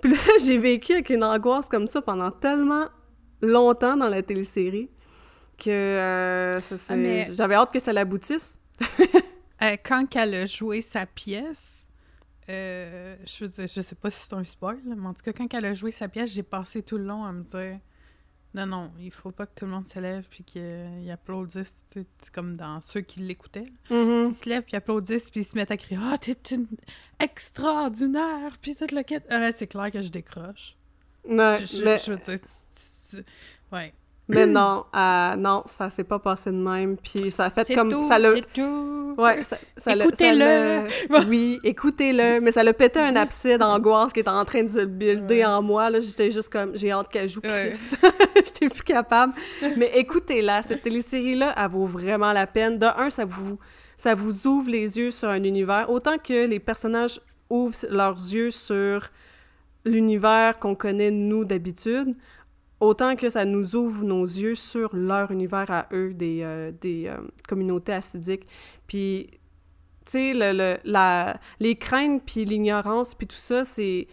Puis 0.00 0.12
là, 0.12 0.18
j'ai 0.44 0.58
vécu 0.58 0.92
avec 0.92 1.10
une 1.10 1.24
angoisse 1.24 1.68
comme 1.68 1.86
ça 1.86 2.02
pendant 2.02 2.30
tellement 2.30 2.86
longtemps 3.40 3.96
dans 3.96 4.08
la 4.08 4.22
télésérie 4.22 4.88
que 5.58 5.70
euh, 5.70 6.60
ah, 6.88 6.96
mais... 6.96 7.28
j'avais 7.32 7.54
hâte 7.54 7.72
que 7.72 7.80
ça 7.80 7.92
l'aboutisse. 7.92 8.58
euh, 9.62 9.76
quand 9.84 10.16
elle 10.16 10.34
a 10.34 10.46
joué 10.46 10.82
sa 10.82 11.06
pièce, 11.06 11.81
euh, 12.48 13.16
je, 13.24 13.46
je 13.56 13.82
sais 13.82 13.94
pas 13.94 14.10
si 14.10 14.26
c'est 14.26 14.34
un 14.34 14.44
spoil, 14.44 14.78
mais 14.84 15.06
en 15.06 15.14
tout 15.14 15.22
cas, 15.22 15.32
quand 15.32 15.52
elle 15.54 15.64
a 15.64 15.74
joué 15.74 15.90
sa 15.90 16.08
pièce, 16.08 16.30
j'ai 16.30 16.42
passé 16.42 16.82
tout 16.82 16.98
le 16.98 17.04
long 17.04 17.24
à 17.24 17.32
me 17.32 17.42
dire 17.44 17.78
non, 18.54 18.66
non, 18.66 18.92
il 18.98 19.10
faut 19.10 19.30
pas 19.30 19.46
que 19.46 19.52
tout 19.54 19.64
le 19.64 19.70
monde 19.70 19.88
se 19.88 19.98
lève 19.98 20.26
puis 20.28 20.44
qu'il 20.44 21.10
applaudisse, 21.10 21.84
comme 22.32 22.56
dans 22.56 22.82
ceux 22.82 23.00
qui 23.00 23.20
l'écoutaient. 23.20 23.72
Mm 23.88 23.94
-hmm. 23.94 24.28
Ils 24.28 24.34
se 24.34 24.48
lèvent 24.48 24.64
puis 24.64 24.76
applaudissent 24.76 25.30
puis 25.30 25.40
ils 25.40 25.44
se 25.44 25.56
mettent 25.56 25.70
à 25.70 25.78
crier 25.78 25.98
«Ah, 26.02 26.12
oh, 26.14 26.18
t'es 26.20 26.54
une 26.54 26.66
extraordinaire!» 27.18 28.58
Puis 28.60 28.74
toute 28.74 28.92
la 28.92 29.04
quête. 29.04 29.24
Ah, 29.30 29.50
c'est 29.52 29.68
clair 29.68 29.90
que 29.90 30.02
je 30.02 30.10
décroche. 30.10 30.76
Ouais, 31.24 31.56
je, 31.64 31.84
mais... 31.84 31.98
je 31.98 32.12
veux 32.12 32.18
dire... 32.18 32.38
Ouais. 33.72 33.94
Mais 34.32 34.46
non, 34.46 34.84
euh, 34.94 35.36
non, 35.36 35.62
ça 35.66 35.90
s'est 35.90 36.04
pas 36.04 36.18
passé 36.18 36.50
de 36.50 36.56
même. 36.56 36.96
Puis 36.96 37.30
ça 37.30 37.44
a 37.44 37.50
fait 37.50 37.74
comme... 37.74 37.90
Tout, 37.90 38.08
ça 38.08 38.18
le... 38.18 38.34
C'est 38.36 38.52
tout! 38.52 39.14
Ouais, 39.18 39.44
ça, 39.44 39.56
ça 39.76 39.94
Écoutez-le! 39.94 40.86
Oui, 41.28 41.60
écoutez-le! 41.64 42.40
Mais 42.40 42.52
ça 42.52 42.62
l'a 42.62 42.72
pété 42.72 42.98
un 42.98 43.16
abcès 43.16 43.58
d'angoisse 43.58 44.12
qui 44.12 44.20
était 44.20 44.30
en 44.30 44.44
train 44.44 44.62
de 44.62 44.68
se 44.68 44.84
builder 44.84 45.38
ouais. 45.38 45.44
en 45.44 45.62
moi. 45.62 45.90
Là, 45.90 46.00
j'étais 46.00 46.30
juste 46.30 46.48
comme... 46.48 46.76
J'ai 46.76 46.90
hâte 46.90 47.08
qu'elle 47.08 47.28
joue 47.28 47.40
Ouais. 47.44 47.72
J'étais 48.36 48.68
plus 48.68 48.82
capable. 48.82 49.32
Mais 49.76 49.90
écoutez-la, 49.94 50.62
cette 50.62 50.82
télésérie-là, 50.82 51.54
elle 51.56 51.70
vaut 51.70 51.86
vraiment 51.86 52.32
la 52.32 52.46
peine. 52.46 52.78
De 52.78 52.86
un, 52.86 53.10
ça 53.10 53.24
vous, 53.24 53.58
ça 53.96 54.14
vous 54.14 54.46
ouvre 54.46 54.70
les 54.70 54.98
yeux 54.98 55.10
sur 55.10 55.28
un 55.28 55.42
univers. 55.42 55.90
Autant 55.90 56.18
que 56.18 56.46
les 56.46 56.58
personnages 56.58 57.20
ouvrent 57.50 57.86
leurs 57.90 58.16
yeux 58.16 58.50
sur 58.50 59.10
l'univers 59.84 60.58
qu'on 60.58 60.74
connaît, 60.74 61.10
nous, 61.10 61.44
d'habitude, 61.44 62.14
autant 62.82 63.14
que 63.14 63.28
ça 63.28 63.44
nous 63.44 63.76
ouvre 63.76 64.04
nos 64.04 64.24
yeux 64.24 64.56
sur 64.56 64.94
leur 64.94 65.30
univers 65.30 65.70
à 65.70 65.86
eux, 65.92 66.12
des, 66.12 66.40
euh, 66.42 66.72
des 66.80 67.06
euh, 67.06 67.16
communautés 67.48 67.92
acidiques. 67.92 68.44
Puis, 68.88 69.28
tu 70.04 70.10
sais, 70.10 70.32
le, 70.34 70.78
le, 70.84 71.32
les 71.60 71.76
craintes, 71.76 72.22
puis 72.26 72.44
l'ignorance, 72.44 73.14
puis 73.14 73.28
tout 73.28 73.36
ça, 73.36 73.64
c'est, 73.64 74.08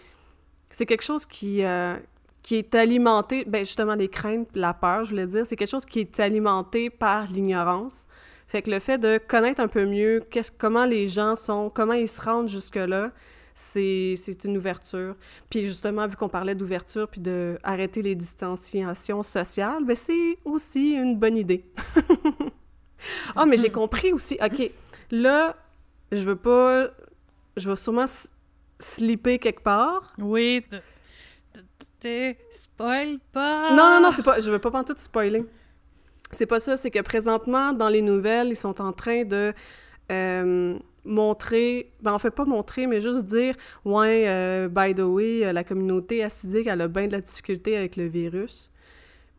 quelque 0.78 1.02
chose 1.02 1.26
qui, 1.26 1.64
euh, 1.66 1.96
qui 2.44 2.58
est 2.58 2.76
alimenté, 2.76 3.44
ben 3.44 3.66
justement, 3.66 3.96
les 3.96 4.08
craintes, 4.08 4.50
la 4.54 4.76
peur, 4.76 5.04
je 5.04 5.10
voulais 5.10 5.26
dire, 5.26 5.48
c'est 5.48 5.56
quelque 5.56 5.72
chose 5.72 5.86
qui 5.86 6.02
est 6.02 6.20
alimenté 6.20 6.91
par 6.91 7.26
l'ignorance. 7.26 8.06
Fait 8.48 8.62
que 8.62 8.70
le 8.70 8.80
fait 8.80 9.00
de 9.00 9.18
connaître 9.18 9.62
un 9.62 9.68
peu 9.68 9.88
mieux 9.88 10.24
comment 10.60 10.86
les 10.86 11.08
gens 11.08 11.36
sont, 11.36 11.72
comment 11.74 11.94
ils 11.94 12.08
se 12.08 12.22
rendent 12.22 12.50
jusque-là, 12.50 13.12
c'est 13.60 14.44
une 14.45 14.57
ouverture. 14.57 15.15
Puis 15.49 15.61
justement, 15.61 16.07
vu 16.07 16.15
qu'on 16.15 16.30
parlait 16.30 16.56
d'ouverture 16.56 17.07
puis 17.07 17.22
de 17.22 17.57
arrêter 17.64 18.02
les 18.02 18.15
distanciations 18.15 19.23
sociales, 19.23 19.84
ben 19.84 19.95
c'est 19.95 20.38
aussi 20.45 20.94
une 20.94 21.18
bonne 21.18 21.38
idée. 21.38 21.65
Ah, 23.34 23.45
mais 23.45 23.56
j'ai 23.56 23.69
compris 23.69 24.11
aussi. 24.11 24.38
OK, 24.44 24.72
là, 25.11 25.56
je 26.11 26.22
veux 26.22 26.36
pas... 26.36 26.90
Je 27.56 27.69
vais 27.69 27.76
sûrement 27.77 28.07
slipper 28.77 29.40
quelque 29.40 29.64
part. 29.64 30.14
Oui, 30.18 30.61
spoil 32.52 33.19
pas! 33.31 33.72
Non, 33.72 33.90
non, 33.90 34.02
non, 34.02 34.11
c'est 34.11 34.23
pas... 34.23 34.41
Je 34.41 34.52
veux 34.52 34.60
pas 34.60 34.84
tout 34.84 34.94
spoiler. 34.98 35.45
C'est 36.31 36.45
pas 36.45 36.60
ça, 36.60 36.76
c'est 36.76 36.91
que 36.91 36.99
présentement, 36.99 37.72
dans 37.72 37.88
les 37.90 38.02
nouvelles, 38.02 38.49
ils 38.49 38.57
sont 38.57 38.81
en 38.81 38.91
train 38.91 39.23
de... 39.23 39.53
Euh, 40.11 40.77
montrer, 41.10 41.91
ben 42.02 42.14
en 42.14 42.19
fait 42.19 42.31
pas 42.31 42.45
montrer, 42.45 42.88
mais 42.88 43.02
juste 43.02 43.26
dire, 43.26 43.56
ouais, 43.84 44.26
euh, 44.27 44.69
by 44.69 44.94
the 44.94 44.99
way, 44.99 45.45
euh, 45.45 45.52
la 45.52 45.64
communauté 45.64 46.23
acidique, 46.23 46.68
elle 46.68 46.81
a 46.81 46.88
bien 46.88 47.07
de 47.07 47.14
la 47.14 47.22
difficulté 47.22 47.76
avec 47.76 47.98
le 47.98 48.06
virus. 48.06 48.72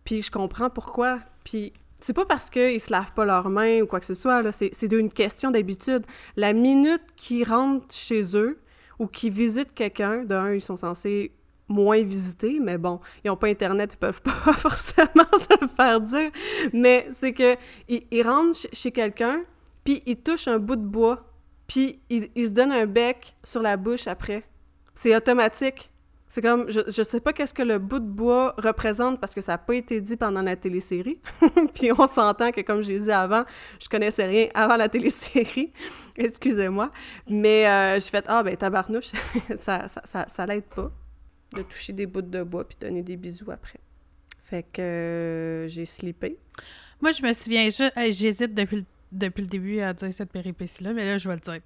Puis 0.04 0.22
je 0.22 0.30
comprends 0.30 0.68
pourquoi. 0.68 1.20
Puis 1.44 1.72
c'est 2.00 2.12
pas 2.12 2.26
parce 2.26 2.50
qu'ils 2.50 2.80
se 2.80 2.90
lavent 2.90 3.12
pas 3.12 3.24
leurs 3.24 3.48
mains 3.48 3.80
ou 3.80 3.86
quoi 3.86 4.00
que 4.00 4.06
ce 4.06 4.14
soit, 4.14 4.42
là, 4.42 4.52
c'est 4.52 4.92
une 4.92 5.12
question 5.12 5.50
d'habitude. 5.50 6.04
La 6.36 6.52
minute 6.52 7.02
qu'ils 7.16 7.44
rentrent 7.44 7.94
chez 7.94 8.36
eux 8.36 8.58
ou 8.98 9.06
qu'ils 9.06 9.32
visitent 9.32 9.72
quelqu'un, 9.72 10.24
d'un, 10.24 10.52
ils 10.52 10.60
sont 10.60 10.76
censés 10.76 11.32
moins 11.68 12.02
visiter, 12.02 12.58
mais 12.60 12.78
bon, 12.78 12.98
ils 13.24 13.28
n'ont 13.28 13.36
pas 13.36 13.46
Internet, 13.46 13.94
ils 13.94 13.98
peuvent 13.98 14.20
pas 14.44 14.52
forcément 14.52 15.30
se 15.38 15.60
le 15.60 15.68
faire 15.68 16.00
dire. 16.00 16.30
Mais 16.72 17.06
c'est 17.10 17.32
que 17.32 17.56
ils, 17.88 18.02
ils 18.10 18.22
rentrent 18.22 18.58
chez 18.72 18.90
quelqu'un, 18.90 19.42
puis 19.84 20.02
ils 20.06 20.16
touchent 20.16 20.48
un 20.48 20.58
bout 20.58 20.76
de 20.76 20.84
bois 20.84 21.29
puis 21.70 22.00
il, 22.10 22.48
se 22.48 22.50
donne 22.50 22.72
un 22.72 22.84
bec 22.84 23.36
sur 23.44 23.62
la 23.62 23.76
bouche 23.76 24.08
après. 24.08 24.42
C'est 24.92 25.14
automatique. 25.14 25.88
C'est 26.28 26.42
comme, 26.42 26.68
je, 26.68 26.80
je 26.88 27.02
sais 27.04 27.20
pas 27.20 27.32
qu'est-ce 27.32 27.54
que 27.54 27.62
le 27.62 27.78
bout 27.78 28.00
de 28.00 28.08
bois 28.08 28.56
représente 28.58 29.20
parce 29.20 29.32
que 29.36 29.40
ça 29.40 29.52
n'a 29.52 29.58
pas 29.58 29.76
été 29.76 30.00
dit 30.00 30.16
pendant 30.16 30.42
la 30.42 30.56
télésérie. 30.56 31.20
puis 31.74 31.92
on 31.96 32.08
s'entend 32.08 32.50
que, 32.50 32.60
comme 32.62 32.82
j'ai 32.82 32.98
dit 32.98 33.12
avant, 33.12 33.44
je 33.80 33.88
connaissais 33.88 34.26
rien 34.26 34.48
avant 34.52 34.76
la 34.76 34.88
télésérie. 34.88 35.72
Excusez-moi. 36.16 36.90
Mais 37.28 37.68
euh, 37.68 38.00
j'ai 38.00 38.10
fait, 38.10 38.24
ah 38.26 38.42
ben 38.42 38.56
tabarnouche, 38.56 39.12
ça, 39.60 39.86
ça, 39.86 40.02
ça, 40.04 40.26
ça 40.26 40.46
l'aide 40.46 40.64
pas 40.64 40.90
de 41.54 41.62
toucher 41.62 41.92
des 41.92 42.06
bouts 42.06 42.20
de 42.22 42.42
bois 42.42 42.66
puis 42.66 42.78
donner 42.80 43.02
des 43.02 43.16
bisous 43.16 43.52
après. 43.52 43.78
Fait 44.42 44.64
que 44.64 44.82
euh, 44.82 45.68
j'ai 45.68 45.84
slippé. 45.84 46.36
Moi, 47.00 47.12
je 47.12 47.22
me 47.22 47.32
souviens, 47.32 47.68
j'hésite 48.10 48.54
depuis 48.56 48.78
le 48.78 48.84
depuis 49.12 49.42
le 49.42 49.48
début 49.48 49.80
à 49.80 49.92
dire 49.92 50.12
cette 50.12 50.30
péripétie-là, 50.30 50.92
mais 50.92 51.04
là, 51.04 51.18
je 51.18 51.28
vais 51.28 51.34
le 51.34 51.40
dire. 51.40 51.60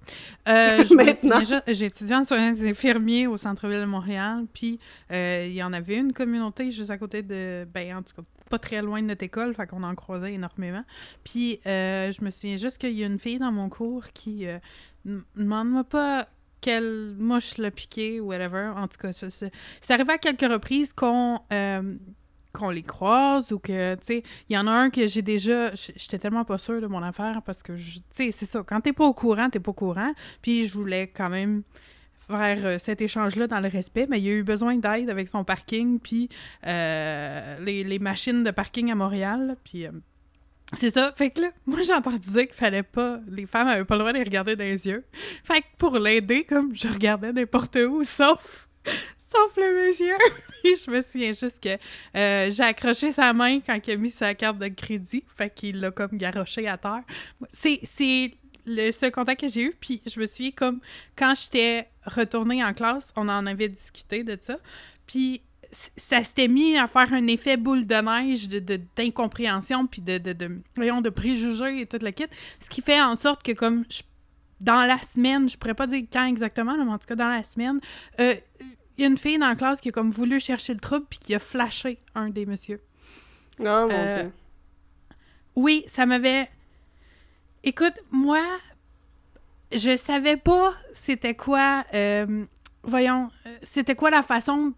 Euh. 0.47 1.63
J'ai 1.67 1.85
étudié 1.85 2.15
en 2.15 2.23
soins 2.23 2.61
infirmiers 2.63 3.27
au 3.27 3.37
centre-ville 3.37 3.81
de 3.81 3.85
Montréal, 3.85 4.45
puis 4.53 4.79
euh, 5.11 5.45
il 5.47 5.53
y 5.53 5.63
en 5.63 5.73
avait 5.73 5.97
une 5.97 6.13
communauté 6.13 6.71
juste 6.71 6.89
à 6.89 6.97
côté 6.97 7.21
de, 7.21 7.67
ben, 7.73 7.97
en 7.97 8.01
tout 8.01 8.15
cas, 8.15 8.27
pas 8.49 8.59
très 8.59 8.81
loin 8.81 9.01
de 9.01 9.07
notre 9.07 9.23
école, 9.23 9.53
fait 9.55 9.67
qu'on 9.67 9.83
en 9.83 9.95
croisait 9.95 10.33
énormément. 10.33 10.83
Puis 11.23 11.59
euh, 11.65 12.11
je 12.11 12.23
me 12.23 12.31
souviens 12.31 12.57
juste 12.57 12.77
qu'il 12.77 12.93
y 12.93 13.03
a 13.03 13.07
une 13.07 13.19
fille 13.19 13.39
dans 13.39 13.51
mon 13.51 13.69
cours 13.69 14.05
qui 14.13 14.45
ne 15.05 15.19
demande-moi 15.35 15.83
pas 15.83 16.27
quelle 16.61 17.15
mouche 17.17 17.57
l'a 17.57 17.71
piqué 17.71 18.19
ou 18.19 18.27
whatever. 18.27 18.71
En 18.75 18.87
tout 18.87 18.97
cas, 18.97 19.11
c'est 19.13 19.51
arrivé 19.89 20.13
à 20.13 20.17
quelques 20.17 20.51
reprises 20.51 20.93
qu'on 20.93 21.39
qu'on 22.55 22.69
les 22.69 22.83
croise 22.83 23.51
ou 23.51 23.59
que, 23.59 23.95
tu 23.95 24.01
sais, 24.03 24.23
il 24.49 24.55
y 24.55 24.57
en 24.57 24.67
a 24.67 24.71
un 24.71 24.89
que 24.89 25.07
j'ai 25.07 25.21
déjà, 25.21 25.73
j'étais 25.75 26.17
tellement 26.17 26.45
pas 26.45 26.57
sûre 26.57 26.81
de 26.81 26.87
mon 26.87 27.03
affaire 27.03 27.41
parce 27.43 27.61
que, 27.61 27.73
tu 27.73 28.01
sais, 28.11 28.31
c'est 28.31 28.45
ça, 28.45 28.63
quand 28.65 28.81
t'es 28.81 28.93
pas 28.93 29.05
au 29.05 29.13
courant, 29.13 29.49
t'es 29.49 29.59
pas 29.59 29.71
au 29.71 29.73
courant, 29.75 30.13
puis 30.41 30.67
je 30.67 30.73
voulais 30.73 31.07
quand 31.07 31.29
même 31.29 31.63
faire 32.27 32.65
euh, 32.65 32.77
cet 32.77 33.01
échange-là 33.01 33.47
dans 33.47 33.59
le 33.59 33.67
respect, 33.67 34.07
mais 34.09 34.19
il 34.19 34.29
a 34.29 34.31
eu 34.33 34.43
besoin 34.43 34.77
d'aide 34.77 35.09
avec 35.09 35.27
son 35.27 35.43
parking, 35.43 35.99
puis 35.99 36.29
euh, 36.65 37.57
les, 37.59 37.99
machines 37.99 38.43
de 38.43 38.51
parking 38.51 38.91
à 38.91 38.95
Montréal, 38.95 39.57
puis... 39.63 39.85
Euh, 39.85 39.91
c'est 40.75 40.89
ça. 40.89 41.13
Fait 41.15 41.29
que 41.29 41.41
là, 41.41 41.49
moi, 41.67 41.83
j'ai 41.83 41.93
entendu 41.93 42.17
dire 42.17 42.47
qu'il 42.47 42.55
fallait 42.55 42.81
pas... 42.81 43.19
Les 43.29 43.45
femmes 43.45 43.67
avaient 43.67 43.85
pas 43.85 43.95
le 43.95 43.99
droit 43.99 44.11
de 44.11 44.17
les 44.17 44.23
regarder 44.23 44.55
dans 44.55 44.63
les 44.63 44.87
yeux. 44.87 45.05
Fait 45.43 45.61
que 45.61 45.67
pour 45.77 45.99
l'aider, 45.99 46.43
comme, 46.43 46.73
je 46.73 46.87
regardais 46.87 47.31
n'importe 47.31 47.75
où, 47.75 48.03
sauf 48.03 48.67
sauf 49.35 49.57
le 49.57 49.87
monsieur. 49.87 50.15
Puis 50.63 50.75
je 50.83 50.91
me 50.91 51.01
souviens 51.01 51.33
juste 51.33 51.61
que 51.61 51.77
euh, 52.17 52.51
j'ai 52.51 52.63
accroché 52.63 53.11
sa 53.11 53.33
main 53.33 53.59
quand 53.59 53.79
il 53.85 53.91
a 53.91 53.97
mis 53.97 54.11
sa 54.11 54.33
carte 54.33 54.57
de 54.57 54.67
crédit. 54.67 55.23
Fait 55.35 55.53
qu'il 55.53 55.79
l'a 55.79 55.91
comme 55.91 56.17
garoché 56.17 56.67
à 56.67 56.77
terre. 56.77 57.03
C'est 57.49 58.33
le 58.65 58.91
seul 58.91 59.11
contact 59.11 59.41
que 59.41 59.47
j'ai 59.47 59.63
eu. 59.63 59.73
Puis 59.79 60.01
je 60.05 60.19
me 60.19 60.25
souviens 60.25 60.51
comme 60.51 60.79
quand 61.15 61.33
j'étais 61.35 61.87
retournée 62.05 62.63
en 62.63 62.73
classe, 62.73 63.11
on 63.15 63.27
en 63.29 63.45
avait 63.45 63.69
discuté 63.69 64.23
de 64.23 64.37
ça. 64.39 64.57
Puis 65.05 65.41
ça 65.71 66.23
s'était 66.23 66.47
mis 66.47 66.77
à 66.77 66.87
faire 66.87 67.11
un 67.13 67.27
effet 67.27 67.57
boule 67.57 67.85
de 67.85 67.95
neige 67.95 68.47
d'incompréhension 68.95 69.83
de, 69.83 69.87
puis 69.89 70.01
de, 70.01 70.17
de, 70.17 70.33
de, 70.33 71.01
de 71.01 71.09
préjugés 71.09 71.81
et 71.81 71.85
tout 71.85 71.99
le 72.01 72.11
kit. 72.11 72.25
Ce 72.59 72.69
qui 72.69 72.81
fait 72.81 73.01
en 73.01 73.15
sorte 73.15 73.43
que 73.43 73.51
comme 73.51 73.83
dans 74.61 74.85
la 74.85 75.01
semaine, 75.01 75.49
je 75.49 75.57
pourrais 75.57 75.73
pas 75.73 75.87
dire 75.87 76.03
quand 76.11 76.25
exactement, 76.25 76.77
mais 76.77 76.91
en 76.91 76.97
tout 76.97 77.07
cas 77.07 77.15
dans 77.15 77.29
la 77.29 77.43
semaine, 77.43 77.79
euh, 78.19 78.35
il 78.97 79.01
y 79.01 79.03
a 79.05 79.07
une 79.07 79.17
fille 79.17 79.37
dans 79.37 79.47
la 79.47 79.55
classe 79.55 79.81
qui 79.81 79.89
a 79.89 79.91
comme 79.91 80.11
voulu 80.11 80.39
chercher 80.39 80.73
le 80.73 80.79
trouble 80.79 81.05
puis 81.09 81.19
qui 81.19 81.35
a 81.35 81.39
flashé 81.39 81.99
un 82.13 82.29
des 82.29 82.45
messieurs. 82.45 82.81
Oh 83.59 83.63
mon 83.63 83.89
euh, 83.91 84.23
dieu. 84.23 84.31
Oui, 85.55 85.83
ça 85.87 86.05
m'avait. 86.05 86.49
Écoute, 87.63 87.97
moi, 88.11 88.43
je 89.71 89.97
savais 89.97 90.37
pas 90.37 90.73
c'était 90.93 91.35
quoi. 91.35 91.83
Euh, 91.93 92.45
voyons, 92.83 93.29
euh, 93.45 93.57
c'était 93.63 93.95
quoi 93.95 94.09
la 94.11 94.21
façon 94.21 94.73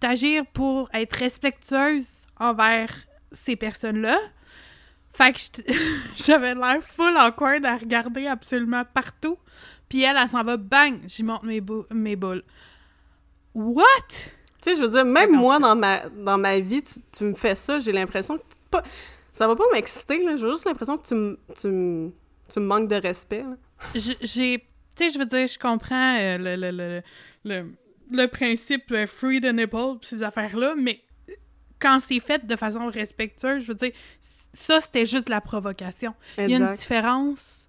d'agir 0.00 0.44
pour 0.46 0.88
être 0.92 1.14
respectueuse 1.14 2.26
envers 2.38 2.90
ces 3.32 3.56
personnes-là. 3.56 4.18
Fait 5.12 5.32
que 5.32 5.62
j'avais 6.18 6.54
l'air 6.54 6.82
full 6.82 7.16
awkward 7.16 7.64
à 7.64 7.76
regarder 7.76 8.26
absolument 8.26 8.84
partout. 8.84 9.38
Puis 9.88 10.02
elle, 10.02 10.16
elle 10.16 10.28
s'en 10.28 10.42
va, 10.42 10.56
bang, 10.56 11.00
j'y 11.06 11.22
monte 11.22 11.44
mes, 11.44 11.62
mes 11.90 12.16
boules. 12.16 12.44
What? 13.56 13.84
Tu 14.10 14.20
sais, 14.60 14.74
je 14.74 14.82
veux 14.82 14.90
dire, 14.90 15.04
même 15.06 15.32
moi, 15.32 15.58
dans 15.58 15.74
ma, 15.74 16.10
dans 16.10 16.36
ma 16.36 16.60
vie, 16.60 16.82
tu, 16.82 17.24
me 17.24 17.34
fais 17.34 17.54
ça, 17.54 17.78
j'ai 17.78 17.90
l'impression 17.90 18.36
que 18.36 18.42
pas, 18.70 18.82
ça 19.32 19.48
va 19.48 19.56
pas 19.56 19.64
m'exciter, 19.72 20.22
là. 20.22 20.36
J'ai 20.36 20.46
juste 20.46 20.66
l'impression 20.66 20.98
que 20.98 21.06
tu, 21.06 21.14
me, 21.14 21.38
tu, 21.54 22.12
tu 22.52 22.60
me 22.60 22.66
manques 22.66 22.88
de 22.88 22.96
respect, 22.96 23.44
J'ai... 23.94 24.58
Tu 24.94 25.04
sais, 25.04 25.10
je 25.10 25.18
veux 25.18 25.26
dire, 25.26 25.46
je 25.46 25.58
comprends 25.58 26.16
euh, 26.18 26.38
le, 26.38 26.70
le, 26.70 27.02
le, 27.44 27.66
le, 28.10 28.26
principe 28.28 28.90
euh, 28.92 29.06
free 29.06 29.40
the 29.42 29.52
nipple, 29.52 29.98
ces 30.00 30.22
affaires-là, 30.22 30.74
mais 30.76 31.02
quand 31.78 32.00
c'est 32.00 32.20
fait 32.20 32.46
de 32.46 32.56
façon 32.56 32.90
respectueuse, 32.90 33.62
je 33.62 33.68
veux 33.68 33.74
dire, 33.74 33.92
ça, 34.20 34.80
c'était 34.80 35.04
juste 35.04 35.28
la 35.28 35.40
provocation. 35.40 36.14
Il 36.38 36.50
y 36.50 36.54
a 36.54 36.58
une 36.58 36.74
différence 36.74 37.65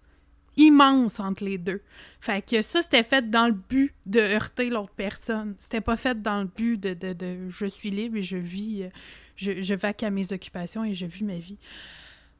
immense 0.57 1.19
entre 1.19 1.43
les 1.43 1.57
deux. 1.57 1.81
Fait 2.19 2.41
que 2.41 2.61
ça, 2.61 2.81
c'était 2.81 3.03
fait 3.03 3.29
dans 3.29 3.47
le 3.47 3.53
but 3.53 3.93
de 4.05 4.19
heurter 4.19 4.69
l'autre 4.69 4.93
personne. 4.95 5.55
C'était 5.59 5.81
pas 5.81 5.97
fait 5.97 6.21
dans 6.21 6.41
le 6.41 6.47
but 6.47 6.77
de, 6.77 7.13
de, 7.13 7.49
je 7.49 7.65
suis 7.65 7.89
libre 7.91 8.17
et 8.17 8.21
je 8.21 8.37
vis, 8.37 8.83
euh, 8.83 8.89
je, 9.35 9.61
je 9.61 9.73
vaque 9.73 10.03
à 10.03 10.09
mes 10.09 10.33
occupations 10.33 10.83
et 10.83 10.93
je 10.93 11.05
vis 11.05 11.23
ma 11.23 11.37
vie. 11.37 11.57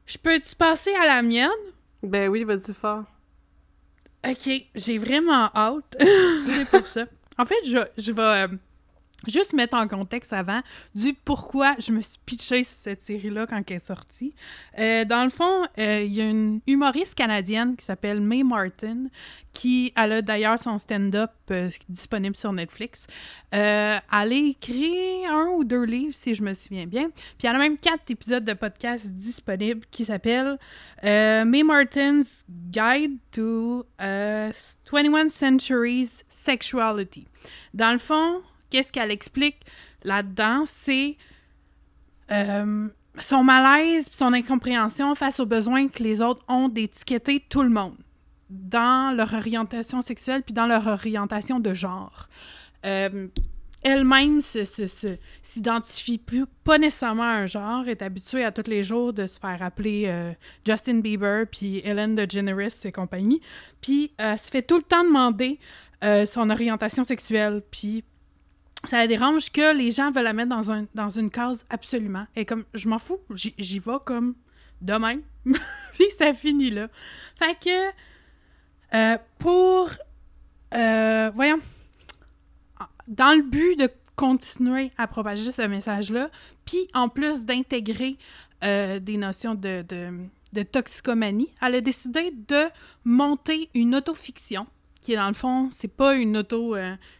Je 0.06 0.18
peux-tu 0.18 0.56
passer 0.56 0.94
à 0.95 1.06
la 1.06 1.22
mienne? 1.22 1.49
Ben 2.03 2.30
oui, 2.30 2.44
vas-y 2.44 2.73
fort. 2.73 3.03
Ok, 4.27 4.49
j'ai 4.76 4.98
vraiment 4.98 5.49
hâte. 5.56 5.95
C'est 6.45 6.69
pour 6.69 6.85
ça. 6.85 7.06
En 7.38 7.45
fait, 7.45 7.64
je, 7.65 7.77
je 7.98 8.11
vais. 8.11 8.57
Juste 9.26 9.53
mettre 9.53 9.76
en 9.76 9.88
contexte 9.88 10.31
avant 10.31 10.61
du 10.94 11.14
pourquoi 11.14 11.76
je 11.80 11.91
me 11.91 12.02
suis 12.02 12.19
pitchée 12.23 12.64
sur 12.64 12.77
cette 12.77 13.02
série-là 13.02 13.48
quand 13.48 13.61
elle 13.68 13.77
est 13.77 13.80
sortie. 13.80 14.35
Euh, 14.77 15.06
dans 15.06 15.23
le 15.23 15.31
fond, 15.31 15.65
euh, 15.80 16.03
il 16.03 16.14
y 16.14 16.22
a 16.22 16.30
une 16.30 16.61
humoriste 16.68 17.15
canadienne 17.15 17.76
qui 17.76 17.84
s'appelle 17.84 18.22
Mae 18.22 18.44
Martin, 18.44 19.07
qui 19.53 19.91
elle 19.95 20.11
a 20.11 20.22
d'ailleurs 20.22 20.60
son 20.60 20.77
stand-up 20.77 21.31
euh, 21.49 21.72
disponible 21.89 22.35
sur 22.35 22.53
Netflix. 22.53 23.07
elle 23.49 24.02
a 24.11 24.26
écrit 24.27 25.26
un 25.26 25.48
ou 25.56 25.64
deux 25.64 25.84
livres, 25.84 26.14
si 26.14 26.35
je 26.35 26.44
me 26.44 26.53
souviens 26.53 26.85
bien. 26.85 27.10
Puis 27.39 27.48
elle 27.48 27.56
a 27.56 27.60
même 27.60 27.77
quatre 27.77 28.11
épisodes 28.11 28.45
de 28.45 28.53
podcast 28.53 29.07
disponibles 29.07 29.84
qui 29.89 30.06
s'appellent 30.06 30.60
Mae 31.03 31.64
Martin's 31.64 32.45
Guide 32.48 33.18
to 33.31 33.84
21 33.99 35.30
Centuries 35.30 36.23
Sexuality. 36.29 37.28
Dans 37.73 37.91
le 37.91 37.99
fond, 37.99 38.41
qu'est-ce 38.70 38.91
qu'elle 38.91 39.12
explique 39.12 39.57
là-dedans, 40.04 40.63
c'est 40.65 41.18
euh, 42.31 42.89
son 43.20 43.44
malaise, 43.44 44.10
son 44.12 44.34
incompréhension 44.34 45.15
face 45.15 45.39
aux 45.39 45.46
besoins 45.46 45.87
que 45.87 46.04
les 46.04 46.21
autres 46.21 46.44
ont 46.47 46.70
d'étiqueter 46.70 47.39
tout 47.39 47.63
le 47.63 47.70
monde 47.70 47.96
dans 48.49 49.15
leur 49.15 49.34
orientation 49.34 50.02
sexuelle 50.02 50.44
puis 50.44 50.54
dans 50.54 50.68
leur 50.68 50.87
orientation 50.87 51.60
de 51.60 51.73
genre. 51.73 52.28
Euh, 52.86 53.28
elle-même 53.84 54.41
s'identifie 54.41 56.18
plus 56.18 56.46
pas 56.63 56.78
nécessairement 56.78 57.23
à 57.23 57.36
un 57.36 57.46
genre, 57.46 57.87
est 57.87 58.02
habituée 58.02 58.44
à 58.44 58.52
tous 58.52 58.70
les 58.70 58.84
jours 58.84 59.13
de 59.13 59.28
se 59.28 59.39
faire 59.39 59.62
appeler 59.62 60.05
euh, 60.07 60.34
Justin 60.65 60.99
Bieber 60.99 61.46
puis 61.49 61.81
Ellen 61.86 62.15
DeGeneres 62.15 62.86
et 62.86 62.91
compagnie, 62.91 63.39
puis 63.79 64.12
se 64.20 64.49
fait 64.49 64.63
tout 64.63 64.78
le 64.78 64.84
temps 64.84 65.04
demander 65.04 65.60
son 66.26 66.49
orientation 66.49 67.04
sexuelle, 67.04 67.62
ça 68.88 68.98
la 68.98 69.07
dérange 69.07 69.52
que 69.52 69.76
les 69.76 69.91
gens 69.91 70.12
veulent 70.12 70.24
la 70.24 70.34
mettre 70.34 70.49
dans, 70.49 70.72
un, 70.72 70.86
dans 70.96 71.10
une 71.10 71.30
case 71.30 71.66
absolument. 71.70 72.26
Et 72.36 72.46
comme, 72.46 72.66
je 72.74 72.88
m'en 72.88 72.99
fous, 72.99 73.20
j'y 73.34 73.80
vais 73.80 73.98
comme 74.06 74.36
demain. 74.82 75.18
puis 75.94 76.06
ça 76.18 76.34
finit 76.34 76.70
là. 76.70 76.88
Fait 77.38 77.57
que 77.60 77.91
euh, 78.94 79.18
pour, 79.40 79.90
euh, 80.74 81.32
voyons, 81.34 81.60
dans 83.07 83.36
le 83.36 83.44
but 83.44 83.78
de 83.78 83.90
continuer 84.16 84.91
à 84.98 85.07
propager 85.07 85.52
ce 85.52 85.62
message-là, 85.62 86.30
puis 86.66 86.88
en 86.94 87.10
plus 87.10 87.46
d'intégrer 87.46 88.18
euh, 88.64 88.99
des 88.99 89.18
notions 89.18 89.56
de, 89.56 89.84
de, 90.54 90.64
toxicomanie, 90.64 91.54
elle 91.62 91.76
a 91.76 91.82
décidé 91.82 92.32
de 92.32 92.64
monter 93.06 93.70
une 93.76 93.96
autofiction 93.96 94.66
qui 95.07 95.13
est 95.13 95.15
dans 95.15 95.29
le 95.29 95.34
fond, 95.34 95.69
c'est 95.71 95.87
pas 95.87 96.15
une 96.15 96.36
auto 96.36 96.76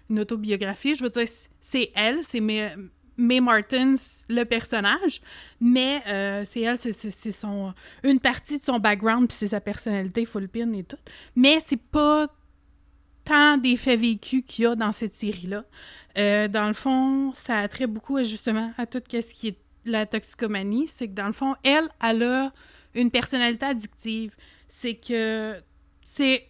une 0.10 0.20
autobiographie, 0.20 0.94
je 0.94 1.04
veux 1.04 1.10
dire 1.10 1.26
c'est 1.62 1.90
elle, 1.96 2.22
c'est 2.22 2.42
May 2.42 3.40
Martins, 3.40 3.96
le 4.28 4.44
personnage, 4.44 5.22
mais 5.62 6.04
euh, 6.08 6.44
c'est 6.44 6.62
elle, 6.62 6.78
c'est 6.78 7.32
une 8.04 8.20
partie 8.20 8.60
de 8.60 8.64
son 8.64 8.80
background, 8.80 9.30
puis 9.30 9.38
c'est 9.38 9.48
sa 9.48 9.62
personnalité 9.62 10.26
full 10.26 10.50
pin 10.50 10.74
et 10.74 10.84
tout. 10.84 10.98
Mais 11.38 11.60
c'est 11.66 11.82
pas 11.82 12.28
tant 13.24 13.58
des 13.58 13.78
faits 13.78 14.02
vécus 14.02 14.44
qu'il 14.46 14.66
y 14.66 14.68
a 14.68 14.76
dans 14.76 14.92
cette 14.92 15.14
série-là. 15.14 15.64
Euh, 16.18 16.50
dans 16.50 16.68
le 16.68 16.74
fond, 16.74 17.32
ça 17.34 17.60
a 17.60 17.68
trait 17.70 17.88
beaucoup 17.88 18.22
justement 18.22 18.74
à 18.78 18.86
tout 18.86 19.02
ce 19.10 19.34
qui 19.34 19.48
est 19.48 19.58
la 19.86 20.06
toxicomanie. 20.06 20.88
C'est 20.88 21.08
que 21.08 21.14
dans 21.14 21.28
le 21.28 21.34
fond, 21.34 21.56
elle, 21.64 21.88
elle 22.04 22.24
a 22.24 22.52
une 22.96 23.12
personnalité 23.12 23.66
addictive. 23.66 24.36
C'est 24.68 24.96
que 24.96 25.56
c'est 26.04 26.50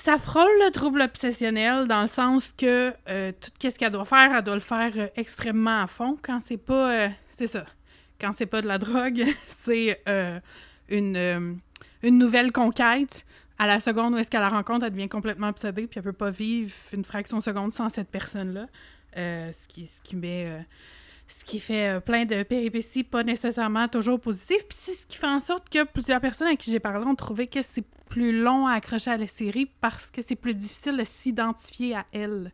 ça 0.00 0.16
frôle 0.18 0.50
le 0.64 0.70
trouble 0.70 1.00
obsessionnel 1.02 1.86
dans 1.88 2.02
le 2.02 2.08
sens 2.08 2.52
que 2.56 2.92
euh, 3.08 3.32
tout 3.32 3.50
ce 3.60 3.76
qu'elle 3.76 3.90
doit 3.90 4.04
faire, 4.04 4.32
elle 4.32 4.44
doit 4.44 4.54
le 4.54 4.60
faire 4.60 4.92
euh, 4.96 5.08
extrêmement 5.16 5.82
à 5.82 5.86
fond. 5.86 6.16
Quand 6.22 6.40
c'est 6.40 6.56
pas. 6.56 6.92
Euh, 6.92 7.08
c'est 7.28 7.46
ça. 7.46 7.64
Quand 8.20 8.32
c'est 8.32 8.46
pas 8.46 8.62
de 8.62 8.68
la 8.68 8.78
drogue, 8.78 9.24
c'est 9.48 10.02
une, 10.88 11.58
une 12.02 12.18
nouvelle 12.18 12.52
conquête. 12.52 13.24
À 13.60 13.66
la 13.66 13.80
seconde 13.80 14.14
où 14.14 14.18
est-ce 14.18 14.30
qu'elle 14.30 14.40
la 14.40 14.48
rencontre, 14.48 14.86
elle 14.86 14.92
devient 14.92 15.08
complètement 15.08 15.48
obsédée, 15.48 15.88
puis 15.88 15.98
elle 15.98 16.04
peut 16.04 16.12
pas 16.12 16.30
vivre 16.30 16.72
une 16.92 17.04
fraction 17.04 17.38
de 17.38 17.42
seconde 17.42 17.72
sans 17.72 17.88
cette 17.88 18.08
personne-là. 18.08 18.66
ce, 19.16 19.66
qui, 19.68 19.88
ce 19.88 20.00
qui 20.00 20.14
met 20.14 20.64
ce 21.28 21.44
qui 21.44 21.60
fait 21.60 22.00
plein 22.00 22.24
de 22.24 22.42
péripéties 22.42 23.04
pas 23.04 23.22
nécessairement 23.22 23.86
toujours 23.86 24.18
positives. 24.18 24.66
Puis 24.68 24.78
c'est 24.80 24.92
ce 24.94 25.06
qui 25.06 25.18
fait 25.18 25.26
en 25.26 25.40
sorte 25.40 25.68
que 25.68 25.84
plusieurs 25.84 26.20
personnes 26.20 26.48
à 26.48 26.56
qui 26.56 26.70
j'ai 26.70 26.80
parlé 26.80 27.06
ont 27.06 27.14
trouvé 27.14 27.46
que 27.46 27.62
c'est 27.62 27.84
plus 28.08 28.40
long 28.40 28.66
à 28.66 28.72
accrocher 28.72 29.10
à 29.10 29.16
la 29.16 29.26
série 29.26 29.70
parce 29.80 30.10
que 30.10 30.22
c'est 30.22 30.36
plus 30.36 30.54
difficile 30.54 30.96
de 30.96 31.04
s'identifier 31.04 31.94
à 31.94 32.06
elle. 32.12 32.52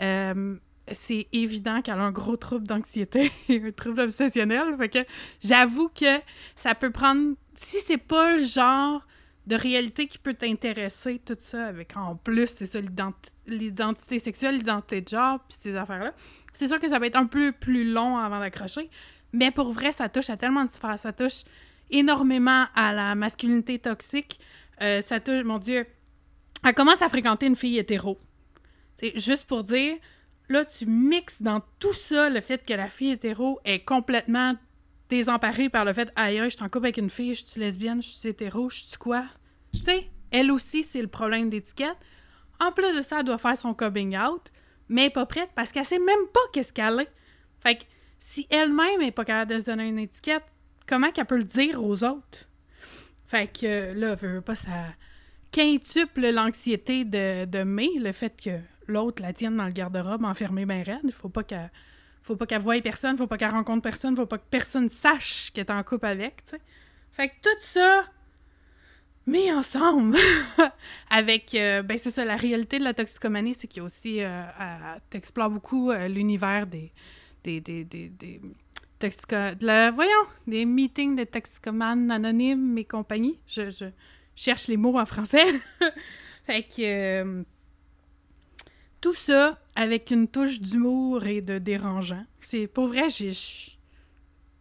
Euh, 0.00 0.56
c'est 0.90 1.28
évident 1.32 1.82
qu'elle 1.82 1.98
a 1.98 2.02
un 2.02 2.12
gros 2.12 2.36
trouble 2.36 2.66
d'anxiété, 2.66 3.30
un 3.50 3.70
trouble 3.70 4.00
obsessionnel. 4.00 4.76
Fait 4.78 4.88
que 4.88 4.98
j'avoue 5.42 5.88
que 5.88 6.20
ça 6.56 6.74
peut 6.74 6.90
prendre. 6.90 7.34
Si 7.54 7.78
c'est 7.84 7.98
pas 7.98 8.36
le 8.36 8.44
genre 8.44 9.06
de 9.46 9.56
réalité 9.56 10.06
qui 10.06 10.18
peut 10.18 10.34
t'intéresser, 10.34 11.20
tout 11.24 11.36
ça, 11.38 11.66
avec 11.66 11.96
en 11.96 12.16
plus, 12.16 12.46
c'est 12.46 12.66
ça, 12.66 12.78
l'identité 13.46 14.18
sexuelle, 14.18 14.56
l'identité 14.56 15.00
de 15.00 15.08
genre, 15.08 15.40
puis 15.40 15.58
ces 15.60 15.76
affaires-là, 15.76 16.14
c'est 16.52 16.68
sûr 16.68 16.78
que 16.78 16.88
ça 16.88 16.98
va 16.98 17.06
être 17.06 17.16
un 17.16 17.26
peu 17.26 17.52
plus 17.52 17.90
long 17.90 18.18
avant 18.18 18.40
d'accrocher. 18.40 18.90
Mais 19.32 19.50
pour 19.50 19.72
vrai, 19.72 19.92
ça 19.92 20.08
touche 20.08 20.30
à 20.30 20.36
tellement 20.36 20.64
de 20.64 20.70
sphères. 20.70 20.98
Ça 20.98 21.12
touche 21.12 21.44
énormément 21.90 22.66
à 22.74 22.92
la 22.92 23.14
masculinité 23.14 23.78
toxique, 23.78 24.40
euh, 24.80 25.00
ça 25.00 25.20
touche, 25.20 25.44
mon 25.44 25.58
Dieu, 25.58 25.86
elle 26.64 26.74
commence 26.74 27.02
à 27.02 27.08
fréquenter 27.08 27.46
une 27.46 27.56
fille 27.56 27.78
hétéro. 27.78 28.18
C'est 28.98 29.18
juste 29.18 29.44
pour 29.44 29.64
dire, 29.64 29.96
là, 30.48 30.64
tu 30.64 30.86
mixes 30.86 31.42
dans 31.42 31.60
tout 31.78 31.92
ça 31.92 32.30
le 32.30 32.40
fait 32.40 32.64
que 32.64 32.72
la 32.72 32.88
fille 32.88 33.10
hétéro 33.10 33.60
est 33.64 33.80
complètement 33.80 34.54
désemparée 35.08 35.68
par 35.68 35.84
le 35.84 35.92
fait, 35.92 36.10
aïe, 36.16 36.40
je 36.44 36.50
suis 36.50 36.62
en 36.62 36.68
couple 36.68 36.86
avec 36.86 36.96
une 36.96 37.10
fille, 37.10 37.34
je 37.34 37.44
suis 37.44 37.60
lesbienne, 37.60 38.00
je 38.00 38.08
suis 38.08 38.28
hétéro, 38.30 38.70
je 38.70 38.84
suis 38.84 38.96
quoi? 38.96 39.24
Tu 39.74 39.80
sais, 39.80 40.08
elle 40.30 40.50
aussi, 40.50 40.82
c'est 40.82 41.02
le 41.02 41.08
problème 41.08 41.50
d'étiquette. 41.50 41.98
En 42.60 42.72
plus 42.72 42.96
de 42.96 43.02
ça, 43.02 43.18
elle 43.18 43.24
doit 43.24 43.38
faire 43.38 43.56
son 43.56 43.74
coming 43.74 44.16
out, 44.16 44.50
mais 44.92 45.10
pas 45.10 45.26
prête 45.26 45.50
parce 45.54 45.72
qu'elle 45.72 45.84
sait 45.84 45.98
même 45.98 46.26
pas 46.32 46.40
qu'est-ce 46.52 46.72
qu'elle 46.72 47.00
est. 47.00 47.10
Fait 47.60 47.76
que 47.76 47.84
si 48.18 48.46
elle-même 48.50 49.00
est 49.00 49.10
pas 49.10 49.24
capable 49.24 49.52
de 49.52 49.58
se 49.58 49.64
donner 49.64 49.88
une 49.88 49.98
étiquette, 49.98 50.44
comment 50.86 51.10
qu'elle 51.10 51.26
peut 51.26 51.38
le 51.38 51.44
dire 51.44 51.82
aux 51.82 52.04
autres? 52.04 52.46
Fait 53.26 53.46
que 53.46 53.92
là, 53.94 54.14
veut 54.14 54.42
pas, 54.42 54.54
ça 54.54 54.68
quintuple 55.50 56.30
l'anxiété 56.30 57.04
de, 57.04 57.44
de 57.46 57.62
May, 57.62 57.90
le 57.98 58.12
fait 58.12 58.34
que 58.40 58.58
l'autre 58.86 59.22
la 59.22 59.32
tienne 59.32 59.56
dans 59.56 59.66
le 59.66 59.72
garde-robe 59.72 60.24
enfermée 60.24 60.66
bien 60.66 60.82
raide. 60.82 61.12
Faut 61.12 61.28
pas 61.28 61.42
qu'elle 61.42 61.70
faut 62.22 62.36
pas 62.36 62.46
qu'elle 62.46 62.60
voie 62.60 62.80
personne, 62.80 63.16
faut 63.16 63.26
pas 63.26 63.36
qu'elle 63.36 63.50
rencontre 63.50 63.82
personne, 63.82 64.14
faut 64.14 64.26
pas 64.26 64.38
que 64.38 64.48
personne 64.48 64.88
sache 64.88 65.50
qu'elle 65.52 65.66
est 65.66 65.70
en 65.72 65.82
couple 65.82 66.06
avec, 66.06 66.44
tu. 66.44 66.56
Fait 67.12 67.28
que 67.28 67.34
tout 67.42 67.60
ça 67.60 68.04
mis 69.26 69.52
ensemble 69.52 70.16
avec 71.10 71.54
euh, 71.54 71.82
ben 71.82 71.96
c'est 71.96 72.10
ça 72.10 72.24
la 72.24 72.36
réalité 72.36 72.78
de 72.78 72.84
la 72.84 72.92
toxicomanie 72.92 73.54
c'est 73.54 73.68
qu'il 73.68 73.78
y 73.78 73.80
a 73.80 73.84
aussi 73.84 74.20
euh, 74.20 74.42
t'explores 75.10 75.50
beaucoup 75.50 75.90
euh, 75.90 76.08
l'univers 76.08 76.66
des 76.66 76.92
des, 77.44 77.60
des, 77.60 77.84
des 77.84 78.40
de 79.08 79.90
voyons, 79.90 80.26
des 80.46 80.64
meetings 80.64 81.16
de 81.16 81.24
toxicomanes 81.24 82.10
anonymes 82.10 82.78
et 82.78 82.84
compagnie. 82.84 83.38
Je, 83.46 83.90
cherche 84.34 84.68
les 84.68 84.76
mots 84.76 84.98
en 84.98 85.06
français. 85.06 85.44
fait 86.46 86.62
que 86.62 86.82
euh, 87.22 87.42
tout 89.00 89.14
ça 89.14 89.58
avec 89.74 90.10
une 90.10 90.28
touche 90.28 90.60
d'humour 90.60 91.26
et 91.26 91.42
de 91.42 91.58
dérangeant. 91.58 92.24
C'est 92.40 92.66
pour 92.66 92.88
vrai, 92.88 93.10
j'ai 93.10 93.32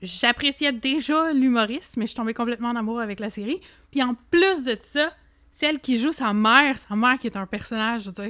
j'appréciais 0.02 0.72
déjà 0.72 1.32
l'humoriste, 1.34 1.98
mais 1.98 2.08
je 2.08 2.14
suis 2.14 2.34
complètement 2.34 2.70
en 2.70 2.76
amour 2.76 3.00
avec 3.00 3.20
la 3.20 3.30
série. 3.30 3.62
Puis 3.92 4.02
en 4.02 4.16
plus 4.30 4.64
de 4.64 4.78
ça, 4.82 5.12
celle 5.52 5.80
qui 5.80 5.98
joue 5.98 6.14
sa 6.14 6.34
mère, 6.34 6.78
sa 6.78 6.96
mère 6.96 7.18
qui 7.20 7.28
est 7.28 7.38
un 7.38 7.46
personnage, 7.46 8.04
je. 8.16 8.30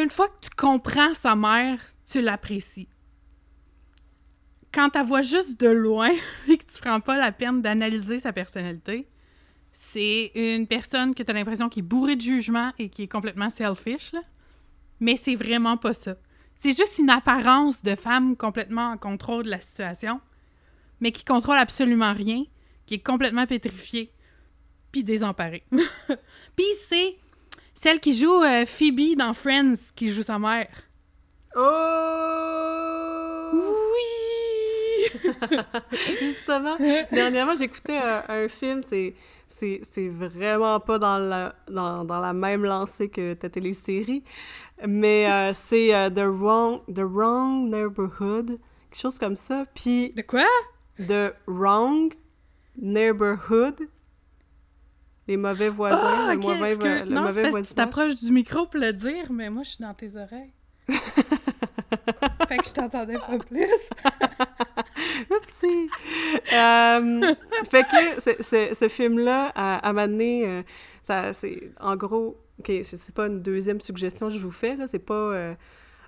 Une 0.00 0.10
fois 0.10 0.28
que 0.28 0.40
tu 0.42 0.50
comprends 0.56 1.14
sa 1.14 1.34
mère, 1.36 1.78
tu 2.04 2.20
l'apprécies 2.20 2.88
quand 4.76 4.90
tu 4.90 5.02
vois 5.02 5.22
juste 5.22 5.58
de 5.58 5.68
loin 5.68 6.10
et 6.48 6.58
que 6.58 6.64
tu 6.64 6.80
prends 6.82 7.00
pas 7.00 7.18
la 7.18 7.32
peine 7.32 7.62
d'analyser 7.62 8.20
sa 8.20 8.32
personnalité, 8.32 9.08
c'est 9.72 10.30
une 10.34 10.66
personne 10.66 11.14
que 11.14 11.22
tu 11.22 11.30
as 11.30 11.34
l'impression 11.34 11.68
qui 11.68 11.80
est 11.80 11.82
bourrée 11.82 12.16
de 12.16 12.20
jugement 12.20 12.72
et 12.78 12.90
qui 12.90 13.04
est 13.04 13.08
complètement 13.08 13.48
selfish, 13.48 14.12
mais 15.00 15.16
c'est 15.16 15.34
vraiment 15.34 15.78
pas 15.78 15.94
ça. 15.94 16.16
C'est 16.56 16.76
juste 16.76 16.98
une 16.98 17.10
apparence 17.10 17.82
de 17.82 17.94
femme 17.94 18.36
complètement 18.36 18.90
en 18.90 18.96
contrôle 18.96 19.44
de 19.44 19.50
la 19.50 19.60
situation, 19.60 20.20
mais 21.00 21.12
qui 21.12 21.24
contrôle 21.24 21.58
absolument 21.58 22.14
rien, 22.14 22.44
qui 22.86 22.94
est 22.94 23.06
complètement 23.06 23.46
pétrifiée, 23.46 24.10
puis 24.90 25.04
désemparée. 25.04 25.64
puis 26.56 26.66
c'est 26.88 27.16
celle 27.74 28.00
qui 28.00 28.14
joue 28.14 28.42
euh, 28.42 28.64
Phoebe 28.64 29.16
dans 29.18 29.34
Friends, 29.34 29.92
qui 29.94 30.10
joue 30.10 30.22
sa 30.22 30.38
mère. 30.38 30.68
Oh! 31.54 31.62
Oui! 33.52 34.00
Justement, 36.20 36.76
dernièrement, 37.12 37.54
j'écoutais 37.54 37.98
un, 37.98 38.24
un 38.28 38.48
film, 38.48 38.80
c'est 38.88 39.14
c'est 39.56 40.08
vraiment 40.08 40.80
pas 40.80 40.98
dans 40.98 41.18
la, 41.18 41.54
dans, 41.68 42.04
dans, 42.04 42.20
la 42.20 42.32
même 42.32 42.64
lancée 42.64 43.08
que 43.08 43.34
ta 43.34 43.48
télésérie, 43.48 44.22
mais 44.86 45.30
euh, 45.30 45.52
c'est 45.54 45.94
euh, 45.94 46.10
The, 46.10 46.26
Wrong, 46.26 46.80
The 46.92 47.00
Wrong 47.00 47.70
Neighborhood, 47.70 48.58
quelque 48.90 49.00
chose 49.00 49.18
comme 49.18 49.36
ça. 49.36 49.64
Puis... 49.74 50.12
De 50.12 50.22
quoi? 50.22 50.44
The 50.98 51.34
Wrong 51.46 52.12
Neighborhood. 52.76 53.88
Les 55.28 55.36
mauvais 55.36 55.70
voisins, 55.70 55.98
ah, 56.02 56.34
le 56.34 56.40
mauvais, 56.40 56.76
que... 56.76 57.04
le 57.04 57.14
non, 57.14 57.22
mauvais 57.22 57.50
voisin. 57.50 57.68
Tu 57.68 57.74
t'approches 57.74 58.16
du 58.16 58.30
micro 58.30 58.66
pour 58.66 58.80
le 58.80 58.92
dire, 58.92 59.32
mais 59.32 59.50
moi, 59.50 59.64
je 59.64 59.70
suis 59.70 59.82
dans 59.82 59.94
tes 59.94 60.12
oreilles. 60.16 60.52
fait 62.48 62.58
que 62.58 62.66
je 62.66 62.72
t'entendais 62.72 63.18
pas 63.18 63.38
plus. 63.38 63.66
Euh, 66.52 67.20
fait 67.70 67.84
que 67.84 68.74
ce 68.74 68.88
film-là, 68.88 69.52
à, 69.54 69.88
à 69.88 69.92
euh, 69.92 70.62
ça, 71.02 71.32
c'est 71.32 71.70
en 71.80 71.96
gros, 71.96 72.38
ok, 72.58 72.72
c'est 72.82 73.14
pas 73.14 73.26
une 73.26 73.42
deuxième 73.42 73.80
suggestion 73.80 74.28
que 74.28 74.34
je 74.34 74.38
vous 74.38 74.50
fais, 74.50 74.76
c'est 74.86 74.98
pas. 74.98 75.14
Euh, 75.14 75.54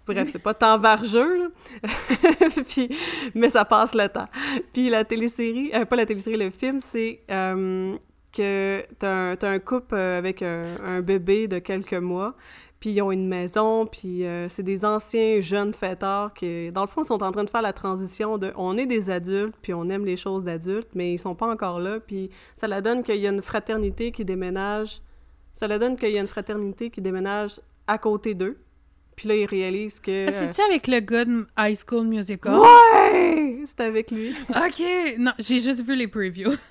Bref, 0.06 0.30
c'est 0.32 0.42
pas 0.42 0.54
tant 0.54 0.78
vargeux, 0.78 1.52
puis, 2.68 2.88
mais 3.34 3.50
ça 3.50 3.66
passe 3.66 3.94
le 3.94 4.08
temps. 4.08 4.28
Puis 4.72 4.88
la 4.88 5.04
télésérie, 5.04 5.70
euh, 5.74 5.84
pas 5.84 5.96
la 5.96 6.06
télésérie, 6.06 6.38
le 6.38 6.48
film, 6.48 6.80
c'est 6.80 7.20
que 7.28 8.86
t'as 8.98 9.08
un, 9.08 9.36
un 9.42 9.58
couple 9.58 9.96
avec 9.96 10.40
un 10.40 11.02
bébé 11.02 11.46
de 11.46 11.58
quelques 11.58 11.92
mois, 11.92 12.34
puis 12.80 12.90
ils 12.90 13.02
ont 13.02 13.10
une 13.10 13.26
maison, 13.26 13.86
puis 13.86 14.24
euh, 14.24 14.48
c'est 14.48 14.62
des 14.62 14.84
anciens 14.84 15.40
jeunes 15.40 15.74
fêtards 15.74 16.32
qui, 16.32 16.70
dans 16.70 16.82
le 16.82 16.86
fond, 16.86 17.02
sont 17.02 17.22
en 17.22 17.32
train 17.32 17.44
de 17.44 17.50
faire 17.50 17.62
la 17.62 17.72
transition 17.72 18.38
de 18.38 18.52
on 18.56 18.78
est 18.78 18.86
des 18.86 19.10
adultes, 19.10 19.56
puis 19.62 19.74
on 19.74 19.88
aime 19.88 20.04
les 20.04 20.16
choses 20.16 20.44
d'adultes, 20.44 20.90
mais 20.94 21.14
ils 21.14 21.18
sont 21.18 21.34
pas 21.34 21.50
encore 21.50 21.80
là, 21.80 21.98
puis 21.98 22.30
ça 22.54 22.68
la 22.68 22.80
donne 22.80 23.02
qu'il 23.02 23.16
y 23.16 23.26
a 23.26 23.30
une 23.30 23.42
fraternité 23.42 24.12
qui 24.12 24.24
déménage. 24.24 25.02
Ça 25.52 25.66
la 25.66 25.78
donne 25.78 25.96
qu'il 25.96 26.10
y 26.10 26.18
a 26.18 26.20
une 26.20 26.28
fraternité 26.28 26.90
qui 26.90 27.00
déménage 27.00 27.60
à 27.88 27.98
côté 27.98 28.34
d'eux. 28.34 28.58
Puis 29.18 29.28
là, 29.28 29.34
ils 29.34 29.46
réalisent 29.46 29.98
que. 29.98 30.28
Ah, 30.28 30.30
C'est-tu 30.30 30.60
avec 30.60 30.86
le 30.86 31.00
gars 31.00 31.24
de 31.24 31.44
High 31.58 31.76
School 31.76 32.06
Musical? 32.06 32.56
Ouais! 32.56 33.64
C'est 33.66 33.80
avec 33.80 34.12
lui. 34.12 34.32
Ok! 34.50 34.80
Non, 35.18 35.32
j'ai 35.40 35.58
juste 35.58 35.84
vu 35.84 35.96
les 35.96 36.06
previews. 36.06 36.52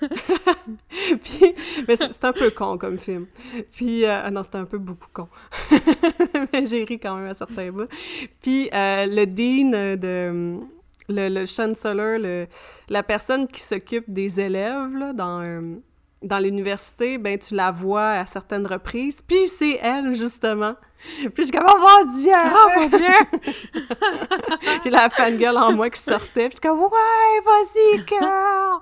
Puis, 1.22 1.54
mais 1.86 1.96
c'est 1.96 2.24
un 2.24 2.32
peu 2.32 2.50
con 2.50 2.78
comme 2.78 2.96
film. 2.96 3.26
Puis, 3.70 4.06
euh, 4.06 4.22
ah 4.24 4.30
non, 4.30 4.42
c'était 4.42 4.56
un 4.56 4.64
peu 4.64 4.78
beaucoup 4.78 5.08
con. 5.12 5.28
mais 6.54 6.64
j'ai 6.64 6.84
ri 6.84 6.98
quand 6.98 7.16
même 7.16 7.28
à 7.28 7.34
certains 7.34 7.70
bouts. 7.70 7.84
Puis, 8.40 8.70
euh, 8.72 9.04
le 9.04 9.26
dean 9.26 9.96
de... 9.98 10.58
Le, 11.10 11.28
le 11.28 11.46
chancellor, 11.46 12.18
le, 12.18 12.46
la 12.88 13.02
personne 13.02 13.46
qui 13.46 13.60
s'occupe 13.60 14.04
des 14.08 14.40
élèves 14.40 14.94
là, 14.94 15.12
dans, 15.14 15.42
euh, 15.42 15.76
dans 16.22 16.38
l'université, 16.38 17.16
ben 17.16 17.38
tu 17.38 17.54
la 17.54 17.70
vois 17.70 18.10
à 18.10 18.26
certaines 18.26 18.66
reprises. 18.66 19.22
Puis 19.22 19.48
c'est 19.48 19.78
elle, 19.82 20.12
justement. 20.12 20.74
Puis 21.32 21.32
je 21.36 21.42
suis 21.42 21.52
comme 21.52 21.66
«Oh 21.68 21.78
mon 21.78 22.16
Dieu! 22.16 22.32
Oh 22.34 22.68
mon 22.76 22.88
dieu! 22.88 23.82
Puis 24.82 24.90
la 24.90 25.08
fangirl 25.10 25.56
en 25.56 25.72
moi 25.72 25.90
qui 25.90 26.00
sortait. 26.00 26.48
Puis 26.48 26.58
je 26.62 26.68
suis 26.68 26.68
comme 26.68 26.80
«Ouais, 26.82 27.40
vas-y, 27.44 28.06
girl! 28.06 28.78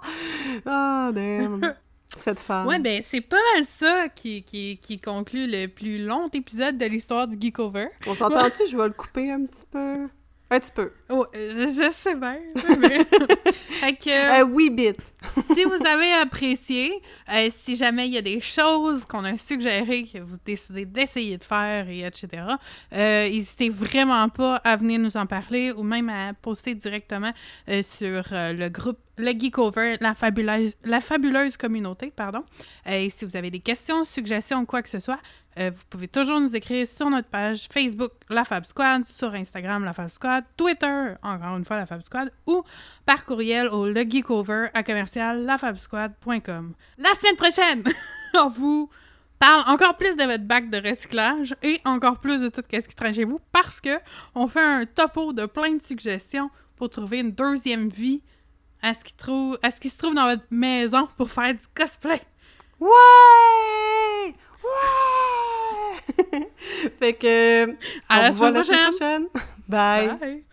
»Oh, 0.66 1.12
damn! 1.12 1.74
Cette 2.08 2.40
femme. 2.40 2.66
Ouais, 2.66 2.78
ben 2.78 3.02
c'est 3.02 3.20
pas 3.20 3.36
mal 3.54 3.64
ça 3.64 4.08
qui, 4.08 4.42
qui, 4.42 4.78
qui 4.78 4.98
conclut 5.00 5.46
le 5.46 5.66
plus 5.66 6.02
long 6.02 6.28
épisode 6.32 6.78
de 6.78 6.86
l'histoire 6.86 7.28
du 7.28 7.36
Geekover. 7.38 7.88
On 8.06 8.14
s'entend-tu? 8.14 8.66
Je 8.68 8.76
vais 8.76 8.84
le 8.86 8.94
couper 8.94 9.30
un 9.30 9.44
petit 9.44 9.66
peu. 9.70 10.08
Un 10.48 10.60
petit 10.60 10.70
peu. 10.70 10.92
Oh, 11.08 11.26
je, 11.34 11.38
je 11.40 11.90
sais 11.92 12.14
bien, 12.14 12.38
mais... 12.78 13.04
fait 13.80 13.96
que... 13.96 14.42
Un 14.42 14.44
wee 14.44 14.70
bit. 14.70 14.96
si 15.42 15.64
vous 15.64 15.86
avez 15.86 16.12
apprécié, 16.12 17.02
euh, 17.32 17.48
si 17.50 17.74
jamais 17.74 18.06
il 18.06 18.14
y 18.14 18.18
a 18.18 18.22
des 18.22 18.40
choses 18.40 19.04
qu'on 19.04 19.24
a 19.24 19.36
suggérées 19.36 20.04
que 20.04 20.18
vous 20.18 20.36
décidez 20.44 20.84
d'essayer 20.84 21.36
de 21.36 21.42
faire, 21.42 21.88
et 21.88 22.04
etc., 22.04 22.44
euh, 22.92 23.28
n'hésitez 23.28 23.70
vraiment 23.70 24.28
pas 24.28 24.56
à 24.56 24.76
venir 24.76 25.00
nous 25.00 25.16
en 25.16 25.26
parler 25.26 25.72
ou 25.72 25.82
même 25.82 26.08
à 26.08 26.32
poster 26.32 26.76
directement 26.76 27.32
euh, 27.68 27.82
sur 27.82 28.22
euh, 28.32 28.52
le 28.52 28.68
groupe 28.68 28.98
le 29.18 29.32
Geekover, 29.32 29.96
la 30.00 30.14
fabuleuse, 30.14 30.74
la 30.84 31.00
fabuleuse 31.00 31.56
communauté, 31.56 32.12
pardon. 32.14 32.44
Euh, 32.86 33.04
et 33.04 33.10
si 33.10 33.24
vous 33.24 33.36
avez 33.36 33.50
des 33.50 33.60
questions, 33.60 34.04
suggestions 34.04 34.64
quoi 34.66 34.82
que 34.82 34.88
ce 34.88 35.00
soit, 35.00 35.18
euh, 35.58 35.70
vous 35.74 35.82
pouvez 35.88 36.08
toujours 36.08 36.38
nous 36.38 36.54
écrire 36.54 36.86
sur 36.86 37.08
notre 37.08 37.28
page 37.28 37.68
Facebook 37.72 38.12
La 38.28 38.44
Fab 38.44 38.64
Squad, 38.64 39.04
sur 39.06 39.32
Instagram 39.34 39.84
La 39.84 39.94
Fab 39.94 40.08
Squad, 40.08 40.44
Twitter, 40.56 41.14
encore 41.22 41.56
une 41.56 41.64
fois 41.64 41.76
La 41.76 41.86
Fab 41.86 42.02
Squad, 42.02 42.30
ou 42.46 42.62
par 43.06 43.24
courriel 43.24 43.68
au 43.68 43.86
legeekover 43.86 44.68
à 44.74 44.82
commercial 44.82 45.44
lafabsquad.com. 45.44 46.74
La 46.98 47.14
semaine 47.14 47.36
prochaine, 47.36 47.84
on 48.34 48.48
vous 48.48 48.90
parle 49.38 49.64
encore 49.68 49.96
plus 49.96 50.14
de 50.16 50.24
votre 50.24 50.44
bac 50.44 50.68
de 50.68 50.86
recyclage 50.86 51.54
et 51.62 51.80
encore 51.84 52.20
plus 52.20 52.40
de 52.40 52.48
tout 52.48 52.62
ce 52.70 52.88
qui 52.88 52.94
traîne 52.94 53.14
chez 53.14 53.24
vous 53.24 53.40
parce 53.52 53.80
que 53.80 53.98
on 54.34 54.48
fait 54.48 54.60
un 54.62 54.84
topo 54.84 55.32
de 55.32 55.46
plein 55.46 55.74
de 55.74 55.82
suggestions 55.82 56.50
pour 56.76 56.90
trouver 56.90 57.20
une 57.20 57.32
deuxième 57.32 57.88
vie 57.88 58.22
à 58.82 58.92
ce 58.92 59.02
qui, 59.02 59.14
à 59.62 59.70
ce 59.70 59.80
qui 59.80 59.88
se 59.88 59.96
trouve 59.96 60.14
dans 60.14 60.26
votre 60.26 60.44
maison 60.50 61.08
pour 61.16 61.30
faire 61.30 61.54
du 61.54 61.66
cosplay. 61.74 62.20
Ouais! 62.78 64.34
Ouais! 64.66 66.48
fait 66.98 67.14
que. 67.14 67.70
À 68.08 68.22
la 68.22 68.32
semaine 68.32 68.54
prochaine. 68.54 68.90
prochaine. 68.90 69.26
Bye. 69.68 70.16
Bye. 70.20 70.44